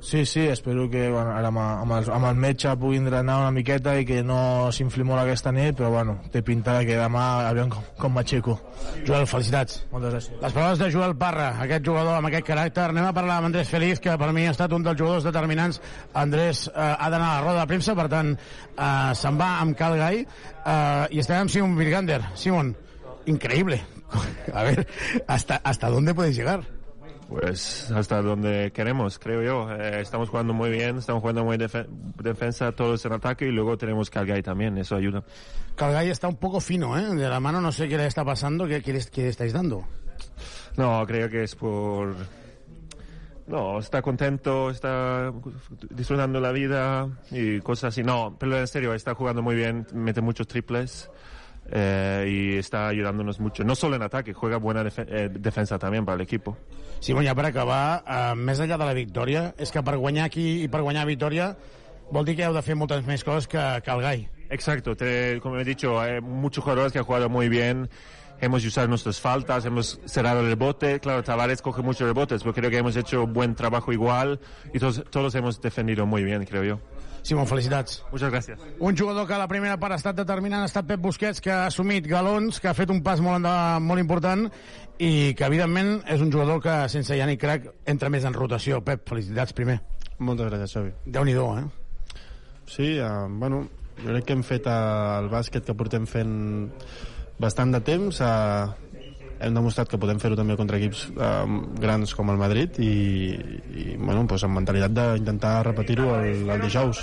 Sí, 0.00 0.24
sí, 0.24 0.40
espero 0.40 0.88
que 0.88 1.10
bueno, 1.10 1.30
ara 1.36 1.48
amb, 1.48 1.58
amb, 1.60 1.92
el, 1.92 2.06
amb 2.10 2.26
el 2.30 2.38
metge 2.40 2.72
pugui 2.80 2.96
entrenar 2.96 3.36
una 3.42 3.50
miqueta 3.52 3.92
i 4.00 4.06
que 4.08 4.22
no 4.24 4.70
s'infli 4.72 5.04
molt 5.04 5.20
aquesta 5.20 5.52
nit, 5.52 5.76
però 5.76 5.90
bueno, 5.92 6.16
té 6.32 6.40
pinta 6.46 6.78
que 6.88 6.96
demà 6.96 7.26
aviam 7.50 7.68
com, 7.72 7.84
com 8.00 8.16
m'aixeco. 8.16 8.56
Joel, 9.04 9.28
felicitats. 9.28 9.82
Moltes 9.92 10.16
gràcies. 10.16 10.40
Les 10.40 10.56
paraules 10.56 10.80
de 10.80 10.88
Joel 10.94 11.14
Parra, 11.20 11.50
aquest 11.66 11.84
jugador 11.86 12.16
amb 12.16 12.30
aquest 12.30 12.48
caràcter. 12.48 12.88
Anem 12.88 13.10
a 13.10 13.14
parlar 13.16 13.38
amb 13.38 13.50
Andrés 13.50 13.68
Feliz, 13.68 14.00
que 14.00 14.16
per 14.16 14.32
mi 14.32 14.48
ha 14.48 14.56
estat 14.56 14.72
un 14.72 14.88
dels 14.88 14.98
jugadors 14.98 15.28
determinants. 15.28 15.82
Andrés 16.24 16.64
eh, 16.70 16.74
ha 16.80 17.12
d'anar 17.12 17.30
a 17.34 17.38
la 17.38 17.46
roda 17.46 17.60
de 17.60 17.70
premsa, 17.74 17.96
per 18.00 18.08
tant, 18.08 18.34
eh, 18.72 18.90
se'n 19.20 19.40
va 19.40 19.52
amb 19.60 19.76
Calgai. 19.76 20.24
Eh, 20.24 21.06
I 21.12 21.20
estem 21.20 21.44
amb 21.44 21.52
Simon 21.52 21.76
Virgander. 21.76 22.22
Simon, 22.40 22.72
increíble. 23.28 23.82
A 24.54 24.64
ver, 24.64 24.86
¿hasta, 25.28 25.60
¿hasta 25.62 25.88
dónde 25.88 26.14
puedes 26.14 26.34
llegar? 26.34 26.79
Pues 27.30 27.88
hasta 27.92 28.20
donde 28.22 28.72
queremos, 28.72 29.20
creo 29.20 29.40
yo. 29.42 29.72
Eh, 29.72 30.00
estamos 30.00 30.28
jugando 30.28 30.52
muy 30.52 30.68
bien, 30.70 30.98
estamos 30.98 31.20
jugando 31.20 31.44
muy 31.44 31.56
defe- 31.58 31.86
defensa, 32.20 32.72
todos 32.72 33.04
en 33.06 33.12
ataque 33.12 33.46
y 33.46 33.52
luego 33.52 33.78
tenemos 33.78 34.10
Calgay 34.10 34.42
también, 34.42 34.76
eso 34.78 34.96
ayuda. 34.96 35.22
Calgai 35.76 36.10
está 36.10 36.26
un 36.26 36.36
poco 36.36 36.60
fino, 36.60 36.98
¿eh? 36.98 37.14
De 37.14 37.28
la 37.28 37.38
mano 37.38 37.60
no 37.60 37.70
sé 37.70 37.88
qué 37.88 37.96
le 37.96 38.06
está 38.06 38.24
pasando, 38.24 38.66
qué, 38.66 38.82
qué, 38.82 39.00
qué 39.12 39.22
le 39.22 39.28
estáis 39.28 39.52
dando. 39.52 39.86
No, 40.76 41.06
creo 41.06 41.28
que 41.30 41.44
es 41.44 41.54
por... 41.54 42.16
No, 43.46 43.78
está 43.78 44.02
contento, 44.02 44.70
está 44.70 45.32
disfrutando 45.90 46.40
la 46.40 46.50
vida 46.50 47.08
y 47.30 47.60
cosas 47.60 47.94
así. 47.94 48.02
No, 48.02 48.36
pero 48.38 48.58
en 48.58 48.66
serio, 48.66 48.92
está 48.92 49.14
jugando 49.14 49.40
muy 49.40 49.54
bien, 49.54 49.86
mete 49.92 50.20
muchos 50.20 50.48
triples 50.48 51.08
eh, 51.70 52.26
y 52.28 52.58
está 52.58 52.88
ayudándonos 52.88 53.40
mucho. 53.40 53.64
No 53.64 53.74
solo 53.74 53.96
en 53.96 54.02
ataque, 54.02 54.32
juega 54.32 54.56
buena 54.58 54.82
defe- 54.84 55.06
eh, 55.08 55.28
defensa 55.32 55.78
también 55.78 56.04
para 56.04 56.16
el 56.16 56.20
equipo. 56.22 56.56
Simon, 57.00 57.24
ja 57.24 57.34
per 57.34 57.46
acabar, 57.46 58.02
eh, 58.06 58.34
més 58.36 58.60
enllà 58.60 58.76
de 58.76 58.84
la 58.84 58.94
victòria, 58.94 59.54
és 59.58 59.70
que 59.72 59.82
per 59.82 59.96
guanyar 59.96 60.26
aquí 60.26 60.62
i 60.64 60.68
per 60.68 60.82
guanyar 60.82 61.06
Vitoria 61.06 61.56
vol 62.10 62.24
dir 62.26 62.34
que 62.36 62.44
heu 62.44 62.52
de 62.52 62.62
fer 62.62 62.74
moltes 62.76 63.06
més 63.06 63.22
coses 63.24 63.46
que, 63.48 63.62
que 63.84 63.90
el 63.90 64.00
Gai. 64.02 64.28
Exacto, 64.50 64.96
te- 64.96 65.38
como 65.40 65.56
he 65.58 65.64
dicho, 65.64 65.98
hay 66.00 66.20
muchos 66.20 66.64
jugadores 66.64 66.92
que 66.92 66.98
han 66.98 67.04
jugado 67.04 67.28
muy 67.28 67.48
bien. 67.48 67.88
Hemos 68.42 68.64
usado 68.64 68.88
nuestras 68.88 69.20
faltas, 69.20 69.66
hemos 69.66 70.00
cerrado 70.06 70.40
el 70.40 70.46
rebote. 70.48 70.98
Claro, 70.98 71.22
Tavares 71.22 71.60
coge 71.60 71.82
muchos 71.82 72.08
rebotes, 72.08 72.42
pero 72.42 72.54
creo 72.54 72.70
que 72.70 72.78
hemos 72.78 72.96
hecho 72.96 73.26
buen 73.26 73.54
trabajo 73.54 73.92
igual 73.92 74.40
y 74.72 74.78
todos, 74.78 75.04
todos 75.10 75.34
hemos 75.34 75.60
defendido 75.60 76.06
muy 76.06 76.24
bien, 76.24 76.44
creo 76.46 76.64
yo. 76.64 76.80
Simon, 77.22 77.46
felicitats. 77.46 78.02
Muchas 78.10 78.30
gracias. 78.30 78.58
Un 78.78 78.96
jugador 78.96 79.26
que 79.26 79.34
a 79.34 79.38
la 79.38 79.48
primera 79.48 79.76
part 79.78 79.92
ha 79.92 80.00
estat 80.00 80.16
determinant 80.16 80.62
ha 80.62 80.70
estat 80.70 80.86
Pep 80.88 81.00
Busquets, 81.00 81.40
que 81.40 81.52
ha 81.52 81.66
assumit 81.66 82.06
galons, 82.08 82.60
que 82.60 82.68
ha 82.68 82.74
fet 82.74 82.90
un 82.90 83.02
pas 83.02 83.20
molt, 83.20 83.40
endavant, 83.40 83.84
molt 83.84 84.00
important 84.00 84.46
i 84.98 85.34
que, 85.36 85.44
evidentment, 85.46 86.00
és 86.08 86.20
un 86.20 86.32
jugador 86.32 86.62
que, 86.64 86.76
sense 86.92 87.16
Yannick 87.16 87.40
Crac, 87.40 87.68
entra 87.88 88.10
més 88.12 88.24
en 88.28 88.36
rotació. 88.36 88.80
Pep, 88.84 89.06
felicitats 89.08 89.56
primer. 89.56 89.80
Moltes 90.20 90.50
gràcies, 90.50 90.74
Xavi. 90.76 90.94
Déu-n'hi-do, 91.06 91.46
eh? 91.58 92.24
Sí, 92.70 92.92
uh, 93.00 93.26
bueno, 93.28 93.64
jo 94.00 94.12
crec 94.12 94.28
que 94.28 94.36
hem 94.36 94.44
fet 94.46 94.68
uh, 94.68 95.20
el 95.20 95.30
bàsquet 95.32 95.64
que 95.66 95.76
portem 95.76 96.06
fent 96.08 96.34
bastant 97.40 97.72
de 97.72 97.80
temps. 97.84 98.20
Uh, 98.20 98.89
hem 99.40 99.56
demostrat 99.56 99.88
que 99.88 99.98
podem 100.00 100.20
fer-ho 100.22 100.36
també 100.38 100.56
contra 100.58 100.78
equips 100.80 101.06
uh, 101.14 101.44
grans 101.80 102.12
com 102.16 102.30
el 102.32 102.38
Madrid 102.40 102.76
i, 102.82 102.92
i 103.72 103.86
bueno, 103.96 104.26
doncs 104.28 104.44
amb 104.46 104.60
mentalitat 104.60 104.94
d'intentar 104.96 105.54
repetir-ho 105.70 106.12
el, 106.18 106.44
el 106.44 106.62
dijous. 106.66 107.02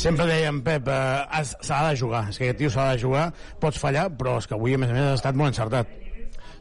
Sempre 0.00 0.28
dèiem, 0.30 0.62
Pep, 0.66 0.88
eh, 0.88 1.44
s'ha 1.44 1.82
de 1.90 1.94
jugar. 2.00 2.26
És 2.32 2.40
que 2.40 2.48
aquest 2.48 2.62
tio 2.62 2.72
s'ha 2.72 2.90
de 2.94 3.00
jugar, 3.04 3.28
pots 3.62 3.80
fallar, 3.82 4.08
però 4.16 4.38
és 4.40 4.48
que 4.48 4.56
avui, 4.56 4.76
a 4.76 4.80
més 4.80 4.92
a 4.92 4.96
més, 4.96 5.08
has 5.12 5.20
estat 5.20 5.38
molt 5.38 5.52
encertat. 5.52 5.92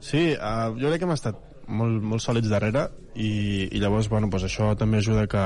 Sí, 0.04 0.28
uh, 0.36 0.72
jo 0.76 0.92
crec 0.92 1.02
que 1.02 1.08
hem 1.08 1.16
estat 1.16 1.40
molt, 1.68 2.04
molt 2.04 2.24
sòlids 2.24 2.52
darrere 2.52 2.88
i, 3.16 3.70
i 3.72 3.82
llavors 3.82 4.10
bueno, 4.12 4.30
doncs 4.32 4.48
això 4.50 4.74
també 4.78 5.00
ajuda 5.00 5.26
que, 5.32 5.46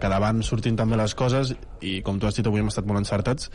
que 0.00 0.10
davant 0.12 0.42
surtin 0.44 0.76
també 0.76 0.98
les 1.00 1.14
coses 1.16 1.54
i 1.80 2.00
com 2.04 2.18
tu 2.18 2.28
has 2.28 2.36
dit 2.38 2.46
avui 2.46 2.60
hem 2.60 2.70
estat 2.72 2.88
molt 2.88 3.00
encertats 3.00 3.50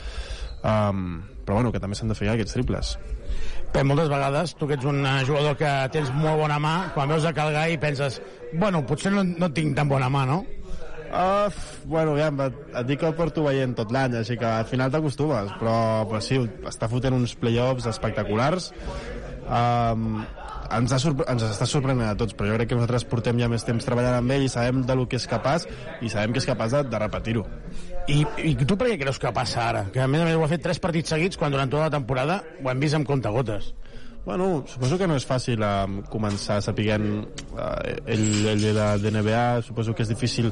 um, 0.64 1.20
però 1.46 1.60
bueno, 1.60 1.74
que 1.76 1.82
també 1.84 2.00
s'han 2.00 2.12
de 2.12 2.18
fer 2.18 2.32
aquests 2.34 2.56
triples 2.58 2.96
Pep, 3.70 3.86
moltes 3.86 4.10
vegades, 4.10 4.56
tu 4.58 4.66
que 4.66 4.74
ets 4.80 4.86
un 4.90 5.04
eh, 5.06 5.20
jugador 5.28 5.58
que 5.58 5.72
tens 5.94 6.10
molt 6.18 6.40
bona 6.42 6.58
mà, 6.62 6.76
quan 6.96 7.12
veus 7.12 7.26
a 7.26 7.34
Calgai 7.38 7.78
penses, 7.82 8.18
bueno, 8.54 8.82
potser 8.90 9.12
no, 9.14 9.22
no 9.24 9.52
tinc 9.54 9.76
tan 9.78 9.92
bona 9.92 10.10
mà, 10.10 10.26
no? 10.26 10.40
Uh, 11.10 11.50
bueno, 11.90 12.16
ja, 12.18 12.30
et, 12.30 12.58
et 12.82 12.90
dic 12.90 13.00
que 13.02 13.08
el 13.10 13.16
porto 13.18 13.46
veient 13.46 13.74
tot 13.78 13.94
l'any, 13.94 14.20
així 14.20 14.38
que 14.38 14.46
al 14.46 14.68
final 14.70 14.92
t'acostumes, 14.94 15.54
però, 15.62 15.78
però 16.10 16.22
sí, 16.22 16.38
està 16.70 16.90
fotent 16.90 17.18
uns 17.18 17.34
play-offs 17.38 17.90
espectaculars. 17.90 18.70
Um, 19.50 20.22
ens, 20.70 20.94
ha 20.94 21.14
ens 21.34 21.46
està 21.48 21.66
sorprenent 21.70 22.12
a 22.12 22.18
tots, 22.18 22.36
però 22.38 22.52
jo 22.52 22.60
crec 22.60 22.70
que 22.72 22.78
nosaltres 22.78 23.08
portem 23.10 23.42
ja 23.42 23.50
més 23.50 23.66
temps 23.66 23.86
treballant 23.86 24.20
amb 24.20 24.36
ell 24.36 24.46
i 24.46 24.52
sabem 24.54 24.84
de 24.86 24.98
lo 24.98 25.08
que 25.10 25.18
és 25.18 25.26
capaç 25.30 25.66
i 26.02 26.12
sabem 26.14 26.36
que 26.36 26.42
és 26.44 26.50
capaç 26.50 26.78
de, 26.78 26.84
de 26.92 27.02
repetir-ho. 27.02 27.46
I, 28.10 28.24
I 28.42 28.56
tu 28.66 28.74
per 28.74 28.88
què 28.90 28.98
creus 28.98 29.20
que 29.22 29.30
passa 29.36 29.68
ara? 29.68 29.84
Que 29.94 30.02
a 30.02 30.08
més 30.10 30.24
a 30.24 30.26
més 30.26 30.38
ho 30.38 30.42
ha 30.46 30.50
fet 30.50 30.64
tres 30.66 30.82
partits 30.82 31.14
seguits 31.14 31.38
quan 31.38 31.54
durant 31.54 31.70
tota 31.70 31.86
la 31.86 31.94
temporada 31.94 32.40
ho 32.64 32.72
hem 32.72 32.82
vist 32.82 32.98
amb 32.98 33.08
comptagotes. 33.08 33.74
Bueno, 34.26 34.64
suposo 34.68 34.98
que 35.00 35.08
no 35.08 35.16
és 35.18 35.26
fàcil 35.26 35.62
um, 35.64 36.02
començar 36.12 36.60
sapiguent 36.62 37.06
uh, 37.56 37.70
ell, 38.10 38.26
ell 38.52 38.66
de, 38.66 38.88
de 39.04 39.14
NBA, 39.16 39.46
suposo 39.66 39.96
que 39.96 40.04
és 40.04 40.12
difícil 40.12 40.52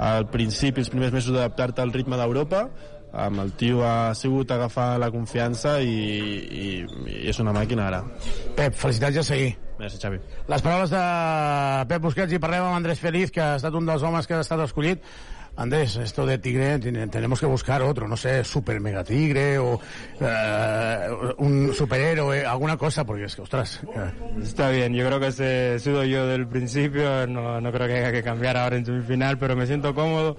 al 0.00 0.26
principi, 0.32 0.82
els 0.82 0.90
primers 0.90 1.12
mesos 1.14 1.34
d'adaptar-te 1.34 1.84
al 1.84 1.92
ritme 1.94 2.16
d'Europa, 2.18 2.64
um, 3.12 3.42
el 3.44 3.52
tio 3.60 3.82
ha 3.86 4.14
sigut 4.18 4.54
agafar 4.54 4.94
la 5.02 5.10
confiança 5.12 5.76
i, 5.84 5.92
i, 5.92 6.70
i 7.12 7.18
és 7.34 7.42
una 7.42 7.54
màquina 7.54 7.90
ara. 7.90 8.00
Pep, 8.56 8.78
felicitats 8.78 9.20
a 9.20 9.26
seguir. 9.34 9.52
Merci, 9.82 10.00
Xavi. 10.00 10.22
Les 10.48 10.64
paraules 10.64 10.90
de 10.94 11.04
Pep 11.90 12.02
Busquets 12.06 12.32
i 12.32 12.40
parlem 12.42 12.64
amb 12.64 12.78
Andrés 12.78 13.02
Feliz, 13.02 13.34
que 13.34 13.42
ha 13.44 13.54
estat 13.60 13.76
un 13.76 13.86
dels 13.90 14.02
homes 14.06 14.26
que 14.26 14.38
ha 14.38 14.42
estat 14.46 14.62
escollit. 14.64 15.04
Andrés, 15.54 15.96
esto 15.96 16.24
de 16.24 16.38
tigre 16.38 16.78
tenemos 16.78 17.38
que 17.38 17.46
buscar 17.46 17.82
otro, 17.82 18.08
no 18.08 18.16
sé, 18.16 18.42
super 18.42 18.80
mega 18.80 19.04
tigre 19.04 19.58
o 19.58 19.78
eh, 20.18 21.08
un 21.38 21.74
superhéroe, 21.74 22.46
alguna 22.46 22.78
cosa, 22.78 23.04
porque 23.04 23.24
es 23.24 23.36
que, 23.36 23.42
ostras, 23.42 23.80
eh, 23.94 24.12
Está 24.42 24.70
bien, 24.70 24.94
yo 24.94 25.06
creo 25.06 25.20
que 25.20 25.26
ese 25.26 25.74
he 25.74 25.78
sido 25.78 26.04
yo 26.04 26.26
del 26.26 26.48
principio, 26.48 27.26
no, 27.26 27.60
no 27.60 27.70
creo 27.70 27.86
que 27.86 27.98
haya 27.98 28.12
que 28.12 28.22
cambiar 28.22 28.56
ahora 28.56 28.76
en 28.76 28.86
semifinal, 28.86 29.38
pero 29.38 29.54
me 29.54 29.66
siento 29.66 29.94
cómodo. 29.94 30.38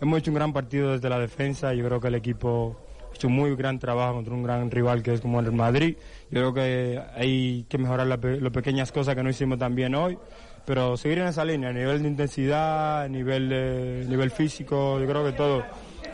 Hemos 0.00 0.20
hecho 0.20 0.30
un 0.30 0.36
gran 0.36 0.52
partido 0.52 0.92
desde 0.92 1.08
la 1.08 1.18
defensa, 1.18 1.74
yo 1.74 1.84
creo 1.84 2.00
que 2.00 2.08
el 2.08 2.14
equipo 2.14 2.76
ha 3.10 3.14
hecho 3.14 3.28
muy 3.28 3.54
gran 3.56 3.80
trabajo 3.80 4.14
contra 4.14 4.32
un 4.34 4.44
gran 4.44 4.70
rival 4.70 5.02
que 5.02 5.14
es 5.14 5.20
como 5.20 5.40
el 5.40 5.50
Madrid. 5.50 5.96
Yo 6.30 6.52
creo 6.52 6.54
que 6.54 7.02
hay 7.16 7.66
que 7.68 7.78
mejorar 7.78 8.06
las 8.06 8.20
las 8.22 8.52
pequeñas 8.52 8.92
cosas 8.92 9.16
que 9.16 9.22
no 9.24 9.30
hicimos 9.30 9.58
tan 9.58 9.74
bien 9.74 9.94
hoy, 9.96 10.16
pero 10.64 10.96
seguir 10.96 11.18
en 11.18 11.28
esa 11.28 11.44
línea, 11.44 11.70
a 11.70 11.72
nivel 11.72 12.02
de 12.02 12.08
intensidad, 12.08 13.02
a 13.02 13.08
nivel, 13.08 13.48
de, 13.48 14.06
nivel 14.08 14.30
físico, 14.30 14.98
yo 15.00 15.06
creo 15.06 15.24
que 15.24 15.32
todo. 15.32 15.62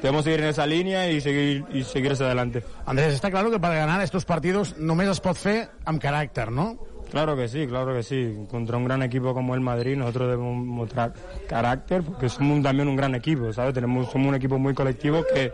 Debemos 0.03 0.25
seguir 0.25 0.41
en 0.41 0.47
esa 0.47 0.67
línea 0.67 1.11
y 1.11 1.21
seguir, 1.21 1.65
y 1.73 1.83
seguir 1.83 2.13
hacia 2.13 2.27
adelante. 2.27 2.63
Andrés, 2.87 3.15
está 3.15 3.31
claro 3.31 3.51
que 3.51 3.59
para 3.59 3.75
ganar 3.75 4.01
estos 4.03 4.25
partidos 4.25 4.77
només 4.79 5.09
es 5.11 5.21
pot 5.21 5.37
fer 5.37 5.67
amb 5.85 5.99
caràcter, 5.99 6.53
no? 6.55 6.77
Claro 7.11 7.35
que 7.37 7.49
sí, 7.49 7.67
claro 7.67 7.95
que 7.95 8.03
sí. 8.03 8.47
Contra 8.51 8.77
un 8.77 8.85
gran 8.85 9.03
equipo 9.03 9.35
como 9.35 9.55
el 9.55 9.61
Madrid 9.61 9.97
nosotros 9.97 10.29
debemos 10.29 10.57
mostrar 10.65 11.15
carácter 11.49 12.03
porque 12.03 12.29
somos 12.29 12.63
también 12.63 12.89
un 12.89 12.97
gran 12.97 13.15
equipo, 13.15 13.53
¿sabes? 13.53 13.75
Tenemos, 13.75 14.11
somos 14.11 14.29
un 14.29 14.35
equipo 14.35 14.59
muy 14.59 14.75
colectivo 14.75 15.25
que, 15.35 15.53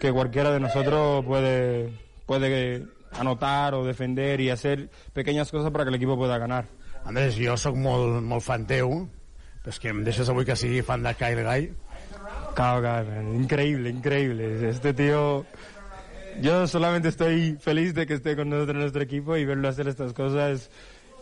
que 0.00 0.12
cualquiera 0.12 0.50
de 0.52 0.60
nosotros 0.60 1.24
puede, 1.24 1.90
puede 2.26 2.86
anotar 3.18 3.74
o 3.74 3.84
defender 3.84 4.40
y 4.40 4.50
hacer 4.50 4.88
pequeñas 5.12 5.50
cosas 5.50 5.70
para 5.70 5.84
que 5.84 5.90
el 5.90 5.96
equipo 5.96 6.16
pueda 6.16 6.38
ganar. 6.38 6.66
Andrés, 7.04 7.36
jo 7.36 7.56
sóc 7.60 7.76
molt, 7.76 8.22
molt 8.24 8.44
fan 8.44 8.64
teu, 8.66 9.04
però 9.62 9.72
és 9.72 9.80
que 9.80 9.92
em 9.92 10.02
deixes 10.06 10.28
avui 10.32 10.46
que 10.48 10.56
sigui 10.56 10.82
fan 10.82 11.04
de 11.04 11.12
Kyle 11.18 11.44
Guy. 11.44 11.70
Man. 12.56 13.34
Increíble, 13.34 13.90
increíble. 13.90 14.68
Este 14.68 14.94
tío... 14.94 15.44
Yo 16.40 16.66
solamente 16.66 17.08
estoy 17.08 17.56
feliz 17.60 17.94
de 17.94 18.06
que 18.06 18.14
esté 18.14 18.34
con 18.34 18.50
nosotros 18.50 18.74
en 18.74 18.80
nuestro 18.80 19.02
equipo 19.02 19.36
y 19.36 19.44
verlo 19.44 19.68
hacer 19.68 19.86
estas 19.86 20.12
cosas 20.12 20.68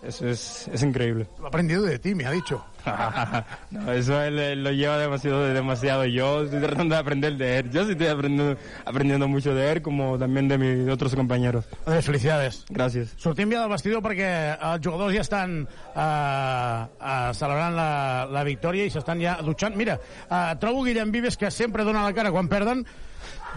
es, 0.03 0.21
es, 0.21 0.69
es 0.69 0.83
increíble. 0.83 1.29
Lo 1.39 1.45
he 1.45 1.49
aprendido 1.49 1.83
de 1.83 1.99
ti, 1.99 2.15
me 2.15 2.27
ha 2.27 2.33
dicho. 2.33 2.65
no, 3.71 3.93
eso 3.93 4.21
él, 4.21 4.39
él 4.39 4.65
lo 4.65 4.73
lleva 4.73 4.99
demasiado, 4.99 5.45
demasiado. 5.45 6.05
Yo 6.07 6.43
estoy 6.43 6.61
tratando 6.61 6.97
de 6.97 7.01
aprender 7.01 7.37
de 7.37 7.59
él. 7.59 7.71
Yo 7.71 7.85
sí 7.85 7.93
estoy 7.93 8.09
aprendiendo, 8.09 8.59
aprendiendo 8.85 9.29
mucho 9.29 9.55
de 9.55 9.71
él, 9.71 9.83
como 9.83 10.19
también 10.19 10.49
de 10.49 10.59
mis 10.59 10.89
otros 10.91 11.15
compañeros. 11.15 11.67
Andrés, 11.87 12.05
felicidades. 12.05 12.65
Gràcies. 12.69 13.15
Sortim 13.17 13.55
ja 13.55 13.63
del 13.63 13.71
vestidor 13.71 14.03
perquè 14.03 14.29
els 14.59 14.83
jugadors 14.83 15.15
ja 15.15 15.23
estan 15.23 15.57
eh, 15.63 16.03
eh, 16.03 17.31
celebrant 17.39 17.79
la, 17.79 17.89
la 18.27 18.45
victòria 18.49 18.89
i 18.89 18.91
s'estan 18.91 19.23
ja 19.23 19.39
dutxant. 19.41 19.79
Mira, 19.79 20.01
eh, 20.27 20.45
trobo 20.59 20.83
Guillem 20.83 21.15
Vives 21.15 21.39
que 21.39 21.55
sempre 21.55 21.87
dona 21.87 22.03
la 22.03 22.15
cara 22.17 22.35
quan 22.35 22.51
perden. 22.51 22.83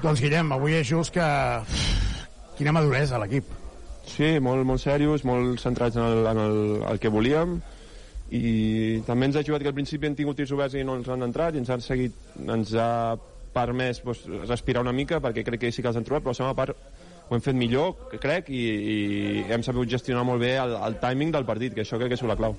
Doncs 0.05 0.21
Guillem, 0.21 0.53
avui 0.53 0.77
és 0.77 0.87
just 0.93 1.15
que... 1.15 1.29
Quina 2.55 2.71
maduresa 2.71 3.17
a 3.17 3.25
l'equip. 3.25 3.64
Sí, 4.05 4.35
molt, 4.39 4.65
molt 4.67 4.83
serios, 4.83 5.25
molt 5.25 5.59
centrats 5.61 5.97
en 5.97 6.05
el, 6.05 6.27
en 6.29 6.41
el, 6.43 6.59
el 6.91 7.01
que 7.01 7.11
volíem 7.11 7.57
i 8.33 9.01
també 9.05 9.27
ens 9.29 9.37
ha 9.37 9.43
ajudat 9.45 9.61
que 9.61 9.69
al 9.69 9.77
principi 9.77 10.09
hem 10.09 10.15
tingut 10.17 10.37
tirs 10.39 10.53
oberts 10.55 10.75
i 10.77 10.83
no 10.85 10.95
ens 10.97 11.09
han 11.13 11.25
entrat 11.25 11.55
i 11.55 11.61
ens 11.61 11.69
han 11.69 11.83
seguit, 11.85 12.15
ens 12.41 12.73
ha 12.73 13.15
permès 13.55 14.01
doncs, 14.03 14.25
respirar 14.49 14.81
una 14.83 14.93
mica 14.95 15.21
perquè 15.23 15.45
crec 15.45 15.65
que 15.65 15.71
sí 15.71 15.83
que 15.83 15.91
els 15.91 15.99
han 15.99 16.07
trobat, 16.07 16.25
però 16.25 16.33
la 16.33 16.39
segona 16.41 16.57
part 16.57 16.75
ho 17.25 17.33
hem 17.33 17.41
fet 17.41 17.57
millor, 17.57 17.95
crec, 18.21 18.49
i, 18.53 18.63
i 18.95 18.97
hem 19.49 19.63
sabut 19.65 19.89
gestionar 19.89 20.25
molt 20.27 20.43
bé 20.43 20.55
el, 20.61 20.75
el 20.87 20.97
timing 21.01 21.31
del 21.33 21.47
partit, 21.47 21.73
que 21.73 21.81
això 21.81 21.97
crec 21.97 22.13
que 22.13 22.19
és 22.19 22.25
la 22.29 22.37
clau. 22.37 22.53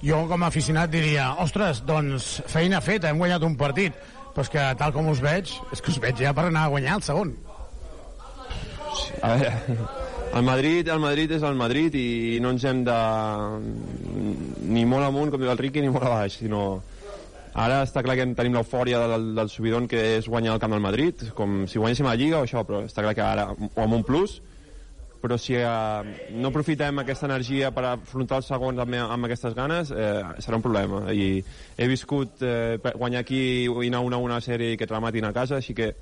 Jo, 0.00 0.22
com 0.30 0.44
a 0.44 0.48
aficionat, 0.48 0.88
diria, 0.92 1.34
ostres, 1.44 1.82
doncs 1.88 2.30
feina 2.48 2.80
feta, 2.84 3.10
hem 3.10 3.20
guanyat 3.20 3.44
un 3.44 3.58
partit. 3.60 3.96
Però 4.32 4.44
és 4.44 4.52
que, 4.52 4.64
tal 4.80 4.92
com 4.92 5.08
us 5.12 5.20
veig, 5.24 5.52
és 5.72 5.80
que 5.80 5.92
us 5.92 6.00
veig 6.00 6.20
ja 6.20 6.32
per 6.36 6.48
anar 6.48 6.66
a 6.66 6.72
guanyar 6.72 6.98
el 6.98 7.04
segon. 7.04 7.32
A 9.24 9.32
veure, 9.32 9.52
el 10.36 10.42
Madrid, 10.42 10.88
el 10.92 11.00
Madrid 11.00 11.30
és 11.32 11.44
el 11.48 11.56
Madrid 11.56 11.94
i 11.96 12.38
no 12.44 12.50
ens 12.52 12.64
hem 12.68 12.82
de 12.84 12.96
ni 14.68 14.84
molt 14.88 15.06
amunt, 15.06 15.30
com 15.32 15.40
diu 15.40 15.52
el 15.52 15.60
Riqui, 15.60 15.80
ni 15.80 15.92
molt 15.92 16.04
a 16.04 16.12
baix, 16.12 16.36
sinó 16.42 16.64
ara 17.56 17.80
està 17.86 18.02
clar 18.04 18.18
que 18.18 18.26
tenim 18.36 18.58
l'eufòria 18.58 19.00
del, 19.08 19.30
del 19.38 19.48
subidon 19.48 19.86
que 19.88 20.02
és 20.18 20.28
guanyar 20.28 20.56
el 20.56 20.60
camp 20.60 20.76
del 20.76 20.84
Madrid, 20.84 21.30
com 21.38 21.62
si 21.70 21.80
guanyéssim 21.80 22.08
la 22.10 22.18
Lliga 22.20 22.42
o 22.42 22.44
això, 22.44 22.66
però 22.68 22.82
està 22.84 23.04
clar 23.06 23.14
que 23.16 23.24
ara, 23.24 23.48
o 23.56 23.86
amb 23.86 23.96
un 23.96 24.04
plus, 24.04 24.42
però 25.22 25.38
si 25.40 25.56
eh, 25.56 26.28
no 26.36 26.52
aprofitem 26.52 27.00
aquesta 27.00 27.26
energia 27.26 27.72
per 27.74 27.86
afrontar 27.94 28.42
el 28.42 28.44
segon 28.46 28.84
amb, 28.84 28.98
amb 29.06 29.28
aquestes 29.30 29.56
ganes, 29.56 29.90
eh, 29.90 30.20
serà 30.44 30.60
un 30.60 30.66
problema. 30.66 31.00
I 31.10 31.40
he 31.78 31.88
viscut 31.88 32.44
eh, 32.44 32.76
guanyar 32.92 33.24
aquí 33.24 33.40
i 33.64 33.88
anar 33.88 34.04
una 34.04 34.20
a 34.20 34.26
una 34.26 34.42
sèrie 34.44 34.74
i 34.74 34.76
que 34.76 34.84
et 34.84 34.92
rematin 34.92 35.24
a 35.24 35.32
casa, 35.32 35.62
així 35.62 35.74
que 35.74 35.94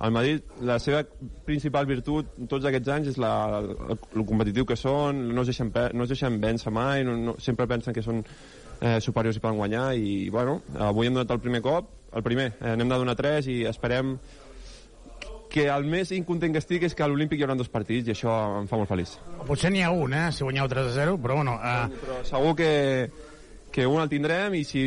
el 0.00 0.12
Madrid, 0.14 0.42
la 0.62 0.78
seva 0.78 1.02
principal 1.46 1.86
virtut 1.88 2.30
tots 2.50 2.66
aquests 2.68 2.90
anys 2.94 3.12
és 3.14 3.18
la, 3.18 3.32
el, 3.58 3.98
el 3.98 4.26
competitiu 4.28 4.66
que 4.68 4.76
són, 4.78 5.24
no 5.34 5.42
es 5.42 5.50
deixen, 5.50 5.72
no 5.74 6.06
es 6.06 6.12
deixen 6.14 6.38
vèncer 6.42 6.72
mai, 6.74 7.02
no, 7.06 7.16
no, 7.18 7.36
sempre 7.42 7.66
pensen 7.70 7.96
que 7.96 8.04
són 8.04 8.22
eh, 8.22 8.98
superiors 9.02 9.38
i 9.38 9.42
poden 9.42 9.58
guanyar 9.58 9.88
i 9.98 10.28
bueno, 10.30 10.60
avui 10.88 11.10
hem 11.10 11.18
donat 11.18 11.34
el 11.34 11.42
primer 11.42 11.62
cop, 11.66 11.90
el 12.14 12.22
primer, 12.26 12.52
eh, 12.60 12.76
n'hem 12.76 12.92
de 12.92 13.00
donar 13.02 13.16
tres 13.18 13.50
i 13.50 13.64
esperem 13.68 14.16
que 15.48 15.64
el 15.72 15.86
més 15.88 16.12
incontent 16.12 16.52
que 16.54 16.60
estic 16.62 16.84
és 16.86 16.94
que 16.94 17.02
a 17.02 17.08
l'Olímpic 17.08 17.40
hi 17.40 17.46
haurà 17.46 17.56
dos 17.58 17.70
partits 17.72 18.06
i 18.06 18.14
això 18.14 18.34
em 18.60 18.68
fa 18.70 18.78
molt 18.78 18.90
feliç. 18.90 19.16
Potser 19.48 19.72
n'hi 19.72 19.82
ha 19.82 19.90
un, 19.90 20.14
eh, 20.14 20.28
si 20.30 20.44
guanyeu 20.44 20.68
3 20.70 20.90
a 20.92 20.94
0, 20.94 21.16
però 21.24 21.40
bueno... 21.40 21.56
Eh... 21.58 21.98
Però 22.04 22.20
segur 22.28 22.54
que, 22.58 22.70
que 23.78 23.86
un 23.86 24.00
el 24.02 24.08
tindrem 24.10 24.56
i 24.58 24.64
si 24.66 24.80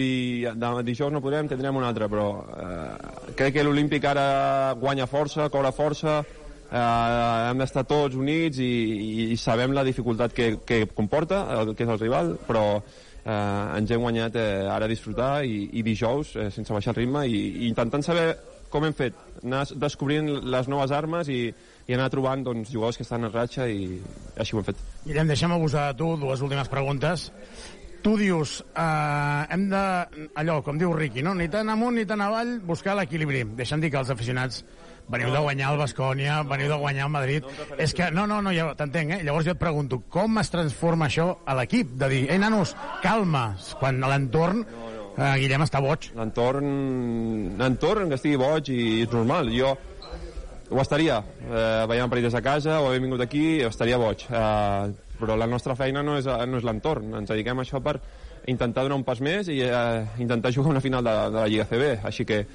dijous 0.83 1.13
no 1.15 1.21
podrem 1.23 1.47
tindrem 1.47 1.77
un 1.79 1.85
altre, 1.87 2.09
però 2.11 2.25
eh, 2.43 3.35
crec 3.39 3.55
que 3.55 3.63
l'Olímpic 3.63 4.03
ara 4.09 4.73
guanya 4.81 5.07
força, 5.07 5.47
cobra 5.53 5.71
força, 5.71 6.17
eh, 6.19 6.81
hem 7.47 7.63
d'estar 7.63 7.85
tots 7.87 8.19
units 8.19 8.59
i, 8.59 9.31
i 9.31 9.39
sabem 9.39 9.71
la 9.71 9.85
dificultat 9.87 10.35
que, 10.35 10.57
que 10.67 10.83
comporta, 10.91 11.45
el, 11.61 11.71
que 11.71 11.87
és 11.87 11.93
el 11.93 12.01
rival, 12.03 12.33
però 12.49 12.65
eh, 12.75 13.77
ens 13.79 13.95
hem 13.95 14.03
guanyat 14.03 14.35
eh, 14.35 14.47
ara 14.67 14.89
a 14.89 14.91
disfrutar 14.91 15.33
i, 15.47 15.69
i 15.71 15.87
dijous, 15.87 16.35
eh, 16.35 16.49
sense 16.51 16.75
baixar 16.75 16.91
el 16.91 17.05
ritme, 17.05 17.23
i, 17.31 17.45
i 17.63 17.69
intentant 17.71 18.03
saber 18.03 18.33
com 18.71 18.87
hem 18.87 18.95
fet? 18.95 19.17
Anar 19.43 19.65
descobrint 19.83 20.29
les 20.53 20.69
noves 20.71 20.93
armes 20.95 21.29
i, 21.31 21.41
i 21.87 21.95
anar 21.95 22.07
trobant 22.13 22.43
doncs, 22.45 22.71
jugadors 22.71 22.97
que 22.97 23.03
estan 23.05 23.27
en 23.27 23.33
ratxa 23.33 23.67
i 23.67 23.99
així 24.39 24.55
ho 24.55 24.61
hem 24.61 24.69
fet. 24.69 24.79
Guillem, 25.03 25.31
deixem 25.33 25.51
abusar 25.51 25.89
de 25.91 25.99
tu 25.99 26.13
dues 26.21 26.43
últimes 26.45 26.71
preguntes. 26.71 27.27
Tu 28.01 28.15
dius, 28.17 28.63
eh, 28.73 29.45
hem 29.53 29.67
de, 29.69 29.81
allò, 30.41 30.61
com 30.65 30.77
diu 30.81 30.93
Riqui, 30.97 31.21
no? 31.21 31.35
ni 31.37 31.47
tan 31.53 31.69
amunt 31.69 31.99
ni 31.99 32.05
tan 32.09 32.21
avall, 32.25 32.55
buscar 32.65 32.95
l'equilibri. 32.97 33.43
Deixa'm 33.57 33.83
dir 33.83 33.91
que 33.93 33.99
els 34.01 34.09
aficionats 34.09 34.63
veniu 35.11 35.29
de 35.33 35.41
guanyar 35.43 35.73
el 35.73 35.81
Bascònia, 35.81 36.39
veniu 36.49 36.71
de 36.71 36.79
guanyar 36.81 37.05
el 37.05 37.13
Madrid. 37.13 37.45
És 37.77 37.93
que, 37.93 38.09
no, 38.15 38.25
no, 38.29 38.39
no, 38.41 38.53
ja 38.55 38.71
t'entenc, 38.79 39.17
eh? 39.17 39.21
Llavors 39.27 39.45
jo 39.45 39.53
et 39.53 39.61
pregunto, 39.61 40.01
com 40.09 40.41
es 40.41 40.49
transforma 40.49 41.11
això 41.11 41.27
a 41.45 41.57
l'equip? 41.59 41.93
De 41.99 42.09
dir, 42.09 42.23
ei, 42.31 42.41
nanos, 42.41 42.73
calma, 43.03 43.51
quan 43.79 44.01
a 44.01 44.09
l'entorn 44.15 44.65
eh, 44.65 45.35
Guillem 45.43 45.67
està 45.67 45.83
boig. 45.83 46.09
L'entorn, 46.17 46.73
l'entorn 47.59 48.09
que 48.09 48.19
estigui 48.19 48.41
boig 48.41 48.73
i 48.73 48.81
és 49.05 49.13
normal. 49.13 49.51
Jo 49.53 49.75
ho 50.71 50.81
estaria, 50.81 51.19
eh, 51.43 51.85
veient 51.91 52.05
el 52.05 52.11
partit 52.11 52.29
des 52.29 52.37
de 52.37 52.41
casa 52.45 52.79
o 52.79 52.87
haver 52.87 53.01
vingut 53.03 53.21
aquí, 53.21 53.61
estaria 53.67 53.99
boig. 53.99 54.25
Eh, 54.29 55.00
però 55.21 55.37
la 55.39 55.47
nostra 55.49 55.77
feina 55.77 56.03
no 56.03 56.17
és, 56.19 56.27
no 56.27 56.59
és 56.59 56.67
l'entorn, 56.67 57.13
ens 57.21 57.31
dediquem 57.31 57.61
a 57.61 57.65
això 57.65 57.81
per 57.83 57.99
intentar 58.51 58.83
donar 58.87 58.97
un 58.99 59.05
pas 59.07 59.21
més 59.21 59.49
i 59.53 59.61
eh, 59.63 60.05
intentar 60.23 60.53
jugar 60.53 60.73
una 60.73 60.83
final 60.83 61.05
de, 61.05 61.17
de 61.29 61.39
la 61.39 61.49
Lliga 61.49 61.67
CB, 61.69 61.91
així 62.09 62.25
que 62.25 62.45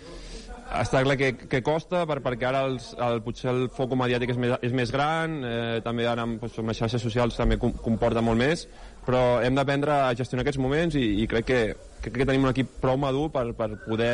està 0.67 1.03
clar 1.07 1.15
que, 1.19 1.31
que 1.47 1.63
costa 1.63 2.03
per, 2.09 2.19
perquè 2.25 2.49
ara 2.49 2.65
els, 2.67 2.91
el, 2.99 3.21
potser 3.23 3.53
el 3.53 3.67
foc 3.75 3.95
mediàtic 3.99 4.33
és 4.35 4.41
més, 4.41 4.55
és 4.67 4.75
més 4.75 4.91
gran, 4.93 5.39
eh, 5.47 5.81
també 5.85 6.09
ara 6.11 6.25
amb, 6.27 6.41
doncs, 6.43 6.59
amb 6.59 6.73
les 6.73 6.81
xarxes 6.81 7.05
socials 7.07 7.39
també 7.39 7.59
com, 7.63 7.75
comporta 7.85 8.25
molt 8.25 8.41
més, 8.41 8.67
però 9.07 9.39
hem 9.47 9.55
d'aprendre 9.55 9.95
a 10.09 10.15
gestionar 10.19 10.43
aquests 10.43 10.61
moments 10.63 10.99
i, 10.99 11.05
i 11.23 11.29
crec, 11.31 11.47
que, 11.47 11.61
crec 12.03 12.19
que 12.19 12.27
tenim 12.27 12.49
un 12.49 12.53
equip 12.53 12.81
prou 12.83 12.99
madur 12.99 13.29
per, 13.35 13.47
per 13.59 13.71
poder 13.87 14.13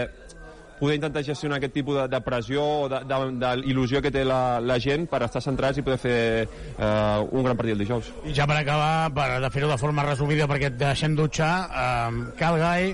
poder 0.83 0.99
intentar 0.99 1.23
gestionar 1.23 1.61
aquest 1.61 1.77
tipus 1.79 1.95
de, 2.01 2.09
de 2.11 2.21
pressió 2.27 2.65
o 2.83 2.89
d'il·lusió 2.91 4.03
que 4.03 4.11
té 4.11 4.25
la, 4.27 4.59
la 4.59 4.81
gent 4.83 5.07
per 5.11 5.23
estar 5.29 5.43
centrats 5.45 5.79
i 5.79 5.87
poder 5.87 6.01
fer 6.03 6.19
eh, 6.43 7.19
un 7.31 7.47
gran 7.47 7.55
partit 7.55 7.77
el 7.77 7.85
dijous. 7.85 8.11
I 8.27 8.35
ja 8.35 8.49
per 8.51 8.59
acabar, 8.59 9.07
per 9.15 9.29
de 9.45 9.51
fer-ho 9.55 9.71
de 9.71 9.79
forma 9.79 10.03
resumida 10.09 10.51
perquè 10.51 10.73
et 10.73 10.81
deixem 10.81 11.15
dutxar, 11.15 11.55
eh, 11.71 12.25
Calgai, 12.41 12.91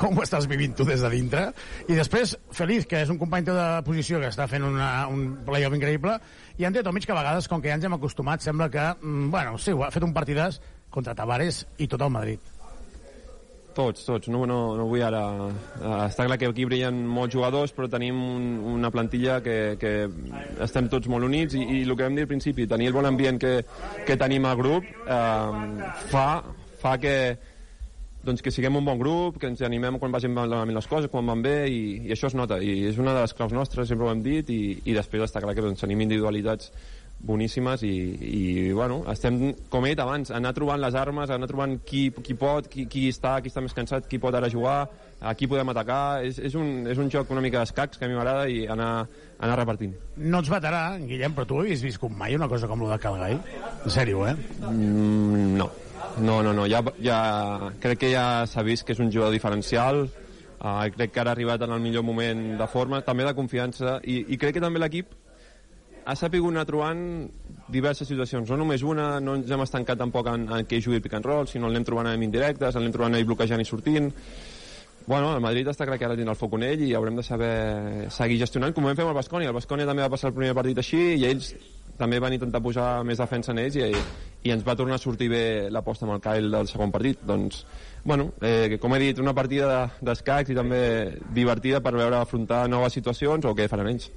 com 0.00 0.16
ho 0.16 0.24
estàs 0.24 0.48
vivint 0.48 0.72
tu 0.76 0.86
des 0.88 1.02
de 1.04 1.10
dintre? 1.12 1.44
I 1.86 1.98
després, 1.98 2.32
Feliz, 2.56 2.88
que 2.88 3.02
és 3.04 3.12
un 3.12 3.20
company 3.20 3.44
teu 3.46 3.58
de 3.58 3.66
posició 3.86 4.22
que 4.22 4.32
està 4.32 4.48
fent 4.50 4.64
una, 4.66 4.88
un 5.12 5.42
play-off 5.44 5.76
increïble, 5.76 6.16
i 6.56 6.68
Ante 6.68 6.82
Tomic, 6.86 7.04
que 7.06 7.14
a 7.14 7.20
vegades, 7.20 7.50
com 7.52 7.60
que 7.60 7.68
ja 7.70 7.76
ens 7.76 7.84
hem 7.84 7.98
acostumat, 7.98 8.40
sembla 8.40 8.70
que, 8.72 8.88
mm, 9.02 9.28
bueno, 9.30 9.58
sí, 9.58 9.76
ha 9.76 9.92
fet 9.92 10.08
un 10.08 10.16
partidàs 10.16 10.62
contra 10.90 11.14
Tavares 11.14 11.66
i 11.78 11.88
tot 11.88 12.00
el 12.00 12.16
Madrid. 12.16 12.51
Tots, 13.72 14.04
tots. 14.04 14.28
No, 14.28 14.44
no, 14.48 14.58
no 14.76 14.86
vull 14.90 15.02
ara... 15.04 15.22
Uh, 15.80 15.92
està 16.06 16.26
clar 16.28 16.38
que 16.40 16.50
aquí 16.50 16.66
brillen 16.68 16.98
molts 17.08 17.32
jugadors, 17.34 17.72
però 17.76 17.88
tenim 17.90 18.18
un, 18.20 18.48
una 18.74 18.90
plantilla 18.92 19.38
que, 19.44 19.78
que 19.80 19.92
estem 20.64 20.90
tots 20.92 21.08
molt 21.12 21.24
units 21.28 21.56
i, 21.56 21.62
i 21.62 21.80
el 21.86 21.94
que 21.96 22.04
vam 22.04 22.18
dir 22.18 22.26
al 22.26 22.32
principi, 22.32 22.68
tenir 22.68 22.90
el 22.90 22.96
bon 22.96 23.08
ambient 23.08 23.40
que, 23.40 23.54
que 24.06 24.18
tenim 24.20 24.44
al 24.48 24.60
grup 24.60 24.86
uh, 25.06 25.88
fa, 26.12 26.26
fa 26.82 26.98
que, 27.00 27.16
doncs 28.22 28.42
que 28.44 28.52
siguem 28.54 28.76
un 28.78 28.86
bon 28.86 29.00
grup, 29.00 29.38
que 29.40 29.48
ens 29.50 29.62
animem 29.66 29.98
quan 29.98 30.12
vagin 30.14 30.34
malament 30.36 30.76
les 30.78 30.90
coses, 30.90 31.10
quan 31.10 31.26
van 31.26 31.42
bé, 31.42 31.56
i, 31.72 31.82
i 32.06 32.14
això 32.14 32.28
es 32.30 32.36
nota, 32.38 32.60
i 32.62 32.82
és 32.90 33.00
una 33.02 33.16
de 33.16 33.24
les 33.24 33.34
claus 33.38 33.54
nostres, 33.56 33.88
sempre 33.90 34.06
ho 34.06 34.12
hem 34.12 34.22
dit, 34.22 34.52
i, 34.52 34.76
i 34.84 34.94
després 34.96 35.24
està 35.26 35.42
clar 35.42 35.56
que 35.56 35.64
doncs, 35.64 35.82
tenim 35.82 36.04
individualitats 36.04 36.70
boníssimes 37.22 37.84
i, 37.86 37.92
i 38.26 38.72
bueno, 38.74 39.02
estem, 39.12 39.38
com 39.70 39.86
he 39.86 39.92
dit 39.92 40.02
abans, 40.02 40.32
anar 40.34 40.52
trobant 40.56 40.80
les 40.82 40.96
armes, 40.98 41.30
anar 41.30 41.48
trobant 41.50 41.76
qui, 41.86 42.08
qui 42.24 42.34
pot, 42.38 42.66
qui, 42.70 42.88
qui 42.90 43.06
està, 43.12 43.36
qui 43.42 43.52
està 43.52 43.62
més 43.62 43.76
cansat, 43.76 44.08
qui 44.10 44.18
pot 44.22 44.34
ara 44.34 44.50
jugar, 44.50 44.88
a 45.22 45.34
qui 45.38 45.46
podem 45.46 45.70
atacar. 45.70 46.22
És, 46.26 46.40
és, 46.42 46.56
un, 46.58 46.88
és 46.90 46.98
un 46.98 47.10
joc 47.12 47.30
una 47.30 47.44
mica 47.44 47.62
d'escacs 47.62 48.00
que 48.00 48.08
a 48.08 48.10
mi 48.10 48.18
m'agrada 48.18 48.48
i 48.50 48.64
anar, 48.70 48.90
anar 49.38 49.60
repartint. 49.60 49.94
No 50.18 50.42
ens 50.42 50.50
batarà, 50.50 50.82
Guillem, 50.98 51.36
però 51.36 51.46
tu 51.48 51.62
havies 51.62 51.84
viscut 51.86 52.12
mai 52.18 52.34
una 52.38 52.50
cosa 52.50 52.70
com 52.70 52.82
la 52.82 52.96
de 52.96 53.00
Calgai? 53.06 53.38
En 53.84 53.94
sèrio, 53.94 54.26
eh? 54.26 54.34
Mm, 54.66 55.54
no. 55.62 55.70
No, 56.18 56.42
no, 56.44 56.50
no. 56.52 56.66
Ja, 56.68 56.82
ja, 57.00 57.18
crec 57.80 58.02
que 58.02 58.10
ja 58.12 58.44
s'ha 58.50 58.66
vist 58.66 58.84
que 58.84 58.92
és 58.96 59.00
un 59.00 59.08
jugador 59.14 59.32
diferencial, 59.32 60.02
uh, 60.58 60.82
crec 60.92 61.14
que 61.14 61.22
ara 61.22 61.32
ha 61.32 61.38
arribat 61.38 61.62
en 61.64 61.72
el 61.72 61.80
millor 61.80 62.04
moment 62.04 62.58
de 62.58 62.68
forma, 62.68 63.00
també 63.06 63.24
de 63.24 63.36
confiança, 63.38 64.00
i, 64.02 64.24
i 64.34 64.40
crec 64.42 64.58
que 64.58 64.64
també 64.64 64.82
l'equip 64.82 65.14
ha 66.04 66.16
sapigut 66.18 66.52
anar 66.52 66.64
trobant 66.68 67.02
diverses 67.72 68.08
situacions, 68.08 68.50
no 68.50 68.58
només 68.60 68.82
una, 68.82 69.20
no 69.20 69.36
ens 69.38 69.50
hem 69.50 69.62
estancat 69.64 70.00
tampoc 70.00 70.28
en, 70.32 70.48
en 70.52 70.66
que 70.68 70.80
jugui 70.82 70.98
el 70.98 71.04
pick 71.04 71.14
and 71.18 71.28
roll, 71.28 71.46
sinó 71.48 71.68
l'anem 71.68 71.86
trobant 71.88 72.10
en 72.10 72.24
indirectes, 72.26 72.74
l'anem 72.74 72.94
trobant 72.94 73.14
ahí 73.16 73.26
bloquejant 73.28 73.62
i 73.62 73.68
sortint. 73.68 74.10
Bueno, 75.06 75.32
el 75.34 75.42
Madrid 75.42 75.66
està 75.66 75.86
clar 75.86 75.98
que 75.98 76.06
ara 76.06 76.16
tindrà 76.18 76.34
el 76.36 76.38
foc 76.38 76.54
ell 76.62 76.82
i 76.86 76.92
haurem 76.94 77.16
de 77.18 77.24
saber 77.26 78.08
seguir 78.14 78.38
gestionant, 78.38 78.74
com 78.74 78.84
ho 78.84 78.90
vam 78.90 78.98
fer 78.98 79.06
amb 79.06 79.14
el 79.14 79.18
Bascònia. 79.18 79.50
El 79.50 79.56
Bascònia 79.56 79.86
també 79.86 80.04
va 80.04 80.12
passar 80.12 80.30
el 80.30 80.36
primer 80.36 80.54
partit 80.54 80.78
així 80.78 81.00
i 81.16 81.24
ells 81.26 81.54
també 81.98 82.20
van 82.22 82.34
intentar 82.34 82.62
posar 82.62 83.02
més 83.04 83.18
defensa 83.18 83.52
en 83.52 83.60
ells 83.62 83.76
i, 83.76 83.88
i 84.46 84.52
ens 84.54 84.62
va 84.66 84.76
tornar 84.78 84.96
a 84.96 85.02
sortir 85.02 85.28
bé 85.30 85.44
l'aposta 85.70 86.06
amb 86.06 86.16
el 86.16 86.22
Kyle 86.22 86.50
del 86.54 86.70
segon 86.70 86.94
partit. 86.94 87.20
Doncs, 87.26 87.64
bueno, 88.04 88.30
eh, 88.40 88.78
com 88.82 88.94
he 88.94 89.00
dit, 89.02 89.18
una 89.22 89.34
partida 89.34 89.90
d'escacs 90.00 90.54
i 90.54 90.58
també 90.58 90.82
divertida 91.34 91.82
per 91.82 91.94
veure 91.98 92.20
afrontar 92.22 92.64
noves 92.70 92.94
situacions 92.98 93.46
o 93.46 93.56
què 93.58 93.68
faran 93.70 93.90
ells. 93.90 94.10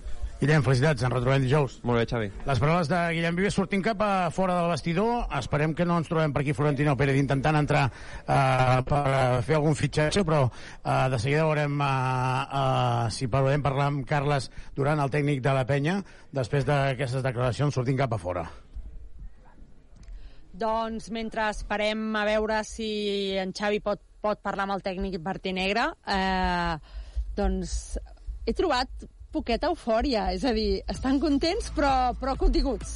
Guillem, 0.45 0.61
felicitats, 0.61 1.01
ens 1.01 1.09
retrobem 1.09 1.41
dijous. 1.41 1.79
Molt 1.81 1.97
bé, 1.97 2.03
Xavi. 2.05 2.27
Les 2.45 2.59
paraules 2.61 2.89
de 2.91 2.97
Guillem 3.15 3.37
Vives 3.39 3.55
sortint 3.57 3.81
cap 3.81 4.01
a 4.05 4.29
fora 4.29 4.59
del 4.59 4.67
vestidor. 4.69 5.23
Esperem 5.39 5.71
que 5.73 5.87
no 5.89 5.95
ens 5.97 6.05
trobem 6.11 6.35
per 6.35 6.43
aquí 6.43 6.53
Florentino 6.53 6.93
Pérez 6.99 7.17
intentant 7.17 7.57
entrar 7.57 7.87
eh, 7.89 8.83
per 8.85 9.41
fer 9.47 9.55
algun 9.57 9.73
fitxatge, 9.73 10.21
però 10.27 10.43
eh, 10.45 11.07
de 11.09 11.19
seguida 11.23 11.47
veurem 11.47 11.81
eh, 11.81 11.87
eh, 11.87 13.07
si 13.15 13.29
podem 13.33 13.63
parlar 13.65 13.87
amb 13.89 14.05
Carles 14.05 14.51
Duran, 14.77 15.01
el 15.01 15.09
tècnic 15.15 15.41
de 15.41 15.55
la 15.57 15.65
penya, 15.65 15.97
després 16.29 16.69
d'aquestes 16.69 17.25
declaracions 17.25 17.73
sortint 17.73 17.97
cap 18.03 18.13
a 18.13 18.21
fora. 18.21 18.45
Doncs 20.53 21.09
mentre 21.09 21.49
esperem 21.55 22.05
a 22.21 22.23
veure 22.29 22.61
si 22.69 23.33
en 23.41 23.49
Xavi 23.49 23.81
pot, 23.81 24.05
pot 24.21 24.45
parlar 24.45 24.69
amb 24.69 24.77
el 24.77 24.85
tècnic 24.85 25.17
Negre, 25.57 25.89
eh, 26.05 26.77
doncs 27.33 27.97
he 28.45 28.53
trobat 28.53 29.09
poqueta 29.35 29.73
eufòria, 29.73 30.29
és 30.35 30.47
a 30.47 30.55
dir, 30.55 30.79
estan 30.91 31.19
contents 31.19 31.71
però, 31.75 31.91
però 32.19 32.37
continguts. 32.39 32.95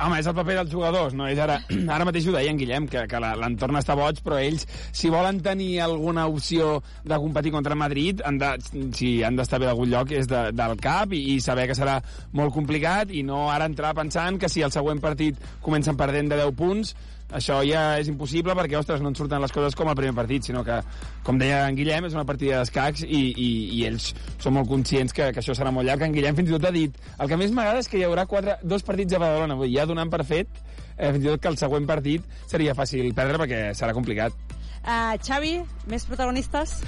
Home, 0.00 0.16
és 0.16 0.28
el 0.30 0.32
paper 0.32 0.54
dels 0.56 0.70
jugadors, 0.72 1.12
no? 1.16 1.26
És 1.28 1.38
ara, 1.42 1.58
ara 1.94 2.06
mateix 2.08 2.24
ho 2.30 2.32
deia 2.32 2.48
en 2.52 2.58
Guillem, 2.60 2.86
que, 2.88 3.02
que 3.10 3.20
l'entorn 3.20 3.76
està 3.80 3.96
boig, 3.98 4.22
però 4.24 4.38
ells, 4.40 4.64
si 4.96 5.10
volen 5.12 5.42
tenir 5.44 5.82
alguna 5.84 6.24
opció 6.30 6.78
de 7.04 7.18
competir 7.20 7.52
contra 7.52 7.76
Madrid, 7.76 8.22
han 8.24 8.40
de, 8.40 8.54
si 8.96 9.18
han 9.26 9.36
d'estar 9.36 9.60
bé 9.60 9.68
d'algun 9.68 9.92
lloc, 9.92 10.14
és 10.16 10.30
de, 10.30 10.46
del 10.56 10.76
cap 10.80 11.12
i, 11.12 11.20
i 11.34 11.38
saber 11.44 11.68
que 11.68 11.76
serà 11.76 11.98
molt 12.32 12.54
complicat 12.56 13.12
i 13.12 13.22
no 13.26 13.48
ara 13.52 13.68
entrar 13.68 13.92
pensant 13.98 14.40
que 14.40 14.48
si 14.48 14.64
el 14.64 14.72
següent 14.72 15.02
partit 15.04 15.36
comencen 15.60 16.00
perdent 16.00 16.32
de 16.32 16.40
10 16.40 16.56
punts, 16.56 16.94
això 17.36 17.60
ja 17.66 17.84
és 18.00 18.10
impossible 18.10 18.54
perquè, 18.58 18.78
ostres, 18.78 19.02
no 19.02 19.12
en 19.12 19.18
surten 19.18 19.42
les 19.42 19.54
coses 19.54 19.76
com 19.78 19.90
al 19.90 19.98
primer 19.98 20.14
partit, 20.16 20.48
sinó 20.48 20.64
que, 20.66 20.80
com 21.26 21.38
deia 21.40 21.62
en 21.68 21.78
Guillem, 21.78 22.08
és 22.08 22.16
una 22.16 22.26
partida 22.28 22.60
d'escacs 22.60 23.04
i, 23.06 23.22
i, 23.30 23.50
i 23.78 23.84
ells 23.88 24.10
són 24.42 24.56
molt 24.58 24.70
conscients 24.70 25.14
que, 25.16 25.30
que 25.34 25.42
això 25.42 25.56
serà 25.56 25.72
molt 25.74 25.88
llarg. 25.88 26.06
En 26.06 26.16
Guillem 26.16 26.38
fins 26.38 26.50
i 26.50 26.56
tot 26.56 26.68
ha 26.68 26.74
dit 26.74 26.98
el 27.18 27.30
que 27.30 27.40
més 27.40 27.54
m'agrada 27.54 27.84
és 27.84 27.90
que 27.90 28.00
hi 28.00 28.06
haurà 28.08 28.26
quatre, 28.30 28.58
dos 28.62 28.86
partits 28.86 29.16
a 29.16 29.22
Badalona, 29.22 29.58
vull 29.58 29.70
dir, 29.70 29.78
ja 29.78 29.88
donant 29.90 30.12
per 30.12 30.24
fet 30.26 30.50
eh, 30.96 31.12
fins 31.12 31.24
i 31.24 31.28
tot 31.30 31.44
que 31.44 31.52
el 31.54 31.60
següent 31.60 31.88
partit 31.88 32.26
seria 32.50 32.76
fàcil 32.78 33.14
perdre 33.16 33.40
perquè 33.44 33.62
serà 33.78 33.96
complicat. 33.96 34.36
Uh, 34.80 35.16
Xavi, 35.20 35.58
més 35.92 36.06
protagonistes? 36.08 36.78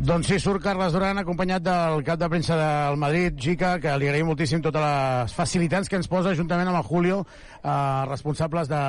Doncs 0.00 0.30
sí, 0.30 0.38
surt 0.40 0.62
Carles 0.64 0.94
Duran 0.94 1.18
acompanyat 1.20 1.60
del 1.60 2.00
cap 2.06 2.16
de 2.18 2.28
premsa 2.32 2.56
del 2.56 2.96
Madrid, 2.96 3.34
Gica, 3.36 3.74
que 3.82 3.92
li 4.00 4.08
agraïm 4.08 4.30
moltíssim 4.30 4.62
totes 4.64 4.80
les 4.80 5.34
facilitats 5.36 5.92
que 5.92 5.98
ens 6.00 6.08
posa 6.08 6.32
juntament 6.38 6.70
amb 6.70 6.78
el 6.78 6.86
Julio, 6.88 7.18
eh, 7.62 8.04
responsables 8.08 8.68
de, 8.68 8.82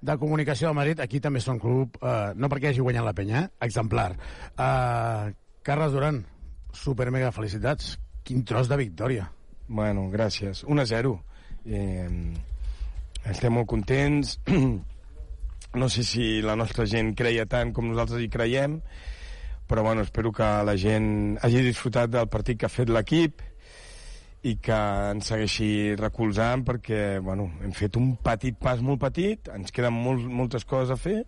de 0.00 0.18
comunicació 0.18 0.68
del 0.68 0.78
Madrid. 0.78 1.02
Aquí 1.04 1.20
també 1.20 1.42
són 1.44 1.60
club, 1.62 1.98
eh, 2.00 2.32
no 2.34 2.50
perquè 2.52 2.72
hagi 2.72 2.84
guanyat 2.84 3.06
la 3.06 3.14
penya, 3.16 3.44
eh? 3.44 3.52
exemplar. 3.66 4.10
Eh, 4.56 5.32
Carles 5.66 5.94
Duran, 5.94 6.20
super 6.72 7.10
mega 7.10 7.32
felicitats. 7.34 7.96
Quin 8.26 8.44
tros 8.44 8.68
de 8.68 8.78
victòria. 8.80 9.30
Bueno, 9.68 10.08
gràcies. 10.10 10.64
1 10.66 10.82
a 10.82 10.86
0. 10.86 11.14
Eh, 11.66 12.10
estem 13.30 13.54
molt 13.54 13.70
contents. 13.70 14.38
no 15.76 15.88
sé 15.88 16.04
si 16.04 16.40
la 16.42 16.56
nostra 16.56 16.86
gent 16.88 17.12
creia 17.18 17.46
tant 17.46 17.72
com 17.76 17.90
nosaltres 17.90 18.22
hi 18.22 18.30
creiem, 18.32 18.80
però 19.68 19.82
bueno, 19.82 20.02
espero 20.06 20.32
que 20.32 20.46
la 20.64 20.76
gent 20.78 21.36
hagi 21.42 21.62
disfrutat 21.66 22.10
del 22.10 22.30
partit 22.32 22.60
que 22.60 22.68
ha 22.68 22.72
fet 22.72 22.90
l'equip 22.90 23.42
i 24.46 24.54
que 24.62 24.76
ens 25.10 25.32
segueixi 25.32 25.68
recolzant 25.98 26.62
perquè 26.66 27.18
bueno, 27.24 27.48
hem 27.64 27.72
fet 27.74 27.96
un 27.98 28.12
petit 28.22 28.56
pas 28.60 28.82
molt 28.84 29.00
petit, 29.02 29.50
ens 29.54 29.74
queden 29.74 29.96
molt, 29.96 30.22
moltes 30.22 30.66
coses 30.68 30.92
a 30.94 30.98
fer 31.00 31.22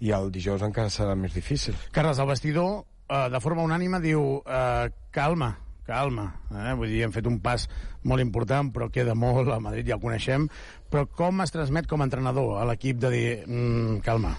i 0.00 0.12
el 0.16 0.30
dijous 0.32 0.62
encara 0.64 0.92
serà 0.92 1.16
més 1.16 1.34
difícil. 1.36 1.76
Carles, 1.92 2.20
el 2.20 2.28
vestidor, 2.28 2.84
eh, 3.08 3.26
de 3.32 3.40
forma 3.40 3.64
unànima, 3.64 4.00
diu 4.00 4.40
eh, 4.44 4.88
calma, 5.12 5.50
calma. 5.86 6.26
Eh? 6.52 6.74
Vull 6.78 6.92
dir, 6.92 7.02
hem 7.04 7.14
fet 7.14 7.28
un 7.28 7.40
pas 7.44 7.66
molt 8.08 8.24
important, 8.24 8.70
però 8.72 8.88
queda 8.92 9.16
molt, 9.16 9.50
a 9.52 9.60
Madrid 9.60 9.88
ja 9.90 9.98
el 9.98 10.04
coneixem. 10.04 10.48
Però 10.90 11.06
com 11.08 11.44
es 11.44 11.52
transmet 11.54 11.88
com 11.90 12.00
a 12.00 12.08
entrenador 12.08 12.58
a 12.60 12.66
l'equip 12.68 13.00
de 13.02 13.12
dir 13.12 13.28
mm, 13.44 14.00
calma? 14.06 14.34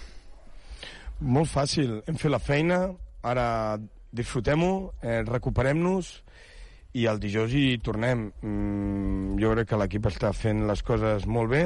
Molt 1.22 1.52
fàcil. 1.52 2.00
Hem 2.10 2.18
fet 2.18 2.34
la 2.34 2.42
feina, 2.42 2.84
ara 3.22 3.48
disfrutem-ho, 4.12 4.74
eh, 5.06 5.22
recuperem-nos 5.28 6.16
i 6.98 7.08
el 7.08 7.22
dijous 7.24 7.54
hi 7.56 7.80
tornem. 7.84 8.30
Mm, 8.42 9.38
jo 9.42 9.54
crec 9.56 9.72
que 9.72 9.80
l'equip 9.80 10.10
està 10.12 10.34
fent 10.36 10.66
les 10.70 10.84
coses 10.84 11.28
molt 11.28 11.52
bé, 11.54 11.66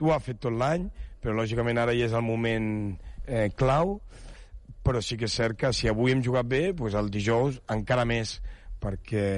ho 0.00 0.12
ha 0.14 0.20
fet 0.22 0.40
tot 0.40 0.54
l'any, 0.56 0.86
però 1.20 1.34
lògicament 1.36 1.78
ara 1.80 1.94
ja 1.96 2.06
és 2.08 2.14
el 2.16 2.24
moment 2.24 2.70
eh, 3.26 3.50
clau, 3.56 3.98
però 4.84 5.02
sí 5.04 5.18
que 5.20 5.28
és 5.28 5.36
cert 5.36 5.58
que 5.60 5.72
si 5.76 5.90
avui 5.90 6.14
hem 6.14 6.22
jugat 6.24 6.48
bé, 6.48 6.70
doncs 6.72 6.96
el 6.96 7.10
dijous 7.12 7.60
encara 7.68 8.06
més, 8.08 8.38
perquè 8.80 9.28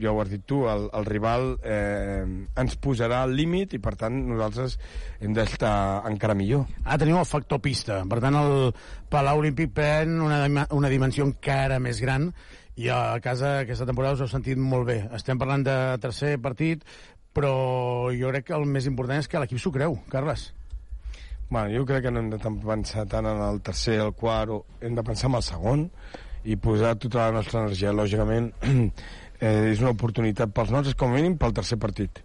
ja 0.00 0.10
ho 0.10 0.18
has 0.20 0.28
dit 0.28 0.42
tu, 0.44 0.64
el, 0.68 0.88
el 0.98 1.06
rival 1.06 1.46
eh, 1.62 2.24
ens 2.58 2.76
posarà 2.82 3.22
al 3.24 3.36
límit 3.38 3.76
i 3.76 3.80
per 3.82 3.94
tant 3.96 4.18
nosaltres 4.28 4.76
hem 5.22 5.36
d'estar 5.36 6.02
encara 6.10 6.34
millor. 6.36 6.66
Ara 6.84 6.98
tenim 7.00 7.20
el 7.20 7.28
factor 7.28 7.62
pista, 7.64 8.02
per 8.10 8.18
tant 8.24 8.36
el 8.42 8.56
Palau 9.12 9.40
Olímpic 9.40 9.72
pren 9.76 10.18
una, 10.20 10.66
una 10.74 10.92
dimensió 10.92 11.24
encara 11.28 11.78
més 11.80 12.02
gran 12.02 12.32
i 12.76 12.90
a 12.92 13.16
casa 13.24 13.62
aquesta 13.62 13.86
temporada 13.88 14.18
us 14.18 14.22
heu 14.26 14.28
sentit 14.30 14.60
molt 14.60 14.86
bé. 14.88 14.98
Estem 15.16 15.40
parlant 15.40 15.64
de 15.64 15.76
tercer 16.02 16.36
partit, 16.44 16.84
però 17.32 18.12
jo 18.12 18.30
crec 18.32 18.50
que 18.50 18.56
el 18.56 18.68
més 18.68 18.88
important 18.88 19.20
és 19.20 19.28
que 19.28 19.40
l'equip 19.40 19.60
s'ho 19.60 19.72
creu, 19.72 19.96
Carles. 20.12 20.50
Bueno, 21.48 21.70
jo 21.70 21.86
crec 21.86 22.02
que 22.04 22.10
no 22.10 22.20
hem 22.20 22.30
de 22.32 22.40
pensar 22.42 23.06
tant 23.08 23.26
en 23.30 23.40
el 23.48 23.60
tercer, 23.62 24.00
el 24.02 24.12
quart, 24.12 24.50
o 24.50 24.64
hem 24.84 24.96
de 24.98 25.04
pensar 25.06 25.30
en 25.30 25.38
el 25.38 25.44
segon 25.46 25.84
i 26.44 26.56
posar 26.60 26.96
tota 27.00 27.26
la 27.26 27.36
nostra 27.38 27.62
energia. 27.62 27.94
Lògicament, 27.94 28.50
eh, 29.40 29.70
és 29.70 29.80
una 29.80 29.94
oportunitat 29.94 30.52
pels 30.52 30.74
nostres, 30.74 30.98
com 30.98 31.14
a 31.14 31.20
mínim 31.20 31.38
pel 31.38 31.54
tercer 31.56 31.78
partit. 31.78 32.20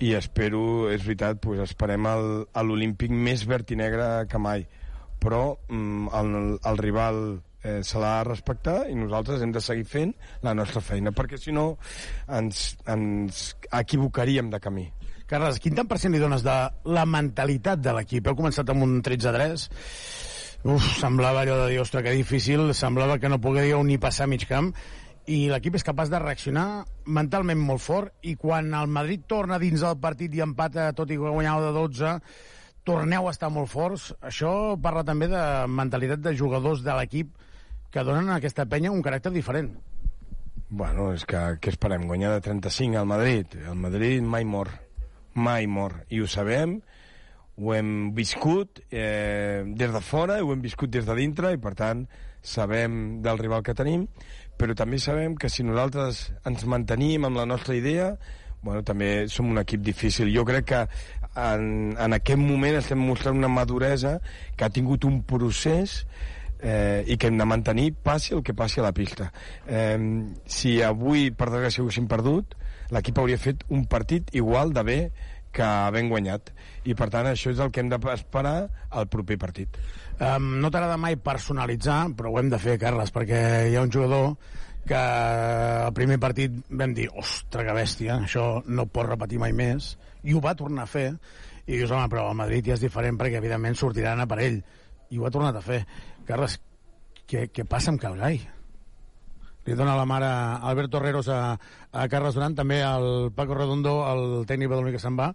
I 0.00 0.12
espero, 0.14 0.62
és 0.92 1.02
veritat, 1.04 1.40
pues, 1.42 1.60
esperem 1.64 2.06
l'Olímpic 2.06 3.10
més 3.10 3.44
verd 3.48 3.72
i 3.72 3.80
negre 3.80 4.08
que 4.30 4.40
mai. 4.40 4.66
Però 5.20 5.56
mm, 5.68 6.08
el, 6.14 6.34
el 6.70 6.80
rival 6.80 7.20
eh, 7.66 7.80
se 7.82 7.98
l'ha 7.98 8.12
de 8.20 8.28
respectar 8.30 8.76
i 8.90 8.94
nosaltres 8.98 9.42
hem 9.42 9.52
de 9.54 9.62
seguir 9.64 9.86
fent 9.90 10.14
la 10.46 10.54
nostra 10.54 10.82
feina, 10.84 11.12
perquè 11.16 11.40
si 11.40 11.54
no 11.56 11.72
ens, 12.38 12.76
ens 12.86 13.48
equivocaríem 13.66 14.52
de 14.52 14.62
camí. 14.62 14.86
Carles, 15.26 15.58
quin 15.58 15.74
tant 15.74 15.88
per 15.90 15.98
cent 15.98 16.14
li 16.14 16.22
dones 16.22 16.44
de 16.46 16.54
la 16.94 17.04
mentalitat 17.10 17.82
de 17.82 17.96
l'equip? 17.96 18.28
Heu 18.30 18.38
començat 18.38 18.70
amb 18.70 18.86
un 18.86 19.00
13-3, 19.02 19.66
Uf, 20.66 20.86
semblava 20.98 21.44
allò 21.44 21.60
de 21.60 21.66
dir, 21.70 21.76
ostres, 21.78 22.02
que 22.02 22.14
difícil, 22.16 22.72
semblava 22.74 23.20
que 23.22 23.28
no 23.30 23.38
poguéieu 23.38 23.84
ni 23.86 24.00
passar 24.02 24.26
mig 24.26 24.48
camp, 24.48 24.72
i 25.30 25.44
l'equip 25.50 25.76
és 25.78 25.84
capaç 25.86 26.10
de 26.10 26.18
reaccionar 26.18 26.86
mentalment 27.06 27.60
molt 27.62 27.84
fort, 27.84 28.14
i 28.26 28.34
quan 28.40 28.72
el 28.74 28.90
Madrid 28.90 29.28
torna 29.30 29.60
dins 29.62 29.84
del 29.84 29.98
partit 30.02 30.34
i 30.34 30.42
empata, 30.42 30.88
tot 30.96 31.12
i 31.12 31.18
que 31.20 31.34
guanyau 31.36 31.62
de 31.62 31.70
12, 31.76 32.14
torneu 32.86 33.28
a 33.28 33.34
estar 33.34 33.50
molt 33.50 33.70
forts. 33.70 34.08
Això 34.26 34.74
parla 34.82 35.04
també 35.06 35.28
de 35.30 35.42
mentalitat 35.70 36.22
de 36.24 36.34
jugadors 36.38 36.82
de 36.86 36.94
l'equip 36.98 37.34
que 37.96 38.04
donen 38.04 38.28
a 38.28 38.36
aquesta 38.36 38.66
penya 38.68 38.90
un 38.92 39.00
caràcter 39.00 39.30
diferent. 39.32 39.70
Bueno, 40.68 41.12
és 41.16 41.22
que 41.24 41.38
què 41.64 41.70
esperem? 41.72 42.04
Guanyar 42.10 42.34
de 42.34 42.42
35 42.44 42.98
al 43.00 43.08
Madrid. 43.08 43.54
El 43.56 43.78
Madrid 43.80 44.20
mai 44.20 44.44
mor. 44.44 44.68
Mai 45.32 45.64
mor. 45.64 46.02
I 46.12 46.20
ho 46.20 46.28
sabem, 46.28 46.74
ho 47.56 47.72
hem 47.72 48.10
viscut 48.12 48.82
eh, 48.90 49.64
des 49.64 49.94
de 49.94 50.02
fora, 50.04 50.42
ho 50.44 50.52
hem 50.52 50.60
viscut 50.60 50.92
des 50.92 51.08
de 51.08 51.16
dintre, 51.16 51.54
i 51.56 51.62
per 51.62 51.72
tant 51.78 52.04
sabem 52.44 53.22
del 53.24 53.40
rival 53.40 53.64
que 53.64 53.74
tenim, 53.78 54.04
però 54.60 54.76
també 54.76 55.00
sabem 55.00 55.40
que 55.40 55.48
si 55.48 55.64
nosaltres 55.64 56.26
ens 56.44 56.68
mantenim 56.68 57.24
amb 57.24 57.40
la 57.40 57.48
nostra 57.48 57.80
idea, 57.80 58.12
bueno, 58.60 58.84
també 58.84 59.24
som 59.32 59.48
un 59.48 59.64
equip 59.64 59.80
difícil. 59.80 60.28
Jo 60.36 60.44
crec 60.44 60.68
que 60.68 60.84
en, 61.32 61.96
en 61.96 62.20
aquest 62.20 62.44
moment 62.44 62.76
estem 62.76 63.00
mostrant 63.00 63.40
una 63.40 63.48
maduresa 63.48 64.18
que 64.52 64.68
ha 64.68 64.74
tingut 64.74 65.08
un 65.08 65.22
procés 65.24 66.02
i 66.64 67.16
que 67.20 67.28
hem 67.28 67.36
de 67.38 67.46
mantenir 67.48 67.90
passi 68.02 68.34
el 68.34 68.42
que 68.42 68.54
passi 68.56 68.80
a 68.80 68.86
la 68.86 68.94
pista. 68.96 69.30
Eh, 69.68 69.98
si 70.48 70.78
avui, 70.82 71.30
per 71.30 71.50
desgràcia, 71.52 71.84
haguéssim 71.84 72.08
perdut, 72.08 72.56
l'equip 72.94 73.18
hauria 73.18 73.38
fet 73.40 73.64
un 73.68 73.84
partit 73.90 74.30
igual 74.34 74.72
de 74.72 74.84
bé 74.86 75.00
que 75.56 75.64
havent 75.64 76.10
guanyat. 76.12 76.52
I, 76.84 76.94
per 76.94 77.08
tant, 77.12 77.28
això 77.30 77.52
és 77.52 77.62
el 77.62 77.72
que 77.72 77.82
hem 77.82 77.90
d'esperar 77.92 78.56
al 78.90 79.08
proper 79.12 79.38
partit. 79.40 79.78
Um, 80.20 80.56
no 80.60 80.70
t'agrada 80.70 80.98
mai 81.00 81.16
personalitzar, 81.20 82.02
però 82.16 82.32
ho 82.32 82.38
hem 82.40 82.52
de 82.52 82.60
fer, 82.60 82.76
Carles, 82.80 83.12
perquè 83.12 83.40
hi 83.70 83.76
ha 83.76 83.84
un 83.84 83.92
jugador 83.92 84.36
que 84.86 84.98
al 84.98 85.92
primer 85.96 86.20
partit 86.22 86.60
vam 86.70 86.94
dir, 86.94 87.08
ostres, 87.10 87.66
que 87.66 87.74
bèstia, 87.74 88.20
això 88.28 88.46
no 88.68 88.86
pot 88.86 89.08
repetir 89.08 89.40
mai 89.42 89.56
més, 89.56 89.96
i 90.22 90.36
ho 90.36 90.42
va 90.44 90.54
tornar 90.58 90.84
a 90.86 90.90
fer, 90.90 91.08
i 91.66 91.74
dius, 91.74 91.90
home, 91.90 92.06
però 92.12 92.28
el 92.30 92.38
Madrid 92.38 92.68
ja 92.68 92.76
és 92.76 92.84
diferent 92.84 93.18
perquè, 93.18 93.40
evidentment, 93.40 93.74
sortiran 93.74 94.22
a 94.22 94.28
per 94.30 94.38
ell, 94.44 94.60
i 95.10 95.18
ho 95.18 95.26
ha 95.26 95.32
tornat 95.34 95.58
a 95.58 95.64
fer. 95.64 95.80
Carles, 96.26 96.58
què, 97.30 97.46
què 97.54 97.64
passa 97.68 97.92
amb 97.92 98.02
Calgai? 98.02 98.40
Li 99.66 99.74
dona 99.74 99.96
la 99.98 100.06
mare 100.06 100.26
Alberto 100.70 100.98
Herreros 100.98 101.28
a, 101.30 101.38
a 101.90 102.06
Carles 102.10 102.36
Duran, 102.36 102.54
també 102.58 102.80
al 102.86 103.32
Paco 103.34 103.56
Redondo, 103.58 103.96
el 104.06 104.44
tècnic 104.46 104.70
badaloní 104.70 104.94
que 104.94 105.02
se'n 105.02 105.16
va. 105.18 105.32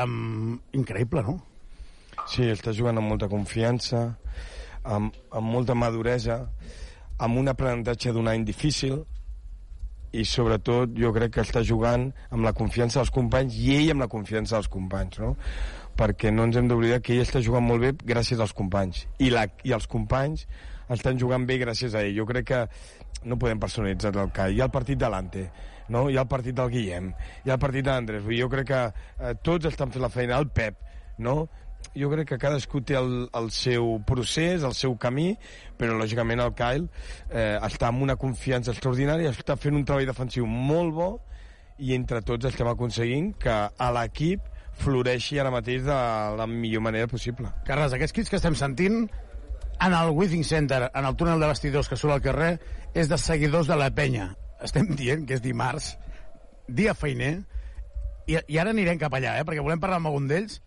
Um, 0.00 0.54
increïble, 0.76 1.24
no? 1.26 1.36
Sí, 2.30 2.46
està 2.48 2.72
jugant 2.72 3.00
amb 3.00 3.12
molta 3.12 3.28
confiança, 3.28 4.06
amb, 4.84 5.16
amb 5.32 5.52
molta 5.52 5.76
maduresa, 5.76 6.38
amb 7.24 7.40
un 7.40 7.52
aprenentatge 7.52 8.14
d'un 8.16 8.30
any 8.32 8.46
difícil, 8.48 9.02
i 10.14 10.24
sobretot 10.28 10.94
jo 10.96 11.10
crec 11.14 11.34
que 11.34 11.42
està 11.42 11.60
jugant 11.66 12.06
amb 12.30 12.46
la 12.46 12.54
confiança 12.56 13.00
dels 13.00 13.12
companys 13.14 13.56
i 13.58 13.72
ell 13.74 13.94
amb 13.96 14.04
la 14.04 14.10
confiança 14.12 14.56
dels 14.56 14.70
companys, 14.70 15.18
no? 15.20 15.34
Perquè 15.98 16.32
no 16.34 16.46
ens 16.48 16.56
hem 16.58 16.68
d'oblidar 16.70 17.00
que 17.04 17.14
ell 17.14 17.24
està 17.24 17.42
jugant 17.44 17.64
molt 17.64 17.82
bé 17.82 17.92
gràcies 18.14 18.40
als 18.42 18.54
companys 18.56 19.04
i, 19.18 19.30
la, 19.30 19.46
i 19.62 19.74
els 19.76 19.86
companys 19.90 20.46
estan 20.92 21.18
jugant 21.20 21.46
bé 21.48 21.58
gràcies 21.62 21.94
a 21.94 22.02
ell. 22.04 22.14
Jo 22.16 22.26
crec 22.28 22.48
que 22.50 22.62
no 23.24 23.38
podem 23.40 23.60
personalitzar 23.60 24.12
el 24.20 24.32
CAI. 24.34 24.56
Hi 24.56 24.60
ha 24.60 24.68
el 24.68 24.74
partit 24.74 25.00
d'Alante, 25.00 25.48
no? 25.88 26.08
hi 26.10 26.18
ha 26.18 26.24
el 26.24 26.30
partit 26.30 26.56
del 26.56 26.70
Guillem, 26.72 27.12
hi 27.44 27.50
ha 27.50 27.56
el 27.56 27.62
partit 27.62 27.86
d'Andrés. 27.86 28.24
Jo 28.38 28.48
crec 28.52 28.68
que 28.68 28.80
eh, 28.84 29.34
tots 29.42 29.70
estan 29.70 29.92
fent 29.94 30.04
la 30.04 30.12
feina. 30.12 30.38
El 30.38 30.50
Pep, 30.52 30.80
no? 31.18 31.44
Jo 31.94 32.08
crec 32.10 32.32
que 32.32 32.40
cadascú 32.40 32.80
té 32.82 32.96
el, 32.98 33.28
el 33.36 33.50
seu 33.54 33.98
procés, 34.08 34.64
el 34.64 34.74
seu 34.74 34.96
camí, 35.00 35.34
però 35.78 35.96
lògicament 35.98 36.42
el 36.42 36.54
Kyle 36.56 36.88
eh, 37.30 37.58
està 37.60 37.90
amb 37.90 38.02
una 38.02 38.16
confiança 38.20 38.72
extraordinària, 38.72 39.30
està 39.30 39.56
fent 39.60 39.76
un 39.76 39.84
treball 39.86 40.08
defensiu 40.08 40.48
molt 40.48 40.96
bo 40.96 41.10
i 41.78 41.92
entre 41.94 42.22
tots 42.22 42.48
estem 42.48 42.70
aconseguint 42.70 43.32
que 43.38 43.54
a 43.54 43.90
l'equip 43.94 44.53
floreixi 44.80 45.38
ara 45.40 45.52
mateix 45.54 45.84
de 45.86 45.98
la 46.38 46.46
millor 46.50 46.82
manera 46.84 47.10
possible. 47.10 47.50
Carles, 47.68 47.94
aquests 47.94 48.16
crits 48.16 48.32
que 48.32 48.40
estem 48.40 48.56
sentint 48.58 49.04
en 49.84 49.92
el 49.92 50.10
Withing 50.10 50.44
Center, 50.44 50.90
en 50.94 51.04
el 51.04 51.16
túnel 51.16 51.40
de 51.40 51.50
vestidors 51.50 51.88
que 51.90 51.98
surt 51.98 52.14
al 52.16 52.24
carrer, 52.24 52.58
és 52.94 53.10
de 53.10 53.18
seguidors 53.18 53.68
de 53.70 53.78
la 53.78 53.90
penya. 53.94 54.30
Estem 54.64 54.94
dient 54.96 55.26
que 55.28 55.36
és 55.38 55.42
dimarts, 55.44 55.94
dia 56.68 56.94
feiner, 56.96 57.36
i, 58.26 58.38
i 58.38 58.58
ara 58.60 58.72
anirem 58.72 59.00
cap 59.00 59.14
allà, 59.14 59.36
eh? 59.40 59.44
perquè 59.46 59.64
volem 59.64 59.82
parlar 59.82 60.00
amb 60.00 60.10
algun 60.12 60.28
d'ells, 60.30 60.60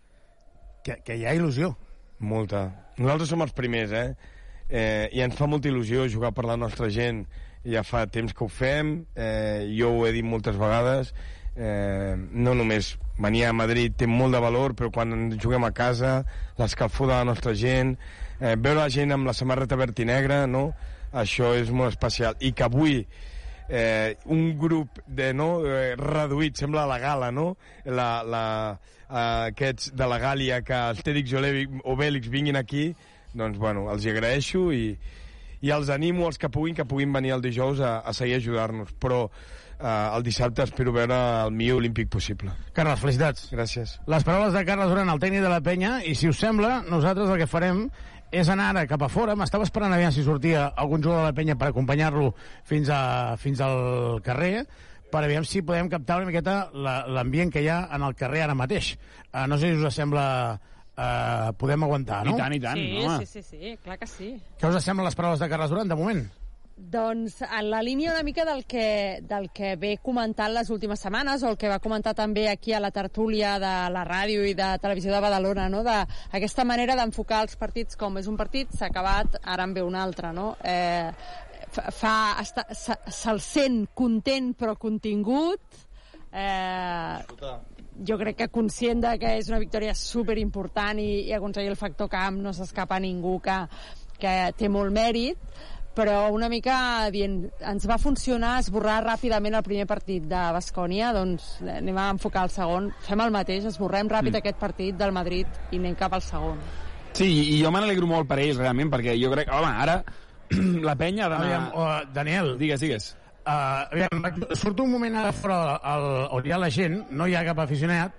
que, 0.86 1.00
que 1.04 1.16
hi 1.18 1.26
ha 1.26 1.34
il·lusió. 1.36 1.72
Molta. 2.18 2.68
Nosaltres 2.98 3.32
som 3.32 3.42
els 3.44 3.54
primers, 3.56 3.94
eh? 3.94 4.34
eh? 4.68 5.08
I 5.14 5.24
ens 5.26 5.36
fa 5.38 5.48
molta 5.50 5.70
il·lusió 5.70 6.06
jugar 6.10 6.32
per 6.36 6.46
la 6.48 6.58
nostra 6.60 6.90
gent. 6.92 7.24
Ja 7.68 7.82
fa 7.84 8.04
temps 8.06 8.32
que 8.32 8.44
ho 8.46 8.48
fem, 8.48 9.00
eh, 9.18 9.66
jo 9.74 9.90
ho 9.96 10.06
he 10.06 10.12
dit 10.14 10.24
moltes 10.24 10.56
vegades, 10.56 11.10
eh, 11.58 12.14
no 12.16 12.54
només 12.54 12.94
venir 13.18 13.44
a 13.48 13.52
Madrid 13.52 13.96
té 13.98 14.06
molt 14.06 14.32
de 14.36 14.40
valor, 14.40 14.76
però 14.78 14.92
quan 14.94 15.32
juguem 15.42 15.66
a 15.66 15.72
casa, 15.74 16.22
l'escalfor 16.58 17.10
de 17.10 17.16
la 17.16 17.26
nostra 17.26 17.54
gent, 17.58 17.96
eh, 18.38 18.54
veure 18.54 18.78
la 18.84 18.92
gent 18.94 19.12
amb 19.12 19.26
la 19.26 19.34
samarreta 19.34 19.76
verd 19.76 19.98
i 19.98 20.06
negra, 20.08 20.46
no? 20.46 20.70
això 21.12 21.54
és 21.56 21.70
molt 21.72 21.94
especial. 21.94 22.36
I 22.44 22.52
que 22.52 22.66
avui 22.66 22.98
eh, 23.68 24.16
un 24.26 24.58
grup 24.58 25.00
de, 25.06 25.32
no, 25.34 25.64
eh, 25.66 25.94
reduït, 25.96 26.56
sembla 26.60 26.86
la 26.88 26.98
gala, 27.02 27.30
no? 27.32 27.56
La, 27.84 28.22
la, 28.24 28.44
eh, 29.08 29.50
aquests 29.52 29.92
de 29.96 30.08
la 30.08 30.18
Gàlia, 30.22 30.62
que 30.64 30.76
Astèrix 30.92 31.32
o 31.32 31.40
Obèlix- 31.40 31.80
Obèlix 31.84 32.28
vinguin 32.32 32.60
aquí, 32.60 32.90
doncs, 33.34 33.58
bueno, 33.60 33.88
els 33.92 34.06
agraeixo 34.08 34.68
i, 34.72 34.92
i 35.60 35.72
els 35.74 35.88
animo, 35.90 36.26
els 36.28 36.38
que 36.38 36.50
puguin, 36.52 36.76
que 36.76 36.86
puguin 36.88 37.12
venir 37.12 37.34
el 37.36 37.44
dijous 37.44 37.80
a, 37.80 37.98
a 38.00 38.12
seguir 38.16 38.38
ajudar-nos. 38.38 38.92
Però 39.00 39.26
eh, 39.80 40.10
el 40.16 40.22
dissabte 40.26 40.62
espero 40.66 40.92
veure 40.92 41.16
el 41.46 41.52
millor 41.54 41.78
olímpic 41.82 42.08
possible. 42.10 42.52
Carles, 42.76 43.00
felicitats. 43.00 43.48
Gràcies. 43.54 43.96
Les 44.06 44.24
paraules 44.26 44.52
de 44.54 44.64
Carles 44.68 44.88
Duran, 44.90 45.08
el 45.10 45.18
tècnic 45.22 45.42
de 45.44 45.48
la 45.52 45.60
penya, 45.60 45.98
i 46.04 46.14
si 46.18 46.28
us 46.28 46.38
sembla, 46.38 46.82
nosaltres 46.88 47.30
el 47.30 47.38
que 47.42 47.46
farem 47.50 47.86
és 48.30 48.48
anar 48.52 48.70
ara 48.74 48.86
cap 48.86 49.02
a 49.02 49.08
fora. 49.08 49.34
M'estava 49.38 49.64
esperant 49.64 49.94
aviam 49.96 50.12
si 50.12 50.22
sortia 50.26 50.66
algun 50.76 51.02
jugador 51.02 51.22
de 51.24 51.30
la 51.30 51.36
penya 51.36 51.56
per 51.56 51.70
acompanyar-lo 51.70 52.34
fins, 52.68 52.90
a, 52.92 53.36
fins 53.40 53.60
al 53.64 54.20
carrer, 54.26 54.66
per 55.08 55.22
aviam 55.24 55.44
si 55.48 55.62
podem 55.64 55.88
captar 55.88 56.18
una 56.20 56.26
miqueta 56.28 56.58
la- 56.74 57.06
l'ambient 57.08 57.48
que 57.54 57.62
hi 57.64 57.68
ha 57.72 57.86
en 57.96 58.02
el 58.04 58.12
carrer 58.14 58.42
ara 58.44 58.54
mateix. 58.58 58.90
Uh, 59.32 59.46
no 59.48 59.56
sé 59.56 59.72
si 59.74 59.80
us 59.84 59.94
sembla... 59.94 60.26
Uh, 60.98 61.52
podem 61.54 61.84
aguantar, 61.86 62.24
no? 62.26 62.32
I 62.34 62.40
tant, 62.40 62.54
i 62.56 62.58
tant, 62.58 62.74
sí, 62.82 62.96
home. 63.06 63.18
sí, 63.24 63.38
sí, 63.38 63.42
sí, 63.54 63.76
clar 63.84 63.94
que 64.00 64.06
sí. 64.10 64.32
Què 64.58 64.66
us 64.66 64.82
semblen 64.82 65.06
les 65.06 65.14
paraules 65.14 65.38
de 65.38 65.46
Carles 65.48 65.70
Duran, 65.70 65.86
de 65.86 65.94
moment? 65.94 66.24
Doncs 66.78 67.40
en 67.42 67.70
la 67.72 67.80
línia 67.82 68.12
una 68.12 68.22
mica 68.22 68.44
del 68.46 68.64
que, 68.64 69.18
del 69.26 69.48
que 69.50 69.74
ve 69.76 69.96
comentant 69.98 70.52
les 70.54 70.68
últimes 70.70 71.00
setmanes 71.02 71.42
o 71.42 71.48
el 71.50 71.56
que 71.58 71.68
va 71.68 71.80
comentar 71.82 72.12
també 72.14 72.44
aquí 72.48 72.72
a 72.72 72.78
la 72.80 72.92
tertúlia 72.94 73.56
de 73.58 73.72
la 73.90 74.04
ràdio 74.06 74.44
i 74.46 74.54
de 74.54 74.68
Televisió 74.78 75.10
de 75.12 75.18
Badalona, 75.20 75.66
no? 75.68 75.82
d'aquesta 75.82 76.62
manera 76.64 76.94
d'enfocar 76.96 77.42
els 77.42 77.56
partits 77.58 77.98
com 77.98 78.16
és 78.22 78.28
un 78.30 78.36
partit, 78.38 78.70
s'ha 78.78 78.86
acabat, 78.92 79.40
ara 79.42 79.66
en 79.66 79.74
ve 79.74 79.82
un 79.82 79.96
altre. 79.98 80.30
No? 80.32 80.52
Eh, 80.62 81.10
fa, 81.74 81.90
fa 81.90 82.14
està, 82.44 82.64
se- 82.70 83.00
se'l 83.10 83.42
sent 83.42 83.80
content 83.98 84.52
però 84.56 84.76
contingut. 84.78 85.60
Eh, 86.30 87.18
jo 88.06 88.18
crec 88.20 88.36
que 88.38 88.48
conscient 88.54 89.02
de 89.02 89.16
que 89.18 89.34
és 89.40 89.48
una 89.50 89.58
victòria 89.58 89.94
super 89.98 90.38
important 90.38 91.00
i, 91.02 91.24
i 91.26 91.32
aconseguir 91.34 91.72
el 91.74 91.80
factor 91.80 92.06
camp 92.12 92.38
no 92.44 92.52
s'escapa 92.54 93.00
a 93.00 93.02
ningú 93.02 93.40
que, 93.42 93.56
que 94.22 94.36
té 94.54 94.68
molt 94.70 94.94
mèrit 94.94 95.38
però 95.98 96.28
una 96.30 96.46
mica 96.46 97.08
dient, 97.10 97.40
ens 97.66 97.86
va 97.90 97.98
funcionar 97.98 98.58
esborrar 98.62 99.00
ràpidament 99.02 99.56
el 99.58 99.64
primer 99.66 99.86
partit 99.90 100.28
de 100.30 100.42
Bascònia, 100.54 101.10
doncs 101.16 101.56
anem 101.74 101.98
a 101.98 102.10
enfocar 102.14 102.44
el 102.46 102.52
segon, 102.54 102.92
fem 103.02 103.24
el 103.24 103.34
mateix, 103.34 103.66
esborrem 103.66 104.10
ràpid 104.12 104.30
mm. 104.30 104.42
aquest 104.42 104.60
partit 104.60 104.98
del 105.00 105.14
Madrid 105.16 105.58
i 105.72 105.80
anem 105.80 105.98
cap 105.98 106.14
al 106.14 106.22
segon. 106.22 106.60
Sí, 107.18 107.26
i 107.26 107.58
jo 107.58 107.72
me 107.74 107.82
n'alegro 107.82 108.06
molt 108.06 108.28
per 108.30 108.38
ells, 108.44 108.60
realment, 108.60 108.92
perquè 108.92 109.16
jo 109.18 109.32
crec... 109.34 109.50
Home, 109.50 109.72
ara 109.82 109.98
la 110.88 110.94
penya 111.00 111.26
ha 111.26 111.32
d'anar... 111.32 111.48
Aviam, 111.48 111.66
uh, 111.74 112.14
Daniel. 112.14 112.52
Digues, 112.60 112.84
digues. 112.84 113.10
Uh, 113.42 113.88
aviam, 113.90 114.22
surt 114.60 114.78
un 114.84 114.92
moment 114.92 115.18
ara 115.18 115.32
fora 115.34 115.78
el, 115.96 116.08
on 116.36 116.46
hi 116.46 116.54
ha 116.54 116.60
la 116.62 116.70
gent, 116.70 117.00
no 117.10 117.26
hi 117.26 117.34
ha 117.34 117.42
cap 117.48 117.64
aficionat, 117.64 118.14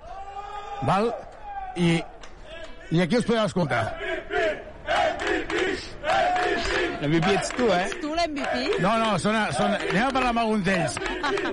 val? 0.89 1.13
I, 1.79 1.95
i 2.91 3.05
aquí 3.05 3.21
us 3.21 3.29
podeu 3.29 3.45
escoltar. 3.45 3.85
L'MVP 6.99 7.27
ets 7.31 7.49
tu, 7.55 7.67
eh? 7.71 7.87
Tu 8.01 8.09
l'MVP? 8.11 8.79
No, 8.83 8.97
no, 8.99 9.13
són, 9.23 9.37
són... 9.55 9.75
anem 9.77 10.03
a 10.03 10.11
parlar 10.11 10.33
amb 10.33 10.41
algun 10.41 10.63
d'ells. 10.65 10.97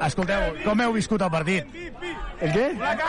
Escolteu, 0.09 0.57
com 0.65 0.83
heu 0.83 0.95
viscut 0.97 1.23
el 1.23 1.31
partit? 1.31 1.77
¿El 2.41 2.53
qué? 2.53 2.65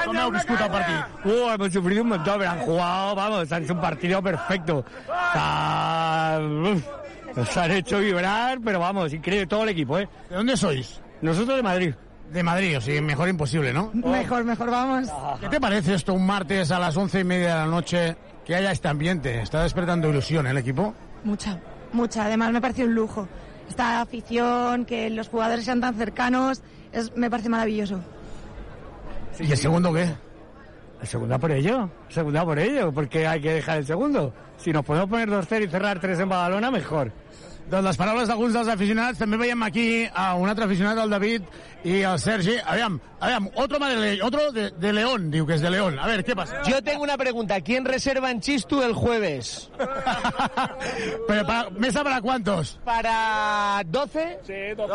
¿Cómo 0.05 0.21
heu 0.21 0.33
viscut 0.35 0.61
el 0.61 0.69
partit? 0.71 1.25
Uh, 1.25 1.49
hemos 1.55 1.73
sufrido 1.73 2.03
un 2.03 2.09
montón, 2.09 2.37
pero 2.37 2.51
han 2.51 2.59
jugado, 2.59 3.15
vamos, 3.15 3.51
han 3.51 3.63
hecho 3.63 3.73
un 3.73 3.81
partido 3.81 4.21
perfecto. 4.21 4.85
Sea, 5.33 6.39
uf, 6.73 7.49
se 7.49 7.59
han 7.59 7.71
hecho 7.71 7.99
vibrar, 7.99 8.59
pero 8.63 8.79
vamos, 8.79 9.13
increíble 9.13 9.47
todo 9.47 9.63
el 9.63 9.69
equipo, 9.69 9.97
¿eh? 9.97 10.07
¿De 10.29 10.35
dónde 10.35 10.55
sois? 10.55 11.01
Nosotros 11.21 11.57
de 11.57 11.63
Madrid. 11.63 11.93
De 12.31 12.43
Madrid, 12.43 12.77
o 12.77 12.81
sea, 12.81 13.01
mejor 13.01 13.29
imposible, 13.29 13.73
¿no? 13.73 13.89
Mejor, 13.93 14.43
mejor, 14.43 14.69
vamos. 14.69 15.09
¿Qué 15.39 15.49
te 15.49 15.59
parece 15.59 15.95
esto 15.95 16.13
un 16.13 16.25
martes 16.25 16.69
a 16.71 16.77
las 16.77 16.95
once 16.97 17.21
y 17.21 17.23
media 17.23 17.55
de 17.55 17.59
la 17.61 17.65
noche 17.65 18.15
que 18.45 18.53
haya 18.53 18.71
este 18.71 18.89
ambiente? 18.89 19.41
¿Está 19.41 19.63
despertando 19.63 20.09
ilusión 20.09 20.45
el 20.45 20.57
equipo? 20.57 20.93
Mucha, 21.23 21.57
mucha. 21.93 22.25
Además, 22.25 22.51
me 22.51 22.61
parece 22.61 22.85
un 22.85 22.95
lujo. 22.95 23.27
Esta 23.69 24.01
afición, 24.01 24.85
que 24.85 25.09
los 25.09 25.29
jugadores 25.29 25.65
sean 25.65 25.81
tan 25.81 25.95
cercanos, 25.95 26.61
es, 26.91 27.15
me 27.15 27.29
parece 27.29 27.49
maravilloso. 27.49 27.99
¿Y 29.39 29.51
el 29.51 29.57
segundo 29.57 29.93
qué? 29.93 30.07
El 31.01 31.07
segundo 31.07 31.37
por 31.39 31.51
ello, 31.51 31.89
el 32.07 32.13
segundo 32.13 32.43
por 32.43 32.57
ello, 32.57 32.91
porque 32.91 33.27
hay 33.27 33.39
que 33.39 33.53
dejar 33.53 33.77
el 33.77 33.85
segundo. 33.85 34.33
Si 34.57 34.71
nos 34.71 34.83
podemos 34.83 35.09
poner 35.09 35.29
2-0 35.29 35.65
y 35.65 35.67
cerrar 35.67 35.99
3 35.99 36.19
en 36.21 36.29
Badalona, 36.29 36.71
mejor. 36.71 37.11
Doncs 37.67 37.83
les 37.83 37.97
paraules 37.99 38.29
d'alguns 38.29 38.53
dels 38.55 38.69
aficionats. 38.71 39.19
També 39.19 39.37
veiem 39.41 39.63
aquí 39.65 39.87
a 40.07 40.29
un 40.39 40.47
altre 40.47 40.63
aficionat, 40.63 40.99
el 41.03 41.11
David 41.11 41.47
i 41.83 41.97
el 42.07 42.19
Sergi. 42.19 42.55
Aviam, 42.63 42.95
aviam, 43.19 43.49
otro, 43.55 43.79
de, 43.79 44.21
otro 44.23 44.51
de, 44.55 44.69
de 44.71 44.93
León, 44.93 45.27
diu 45.33 45.45
que 45.45 45.57
és 45.57 45.61
de 45.61 45.71
León. 45.73 45.99
A 45.99 46.07
ver, 46.07 46.23
¿qué 46.23 46.35
pasa? 46.35 46.61
Yo 46.63 46.81
tengo 46.81 47.03
una 47.03 47.17
pregunta. 47.17 47.59
¿Quién 47.59 47.83
reserva 47.83 48.31
en 48.31 48.39
Chistu 48.39 48.81
el 48.81 48.93
jueves? 48.93 49.69
Pero 51.27 51.45
para, 51.45 51.69
¿Mesa 51.71 52.03
para 52.03 52.21
cuántos? 52.21 52.79
¿Para 52.85 53.81
12? 53.85 54.39
Sí, 54.43 54.75
12. 54.77 54.93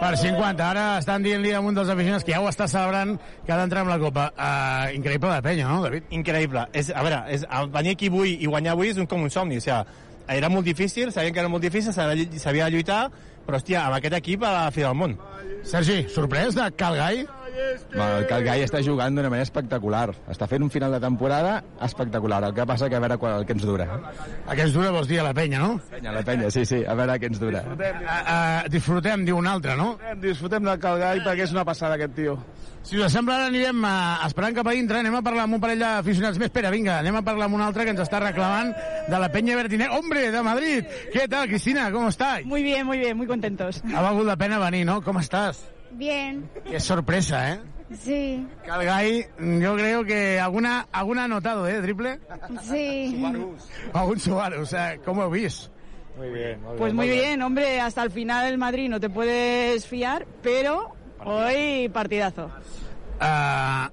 Per 0.00 0.16
50. 0.18 0.70
Ara 0.70 0.84
estan 0.98 1.24
dient-li 1.24 1.54
a 1.56 1.62
un 1.64 1.72
dels 1.78 1.88
aficionats 1.88 2.26
que 2.26 2.34
ja 2.36 2.42
ho 2.44 2.50
està 2.50 2.68
celebrant 2.68 3.16
que 3.46 3.54
ha 3.54 3.58
d'entrar 3.62 3.86
amb 3.86 3.94
la 3.94 3.98
Copa. 4.02 4.28
Uh, 4.36 4.92
increïble 4.98 5.32
de 5.32 5.40
penya, 5.46 5.70
no, 5.72 5.80
David? 5.86 6.12
Increïble. 6.12 6.66
És, 6.76 6.92
a 6.92 7.00
veure, 7.06 7.22
és, 7.32 7.48
venir 7.72 7.96
aquí 7.96 8.12
avui 8.12 8.36
i 8.36 8.50
guanyar 8.50 8.76
avui 8.76 8.92
és 8.92 9.00
un, 9.00 9.08
com 9.08 9.24
un 9.24 9.32
somni. 9.32 9.56
O 9.56 9.64
sigui, 9.64 10.04
era 10.28 10.48
molt 10.52 10.66
difícil, 10.66 11.12
sabien 11.12 11.34
que 11.34 11.40
era 11.40 11.48
molt 11.48 11.64
difícil, 11.64 11.92
s'havia 11.92 12.68
de 12.68 12.70
lluitar, 12.76 13.02
però, 13.46 13.56
hòstia, 13.56 13.86
amb 13.86 13.96
aquest 13.96 14.18
equip 14.20 14.44
a 14.44 14.52
la 14.52 14.70
fi 14.74 14.84
del 14.84 14.96
món. 14.98 15.16
Sergi, 15.64 16.02
sorprès 16.12 16.56
de 16.56 16.68
Calgai? 16.76 17.24
El 17.58 18.26
Calgai 18.30 18.62
està 18.62 18.80
jugant 18.84 19.16
d'una 19.16 19.30
manera 19.32 19.46
espectacular. 19.46 20.12
Està 20.30 20.46
fent 20.50 20.62
un 20.62 20.70
final 20.70 20.92
de 20.94 21.00
temporada 21.02 21.58
espectacular. 21.84 22.42
El 22.46 22.54
que 22.54 22.66
passa 22.68 22.88
que 22.88 22.98
a 22.98 23.02
veure 23.02 23.16
quan, 23.18 23.38
el 23.40 23.46
que 23.46 23.56
ens 23.56 23.64
dura. 23.66 23.88
El 24.44 24.54
que 24.54 24.66
ens 24.66 24.74
dura 24.76 24.92
vols 24.94 25.08
dir 25.10 25.20
a 25.22 25.26
la 25.26 25.34
penya, 25.34 25.60
no? 25.62 25.80
Penya, 25.90 26.12
la 26.14 26.22
penya, 26.26 26.50
sí, 26.54 26.64
sí. 26.68 26.82
A 26.86 26.94
veure 26.98 27.18
què 27.18 27.30
ens 27.32 27.40
dura. 27.42 27.64
Uh, 27.66 27.78
uh, 27.82 28.70
disfrutem, 28.72 29.24
diu 29.26 29.40
un 29.40 29.50
altre, 29.50 29.76
no? 29.78 29.94
Disfrutem 30.22 30.66
del 30.68 30.80
Calgai 30.82 31.22
perquè 31.24 31.48
és 31.48 31.54
una 31.56 31.66
passada 31.68 31.98
aquest 31.98 32.14
tio. 32.18 32.36
Si 32.88 32.96
us 32.96 33.12
sembla, 33.12 33.40
ara 33.40 33.48
anirem 33.50 33.82
uh, 33.84 34.26
esperant 34.28 34.54
cap 34.56 34.70
a 34.70 34.76
dintre, 34.76 35.00
anem 35.02 35.18
a 35.18 35.24
parlar 35.24 35.48
amb 35.48 35.58
un 35.58 35.62
parell 35.64 35.82
d'aficionats 35.82 36.38
més. 36.38 36.52
Espera, 36.52 36.70
vinga, 36.74 37.00
anem 37.02 37.18
a 37.18 37.24
parlar 37.26 37.48
amb 37.48 37.58
un 37.58 37.64
altre 37.64 37.84
que 37.84 37.92
ens 37.96 38.04
està 38.04 38.22
reclamant 38.22 38.70
de 39.08 39.18
la 39.18 39.32
penya 39.34 39.58
Bertiner. 39.58 39.90
¡Hombre, 39.98 40.30
de 40.30 40.42
Madrid! 40.46 40.86
¿Qué 41.12 41.26
tal, 41.28 41.48
Cristina? 41.48 41.90
¿Cómo 41.90 42.08
estás? 42.08 42.44
Muy 42.44 42.62
bien, 42.62 42.86
muy 42.86 42.98
bien, 42.98 43.16
muy 43.16 43.26
contentos. 43.26 43.82
Ha 43.94 44.00
valgut 44.00 44.26
la 44.26 44.36
pena 44.36 44.58
venir, 44.62 44.86
¿no? 44.86 45.02
¿Cómo 45.02 45.20
estás? 45.20 45.66
Bien, 45.92 46.48
Qué 46.68 46.80
sorpresa, 46.80 47.54
¿eh? 47.54 47.60
sí, 47.96 48.46
Calgai, 48.66 49.26
yo 49.38 49.74
creo 49.74 50.04
que 50.04 50.38
alguna, 50.38 50.86
alguna 50.92 51.24
ha 51.24 51.28
notado, 51.28 51.66
¿eh? 51.66 51.80
Triple. 51.80 52.20
sí. 52.62 53.24
Algún 53.92 54.20
Subaru, 54.20 54.60
o 54.62 54.66
sea, 54.66 54.98
¿cómo 54.98 55.28
visto? 55.30 55.70
Muy 56.18 56.30
bien, 56.30 56.60
muy 56.62 56.76
Pues 56.76 56.94
muy 56.94 57.08
bien, 57.08 57.40
hombre, 57.42 57.80
hasta 57.80 58.02
el 58.02 58.10
final 58.10 58.46
el 58.46 58.58
Madrid 58.58 58.88
no 58.88 58.98
te 58.98 59.08
puedes 59.08 59.86
fiar, 59.86 60.26
pero 60.42 60.92
hoy 61.24 61.88
partidazo. 61.92 62.50
Uh, 63.20 63.88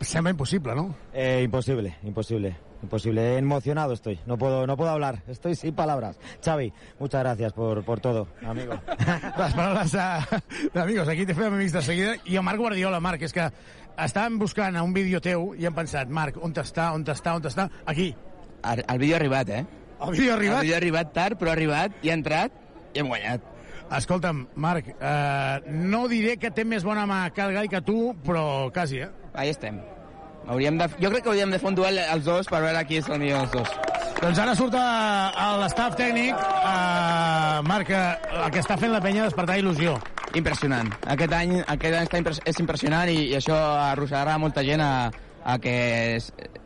sembla 0.00 0.30
impossible, 0.30 0.74
¿no? 0.74 0.94
Eh, 1.12 1.42
imposible, 1.44 1.96
imposible. 2.04 2.56
Imposible, 2.86 3.36
emocionado 3.36 3.94
estoy, 3.94 4.20
no 4.26 4.38
puedo, 4.38 4.64
no 4.64 4.76
puedo 4.76 4.90
hablar, 4.90 5.20
estoy 5.26 5.56
sin 5.56 5.74
palabras. 5.74 6.20
Xavi, 6.40 6.72
muchas 7.00 7.20
gracias 7.20 7.52
por, 7.52 7.82
por 7.84 7.98
todo, 7.98 8.28
amigo. 8.46 8.74
Les 9.38 9.54
paraules 9.54 9.90
de- 9.90 10.68
d'amigos, 10.72 11.08
aquí 11.08 11.26
te 11.26 11.34
fem 11.34 11.52
amics 11.52 11.72
de 11.72 11.82
seguida. 11.82 12.14
I 12.26 12.36
el 12.36 12.44
Marc 12.46 12.60
Guardiola, 12.62 13.00
Marc, 13.02 13.24
és 13.26 13.34
que 13.34 13.48
estàvem 13.98 14.38
buscant 14.38 14.78
un 14.78 14.94
vídeo 14.94 15.18
teu 15.20 15.48
i 15.58 15.66
hem 15.66 15.74
pensat, 15.74 16.06
Marc, 16.08 16.38
on 16.38 16.54
està, 16.62 16.92
on 16.94 17.02
està, 17.10 17.34
on 17.34 17.50
està? 17.50 17.66
Aquí. 17.90 18.12
El, 18.62 18.84
el 18.86 19.02
vídeo 19.02 19.16
ha 19.16 19.18
arribat, 19.18 19.50
eh? 19.50 19.64
El 20.06 20.14
vídeo 20.14 20.30
ha 20.30 20.36
arribat? 20.38 20.60
El 20.62 20.68
vídeo 20.68 20.78
ha 20.78 20.80
arribat 20.84 21.12
tard, 21.18 21.40
però 21.42 21.50
ha 21.50 21.58
arribat, 21.58 21.98
i 22.06 22.14
ha 22.14 22.20
entrat, 22.20 22.54
i 22.94 23.02
hem 23.02 23.10
guanyat. 23.10 23.50
Escolta'm, 23.98 24.46
Marc, 24.62 24.94
eh, 24.94 25.74
no 25.90 26.06
diré 26.06 26.38
que 26.38 26.54
té 26.54 26.62
més 26.64 26.86
bona 26.86 27.02
mà 27.10 27.24
Calgai 27.34 27.66
que 27.66 27.82
tu, 27.82 28.12
però 28.22 28.70
quasi, 28.70 29.02
eh? 29.02 29.10
Ahí 29.34 29.50
estem. 29.50 29.82
Hauríem 30.46 30.78
de, 30.78 30.88
jo 31.02 31.10
crec 31.10 31.24
que 31.24 31.32
hauríem 31.32 31.50
de 31.50 31.58
fer 31.58 31.70
un 31.72 31.78
duel 31.78 31.98
els 31.98 32.24
dos 32.24 32.46
per 32.50 32.62
veure 32.62 32.84
qui 32.86 33.00
és 33.00 33.08
el 33.10 33.18
millor 33.22 33.46
dels 33.46 33.56
dos. 33.58 33.96
Doncs 34.16 34.38
ara 34.40 34.54
surt 34.56 34.76
l'estaf 35.60 35.96
tècnic, 35.98 36.38
eh, 36.38 37.60
Marc, 37.66 37.90
eh, 37.90 38.04
el 38.44 38.50
que 38.54 38.62
està 38.62 38.78
fent 38.80 38.94
la 38.94 39.02
penya 39.04 39.26
despertar 39.26 39.58
il·lusió. 39.60 39.98
Impressionant. 40.38 40.88
Aquest 41.12 41.32
any, 41.32 41.58
aquest 41.60 41.94
any 41.94 42.06
està 42.06 42.20
impres 42.22 42.40
és 42.44 42.60
impressionant 42.62 43.10
i, 43.10 43.30
i 43.32 43.36
això 43.38 43.56
arrossegarà 43.90 44.38
molta 44.38 44.64
gent 44.64 44.82
a, 44.84 45.10
a 45.46 45.58
que 45.62 45.76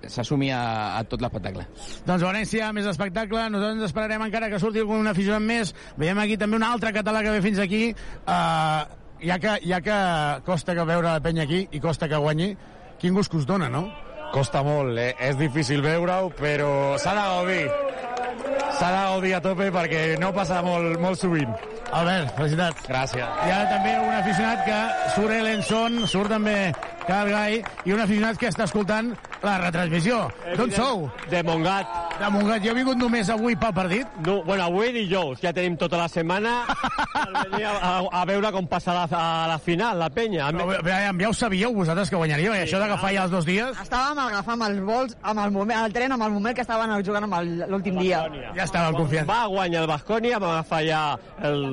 s'assumi 0.08 0.50
a, 0.54 0.62
a 0.98 1.02
tot 1.08 1.20
l'espectacle. 1.22 1.66
Doncs 2.06 2.24
ha 2.24 2.72
més 2.72 2.88
espectacle. 2.88 3.48
Nosaltres 3.52 3.76
ens 3.76 3.88
esperarem 3.90 4.24
encara 4.28 4.48
que 4.48 4.60
surti 4.62 4.80
algun 4.80 5.10
aficionat 5.10 5.44
més. 5.44 5.74
Veiem 6.00 6.18
aquí 6.18 6.38
també 6.40 6.56
un 6.56 6.66
altre 6.66 6.92
català 6.96 7.22
que 7.22 7.34
ve 7.36 7.42
fins 7.44 7.60
aquí. 7.60 7.82
Uh, 8.24 8.84
ja, 9.22 9.38
que, 9.38 9.58
ja 9.66 9.80
que 9.84 9.98
costa 10.46 10.74
que 10.74 10.86
veure 10.88 11.08
la 11.10 11.20
penya 11.22 11.44
aquí 11.44 11.66
i 11.70 11.80
costa 11.80 12.08
que 12.08 12.16
guanyi, 12.16 12.54
quin 13.00 13.16
gust 13.16 13.32
que 13.32 13.40
us 13.40 13.46
dona, 13.48 13.70
no? 13.72 13.88
Costa 14.30 14.62
molt, 14.62 14.94
eh? 15.00 15.14
és 15.26 15.38
difícil 15.40 15.80
veure-ho, 15.82 16.30
però 16.38 16.98
s'ha 17.00 17.16
de 17.16 17.24
gaudir. 17.32 17.64
S'ha 18.78 18.90
de 18.92 19.00
gaudir 19.00 19.34
a 19.34 19.40
tope 19.42 19.70
perquè 19.74 20.04
no 20.20 20.30
passa 20.36 20.60
molt, 20.62 21.00
molt 21.02 21.18
sovint. 21.18 21.50
Albert, 21.90 22.36
felicitats. 22.36 22.84
Gràcies. 22.86 23.24
Hi 23.46 23.50
ha 23.50 23.64
també 23.72 23.96
un 23.98 24.14
aficionat 24.14 24.62
que 24.68 24.78
surt 25.16 25.34
Elenson, 25.34 25.98
surt 26.12 26.30
també 26.30 26.56
Calgai, 27.10 27.58
i 27.88 27.90
un 27.90 27.98
aficionat 27.98 28.38
que 28.38 28.46
està 28.46 28.68
escoltant 28.68 29.08
la 29.42 29.56
retransmissió. 29.58 30.20
D'on 30.54 30.70
sou? 30.70 31.08
De 31.32 31.40
Montgat. 31.42 31.88
De 32.20 32.28
Montgat. 32.30 32.62
Jo 32.62 32.70
he 32.70 32.76
vingut 32.76 33.00
només 33.00 33.30
avui 33.34 33.56
pel 33.58 33.72
partit? 33.74 34.18
No, 34.26 34.36
bueno, 34.46 34.68
avui 34.68 34.92
dijous, 34.94 35.40
ja 35.42 35.50
tenim 35.56 35.74
tota 35.80 35.98
la 35.98 36.06
setmana 36.12 36.52
per 37.16 37.24
venir 37.48 37.64
a, 37.66 37.72
a, 37.72 37.92
a 38.20 38.22
veure 38.30 38.52
com 38.54 38.68
passa 38.70 38.94
la, 38.94 39.06
a 39.10 39.48
la 39.50 39.58
final, 39.62 39.98
la 39.98 40.10
penya. 40.14 40.52
Però, 40.54 40.68
però, 40.86 40.98
ja 41.00 41.30
ho 41.32 41.34
sabíeu 41.34 41.74
vosaltres 41.74 42.12
que 42.12 42.20
guanyaríeu, 42.20 42.54
i 42.54 42.62
això 42.66 42.78
d'agafar 42.82 43.10
ja 43.16 43.24
els 43.26 43.34
dos 43.34 43.48
dies? 43.48 43.80
Estàvem 43.82 44.20
agafant 44.28 44.62
els 44.68 44.84
vols 44.86 45.16
amb 45.22 45.42
el, 45.42 45.54
moment, 45.56 45.82
el 45.82 45.96
tren 45.96 46.14
amb 46.14 46.28
el 46.28 46.36
moment 46.36 46.54
que 46.54 46.62
estaven 46.66 46.94
jugant 47.06 47.26
l'últim 47.72 47.98
dia. 47.98 48.22
Ja 48.54 48.68
estava 48.68 48.94
confiant. 48.94 49.26
Va 49.30 49.42
guanyar 49.50 49.82
el 49.82 49.90
Bascònia, 49.90 50.38
vam 50.38 50.60
agafar 50.60 50.84
ja 50.86 51.02
el, 51.48 51.66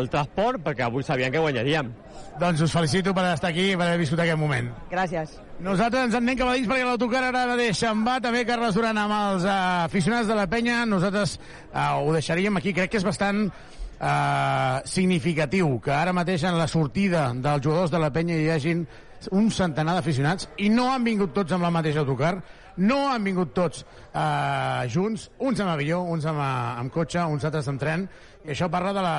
el 0.00 0.08
transport, 0.16 0.64
perquè 0.64 0.88
avui 0.88 1.04
sabíem 1.04 1.34
que 1.34 1.44
guanyaríem. 1.44 1.92
Doncs 2.40 2.62
us 2.64 2.72
felicito 2.72 3.12
per 3.14 3.26
estar 3.32 3.50
aquí 3.50 3.70
i 3.72 3.76
per 3.76 3.86
haver 3.86 4.00
viscut 4.00 4.22
aquest 4.24 4.40
moment. 4.40 4.70
Gràcies. 4.90 5.36
Nosaltres 5.62 6.08
ens 6.08 6.16
en 6.16 6.24
anem 6.24 6.38
cap 6.40 6.48
a 6.50 6.56
dins 6.56 6.70
perquè 6.70 6.86
l'autocar 6.88 7.20
ara 7.28 7.44
mateix 7.52 7.78
se'n 7.78 8.00
va, 8.06 8.16
també 8.24 8.46
Carles 8.48 8.74
Duran 8.74 8.98
amb 8.98 9.14
els 9.18 9.44
uh, 9.46 9.84
aficionats 9.84 10.30
de 10.30 10.38
la 10.38 10.48
penya. 10.50 10.82
Nosaltres 10.88 11.36
uh, 11.38 12.00
ho 12.00 12.16
deixaríem 12.16 12.56
aquí. 12.58 12.72
Crec 12.74 12.94
que 12.94 13.00
és 13.02 13.06
bastant 13.06 13.44
uh, 13.46 14.80
significatiu 14.88 15.76
que 15.84 15.94
ara 15.94 16.16
mateix 16.16 16.48
en 16.48 16.58
la 16.58 16.68
sortida 16.70 17.30
dels 17.36 17.64
jugadors 17.64 17.92
de 17.92 18.02
la 18.02 18.10
penya 18.14 18.40
hi 18.40 18.50
hagin 18.56 18.86
un 19.30 19.50
centenar 19.54 19.94
d'aficionats 19.94 20.48
i 20.58 20.68
no 20.72 20.88
han 20.90 21.04
vingut 21.06 21.34
tots 21.36 21.54
amb 21.54 21.62
la 21.62 21.70
mateixa 21.70 22.02
autocar. 22.02 22.40
no 22.76 23.10
han 23.10 23.24
vingut 23.24 23.52
tots 23.52 23.82
eh, 23.84 24.88
junts, 24.88 25.26
uns 25.38 25.60
amb 25.60 25.74
avió, 25.74 26.00
uns 26.08 26.24
amb, 26.24 26.40
eh, 26.40 26.80
amb 26.80 26.92
cotxe, 26.92 27.20
uns 27.20 27.44
altres 27.44 27.68
amb 27.68 27.80
tren, 27.80 28.06
i 28.46 28.54
això 28.54 28.70
parla 28.72 28.94
de 28.96 29.02
la, 29.04 29.16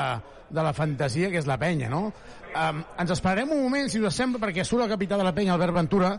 de 0.53 0.63
la 0.63 0.73
fantasia 0.73 1.31
que 1.33 1.41
és 1.41 1.49
la 1.49 1.57
penya, 1.59 1.89
no? 1.89 2.05
Um, 2.53 2.83
ens 3.01 3.13
esperarem 3.15 3.51
un 3.55 3.63
moment, 3.65 3.89
si 3.89 4.01
us 4.01 4.17
sembla, 4.17 4.41
perquè 4.43 4.65
surt 4.67 4.85
el 4.85 4.91
capità 4.93 5.17
de 5.17 5.25
la 5.25 5.33
penya, 5.33 5.55
Albert 5.55 5.75
Ventura, 5.75 6.13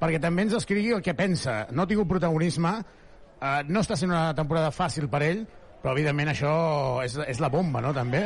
perquè 0.00 0.20
també 0.22 0.46
ens 0.46 0.56
escrigui 0.56 0.94
el 0.96 1.04
que 1.04 1.14
pensa. 1.14 1.64
No 1.72 1.84
ha 1.84 1.90
tingut 1.90 2.08
protagonisme, 2.08 2.72
uh, 2.80 3.60
no 3.68 3.84
està 3.84 3.98
sent 4.00 4.12
una 4.12 4.32
temporada 4.36 4.72
fàcil 4.74 5.10
per 5.12 5.22
ell, 5.28 5.44
però 5.84 5.92
evidentment 5.92 6.32
això 6.32 6.54
és, 7.04 7.18
és 7.28 7.40
la 7.44 7.52
bomba, 7.52 7.84
no?, 7.84 7.92
també. 7.92 8.24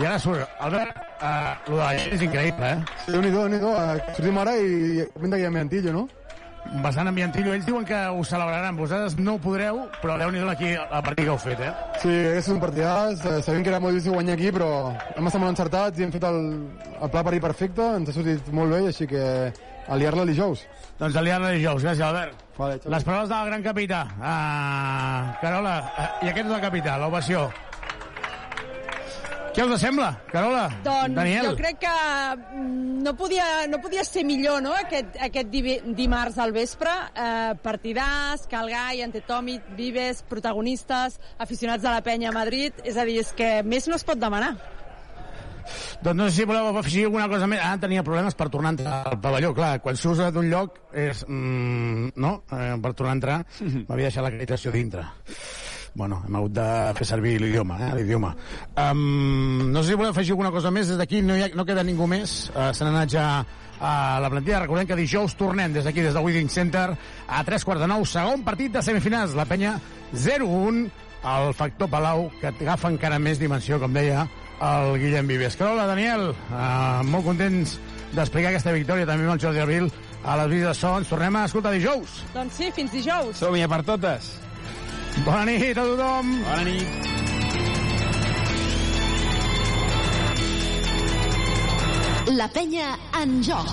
I 0.00 0.08
ara 0.08 0.16
surt, 0.18 0.42
Albert, 0.64 0.96
uh, 1.20 1.52
lo 1.68 1.76
de 1.76 1.82
la 1.84 1.92
gent 2.00 2.16
és 2.16 2.24
increïble, 2.26 2.70
eh? 2.72 2.94
Sí, 3.04 3.12
Déu-n'hi-do, 3.12 3.44
déu 3.44 3.52
nhi 3.52 3.60
uh, 3.60 4.14
sortim 4.16 4.40
ara 4.40 4.56
i 4.56 5.04
pinta 5.12 5.36
que 5.36 5.44
hi 5.44 5.46
ha 5.46 5.52
ambientillo, 5.52 5.92
no? 5.94 6.08
Bastant 6.82 7.08
ambientillo. 7.10 7.52
Ells 7.54 7.66
diuen 7.66 7.84
que 7.86 7.96
ho 7.96 8.24
celebraran. 8.24 8.76
Vosaltres 8.76 9.18
no 9.18 9.36
ho 9.36 9.42
podreu, 9.42 9.84
però 10.00 10.16
déu 10.18 10.32
nhi 10.32 10.42
aquí 10.48 10.72
el 10.74 11.02
partit 11.02 11.24
que 11.24 11.30
heu 11.30 11.38
fet, 11.38 11.60
eh? 11.60 11.72
Sí, 12.02 12.14
és 12.38 12.48
un 12.48 12.60
partidàs, 12.62 13.20
eh, 13.24 13.42
sabem 13.42 13.62
que 13.62 13.70
era 13.70 13.80
molt 13.80 13.94
difícil 13.94 14.16
guanyar 14.16 14.34
aquí, 14.34 14.50
però 14.50 14.70
hem 15.14 15.26
estat 15.26 15.40
molt 15.40 15.52
encertats 15.52 16.00
i 16.00 16.06
hem 16.06 16.12
fet 16.14 16.24
el, 16.24 16.40
el 17.00 17.10
pla 17.10 17.22
per 17.22 17.40
perfecte, 17.40 17.90
ens 18.00 18.08
ha 18.08 18.16
sortit 18.16 18.50
molt 18.52 18.72
bé, 18.72 18.86
així 18.88 19.06
que 19.06 19.52
aliar-la 19.88 20.24
dijous. 20.24 20.64
Doncs 20.98 21.16
aliar-la 21.20 21.52
dijous, 21.54 21.82
gràcies, 21.82 22.04
Albert. 22.06 22.42
Vale. 22.56 22.80
Les 22.86 23.04
paraules 23.04 23.28
del 23.28 23.46
gran 23.50 23.62
capità. 23.62 24.02
Uh, 24.18 25.34
Carola, 25.42 25.76
uh, 25.90 26.10
i 26.24 26.30
aquest 26.30 26.46
és 26.48 26.54
el 26.54 26.62
capità, 26.62 26.98
l'ovació. 27.02 27.48
Què 29.54 29.62
us 29.62 29.78
sembla, 29.78 30.08
Carola? 30.32 30.64
Doncs 30.82 31.14
Daniel? 31.14 31.46
jo 31.52 31.58
crec 31.58 31.76
que 31.84 31.90
mm, 31.94 33.02
no 33.04 33.12
podia, 33.14 33.44
no 33.70 33.78
podia 33.84 34.02
ser 34.02 34.24
millor, 34.26 34.58
no?, 34.64 34.72
aquest, 34.74 35.14
aquest 35.22 35.52
dimarts 35.94 36.40
al 36.42 36.50
vespre. 36.56 36.90
Eh, 37.14 37.52
partidàs, 37.62 38.48
Calgai, 38.50 39.04
Antetomi, 39.06 39.60
Vives, 39.78 40.24
protagonistes, 40.26 41.20
aficionats 41.38 41.86
de 41.86 41.92
la 41.92 42.02
penya 42.02 42.32
a 42.32 42.34
Madrid. 42.34 42.82
És 42.82 42.98
a 42.98 43.06
dir, 43.06 43.20
és 43.22 43.30
que 43.38 43.60
més 43.62 43.86
no 43.86 43.94
es 43.94 44.06
pot 44.06 44.18
demanar. 44.18 44.56
Doncs 46.02 46.18
no 46.18 46.26
sé 46.28 46.40
si 46.40 46.48
voleu 46.50 46.72
afegir 46.74 47.06
alguna 47.06 47.28
cosa 47.30 47.46
més. 47.46 47.62
Ara 47.62 47.78
tenia 47.86 48.02
problemes 48.04 48.34
per 48.34 48.50
tornar 48.52 48.72
a 48.72 48.76
entrar 48.76 48.96
al 49.12 49.20
pavelló. 49.22 49.52
Clar, 49.54 49.76
quan 49.84 49.96
surts 50.00 50.34
d'un 50.34 50.50
lloc 50.50 50.82
és... 50.90 51.22
Mm, 51.28 52.10
no? 52.20 52.34
Eh, 52.50 52.74
per 52.82 52.92
tornar 52.92 53.14
a 53.14 53.18
entrar 53.20 53.38
m'havia 53.86 54.10
deixat 54.10 54.26
l'acreditació 54.26 54.74
dintre. 54.74 55.06
Bueno, 55.94 56.22
hem 56.26 56.36
hagut 56.36 56.54
de 56.56 56.66
fer 56.98 57.06
servir 57.06 57.36
l'idioma, 57.40 57.76
eh, 57.78 57.92
l'idioma. 57.94 58.32
Um, 58.74 59.70
no 59.70 59.82
sé 59.82 59.92
si 59.92 59.98
voleu 59.98 60.10
afegir 60.10 60.34
alguna 60.34 60.50
cosa 60.50 60.72
més. 60.74 60.88
Des 60.90 60.98
d'aquí 60.98 61.22
no, 61.22 61.36
hi 61.38 61.44
ha, 61.46 61.50
no 61.54 61.64
queda 61.64 61.84
ningú 61.86 62.08
més. 62.10 62.50
Uh, 62.50 62.72
Se 62.74 62.82
n'ha 62.82 62.90
anat 62.90 63.14
ja 63.14 63.28
a 63.80 64.18
la 64.20 64.30
plantilla. 64.30 64.64
Recordem 64.64 64.88
que 64.90 64.98
dijous 64.98 65.36
tornem 65.38 65.72
des 65.72 65.86
d'aquí, 65.86 66.02
des 66.02 66.14
del 66.14 66.24
Withing 66.24 66.50
Center, 66.50 66.88
a 67.28 67.44
tres 67.46 67.64
quarts 67.64 67.82
de 67.84 67.90
nou. 67.90 68.04
Segon 68.04 68.42
partit 68.42 68.74
de 68.74 68.82
semifinals. 68.82 69.36
La 69.38 69.46
penya 69.46 69.78
0-1 70.12 70.90
el 71.24 71.54
factor 71.54 71.88
Palau, 71.88 72.26
que 72.40 72.50
agafa 72.52 72.90
encara 72.92 73.18
més 73.18 73.38
dimensió, 73.40 73.78
com 73.80 73.94
deia 73.96 74.26
el 74.60 74.98
Guillem 75.00 75.28
Vives. 75.30 75.56
Carola, 75.56 75.86
Daniel, 75.88 76.32
eh, 76.34 77.02
molt 77.08 77.24
contents 77.24 77.78
d'explicar 78.14 78.52
aquesta 78.52 78.74
victòria 78.74 79.06
també 79.08 79.24
amb 79.24 79.34
el 79.34 79.40
Jordi 79.40 79.62
Arbil 79.62 79.88
a 80.24 80.36
les 80.42 80.50
vides 80.50 80.68
de 80.68 80.74
so. 80.74 80.92
Ens 80.98 81.08
tornem 81.08 81.36
a 81.36 81.46
escoltar 81.48 81.72
dijous. 81.72 82.22
Doncs 82.34 82.60
sí, 82.60 82.70
fins 82.76 82.92
dijous. 82.92 83.38
Som-hi 83.40 83.64
a 83.64 83.70
per 83.70 83.82
totes. 83.86 84.34
Bona 85.22 85.44
nit 85.44 85.78
a 85.78 85.82
tothom. 85.82 86.42
Bona 86.42 86.62
nit. 86.66 86.88
La 92.34 92.48
penya 92.48 92.96
en 93.22 93.38
joc. 93.46 93.70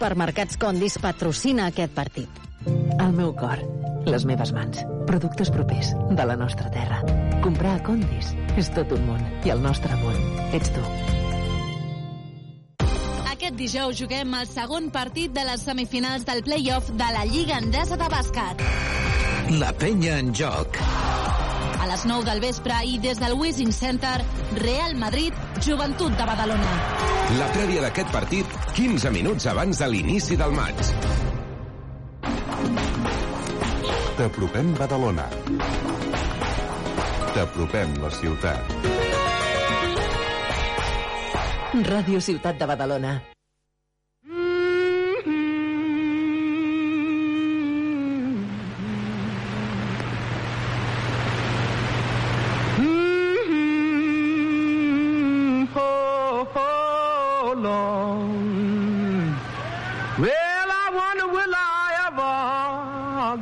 Supermercats 0.00 0.56
Condis 0.56 0.94
patrocina 0.96 1.66
aquest 1.68 1.92
partit. 1.92 2.38
El 2.64 3.10
meu 3.12 3.34
cor, 3.36 3.60
les 4.08 4.24
meves 4.24 4.48
mans, 4.56 4.80
productes 5.04 5.50
propers 5.52 5.90
de 6.16 6.24
la 6.24 6.38
nostra 6.40 6.70
terra. 6.72 7.02
Comprar 7.44 7.74
a 7.76 7.82
Condis 7.84 8.30
és 8.56 8.70
tot 8.72 8.94
un 8.96 9.04
món 9.10 9.20
i 9.44 9.52
el 9.52 9.60
nostre 9.60 9.92
món 10.00 10.16
ets 10.56 10.72
tu. 10.72 10.86
Aquest 13.34 13.60
dijous 13.60 14.00
juguem 14.00 14.32
el 14.40 14.48
segon 14.48 14.88
partit 14.88 15.36
de 15.36 15.44
les 15.50 15.68
semifinals 15.68 16.24
del 16.24 16.40
play-off 16.48 16.88
de 16.96 17.12
la 17.18 17.28
Lliga 17.28 17.60
Endesa 17.60 18.00
de 18.00 18.08
Bàsquet. 18.08 18.64
La 19.60 19.74
penya 19.84 20.16
en 20.24 20.32
joc. 20.32 20.80
A 21.80 21.86
les 21.88 22.04
9 22.04 22.24
del 22.28 22.40
vespre 22.44 22.76
i 22.84 22.98
des 23.00 23.18
del 23.20 23.32
Wishing 23.40 23.72
Center, 23.72 24.18
Real 24.60 24.96
Madrid, 25.00 25.34
Joventut 25.64 26.12
de 26.12 26.26
Badalona. 26.28 26.74
La 27.38 27.48
prèvia 27.54 27.80
d'aquest 27.86 28.12
partit 28.12 28.58
15 28.76 29.12
minuts 29.14 29.48
abans 29.48 29.80
de 29.80 29.88
l'inici 29.88 30.36
del 30.36 30.52
maig. 30.52 30.76
T'apropem 34.20 34.74
Badalona. 34.76 35.26
T'apropem 37.32 37.96
la 38.04 38.12
ciutat. 38.20 38.78
Ràdio 41.88 42.20
Ciutat 42.20 42.58
de 42.60 42.66
Badalona. 42.66 43.39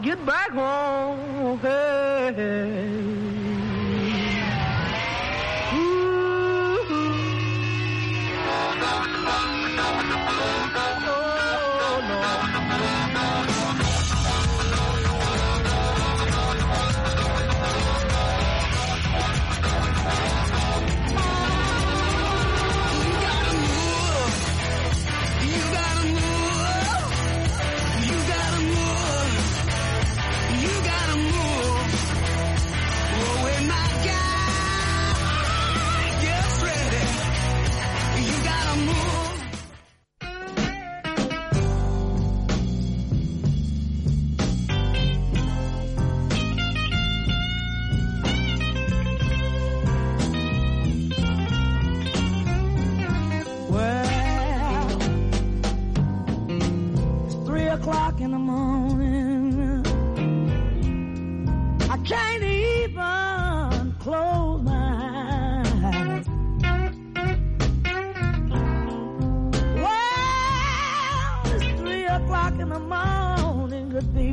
Get 0.08 0.24
back 0.24 0.50
home. 0.52 1.58
Hey. 1.58 1.97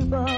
people. 0.08 0.35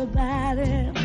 Everybody. 0.00 0.97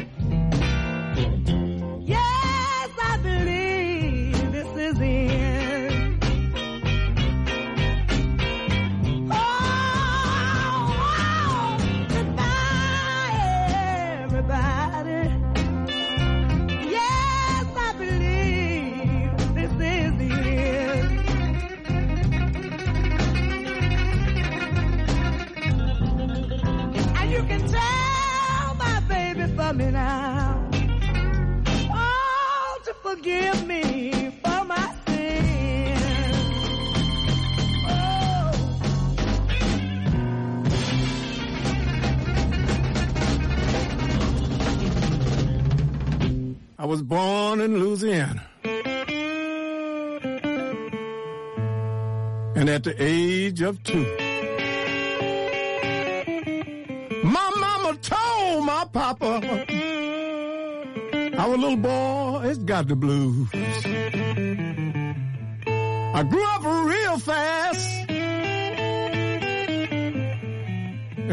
Forgive 33.15 33.67
me 33.67 34.31
for 34.43 34.65
my 34.65 34.95
sin. 35.05 35.93
I 46.79 46.85
was 46.85 47.01
born 47.03 47.61
in 47.61 47.79
Louisiana. 47.79 48.43
And 52.55 52.69
at 52.69 52.83
the 52.83 52.95
age 52.97 53.61
of 53.61 53.83
two, 53.83 54.05
my 57.23 57.49
mama 57.59 57.97
told 58.01 58.65
my 58.65 58.85
papa, 58.91 59.65
our 61.43 61.57
little 61.57 61.75
boy 61.75 62.39
has 62.43 62.57
got 62.59 62.87
the 62.87 62.95
blues. 62.95 63.49
I 66.19 66.23
grew 66.23 66.45
up 66.45 66.63
real 66.63 67.19
fast. 67.19 68.09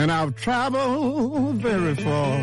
And 0.01 0.11
I've 0.11 0.35
traveled 0.35 1.57
very 1.57 1.95
far. 1.95 2.39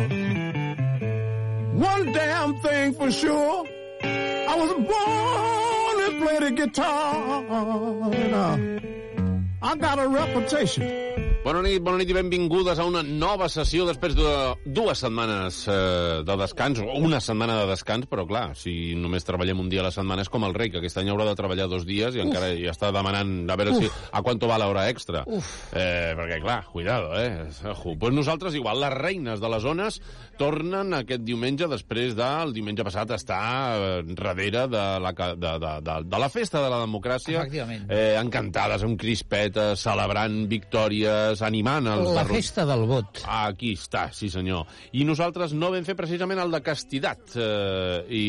One 1.74 2.12
damn 2.12 2.58
thing 2.60 2.94
for 2.94 3.10
sure. 3.10 3.66
I 4.02 4.54
was 4.62 4.72
born 4.72 5.96
to 6.04 6.10
play 6.24 6.38
the 6.48 6.52
guitar. 6.56 7.44
And, 8.14 8.34
uh, 8.34 8.56
I 9.60 9.76
got 9.76 9.98
a 9.98 10.08
reputation. 10.08 11.17
Bona 11.38 11.60
nit, 11.64 11.78
bona 11.80 11.96
nit 12.00 12.10
i 12.10 12.14
benvingudes 12.16 12.80
a 12.82 12.84
una 12.84 13.00
nova 13.06 13.46
sessió 13.48 13.84
després 13.86 14.12
de 14.18 14.30
dues 14.74 15.00
setmanes 15.00 15.60
eh, 15.70 16.18
de 16.26 16.34
descans, 16.40 16.80
o 16.82 16.96
una 16.98 17.20
setmana 17.24 17.60
de 17.60 17.68
descans, 17.70 18.08
però 18.10 18.24
clar, 18.28 18.50
si 18.58 18.96
només 18.98 19.24
treballem 19.24 19.62
un 19.62 19.70
dia 19.70 19.80
a 19.80 19.86
la 19.86 19.92
setmana 19.94 20.24
és 20.26 20.30
com 20.34 20.44
el 20.44 20.56
rei, 20.56 20.68
que 20.74 20.80
aquest 20.82 20.98
any 21.00 21.08
haurà 21.12 21.24
de 21.30 21.36
treballar 21.38 21.68
dos 21.70 21.86
dies 21.88 22.18
i 22.18 22.20
Uf. 22.20 22.26
encara 22.26 22.50
ja 22.58 22.74
està 22.74 22.90
demanant 22.92 23.32
a 23.48 23.56
veure 23.60 23.76
si, 23.78 23.86
Uf. 23.88 24.00
a 24.12 24.22
quanto 24.26 24.50
va 24.50 24.58
l'hora 24.60 24.88
extra. 24.90 25.22
Uf. 25.30 25.52
Eh, 25.78 26.12
perquè 26.18 26.40
clar, 26.42 26.58
cuidado, 26.74 27.14
eh? 27.22 27.46
Ojo. 27.70 27.94
Pues 28.02 28.18
nosaltres 28.18 28.58
igual, 28.58 28.82
les 28.82 28.98
reines 28.98 29.40
de 29.40 29.52
les 29.54 29.64
zones 29.64 30.02
tornen 30.38 30.94
aquest 30.96 31.22
diumenge 31.26 31.66
després 31.70 32.14
del 32.18 32.52
diumenge 32.56 32.84
passat 32.86 33.10
estar 33.16 33.40
eh, 33.74 34.02
darrere 34.16 34.66
de 34.70 34.84
la, 35.02 35.12
de, 35.12 35.52
de, 35.64 35.72
de, 35.84 35.96
de 36.08 36.20
la 36.22 36.28
festa 36.32 36.62
de 36.62 36.70
la 36.72 36.78
democràcia 36.84 37.44
eh, 37.50 38.14
encantades 38.20 38.84
amb 38.86 38.98
crispetes, 39.00 39.82
celebrant 39.82 40.44
victòries, 40.50 41.42
animant 41.42 41.88
els... 41.90 42.12
La 42.14 42.24
festa 42.28 42.64
del 42.68 42.84
vot. 42.88 43.22
Aquí 43.28 43.74
està, 43.76 44.08
sí 44.14 44.30
senyor. 44.32 44.66
I 44.94 45.04
nosaltres 45.08 45.52
no 45.56 45.72
vam 45.74 45.84
fer 45.86 45.96
precisament 45.98 46.40
el 46.42 46.54
de 46.54 46.62
castidat. 46.64 47.34
Eh, 47.36 48.04
i... 48.08 48.24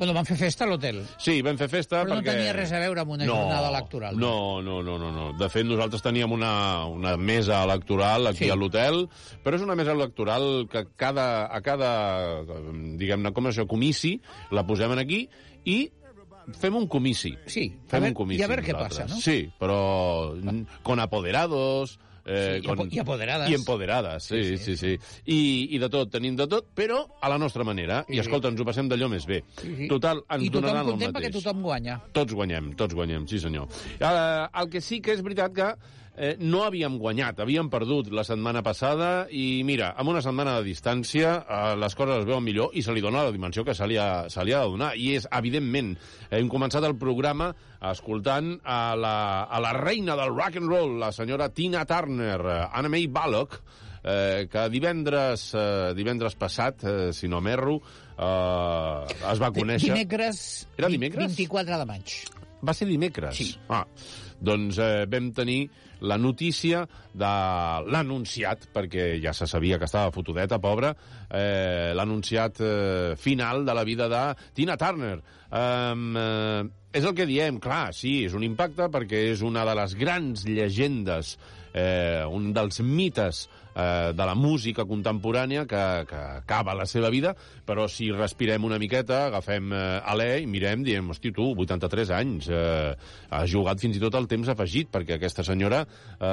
Bueno, 0.00 0.14
van 0.16 0.26
fer 0.28 0.38
festa 0.40 0.64
a 0.66 0.70
l'hotel. 0.70 1.02
Sí, 1.18 1.40
vam 1.42 1.58
fer 1.60 1.68
festa 1.72 2.02
Però 2.04 2.14
no 2.14 2.20
perquè... 2.20 2.36
tenia 2.38 2.54
res 2.56 2.72
a 2.72 2.82
veure 2.82 3.02
amb 3.02 3.16
una 3.18 3.26
jornada 3.28 3.70
electoral. 3.72 4.18
No, 4.18 4.60
no, 4.62 4.80
no, 4.86 4.98
no, 5.00 5.10
no. 5.14 5.28
De 5.38 5.48
fet, 5.52 5.66
nosaltres 5.68 6.02
teníem 6.04 6.32
una, 6.34 6.52
una 6.86 7.16
mesa 7.18 7.62
electoral 7.66 8.30
aquí 8.30 8.46
Sí. 8.46 8.50
a 8.52 8.56
l'hotel, 8.56 9.08
però 9.42 9.58
és 9.58 9.62
una 9.64 9.74
mesa 9.74 9.90
electoral 9.96 10.68
que 10.70 10.84
cada, 10.96 11.47
a 11.50 11.60
cada, 11.64 12.42
diguem-ne, 12.98 13.32
com 13.32 13.46
és 13.48 13.56
això, 13.56 13.66
comici, 13.70 14.16
la 14.54 14.64
posem 14.66 14.92
aquí 14.98 15.24
i 15.64 15.78
fem 16.58 16.76
un 16.76 16.86
comici. 16.88 17.34
Sí, 17.46 17.66
fem 17.88 17.98
a 17.98 18.00
veure- 18.00 18.10
un 18.12 18.14
comici 18.22 18.40
i 18.40 18.44
a 18.44 18.48
veure 18.48 18.62
què 18.64 18.72
passa, 18.76 19.06
no? 19.08 19.16
Sí, 19.20 19.48
però 19.58 20.34
con 20.82 21.00
apoderados... 21.00 21.98
Eh, 22.30 22.58
Sí, 22.60 22.66
i 22.66 22.70
apo- 22.70 22.84
i 22.92 22.98
apoderades. 23.00 23.48
I 23.48 23.54
empoderades, 23.56 24.22
sí, 24.28 24.42
sí, 24.44 24.56
sí. 24.58 24.74
sí. 24.76 24.90
I, 25.32 25.68
I 25.72 25.78
de 25.80 25.88
tot, 25.88 26.10
tenim 26.12 26.34
de 26.36 26.44
tot, 26.46 26.66
però 26.76 26.98
a 27.24 27.28
la 27.32 27.38
nostra 27.40 27.64
manera. 27.64 28.02
I, 28.06 28.18
Sí. 28.18 28.20
escolta, 28.20 28.50
ens 28.52 28.60
ho 28.60 28.66
passem 28.68 28.86
d'allò 28.86 29.08
més 29.08 29.24
bé. 29.24 29.38
Sí, 29.56 29.70
sí. 29.78 29.88
Total, 29.88 30.20
ens 30.28 30.44
I 30.44 30.50
tothom 30.50 30.60
donaran 30.66 30.82
el 30.84 30.90
content 30.92 31.14
mateix. 31.14 31.30
perquè 31.30 31.32
tothom 31.38 31.62
guanya. 31.64 31.94
Tots 32.12 32.34
guanyem, 32.36 32.74
tots 32.76 32.92
guanyem, 32.94 33.24
sí 33.32 33.40
senyor. 33.40 33.64
Uh, 33.96 34.44
el 34.60 34.68
que 34.68 34.82
sí 34.84 35.00
que 35.00 35.12
és 35.16 35.22
veritat 35.24 35.54
que 35.56 35.70
eh, 36.18 36.34
no 36.42 36.64
havíem 36.66 36.98
guanyat, 36.98 37.40
havíem 37.44 37.70
perdut 37.70 38.10
la 38.14 38.24
setmana 38.26 38.62
passada 38.66 39.28
i 39.30 39.62
mira, 39.66 39.92
amb 39.96 40.12
una 40.12 40.22
setmana 40.24 40.58
de 40.58 40.66
distància 40.66 41.36
eh, 41.40 41.72
les 41.78 41.96
coses 41.98 42.20
es 42.20 42.28
veuen 42.28 42.44
millor 42.44 42.74
i 42.74 42.82
se 42.82 42.94
li 42.94 43.02
dona 43.04 43.24
la 43.28 43.34
dimensió 43.34 43.64
que 43.64 43.76
se 43.78 43.86
li 43.88 43.96
ha, 44.00 44.26
se 44.32 44.44
li 44.44 44.54
ha 44.54 44.64
de 44.64 44.74
donar. 44.74 44.92
I 44.98 45.14
és, 45.18 45.28
evidentment, 45.38 45.94
hem 46.34 46.50
començat 46.52 46.84
el 46.88 46.98
programa 47.00 47.52
escoltant 47.92 48.56
a 48.66 48.80
la, 48.98 49.16
a 49.46 49.62
la 49.62 49.74
reina 49.78 50.18
del 50.18 50.34
rock 50.34 50.58
and 50.60 50.70
roll, 50.70 50.98
la 51.00 51.12
senyora 51.14 51.50
Tina 51.54 51.84
Turner, 51.88 52.40
Anna 52.68 52.90
May 52.90 53.06
Ballock, 53.06 53.60
eh, 54.02 54.46
que 54.50 54.68
divendres, 54.72 55.50
eh, 55.54 55.92
divendres 55.96 56.36
passat, 56.38 56.84
eh, 56.84 57.12
si 57.12 57.28
no 57.28 57.40
m'erro, 57.44 57.78
eh, 58.18 59.18
es 59.32 59.42
va 59.42 59.52
conèixer... 59.54 59.92
Dimecres, 59.94 60.40
Era 60.76 60.90
dimecres? 60.92 61.36
24 61.36 61.78
de 61.78 61.88
maig. 61.88 62.16
Va 62.64 62.74
ser 62.74 62.88
dimecres? 62.88 63.36
Sí. 63.38 63.52
Ah, 63.70 63.84
doncs 64.40 64.78
eh, 64.82 65.04
vam 65.10 65.30
tenir 65.34 65.68
la 66.00 66.18
notícia 66.18 66.84
de 67.12 67.32
l'anunciat, 67.90 68.68
perquè 68.74 69.10
ja 69.22 69.34
se 69.34 69.48
sabia 69.50 69.78
que 69.78 69.88
estava 69.88 70.14
fotudeta, 70.14 70.60
pobra, 70.62 70.94
eh, 71.28 71.92
l'anunciat 71.94 72.60
eh, 72.60 73.16
final 73.18 73.64
de 73.66 73.74
la 73.74 73.84
vida 73.84 74.08
de 74.08 74.22
Tina 74.54 74.76
Turner. 74.76 75.18
Um, 75.48 76.16
eh, 76.16 76.64
és 76.98 77.04
el 77.04 77.14
que 77.16 77.28
diem, 77.28 77.58
clar, 77.60 77.92
sí, 77.96 78.22
és 78.28 78.34
un 78.36 78.44
impacte 78.46 78.88
perquè 78.92 79.28
és 79.34 79.42
una 79.44 79.64
de 79.68 79.74
les 79.76 79.94
grans 79.98 80.44
llegendes, 80.48 81.36
eh, 81.72 82.24
un 82.24 82.52
dels 82.56 82.80
mites 82.80 83.46
eh, 83.78 84.10
de 84.12 84.26
la 84.26 84.34
música 84.34 84.84
contemporània 84.88 85.64
que, 85.70 85.84
que 86.10 86.22
acaba 86.42 86.74
la 86.74 86.86
seva 86.90 87.10
vida, 87.14 87.34
però 87.64 87.86
si 87.88 88.10
respirem 88.10 88.66
una 88.66 88.80
miqueta, 88.82 89.26
agafem 89.28 89.72
eh, 89.72 89.84
alè 90.12 90.28
i 90.42 90.48
mirem, 90.50 90.82
diem, 90.86 91.08
hosti, 91.14 91.32
tu, 91.32 91.52
83 91.54 92.12
anys, 92.18 92.50
eh, 92.50 92.92
ha 93.30 93.42
jugat 93.46 93.80
fins 93.80 93.96
i 93.96 94.02
tot 94.02 94.18
el 94.18 94.28
temps 94.28 94.50
afegit, 94.50 94.90
perquè 94.92 95.16
aquesta 95.16 95.46
senyora 95.46 95.84
eh, 95.84 96.28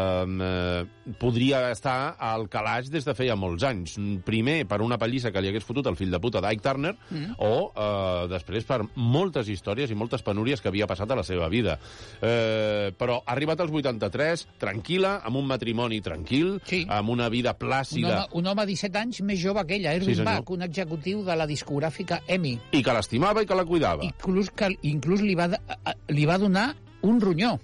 eh, 0.50 1.14
podria 1.22 1.70
estar 1.72 2.16
al 2.20 2.50
calaix 2.52 2.90
des 2.92 3.06
de 3.06 3.16
feia 3.18 3.38
molts 3.40 3.64
anys. 3.68 3.96
Primer, 4.26 4.64
per 4.68 4.82
una 4.84 5.00
pallissa 5.02 5.32
que 5.32 5.44
li 5.44 5.54
hagués 5.54 5.68
fotut 5.68 5.88
el 5.88 6.00
fill 6.00 6.12
de 6.12 6.22
puta 6.24 6.42
d'Ike 6.44 6.66
Turner, 6.66 6.96
Mm. 7.12 7.36
o 7.38 7.72
eh, 7.76 8.28
després 8.32 8.66
per 8.68 8.82
moltes 8.96 9.50
històries 9.52 9.92
i 9.92 9.98
moltes 9.98 10.24
penúries 10.26 10.62
que 10.62 10.70
havia 10.72 10.88
passat 10.90 11.12
a 11.12 11.18
la 11.20 11.24
seva 11.28 11.48
vida. 11.52 11.78
Eh, 12.22 12.92
però 12.98 13.20
ha 13.22 13.36
arribat 13.36 13.62
als 13.62 13.74
83, 13.74 14.46
tranquil·la, 14.62 15.20
amb 15.28 15.40
un 15.42 15.48
matrimoni 15.50 16.02
tranquil, 16.02 16.60
sí. 16.66 16.84
amb 16.90 17.14
una 17.14 17.30
vida 17.36 17.54
Un 17.56 17.62
plàcida, 17.68 18.16
home, 18.24 18.40
un 18.42 18.48
home 18.54 18.66
17 18.72 18.98
anys 19.04 19.22
més 19.28 19.40
jove 19.44 19.66
que 19.68 19.76
ella, 19.82 19.94
Erwin 19.94 20.14
Sí, 20.16 20.16
senyor. 20.24 20.42
Bach, 20.42 20.56
un 20.56 20.66
executiu 20.70 21.22
de 21.28 21.36
la 21.36 21.46
discogràfica 21.52 22.22
EMI. 22.28 22.56
i 22.72 22.82
que 22.84 22.94
l'estimava 22.98 23.44
i 23.44 23.46
que 23.46 23.56
la 23.60 23.66
cuidava. 23.68 24.04
Inclús, 24.08 24.50
que, 24.56 24.72
inclús 24.84 25.22
li, 25.22 25.36
va, 25.36 25.52
a- 25.52 25.96
li 26.10 26.26
va 26.26 26.38
donar 26.40 26.72
un 27.04 27.20
ronyó 27.22 27.58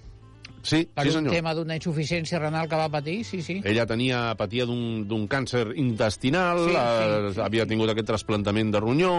Sí, 0.63 0.83
per 0.93 1.07
sí 1.07 1.09
un 1.09 1.15
senyor. 1.15 1.33
tema 1.33 1.55
d'una 1.57 1.73
insuficiència 1.79 2.37
renal 2.37 2.67
que 2.69 2.77
va 2.77 2.85
patir, 2.93 3.23
sí, 3.25 3.39
sí. 3.41 3.55
Ella 3.65 3.87
tenia, 3.89 4.35
patia 4.37 4.67
d'un 4.69 5.23
càncer 5.27 5.71
intestinal, 5.75 6.59
Sí, 6.59 6.65
sí, 6.69 6.75
sí, 6.75 6.77
eh, 6.77 7.31
sí, 7.33 7.41
havia 7.41 7.65
tingut 7.65 7.89
aquest 7.89 8.05
trasplantament 8.11 8.69
de 8.75 8.79
ronyó, 8.79 9.15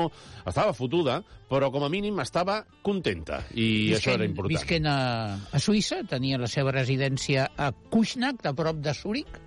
estava 0.47 0.71
fotuda, 0.73 1.17
però 1.51 1.73
com 1.75 1.83
a 1.83 1.89
mínim 1.91 2.21
estava 2.23 2.61
contenta, 2.87 3.41
i 3.59 3.91
això 3.97 4.15
era 4.15 4.25
important. 4.29 4.55
Visquent 4.55 4.87
a, 4.87 5.35
a 5.51 5.59
Suïssa, 5.59 6.05
tenia 6.07 6.39
la 6.39 6.47
seva 6.47 6.71
residència 6.71 7.49
a 7.57 7.73
Kušnach, 7.91 8.39
de 8.47 8.55
prop 8.55 8.79
de 8.79 8.95
Zúrich, 8.95 9.42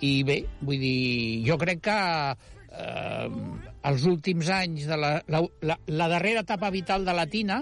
i 0.00 0.22
bé, 0.26 0.40
vull 0.60 0.80
dir, 0.80 1.44
jo 1.46 1.58
crec 1.60 1.84
que 1.86 1.98
eh, 2.34 3.28
els 3.90 4.04
últims 4.10 4.50
anys 4.50 4.88
de 4.90 4.98
la, 4.98 5.14
la, 5.30 5.44
la, 5.62 5.78
la 5.86 6.10
darrera 6.12 6.44
etapa 6.44 6.70
vital 6.74 7.04
de 7.06 7.14
la 7.16 7.26
Tina, 7.30 7.60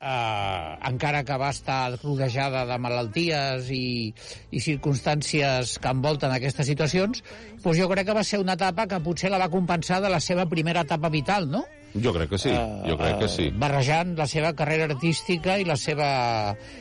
eh, 0.00 0.76
encara 0.90 1.24
que 1.24 1.38
va 1.40 1.50
estar 1.54 1.96
rodejada 2.02 2.64
de 2.68 2.78
malalties 2.82 3.70
i, 3.74 4.12
i 4.50 4.62
circumstàncies 4.62 5.78
que 5.80 5.94
envolten 5.94 6.34
aquestes 6.34 6.68
situacions, 6.68 7.24
doncs 7.62 7.80
jo 7.80 7.88
crec 7.92 8.10
que 8.10 8.18
va 8.18 8.26
ser 8.26 8.42
una 8.42 8.58
etapa 8.58 8.86
que 8.90 9.00
potser 9.02 9.32
la 9.32 9.40
va 9.42 9.52
compensar 9.52 10.02
de 10.04 10.12
la 10.12 10.20
seva 10.20 10.46
primera 10.50 10.84
etapa 10.86 11.12
vital, 11.12 11.50
no? 11.50 11.64
Jo 11.96 12.12
crec 12.12 12.28
que 12.34 12.38
sí, 12.38 12.52
jo 12.52 12.96
crec 13.00 13.20
que 13.22 13.28
sí. 13.32 13.48
Eh, 13.48 13.56
barrejant 13.56 14.16
la 14.18 14.26
seva 14.28 14.52
carrera 14.56 14.90
artística 14.90 15.56
i 15.56 15.64
la 15.64 15.78
seva 15.80 16.08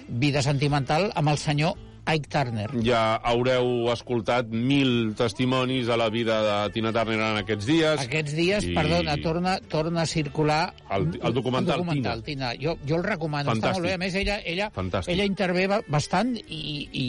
vida 0.09 0.43
sentimental 0.43 1.11
amb 1.15 1.31
el 1.31 1.39
senyor 1.39 1.77
Ike 2.05 2.29
Turner. 2.29 2.69
Ja 2.85 3.15
haureu 3.25 3.89
escoltat 3.93 4.47
mil 4.53 5.15
testimonis 5.17 5.87
de 5.87 5.97
la 5.97 6.09
vida 6.13 6.37
de 6.45 6.69
Tina 6.75 6.91
Turner 6.93 7.17
en 7.31 7.39
aquests 7.41 7.65
dies. 7.65 7.99
Aquests 8.03 8.35
dies, 8.37 8.63
I- 8.69 8.75
perdona, 8.77 9.15
torna, 9.23 9.55
torna 9.59 10.03
a 10.03 10.05
circular 10.05 10.73
El, 10.91 11.07
el 11.21 11.33
documental, 11.33 11.79
el 11.79 11.85
documental 11.85 12.23
Tina. 12.23 12.53
Jo, 12.61 12.77
jo 12.87 12.95
el 12.99 13.03
recomano, 13.03 13.51
està 13.51 13.71
Fantàstic. 13.71 13.73
molt 13.73 13.85
bé. 13.89 13.93
A 13.93 13.97
més, 13.97 14.15
ella, 14.15 14.39
ella, 14.45 14.69
Fantàstic. 14.75 15.13
ella 15.13 15.25
intervé 15.25 15.67
ba- 15.67 15.81
bastant 15.87 16.35
i, 16.37 16.89
i 16.93 17.07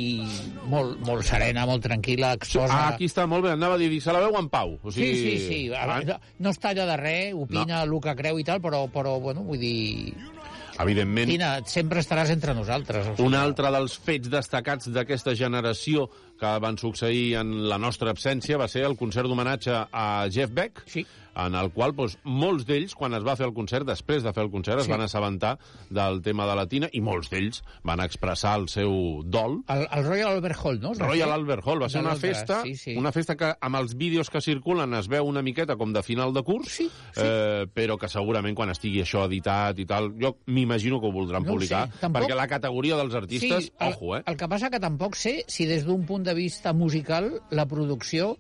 molt, 0.71 0.99
molt 1.07 1.23
serena, 1.29 1.67
molt 1.67 1.85
tranquil·la, 1.85 2.33
exposa... 2.41 2.73
Ah, 2.73 2.89
aquí 2.95 3.05
està, 3.11 3.27
molt 3.29 3.45
bé, 3.45 3.51
anava 3.53 3.75
a 3.77 3.79
dir, 3.79 4.01
se 4.01 4.13
la 4.13 4.21
veu 4.25 4.37
en 4.41 4.49
pau. 4.49 4.79
O 4.83 4.91
sigui, 4.91 5.13
Sí, 5.17 5.37
sí, 5.39 5.49
sí. 5.49 5.61
A 5.75 5.83
Ah, 5.85 5.99
veure, 5.99 6.17
No 6.39 6.51
es 6.51 6.59
talla 6.59 6.87
de 6.87 6.97
res, 6.97 7.35
opina 7.35 7.83
el 7.83 7.93
que 8.01 8.17
creu 8.17 8.39
i 8.41 8.45
tal, 8.45 8.61
però, 8.61 8.87
però 8.91 9.19
bueno, 9.21 9.43
vull 9.45 9.59
dir... 9.61 10.15
Evidentment, 10.83 11.31
Tina, 11.31 11.51
sempre 11.69 12.03
estaràs 12.05 12.31
entre 12.35 12.55
nosaltres. 12.57 13.09
Un 13.25 13.37
altre 13.39 13.71
dels 13.75 13.97
fets 14.07 14.31
destacats 14.33 14.91
d'aquesta 14.93 15.35
generació 15.39 16.07
que 16.41 16.51
van 16.61 16.77
succeir 16.81 17.39
en 17.41 17.55
la 17.71 17.79
nostra 17.81 18.13
absència 18.13 18.59
va 18.61 18.69
ser 18.69 18.85
el 18.89 18.97
concert 19.01 19.31
d'homenatge 19.31 19.87
a 19.91 20.09
Jeff 20.33 20.53
Beck, 20.53 20.85
sí. 20.91 21.07
En 21.37 21.55
el 21.55 21.71
qual 21.71 21.93
doncs, 21.95 22.19
molts 22.25 22.65
d'ells, 22.67 22.95
quan 22.97 23.13
es 23.15 23.23
va 23.27 23.37
fer 23.37 23.47
el 23.47 23.53
concert, 23.55 23.85
després 23.87 24.23
de 24.25 24.33
fer 24.33 24.43
el 24.45 24.51
concert, 24.51 24.81
es 24.81 24.87
Sí. 24.87 24.91
van 24.91 25.03
assabentar 25.03 25.59
del 25.91 26.23
tema 26.23 26.47
de 26.47 26.55
la 26.57 26.67
Tina 26.67 26.89
i 26.93 27.01
molts 27.01 27.29
d'ells 27.31 27.63
van 27.85 28.01
expressar 28.01 28.59
el 28.59 28.69
seu 28.69 29.23
dol. 29.25 29.61
El, 29.69 29.87
el 29.93 30.05
Royal 30.05 30.33
Albert 30.33 30.59
Hall, 30.65 30.81
no? 30.81 30.93
Es 30.93 30.99
Royal? 30.99 31.33
Albert 31.33 31.63
Hall 31.67 31.83
va 31.83 31.89
ser 31.89 32.01
una 32.01 32.17
festa, 32.17 32.63
sí, 32.63 32.75
sí. 32.77 32.97
una 32.97 33.13
festa 33.13 33.37
que 33.37 33.53
amb 33.61 33.77
els 33.77 33.97
vídeos 33.97 34.31
que 34.31 34.41
circulen 34.41 34.95
es 34.95 35.09
veu 35.09 35.27
una 35.27 35.43
miqueta 35.43 35.77
com 35.77 35.93
de 35.93 36.03
final 36.03 36.33
de 36.33 36.43
curs, 36.43 36.69
sí, 36.73 36.89
sí. 37.13 37.21
Eh, 37.23 37.67
però 37.75 37.99
que 37.99 38.09
segurament 38.09 38.55
quan 38.57 38.71
estigui 38.71 39.03
això 39.03 39.27
editat 39.27 39.79
i 39.79 39.85
tal, 39.87 40.13
jo 40.21 40.39
m'imagino 40.47 41.01
que 41.01 41.07
ho 41.07 41.13
voldran 41.13 41.43
No 41.45 41.51
ho 41.51 41.55
publicar, 41.55 41.87
sé, 41.93 41.99
tampoc- 42.07 42.23
perquè 42.25 42.35
la 42.35 42.49
categoria 42.49 42.97
dels 42.97 43.15
artistes, 43.15 43.65
Sí, 43.67 43.73
el, 43.79 43.93
ojo, 43.93 44.17
eh? 44.17 44.23
el 44.27 44.37
que 44.37 44.49
passa 44.49 44.71
que 44.71 44.81
tampoc 44.81 45.15
sé 45.15 45.45
si 45.49 45.67
des 45.67 45.85
d'un 45.85 46.07
punt 46.07 46.25
de 46.25 46.35
vista 46.35 46.73
musical 46.73 47.43
la 47.51 47.67
producció 47.67 48.39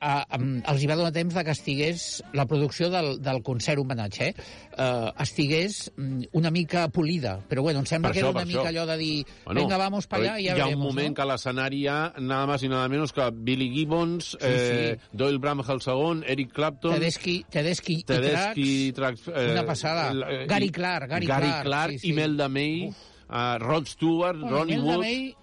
eh, 0.00 0.62
els 0.72 0.82
hi 0.82 0.86
va 0.88 0.96
donar 0.96 1.12
temps 1.12 1.34
de 1.34 1.44
que 1.44 1.50
estigués 1.52 2.22
la 2.32 2.46
producció 2.46 2.88
del, 2.90 3.18
del 3.22 3.42
concert 3.42 3.78
homenatge 3.82 4.28
eh? 4.30 4.34
Eh, 4.80 5.10
estigués 5.20 5.90
mm, 5.96 6.22
una 6.32 6.50
mica 6.50 6.88
polida, 6.88 7.38
però 7.48 7.62
bueno, 7.62 7.80
em 7.80 7.86
sembla 7.86 8.08
Per 8.10 8.14
que 8.14 8.22
això, 8.22 8.30
era 8.30 8.38
una 8.38 8.46
mica 8.48 8.62
això. 8.62 8.68
allò 8.72 8.86
de 8.86 8.96
dir 8.98 9.26
Bueno, 9.44 9.60
venga, 9.60 9.76
vamos 9.76 10.06
para 10.06 10.22
allá 10.22 10.38
y 10.40 10.42
hi 10.42 10.46
ya 10.46 10.52
ha 10.52 10.56
veremos, 10.64 10.80
un 10.86 10.88
moment 10.94 11.08
no? 11.10 11.14
que 11.14 11.22
a 11.22 11.28
l'escenari 11.32 11.82
hi 11.82 11.86
ha 11.88 12.12
nada 12.18 12.46
más 12.46 12.62
i 12.62 12.68
nada 12.68 12.88
menos 12.88 13.12
que 13.12 13.30
Billy 13.32 13.70
Gibbons, 13.74 14.36
eh, 14.40 14.96
Doyle 15.12 15.38
Bramhall 15.38 15.80
II, 15.84 16.24
Eric 16.26 16.52
Clapton... 16.52 16.94
Tedeschi, 16.94 17.44
Tedeschi, 17.50 17.98
i 18.00 18.04
Tedeschi, 18.04 18.92
Trax, 18.92 19.22
Trax, 19.22 19.50
una 19.52 19.66
passada. 19.66 20.10
eh, 20.30 20.46
Gary 20.46 20.66
i- 20.66 20.70
Clark, 20.70 21.08
Gary 21.10 21.26
Gary 21.26 21.46
Clark, 21.46 21.64
Clark 21.64 21.92
sí, 21.92 21.98
sí. 21.98 22.08
Imelda 22.10 22.48
May, 22.48 22.90
uh, 23.30 23.56
Rod 23.62 23.86
Stewart, 23.86 24.38
Bueno, 24.38 24.56
Ronnie 24.58 24.74
Imelda 24.74 24.96
Wood... 24.96 25.00
May, 25.00 25.36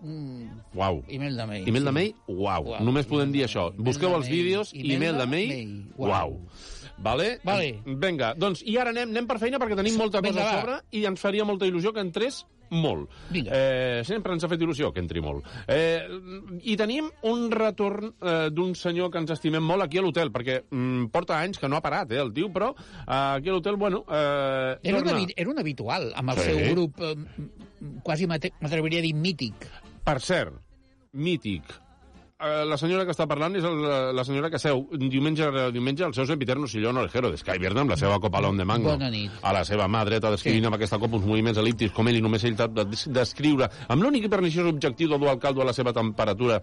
mm, 0.00 0.60
Uau. 0.74 1.02
Imelda 1.08 1.46
May. 1.46 1.64
Imelda 1.66 1.90
sí. 1.90 1.94
May, 1.98 2.14
uau. 2.28 2.78
Només 2.86 3.10
podem 3.10 3.34
dir 3.34 3.44
això. 3.48 3.68
Busqueu 3.76 4.14
els 4.16 4.30
vídeos, 4.30 4.72
Imelda 4.72 5.26
Imelda 5.26 5.26
May, 5.26 5.66
uau. 5.98 6.38
Vale? 7.04 7.40
Vale. 7.42 7.72
Vinga, 7.84 8.34
doncs, 8.38 8.62
i 8.62 8.76
ara 8.78 8.92
anem, 8.94 9.10
anem 9.10 9.26
per 9.26 9.40
feina 9.42 9.58
perquè 9.58 9.76
tenim 9.78 9.96
molta 9.98 10.22
cosa 10.22 10.40
a 10.40 10.44
va. 10.46 10.60
sobre 10.60 10.76
i 10.94 11.04
ens 11.08 11.20
faria 11.20 11.46
molta 11.46 11.66
il·lusió 11.66 11.90
que 11.92 12.02
entrés 12.04 12.44
molt. 12.74 13.10
Vinga. 13.30 13.50
Eh, 13.54 14.02
sempre 14.04 14.32
ens 14.34 14.44
ha 14.44 14.48
fet 14.50 14.60
il·lusió 14.60 14.92
que 14.92 15.00
entri 15.00 15.20
molt. 15.24 15.46
Eh, 15.68 16.02
I 16.62 16.76
tenim 16.76 17.08
un 17.30 17.46
retorn 17.50 18.12
eh, 18.20 18.48
d'un 18.52 18.74
senyor 18.74 19.10
que 19.10 19.18
ens 19.22 19.30
estimem 19.30 19.62
molt 19.64 19.82
aquí 19.86 19.98
a 19.98 20.02
l'hotel, 20.04 20.30
perquè 20.34 20.60
mm, 20.70 21.06
porta 21.14 21.38
anys 21.40 21.58
que 21.62 21.68
no 21.68 21.76
ha 21.78 21.82
parat, 21.84 22.12
eh, 22.12 22.20
el 22.20 22.32
tio, 22.34 22.50
però 22.52 22.72
eh, 22.74 23.06
aquí 23.06 23.48
a 23.48 23.52
l'hotel, 23.56 23.76
bueno... 23.76 24.04
Eh, 24.08 24.78
Era 24.82 24.98
un, 24.98 25.04
torna. 25.04 25.18
habi- 25.18 25.34
era 25.36 25.50
un 25.50 25.58
habitual, 25.58 26.12
amb 26.14 26.30
el 26.30 26.38
Sí. 26.38 26.50
seu 26.50 26.74
grup, 26.74 27.00
eh, 27.00 27.14
quasi 28.02 28.26
m'atreviria 28.26 28.98
a 29.00 29.02
dir 29.02 29.14
mític. 29.14 29.66
Per 30.04 30.20
cert, 30.20 30.54
mític. 31.12 31.62
Eh, 32.40 32.64
la 32.66 32.74
senyora 32.76 33.04
que 33.06 33.12
està 33.14 33.28
parlant 33.30 33.54
és 33.54 33.62
el, 33.62 33.76
la 34.18 34.22
senyora 34.26 34.48
que 34.50 34.58
seu 34.58 34.80
diumenge 34.98 35.46
rere 35.52 35.68
diumenge 35.70 36.02
al 36.02 36.14
seu 36.16 36.26
sempiterno 36.26 36.66
sillón 36.66 36.96
orejero 36.98 37.28
de 37.30 37.36
Sky 37.38 37.60
Verde 37.62 37.78
amb 37.84 37.92
la 37.92 37.96
seva 37.96 38.16
copa 38.18 38.40
l'on 38.42 38.56
de 38.58 38.64
mango. 38.66 38.90
Bona 38.90 39.06
nit. 39.08 39.30
A 39.46 39.52
la 39.54 39.60
seva 39.64 39.86
mà 39.86 40.00
dreta 40.04 40.32
descrivint 40.34 40.64
sí. 40.64 40.66
amb 40.66 40.74
aquesta 40.74 40.98
copa 40.98 41.14
uns 41.20 41.28
moviments 41.30 41.60
elíptics 41.62 41.94
com 41.94 42.10
ell 42.10 42.18
i 42.18 42.22
només 42.24 42.42
ell 42.48 42.56
sap 42.58 42.74
de- 42.74 42.88
descriure 43.14 43.68
amb 43.86 44.02
l'únic 44.02 44.26
i 44.26 44.30
perniciós 44.32 44.66
objectiu 44.66 45.12
de 45.12 45.18
dur 45.22 45.28
al 45.30 45.38
caldo 45.38 45.62
a 45.62 45.68
la 45.68 45.72
seva 45.78 45.92
temperatura 45.94 46.56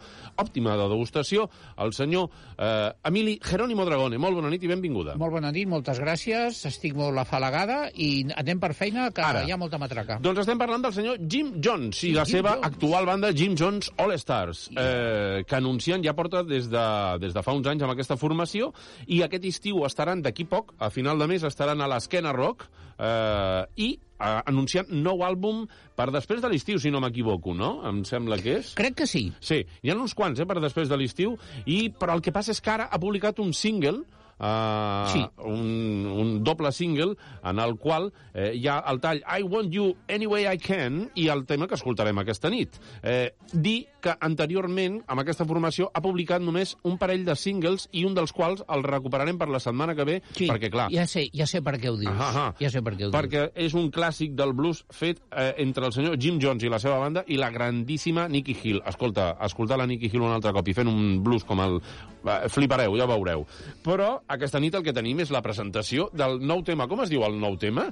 òptima 0.44 0.76
de 0.76 0.90
degustació 0.92 1.48
el 1.80 1.96
senyor 1.96 2.28
eh, 2.60 2.92
Emili 3.08 3.38
Jerónimo 3.40 3.88
Dragone. 3.88 4.20
Molt 4.20 4.42
bona 4.42 4.52
nit 4.52 4.68
i 4.68 4.74
benvinguda. 4.74 5.16
Molt 5.16 5.38
bona 5.40 5.54
nit, 5.56 5.70
moltes 5.72 6.04
gràcies, 6.04 6.66
estic 6.68 7.00
molt 7.00 7.16
afalagada 7.24 7.86
i 7.96 8.26
anem 8.36 8.60
per 8.60 8.74
feina, 8.76 9.08
que 9.16 9.24
Ara. 9.24 9.46
hi 9.48 9.56
ha 9.56 9.62
molta 9.64 9.80
matraca. 9.80 10.20
Doncs 10.20 10.44
estem 10.44 10.60
parlant 10.60 10.84
del 10.84 10.98
senyor 11.00 11.24
Jim 11.32 11.56
Jones 11.64 12.04
i 12.04 12.12
la 12.20 12.28
Jim 12.28 12.42
seva 12.42 12.58
Jones. 12.60 12.68
actual 12.74 13.06
banda 13.14 13.32
Jim 13.32 13.56
Jones 13.56 13.88
All 13.96 14.12
Stars, 14.20 14.68
eh, 14.76 15.46
que 15.48 15.61
anuncien 15.62 16.04
ja 16.04 16.16
porta 16.18 16.42
des 16.44 16.68
de, 16.74 16.86
des 17.22 17.34
de 17.38 17.46
fa 17.46 17.54
uns 17.56 17.70
anys 17.70 17.86
amb 17.86 17.94
aquesta 17.94 18.18
formació 18.20 18.72
i 19.08 19.22
aquest 19.26 19.46
estiu 19.48 19.86
estaran 19.88 20.22
d'aquí 20.26 20.46
poc, 20.50 20.74
a 20.82 20.90
final 20.92 21.22
de 21.22 21.30
mes 21.30 21.46
estaran 21.48 21.82
a 21.82 21.90
l'Esquena 21.92 22.34
Rock 22.36 22.66
eh, 22.98 23.66
i 23.78 23.90
eh, 23.96 24.40
anunciant 24.50 24.90
nou 24.92 25.24
àlbum 25.26 25.66
per 25.98 26.10
després 26.14 26.42
de 26.42 26.50
l'estiu, 26.52 26.80
si 26.82 26.92
no 26.94 27.02
m'equivoco, 27.04 27.54
no? 27.58 27.76
Em 27.90 28.04
sembla 28.08 28.40
que 28.42 28.58
és. 28.60 28.74
Crec 28.78 28.98
que 29.04 29.08
sí. 29.10 29.28
Sí, 29.40 29.62
hi 29.82 29.92
ha 29.94 29.98
uns 29.98 30.16
quants, 30.18 30.42
eh, 30.42 30.48
per 30.50 30.60
després 30.62 30.90
de 30.90 30.98
l'estiu, 30.98 31.38
i 31.66 31.84
però 31.94 32.18
el 32.18 32.26
que 32.26 32.34
passa 32.34 32.54
és 32.56 32.62
que 32.62 32.74
ara 32.74 32.90
ha 32.92 33.00
publicat 33.02 33.40
un 33.44 33.54
single 33.54 34.02
Uh, 34.42 35.06
Sí. 35.14 35.20
un, 35.46 36.08
un 36.10 36.30
doble 36.44 36.72
single 36.74 37.14
en 37.46 37.60
el 37.62 37.76
qual 37.78 38.08
eh, 38.34 38.48
hi 38.58 38.64
ha 38.66 38.80
el 38.90 38.98
tall 39.00 39.20
I 39.22 39.44
Want 39.46 39.70
You 39.70 39.92
Any 40.10 40.26
Way 40.26 40.48
I 40.50 40.58
Can 40.58 41.04
i 41.14 41.28
el 41.30 41.44
tema 41.46 41.68
que 41.70 41.78
escoltarem 41.78 42.18
aquesta 42.18 42.50
nit. 42.50 42.80
Eh, 43.04 43.36
dir 43.54 43.91
que 44.02 44.16
anteriorment, 44.26 45.00
amb 45.08 45.22
aquesta 45.24 45.46
formació, 45.48 45.90
ha 45.94 46.02
publicat 46.04 46.42
només 46.44 46.76
un 46.88 46.98
parell 47.02 47.24
de 47.28 47.36
singles 47.38 47.88
i 47.94 48.04
un 48.08 48.16
dels 48.18 48.34
quals 48.34 48.64
el 48.68 48.84
recuperarem 48.84 49.38
per 49.40 49.48
la 49.54 49.62
setmana 49.64 49.96
que 49.96 50.06
ve, 50.08 50.18
Sí, 50.36 50.48
perquè, 50.50 50.72
clar, 50.74 50.88
ja 50.94 51.06
sé, 51.08 51.28
ja 51.34 51.46
sé 51.48 51.62
per 51.62 51.78
què 51.82 51.92
ho 51.92 51.98
dius. 52.00 52.12
Ah, 52.12 52.32
ah. 52.48 52.48
Ja 52.60 52.72
sé 52.74 52.82
per 52.82 52.96
què 52.98 53.06
ho 53.06 53.12
dius. 53.12 53.16
perquè 53.16 53.48
és 53.56 53.76
un 53.78 53.92
clàssic 53.94 54.34
del 54.38 54.54
blues 54.58 54.84
fet 54.90 55.22
eh, 55.32 55.54
entre 55.64 55.86
el 55.88 55.94
senyor 55.94 56.18
Jim 56.20 56.40
Jones 56.42 56.64
i 56.66 56.72
la 56.72 56.80
seva 56.82 57.00
banda 57.00 57.24
i 57.28 57.38
la 57.38 57.52
grandíssima 57.54 58.28
Nicky 58.28 58.58
Hill. 58.64 58.82
Escolta, 58.90 59.36
escoltar 59.46 59.78
la 59.78 59.88
Nicky 59.88 60.10
Hill 60.12 60.26
un 60.26 60.34
altre 60.34 60.54
cop 60.54 60.68
i 60.68 60.74
fent 60.74 60.90
un 60.90 61.22
blues 61.24 61.46
com 61.46 61.62
el... 61.62 61.80
Eh, 62.26 62.40
flipareu, 62.54 62.98
ja 62.98 63.08
veureu. 63.10 63.46
Però 63.86 64.16
aquesta 64.28 64.60
nit 64.60 64.76
el 64.78 64.84
que 64.84 64.94
tenim 64.94 65.20
és 65.24 65.32
la 65.34 65.42
presentació 65.46 66.10
del 66.14 66.40
nou 66.42 66.64
tema. 66.66 66.88
Com 66.90 67.02
es 67.06 67.10
diu 67.14 67.24
el 67.28 67.38
nou 67.40 67.58
tema? 67.62 67.90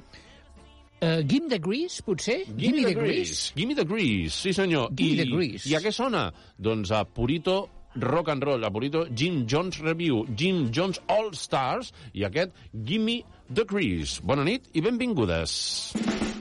Uh, 1.00 1.22
Gimme 1.24 1.48
the 1.48 1.58
Grease, 1.58 2.02
potser? 2.04 2.44
Gimme 2.56 2.84
the 2.84 2.94
Grease. 2.94 3.52
Gimme 3.56 3.74
the 3.74 3.84
Grease, 3.88 4.34
sí 4.36 4.52
senyor. 4.52 4.90
Gimme 4.92 5.14
I, 5.14 5.24
the 5.24 5.30
Grease. 5.30 5.66
I 5.70 5.76
a 5.78 5.80
què 5.80 5.92
sona? 5.96 6.26
Doncs 6.60 6.92
a 6.92 7.06
Purito 7.08 7.56
Rock 7.96 8.28
and 8.28 8.44
Roll, 8.44 8.64
a 8.64 8.70
Purito 8.70 9.06
Jim 9.14 9.46
Jones 9.46 9.80
Review, 9.80 10.26
Jim 10.36 10.70
Jones 10.70 11.00
All 11.08 11.32
Stars 11.32 11.92
i 12.12 12.26
aquest 12.28 12.52
Gimme 12.84 13.22
the 13.48 13.64
Grease. 13.64 14.20
Bona 14.20 14.44
nit 14.44 14.68
i 14.76 14.84
benvingudes. 14.84 15.56
Oh, 15.96 16.39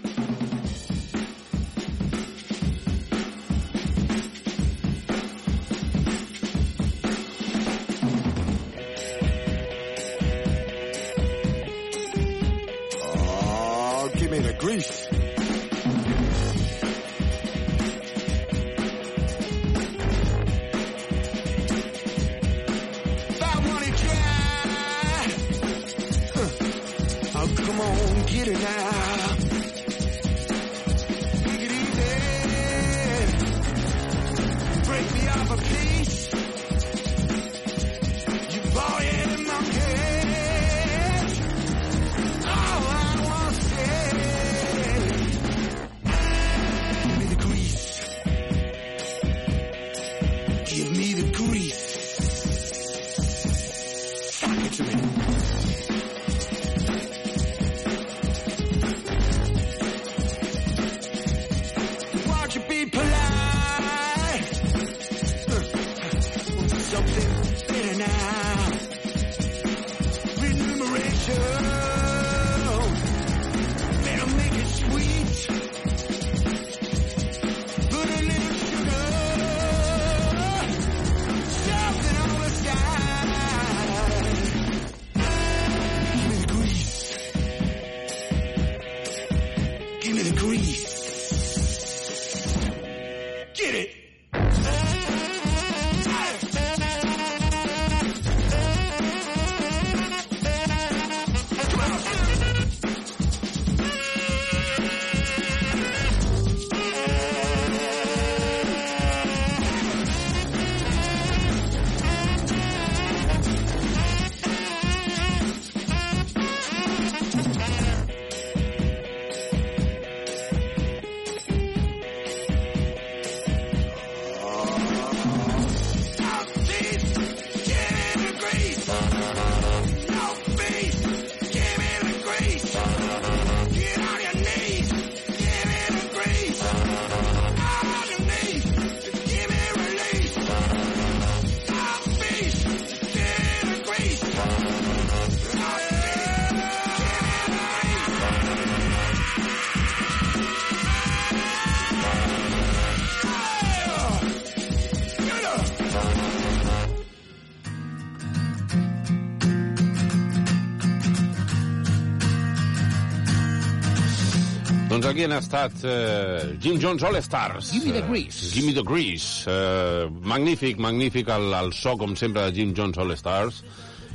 aquí 165.09 165.25
han 165.25 165.35
estat 165.38 165.83
eh, 165.83 166.55
Jim 166.61 166.79
Jones 166.81 167.03
All 167.03 167.17
Stars. 167.23 167.71
Gimme 167.73 167.93
the 167.93 168.05
grease. 168.07 168.45
Eh, 168.45 168.53
Gimme 168.53 168.73
the 168.73 168.83
Grease. 168.85 169.49
Eh, 169.49 170.09
magnífic, 170.23 170.79
magnífic 170.79 171.29
el, 171.35 171.53
el 171.53 171.73
so, 171.73 171.97
com 171.97 172.15
sempre, 172.15 172.47
de 172.47 172.55
Jim 172.55 172.73
Jones 172.77 172.97
All 172.97 173.13
Stars. 173.17 173.63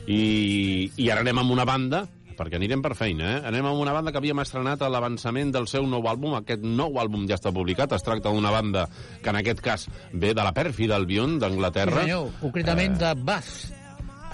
I, 0.07 0.91
I 1.01 1.09
ara 1.11 1.25
anem 1.25 1.41
amb 1.41 1.55
una 1.55 1.65
banda 1.69 2.05
perquè 2.35 2.59
anirem 2.59 2.83
per 2.83 2.97
feina, 2.99 3.29
eh? 3.37 3.43
Anem 3.47 3.69
amb 3.71 3.79
una 3.79 3.93
banda 3.95 4.11
que 4.11 4.19
havíem 4.19 4.41
estrenat 4.43 4.83
a 4.83 4.89
l'avançament 4.91 5.53
del 5.55 5.69
seu 5.71 5.87
nou 5.87 6.03
àlbum. 6.11 6.35
Aquest 6.41 6.65
nou 6.67 6.99
àlbum 6.99 7.29
ja 7.31 7.39
està 7.39 7.53
publicat. 7.55 7.95
Es 7.95 8.03
tracta 8.03 8.33
d'una 8.35 8.51
banda 8.51 8.89
que 9.23 9.31
en 9.31 9.39
aquest 9.39 9.63
cas 9.65 9.87
ve 10.13 10.35
de 10.35 10.43
la 10.43 10.53
pèrfida 10.57 10.99
Albion 10.99 11.39
d'Anglaterra. 11.39 12.03
Sí, 12.03 12.11
senyor, 12.11 12.35
concretament 12.43 12.99
de 12.99 13.15
Bath, 13.23 13.53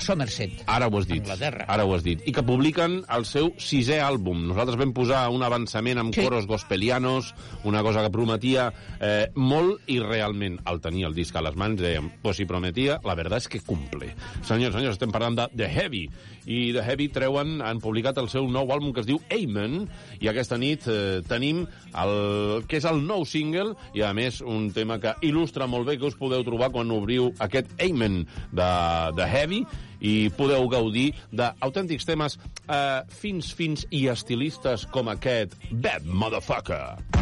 Somerset. 0.00 0.62
Ara 0.66 0.88
ho 0.88 0.98
has 0.98 1.06
dit. 1.06 1.20
Anglaterra. 1.22 1.66
Ara 1.68 1.84
ho 1.84 1.94
has 1.94 2.02
dit. 2.02 2.22
I 2.26 2.32
que 2.32 2.42
publiquen 2.46 3.00
el 3.12 3.26
seu 3.28 3.52
sisè 3.60 4.00
àlbum. 4.02 4.46
Nosaltres 4.48 4.78
vam 4.80 4.92
posar 4.96 5.26
un 5.30 5.42
avançament 5.46 5.98
amb 6.00 6.14
Sí. 6.14 6.22
coros 6.24 6.46
gospelianos, 6.46 7.34
una 7.64 7.82
cosa 7.82 8.02
que 8.02 8.10
prometia 8.10 8.72
eh, 9.00 9.28
molt 9.34 9.80
i 9.86 9.98
realment 10.00 10.58
al 10.64 10.80
tenir 10.80 11.04
el 11.06 11.14
disc 11.14 11.36
a 11.36 11.42
les 11.42 11.54
mans 11.56 11.80
dèiem, 11.80 12.10
pues 12.22 12.36
si 12.36 12.44
prometia, 12.46 12.98
la 13.04 13.14
verdad 13.14 13.38
és 13.38 13.48
que 13.48 13.60
cumple. 13.60 14.14
Senyors, 14.42 14.74
senyors, 14.74 14.94
estem 14.96 15.10
parlant 15.12 15.36
de 15.36 15.48
The 15.56 15.68
Heavy. 15.68 16.08
I 16.46 16.72
The 16.72 16.82
Heavy 16.82 17.08
treuen, 17.08 17.60
han 17.62 17.80
publicat 17.80 18.18
el 18.18 18.28
seu 18.28 18.48
nou 18.48 18.66
àlbum 18.72 18.92
que 18.94 19.00
es 19.00 19.06
diu 19.06 19.20
Amen, 19.30 19.88
i 20.20 20.28
aquesta 20.28 20.56
nit 20.58 20.86
eh, 20.88 21.20
tenim 21.28 21.66
el 21.94 22.64
que 22.66 22.78
és 22.80 22.84
el 22.88 23.04
nou 23.06 23.24
single, 23.28 23.74
i 23.94 24.02
a 24.02 24.12
més 24.16 24.40
un 24.40 24.70
tema 24.72 24.98
que 24.98 25.14
il·lustra 25.22 25.68
molt 25.70 25.86
bé 25.86 25.98
que 25.98 26.06
us 26.08 26.16
podeu 26.18 26.42
trobar 26.46 26.70
quan 26.72 26.90
obriu 26.90 27.32
aquest 27.38 27.70
Amen 27.80 28.26
de, 28.52 28.70
de 29.16 29.26
Heavy, 29.28 29.64
i 30.00 30.30
podeu 30.36 30.68
gaudir 30.72 31.10
d'autèntics 31.32 32.08
temes 32.08 32.38
eh, 32.66 33.00
fins, 33.22 33.52
fins 33.56 33.86
i 33.90 34.06
estilistes 34.12 34.88
com 34.90 35.12
aquest 35.12 35.56
Bad 35.70 36.08
Motherfucker. 36.08 37.19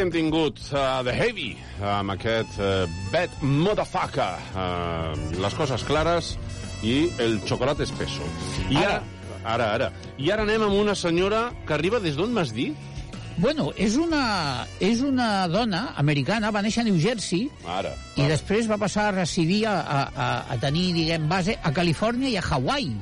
Hem 0.00 0.08
tingut 0.08 0.56
uh, 0.72 1.02
The 1.04 1.12
Heavy, 1.12 1.50
amb 1.84 2.14
aquest 2.14 2.54
uh, 2.56 2.86
Bad 3.12 3.34
Motherfucker, 3.44 4.30
uh, 4.56 5.10
les 5.42 5.56
coses 5.58 5.82
clares 5.84 6.30
i 6.80 7.10
el 7.20 7.36
xocolate 7.44 7.84
espeso. 7.84 8.24
I 8.72 8.78
ara, 8.80 9.02
ara, 9.44 9.66
ara. 9.74 9.90
I 10.16 10.30
ara 10.32 10.46
anem 10.48 10.64
amb 10.64 10.78
una 10.78 10.94
senyora 10.96 11.50
que 11.68 11.76
arriba 11.76 12.00
des 12.00 12.16
d'on 12.16 12.32
m'has 12.32 12.54
dit? 12.56 12.72
Bueno, 13.36 13.74
és 13.76 13.98
una, 14.00 14.22
és 14.80 15.04
una 15.04 15.44
dona 15.52 15.82
americana, 16.00 16.48
va 16.48 16.64
néixer 16.64 16.80
a 16.80 16.88
New 16.88 16.96
Jersey 17.00 17.50
Ara. 17.68 17.92
i 18.16 18.24
després 18.28 18.72
va 18.72 18.80
passar 18.80 19.10
a 19.10 19.14
residir, 19.18 19.66
a, 19.68 19.76
a, 19.84 20.30
a 20.48 20.58
tenir, 20.64 20.94
diguem, 20.96 21.28
base 21.28 21.58
a 21.60 21.74
Califòrnia 21.76 22.32
i 22.32 22.40
a 22.40 22.46
Hawaii. 22.48 22.96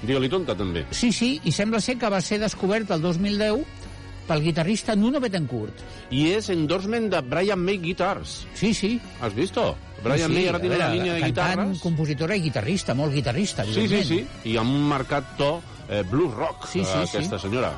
Digue-li 0.00 0.32
tonta, 0.32 0.56
també. 0.56 0.86
Sí, 0.96 1.12
sí, 1.12 1.34
i 1.44 1.52
sembla 1.52 1.84
ser 1.84 2.00
que 2.00 2.08
va 2.08 2.24
ser 2.24 2.40
descobert 2.40 2.96
el 2.96 3.04
2010 3.04 3.84
pel 4.28 4.44
guitarrista 4.44 4.96
Nuno 4.96 5.20
Betancourt. 5.20 5.87
I 6.10 6.22
és 6.38 6.48
endorsement 6.54 7.10
de 7.12 7.20
Brian 7.20 7.60
May 7.60 7.76
Guitars. 7.82 8.46
Sí, 8.56 8.72
sí. 8.74 8.94
Has 9.20 9.34
visto? 9.36 9.76
Brian 10.02 10.30
sí, 10.30 10.34
May 10.38 10.46
ara 10.48 10.58
veure, 10.62 10.76
una 10.78 10.88
línia 10.94 11.14
de 11.14 11.20
cantant, 11.20 11.50
guitarres. 11.58 11.80
compositora 11.82 12.36
i 12.38 12.40
guitarrista, 12.46 12.94
molt 12.94 13.12
guitarrista, 13.12 13.64
Sí, 13.66 13.88
sí, 13.90 14.02
sí. 14.04 14.20
I 14.48 14.56
amb 14.56 14.70
un 14.72 14.86
marcat 14.88 15.36
to 15.36 15.60
eh, 15.88 16.02
blues 16.08 16.32
rock, 16.34 16.66
Sí, 16.70 16.84
sí, 16.84 16.94
eh, 16.96 17.04
aquesta 17.08 17.36
sí. 17.38 17.42
senyora. 17.48 17.72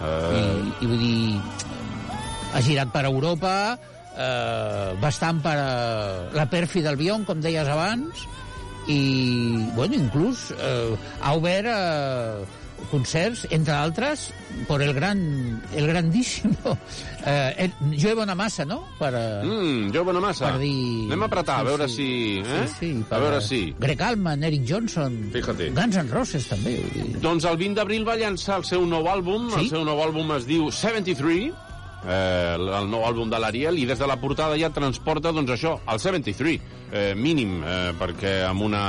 Eh, 0.00 0.62
I, 0.80 0.84
i 0.84 0.86
vull 0.86 0.98
dir, 1.02 1.40
ha 2.54 2.60
girat 2.62 2.92
per 2.94 3.04
Europa, 3.10 3.54
eh, 4.16 4.94
bastant 5.02 5.42
per 5.44 5.56
eh, 5.58 6.30
la 6.38 6.46
pèrfida 6.48 6.88
del 6.88 6.96
Bion, 7.02 7.24
com 7.28 7.40
deies 7.42 7.68
abans, 7.68 8.24
i, 8.88 9.00
bueno, 9.74 9.94
inclús 9.96 10.50
eh, 10.56 10.94
ha 11.20 11.32
obert 11.36 11.66
eh, 11.68 12.44
concerts, 12.90 13.46
entre 13.50 13.74
altres, 13.74 14.28
per 14.68 14.80
el 14.82 14.92
gran, 14.94 15.18
el 15.74 15.86
grandíssimo 15.86 16.76
eh, 17.26 17.66
el, 17.66 17.72
Joe 18.00 18.14
Bonamassa, 18.14 18.64
no? 18.64 18.82
Per, 18.98 19.12
eh, 19.14 19.42
Mm, 19.44 19.90
Joe 19.94 20.04
Bonamassa. 20.06 20.52
Per 20.52 20.60
dir... 20.62 21.06
Anem 21.08 21.24
a 21.26 21.28
apretar, 21.30 21.58
a 21.60 21.66
veure 21.68 21.88
sí. 21.88 21.96
si... 21.96 22.38
Eh? 22.44 22.62
Sí, 22.68 22.76
sí, 22.78 23.04
a 23.10 23.18
veure 23.22 23.40
si... 23.44 23.60
Greg 23.80 24.00
Allman, 24.02 24.42
Eric 24.46 24.64
Johnson, 24.68 25.18
Fíjate. 25.32 25.70
Guns 25.76 25.98
N' 26.00 26.10
Roses, 26.12 26.46
també. 26.50 26.78
Doncs 27.22 27.46
el 27.50 27.58
20 27.60 27.80
d'abril 27.80 28.06
va 28.08 28.16
llançar 28.20 28.60
el 28.62 28.66
seu 28.68 28.86
nou 28.88 29.08
àlbum. 29.10 29.50
Sí? 29.54 29.66
El 29.66 29.70
seu 29.76 29.84
nou 29.86 30.00
àlbum 30.04 30.34
es 30.38 30.48
diu 30.48 30.70
73, 30.72 31.52
eh, 32.04 32.54
el 32.56 32.88
nou 32.92 33.04
àlbum 33.08 33.30
de 33.32 33.40
l'Ariel, 33.40 33.78
i 33.80 33.86
des 33.88 34.00
de 34.00 34.08
la 34.08 34.18
portada 34.20 34.58
ja 34.60 34.72
transporta, 34.74 35.32
doncs 35.32 35.54
això, 35.56 35.76
el 35.90 36.00
73, 36.02 36.60
eh, 36.92 37.12
mínim, 37.16 37.60
eh, 37.64 37.92
perquè 37.98 38.40
amb 38.48 38.64
una 38.66 38.84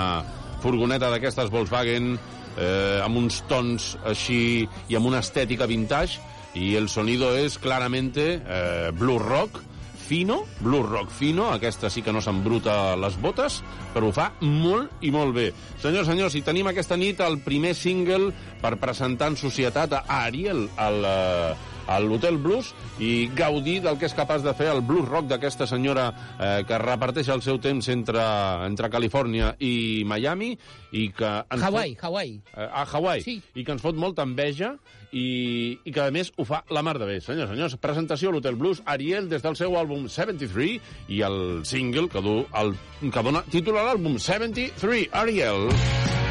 furgoneta 0.64 1.12
d'aquestes 1.14 1.52
Volkswagen, 1.54 2.16
eh, 2.58 3.02
amb 3.04 3.20
uns 3.20 3.42
tons 3.50 3.94
així 4.06 4.66
i 4.90 4.98
amb 4.98 5.12
una 5.12 5.22
estètica 5.24 5.68
vintage, 5.70 6.22
i 6.56 6.76
el 6.80 6.88
sonido 6.88 7.34
és 7.36 7.58
claramente 7.60 8.36
eh, 8.40 8.92
blues 8.96 9.22
rock, 9.22 9.60
fino, 10.06 10.44
blues 10.62 10.86
rock 10.88 11.10
fino, 11.10 11.50
aquesta 11.52 11.90
sí 11.90 12.04
que 12.06 12.14
no 12.14 12.22
s'embruta 12.22 12.96
les 13.00 13.18
botes, 13.22 13.60
però 13.94 14.12
ho 14.12 14.16
fa 14.16 14.30
molt 14.46 15.04
i 15.04 15.12
molt 15.12 15.34
bé. 15.36 15.50
Senyors, 15.82 16.08
senyors, 16.08 16.38
i 16.38 16.44
tenim 16.46 16.70
aquesta 16.70 16.98
nit 17.00 17.24
el 17.26 17.40
primer 17.44 17.74
single 17.76 18.30
per 18.62 18.76
presentar 18.82 19.34
en 19.34 19.40
societat 19.40 19.98
a 19.98 20.04
Ariel, 20.22 20.68
al, 20.78 21.02
eh, 21.10 21.75
a 21.88 22.00
l'Hotel 22.00 22.38
Blues, 22.42 22.74
i 23.00 23.28
gaudir 23.36 23.80
del 23.86 23.98
que 24.02 24.08
és 24.10 24.16
capaç 24.18 24.42
de 24.46 24.54
fer 24.58 24.72
el 24.74 24.82
blues 24.82 25.08
rock 25.08 25.28
d'aquesta 25.30 25.68
senyora 25.70 26.08
eh, 26.40 26.64
que 26.68 26.78
reparteix 26.82 27.30
el 27.30 27.42
seu 27.46 27.60
temps 27.62 27.88
entre, 27.94 28.24
entre 28.66 28.90
Califòrnia 28.90 29.56
i 29.60 30.04
Miami, 30.06 30.54
i 30.96 31.10
que... 31.14 31.32
ens 31.52 31.64
Hawaii, 31.64 31.96
fot- 31.96 32.06
Hawaii. 32.10 32.36
eh, 32.56 32.68
a 32.72 32.86
Hawaii, 32.92 33.22
Sí. 33.26 33.42
i 33.56 33.64
que 33.64 33.72
ens 33.76 33.82
fot 33.84 33.96
molta 33.96 34.24
enveja 34.24 34.76
i, 35.16 35.78
i 35.86 35.92
que, 35.96 36.02
a 36.02 36.12
més, 36.12 36.32
ho 36.36 36.44
fa 36.48 36.64
la 36.76 36.82
mar 36.84 36.98
de 37.00 37.06
bé. 37.08 37.20
Senyors, 37.24 37.50
senyors, 37.54 37.78
presentació 37.80 38.30
a 38.30 38.36
l'Hotel 38.36 38.58
Blues, 38.60 38.82
Ariel, 38.86 39.30
des 39.32 39.44
del 39.46 39.56
seu 39.56 39.78
àlbum 39.80 40.10
73, 40.12 40.80
i 41.08 41.22
el 41.24 41.62
single 41.66 42.10
que, 42.12 42.22
du, 42.26 42.42
el, 42.60 42.74
que 43.12 43.24
dona 43.24 43.44
títol 43.52 43.78
a 43.80 43.86
l'àlbum 43.92 44.18
73, 44.20 45.08
Ariel. 45.14 45.70
This 45.72 46.25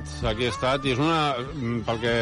estat, 0.00 0.30
aquí 0.30 0.46
ha 0.46 0.52
estat, 0.52 0.84
i 0.86 0.92
és 0.94 0.98
una, 1.00 1.34
mm, 1.38 1.80
pel 1.86 1.98
que 2.00 2.12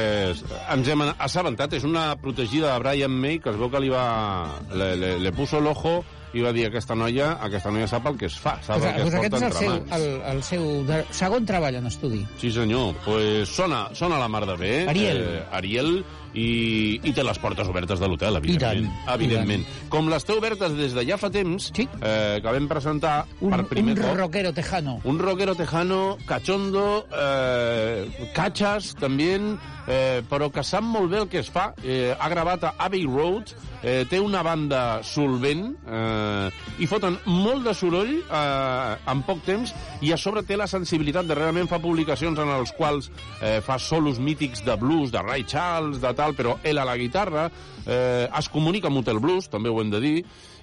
ens 0.74 0.88
hem 0.88 1.02
assabentat, 1.18 1.72
és 1.78 1.84
una 1.84 2.16
protegida 2.20 2.72
de 2.72 2.78
Brian 2.82 3.10
May, 3.12 3.38
que 3.40 3.50
es 3.50 3.56
veu 3.56 3.70
que 3.70 3.80
li 3.80 3.90
va... 3.92 4.46
le, 4.74 4.96
le, 4.96 5.18
le 5.18 5.32
puso 5.32 5.60
l'ojo 5.60 6.00
i 6.32 6.42
va 6.44 6.52
dir 6.54 6.66
aquesta 6.68 6.94
noia, 6.94 7.32
aquesta 7.42 7.72
noia 7.74 7.88
sap 7.90 8.06
el 8.06 8.16
que 8.16 8.26
es 8.26 8.36
fa, 8.38 8.56
sap 8.62 8.78
Pues, 8.78 8.86
el 8.86 8.94
que 8.94 9.02
pues 9.02 9.14
es 9.14 9.20
porta 9.20 9.46
entre 9.46 9.58
seu, 9.58 9.70
mans. 9.70 9.92
el, 9.96 10.04
el 10.32 10.42
seu 10.46 10.66
de, 10.86 11.00
segon 11.10 11.46
treball 11.46 11.74
en 11.80 11.86
estudi. 11.90 12.26
Sí, 12.38 12.52
senyor. 12.54 12.94
Pues 13.04 13.48
sona, 13.48 13.88
sona 13.94 14.18
la 14.18 14.28
mar 14.28 14.46
de 14.46 14.56
bé. 14.56 14.74
Ariel. 14.88 15.22
Eh, 15.24 15.42
Ariel 15.50 16.04
i, 16.34 17.00
i 17.02 17.12
té 17.16 17.24
les 17.26 17.38
portes 17.42 17.68
obertes 17.68 18.00
de 18.00 18.08
l'hotel, 18.08 18.36
evidentment. 18.36 18.86
I 18.86 18.90
tant, 19.06 19.14
evidentment. 19.14 19.64
Com 19.90 20.08
les 20.12 20.24
té 20.24 20.36
obertes 20.36 20.76
des 20.78 20.94
de 20.96 21.04
ja 21.08 21.18
fa 21.20 21.30
temps, 21.30 21.70
sí. 21.74 21.88
eh, 22.00 22.38
que 22.42 22.54
vam 22.58 22.68
presentar 22.70 23.24
Un, 23.40 23.50
per 23.54 23.64
primer 23.70 23.96
un 23.98 24.02
cop. 24.04 24.16
rockero 24.18 24.52
tejano. 24.52 24.98
Un 25.04 25.18
rockero 25.18 25.54
tejano, 25.58 26.16
cachondo, 26.26 27.06
eh, 27.10 28.28
cachas, 28.34 28.94
també, 29.00 29.38
eh, 29.86 30.22
però 30.28 30.50
que 30.52 30.62
sap 30.66 30.84
molt 30.84 31.10
bé 31.10 31.18
el 31.24 31.28
que 31.28 31.40
es 31.42 31.50
fa. 31.50 31.72
Eh, 31.82 32.14
ha 32.18 32.28
gravat 32.28 32.64
a 32.64 32.74
Abbey 32.78 33.04
Road, 33.06 33.52
eh, 33.82 34.04
té 34.10 34.20
una 34.20 34.42
banda 34.42 35.00
solvent 35.06 35.70
eh, 35.88 36.50
i 36.82 36.86
foten 36.90 37.16
molt 37.26 37.64
de 37.64 37.74
soroll 37.74 38.12
eh, 38.20 38.96
en 39.10 39.22
poc 39.26 39.40
temps 39.46 39.72
i 40.04 40.12
a 40.12 40.18
sobre 40.20 40.42
té 40.46 40.56
la 40.58 40.66
sensibilitat 40.68 41.26
de 41.28 41.36
realment 41.38 41.68
fa 41.70 41.78
publicacions 41.80 42.38
en 42.38 42.50
els 42.58 42.72
quals 42.76 43.10
eh, 43.40 43.60
fa 43.64 43.78
solos 43.80 44.18
mítics 44.20 44.64
de 44.66 44.76
blues, 44.80 45.10
de 45.14 45.22
Ray 45.24 45.44
Charles, 45.48 46.00
de 46.02 46.12
tal, 46.20 46.36
però 46.38 46.58
ell 46.62 46.78
a 46.78 46.86
la 46.88 46.98
guitarra 47.00 47.48
eh, 47.86 48.28
es 48.28 48.52
comunica 48.52 48.92
amb 48.92 49.00
Hotel 49.02 49.20
Blues, 49.22 49.48
també 49.50 49.72
ho 49.72 49.80
hem 49.80 49.92
de 49.92 50.04
dir, 50.04 50.16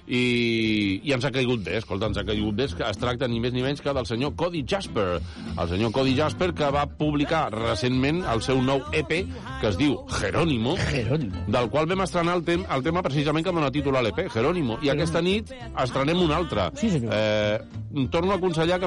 i, 0.08 1.00
i 1.04 1.12
ens 1.12 1.26
ha 1.28 1.32
caigut 1.32 1.62
bé, 1.64 1.76
escolta, 1.82 2.08
ens 2.08 2.18
ha 2.20 2.24
caigut 2.26 2.56
bé, 2.56 2.66
que 2.76 2.84
es 2.86 3.00
tracta 3.00 3.28
ni 3.28 3.40
més 3.44 3.52
ni 3.52 3.62
menys 3.64 3.82
que 3.84 3.92
del 3.94 4.06
senyor 4.08 4.34
Cody 4.40 4.64
Jasper, 4.68 5.18
el 5.50 5.68
senyor 5.68 5.92
Cody 5.92 6.14
Jasper 6.16 6.52
que 6.56 6.70
va 6.74 6.86
publicar 6.88 7.48
recentment 7.54 8.22
el 8.32 8.42
seu 8.44 8.62
nou 8.64 8.80
EP 8.96 9.12
que 9.60 9.68
es 9.68 9.78
diu 9.80 9.98
Jerónimo, 10.18 10.76
Jerónimo. 10.88 11.44
del 11.48 11.68
qual 11.72 11.88
vam 11.90 12.04
estrenar 12.06 12.38
el, 12.38 12.44
tem 12.46 12.64
el 12.64 12.84
tema 12.86 13.02
precisament 13.04 13.44
que 13.44 13.52
dona 13.52 13.72
títol 13.74 13.98
a 13.98 14.04
l'EP, 14.04 14.24
Jerónimo, 14.32 14.78
i 14.82 14.92
aquesta 14.92 15.22
nit 15.24 15.52
estrenem 15.84 16.22
un 16.24 16.32
altre. 16.32 16.70
Sí, 16.78 16.90
senyor. 16.94 17.12
Eh, 17.12 18.06
torno 18.10 18.32
a 18.32 18.36
aconsellar 18.36 18.78
que 18.80 18.86